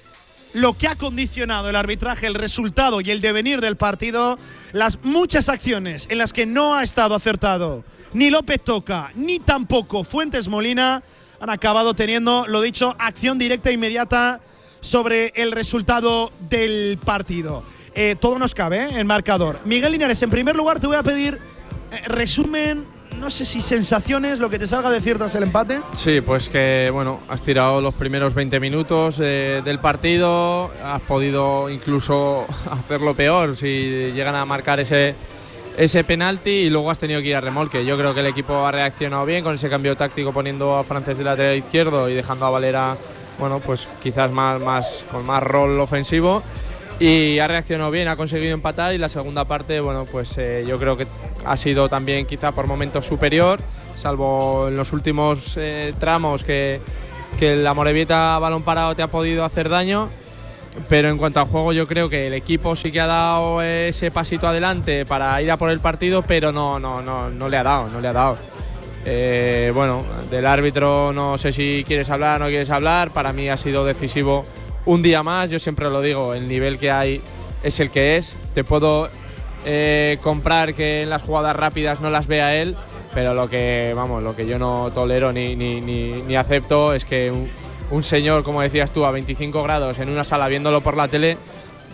lo 0.53 0.73
que 0.73 0.89
ha 0.89 0.95
condicionado 0.95 1.69
el 1.69 1.77
arbitraje, 1.77 2.27
el 2.27 2.35
resultado 2.35 2.99
y 2.99 3.09
el 3.09 3.21
devenir 3.21 3.61
del 3.61 3.77
partido, 3.77 4.37
las 4.73 4.99
muchas 5.01 5.47
acciones 5.47 6.07
en 6.09 6.17
las 6.17 6.33
que 6.33 6.45
no 6.45 6.75
ha 6.75 6.83
estado 6.83 7.15
acertado 7.15 7.85
ni 8.11 8.29
López 8.29 8.61
Toca, 8.61 9.11
ni 9.15 9.39
tampoco 9.39 10.03
Fuentes 10.03 10.49
Molina, 10.49 11.03
han 11.41 11.49
acabado 11.49 11.95
teniendo, 11.95 12.45
lo 12.47 12.61
dicho, 12.61 12.95
acción 12.99 13.39
directa 13.39 13.71
e 13.71 13.73
inmediata 13.73 14.39
sobre 14.79 15.33
el 15.35 15.51
resultado 15.51 16.31
del 16.49 16.99
partido. 17.03 17.63
Eh, 17.95 18.15
todo 18.19 18.37
nos 18.37 18.53
cabe 18.53 18.85
¿eh? 18.85 18.99
en 18.99 19.07
marcador. 19.07 19.59
Miguel 19.65 19.91
Linares, 19.91 20.21
en 20.21 20.29
primer 20.29 20.55
lugar 20.55 20.79
te 20.79 20.87
voy 20.87 20.95
a 20.95 21.03
pedir 21.03 21.39
eh, 21.91 22.07
resumen, 22.07 22.85
no 23.19 23.31
sé 23.31 23.45
si 23.45 23.59
sensaciones, 23.61 24.39
lo 24.39 24.51
que 24.51 24.59
te 24.59 24.67
salga 24.67 24.89
a 24.89 24.91
decir 24.91 25.17
tras 25.17 25.33
el 25.33 25.43
empate. 25.43 25.81
Sí, 25.93 26.21
pues 26.21 26.47
que 26.47 26.89
bueno, 26.93 27.19
has 27.27 27.41
tirado 27.41 27.81
los 27.81 27.95
primeros 27.95 28.35
20 28.35 28.59
minutos 28.59 29.19
eh, 29.19 29.63
del 29.65 29.79
partido, 29.79 30.71
has 30.83 31.01
podido 31.01 31.71
incluso 31.71 32.45
hacerlo 32.71 33.15
peor 33.15 33.57
si 33.57 34.11
llegan 34.13 34.35
a 34.35 34.45
marcar 34.45 34.79
ese, 34.79 35.15
ese 35.77 36.03
penalti 36.03 36.49
y 36.49 36.69
luego 36.69 36.91
has 36.91 36.99
tenido 36.99 37.21
que 37.21 37.27
ir 37.27 37.35
a 37.35 37.41
remolque. 37.41 37.85
Yo 37.85 37.97
creo 37.97 38.13
que 38.13 38.19
el 38.19 38.27
equipo 38.27 38.65
ha 38.65 38.71
reaccionado 38.71 39.25
bien 39.25 39.43
con 39.43 39.55
ese 39.55 39.69
cambio 39.69 39.95
táctico 39.95 40.33
poniendo 40.33 40.75
a 40.77 40.83
Francés 40.83 41.17
de 41.17 41.23
lateral 41.23 41.57
izquierdo 41.57 42.09
y 42.09 42.13
dejando 42.13 42.45
a 42.45 42.49
Valera, 42.49 42.97
bueno, 43.39 43.59
pues 43.59 43.87
quizás 44.03 44.31
más, 44.31 44.59
más, 44.61 45.05
con 45.11 45.25
más 45.25 45.41
rol 45.41 45.79
ofensivo 45.79 46.43
y 47.01 47.39
ha 47.39 47.47
reaccionado 47.47 47.89
bien, 47.89 48.07
ha 48.07 48.15
conseguido 48.15 48.53
empatar 48.53 48.93
y 48.93 48.99
la 48.99 49.09
segunda 49.09 49.45
parte, 49.45 49.79
bueno, 49.79 50.05
pues 50.05 50.37
eh, 50.37 50.63
yo 50.67 50.77
creo 50.77 50.95
que 50.95 51.07
ha 51.45 51.57
sido 51.57 51.89
también 51.89 52.27
quizá 52.27 52.51
por 52.51 52.67
momentos 52.67 53.07
superior, 53.07 53.59
salvo 53.95 54.67
en 54.67 54.75
los 54.75 54.93
últimos 54.93 55.55
eh, 55.57 55.95
tramos 55.99 56.43
que, 56.43 56.79
que 57.39 57.55
la 57.55 57.73
Morevieta 57.73 58.37
balón 58.37 58.61
parado 58.61 58.95
te 58.95 59.01
ha 59.01 59.07
podido 59.07 59.43
hacer 59.43 59.67
daño. 59.67 60.09
Pero 60.87 61.09
en 61.09 61.17
cuanto 61.17 61.39
al 61.39 61.47
juego, 61.47 61.73
yo 61.73 61.87
creo 61.87 62.09
que 62.09 62.27
el 62.27 62.33
equipo 62.33 62.75
sí 62.75 62.91
que 62.91 63.01
ha 63.01 63.07
dado 63.07 63.61
ese 63.61 64.09
pasito 64.09 64.47
adelante 64.47 65.05
para 65.05 65.41
ir 65.41 65.51
a 65.51 65.57
por 65.57 65.69
el 65.69 65.79
partido, 65.79 66.21
pero 66.21 66.51
no, 66.51 66.79
no, 66.79 67.01
no, 67.01 67.29
no 67.29 67.49
le 67.49 67.57
ha 67.57 67.63
dado, 67.63 67.89
no 67.89 67.99
le 67.99 68.07
ha 68.07 68.13
dado. 68.13 68.37
Eh, 69.03 69.71
bueno, 69.73 70.05
del 70.29 70.45
árbitro 70.45 71.11
no 71.11 71.37
sé 71.37 71.51
si 71.51 71.83
quieres 71.87 72.09
hablar 72.09 72.41
o 72.41 72.45
no 72.45 72.49
quieres 72.49 72.69
hablar. 72.69 73.11
Para 73.11 73.33
mí 73.33 73.49
ha 73.49 73.57
sido 73.57 73.85
decisivo 73.85 74.45
un 74.85 75.01
día 75.01 75.23
más. 75.23 75.49
Yo 75.49 75.59
siempre 75.59 75.89
lo 75.89 76.01
digo, 76.01 76.33
el 76.33 76.47
nivel 76.47 76.77
que 76.77 76.91
hay 76.91 77.21
es 77.63 77.79
el 77.79 77.89
que 77.89 78.17
es. 78.17 78.35
Te 78.53 78.63
puedo 78.63 79.09
eh, 79.65 80.17
comprar 80.21 80.73
que 80.73 81.03
en 81.03 81.09
las 81.09 81.21
jugadas 81.21 81.55
rápidas 81.55 82.01
no 82.01 82.09
las 82.09 82.27
vea 82.27 82.55
él, 82.55 82.75
pero 83.13 83.33
lo 83.33 83.49
que, 83.49 83.93
vamos, 83.95 84.23
lo 84.23 84.35
que 84.35 84.47
yo 84.47 84.57
no 84.57 84.91
tolero 84.93 85.31
ni, 85.33 85.55
ni, 85.55 85.81
ni, 85.81 86.35
acepto 86.35 86.93
es 86.93 87.05
que 87.05 87.31
un 87.91 88.03
señor, 88.03 88.43
como 88.43 88.61
decías 88.61 88.91
tú, 88.91 89.05
a 89.05 89.11
25 89.11 89.61
grados 89.63 89.99
en 89.99 90.09
una 90.09 90.23
sala 90.23 90.47
viéndolo 90.47 90.81
por 90.81 90.97
la 90.97 91.07
tele, 91.07 91.37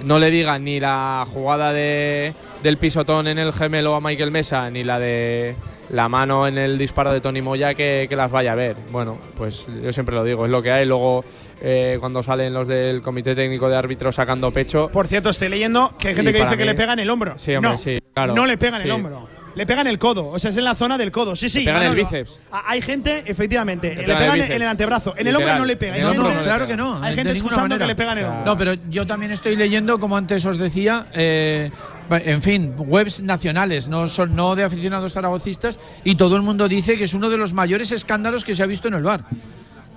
no 0.04 0.20
le 0.20 0.30
diga 0.32 0.58
ni 0.60 0.80
la 0.80 1.26
jugada 1.32 1.74
de, 1.74 2.34
del 2.64 2.78
pisotón 2.78 3.28
en 3.28 3.40
el 3.40 3.52
gemelo 3.52 3.96
a 3.96 4.02
Michael 4.02 4.32
Mesa, 4.32 4.70
ni 4.70 4.84
la 4.84 5.00
de 5.00 5.56
la 5.90 6.08
mano 6.10 6.48
en 6.48 6.58
el 6.58 6.78
disparo 6.78 7.12
de 7.14 7.22
Tony 7.22 7.42
Moya 7.42 7.74
que, 7.74 8.06
que 8.10 8.16
las 8.16 8.30
vaya 8.30 8.52
a 8.52 8.56
ver. 8.56 8.76
Bueno, 8.92 9.18
pues 9.38 9.68
yo 9.84 9.92
siempre 9.92 10.14
lo 10.16 10.24
digo, 10.24 10.46
es 10.46 10.52
lo 10.52 10.62
que 10.62 10.72
hay. 10.72 10.86
Luego, 10.86 11.24
eh, 11.62 11.98
cuando 12.00 12.22
salen 12.22 12.54
los 12.54 12.68
del 12.68 13.02
Comité 13.02 13.34
Técnico 13.36 13.70
de 13.70 13.76
Árbitros 13.78 14.16
sacando 14.16 14.52
pecho. 14.52 14.90
Por 14.90 15.08
cierto, 15.08 15.30
estoy 15.30 15.50
leyendo 15.50 15.94
que 15.98 16.10
hay 16.10 16.16
gente 16.16 16.32
que 16.34 16.44
dice 16.44 16.58
que 16.58 16.66
le 16.66 16.76
pega 16.76 16.94
en 16.94 17.00
el 17.00 17.10
hombro. 17.10 17.38
Sí, 17.38 17.56
hombre, 17.56 17.72
no, 17.72 17.78
sí, 17.78 17.98
claro. 18.14 18.36
No 18.36 18.46
le 18.46 18.58
pega 18.58 18.76
en 18.78 18.84
Sí. 18.84 18.88
el 18.90 18.92
hombro. 18.94 19.28
Le 19.58 19.66
pega 19.66 19.82
en 19.82 19.88
el 19.88 19.98
codo, 19.98 20.28
o 20.28 20.38
sea, 20.38 20.52
es 20.52 20.58
en 20.58 20.64
la 20.64 20.76
zona 20.76 21.00
del 21.00 21.12
codo. 21.12 21.36
Sí, 21.36 21.50
sí. 21.50 21.60
Le 21.60 21.66
pega 21.66 21.86
en 21.86 21.92
el 21.92 21.98
bíceps. 21.98 22.40
Hay 22.52 22.80
gente, 22.80 23.24
efectivamente, 23.26 23.96
le, 23.96 24.04
pega 24.04 24.06
en 24.06 24.12
el 24.12 24.18
pegan 24.18 24.52
en, 24.52 24.62
el 24.62 24.68
antebrazo. 24.68 25.16
En 25.18 25.26
el 25.26 25.36
hombro 25.36 25.58
no 25.58 25.66
le 25.66 25.76
pega. 25.76 25.96
Hay 25.96 26.02
gente- 26.02 26.18
no 26.18 26.30
le 26.30 26.42
claro 26.44 26.68
que 26.68 26.78
no. 26.78 27.02
Hay 27.02 27.10
de 27.10 27.16
gente 27.16 27.32
excusando 27.32 27.64
que 27.64 27.70
manera. 27.70 27.88
le 27.88 27.96
pegan 27.96 28.18
el 28.20 28.26
hombro. 28.26 28.46
No, 28.46 28.58
pero 28.58 28.74
yo 28.90 29.08
también 29.08 29.32
estoy 29.32 29.56
leyendo, 29.56 30.00
como 30.00 30.16
antes 30.16 30.46
os 30.46 30.58
decía, 30.58 31.08
eh, 31.14 31.72
en 32.12 32.42
fin, 32.44 32.76
webs 32.78 33.22
nacionales, 33.22 33.88
no 33.88 34.08
son 34.08 34.36
no 34.36 34.56
de 34.56 34.64
aficionados 34.64 35.14
zaragocistas, 35.14 35.80
y 36.04 36.16
todo 36.16 36.36
el 36.36 36.44
mundo 36.44 36.68
dice 36.68 36.96
que 36.96 37.06
es 37.06 37.16
uno 37.16 37.30
de 37.30 37.38
los 37.38 37.54
mayores 37.54 37.92
escándalos 37.92 38.46
que 38.46 38.54
se 38.54 38.62
ha 38.62 38.68
visto 38.68 38.88
en 38.88 38.94
el 38.94 39.04
bar, 39.04 39.26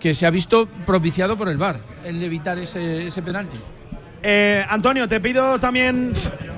que 0.01 0.15
se 0.15 0.25
ha 0.27 0.31
visto 0.31 0.67
propiciado 0.87 1.37
por 1.37 1.51
el 1.51 1.59
bar, 1.59 1.81
el 2.05 2.23
evitar 2.23 2.59
ese, 2.59 3.07
ese 3.07 3.21
penalti. 3.21 3.59
Eh, 4.23 4.65
Antonio, 4.69 5.09
te 5.09 5.21
pido 5.21 5.59
también 5.59 6.13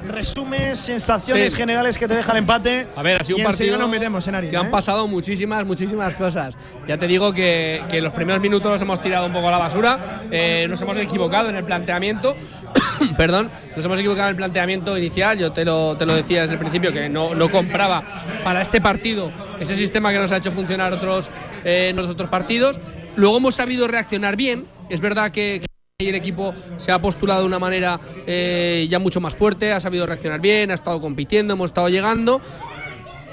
resumes, 0.09 0.79
sensaciones 0.79 1.53
Sí. 1.53 1.59
generales 1.59 1.97
que 1.97 2.09
te 2.09 2.17
deja 2.17 2.33
el 2.33 2.39
empate. 2.39 2.87
A 2.97 3.03
ver, 3.03 3.21
ha 3.21 3.25
sido 3.25 3.39
un 3.39 3.45
partido 3.45 3.79
nos 3.79 3.89
metemos 3.89 4.27
en 4.27 4.35
harina, 4.35 4.51
que 4.51 4.57
han 4.57 4.67
¿eh? 4.67 4.71
pasado 4.71 5.07
muchísimas, 5.07 5.65
muchísimas 5.65 6.15
cosas. 6.15 6.57
Ya 6.89 6.99
te 6.99 7.07
digo 7.07 7.33
que, 7.33 7.83
que 7.89 8.01
los 8.01 8.13
primeros 8.13 8.43
minutos 8.43 8.71
los 8.71 8.83
hemos 8.83 9.01
tirado 9.01 9.27
un 9.27 9.33
poco 9.33 9.49
a 9.49 9.53
la 9.53 9.59
basura, 9.59 10.23
eh, 10.31 10.67
nos 10.69 10.83
hemos 10.83 10.97
equivocado 10.97 11.49
en 11.49 11.57
el 11.57 11.65
planteamiento, 11.65 12.37
perdón, 13.17 13.51
nos 13.77 13.85
hemos 13.85 13.99
equivocado 14.01 14.29
en 14.29 14.33
el 14.33 14.37
planteamiento 14.37 14.99
inicial, 14.99 15.39
yo 15.39 15.53
te 15.53 15.65
lo, 15.65 15.97
te 15.97 16.05
lo 16.05 16.15
decía 16.15 16.43
desde 16.43 16.55
el 16.55 16.61
principio 16.61 16.93
que 16.93 17.09
no, 17.09 17.35
no 17.35 17.51
compraba 17.51 18.03
para 18.45 18.61
este 18.61 18.81
partido 18.81 19.31
ese 19.61 19.77
sistema 19.77 20.13
que 20.13 20.19
nos 20.19 20.33
ha 20.33 20.39
hecho 20.39 20.53
funcionar 20.53 20.93
otros, 20.93 21.31
eh, 21.65 21.89
en 21.91 21.97
los 21.97 22.11
otros 22.11 22.29
partidos. 22.29 22.79
Luego 23.15 23.37
hemos 23.37 23.55
sabido 23.55 23.87
reaccionar 23.87 24.37
bien, 24.37 24.65
es 24.89 25.01
verdad 25.01 25.31
que 25.31 25.63
y 26.03 26.09
el 26.09 26.15
equipo 26.15 26.55
se 26.77 26.93
ha 26.93 27.01
postulado 27.01 27.41
de 27.41 27.47
una 27.47 27.59
manera 27.59 27.99
eh, 28.27 28.87
ya 28.91 28.99
mucho 28.99 29.21
más 29.21 29.35
fuerte, 29.35 29.73
ha 29.73 29.81
sabido 29.81 30.07
reaccionar 30.07 30.41
bien, 30.41 30.71
ha 30.71 30.75
estado 30.75 31.01
compitiendo, 31.01 31.55
hemos 31.55 31.71
estado 31.71 31.89
llegando. 31.89 32.41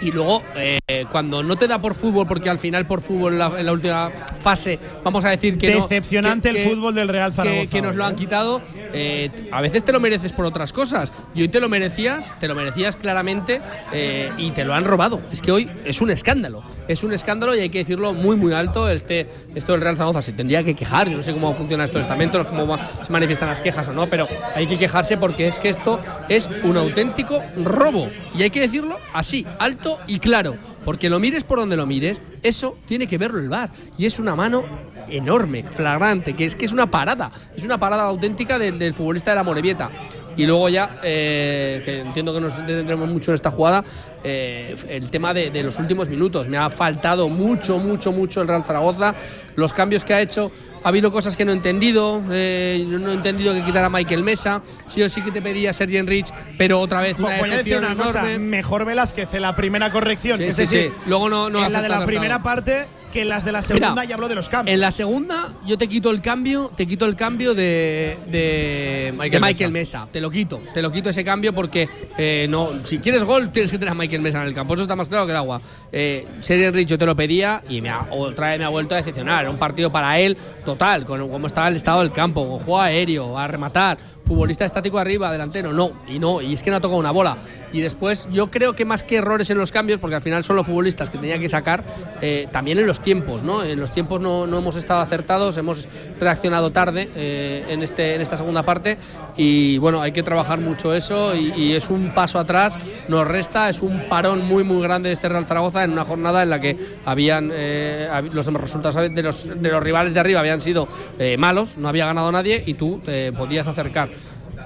Y 0.02 0.12
luego, 0.12 0.44
eh, 0.56 0.80
cuando 1.12 1.44
no 1.44 1.56
te 1.56 1.68
da 1.68 1.80
por 1.82 1.94
fútbol, 1.94 2.26
porque 2.28 2.50
al 2.50 2.60
final 2.60 2.86
por 2.86 3.02
fútbol 3.02 3.34
en 3.34 3.40
la, 3.40 3.60
en 3.60 3.66
la 3.66 3.72
última 3.74 4.12
fase, 4.42 4.80
vamos 5.04 5.26
a 5.26 5.30
decir 5.30 5.58
que 5.58 5.74
no- 5.76 5.82
Decepcionante 5.88 6.52
que- 6.52 6.58
el 6.58 6.64
que- 6.70 6.76
fútbol 6.76 6.96
del 6.96 7.08
Real 7.08 7.34
Zaragoza. 7.34 7.62
que, 7.62 7.68
que 7.68 7.82
nos 7.82 7.96
lo 7.96 8.06
han 8.06 8.16
quitado. 8.16 8.62
eh, 8.92 9.30
a 9.52 9.62
veces 9.62 9.84
te 9.84 9.92
lo 9.92 10.00
mereces 10.00 10.34
por 10.34 10.46
otras 10.46 10.74
cosas. 10.74 11.14
Y 11.36 11.42
hoy 11.42 11.48
te 11.50 11.60
lo 11.60 11.70
merecías, 11.70 12.34
te 12.40 12.48
lo 12.48 12.56
merecías 12.56 12.96
claramente 12.96 13.62
eh, 13.94 14.32
y 14.38 14.52
te 14.52 14.66
lo 14.66 14.74
han 14.74 14.84
robado. 14.84 15.22
Es 15.32 15.42
que 15.44 15.52
hoy 15.52 15.70
es 15.86 16.02
un 16.02 16.10
escándalo. 16.10 16.64
Es 16.88 17.04
un 17.04 17.14
escándalo 17.14 17.56
y 17.56 17.60
hay 17.60 17.70
que 17.70 17.78
decirlo 17.80 18.14
muy, 18.14 18.36
muy 18.36 18.54
alto. 18.54 18.90
Este, 18.90 19.28
esto 19.54 19.74
del 19.74 19.82
Real 19.82 19.96
Zaragoza 19.96 20.22
se 20.24 20.34
tendría 20.34 20.64
que 20.64 20.74
quejar. 20.76 21.08
Yo 21.10 21.18
no 21.18 21.22
sé 21.24 21.34
cómo 21.34 21.54
funcionan 21.54 21.86
estos 21.86 22.02
estamentos, 22.02 22.48
cómo 22.48 22.78
se 23.04 23.12
manifiestan 23.12 23.50
las 23.50 23.62
quejas 23.62 23.88
o 23.90 23.94
no, 23.94 24.08
pero 24.10 24.28
hay 24.56 24.66
que 24.66 24.78
quejarse 24.78 25.18
porque 25.18 25.48
es 25.48 25.60
que 25.60 25.70
esto 25.70 26.00
es 26.28 26.50
un 26.64 26.76
auténtico 26.78 27.42
robo. 27.64 28.10
Y 28.36 28.42
hay 28.44 28.50
que 28.50 28.62
decirlo 28.62 28.98
así, 29.14 29.46
alto 29.60 29.89
y 30.07 30.20
claro. 30.20 30.56
Porque 30.86 31.10
lo 31.10 31.20
mires 31.20 31.44
por 31.44 31.60
donde 31.60 31.76
lo 31.76 31.86
mires, 31.86 32.22
eso 32.41 32.78
tiene 32.86 33.07
que 33.07 33.18
verlo 33.18 33.40
el 33.40 33.49
VAR. 33.49 33.72
Y 33.98 34.06
es 34.06 34.20
una 34.20 34.36
mano 34.36 34.64
enorme, 35.10 35.64
flagrante, 35.70 36.36
que 36.36 36.45
es 36.45 36.56
que 36.56 36.66
es 36.66 36.74
una 36.74 36.90
parada. 36.90 37.32
Es 37.56 37.64
una 37.64 37.78
parada 37.78 38.03
auténtica 38.03 38.57
del, 38.57 38.80
del 38.80 38.94
futbolista 38.94 39.32
de 39.32 39.36
la 39.36 39.44
Morevieta. 39.44 39.90
Y 40.38 40.45
luego 40.45 40.70
ya, 40.70 40.99
eh, 41.03 41.82
que 41.84 41.99
entiendo 41.99 42.34
que 42.34 42.40
nos 42.40 42.56
detendremos 42.57 43.10
mucho 43.10 43.32
en 43.32 43.36
esta 43.36 43.52
jugada, 43.52 43.84
eh, 44.24 44.76
el 44.90 45.10
tema 45.10 45.34
de, 45.34 45.50
de 45.50 45.64
los 45.64 45.78
últimos 45.80 46.10
minutos. 46.10 46.48
Me 46.48 46.58
ha 46.58 46.70
faltado 46.70 47.30
mucho, 47.30 47.78
mucho, 47.78 48.12
mucho 48.12 48.41
el 48.41 48.48
Real 48.48 48.64
Zaragoza. 48.64 49.16
Los 49.56 49.74
cambios 49.74 50.06
que 50.06 50.14
ha 50.14 50.22
hecho, 50.22 50.52
ha 50.84 50.88
habido 50.90 51.12
cosas 51.12 51.36
que 51.36 51.44
no 51.46 51.52
he 51.52 51.56
entendido. 51.56 52.22
eh, 52.32 52.84
no 52.88 53.12
he 53.12 53.14
entendido 53.16 53.54
que 53.54 53.64
quitara 53.64 53.88
a 53.88 53.90
Michael 53.90 54.24
Mesa. 54.24 54.62
Sí 54.88 55.02
o 55.02 55.10
sí 55.10 55.22
que 55.22 55.32
te 55.32 55.41
pedía 55.41 55.74
Sergi 55.74 55.98
Enrich, 55.98 56.30
pero 56.58 56.80
otra 56.80 57.02
vez 57.02 57.20
una 57.20 57.38
Voy 57.38 57.50
a 57.52 57.58
decir 57.58 57.74
decepción 57.76 57.84
una 57.86 57.96
cosa, 58.04 58.20
enorme. 58.20 58.40
mejor 58.40 58.86
Velázquez 58.86 59.34
en 59.34 59.41
la 59.41 59.56
primera 59.56 59.91
corrección. 59.91 60.38
Sí, 60.38 60.44
es 60.46 60.56
sí, 60.56 60.62
decir, 60.62 60.91
sí. 60.96 61.04
Luego 61.08 61.30
no- 61.30 61.50
no 61.50 61.66
en 61.66 61.74
la 61.74 61.82
de 61.82 61.90
la 61.90 62.06
primera 62.06 62.41
parte 62.41 62.86
que 63.12 63.24
en 63.24 63.30
las 63.30 63.44
de 63.44 63.52
la 63.52 63.64
segunda 63.64 63.90
Mira, 63.90 64.04
ya 64.06 64.14
habló 64.16 64.28
de 64.28 64.36
los 64.36 64.50
cambios. 64.50 64.72
En 64.72 64.80
la 64.82 64.91
segunda, 64.91 65.50
yo 65.66 65.80
te 65.80 65.88
quito 65.88 66.12
el 66.12 66.22
cambio, 66.22 66.72
te 66.78 66.86
quito 66.86 67.06
el 67.06 67.16
cambio 67.16 67.56
de, 67.56 68.20
de 68.28 69.12
Michael, 69.18 69.32
de 69.32 69.48
Michael 69.48 69.72
Mesa. 69.72 70.08
Te 70.12 70.22
lo 70.22 70.30
quito, 70.30 70.62
te 70.76 70.82
lo 70.84 70.91
quito 70.91 71.10
ese 71.10 71.24
cambio 71.24 71.52
porque 71.54 71.90
eh, 72.20 72.46
no, 72.50 72.70
si 72.84 73.00
quieres 73.00 73.24
gol 73.24 73.52
tienes 73.52 73.72
que 73.72 73.80
tener 73.80 73.91
a 73.91 73.96
Michael 73.96 74.09
Mesa 74.18 74.41
en 74.41 74.48
el 74.48 74.53
campo. 74.53 74.73
Eso 74.73 74.84
está 74.84 74.95
más 74.95 75.07
claro 75.10 75.26
que 75.26 75.31
el 75.31 75.38
agua. 75.38 75.61
Eh, 75.91 76.26
Sergio 76.41 76.69
Enrich 76.69 76.88
yo 76.88 76.98
te 76.98 77.06
lo 77.06 77.15
pedía 77.15 77.61
y 77.69 77.81
me 77.81 77.90
ha- 77.90 78.07
otra 78.10 78.49
vez 78.49 78.60
me 78.60 78.65
ha 78.65 78.69
vuelto 78.69 78.95
a 78.95 78.98
decepcionar. 78.98 79.48
Un 79.48 79.57
partido 79.57 79.91
para 79.91 80.18
él 80.19 80.36
total, 80.65 81.06
con 81.06 81.30
cómo 81.30 81.45
estaba 81.48 81.68
el 81.68 81.76
estado 81.76 81.99
del 81.99 82.11
campo, 82.11 82.48
con 82.48 82.60
juego 82.60 82.81
aéreo, 82.81 83.38
a 83.38 83.48
rematar. 83.48 83.98
Futbolista 84.30 84.64
estático 84.64 85.00
arriba, 85.00 85.32
delantero, 85.32 85.74
no, 85.74 85.92
y 86.08 86.20
no, 86.20 86.40
y 86.40 86.54
es 86.54 86.62
que 86.62 86.70
no 86.70 86.78
ha 86.78 86.80
tocado 86.80 87.00
una 87.00 87.10
bola. 87.10 87.38
Y 87.74 87.82
después 87.82 88.28
yo 88.32 88.52
creo 88.52 88.74
que 88.74 88.86
más 88.86 89.04
que 89.04 89.18
errores 89.18 89.50
en 89.50 89.58
los 89.58 89.72
cambios, 89.72 90.00
porque 90.00 90.16
al 90.16 90.22
final 90.22 90.44
son 90.44 90.56
los 90.56 90.68
futbolistas 90.68 91.10
que 91.10 91.18
tenía 91.18 91.40
que 91.40 91.50
sacar, 91.50 91.84
eh, 92.22 92.48
también 92.52 92.78
en 92.78 92.86
los 92.86 93.02
tiempos, 93.02 93.42
¿no? 93.42 93.64
En 93.64 93.80
los 93.80 93.92
tiempos 93.92 94.22
no, 94.22 94.46
no 94.46 94.60
hemos 94.60 94.76
estado 94.76 95.02
acertados, 95.02 95.58
hemos 95.58 95.88
reaccionado 96.20 96.72
tarde 96.72 97.10
eh, 97.16 97.66
en, 97.70 97.82
este, 97.82 98.16
en 98.16 98.22
esta 98.22 98.38
segunda 98.38 98.64
parte 98.64 98.98
y 99.36 99.78
bueno, 99.80 100.02
hay 100.02 100.12
que 100.12 100.22
trabajar 100.22 100.60
mucho 100.60 100.94
eso 100.94 101.34
y, 101.36 101.70
es 101.70 101.90
un 101.90 102.14
paso 102.14 102.40
atrás, 102.40 102.78
nos 103.08 103.28
resta, 103.28 103.70
es 103.70 103.82
un 103.82 104.10
parón 104.10 104.46
muy 104.46 104.64
muy 104.64 104.82
grande 104.82 105.10
de 105.10 105.14
este 105.14 105.30
Real 105.30 105.46
Zaragoza 105.46 105.84
en 105.84 105.92
una 105.92 106.04
jornada 106.04 106.44
en 106.44 106.50
la 106.50 106.60
que 106.60 106.78
habían 107.06 107.52
eh, 107.54 108.10
los 108.34 108.46
resultados 108.48 108.96
de 108.96 109.24
los, 109.24 109.48
de 109.62 109.70
los 109.70 109.84
rivales 109.84 110.14
de 110.14 110.20
arriba 110.20 110.40
habían 110.40 110.62
sido 110.62 110.88
eh, 111.18 111.38
malos, 111.38 111.78
no 111.78 111.88
había 111.88 112.06
ganado 112.06 112.32
nadie 112.32 112.64
y 112.66 112.74
tú 112.74 113.02
te 113.06 113.32
podías 113.32 113.68
acercar. 113.68 114.10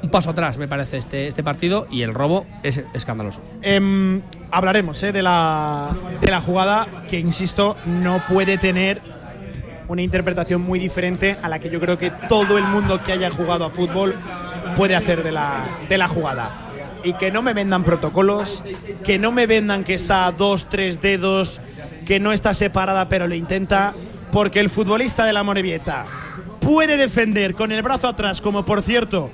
Un 0.04 0.10
paso 0.10 0.32
atrás, 0.32 0.58
me 0.58 0.68
parece, 0.68 0.98
este, 0.98 1.28
este 1.28 1.44
partido 1.44 1.88
y 1.90 2.02
el 2.02 2.14
robo 2.14 2.46
es 2.62 2.84
escandaloso. 2.94 3.42
Em, 3.62 4.22
hablaremos 4.52 5.02
eh, 5.02 5.14
de, 5.14 5.24
la, 5.24 5.96
de 6.20 6.30
la 6.30 6.42
jugada 6.42 6.86
que, 7.08 7.20
insisto, 7.20 7.78
no 7.86 8.22
puede 8.28 8.58
tener 8.58 9.02
una 9.88 10.02
interpretación 10.02 10.62
muy 10.62 10.78
diferente 10.78 11.38
a 11.42 11.48
la 11.48 11.60
que 11.60 11.70
yo 11.70 11.80
creo 11.80 11.98
que 11.98 12.12
todo 12.28 12.58
el 12.58 12.66
mundo 12.66 13.02
que 13.02 13.14
haya 13.14 13.32
jugado 13.32 13.64
a 13.64 13.70
fútbol 13.70 14.14
puede 14.76 14.98
hacer 14.98 15.24
de 15.24 15.32
la, 15.32 15.64
de 15.88 15.98
la 15.98 16.10
jugada. 16.10 16.52
Y 17.06 17.14
que 17.14 17.32
no 17.32 17.42
me 17.42 17.54
vendan 17.54 17.86
protocolos, 17.86 18.62
que 19.06 19.18
no 19.18 19.32
me 19.32 19.48
vendan 19.48 19.86
que 19.86 19.94
está 19.94 20.26
a 20.26 20.34
dos, 20.34 20.68
tres 20.68 21.00
dedos, 21.00 21.62
que 22.06 22.20
no 22.20 22.34
está 22.34 22.54
separada 22.54 23.08
pero 23.08 23.26
lo 23.26 23.36
intenta, 23.36 23.94
porque 24.34 24.60
el 24.60 24.70
futbolista 24.70 25.26
de 25.26 25.32
la 25.32 25.44
Morevieta 25.44 26.06
puede 26.60 26.98
defender 26.98 27.56
con 27.56 27.72
el 27.72 27.82
brazo 27.82 28.10
atrás, 28.10 28.42
como 28.42 28.66
por 28.66 28.82
cierto 28.82 29.32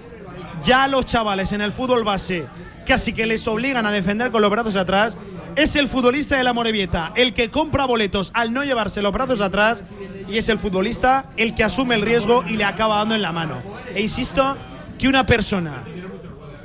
ya 0.64 0.88
los 0.88 1.06
chavales 1.06 1.52
en 1.52 1.62
el 1.62 1.72
fútbol 1.72 2.04
base 2.04 2.46
casi 2.86 3.14
que 3.14 3.28
les 3.28 3.48
obligan 3.48 3.86
a 3.86 3.92
defender 3.92 4.32
con 4.32 4.42
los 4.42 4.50
brazos 4.50 4.76
atrás. 4.76 5.18
Es 5.56 5.76
el 5.76 5.88
futbolista 5.88 6.38
de 6.38 6.44
la 6.44 6.54
Morevieta 6.54 7.12
el 7.16 7.34
que 7.34 7.52
compra 7.52 7.86
boletos 7.86 8.32
al 8.34 8.54
no 8.54 8.64
llevarse 8.64 9.02
los 9.02 9.14
brazos 9.14 9.42
atrás 9.42 9.84
y 10.28 10.38
es 10.38 10.50
el 10.50 10.58
futbolista 10.58 11.26
el 11.38 11.54
que 11.54 11.64
asume 11.64 11.96
el 11.96 12.02
riesgo 12.02 12.44
y 12.48 12.58
le 12.58 12.64
acaba 12.66 12.98
dando 12.98 13.16
en 13.16 13.22
la 13.22 13.32
mano. 13.32 13.62
E 13.94 14.02
insisto 14.02 14.58
que 14.98 15.08
una 15.08 15.26
persona 15.26 15.84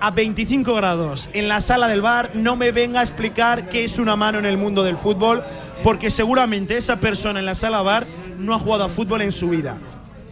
a 0.00 0.10
25 0.10 0.74
grados 0.74 1.30
en 1.32 1.48
la 1.48 1.60
sala 1.60 1.88
del 1.88 2.02
bar 2.02 2.32
no 2.34 2.56
me 2.56 2.72
venga 2.72 3.00
a 3.00 3.02
explicar 3.02 3.68
qué 3.68 3.84
es 3.84 3.98
una 3.98 4.16
mano 4.16 4.38
en 4.38 4.46
el 4.46 4.58
mundo 4.58 4.82
del 4.82 4.96
fútbol, 4.96 5.42
porque 5.82 6.10
seguramente 6.10 6.76
esa 6.76 7.00
persona 7.00 7.40
en 7.40 7.46
la 7.46 7.54
sala 7.54 7.82
bar 7.82 8.06
no 8.38 8.54
ha 8.54 8.58
jugado 8.58 8.84
a 8.84 8.88
fútbol 8.88 9.22
en 9.22 9.32
su 9.32 9.48
vida. 9.48 9.76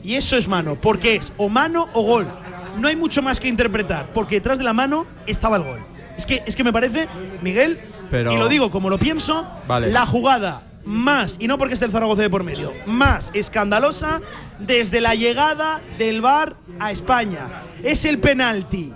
Y 0.03 0.17
eso 0.17 0.37
es 0.37 0.49
mano, 0.49 0.77
porque 0.81 1.15
es 1.15 1.33
o 1.37 1.49
mano 1.49 1.89
o 1.93 2.03
gol. 2.03 2.42
No 2.79 2.89
hay 2.89 2.97
mucho 2.97 3.23
más 3.23 3.39
que 3.41 3.49
interpretar, 3.49 4.07
porque 4.15 4.37
detrás 4.37 4.59
de 4.59 4.65
la 4.65 4.73
mano 4.73 5.07
estaba 5.27 5.57
el 5.57 5.63
gol. 5.63 5.81
Es 6.17 6.27
que, 6.27 6.43
es 6.47 6.57
que 6.57 6.65
me 6.65 6.73
parece, 6.73 7.09
Miguel, 7.43 7.81
Pero- 8.11 8.33
y 8.33 8.37
lo 8.37 8.49
digo 8.49 8.71
como 8.71 8.91
lo 8.91 8.99
pienso, 8.99 9.47
Vale. 9.67 9.91
la 9.91 10.05
jugada 10.07 10.63
más, 10.85 11.37
y 11.41 11.47
no 11.47 11.59
porque 11.59 11.75
esté 11.75 11.87
el 11.87 11.93
Zaragoza 11.93 12.23
de 12.23 12.31
por 12.31 12.45
medio, 12.45 12.73
más 12.87 13.31
escandalosa 13.35 14.21
desde 14.59 15.01
la 15.01 15.15
llegada 15.15 15.81
del 15.99 16.21
VAR 16.21 16.57
a 16.81 16.91
España. 16.91 17.63
Es 17.83 18.05
el 18.05 18.19
penalti 18.19 18.93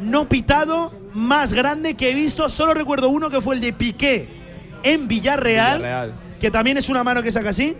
no 0.00 0.28
pitado 0.28 0.92
más 1.14 1.52
grande 1.52 1.94
que 1.94 2.10
he 2.10 2.14
visto. 2.14 2.50
Solo 2.50 2.74
recuerdo 2.74 3.08
uno 3.08 3.30
que 3.30 3.40
fue 3.40 3.54
el 3.54 3.60
de 3.60 3.72
Piqué 3.72 4.28
en 4.82 5.08
Villarreal, 5.08 5.78
Villarreal. 5.78 6.14
que 6.40 6.50
también 6.50 6.76
es 6.78 6.88
una 6.88 7.02
mano 7.04 7.22
que 7.22 7.30
saca 7.32 7.50
así. 7.50 7.76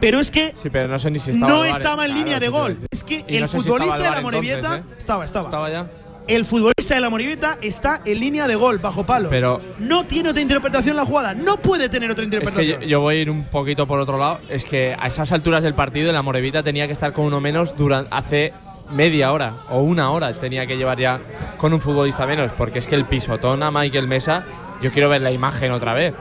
Pero 0.00 0.20
es 0.20 0.30
que 0.30 0.52
Sí, 0.54 0.70
pero 0.70 0.88
no 0.88 0.98
sé 0.98 1.10
ni 1.10 1.18
si 1.18 1.32
estaba 1.32 1.52
no 1.52 1.64
en 1.64 1.74
claro, 1.76 2.02
línea 2.06 2.38
de 2.38 2.48
gol. 2.48 2.78
Es 2.90 3.02
que 3.04 3.24
Y 3.28 3.36
el 3.36 3.42
no 3.42 3.48
sé 3.48 3.58
futbolista 3.58 3.98
de 3.98 4.10
la 4.10 4.20
Morevieta 4.20 4.76
¿eh? 4.78 4.82
estaba, 4.98 5.24
estaba. 5.24 5.46
¿Estaba 5.46 5.70
ya? 5.70 5.86
El 6.28 6.44
futbolista 6.44 6.94
de 6.94 7.00
la 7.00 7.08
Morevieta 7.10 7.56
está 7.62 8.02
en 8.04 8.20
línea 8.20 8.46
de 8.46 8.54
gol, 8.54 8.78
bajo 8.78 9.04
palo. 9.06 9.30
Pero- 9.30 9.60
no 9.78 10.06
tiene 10.06 10.28
otra 10.28 10.42
interpretación 10.42 10.94
la 10.94 11.06
jugada. 11.06 11.34
No 11.34 11.56
puede 11.56 11.88
tener 11.88 12.10
otra 12.10 12.22
Es 12.24 12.30
que 12.30 12.36
interpretación. 12.36 12.80
yo, 12.82 12.86
yo 12.86 13.00
voy 13.00 13.16
a 13.16 13.20
ir 13.20 13.30
un 13.30 13.44
poquito 13.46 13.86
por 13.88 13.98
otro 13.98 14.18
lado. 14.18 14.38
Es 14.50 14.64
que 14.66 14.94
a 14.98 15.06
esas 15.08 15.32
alturas 15.32 15.62
del 15.62 15.74
partido, 15.74 16.12
la 16.12 16.20
Morevita 16.22 16.62
tenía 16.62 16.86
que 16.86 16.92
estar 16.92 17.12
con 17.12 17.24
uno 17.24 17.40
menos 17.40 17.76
durante 17.76 18.14
hace 18.14 18.52
media 18.90 19.32
hora 19.32 19.54
o 19.70 19.80
una 19.80 20.10
hora 20.12 20.32
tenía 20.34 20.66
que 20.66 20.76
llevar 20.76 20.98
ya 20.98 21.20
con 21.56 21.72
un 21.72 21.80
futbolista 21.80 22.26
menos. 22.26 22.52
Porque 22.52 22.78
es 22.78 22.86
que 22.86 22.94
el 22.94 23.06
pisotón 23.06 23.62
a 23.62 23.70
Michael 23.70 24.06
Mesa, 24.06 24.44
yo 24.82 24.92
quiero 24.92 25.08
ver 25.08 25.22
la 25.22 25.32
imagen 25.32 25.72
otra 25.72 25.94
vez 25.94 26.12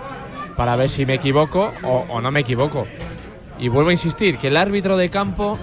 para 0.56 0.76
ver 0.78 0.90
si 0.90 1.06
me 1.06 1.16
equivoco 1.16 1.74
o, 1.84 2.06
o 2.10 2.22
no 2.22 2.32
me 2.32 2.40
equivoco. 2.40 2.88
Y 3.60 3.70
vuelvo 3.70 3.90
a 3.90 3.94
insistir 3.94 4.38
que 4.38 4.48
el 4.48 4.58
árbitro 4.58 4.98
de 4.98 5.10
campo 5.10 5.58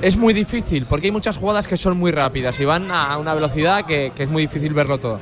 es 0.00 0.16
muy 0.16 0.34
difícil 0.34 0.86
porque 0.88 1.06
hay 1.06 1.12
muchas 1.12 1.36
jugadas 1.36 1.68
que 1.68 1.76
son 1.76 1.96
muy 1.96 2.10
rápidas 2.10 2.58
y 2.60 2.64
van 2.64 2.90
a 2.90 3.16
una 3.18 3.34
velocidad 3.34 3.84
que, 3.84 4.12
es 4.16 4.28
muy 4.28 4.42
difícil 4.42 4.74
verlo 4.74 4.98
todo. 4.98 5.20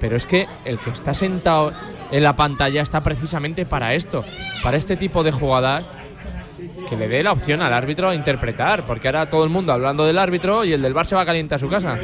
Pero 0.00 0.16
es 0.16 0.26
que 0.26 0.46
el 0.64 0.78
que 0.78 0.90
está 0.90 1.14
sentado 1.14 1.72
en 2.10 2.22
la 2.22 2.36
pantalla 2.36 2.82
está 2.82 3.02
precisamente 3.02 3.66
para 3.66 3.94
esto, 3.94 4.24
para 4.62 4.76
este 4.76 4.96
tipo 4.96 5.22
de 5.22 5.32
jugadas 5.32 5.84
que 6.88 6.96
le 6.96 7.08
dé 7.08 7.22
la 7.22 7.32
opción 7.32 7.62
al 7.62 7.72
árbitro 7.72 8.08
a 8.08 8.14
interpretar, 8.14 8.84
porque 8.84 9.08
ahora 9.08 9.30
todo 9.30 9.44
el 9.44 9.50
mundo 9.50 9.72
hablando 9.72 10.04
del 10.04 10.18
árbitro 10.18 10.64
y 10.64 10.72
el 10.72 10.82
del 10.82 10.92
bar 10.92 11.06
se 11.06 11.14
va 11.14 11.24
caliente 11.24 11.54
a 11.54 11.58
su 11.58 11.68
casa. 11.68 11.98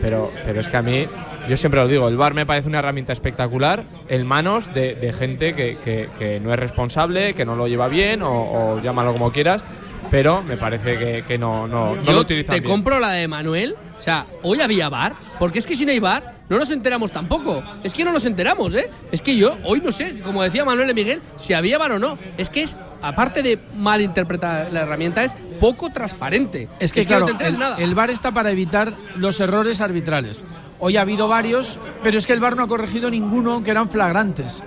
Pero, 0.00 0.30
pero 0.44 0.60
es 0.60 0.68
que 0.68 0.76
a 0.76 0.82
mí, 0.82 1.06
yo 1.48 1.56
siempre 1.56 1.80
lo 1.80 1.88
digo, 1.88 2.08
el 2.08 2.16
bar 2.16 2.34
me 2.34 2.46
parece 2.46 2.68
una 2.68 2.78
herramienta 2.78 3.12
espectacular 3.12 3.84
en 4.08 4.26
manos 4.26 4.72
de, 4.72 4.94
de 4.94 5.12
gente 5.12 5.52
que, 5.54 5.76
que- 5.78 6.08
que 6.18 6.40
no 6.40 6.52
es 6.52 6.58
responsable, 6.58 7.34
que 7.34 7.44
no 7.44 7.56
lo 7.56 7.66
lleva 7.68 7.88
bien 7.88 8.22
o, 8.22 8.30
o 8.30 8.80
llámalo 8.82 9.12
como 9.12 9.30
quieras, 9.32 9.62
pero 10.10 10.42
me 10.42 10.56
parece 10.56 10.98
que, 10.98 11.24
que 11.26 11.38
no, 11.38 11.68
no, 11.68 11.96
no 11.96 12.02
Yo 12.02 12.12
lo 12.12 12.20
utilizan 12.20 12.54
te 12.54 12.60
bien. 12.60 12.72
compro 12.72 12.98
la 12.98 13.10
de 13.10 13.28
Manuel. 13.28 13.76
O 13.98 14.02
sea, 14.02 14.26
hoy 14.42 14.60
había 14.62 14.88
bar, 14.88 15.12
porque 15.38 15.58
es 15.58 15.66
que 15.66 15.74
si 15.76 15.84
no 15.84 15.92
hay 15.92 16.00
bar, 16.00 16.39
no 16.50 16.58
nos 16.58 16.70
enteramos 16.72 17.12
tampoco. 17.12 17.62
Es 17.84 17.94
que 17.94 18.04
no 18.04 18.12
nos 18.12 18.24
enteramos, 18.24 18.74
¿eh? 18.74 18.90
Es 19.12 19.22
que 19.22 19.36
yo 19.36 19.56
hoy 19.64 19.80
no 19.80 19.92
sé, 19.92 20.20
como 20.20 20.42
decía 20.42 20.64
Manuel 20.64 20.88
de 20.88 20.94
Miguel, 20.94 21.22
si 21.36 21.54
había 21.54 21.78
bar 21.78 21.92
o 21.92 21.98
no. 22.00 22.18
Es 22.36 22.50
que 22.50 22.62
es, 22.62 22.76
aparte 23.00 23.42
de 23.42 23.58
mal 23.76 24.00
interpretar 24.00 24.72
la 24.72 24.80
herramienta, 24.80 25.22
es 25.22 25.32
poco 25.60 25.90
transparente. 25.92 26.68
Es 26.80 26.92
que, 26.92 27.02
no 27.02 27.06
claro, 27.06 27.26
te 27.26 27.32
enteras 27.32 27.54
el, 27.54 27.58
nada. 27.60 27.76
el 27.78 27.94
VAR 27.94 28.10
está 28.10 28.32
para 28.32 28.50
evitar 28.50 28.94
los 29.14 29.38
errores 29.38 29.80
arbitrales. 29.80 30.42
Hoy 30.80 30.96
ha 30.96 31.02
habido 31.02 31.28
varios, 31.28 31.78
pero 32.02 32.18
es 32.18 32.26
que 32.26 32.32
el 32.32 32.40
VAR 32.40 32.56
no 32.56 32.64
ha 32.64 32.66
corregido 32.66 33.10
ninguno 33.10 33.62
que 33.62 33.70
eran 33.70 33.88
flagrantes. 33.88 34.64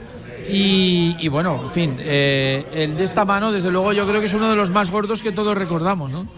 Y, 0.50 1.18
y 1.20 1.28
bueno, 1.28 1.64
en 1.66 1.72
fin, 1.72 1.98
eh, 2.00 2.66
el 2.74 2.95
de 2.95 3.03
esta 3.03 3.26
mano, 3.26 3.52
desde 3.52 3.72
luego, 3.72 3.92
yo 3.92 4.08
creo 4.08 4.22
que 4.22 4.28
es 4.28 4.34
uno 4.34 4.50
de 4.50 4.56
los 4.56 4.70
más 4.72 4.90
gordos 4.90 5.22
que 5.22 5.34
todos 5.34 5.58
recordamos, 5.58 6.12
¿no? 6.12 6.30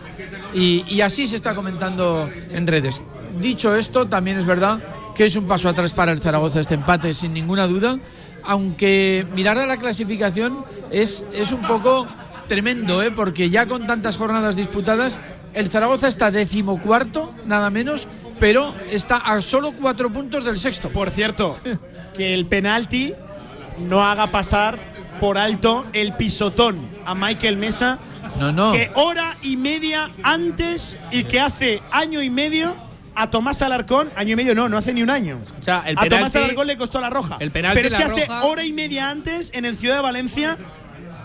Y, 0.56 0.85
y 0.88 1.01
así 1.01 1.27
se 1.27 1.35
está 1.35 1.53
comentando 1.53 2.30
en 2.49 2.65
redes. 2.65 3.03
Dicho 3.40 3.75
esto, 3.75 4.07
también 4.07 4.38
es 4.38 4.45
verdad 4.45 4.80
que 5.15 5.25
es 5.25 5.35
un 5.35 5.47
paso 5.47 5.69
atrás 5.69 5.93
para 5.93 6.11
el 6.11 6.21
Zaragoza 6.21 6.59
este 6.59 6.75
empate, 6.75 7.13
sin 7.13 7.33
ninguna 7.33 7.67
duda. 7.67 7.97
Aunque 8.43 9.25
mirar 9.33 9.57
a 9.57 9.65
la 9.65 9.77
clasificación 9.77 10.63
es, 10.91 11.25
es 11.33 11.51
un 11.51 11.61
poco 11.61 12.07
tremendo, 12.47 13.01
¿eh? 13.01 13.09
porque 13.09 13.49
ya 13.49 13.65
con 13.65 13.87
tantas 13.87 14.17
jornadas 14.17 14.55
disputadas, 14.55 15.19
el 15.53 15.69
Zaragoza 15.69 16.07
está 16.07 16.29
decimocuarto, 16.29 17.33
nada 17.45 17.69
menos, 17.69 18.07
pero 18.39 18.75
está 18.91 19.17
a 19.17 19.41
solo 19.41 19.71
cuatro 19.71 20.11
puntos 20.11 20.43
del 20.43 20.57
sexto. 20.57 20.89
Por 20.89 21.11
cierto, 21.11 21.57
que 22.15 22.33
el 22.33 22.45
penalti 22.45 23.13
no 23.79 24.03
haga 24.03 24.31
pasar 24.31 24.77
por 25.19 25.37
alto 25.37 25.85
el 25.93 26.13
pisotón 26.13 26.89
a 27.05 27.15
Michael 27.15 27.57
Mesa. 27.57 27.99
No, 28.37 28.51
no. 28.51 28.73
Que 28.73 28.91
hora 28.95 29.37
y 29.41 29.55
media 29.55 30.11
antes 30.23 30.99
y 31.09 31.23
que 31.23 31.39
hace 31.39 31.81
año 31.91 32.21
y 32.21 32.29
medio 32.29 32.75
a 33.15 33.29
Tomás 33.29 33.61
Alarcón, 33.61 34.09
año 34.15 34.33
y 34.33 34.35
medio 34.35 34.53
no, 34.55 34.67
no 34.69 34.77
hace 34.77 34.93
ni 34.93 35.01
un 35.01 35.09
año. 35.09 35.39
Sea, 35.61 35.83
el 35.85 35.97
a 35.97 36.03
Tomás 36.03 36.33
penalti- 36.33 36.43
Alarcón 36.43 36.67
le 36.67 36.77
costó 36.77 36.99
la 37.01 37.09
roja. 37.09 37.37
el 37.39 37.51
penalti, 37.51 37.75
Pero 37.81 37.87
es 37.89 37.93
que 37.95 38.07
la 38.07 38.13
hace 38.13 38.25
roja- 38.25 38.43
hora 38.45 38.63
y 38.65 38.73
media 38.73 39.09
antes 39.09 39.51
en 39.53 39.65
el 39.65 39.77
Ciudad 39.77 39.95
de 39.97 40.01
Valencia 40.01 40.57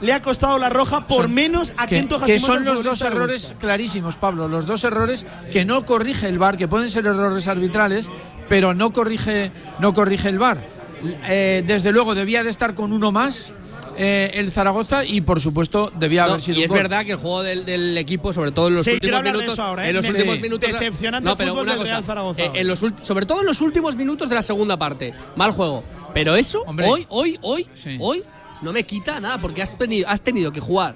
le 0.01 0.13
ha 0.15 0.23
costado 0.23 0.59
la 0.59 0.71
roja 0.71 1.03
por 1.07 1.29
menos 1.29 1.75
a 1.77 1.87
que, 1.87 1.97
Kento 1.97 2.19
que 2.21 2.33
Hashimoto, 2.33 2.53
son 2.55 2.65
los 2.65 2.83
dos 2.83 3.03
errores 3.03 3.55
clarísimos, 3.61 4.17
Pablo, 4.17 4.49
los 4.49 4.65
dos 4.65 4.83
errores 4.85 5.27
que 5.53 5.65
no 5.67 5.85
corrige 5.85 6.27
el 6.27 6.39
VAR, 6.39 6.57
que 6.57 6.67
pueden 6.69 6.91
ser 6.91 7.05
errores 7.07 7.47
arbitrales, 7.49 8.11
pero 8.49 8.73
no 8.73 8.93
corrige, 8.95 9.53
no 9.79 9.93
corrige 9.93 10.31
el 10.31 10.39
VAR. 10.39 10.59
Eh, 11.03 11.65
desde 11.67 11.93
luego 11.93 12.15
debía 12.15 12.43
de 12.45 12.51
estar 12.51 12.75
con 12.75 12.93
uno 12.95 13.13
más 13.13 13.53
eh, 13.97 14.31
el 14.35 14.53
Zaragoza 14.53 15.05
y 15.05 15.21
por 15.21 15.41
supuesto 15.41 15.91
debía 15.99 16.25
No, 16.27 16.31
haber 16.33 16.43
sido 16.43 16.57
y 16.57 16.59
un 16.61 16.65
es 16.65 16.71
gol. 16.71 16.79
verdad 16.81 17.05
que 17.05 17.13
el 17.13 17.19
juego 17.19 17.43
del, 17.43 17.65
del 17.65 17.97
equipo, 17.99 18.33
sobre 18.33 18.53
todo 18.53 18.69
en 18.69 18.75
los 18.77 18.85
Sí, 18.85 18.93
últimos 18.93 19.23
minutos, 19.23 19.53
eso 19.53 19.63
ahora, 19.63 19.87
¿eh? 19.87 19.91
en 19.91 19.97
los 19.97 20.05
Me- 20.05 20.11
últimos 20.11 20.37
sí, 20.37 20.43
minutos, 20.43 20.73
decepcionante 20.73 21.29
no, 21.29 21.37
pero 21.37 21.51
fútbol 21.53 21.65
una 21.65 21.73
del 21.73 21.81
cosa, 21.83 21.93
Real 21.95 22.05
Zaragoza 22.05 22.43
eh, 22.43 22.51
en 22.55 22.67
los 22.69 22.79
sobre 23.03 23.27
todo 23.27 23.41
en 23.41 23.47
los 23.47 23.61
últimos 23.61 23.97
minutos 23.97 24.29
de 24.29 24.35
la 24.35 24.43
segunda 24.43 24.77
parte, 24.77 25.13
mal 25.37 25.53
juego. 25.53 25.83
Pero 26.15 26.35
eso, 26.35 26.63
Hombre. 26.67 26.87
hoy, 26.89 27.07
hoy, 27.09 27.39
hoy, 27.43 27.67
hoy 28.01 28.25
no 28.63 28.73
me 28.73 28.83
quita 28.85 29.21
nada 29.21 29.41
porque 29.41 29.63
has 29.63 29.77
tenido, 29.79 30.09
has 30.09 30.21
tenido 30.21 30.51
que 30.53 30.61
jugar 30.61 30.95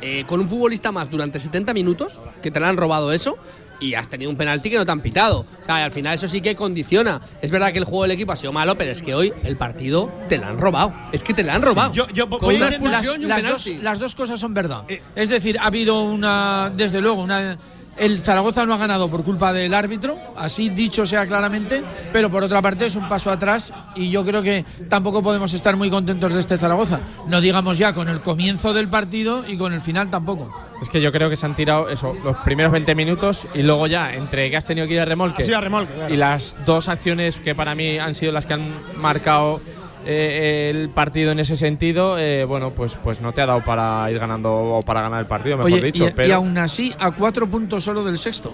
eh, 0.00 0.24
con 0.26 0.40
un 0.40 0.48
futbolista 0.48 0.90
más 0.92 1.10
durante 1.10 1.38
70 1.38 1.72
minutos, 1.74 2.20
que 2.42 2.50
te 2.50 2.60
le 2.60 2.66
han 2.66 2.76
robado 2.76 3.12
eso. 3.12 3.36
Y 3.80 3.94
has 3.94 4.08
tenido 4.08 4.30
un 4.30 4.36
penalti 4.36 4.70
que 4.70 4.76
no 4.76 4.84
te 4.84 4.90
han 4.92 5.00
pitado. 5.00 5.40
O 5.40 5.64
sea, 5.64 5.84
al 5.84 5.92
final 5.92 6.14
eso 6.14 6.26
sí 6.26 6.40
que 6.40 6.56
condiciona. 6.56 7.20
Es 7.40 7.50
verdad 7.50 7.72
que 7.72 7.78
el 7.78 7.84
juego 7.84 8.02
del 8.02 8.10
equipo 8.12 8.32
ha 8.32 8.36
sido 8.36 8.52
malo, 8.52 8.76
pero 8.76 8.90
es 8.90 9.02
que 9.02 9.14
hoy 9.14 9.32
el 9.44 9.56
partido 9.56 10.10
te 10.28 10.36
lo 10.38 10.46
han 10.46 10.58
robado. 10.58 10.92
Es 11.12 11.22
que 11.22 11.32
te 11.32 11.44
lo 11.44 11.52
han 11.52 11.62
robado. 11.62 11.92
Yo- 11.92 12.08
yo 12.08 12.28
con 12.28 12.54
una 12.54 12.68
expulsión 12.68 13.20
y 13.20 13.24
un 13.24 13.30
las, 13.30 13.42
dos, 13.44 13.64
penalti. 13.64 13.84
las 13.84 13.98
dos 13.98 14.14
cosas 14.14 14.40
son 14.40 14.52
verdad. 14.54 14.82
Eh. 14.88 15.00
es 15.14 15.28
decir, 15.28 15.58
ha 15.60 15.66
habido 15.66 16.02
una, 16.02 16.72
desde 16.76 17.00
luego, 17.00 17.22
una 17.22 17.56
El 17.98 18.22
Zaragoza 18.22 18.64
no 18.64 18.74
ha 18.74 18.76
ganado 18.78 19.08
por 19.10 19.24
culpa 19.24 19.52
del 19.52 19.74
árbitro, 19.74 20.16
así 20.36 20.68
dicho 20.68 21.04
sea 21.04 21.26
claramente, 21.26 21.82
pero 22.12 22.30
por 22.30 22.44
otra 22.44 22.62
parte 22.62 22.86
es 22.86 22.94
un 22.96 23.08
paso 23.08 23.30
atrás 23.30 23.72
y 23.96 24.10
yo 24.10 24.24
creo 24.24 24.40
que 24.42 24.64
tampoco 24.88 25.22
podemos 25.22 25.52
estar 25.52 25.74
muy 25.76 25.90
contentos 25.90 26.32
de 26.32 26.40
este 26.40 26.58
Zaragoza. 26.58 27.00
No 27.26 27.40
digamos 27.40 27.76
ya 27.76 27.92
con 27.92 28.08
el 28.08 28.20
comienzo 28.20 28.72
del 28.72 28.88
partido 28.88 29.44
y 29.48 29.56
con 29.58 29.72
el 29.72 29.80
final 29.80 30.10
tampoco. 30.10 30.52
Es 30.80 30.88
que 30.88 31.00
yo 31.00 31.10
creo 31.10 31.28
que 31.28 31.36
se 31.36 31.44
han 31.46 31.56
tirado 31.56 31.88
eso, 31.88 32.14
los 32.22 32.36
primeros 32.38 32.70
20 32.70 32.94
minutos 32.94 33.48
y 33.54 33.62
luego 33.62 33.88
ya, 33.88 34.14
entre 34.14 34.48
que 34.50 34.56
has 34.56 34.64
tenido 34.64 34.86
que 34.86 34.94
ir 34.94 35.00
a 35.00 35.04
remolque, 35.04 35.42
Sí, 35.42 35.52
a 35.52 35.60
remolque, 35.60 35.92
claro. 35.94 36.14
y 36.14 36.16
las 36.16 36.56
dos 36.64 36.88
acciones 36.88 37.38
que 37.38 37.54
para 37.56 37.74
mí 37.74 37.98
han 37.98 38.14
sido 38.14 38.30
las 38.32 38.46
que 38.46 38.54
han 38.54 38.70
marcado 38.96 39.60
eh, 40.06 40.70
el 40.74 40.90
partido 40.90 41.32
en 41.32 41.40
ese 41.40 41.56
sentido, 41.56 42.18
eh, 42.18 42.44
bueno, 42.44 42.70
pues, 42.72 42.96
pues 43.02 43.20
no 43.20 43.32
te 43.32 43.40
ha 43.42 43.46
dado 43.46 43.62
para 43.64 44.10
ir 44.10 44.18
ganando 44.18 44.52
o 44.52 44.82
para 44.82 45.02
ganar 45.02 45.20
el 45.20 45.26
partido, 45.26 45.56
mejor 45.56 45.72
Oye, 45.72 45.82
dicho. 45.82 46.06
y, 46.08 46.12
pero 46.12 46.28
y 46.28 46.32
aún 46.32 46.56
así 46.58 46.94
a 46.98 47.10
cuatro 47.10 47.48
puntos 47.48 47.84
solo 47.84 48.04
del 48.04 48.18
sexto. 48.18 48.52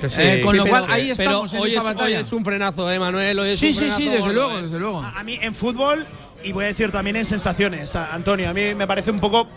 Que 0.00 0.08
sí. 0.08 0.20
Eh, 0.26 0.40
con 0.42 0.52
Sí, 0.52 0.56
lo 0.58 0.64
pero- 0.64 0.76
cual 0.76 0.84
ahí 0.90 1.12
Pero 1.16 1.28
estamos 1.30 1.52
en 1.54 1.60
hoy 1.60 1.68
esa 1.70 1.78
es, 1.80 1.84
hoy 1.88 1.94
batalla. 1.94 2.20
es 2.20 2.32
un 2.32 2.44
frenazo, 2.44 2.90
¿eh, 2.90 2.98
Manuel? 2.98 3.38
Hoy 3.38 3.50
es 3.50 3.60
Sí, 3.60 3.66
un 3.68 3.72
sí, 3.72 3.78
frenazo 3.80 3.98
sí, 4.00 4.04
desde 4.08 4.20
gordo, 4.20 4.32
luego, 4.34 4.62
desde 4.62 4.78
luego. 4.78 5.02
A 5.02 5.22
mí 5.24 5.38
en 5.40 5.54
fútbol, 5.54 6.06
y 6.44 6.52
voy 6.52 6.64
a 6.64 6.68
decir 6.68 6.90
también 6.92 7.16
en 7.16 7.24
sensaciones, 7.24 7.94
Antonio, 7.96 8.48
a 8.48 8.52
mí 8.52 8.74
me 8.74 8.86
parece 8.86 9.10
un 9.10 9.18
poco. 9.18 9.48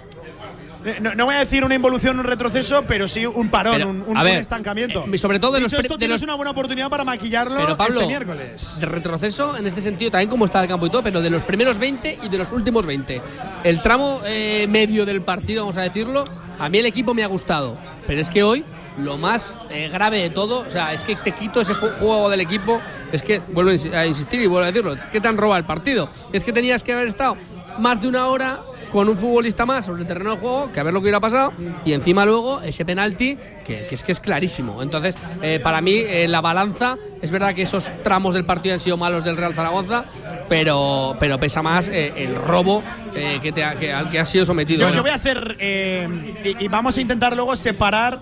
No, 1.01 1.13
no 1.13 1.25
voy 1.25 1.35
a 1.35 1.39
decir 1.39 1.65
una 1.65 1.75
involución, 1.75 2.17
un 2.19 2.25
retroceso, 2.25 2.83
pero 2.87 3.07
sí 3.07 3.25
un 3.25 3.49
parón, 3.49 3.73
Pero, 3.73 3.89
un, 3.89 4.01
un- 4.07 4.15
a 4.17 4.21
un 4.21 4.25
ver, 4.25 4.37
estancamiento. 4.37 5.05
eh, 5.11 5.17
sobre 5.17 5.37
todo 5.39 5.51
de 5.53 5.59
los 5.61 5.71
Dicho 5.71 5.77
pre- 5.79 5.87
esto, 5.87 5.95
de 5.95 5.99
tienes 5.99 6.15
los- 6.21 6.23
una 6.23 6.35
buena 6.35 6.51
oportunidad 6.51 6.89
para 6.89 7.03
maquillarlo 7.03 7.57
Pero 7.59 7.75
Pablo, 7.75 7.95
este 7.99 8.07
miércoles. 8.07 8.77
de 8.79 8.85
retroceso 8.85 9.57
en 9.57 9.67
este 9.67 9.81
sentido, 9.81 10.09
también 10.11 10.29
como 10.29 10.45
está 10.45 10.61
el 10.61 10.67
campo 10.69 10.85
y 10.85 10.89
todo, 10.89 11.03
pero 11.03 11.21
de 11.21 11.29
los 11.29 11.43
primeros 11.43 11.77
20 11.79 12.17
y 12.23 12.29
de 12.29 12.37
los 12.37 12.51
últimos 12.51 12.85
20. 12.85 13.21
El 13.63 13.81
tramo 13.81 14.21
eh, 14.25 14.67
medio 14.69 15.05
del 15.05 15.21
partido, 15.21 15.63
vamos 15.63 15.75
a 15.77 15.81
decirlo, 15.81 16.23
a 16.57 16.69
mí 16.69 16.77
el 16.77 16.85
equipo 16.85 17.13
me 17.13 17.23
ha 17.23 17.27
gustado, 17.27 17.77
pero 18.07 18.21
es 18.21 18.29
que 18.29 18.43
hoy 18.43 18.63
lo 18.97 19.17
más 19.17 19.53
eh, 19.69 19.89
grave 19.91 20.21
de 20.21 20.29
todo, 20.29 20.59
o 20.61 20.69
sea, 20.69 20.93
es 20.93 21.03
que 21.03 21.15
te 21.17 21.31
quito 21.33 21.59
ese 21.61 21.73
ju- 21.73 21.97
juego 21.99 22.29
del 22.29 22.39
equipo, 22.41 22.81
es 23.11 23.21
que, 23.21 23.39
vuelvo 23.39 23.71
a 23.71 23.73
insi- 23.73 23.93
a 23.93 24.05
insistir 24.05 24.41
y 24.41 24.47
vuelvo 24.47 24.63
a 24.63 24.67
decirlo, 24.67 24.93
es 24.93 25.05
que 25.05 25.19
te 25.19 25.27
han 25.27 25.37
robado 25.37 25.57
el 25.59 25.65
partido, 25.65 26.09
es 26.33 26.43
que 26.43 26.51
tenías 26.53 26.83
que 26.83 26.93
haber 26.93 27.07
estado 27.07 27.35
más 27.79 28.01
de 28.01 28.07
una 28.09 28.27
hora 28.27 28.59
con 28.89 29.07
un 29.07 29.15
futbolista 29.17 29.65
más 29.65 29.85
sobre 29.85 30.01
el 30.01 30.07
terreno 30.07 30.31
de 30.31 30.37
juego, 30.37 30.71
que 30.71 30.79
a 30.79 30.83
ver 30.83 30.93
lo 30.93 30.99
que 30.99 31.03
hubiera 31.05 31.19
pasado, 31.19 31.53
y 31.85 31.93
encima 31.93 32.25
luego 32.25 32.61
ese 32.61 32.85
penalti, 32.85 33.37
que, 33.65 33.85
que 33.87 33.95
es 33.95 34.03
que 34.03 34.11
es 34.11 34.19
clarísimo. 34.19 34.81
Entonces, 34.81 35.15
eh, 35.41 35.59
para 35.61 35.79
mí, 35.81 35.93
eh, 35.95 36.27
la 36.27 36.41
balanza, 36.41 36.97
es 37.21 37.29
verdad 37.31 37.53
que 37.53 37.61
esos 37.63 37.91
tramos 38.03 38.33
del 38.33 38.45
partido 38.45 38.73
han 38.73 38.79
sido 38.79 38.97
malos 38.97 39.23
del 39.23 39.37
Real 39.37 39.53
Zaragoza, 39.53 40.05
pero, 40.47 41.15
pero 41.19 41.39
pesa 41.39 41.61
más 41.61 41.87
eh, 41.87 42.13
el 42.17 42.35
robo 42.35 42.83
eh, 43.15 43.39
que 43.41 43.51
te 43.51 43.63
ha- 43.63 43.75
que- 43.77 43.93
al 43.93 44.09
que 44.09 44.19
ha 44.19 44.25
sido 44.25 44.45
sometido. 44.45 44.87
Yo, 44.89 44.95
yo 44.95 45.01
voy 45.01 45.11
a 45.11 45.15
hacer. 45.15 45.55
eh, 45.59 46.07
y, 46.43 46.65
y 46.65 46.67
vamos 46.67 46.97
a 46.97 47.01
intentar 47.01 47.35
luego 47.35 47.55
separar, 47.55 48.19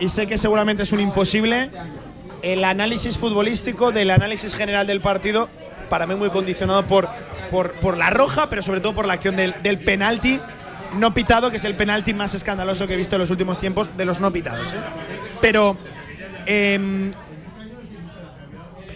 y 0.00 0.08
sé 0.08 0.26
que 0.26 0.38
seguramente 0.38 0.82
es 0.82 0.90
un 0.92 1.00
imposible, 1.00 1.70
el 2.42 2.64
análisis 2.64 3.16
futbolístico 3.16 3.92
del 3.92 4.10
análisis 4.10 4.54
general 4.54 4.86
del 4.86 5.00
partido, 5.00 5.48
para 5.88 6.06
mí 6.06 6.14
muy 6.16 6.30
condicionado 6.30 6.84
por, 6.86 7.08
por, 7.50 7.72
por 7.74 7.96
la 7.96 8.10
roja, 8.10 8.48
pero 8.48 8.62
sobre 8.62 8.80
todo 8.80 8.94
por 8.94 9.06
la 9.06 9.14
acción 9.14 9.36
del, 9.36 9.54
del 9.62 9.78
penalti 9.82 10.40
no 10.98 11.12
pitado, 11.12 11.50
que 11.50 11.56
es 11.56 11.64
el 11.64 11.76
penalti 11.76 12.14
más 12.14 12.34
escandaloso 12.34 12.86
que 12.86 12.94
he 12.94 12.96
visto 12.96 13.16
en 13.16 13.22
los 13.22 13.30
últimos 13.30 13.58
tiempos 13.58 13.88
de 13.96 14.04
los 14.04 14.20
no 14.20 14.32
pitados. 14.32 14.72
¿eh? 14.72 14.78
Pero. 15.40 15.76
em, 16.46 17.10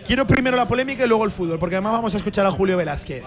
quiero 0.06 0.26
primero 0.26 0.56
la 0.56 0.66
polémica 0.66 1.04
y 1.04 1.08
luego 1.08 1.24
el 1.24 1.30
fútbol, 1.30 1.58
porque 1.58 1.76
además 1.76 1.92
vamos 1.92 2.14
a 2.14 2.16
escuchar 2.16 2.46
a 2.46 2.50
Julio 2.50 2.76
Velázquez 2.76 3.24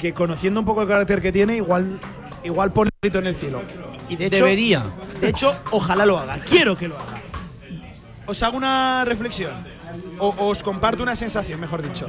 que 0.00 0.14
conociendo 0.14 0.60
un 0.60 0.66
poco 0.66 0.82
el 0.82 0.88
carácter 0.88 1.20
que 1.20 1.30
tiene, 1.30 1.56
igual, 1.56 2.00
igual 2.42 2.72
pone 2.72 2.88
el 2.88 2.98
grito 3.02 3.18
en 3.18 3.26
el 3.26 3.36
cielo. 3.36 3.62
Y 4.08 4.16
de 4.16 4.26
hecho, 4.26 4.36
Debería. 4.36 4.82
De 5.20 5.28
hecho, 5.28 5.54
ojalá 5.70 6.06
lo 6.06 6.18
haga. 6.18 6.38
Quiero 6.38 6.74
que 6.74 6.88
lo 6.88 6.96
haga. 6.96 7.18
Os 8.26 8.42
hago 8.42 8.56
una 8.56 9.04
reflexión. 9.04 9.52
O 10.18 10.28
o 10.28 10.46
os 10.46 10.62
comparto 10.62 11.02
una 11.02 11.16
sensación, 11.16 11.60
mejor 11.60 11.82
dicho. 11.82 12.06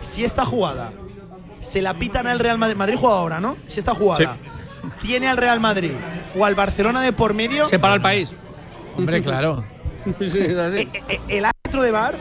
Si 0.00 0.24
esta 0.24 0.44
jugada 0.44 0.92
se 1.60 1.82
la 1.82 1.94
pitan 1.94 2.26
al 2.26 2.38
Real 2.38 2.58
Madrid. 2.58 2.76
Madrid 2.76 2.96
juega 2.98 3.16
ahora, 3.16 3.40
¿no? 3.40 3.56
Si 3.66 3.80
esta 3.80 3.94
jugada 3.94 4.36
tiene 5.02 5.28
al 5.28 5.36
Real 5.36 5.60
Madrid 5.60 5.92
o 6.36 6.44
al 6.44 6.54
Barcelona 6.54 7.02
de 7.02 7.12
por 7.12 7.34
medio. 7.34 7.66
Se 7.66 7.78
para 7.78 7.94
el 7.94 8.00
país. 8.02 8.34
Hombre, 8.96 9.22
claro. 9.22 9.64
Sí, 10.20 10.38
es 10.40 10.56
así. 10.56 10.78
Eh, 10.78 10.90
eh, 11.08 11.20
el 11.28 11.44
árbitro 11.44 11.82
de 11.82 11.90
bar, 11.90 12.16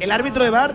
el 0.00 0.10
árbitro 0.10 0.42
de 0.44 0.48
bar, 0.50 0.74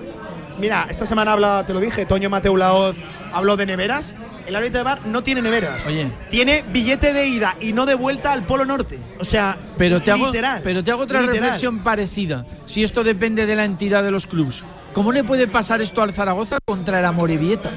mira, 0.59 0.85
esta 0.90 1.06
semana 1.07 1.31
habla, 1.31 1.64
te 1.65 1.73
lo 1.73 1.80
dije, 1.80 2.06
Toño 2.06 2.30
Mateu 2.30 2.56
Laoz 2.56 2.95
habló 3.33 3.57
de 3.57 3.65
neveras. 3.65 4.14
El 4.45 4.56
árbitro 4.56 4.80
de 4.80 4.83
bar 4.83 5.06
no 5.07 5.23
tiene 5.23 5.41
neveras. 5.41 5.85
Oye. 5.88 6.11
Tiene 6.30 6.64
billete 6.72 7.14
de 7.14 7.27
ida 7.27 7.56
y 7.61 7.73
no 7.73 7.85
de 7.85 7.95
vuelta 7.95 8.31
al 8.31 8.43
Polo 8.43 8.65
Norte. 8.65 8.99
O 9.19 9.25
sea, 9.25 9.57
Pero 9.77 10.01
te 10.01 10.11
hago, 10.11 10.27
literal. 10.27 10.61
pero 10.64 10.83
te 10.83 10.91
hago 10.91 11.03
otra 11.03 11.22
literal. 11.22 11.41
reflexión 11.41 11.80
parecida. 11.80 12.45
Si 12.65 12.83
esto 12.83 13.03
depende 13.03 13.45
de 13.45 13.56
la 13.56 13.65
entidad 13.65 14.03
de 14.03 14.11
los 14.11 14.27
clubes, 14.27 14.64
¿cómo 14.93 15.11
le 15.11 15.23
puede 15.23 15.48
pasar 15.48 15.81
esto 15.81 16.01
al 16.03 16.11
Zaragoza 16.14 16.57
contra 16.65 16.99
el 16.99 17.06
Amorebieta? 17.06 17.72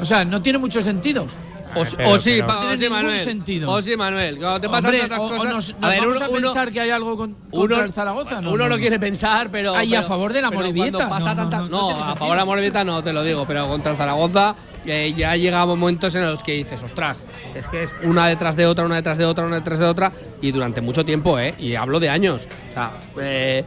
O 0.00 0.04
sea, 0.04 0.24
no 0.24 0.40
tiene 0.42 0.58
mucho 0.58 0.80
sentido. 0.82 1.26
O, 1.76 1.82
Pero- 1.96 2.10
o 2.10 2.20
sí, 2.20 2.34
pero- 2.34 2.46
pa- 2.46 2.52
no 2.54 2.60
o 2.60 2.62
tiene 2.62 2.76
sí, 2.76 2.82
ningún 2.84 2.96
Manuel. 3.02 3.20
sentido. 3.24 3.70
O 3.72 3.82
sí, 3.82 3.96
Manuel. 3.96 4.38
Cuando 4.38 4.60
te 4.60 4.68
pasan 4.68 4.84
Hombre, 4.94 5.00
tantas 5.00 5.18
o- 5.18 5.24
o 5.24 5.28
cosas. 5.30 5.52
nos- 5.52 5.74
nos 5.80 5.96
vamos 5.98 6.22
a 6.22 6.28
pensar 6.28 6.72
que 6.72 6.80
hay 6.80 6.90
algo 6.90 7.16
con- 7.16 7.34
contra 7.50 7.84
el 7.84 7.92
Zaragoza, 7.92 8.40
¿no? 8.40 8.52
Uno 8.52 8.68
No, 8.68 8.76
quiere 8.76 9.00
pensar, 9.00 9.50
pero. 9.50 9.74
Ay, 9.74 9.92
a 9.96 10.04
favor 10.04 10.32
de 10.32 10.40
la 10.40 10.52
Morevieta. 10.52 11.08
pasa 11.08 11.34
No, 11.34 11.42
no, 11.42 11.50
tanta- 11.50 11.58
no, 11.58 11.68
no 11.68 11.80
No, 11.80 11.96
tiene 11.96 12.12
a 12.12 12.14
favor 12.16 12.30
de 12.34 12.36
la 12.36 12.44
Morevieta 12.44 12.84
no 12.84 13.02
te 13.02 13.12
lo 13.12 13.24
digo, 13.24 13.44
pero 13.44 13.66
contra 13.68 13.90
el 13.90 13.98
Zaragoza 13.98 14.54
eh, 14.86 15.14
ya 15.16 15.34
llega 15.34 15.66
momentos 15.66 16.14
en 16.14 16.26
los 16.26 16.42
que 16.44 16.52
dices, 16.52 16.80
ostras, 16.82 17.24
es 17.56 17.66
que 17.66 17.82
es 17.84 17.94
una 18.04 18.28
detrás 18.28 18.54
de 18.54 18.66
otra, 18.66 18.84
una 18.84 18.96
detrás 18.96 19.18
de 19.18 19.24
otra, 19.24 19.44
una 19.44 19.56
detrás 19.56 19.78
de 19.80 19.86
otra, 19.86 20.12
y 20.42 20.52
durante 20.52 20.80
mucho 20.80 21.04
tiempo, 21.04 21.38
¿eh? 21.40 21.54
Y 21.58 21.74
hablo 21.74 21.98
de 21.98 22.08
años. 22.10 22.46
O 22.70 22.74
sea, 22.74 23.00
eh, 23.20 23.64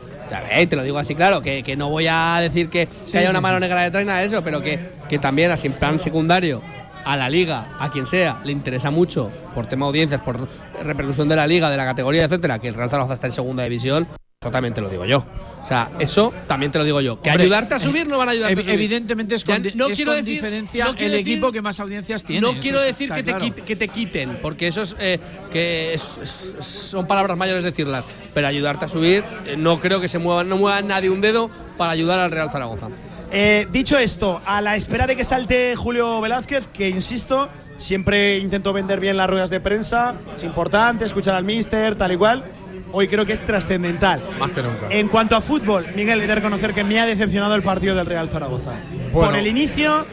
te 0.68 0.76
lo 0.76 0.84
digo 0.84 0.98
así, 0.98 1.16
claro, 1.16 1.42
que, 1.42 1.64
que 1.64 1.76
no 1.76 1.90
voy 1.90 2.08
a 2.10 2.38
decir 2.42 2.70
que, 2.70 2.88
haya 3.14 3.22
sí, 3.22 3.28
una 3.30 3.42
mano 3.42 3.60
negra 3.60 3.82
detrás 3.82 4.04
ni 4.04 4.08
nada 4.08 4.20
de 4.20 4.26
eso, 4.26 4.44
pero 4.44 4.62
que, 4.62 4.80
que 5.10 5.20
también, 5.20 5.52
así 5.52 5.68
en 5.68 5.74
plan 5.74 6.00
secundario, 6.00 6.62
a 7.06 7.16
la 7.16 7.30
liga, 7.30 7.76
a 7.80 7.90
quien 7.90 8.06
sea, 8.06 8.42
le 8.44 8.52
interesa 8.52 8.92
mucho 8.92 9.32
por 9.56 9.66
tema 9.68 9.86
de 9.86 9.90
audiencias, 9.90 10.22
por 10.22 10.48
repercusión 10.84 11.30
de 11.30 11.38
la 11.38 11.48
liga, 11.48 11.70
de 11.70 11.78
la 11.78 11.86
categoría, 11.86 12.26
etcétera, 12.26 12.60
que 12.60 12.68
el 12.68 12.74
Real 12.74 12.90
Zaragoza 12.90 13.14
está 13.14 13.28
en 13.28 13.34
segunda 13.34 13.64
división, 13.64 14.08
eso 14.40 14.52
también 14.52 14.72
te 14.72 14.82
lo 14.82 14.90
digo 14.90 15.04
yo. 15.04 15.26
O 15.64 15.66
sea, 15.66 15.90
eso 15.98 16.32
también 16.48 16.72
te 16.72 16.78
lo 16.78 16.84
digo 16.84 17.02
yo. 17.02 17.20
Que 17.20 17.32
Hombre, 17.32 17.46
ayudarte 17.46 17.74
a 17.74 17.80
subir 17.80 18.08
no 18.08 18.20
van 18.20 18.30
a 18.30 18.32
ayudarte 18.34 18.56
ev- 18.56 18.60
a 18.60 18.64
subir. 18.66 18.76
Evidentemente 18.76 19.34
es 19.34 19.44
con, 19.44 19.64
di- 19.64 19.72
no 19.74 19.88
es 19.88 19.96
quiero 19.96 20.12
con 20.12 20.22
decir- 20.22 20.34
diferencia 20.36 20.86
no 20.86 20.96
quiero 20.96 21.14
el 21.14 21.20
decir- 21.20 21.32
equipo 21.34 21.52
que 21.52 21.62
más 21.64 21.80
audiencias 21.80 22.24
tiene. 22.24 22.42
No 22.48 22.54
quiero 22.60 22.80
decir 22.80 23.12
que 23.12 23.24
te, 23.24 23.32
claro. 23.32 23.44
quit- 23.46 23.64
que 23.64 23.76
te 23.76 23.88
quiten, 23.88 24.38
porque 24.40 24.68
eso 24.68 24.84
es, 24.84 24.96
eh, 25.00 25.20
que 25.52 25.96
es- 25.96 26.20
es- 26.22 26.56
son 26.66 27.08
palabras 27.08 27.36
mayores 27.36 27.64
decirlas, 27.64 28.06
pero 28.36 28.46
ayudarte 28.48 28.86
a 28.86 28.88
subir, 28.88 29.26
eh, 29.48 29.56
no 29.58 29.80
creo 29.80 30.00
que 30.00 30.08
se 30.08 30.20
mueva, 30.20 30.44
no 30.44 30.56
mueva 30.58 30.84
nadie 30.84 31.10
un 31.10 31.20
dedo 31.20 31.50
para 31.76 31.92
ayudar 31.94 32.20
al 32.20 32.30
Real 32.30 32.52
Zaragoza. 32.52 32.90
Eh, 33.32 33.66
dicho 33.72 33.98
esto, 33.98 34.40
a 34.46 34.62
la 34.62 34.76
espera 34.76 35.08
de 35.08 35.16
que 35.18 35.24
salte 35.24 35.76
Julio 35.76 36.22
Velázquez, 36.22 36.68
que 36.68 36.88
insisto, 36.90 37.50
siempre 37.80 38.38
intento 38.38 38.72
vender 38.72 39.00
bien 39.00 39.18
las 39.18 39.28
ruedas 39.30 39.50
de 39.50 39.60
prensa, 39.60 40.14
es 40.36 40.44
importante 40.44 41.06
escuchar 41.06 41.34
al 41.34 41.44
míster, 41.44 41.96
tal 41.98 42.12
y 42.12 42.18
cual. 42.18 42.46
Hoy 42.92 43.08
creo 43.08 43.26
que 43.26 43.34
es 43.34 43.44
trascendental. 43.44 44.22
Más 44.40 44.52
que 44.52 44.62
nunca. 44.64 44.88
En 44.90 45.08
cuanto 45.08 45.36
a 45.36 45.42
fútbol, 45.42 45.88
Miguel, 45.96 46.22
he 46.22 46.28
de 46.28 46.36
reconocer 46.36 46.74
que 46.74 46.84
me 46.84 47.00
ha 47.00 47.06
decepcionado 47.06 47.56
el 47.56 47.62
partido 47.62 47.96
del 47.96 48.06
Real 48.06 48.30
Zaragoza. 48.30 48.74
Bueno. 49.12 49.30
por 49.30 49.38
el 49.38 49.48
inicio, 49.48 50.06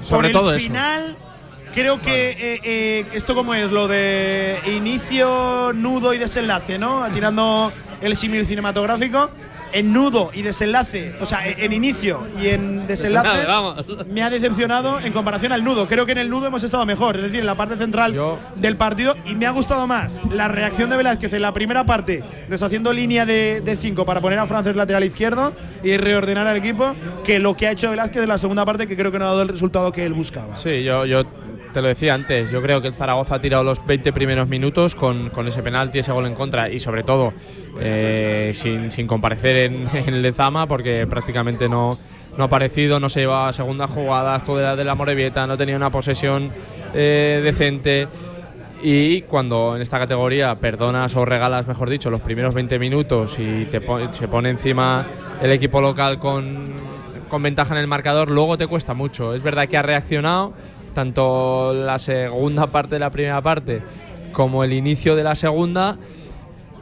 Sobre 0.00 0.30
por 0.30 0.40
todo 0.40 0.50
el 0.50 0.56
eso. 0.58 0.66
final. 0.68 1.16
Creo 1.74 2.00
que 2.00 2.30
eh, 2.30 2.60
eh, 2.64 3.06
esto 3.12 3.34
como 3.34 3.54
es 3.54 3.70
lo 3.70 3.86
de 3.86 4.58
inicio, 4.66 5.72
nudo 5.72 6.12
y 6.12 6.18
desenlace, 6.18 6.78
¿no? 6.78 7.08
Tirando 7.12 7.72
el 8.00 8.16
símil 8.16 8.44
cinematográfico. 8.44 9.30
En 9.72 9.92
nudo 9.92 10.30
y 10.34 10.42
desenlace, 10.42 11.14
o 11.20 11.26
sea, 11.26 11.46
en 11.46 11.70
en 11.70 11.84
inicio 11.84 12.26
y 12.40 12.48
en 12.48 12.86
desenlace, 12.86 13.46
me 14.08 14.22
ha 14.22 14.30
decepcionado 14.30 15.00
en 15.00 15.12
comparación 15.12 15.52
al 15.52 15.64
nudo. 15.64 15.86
Creo 15.86 16.06
que 16.06 16.12
en 16.12 16.18
el 16.18 16.28
nudo 16.28 16.46
hemos 16.46 16.62
estado 16.62 16.84
mejor, 16.84 17.16
es 17.16 17.22
decir, 17.22 17.40
en 17.40 17.46
la 17.46 17.54
parte 17.54 17.76
central 17.76 18.14
del 18.56 18.76
partido. 18.76 19.14
Y 19.24 19.34
me 19.34 19.46
ha 19.46 19.50
gustado 19.50 19.86
más 19.86 20.20
la 20.30 20.48
reacción 20.48 20.90
de 20.90 20.96
Velázquez 20.96 21.32
en 21.32 21.42
la 21.42 21.52
primera 21.52 21.84
parte, 21.84 22.22
deshaciendo 22.48 22.92
línea 22.92 23.24
de 23.26 23.78
5 23.80 24.04
para 24.04 24.20
poner 24.20 24.38
a 24.38 24.46
Frances 24.46 24.76
lateral 24.76 25.04
izquierdo 25.04 25.52
y 25.82 25.96
reordenar 25.96 26.46
al 26.46 26.56
equipo, 26.56 26.94
que 27.24 27.38
lo 27.38 27.56
que 27.56 27.66
ha 27.68 27.72
hecho 27.72 27.90
Velázquez 27.90 28.22
en 28.22 28.28
la 28.28 28.38
segunda 28.38 28.64
parte, 28.64 28.86
que 28.86 28.96
creo 28.96 29.12
que 29.12 29.18
no 29.18 29.26
ha 29.26 29.28
dado 29.28 29.42
el 29.42 29.48
resultado 29.48 29.92
que 29.92 30.04
él 30.04 30.12
buscaba. 30.12 30.56
Sí, 30.56 30.82
yo, 30.82 31.06
yo 31.06 31.24
te 31.72 31.80
lo 31.82 31.88
decía 31.88 32.14
antes. 32.14 32.50
Yo 32.50 32.60
creo 32.62 32.80
que 32.80 32.88
el 32.88 32.94
Zaragoza 32.94 33.36
ha 33.36 33.40
tirado 33.40 33.62
los 33.64 33.84
20 33.86 34.12
primeros 34.12 34.48
minutos 34.48 34.94
con, 34.94 35.30
con 35.30 35.46
ese 35.48 35.62
penalti, 35.62 35.98
ese 36.00 36.12
gol 36.12 36.26
en 36.26 36.34
contra 36.34 36.68
y 36.70 36.80
sobre 36.80 37.02
todo 37.02 37.32
eh, 37.78 38.52
sin, 38.54 38.90
sin 38.90 39.06
comparecer 39.06 39.56
en, 39.56 39.86
en 39.94 40.22
Lezama 40.22 40.66
porque 40.66 41.06
prácticamente 41.08 41.68
no, 41.68 41.98
no 42.36 42.42
ha 42.44 42.46
aparecido, 42.46 43.00
no 43.00 43.08
se 43.08 43.20
llevaba 43.20 43.52
segundas 43.52 43.90
jugadas, 43.90 44.44
todo 44.44 44.58
era 44.60 44.76
de 44.76 44.84
la 44.84 44.94
Morevieta, 44.94 45.46
no 45.46 45.56
tenía 45.56 45.76
una 45.76 45.90
posesión 45.90 46.50
eh, 46.94 47.40
decente. 47.42 48.08
Y 48.82 49.20
cuando 49.22 49.76
en 49.76 49.82
esta 49.82 49.98
categoría 49.98 50.54
perdonas 50.54 51.14
o 51.14 51.24
regalas, 51.26 51.66
mejor 51.66 51.90
dicho, 51.90 52.08
los 52.08 52.22
primeros 52.22 52.54
20 52.54 52.78
minutos 52.78 53.36
y 53.38 53.66
te 53.66 53.80
pon- 53.82 54.12
se 54.14 54.26
pone 54.26 54.48
encima 54.48 55.06
el 55.42 55.50
equipo 55.52 55.82
local 55.82 56.18
con, 56.18 56.72
con 57.28 57.42
ventaja 57.42 57.74
en 57.74 57.80
el 57.80 57.86
marcador, 57.86 58.30
luego 58.30 58.56
te 58.56 58.66
cuesta 58.66 58.94
mucho. 58.94 59.34
Es 59.34 59.42
verdad 59.42 59.68
que 59.68 59.76
ha 59.76 59.82
reaccionado 59.82 60.54
tanto 60.92 61.72
la 61.72 61.98
segunda 61.98 62.66
parte 62.68 62.96
de 62.96 62.98
la 63.00 63.10
primera 63.10 63.40
parte 63.40 63.82
como 64.32 64.64
el 64.64 64.72
inicio 64.72 65.16
de 65.16 65.24
la 65.24 65.34
segunda, 65.34 65.96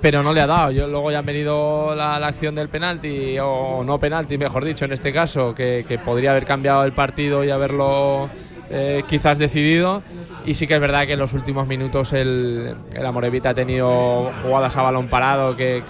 pero 0.01 0.23
no 0.23 0.33
le 0.33 0.41
ha 0.41 0.47
dado. 0.47 0.71
Yo, 0.71 0.87
luego 0.87 1.11
ya 1.11 1.21
han 1.21 1.27
venido 1.27 1.95
la, 1.95 2.17
acción 2.17 2.55
del 2.55 2.69
penalti, 2.69 3.39
o 3.41 3.83
no 3.85 3.99
penalti, 3.99 4.39
mejor 4.39 4.65
dicho, 4.65 4.85
en 4.85 4.93
este 4.93 5.13
caso, 5.13 5.55
que, 5.55 6.01
podría 6.05 6.33
haber 6.33 6.45
cambiado 6.45 6.85
el 6.85 6.93
partido 6.93 7.45
y 7.45 7.51
haberlo 7.51 8.29
eh, 8.71 9.03
quizás 9.09 9.39
decidido. 9.39 10.03
Y 10.47 10.55
sí 10.55 10.67
que 10.67 10.75
es 10.75 10.81
verdad 10.81 11.07
que 11.07 11.15
en 11.15 11.19
los 11.19 11.33
últimos 11.33 11.67
minutos 11.67 12.13
el, 12.13 12.75
el 12.95 13.07
Amorevita 13.07 13.51
ha 13.51 13.55
tenido 13.55 14.31
jugadas 14.43 14.77
a 14.77 14.83
balón 14.83 15.09
parado 15.09 15.57
que, 15.57 15.83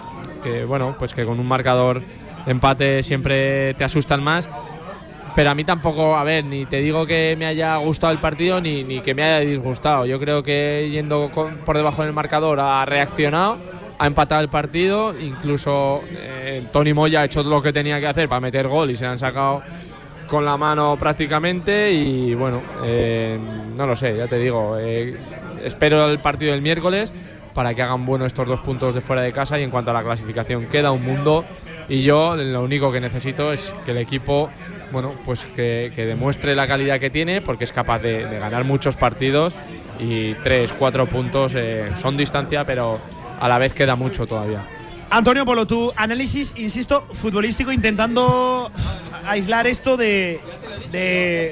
que, 0.43 0.65
bueno, 0.65 0.97
pues 0.99 1.15
que 1.15 1.25
con 1.25 1.39
un 1.39 1.47
marcador 1.47 2.03
empate 2.47 3.03
siempre 3.03 3.75
te 3.75 3.85
asustan 3.85 4.23
más. 4.23 4.49
Pero 5.35 5.51
a 5.51 5.55
mí 5.55 5.65
tampoco, 5.65 6.17
a 6.17 6.25
ver, 6.25 6.45
ni 6.45 6.67
te 6.67 6.81
digo 6.81 7.07
que 7.07 7.37
me 7.39 7.47
haya 7.47 7.77
gustado 7.77 8.13
el 8.13 8.19
partido 8.19 8.61
ni, 8.61 8.83
ni 8.83 9.01
que 9.01 9.15
me 9.15 9.23
haya 9.23 9.41
disgustado. 9.41 10.05
Yo 10.07 10.19
creo 10.19 10.43
que 10.43 10.89
yendo 10.91 11.31
por 11.65 11.77
debajo 11.77 12.03
del 12.03 12.13
marcador 12.13 12.59
ha 12.61 12.85
reaccionado 12.85 13.59
ha 13.99 14.07
empatado 14.07 14.41
el 14.41 14.49
partido, 14.49 15.15
incluso 15.19 16.03
eh, 16.13 16.63
Tony 16.73 16.93
Moya 16.93 17.23
ha 17.23 17.25
hecho 17.25 17.43
lo 17.43 17.61
que 17.61 17.73
tenía 17.73 17.99
que 17.99 18.07
hacer 18.07 18.29
para 18.29 18.41
meter 18.41 18.69
gol 18.69 18.91
y 18.91 18.97
se 18.97 19.05
han 19.05 19.19
sacado 19.19 19.63
con 20.29 20.45
la 20.45 20.57
mano 20.57 20.97
prácticamente 20.99 21.91
y 21.91 22.35
bueno, 22.35 22.63
eh, 22.85 23.39
no 23.77 23.87
lo 23.87 23.97
sé, 23.97 24.17
ya 24.17 24.29
te 24.29 24.39
digo, 24.39 24.77
eh, 24.79 25.17
espero 25.65 26.07
el 26.07 26.21
partido 26.21 26.53
del 26.53 26.63
miércoles 26.63 27.13
para 27.55 27.75
que 27.75 27.83
hagan 27.83 28.07
bueno 28.07 28.25
estos 28.25 28.47
dos 28.47 28.61
puntos 28.61 28.95
de 28.95 29.01
fuera 29.01 29.23
de 29.23 29.33
casa 29.33 29.59
y 29.59 29.65
en 29.65 29.71
cuanto 29.71 29.91
a 29.91 29.95
la 29.95 30.05
clasificación 30.05 30.67
queda 30.67 30.93
un 30.93 31.03
mundo 31.03 31.45
y 31.89 32.03
yo 32.03 32.37
lo 32.37 32.63
único 32.63 32.93
que 32.93 33.01
necesito 33.01 33.53
es 33.53 33.75
que 33.85 33.91
el 33.93 33.99
equipo 33.99 34.51
bueno 34.93 35.15
pues 35.25 35.45
que, 35.45 35.93
demuestre 35.97 36.55
la 36.55 36.67
calidad 36.67 37.01
que 37.01 37.11
tiene 37.11 37.41
porque 37.41 37.65
es 37.65 37.73
capaz 37.73 37.99
de, 38.01 38.23
ganar 38.39 38.65
muchos 38.65 38.97
partidos 38.97 39.55
y 39.99 40.35
tres, 40.35 40.73
cuatro 40.73 41.07
puntos 41.07 41.55
son 41.97 42.17
distancia 42.17 42.65
pero 42.65 43.01
a 43.41 43.49
la 43.49 43.59
vez 43.59 43.75
queda 43.75 43.97
mucho 43.97 44.27
todavía. 44.27 44.67
Antonio 45.11 45.47
Polo, 45.47 45.67
tu 45.67 45.93
análisis, 45.97 46.53
insisto, 46.57 47.07
futbolístico, 47.15 47.73
intentando 47.73 48.71
aislar 49.25 49.67
esto 49.67 49.97
de. 49.97 50.41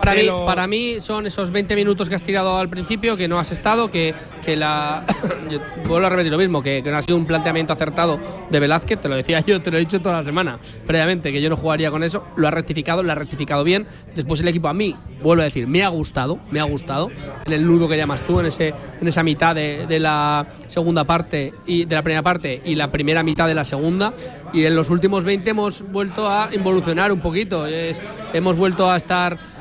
Para, 0.01 0.15
mí, 0.15 0.29
para 0.47 0.67
mí 0.67 1.01
son 1.01 1.27
esos 1.27 1.51
20 1.51 1.75
minutos 1.77 2.09
que 2.09 2.15
has 2.15 2.23
tirado 2.23 2.57
al 2.59 2.69
principio, 2.69 3.17
que 3.17 3.29
no 3.29 3.39
has 3.39 3.53
estado, 3.53 3.91
que, 3.91 4.15
que 4.45 4.57
la. 4.57 5.05
vuelvo 5.89 6.07
a 6.07 6.11
repetir 6.11 6.33
lo 6.33 6.39
mismo, 6.39 6.63
que, 6.63 6.83
no 6.83 6.97
ha 6.97 7.03
sido 7.03 7.17
un 7.17 7.27
planteamiento 7.27 7.73
acertado 7.73 8.19
de 8.51 8.61
Velázquez, 8.61 9.01
te 9.01 9.09
lo 9.09 9.17
decía 9.17 9.41
yo, 9.47 9.61
te 9.61 9.71
lo 9.71 9.77
he 9.77 9.81
dicho 9.81 10.01
toda 10.01 10.17
la 10.17 10.23
semana 10.23 10.59
previamente, 10.87 11.33
que 11.33 11.41
yo 11.41 11.51
no 11.51 11.57
jugaría 11.57 11.91
con 11.91 12.03
eso, 12.03 12.25
lo 12.37 12.49
ha 12.49 12.51
rectificado, 12.51 13.03
lo 13.03 13.13
ha 13.13 13.15
rectificado 13.15 13.65
bien. 13.65 13.87
Después 14.15 14.41
el 14.41 14.49
equipo 14.49 14.69
a 14.69 14.75
mí, 14.75 14.95
vuelvo 15.23 15.43
a 15.43 15.45
decir, 15.45 15.67
me 15.67 15.83
ha 15.83 15.89
gustado, 15.89 16.39
me 16.51 16.61
ha 16.61 16.65
gustado, 16.65 17.11
en 17.45 17.53
el 17.53 17.67
nudo 17.67 17.89
que 17.89 17.97
llamas 17.97 18.23
tú, 18.23 18.41
en, 18.41 18.47
ese, 18.47 18.75
en 19.01 19.09
esa 19.09 19.23
mitad 19.23 19.55
de, 19.55 19.87
de 19.87 20.01
la 20.01 20.47
segunda 20.67 21.05
parte 21.05 21.53
y 21.67 21.85
de 21.85 21.95
la 21.95 22.03
primera 22.03 22.23
parte 22.23 22.61
y 22.65 22.75
la 22.75 22.91
primera 22.91 23.23
mitad 23.23 23.47
de 23.47 23.55
la 23.55 23.65
segunda. 23.65 24.13
Y 24.53 24.65
en 24.65 24.77
los 24.77 24.91
últimos 24.91 25.25
20 25.25 25.51
hemos 25.51 25.83
vuelto 25.91 26.29
a 26.29 26.49
involucionar 26.53 27.13
un 27.13 27.21
poquito, 27.21 27.67
hemos 28.33 28.57
vuelto 28.57 28.91
a 28.91 28.97
estar 28.97 29.16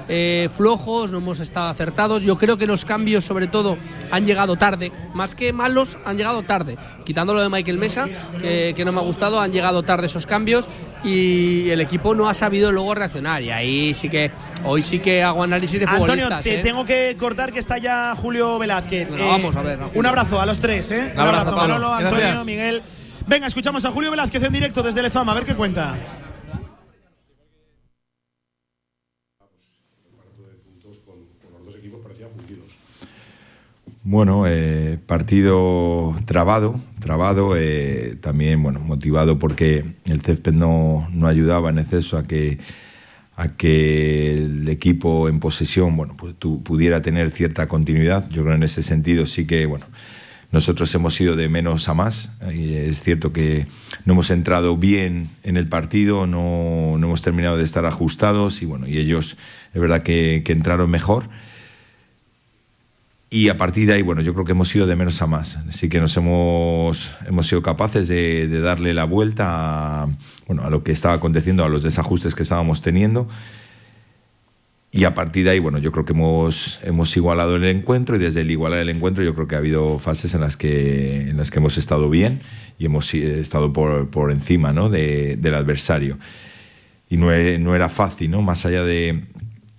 eh, 0.08 0.50
flojos, 0.51 1.11
no 1.11 1.17
hemos 1.17 1.40
estado 1.40 1.69
acertados. 1.69 2.24
Yo 2.24 2.38
creo 2.38 2.58
que 2.58 2.67
los 2.67 2.85
cambios, 2.85 3.24
sobre 3.24 3.48
todo, 3.48 3.77
han 4.11 4.25
llegado 4.25 4.56
tarde. 4.56 4.92
Más 5.14 5.35
que 5.35 5.53
malos, 5.53 5.98
han 6.06 6.17
llegado 6.17 6.43
tarde. 6.43 6.77
Quitándolo 7.06 7.42
de 7.42 7.50
Michael 7.50 7.77
Mesa, 7.77 8.08
que, 8.40 8.84
no 8.85 8.92
me 8.92 9.00
ha 9.00 9.03
gustado, 9.03 9.40
han 9.40 9.51
llegado 9.51 9.84
tarde 9.84 10.08
esos 10.08 10.25
cambios 10.25 10.67
y 11.03 11.69
el 11.69 11.82
equipo 11.82 12.16
no 12.16 12.30
ha 12.30 12.34
sabido 12.34 12.72
luego 12.72 12.93
reaccionar. 12.95 13.42
Y 13.42 13.51
ahí 13.51 13.93
sí 13.93 14.09
que, 14.09 14.32
hoy 14.64 14.84
sí 14.84 15.00
que 15.00 15.24
hago 15.24 15.43
análisis 15.43 15.80
de 15.80 15.85
Antonio, 15.85 16.06
futbolistas. 16.06 16.43
te 16.43 16.59
¿eh? 16.59 16.64
tengo 16.64 16.85
que 16.85 17.16
cortar 17.19 17.51
que 17.51 17.59
está 17.59 17.77
ya 17.77 18.16
Julio 18.16 18.59
Velázquez. 18.59 19.09
vamos 19.11 19.56
a 19.56 19.61
ver. 19.61 19.80
un 19.93 20.06
abrazo 20.06 20.40
a 20.40 20.45
los 20.45 20.59
tres, 20.59 20.92
¿eh? 20.92 21.11
Un, 21.14 21.19
abrazo, 21.19 21.56
Manolo, 21.56 21.93
Antonio, 21.93 22.45
Miguel. 22.45 22.82
Venga, 23.27 23.48
escuchamos 23.48 23.84
a 23.85 23.92
Julio 23.92 24.11
Velázquez 24.11 24.43
en 24.43 24.53
directo 24.53 24.84
desde 24.84 25.01
Lezama, 25.01 25.32
a 25.32 25.35
ver 25.35 25.45
qué 25.45 25.56
cuenta. 25.56 26.25
Bueno, 34.08 34.45
eh, 34.45 35.00
partido 35.03 36.16
trabado, 36.25 36.80
trabado, 37.00 37.58
eh, 37.58 38.16
también 38.22 38.61
bueno, 38.61 38.80
motivado 38.80 39.40
porque 39.40 39.84
el 40.06 40.22
césped 40.22 40.53
no, 40.53 41.08
no, 41.11 41.27
ayudaba 41.27 41.72
en 41.72 41.80
exceso 41.80 42.16
a 42.16 42.27
que, 42.27 42.59
a 43.35 43.48
que 43.58 44.38
el 44.38 44.69
equipo 44.69 45.27
en 45.27 45.40
posesión 45.40 45.98
bueno, 45.98 46.16
pues, 46.16 46.35
pudiera 46.35 47.01
tener 47.01 47.32
cierta 47.32 47.67
continuidad. 47.67 48.30
Yo 48.30 48.43
creo 48.43 48.53
que 48.53 48.58
en 48.58 48.64
ese 48.64 48.84
sentido 48.84 49.25
sí 49.25 49.48
que 49.48 49.66
bueno, 49.66 49.88
nosotros 50.51 50.93
hemos 50.93 51.19
ido 51.19 51.35
de 51.35 51.50
menos 51.50 51.90
a 51.90 51.95
más. 51.95 52.30
Y 52.53 52.75
es 52.75 53.01
cierto 53.01 53.34
que 53.34 53.66
no 54.06 54.14
hemos 54.14 54.30
entrado 54.30 54.77
bien 54.77 55.30
en 55.42 55.58
el 55.58 55.67
partido, 55.67 56.27
no, 56.27 57.00
no 57.00 57.08
hemos 57.08 57.24
terminado 57.24 57.58
de 57.58 57.64
estar 57.64 57.88
ajustados 57.88 58.61
y 58.61 58.66
bueno, 58.66 58.88
y 58.88 59.00
ellos 59.00 59.35
es 59.74 59.82
verdad 59.82 60.03
que, 60.03 60.43
que, 60.45 60.51
entraron 60.51 60.92
mejor. 60.92 61.27
Y 63.36 63.50
a 63.50 63.58
partir 63.58 63.86
de 63.86 63.96
ahí, 63.96 64.02
bueno, 64.02 64.22
yo 64.22 64.34
creo 64.34 64.46
que 64.46 64.54
hemos 64.54 64.74
ido 64.74 64.88
de 64.88 64.96
menos 64.96 65.22
a 65.22 65.28
más. 65.28 65.58
Así 65.68 65.90
que 65.90 66.00
nos 66.00 66.16
hemos, 66.16 67.18
hemos 67.28 67.46
sido 67.46 67.62
capaces 67.62 68.08
de, 68.08 68.48
de 68.48 68.62
darle 68.62 68.94
la 68.94 69.04
vuelta 69.04 70.04
a, 70.04 70.08
bueno, 70.48 70.64
a 70.64 70.70
lo 70.70 70.86
que 70.86 70.94
estaba 70.94 71.16
aconteciendo, 71.16 71.66
a 71.66 71.68
los 71.68 71.84
desajustes 71.84 72.34
que 72.34 72.44
estábamos 72.44 72.82
teniendo. 72.82 73.28
Y 74.90 75.04
a 75.04 75.14
partir 75.14 75.44
de 75.44 75.52
ahí, 75.52 75.60
bueno, 75.60 75.80
yo 75.80 75.92
creo 75.92 76.06
que 76.06 76.14
hemos, 76.14 76.80
hemos 76.84 77.18
igualado 77.18 77.58
el 77.58 77.66
encuentro 77.66 78.16
y 78.16 78.20
desde 78.20 78.40
el 78.40 78.52
igualar 78.52 78.80
el 78.80 78.88
encuentro 78.90 79.22
yo 79.22 79.36
creo 79.36 79.50
que 79.50 79.56
ha 79.56 79.58
habido 79.58 80.00
fases 80.00 80.34
en 80.34 80.40
las 80.40 80.56
que, 80.56 81.30
en 81.30 81.36
las 81.36 81.52
que 81.52 81.60
hemos 81.60 81.78
estado 81.78 82.10
bien 82.10 82.40
y 82.80 82.86
hemos 82.86 83.14
estado 83.14 83.74
por, 83.74 84.10
por 84.12 84.32
encima 84.32 84.72
¿no? 84.72 84.90
de, 84.90 85.36
del 85.36 85.56
adversario. 85.56 86.18
Y 87.10 87.18
no, 87.18 87.28
no, 87.60 87.76
era 87.76 87.90
fácil, 87.90 88.32
¿no? 88.32 88.42
más 88.42 88.66
allá 88.66 88.86
de, 88.86 89.26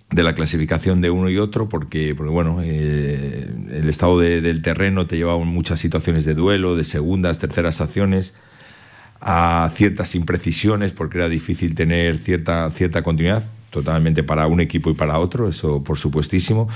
de, 0.09 0.23
la 0.23 0.35
clasificación 0.35 1.01
de 1.01 1.09
uno 1.09 1.29
y 1.29 1.37
otro, 1.37 1.69
porque, 1.69 2.15
porque 2.15 2.31
bueno, 2.31 2.61
eh, 2.63 3.49
el 3.71 3.89
estado 3.89 4.19
de, 4.19 4.41
del 4.41 4.61
terreno 4.61 5.07
te 5.07 5.17
lleva 5.17 5.33
a 5.33 5.37
muchas 5.37 5.79
situaciones 5.79 6.25
de 6.25 6.33
duelo, 6.33 6.75
de 6.75 6.83
segundas, 6.83 7.39
terceras 7.39 7.81
acciones 7.81 8.33
a 9.19 9.71
ciertas 9.73 10.15
imprecisiones 10.15 10.93
porque 10.93 11.17
era 11.17 11.29
difícil 11.29 11.75
tener 11.75 12.17
cierta, 12.17 12.69
cierta 12.71 13.01
continuidad 13.01 13.43
totalmente 13.71 14.23
para 14.23 14.47
un 14.47 14.61
equipo 14.61 14.89
y 14.89 14.93
para 14.93 15.19
otro, 15.19 15.49
eso 15.49 15.83
por 15.83 15.97
supuestísimo. 15.97 16.67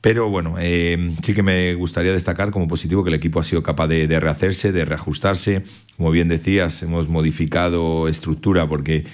Pero 0.00 0.28
bueno, 0.28 0.56
eh, 0.58 1.14
sí 1.22 1.32
que 1.32 1.42
me 1.42 1.72
gustaría 1.74 2.12
destacar 2.12 2.50
como 2.50 2.68
positivo 2.68 3.02
que 3.02 3.08
el 3.08 3.14
equipo 3.14 3.40
ha 3.40 3.44
sido 3.44 3.62
capaz 3.62 3.88
de, 3.88 4.20
rehacerse, 4.20 4.70
de 4.70 4.84
reajustarse. 4.84 5.62
Como 5.96 6.10
bien 6.10 6.28
decías, 6.28 6.82
hemos 6.82 7.08
modificado 7.08 8.06
estructura 8.06 8.68
porque 8.68 9.06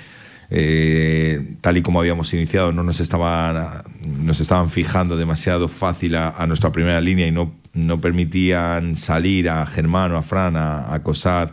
eh, 0.51 1.55
tal 1.61 1.77
y 1.77 1.83
como 1.83 2.01
habíamos 2.01 2.35
iniciado 2.35 2.73
no 2.73 2.83
nos 2.83 2.99
estaban, 2.99 3.85
nos 4.23 4.41
estaban 4.41 4.69
fijando 4.69 5.17
demasiado 5.17 5.69
fácil 5.69 6.17
a, 6.17 6.45
nuestra 6.47 6.73
primera 6.73 7.01
línea 7.01 7.27
y 7.27 7.31
no, 7.31 7.55
no 7.73 8.01
permitían 8.01 8.97
salir 8.97 9.49
a 9.49 9.65
Germán 9.67 10.13
o 10.13 10.17
a 10.17 10.23
Fran 10.23 10.57
a, 10.57 10.93
acosar 10.93 11.53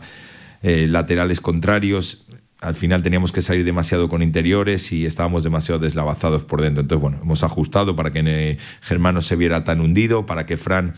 eh, 0.62 0.86
laterales 0.88 1.40
contrarios 1.40 2.24
al 2.60 2.74
final 2.74 3.02
teníamos 3.02 3.30
que 3.30 3.40
salir 3.40 3.64
demasiado 3.64 4.08
con 4.08 4.20
interiores 4.20 4.90
y 4.90 5.06
estábamos 5.06 5.44
demasiado 5.44 5.78
deslavazados 5.78 6.44
por 6.44 6.60
dentro. 6.60 6.80
Entonces, 6.80 7.00
bueno, 7.00 7.20
hemos 7.22 7.44
ajustado 7.44 7.94
para 7.94 8.12
que 8.12 8.58
Germán 8.80 9.14
no 9.14 9.22
se 9.22 9.36
viera 9.36 9.62
tan 9.62 9.80
hundido, 9.80 10.26
para 10.26 10.44
que 10.44 10.56
Fran 10.56 10.94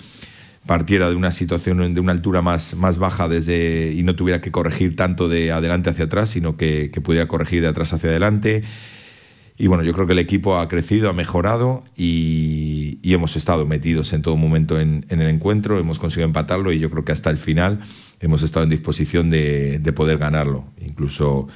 partiera 0.66 1.08
de 1.08 1.16
una 1.16 1.32
situación 1.32 1.94
de 1.94 2.00
una 2.00 2.12
altura 2.12 2.42
más, 2.42 2.76
más 2.76 2.98
baja 2.98 3.28
desde, 3.28 3.92
y 3.92 4.02
no 4.02 4.14
tuviera 4.14 4.40
que 4.40 4.50
corregir 4.50 4.96
tanto 4.96 5.28
de 5.28 5.52
adelante 5.52 5.90
hacia 5.90 6.04
atrás, 6.04 6.30
sino 6.30 6.56
que, 6.56 6.90
pudiera 7.02 7.28
corregir 7.28 7.62
de 7.62 7.68
atrás 7.68 7.92
hacia 7.92 8.10
adelante. 8.10 8.62
Y 9.56 9.66
bueno, 9.66 9.82
yo 9.84 9.92
creo 9.92 10.06
que 10.06 10.12
el 10.14 10.18
equipo 10.18 10.58
ha 10.58 10.68
crecido, 10.68 11.10
ha 11.10 11.12
mejorado 11.12 11.84
y, 11.96 12.98
hemos 13.02 13.34
estado 13.36 13.66
metidos 13.66 14.12
en 14.12 14.22
todo 14.22 14.36
momento 14.36 14.78
en, 14.78 15.04
en, 15.08 15.20
el 15.20 15.28
encuentro, 15.28 15.78
hemos 15.78 15.98
conseguido 15.98 16.26
empatarlo 16.26 16.72
y 16.72 16.78
yo 16.78 16.90
creo 16.90 17.04
que 17.04 17.12
hasta 17.12 17.28
el 17.30 17.38
final 17.38 17.80
hemos 18.20 18.42
estado 18.42 18.64
en 18.64 18.70
disposición 18.70 19.30
de, 19.30 19.92
poder 19.94 20.18
ganarlo. 20.18 20.64
Incluso 20.80 21.48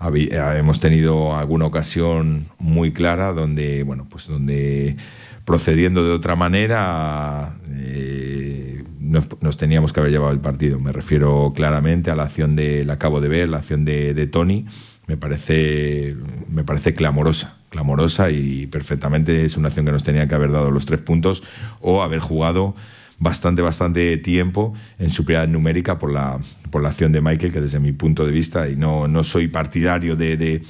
hemos 0.00 0.78
tenido 0.78 1.36
alguna 1.36 1.66
ocasión 1.66 2.48
muy 2.58 2.92
clara 2.92 3.32
donde, 3.32 3.82
bueno, 3.82 4.06
pues 4.08 4.26
donde 4.26 4.96
procediendo 5.44 6.04
de 6.04 6.12
otra 6.12 6.36
manera 6.36 7.56
eh, 7.70 8.84
nos, 8.98 9.56
teníamos 9.56 9.92
que 9.92 10.00
haber 10.00 10.12
llevado 10.12 10.32
el 10.32 10.40
partido. 10.40 10.80
Me 10.80 10.92
refiero 10.92 11.52
claramente 11.54 12.10
a 12.10 12.14
la 12.14 12.24
acción 12.24 12.56
de, 12.56 12.84
la 12.84 12.94
acabo 12.94 13.20
de 13.20 13.28
ver, 13.28 13.48
la 13.48 13.58
acción 13.58 13.84
de, 13.84 14.14
de 14.14 14.26
Tony, 14.26 14.66
me 15.06 15.16
parece, 15.16 16.16
me 16.48 16.64
parece 16.64 16.94
clamorosa, 16.94 17.56
clamorosa 17.68 18.30
y 18.30 18.66
perfectamente 18.66 19.44
es 19.44 19.56
una 19.56 19.68
acción 19.68 19.84
que 19.84 19.92
nos 19.92 20.02
tenía 20.02 20.28
que 20.28 20.34
haber 20.34 20.52
dado 20.52 20.70
los 20.70 20.86
tres 20.86 21.00
puntos 21.00 21.42
o 21.80 22.02
haber 22.02 22.20
jugado 22.20 22.74
bastante, 23.18 23.62
bastante 23.62 24.16
tiempo 24.16 24.74
en 24.98 25.10
superioridad 25.10 25.52
numérica 25.52 25.98
por 25.98 26.12
la, 26.12 26.40
por 26.70 26.82
la 26.82 26.88
acción 26.88 27.12
de 27.12 27.20
Michael, 27.20 27.52
que 27.52 27.60
desde 27.60 27.78
mi 27.78 27.92
punto 27.92 28.26
de 28.26 28.32
vista, 28.32 28.68
y 28.68 28.76
no, 28.76 29.06
no 29.06 29.22
soy 29.22 29.46
partidario 29.48 30.16
de, 30.16 30.62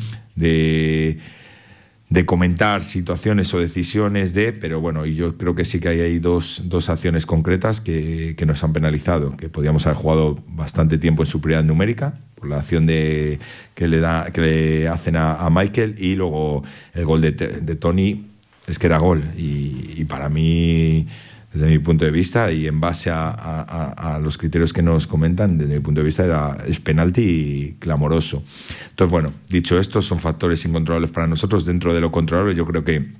comentar 2.26 2.82
situaciones 2.82 3.52
o 3.54 3.58
decisiones 3.58 4.34
de, 4.34 4.52
pero 4.52 4.80
bueno, 4.80 5.06
y 5.06 5.14
yo 5.14 5.36
creo 5.38 5.54
que 5.54 5.64
sí 5.64 5.80
que 5.80 5.88
hay, 5.88 6.00
hay 6.00 6.18
dos, 6.18 6.62
dos 6.64 6.88
acciones 6.88 7.26
concretas 7.26 7.80
que, 7.80 8.34
que, 8.36 8.46
nos 8.46 8.62
han 8.64 8.72
penalizado, 8.72 9.36
que 9.36 9.48
podíamos 9.48 9.86
haber 9.86 9.96
jugado 9.96 10.38
bastante 10.48 10.98
tiempo 10.98 11.22
en 11.22 11.26
superioridad 11.26 11.64
numérica, 11.64 12.14
por 12.34 12.48
la 12.48 12.56
acción 12.56 12.86
de, 12.86 13.38
que, 13.74 13.88
le 13.88 14.00
da, 14.00 14.30
que 14.32 14.40
le 14.40 14.88
hacen 14.88 15.16
a, 15.16 15.48
Michael 15.50 15.94
y 15.98 16.14
luego 16.14 16.62
el 16.94 17.04
gol 17.04 17.20
de, 17.20 17.32
de, 17.32 17.76
Tony, 17.76 18.26
es 18.66 18.78
que 18.78 18.86
era 18.86 18.98
gol, 18.98 19.24
y 19.36 20.04
para 20.04 20.28
mí 20.28 21.06
desde 21.52 21.66
mi 21.66 21.78
punto 21.78 22.04
de 22.04 22.10
vista 22.10 22.50
y 22.50 22.66
en 22.66 22.80
base 22.80 23.10
a, 23.12 24.18
los 24.22 24.38
criterios 24.38 24.72
que 24.72 24.82
nos 24.82 25.06
comentan, 25.06 25.58
desde 25.58 25.74
mi 25.74 25.80
punto 25.80 26.00
de 26.00 26.06
vista 26.06 26.24
era, 26.24 26.56
es 26.66 26.80
penalti 26.80 27.76
clamoroso. 27.78 28.42
Entonces, 28.90 29.10
bueno, 29.10 29.34
dicho 29.48 29.78
esto, 29.78 30.00
son 30.00 30.20
factores 30.20 30.64
incontrolables 30.64 31.10
para 31.10 31.26
nosotros. 31.26 31.64
Dentro 31.64 31.92
de 31.92 32.00
lo 32.00 32.10
controlable, 32.10 32.54
yo 32.54 32.66
creo 32.66 32.84
que 32.84 33.12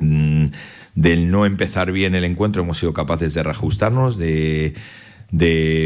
mmm, 0.00 0.46
del 0.94 1.30
no 1.30 1.46
empezar 1.46 1.92
bien 1.92 2.14
el 2.14 2.24
encuentro 2.24 2.62
hemos 2.62 2.78
sido 2.78 2.92
capaces 2.92 3.34
de 3.34 3.42
reajustarnos, 3.42 4.18
de, 4.18 4.74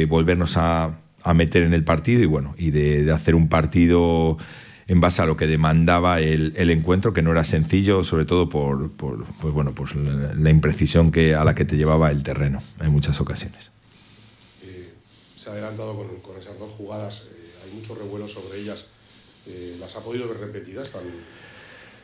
volvernos 0.09 0.57
a, 0.57 0.99
meter 1.35 1.63
en 1.63 1.75
el 1.75 1.85
partido 1.85 2.23
y, 2.23 2.27
bueno, 2.27 2.55
y 2.57 2.71
de 2.71 3.13
hacer 3.13 3.35
un 3.35 3.49
partido 3.49 4.39
en 4.93 5.01
base 5.01 5.23
a 5.23 5.27
lo 5.27 5.39
que 5.39 5.47
demandaba 5.47 6.21
el, 6.21 6.53
el, 6.55 6.71
encuentro, 6.71 7.15
que 7.15 7.23
no 7.23 7.33
era 7.33 7.45
sencillo, 7.45 8.05
sobre 8.05 8.27
todo 8.27 8.51
por, 8.51 8.91
por 8.93 9.25
pues 9.41 9.55
bueno, 9.55 9.75
pues 9.75 9.95
la, 9.95 10.35
la, 10.35 10.51
imprecisión 10.51 11.11
que, 11.11 11.35
a 11.35 11.45
la 11.45 11.55
que 11.55 11.65
te 11.65 11.79
llevaba 11.79 12.11
el 12.11 12.23
terreno 12.23 12.63
en 12.79 12.91
muchas 12.91 13.19
ocasiones. 13.19 13.71
Eh, 14.63 14.93
se 15.35 15.49
ha 15.49 15.53
adelantado 15.55 15.97
con, 15.97 16.21
con 16.21 16.37
esas 16.37 16.59
dos 16.59 16.75
jugadas, 16.75 17.23
eh, 17.33 17.53
hay 17.65 17.75
mucho 17.75 17.95
revuelo 17.95 18.29
sobre 18.29 18.61
ellas. 18.61 18.85
Eh, 19.47 19.77
¿Las 19.81 19.97
ha 19.97 20.01
podido 20.01 20.29
ver 20.29 20.41
repetidas? 20.41 20.91
Tan, 20.91 21.05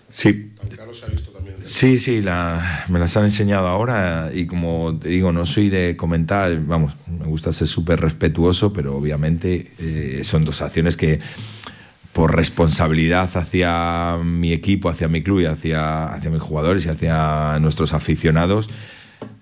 sí. 0.09 0.53
Claro 0.75 0.95
se 0.95 1.05
ha 1.05 1.09
visto 1.09 1.31
también. 1.31 1.57
Sí, 1.63 1.99
sí, 1.99 2.23
la, 2.23 2.87
me 2.89 2.99
las 2.99 3.15
han 3.19 3.25
enseñado 3.25 3.69
ahora 3.69 4.31
y 4.33 4.47
como 4.47 4.99
te 4.99 5.11
digo, 5.11 5.31
no 5.31 5.45
soy 5.45 5.69
de 5.69 5.95
comentar, 5.95 6.59
vamos, 6.65 6.95
me 7.07 7.27
gusta 7.27 7.53
ser 7.53 7.69
súper 7.69 8.01
respetuoso, 8.01 8.73
pero 8.73 8.97
obviamente 8.97 9.73
eh, 9.79 10.23
son 10.25 10.47
dos 10.47 10.63
acciones 10.63 10.97
que 10.97 11.21
por 12.19 12.35
responsabilidad 12.35 13.31
hacia 13.37 14.19
mi 14.25 14.53
equipo, 14.53 14.89
hacia 14.89 15.07
mi 15.07 15.23
club 15.23 15.39
y 15.39 15.47
hacia, 15.47 16.07
hacia 16.07 16.31
mis 16.31 16.43
jugadores 16.43 16.85
y 16.85 16.89
hacia 16.89 17.61
nuestros 17.61 17.93
aficionados, 17.93 18.69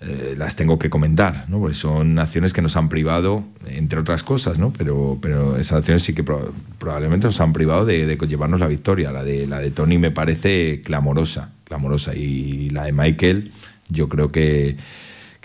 eh, 0.02 0.34
las 0.36 0.56
tengo 0.56 0.78
que 0.78 0.90
comentar, 0.90 1.46
¿no? 1.48 1.58
Porque 1.58 1.74
son 1.74 2.18
acciones 2.18 2.52
que 2.52 2.60
nos 2.60 2.76
han 2.76 2.90
privado, 2.90 3.44
entre 3.66 4.00
otras 4.00 4.22
cosas, 4.22 4.58
¿no? 4.58 4.74
Pero, 4.76 5.16
pero 5.22 5.56
esas 5.56 5.78
acciones 5.78 6.02
sí 6.02 6.14
que 6.14 6.22
pro, 6.22 6.52
probablemente 6.78 7.26
nos 7.26 7.40
han 7.40 7.54
privado 7.54 7.86
de, 7.86 8.04
de, 8.04 8.18
llevarnos 8.26 8.60
la 8.60 8.68
victoria. 8.68 9.10
La 9.10 9.24
de, 9.24 9.46
la 9.46 9.58
de 9.58 9.70
Tony 9.70 9.96
me 9.96 10.10
parece 10.10 10.82
clamorosa, 10.82 11.52
clamorosa. 11.64 12.14
Y 12.14 12.68
la 12.68 12.84
de 12.84 12.92
Michael, 12.92 13.52
yo 13.88 14.10
creo 14.10 14.30
que 14.30 14.76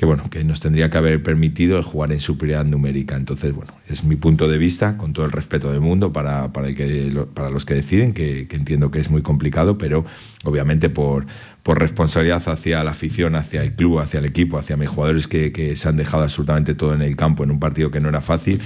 que 0.01 0.07
bueno, 0.07 0.31
que 0.31 0.43
nos 0.43 0.59
tendría 0.59 0.89
que 0.89 0.97
haber 0.97 1.21
permitido 1.21 1.77
el 1.77 1.83
jugar 1.83 2.11
en 2.11 2.19
superioridad 2.19 2.65
numérica. 2.65 3.15
Entonces, 3.15 3.53
bueno, 3.53 3.71
es 3.87 4.03
mi 4.03 4.15
punto 4.15 4.47
de 4.47 4.57
vista, 4.57 4.97
con 4.97 5.13
todo 5.13 5.27
el 5.27 5.31
respeto 5.31 5.71
del 5.71 5.79
mundo 5.79 6.11
para, 6.11 6.51
para, 6.51 6.69
el 6.69 6.75
que, 6.75 7.23
para 7.35 7.51
los 7.51 7.65
que 7.65 7.75
deciden, 7.75 8.15
que, 8.15 8.47
entiendo 8.49 8.89
que 8.89 8.99
es 8.99 9.11
muy 9.11 9.21
complicado, 9.21 9.77
pero 9.77 10.03
obviamente 10.43 10.89
por, 10.89 11.27
por 11.61 11.77
responsabilidad 11.77 12.41
hacia 12.47 12.83
la 12.83 12.89
afición, 12.89 13.35
hacia 13.35 13.61
el 13.61 13.75
club, 13.75 13.99
hacia 13.99 14.17
el 14.17 14.25
equipo, 14.25 14.57
hacia 14.57 14.75
mis 14.75 14.89
jugadores 14.89 15.27
que, 15.27 15.75
se 15.75 15.87
han 15.87 15.97
dejado 15.97 16.23
absolutamente 16.23 16.73
todo 16.73 16.95
en 16.95 17.03
el 17.03 17.15
campo 17.15 17.43
en 17.43 17.51
un 17.51 17.59
partido 17.59 17.91
que 17.91 17.99
no 17.99 18.09
era 18.09 18.21
fácil, 18.21 18.59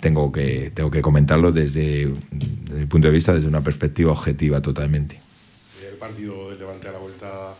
tengo 0.00 0.32
que, 0.32 0.72
tengo 0.74 0.90
que 0.90 1.02
comentarlo 1.02 1.52
desde, 1.52 2.12
desde 2.32 2.80
mi 2.80 2.86
punto 2.86 3.06
de 3.06 3.14
vista, 3.14 3.32
desde 3.32 3.46
una 3.46 3.62
perspectiva 3.62 4.10
objetiva 4.10 4.60
totalmente. 4.60 5.20
El 5.88 5.98
partido 5.98 6.50
del 6.50 6.58
Levante 6.58 6.88
a 6.88 6.92
la 6.94 6.98
vuelta 6.98 7.54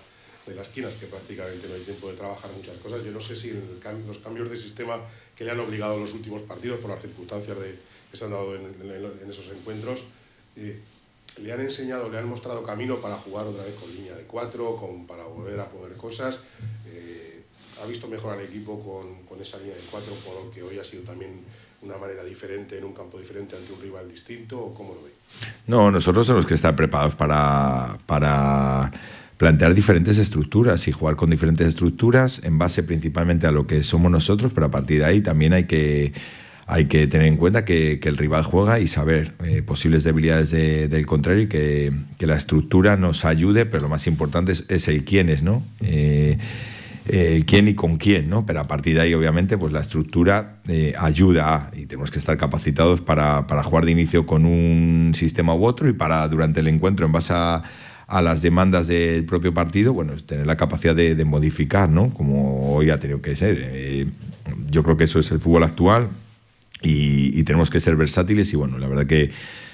de 0.48 0.54
las 0.54 0.68
esquinas, 0.68 0.96
que 0.96 1.06
prácticamente 1.06 1.68
no 1.68 1.74
hay 1.74 1.82
tiempo 1.82 2.08
de 2.08 2.16
trabajar 2.16 2.50
muchas 2.56 2.76
cosas. 2.78 3.04
Yo 3.04 3.12
no 3.12 3.20
sé 3.20 3.36
si 3.36 3.50
en 3.50 4.06
los 4.06 4.18
cambios 4.18 4.50
de 4.50 4.56
sistema 4.56 4.98
que 5.36 5.44
le 5.44 5.50
han 5.50 5.60
obligado 5.60 5.98
los 5.98 6.12
últimos 6.14 6.42
partidos, 6.42 6.80
por 6.80 6.90
las 6.90 7.02
circunstancias 7.02 7.58
de, 7.58 7.78
que 8.10 8.16
se 8.16 8.24
han 8.24 8.30
dado 8.30 8.54
en, 8.54 8.64
en, 8.64 8.90
en 9.22 9.30
esos 9.30 9.50
encuentros, 9.50 10.04
eh, 10.56 10.80
le 11.36 11.52
han 11.52 11.60
enseñado, 11.60 12.08
le 12.08 12.18
han 12.18 12.28
mostrado 12.28 12.64
camino 12.64 13.00
para 13.00 13.16
jugar 13.16 13.46
otra 13.46 13.62
vez 13.62 13.74
con 13.74 13.92
línea 13.94 14.14
de 14.14 14.24
cuatro, 14.24 14.76
con, 14.76 15.06
para 15.06 15.24
volver 15.24 15.60
a 15.60 15.70
poder 15.70 15.96
cosas. 15.96 16.40
Eh, 16.86 17.42
ha 17.80 17.86
visto 17.86 18.08
mejor 18.08 18.32
al 18.34 18.40
equipo 18.40 18.80
con, 18.80 19.24
con 19.24 19.40
esa 19.40 19.58
línea 19.58 19.76
de 19.76 19.82
cuatro, 19.90 20.14
por 20.24 20.34
lo 20.34 20.50
que 20.50 20.62
hoy 20.62 20.78
ha 20.78 20.84
sido 20.84 21.04
también 21.04 21.44
una 21.82 21.96
manera 21.96 22.24
diferente, 22.24 22.76
en 22.76 22.84
un 22.84 22.92
campo 22.92 23.18
diferente, 23.18 23.56
ante 23.56 23.72
un 23.72 23.80
rival 23.80 24.08
distinto, 24.08 24.74
cómo 24.74 24.94
lo 24.94 25.02
ve? 25.04 25.12
No, 25.68 25.90
nosotros 25.90 26.26
tenemos 26.26 26.44
que 26.44 26.54
estar 26.54 26.74
preparados 26.74 27.14
para, 27.14 27.98
para 28.04 28.90
plantear 29.38 29.72
diferentes 29.72 30.18
estructuras 30.18 30.88
y 30.88 30.92
jugar 30.92 31.16
con 31.16 31.30
diferentes 31.30 31.66
estructuras 31.68 32.42
en 32.44 32.58
base 32.58 32.82
principalmente 32.82 33.46
a 33.46 33.52
lo 33.52 33.66
que 33.66 33.82
somos 33.84 34.10
nosotros, 34.10 34.52
pero 34.52 34.66
a 34.66 34.70
partir 34.70 34.98
de 34.98 35.06
ahí 35.06 35.20
también 35.20 35.52
hay 35.52 35.64
que, 35.64 36.12
hay 36.66 36.86
que 36.86 37.06
tener 37.06 37.28
en 37.28 37.36
cuenta 37.36 37.64
que, 37.64 38.00
el 38.02 38.16
rival 38.16 38.42
juega 38.42 38.80
y 38.80 38.88
saber 38.88 39.34
eh, 39.44 39.62
posibles 39.62 40.02
debilidades 40.02 40.50
de, 40.50 40.88
del 40.88 41.06
contrario 41.06 41.44
y 41.44 41.46
que, 41.46 41.92
que, 42.18 42.26
la 42.26 42.36
estructura 42.36 42.96
nos 42.96 43.24
ayude, 43.24 43.64
pero 43.64 43.84
lo 43.84 43.88
más 43.88 44.08
importante 44.08 44.52
es, 44.52 44.64
es 44.68 44.88
el 44.88 45.04
quién 45.04 45.30
es, 45.30 45.44
¿no? 45.44 45.62
Eh, 45.82 46.36
el 47.06 47.46
quién 47.46 47.68
y 47.68 47.74
con 47.74 47.96
quién, 47.96 48.28
¿no? 48.28 48.44
Pero 48.44 48.60
a 48.60 48.66
partir 48.66 48.96
de 48.96 49.02
ahí, 49.02 49.14
obviamente, 49.14 49.56
pues 49.56 49.72
la 49.72 49.80
estructura 49.80 50.56
eh, 50.68 50.92
ayuda 50.98 51.54
a, 51.54 51.70
y 51.76 51.86
tenemos 51.86 52.10
que 52.10 52.18
estar 52.18 52.36
capacitados 52.36 53.00
para, 53.00 53.46
para 53.46 53.62
jugar 53.62 53.84
de 53.86 53.92
inicio 53.92 54.26
con 54.26 54.44
un 54.44 55.12
sistema 55.14 55.54
u 55.54 55.64
otro 55.64 55.88
y 55.88 55.92
para 55.92 56.26
durante 56.28 56.60
el 56.60 56.68
encuentro, 56.68 57.06
en 57.06 57.12
base 57.12 57.32
a 57.34 57.62
a 58.08 58.22
las 58.22 58.40
demandas 58.40 58.86
del 58.86 59.24
propio 59.26 59.52
partido, 59.52 59.92
bueno, 59.92 60.14
es 60.14 60.24
tener 60.24 60.46
la 60.46 60.56
capacidad 60.56 60.96
de, 60.96 61.14
de, 61.14 61.24
modificar, 61.26 61.90
¿no? 61.90 62.12
Como 62.14 62.74
hoy 62.74 62.88
ha 62.88 62.98
tenido 62.98 63.20
que 63.20 63.36
ser. 63.36 63.58
Eh, 63.60 64.06
yo 64.70 64.82
creo 64.82 64.96
que 64.96 65.04
eso 65.04 65.20
es 65.20 65.30
el 65.30 65.38
fútbol 65.38 65.62
actual 65.62 66.08
y, 66.82 67.38
y, 67.38 67.42
tenemos 67.42 67.68
que 67.68 67.80
ser 67.80 67.96
versátiles 67.96 68.50
y 68.54 68.56
bueno, 68.56 68.78
la 68.78 68.88
verdad 68.88 69.06
que, 69.06 69.30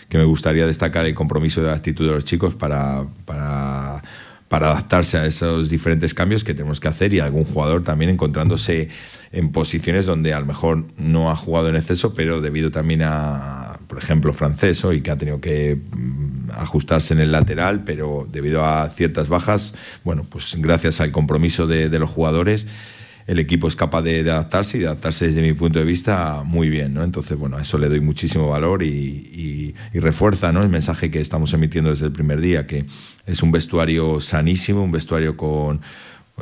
que 0.08 0.18
me 0.18 0.24
gustaría 0.24 0.66
destacar 0.66 1.06
el 1.06 1.14
compromiso 1.14 1.62
de 1.62 1.68
la 1.68 1.74
actitud 1.74 2.06
de 2.06 2.12
los 2.12 2.24
chicos 2.24 2.56
para, 2.56 3.06
para, 3.24 4.02
para 4.48 4.70
adaptarse 4.72 5.16
a 5.16 5.26
esos 5.26 5.68
diferentes 5.68 6.12
cambios 6.12 6.42
que 6.42 6.54
tenemos 6.54 6.80
que 6.80 6.88
hacer 6.88 7.14
y 7.14 7.20
algún 7.20 7.44
jugador 7.44 7.84
también 7.84 8.10
encontrándose 8.10 8.88
en 9.30 9.52
posiciones 9.52 10.06
donde 10.06 10.34
a 10.34 10.40
lo 10.40 10.46
mejor 10.46 10.84
no 10.96 11.30
ha 11.30 11.36
jugado 11.36 11.68
en 11.68 11.76
exceso, 11.76 12.14
pero 12.14 12.40
debido 12.40 12.72
también 12.72 13.02
a, 13.02 13.78
por 13.86 13.98
ejemplo, 13.98 14.32
francés 14.32 14.84
y 14.92 15.02
que 15.02 15.10
ha 15.12 15.18
tenido 15.18 15.40
que 15.40 15.78
ajustarse 16.52 17.14
en 17.14 17.20
el 17.20 17.32
lateral, 17.32 17.84
pero 17.84 18.26
debido 18.30 18.64
a 18.64 18.88
ciertas 18.90 19.28
bajas, 19.28 19.74
bueno, 20.04 20.24
pues 20.28 20.56
gracias 20.58 21.00
al 21.00 21.12
compromiso 21.12 21.66
de, 21.66 21.98
los 21.98 22.10
jugadores, 22.10 22.66
el 23.26 23.38
equipo 23.38 23.68
es 23.68 23.76
capaz 23.76 24.02
de, 24.02 24.20
adaptarse 24.20 24.76
y 24.76 24.80
de 24.80 24.86
adaptarse 24.86 25.26
desde 25.26 25.42
mi 25.42 25.52
punto 25.54 25.78
de 25.78 25.84
vista 25.84 26.42
muy 26.44 26.68
bien, 26.68 26.92
¿no? 26.94 27.02
Entonces, 27.02 27.38
bueno, 27.38 27.56
a 27.56 27.62
eso 27.62 27.78
le 27.78 27.88
doy 27.88 28.00
muchísimo 28.00 28.48
valor 28.48 28.82
y, 28.82 29.74
y, 29.92 29.98
refuerza 29.98 30.52
¿no? 30.52 30.62
el 30.62 30.68
mensaje 30.68 31.10
que 31.10 31.20
estamos 31.20 31.54
emitiendo 31.54 31.90
desde 31.90 32.06
el 32.06 32.12
primer 32.12 32.40
día, 32.40 32.66
que 32.66 32.84
es 33.26 33.42
un 33.42 33.52
vestuario 33.52 34.20
sanísimo, 34.20 34.82
un 34.82 34.92
vestuario 34.92 35.36
con, 35.36 35.80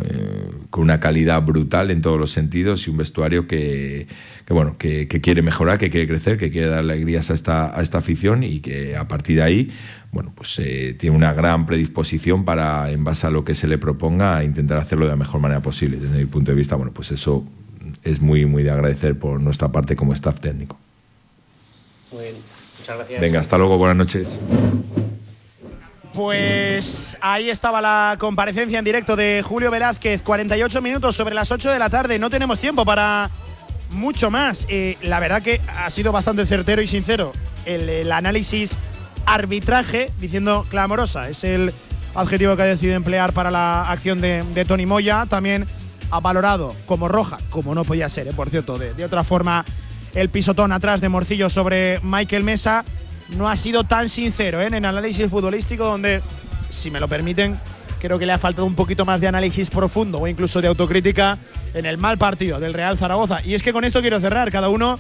eh, 0.01 0.51
con 0.71 0.85
una 0.85 1.01
calidad 1.01 1.43
brutal 1.43 1.91
en 1.91 2.01
todos 2.01 2.19
los 2.19 2.31
sentidos 2.31 2.87
y 2.87 2.91
un 2.91 2.97
vestuario 2.97 3.47
que, 3.47 4.07
que 4.47 4.55
bueno, 4.55 4.79
que, 4.79 5.07
que, 5.07 5.21
quiere 5.21 5.43
mejorar, 5.43 5.77
que 5.77 5.91
quiere 5.91 6.09
crecer, 6.09 6.39
que 6.39 6.51
quiere 6.51 6.69
dar 6.69 6.79
alegrías 6.79 7.31
a 7.31 7.35
esta, 7.35 7.79
a 7.79 7.83
esta 7.83 7.99
afición 7.99 8.43
y 8.43 8.61
que 8.61 8.97
a 8.97 9.07
partir 9.07 9.37
de 9.37 9.43
ahí, 9.43 9.71
bueno, 10.11 10.33
pues 10.35 10.59
eh, 10.61 10.97
tiene 10.99 11.15
una 11.15 11.35
gran 11.35 11.67
predisposición 11.67 12.47
para, 12.47 12.91
en 12.91 13.05
base 13.05 13.27
a 13.27 13.31
lo 13.31 13.45
que 13.45 13.55
se 13.55 13.69
le 13.69 13.77
proponga, 13.77 14.43
intentar 14.45 14.79
hacerlo 14.79 15.05
de 15.05 15.11
la 15.11 15.17
mejor 15.17 15.43
manera 15.43 15.61
posible. 15.61 15.99
Desde 15.99 16.17
mi 16.17 16.27
punto 16.27 16.53
de 16.53 16.57
vista, 16.57 16.75
bueno, 16.77 16.93
pues 16.93 17.11
eso 17.11 17.45
es 18.03 18.23
muy, 18.23 18.47
muy 18.47 18.63
de 18.63 18.71
agradecer 18.71 19.19
por 19.19 19.43
nuestra 19.43 19.73
parte 19.73 19.95
como 19.95 20.15
staff 20.15 20.41
técnico. 20.41 20.79
Muy 22.11 22.23
bien, 22.23 22.37
muchas 22.79 22.97
gracias. 22.97 23.21
Venga, 23.21 23.41
hasta 23.41 23.59
luego, 23.59 23.77
buenas 23.77 23.97
noches. 23.97 24.41
Pues 26.15 27.17
ahí 27.23 27.49
estaba 27.49 27.81
la 27.81 28.17
comparecencia 28.19 28.79
en 28.79 28.85
directo 28.85 29.17
de 29.17 29.43
Julio 29.43 29.71
Velázquez, 29.71 30.21
48 30.21 30.83
minutos 30.83 31.17
sobre 31.17 31.35
las 31.35 31.51
8 31.51 31.71
de 31.71 31.79
la 31.79 31.89
tarde. 31.89 32.19
No 32.19 32.29
tenemos 32.29 32.59
tiempo 32.59 32.85
para 32.85 33.31
mucho 33.91 34.31
más. 34.31 34.67
Eh, 34.69 34.99
la 35.03 35.21
verdad 35.21 35.43
que 35.43 35.61
ha 35.79 35.89
sido 35.89 36.13
bastante 36.13 36.45
certero 36.45 36.83
y 36.83 36.87
sincero 36.87 37.33
el, 37.65 38.13
análisis 38.13 38.77
arbitraje, 39.25 40.11
diciendo 40.21 40.67
clamorosa. 40.69 41.31
Es 41.31 41.45
el 41.45 41.73
adjetivo 42.15 42.57
que 42.57 42.63
ha 42.63 42.67
decidido 42.67 42.97
emplear 42.97 43.33
para 43.33 43.51
la 43.51 43.91
acción 43.91 44.21
de, 44.21 44.65
Tony 44.69 44.85
Moya. 44.85 45.25
También 45.27 45.67
ha 46.11 46.21
valorado 46.21 46.75
como 46.85 47.09
roja, 47.09 47.39
como 47.49 47.75
no 47.75 47.85
podía 47.85 48.11
ser, 48.11 48.29
eh, 48.29 48.33
por 48.37 48.51
cierto, 48.51 48.77
de 48.77 49.03
otra 49.03 49.25
forma, 49.25 49.65
el 50.15 50.29
pisotón 50.29 50.73
atrás 50.73 51.01
de 51.01 51.09
Morcillo 51.09 51.49
sobre 51.49 52.01
Michael 52.01 52.45
Mesa 52.45 52.85
no 53.37 53.49
ha 53.49 53.57
sido 53.57 53.85
tan 53.85 54.09
sincero 54.09 54.61
¿eh? 54.61 54.67
en 54.67 54.75
el 54.75 54.85
análisis 54.85 55.29
futbolístico, 55.31 55.85
donde, 55.85 56.23
si 56.69 56.91
me 56.91 57.01
lo 57.01 57.09
permiten, 57.09 57.59
creo 58.01 58.19
que 58.19 58.27
le 58.27 58.33
ha 58.33 58.39
faltado 58.39 58.67
un 58.67 58.75
poquito 58.75 59.05
más 59.05 59.21
de 59.21 59.29
análisis 59.29 59.71
profundo 59.71 60.19
o 60.19 60.27
incluso 60.27 60.61
de 60.61 60.69
autocrítica 60.69 61.39
en 61.75 61.87
el 61.87 61.99
mal 61.99 62.19
partido 62.19 62.61
del 62.61 62.75
Real 62.75 62.99
Zaragoza. 62.99 63.41
Y 63.45 63.55
es 63.55 63.63
que 63.63 63.73
con 63.73 63.85
esto 63.85 64.01
quiero 64.01 64.21
cerrar, 64.21 64.51
cada 64.51 64.69
uno 64.69 64.99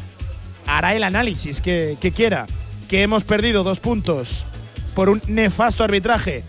hará 0.66 0.94
el 0.94 1.02
análisis 1.02 1.60
que, 1.60 1.96
que 2.00 2.12
quiera. 2.12 2.46
Que 2.88 3.02
hemos 3.02 3.24
perdido 3.24 3.62
dos 3.62 3.80
puntos 3.80 4.44
por 4.94 5.08
un 5.08 5.20
nefasto 5.26 5.82
arbitraje. 5.82 6.44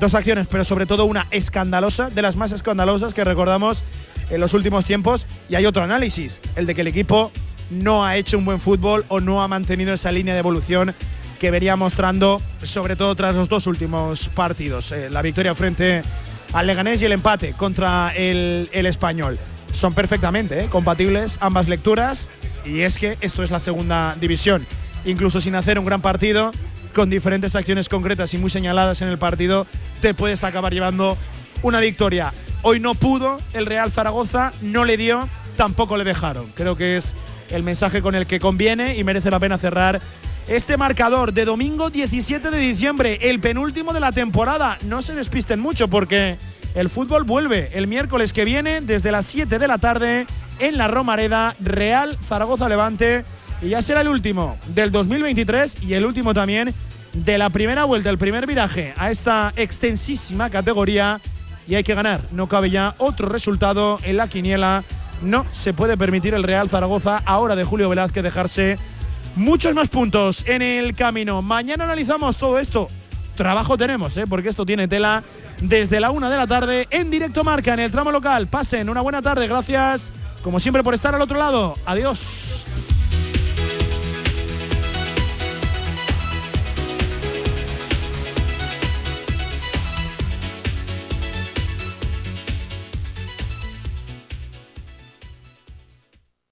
dos 0.00 0.14
acciones, 0.14 0.46
pero 0.50 0.64
sobre 0.64 0.86
todo 0.86 1.04
una 1.04 1.26
escandalosa, 1.30 2.10
de 2.10 2.22
las 2.22 2.36
más 2.36 2.52
escandalosas 2.52 3.14
que 3.14 3.24
recordamos 3.24 3.82
en 4.28 4.40
los 4.40 4.52
últimos 4.54 4.84
tiempos. 4.84 5.26
Y 5.48 5.54
hay 5.54 5.66
otro 5.66 5.82
análisis, 5.82 6.40
el 6.56 6.66
de 6.66 6.74
que 6.74 6.82
el 6.82 6.88
equipo 6.88 7.30
no 7.70 8.04
ha 8.04 8.16
hecho 8.16 8.38
un 8.38 8.44
buen 8.44 8.60
fútbol 8.60 9.04
o 9.08 9.20
no 9.20 9.42
ha 9.42 9.48
mantenido 9.48 9.94
esa 9.94 10.12
línea 10.12 10.34
de 10.34 10.40
evolución 10.40 10.94
que 11.38 11.50
venía 11.50 11.76
mostrando, 11.76 12.40
sobre 12.62 12.96
todo 12.96 13.14
tras 13.14 13.34
los 13.34 13.48
dos 13.48 13.66
últimos 13.66 14.28
partidos. 14.28 14.92
Eh, 14.92 15.10
la 15.10 15.22
victoria 15.22 15.54
frente 15.54 16.02
al 16.52 16.66
Leganés 16.66 17.02
y 17.02 17.06
el 17.06 17.12
empate 17.12 17.52
contra 17.52 18.12
el, 18.16 18.68
el 18.72 18.86
español. 18.86 19.38
Son 19.72 19.92
perfectamente 19.92 20.64
eh, 20.64 20.68
compatibles 20.70 21.38
ambas 21.40 21.68
lecturas 21.68 22.28
y 22.64 22.80
es 22.80 22.98
que 22.98 23.18
esto 23.20 23.42
es 23.42 23.50
la 23.50 23.60
segunda 23.60 24.16
división. 24.20 24.66
Incluso 25.04 25.40
sin 25.40 25.54
hacer 25.54 25.78
un 25.78 25.84
gran 25.84 26.00
partido, 26.00 26.50
con 26.94 27.10
diferentes 27.10 27.54
acciones 27.54 27.88
concretas 27.88 28.32
y 28.32 28.38
muy 28.38 28.50
señaladas 28.50 29.02
en 29.02 29.08
el 29.08 29.18
partido, 29.18 29.66
te 30.00 30.14
puedes 30.14 30.44
acabar 30.44 30.72
llevando 30.72 31.16
una 31.62 31.80
victoria. 31.80 32.32
Hoy 32.62 32.80
no 32.80 32.94
pudo 32.94 33.36
el 33.52 33.66
Real 33.66 33.92
Zaragoza, 33.92 34.52
no 34.62 34.84
le 34.84 34.96
dio, 34.96 35.28
tampoco 35.56 35.96
le 35.96 36.04
dejaron. 36.04 36.46
Creo 36.54 36.76
que 36.76 36.96
es 36.96 37.14
el 37.50 37.62
mensaje 37.62 38.02
con 38.02 38.14
el 38.14 38.26
que 38.26 38.40
conviene 38.40 38.96
y 38.96 39.04
merece 39.04 39.30
la 39.30 39.38
pena 39.38 39.58
cerrar 39.58 40.00
este 40.48 40.76
marcador 40.76 41.32
de 41.32 41.44
domingo 41.44 41.90
17 41.90 42.50
de 42.50 42.58
diciembre, 42.58 43.18
el 43.22 43.40
penúltimo 43.40 43.92
de 43.92 44.00
la 44.00 44.12
temporada. 44.12 44.78
No 44.84 45.02
se 45.02 45.14
despisten 45.14 45.58
mucho 45.58 45.88
porque 45.88 46.36
el 46.74 46.88
fútbol 46.88 47.24
vuelve 47.24 47.70
el 47.72 47.86
miércoles 47.86 48.32
que 48.32 48.44
viene 48.44 48.80
desde 48.80 49.10
las 49.10 49.26
7 49.26 49.58
de 49.58 49.68
la 49.68 49.78
tarde 49.78 50.26
en 50.58 50.78
la 50.78 50.88
Romareda, 50.88 51.54
Real 51.60 52.16
Zaragoza 52.28 52.68
Levante. 52.68 53.24
Y 53.62 53.70
ya 53.70 53.82
será 53.82 54.02
el 54.02 54.08
último 54.08 54.56
del 54.68 54.92
2023 54.92 55.82
y 55.82 55.94
el 55.94 56.04
último 56.04 56.34
también 56.34 56.72
de 57.12 57.38
la 57.38 57.50
primera 57.50 57.84
vuelta, 57.84 58.10
el 58.10 58.18
primer 58.18 58.46
viraje 58.46 58.92
a 58.98 59.10
esta 59.10 59.52
extensísima 59.56 60.50
categoría. 60.50 61.20
Y 61.66 61.74
hay 61.74 61.82
que 61.82 61.94
ganar. 61.94 62.20
No 62.30 62.46
cabe 62.46 62.70
ya 62.70 62.94
otro 62.98 63.28
resultado 63.28 63.98
en 64.04 64.18
la 64.18 64.28
quiniela. 64.28 64.84
No 65.22 65.46
se 65.52 65.72
puede 65.72 65.96
permitir 65.96 66.34
el 66.34 66.42
Real 66.42 66.68
Zaragoza 66.68 67.22
ahora 67.24 67.56
de 67.56 67.64
Julio 67.64 67.88
Velázquez 67.88 68.22
dejarse 68.22 68.78
muchos 69.34 69.74
más 69.74 69.88
puntos 69.88 70.46
en 70.46 70.62
el 70.62 70.94
camino. 70.94 71.42
Mañana 71.42 71.84
analizamos 71.84 72.36
todo 72.36 72.58
esto. 72.58 72.88
Trabajo 73.36 73.76
tenemos, 73.76 74.16
¿eh? 74.16 74.24
porque 74.28 74.48
esto 74.48 74.64
tiene 74.64 74.88
tela 74.88 75.22
desde 75.60 76.00
la 76.00 76.10
una 76.10 76.30
de 76.30 76.36
la 76.36 76.46
tarde 76.46 76.86
en 76.90 77.10
directo 77.10 77.44
marca 77.44 77.74
en 77.74 77.80
el 77.80 77.90
tramo 77.90 78.10
local. 78.10 78.46
Pasen 78.46 78.88
una 78.88 79.00
buena 79.00 79.20
tarde, 79.22 79.46
gracias 79.46 80.12
como 80.42 80.60
siempre 80.60 80.82
por 80.84 80.94
estar 80.94 81.14
al 81.14 81.22
otro 81.22 81.38
lado. 81.38 81.74
Adiós. 81.86 82.85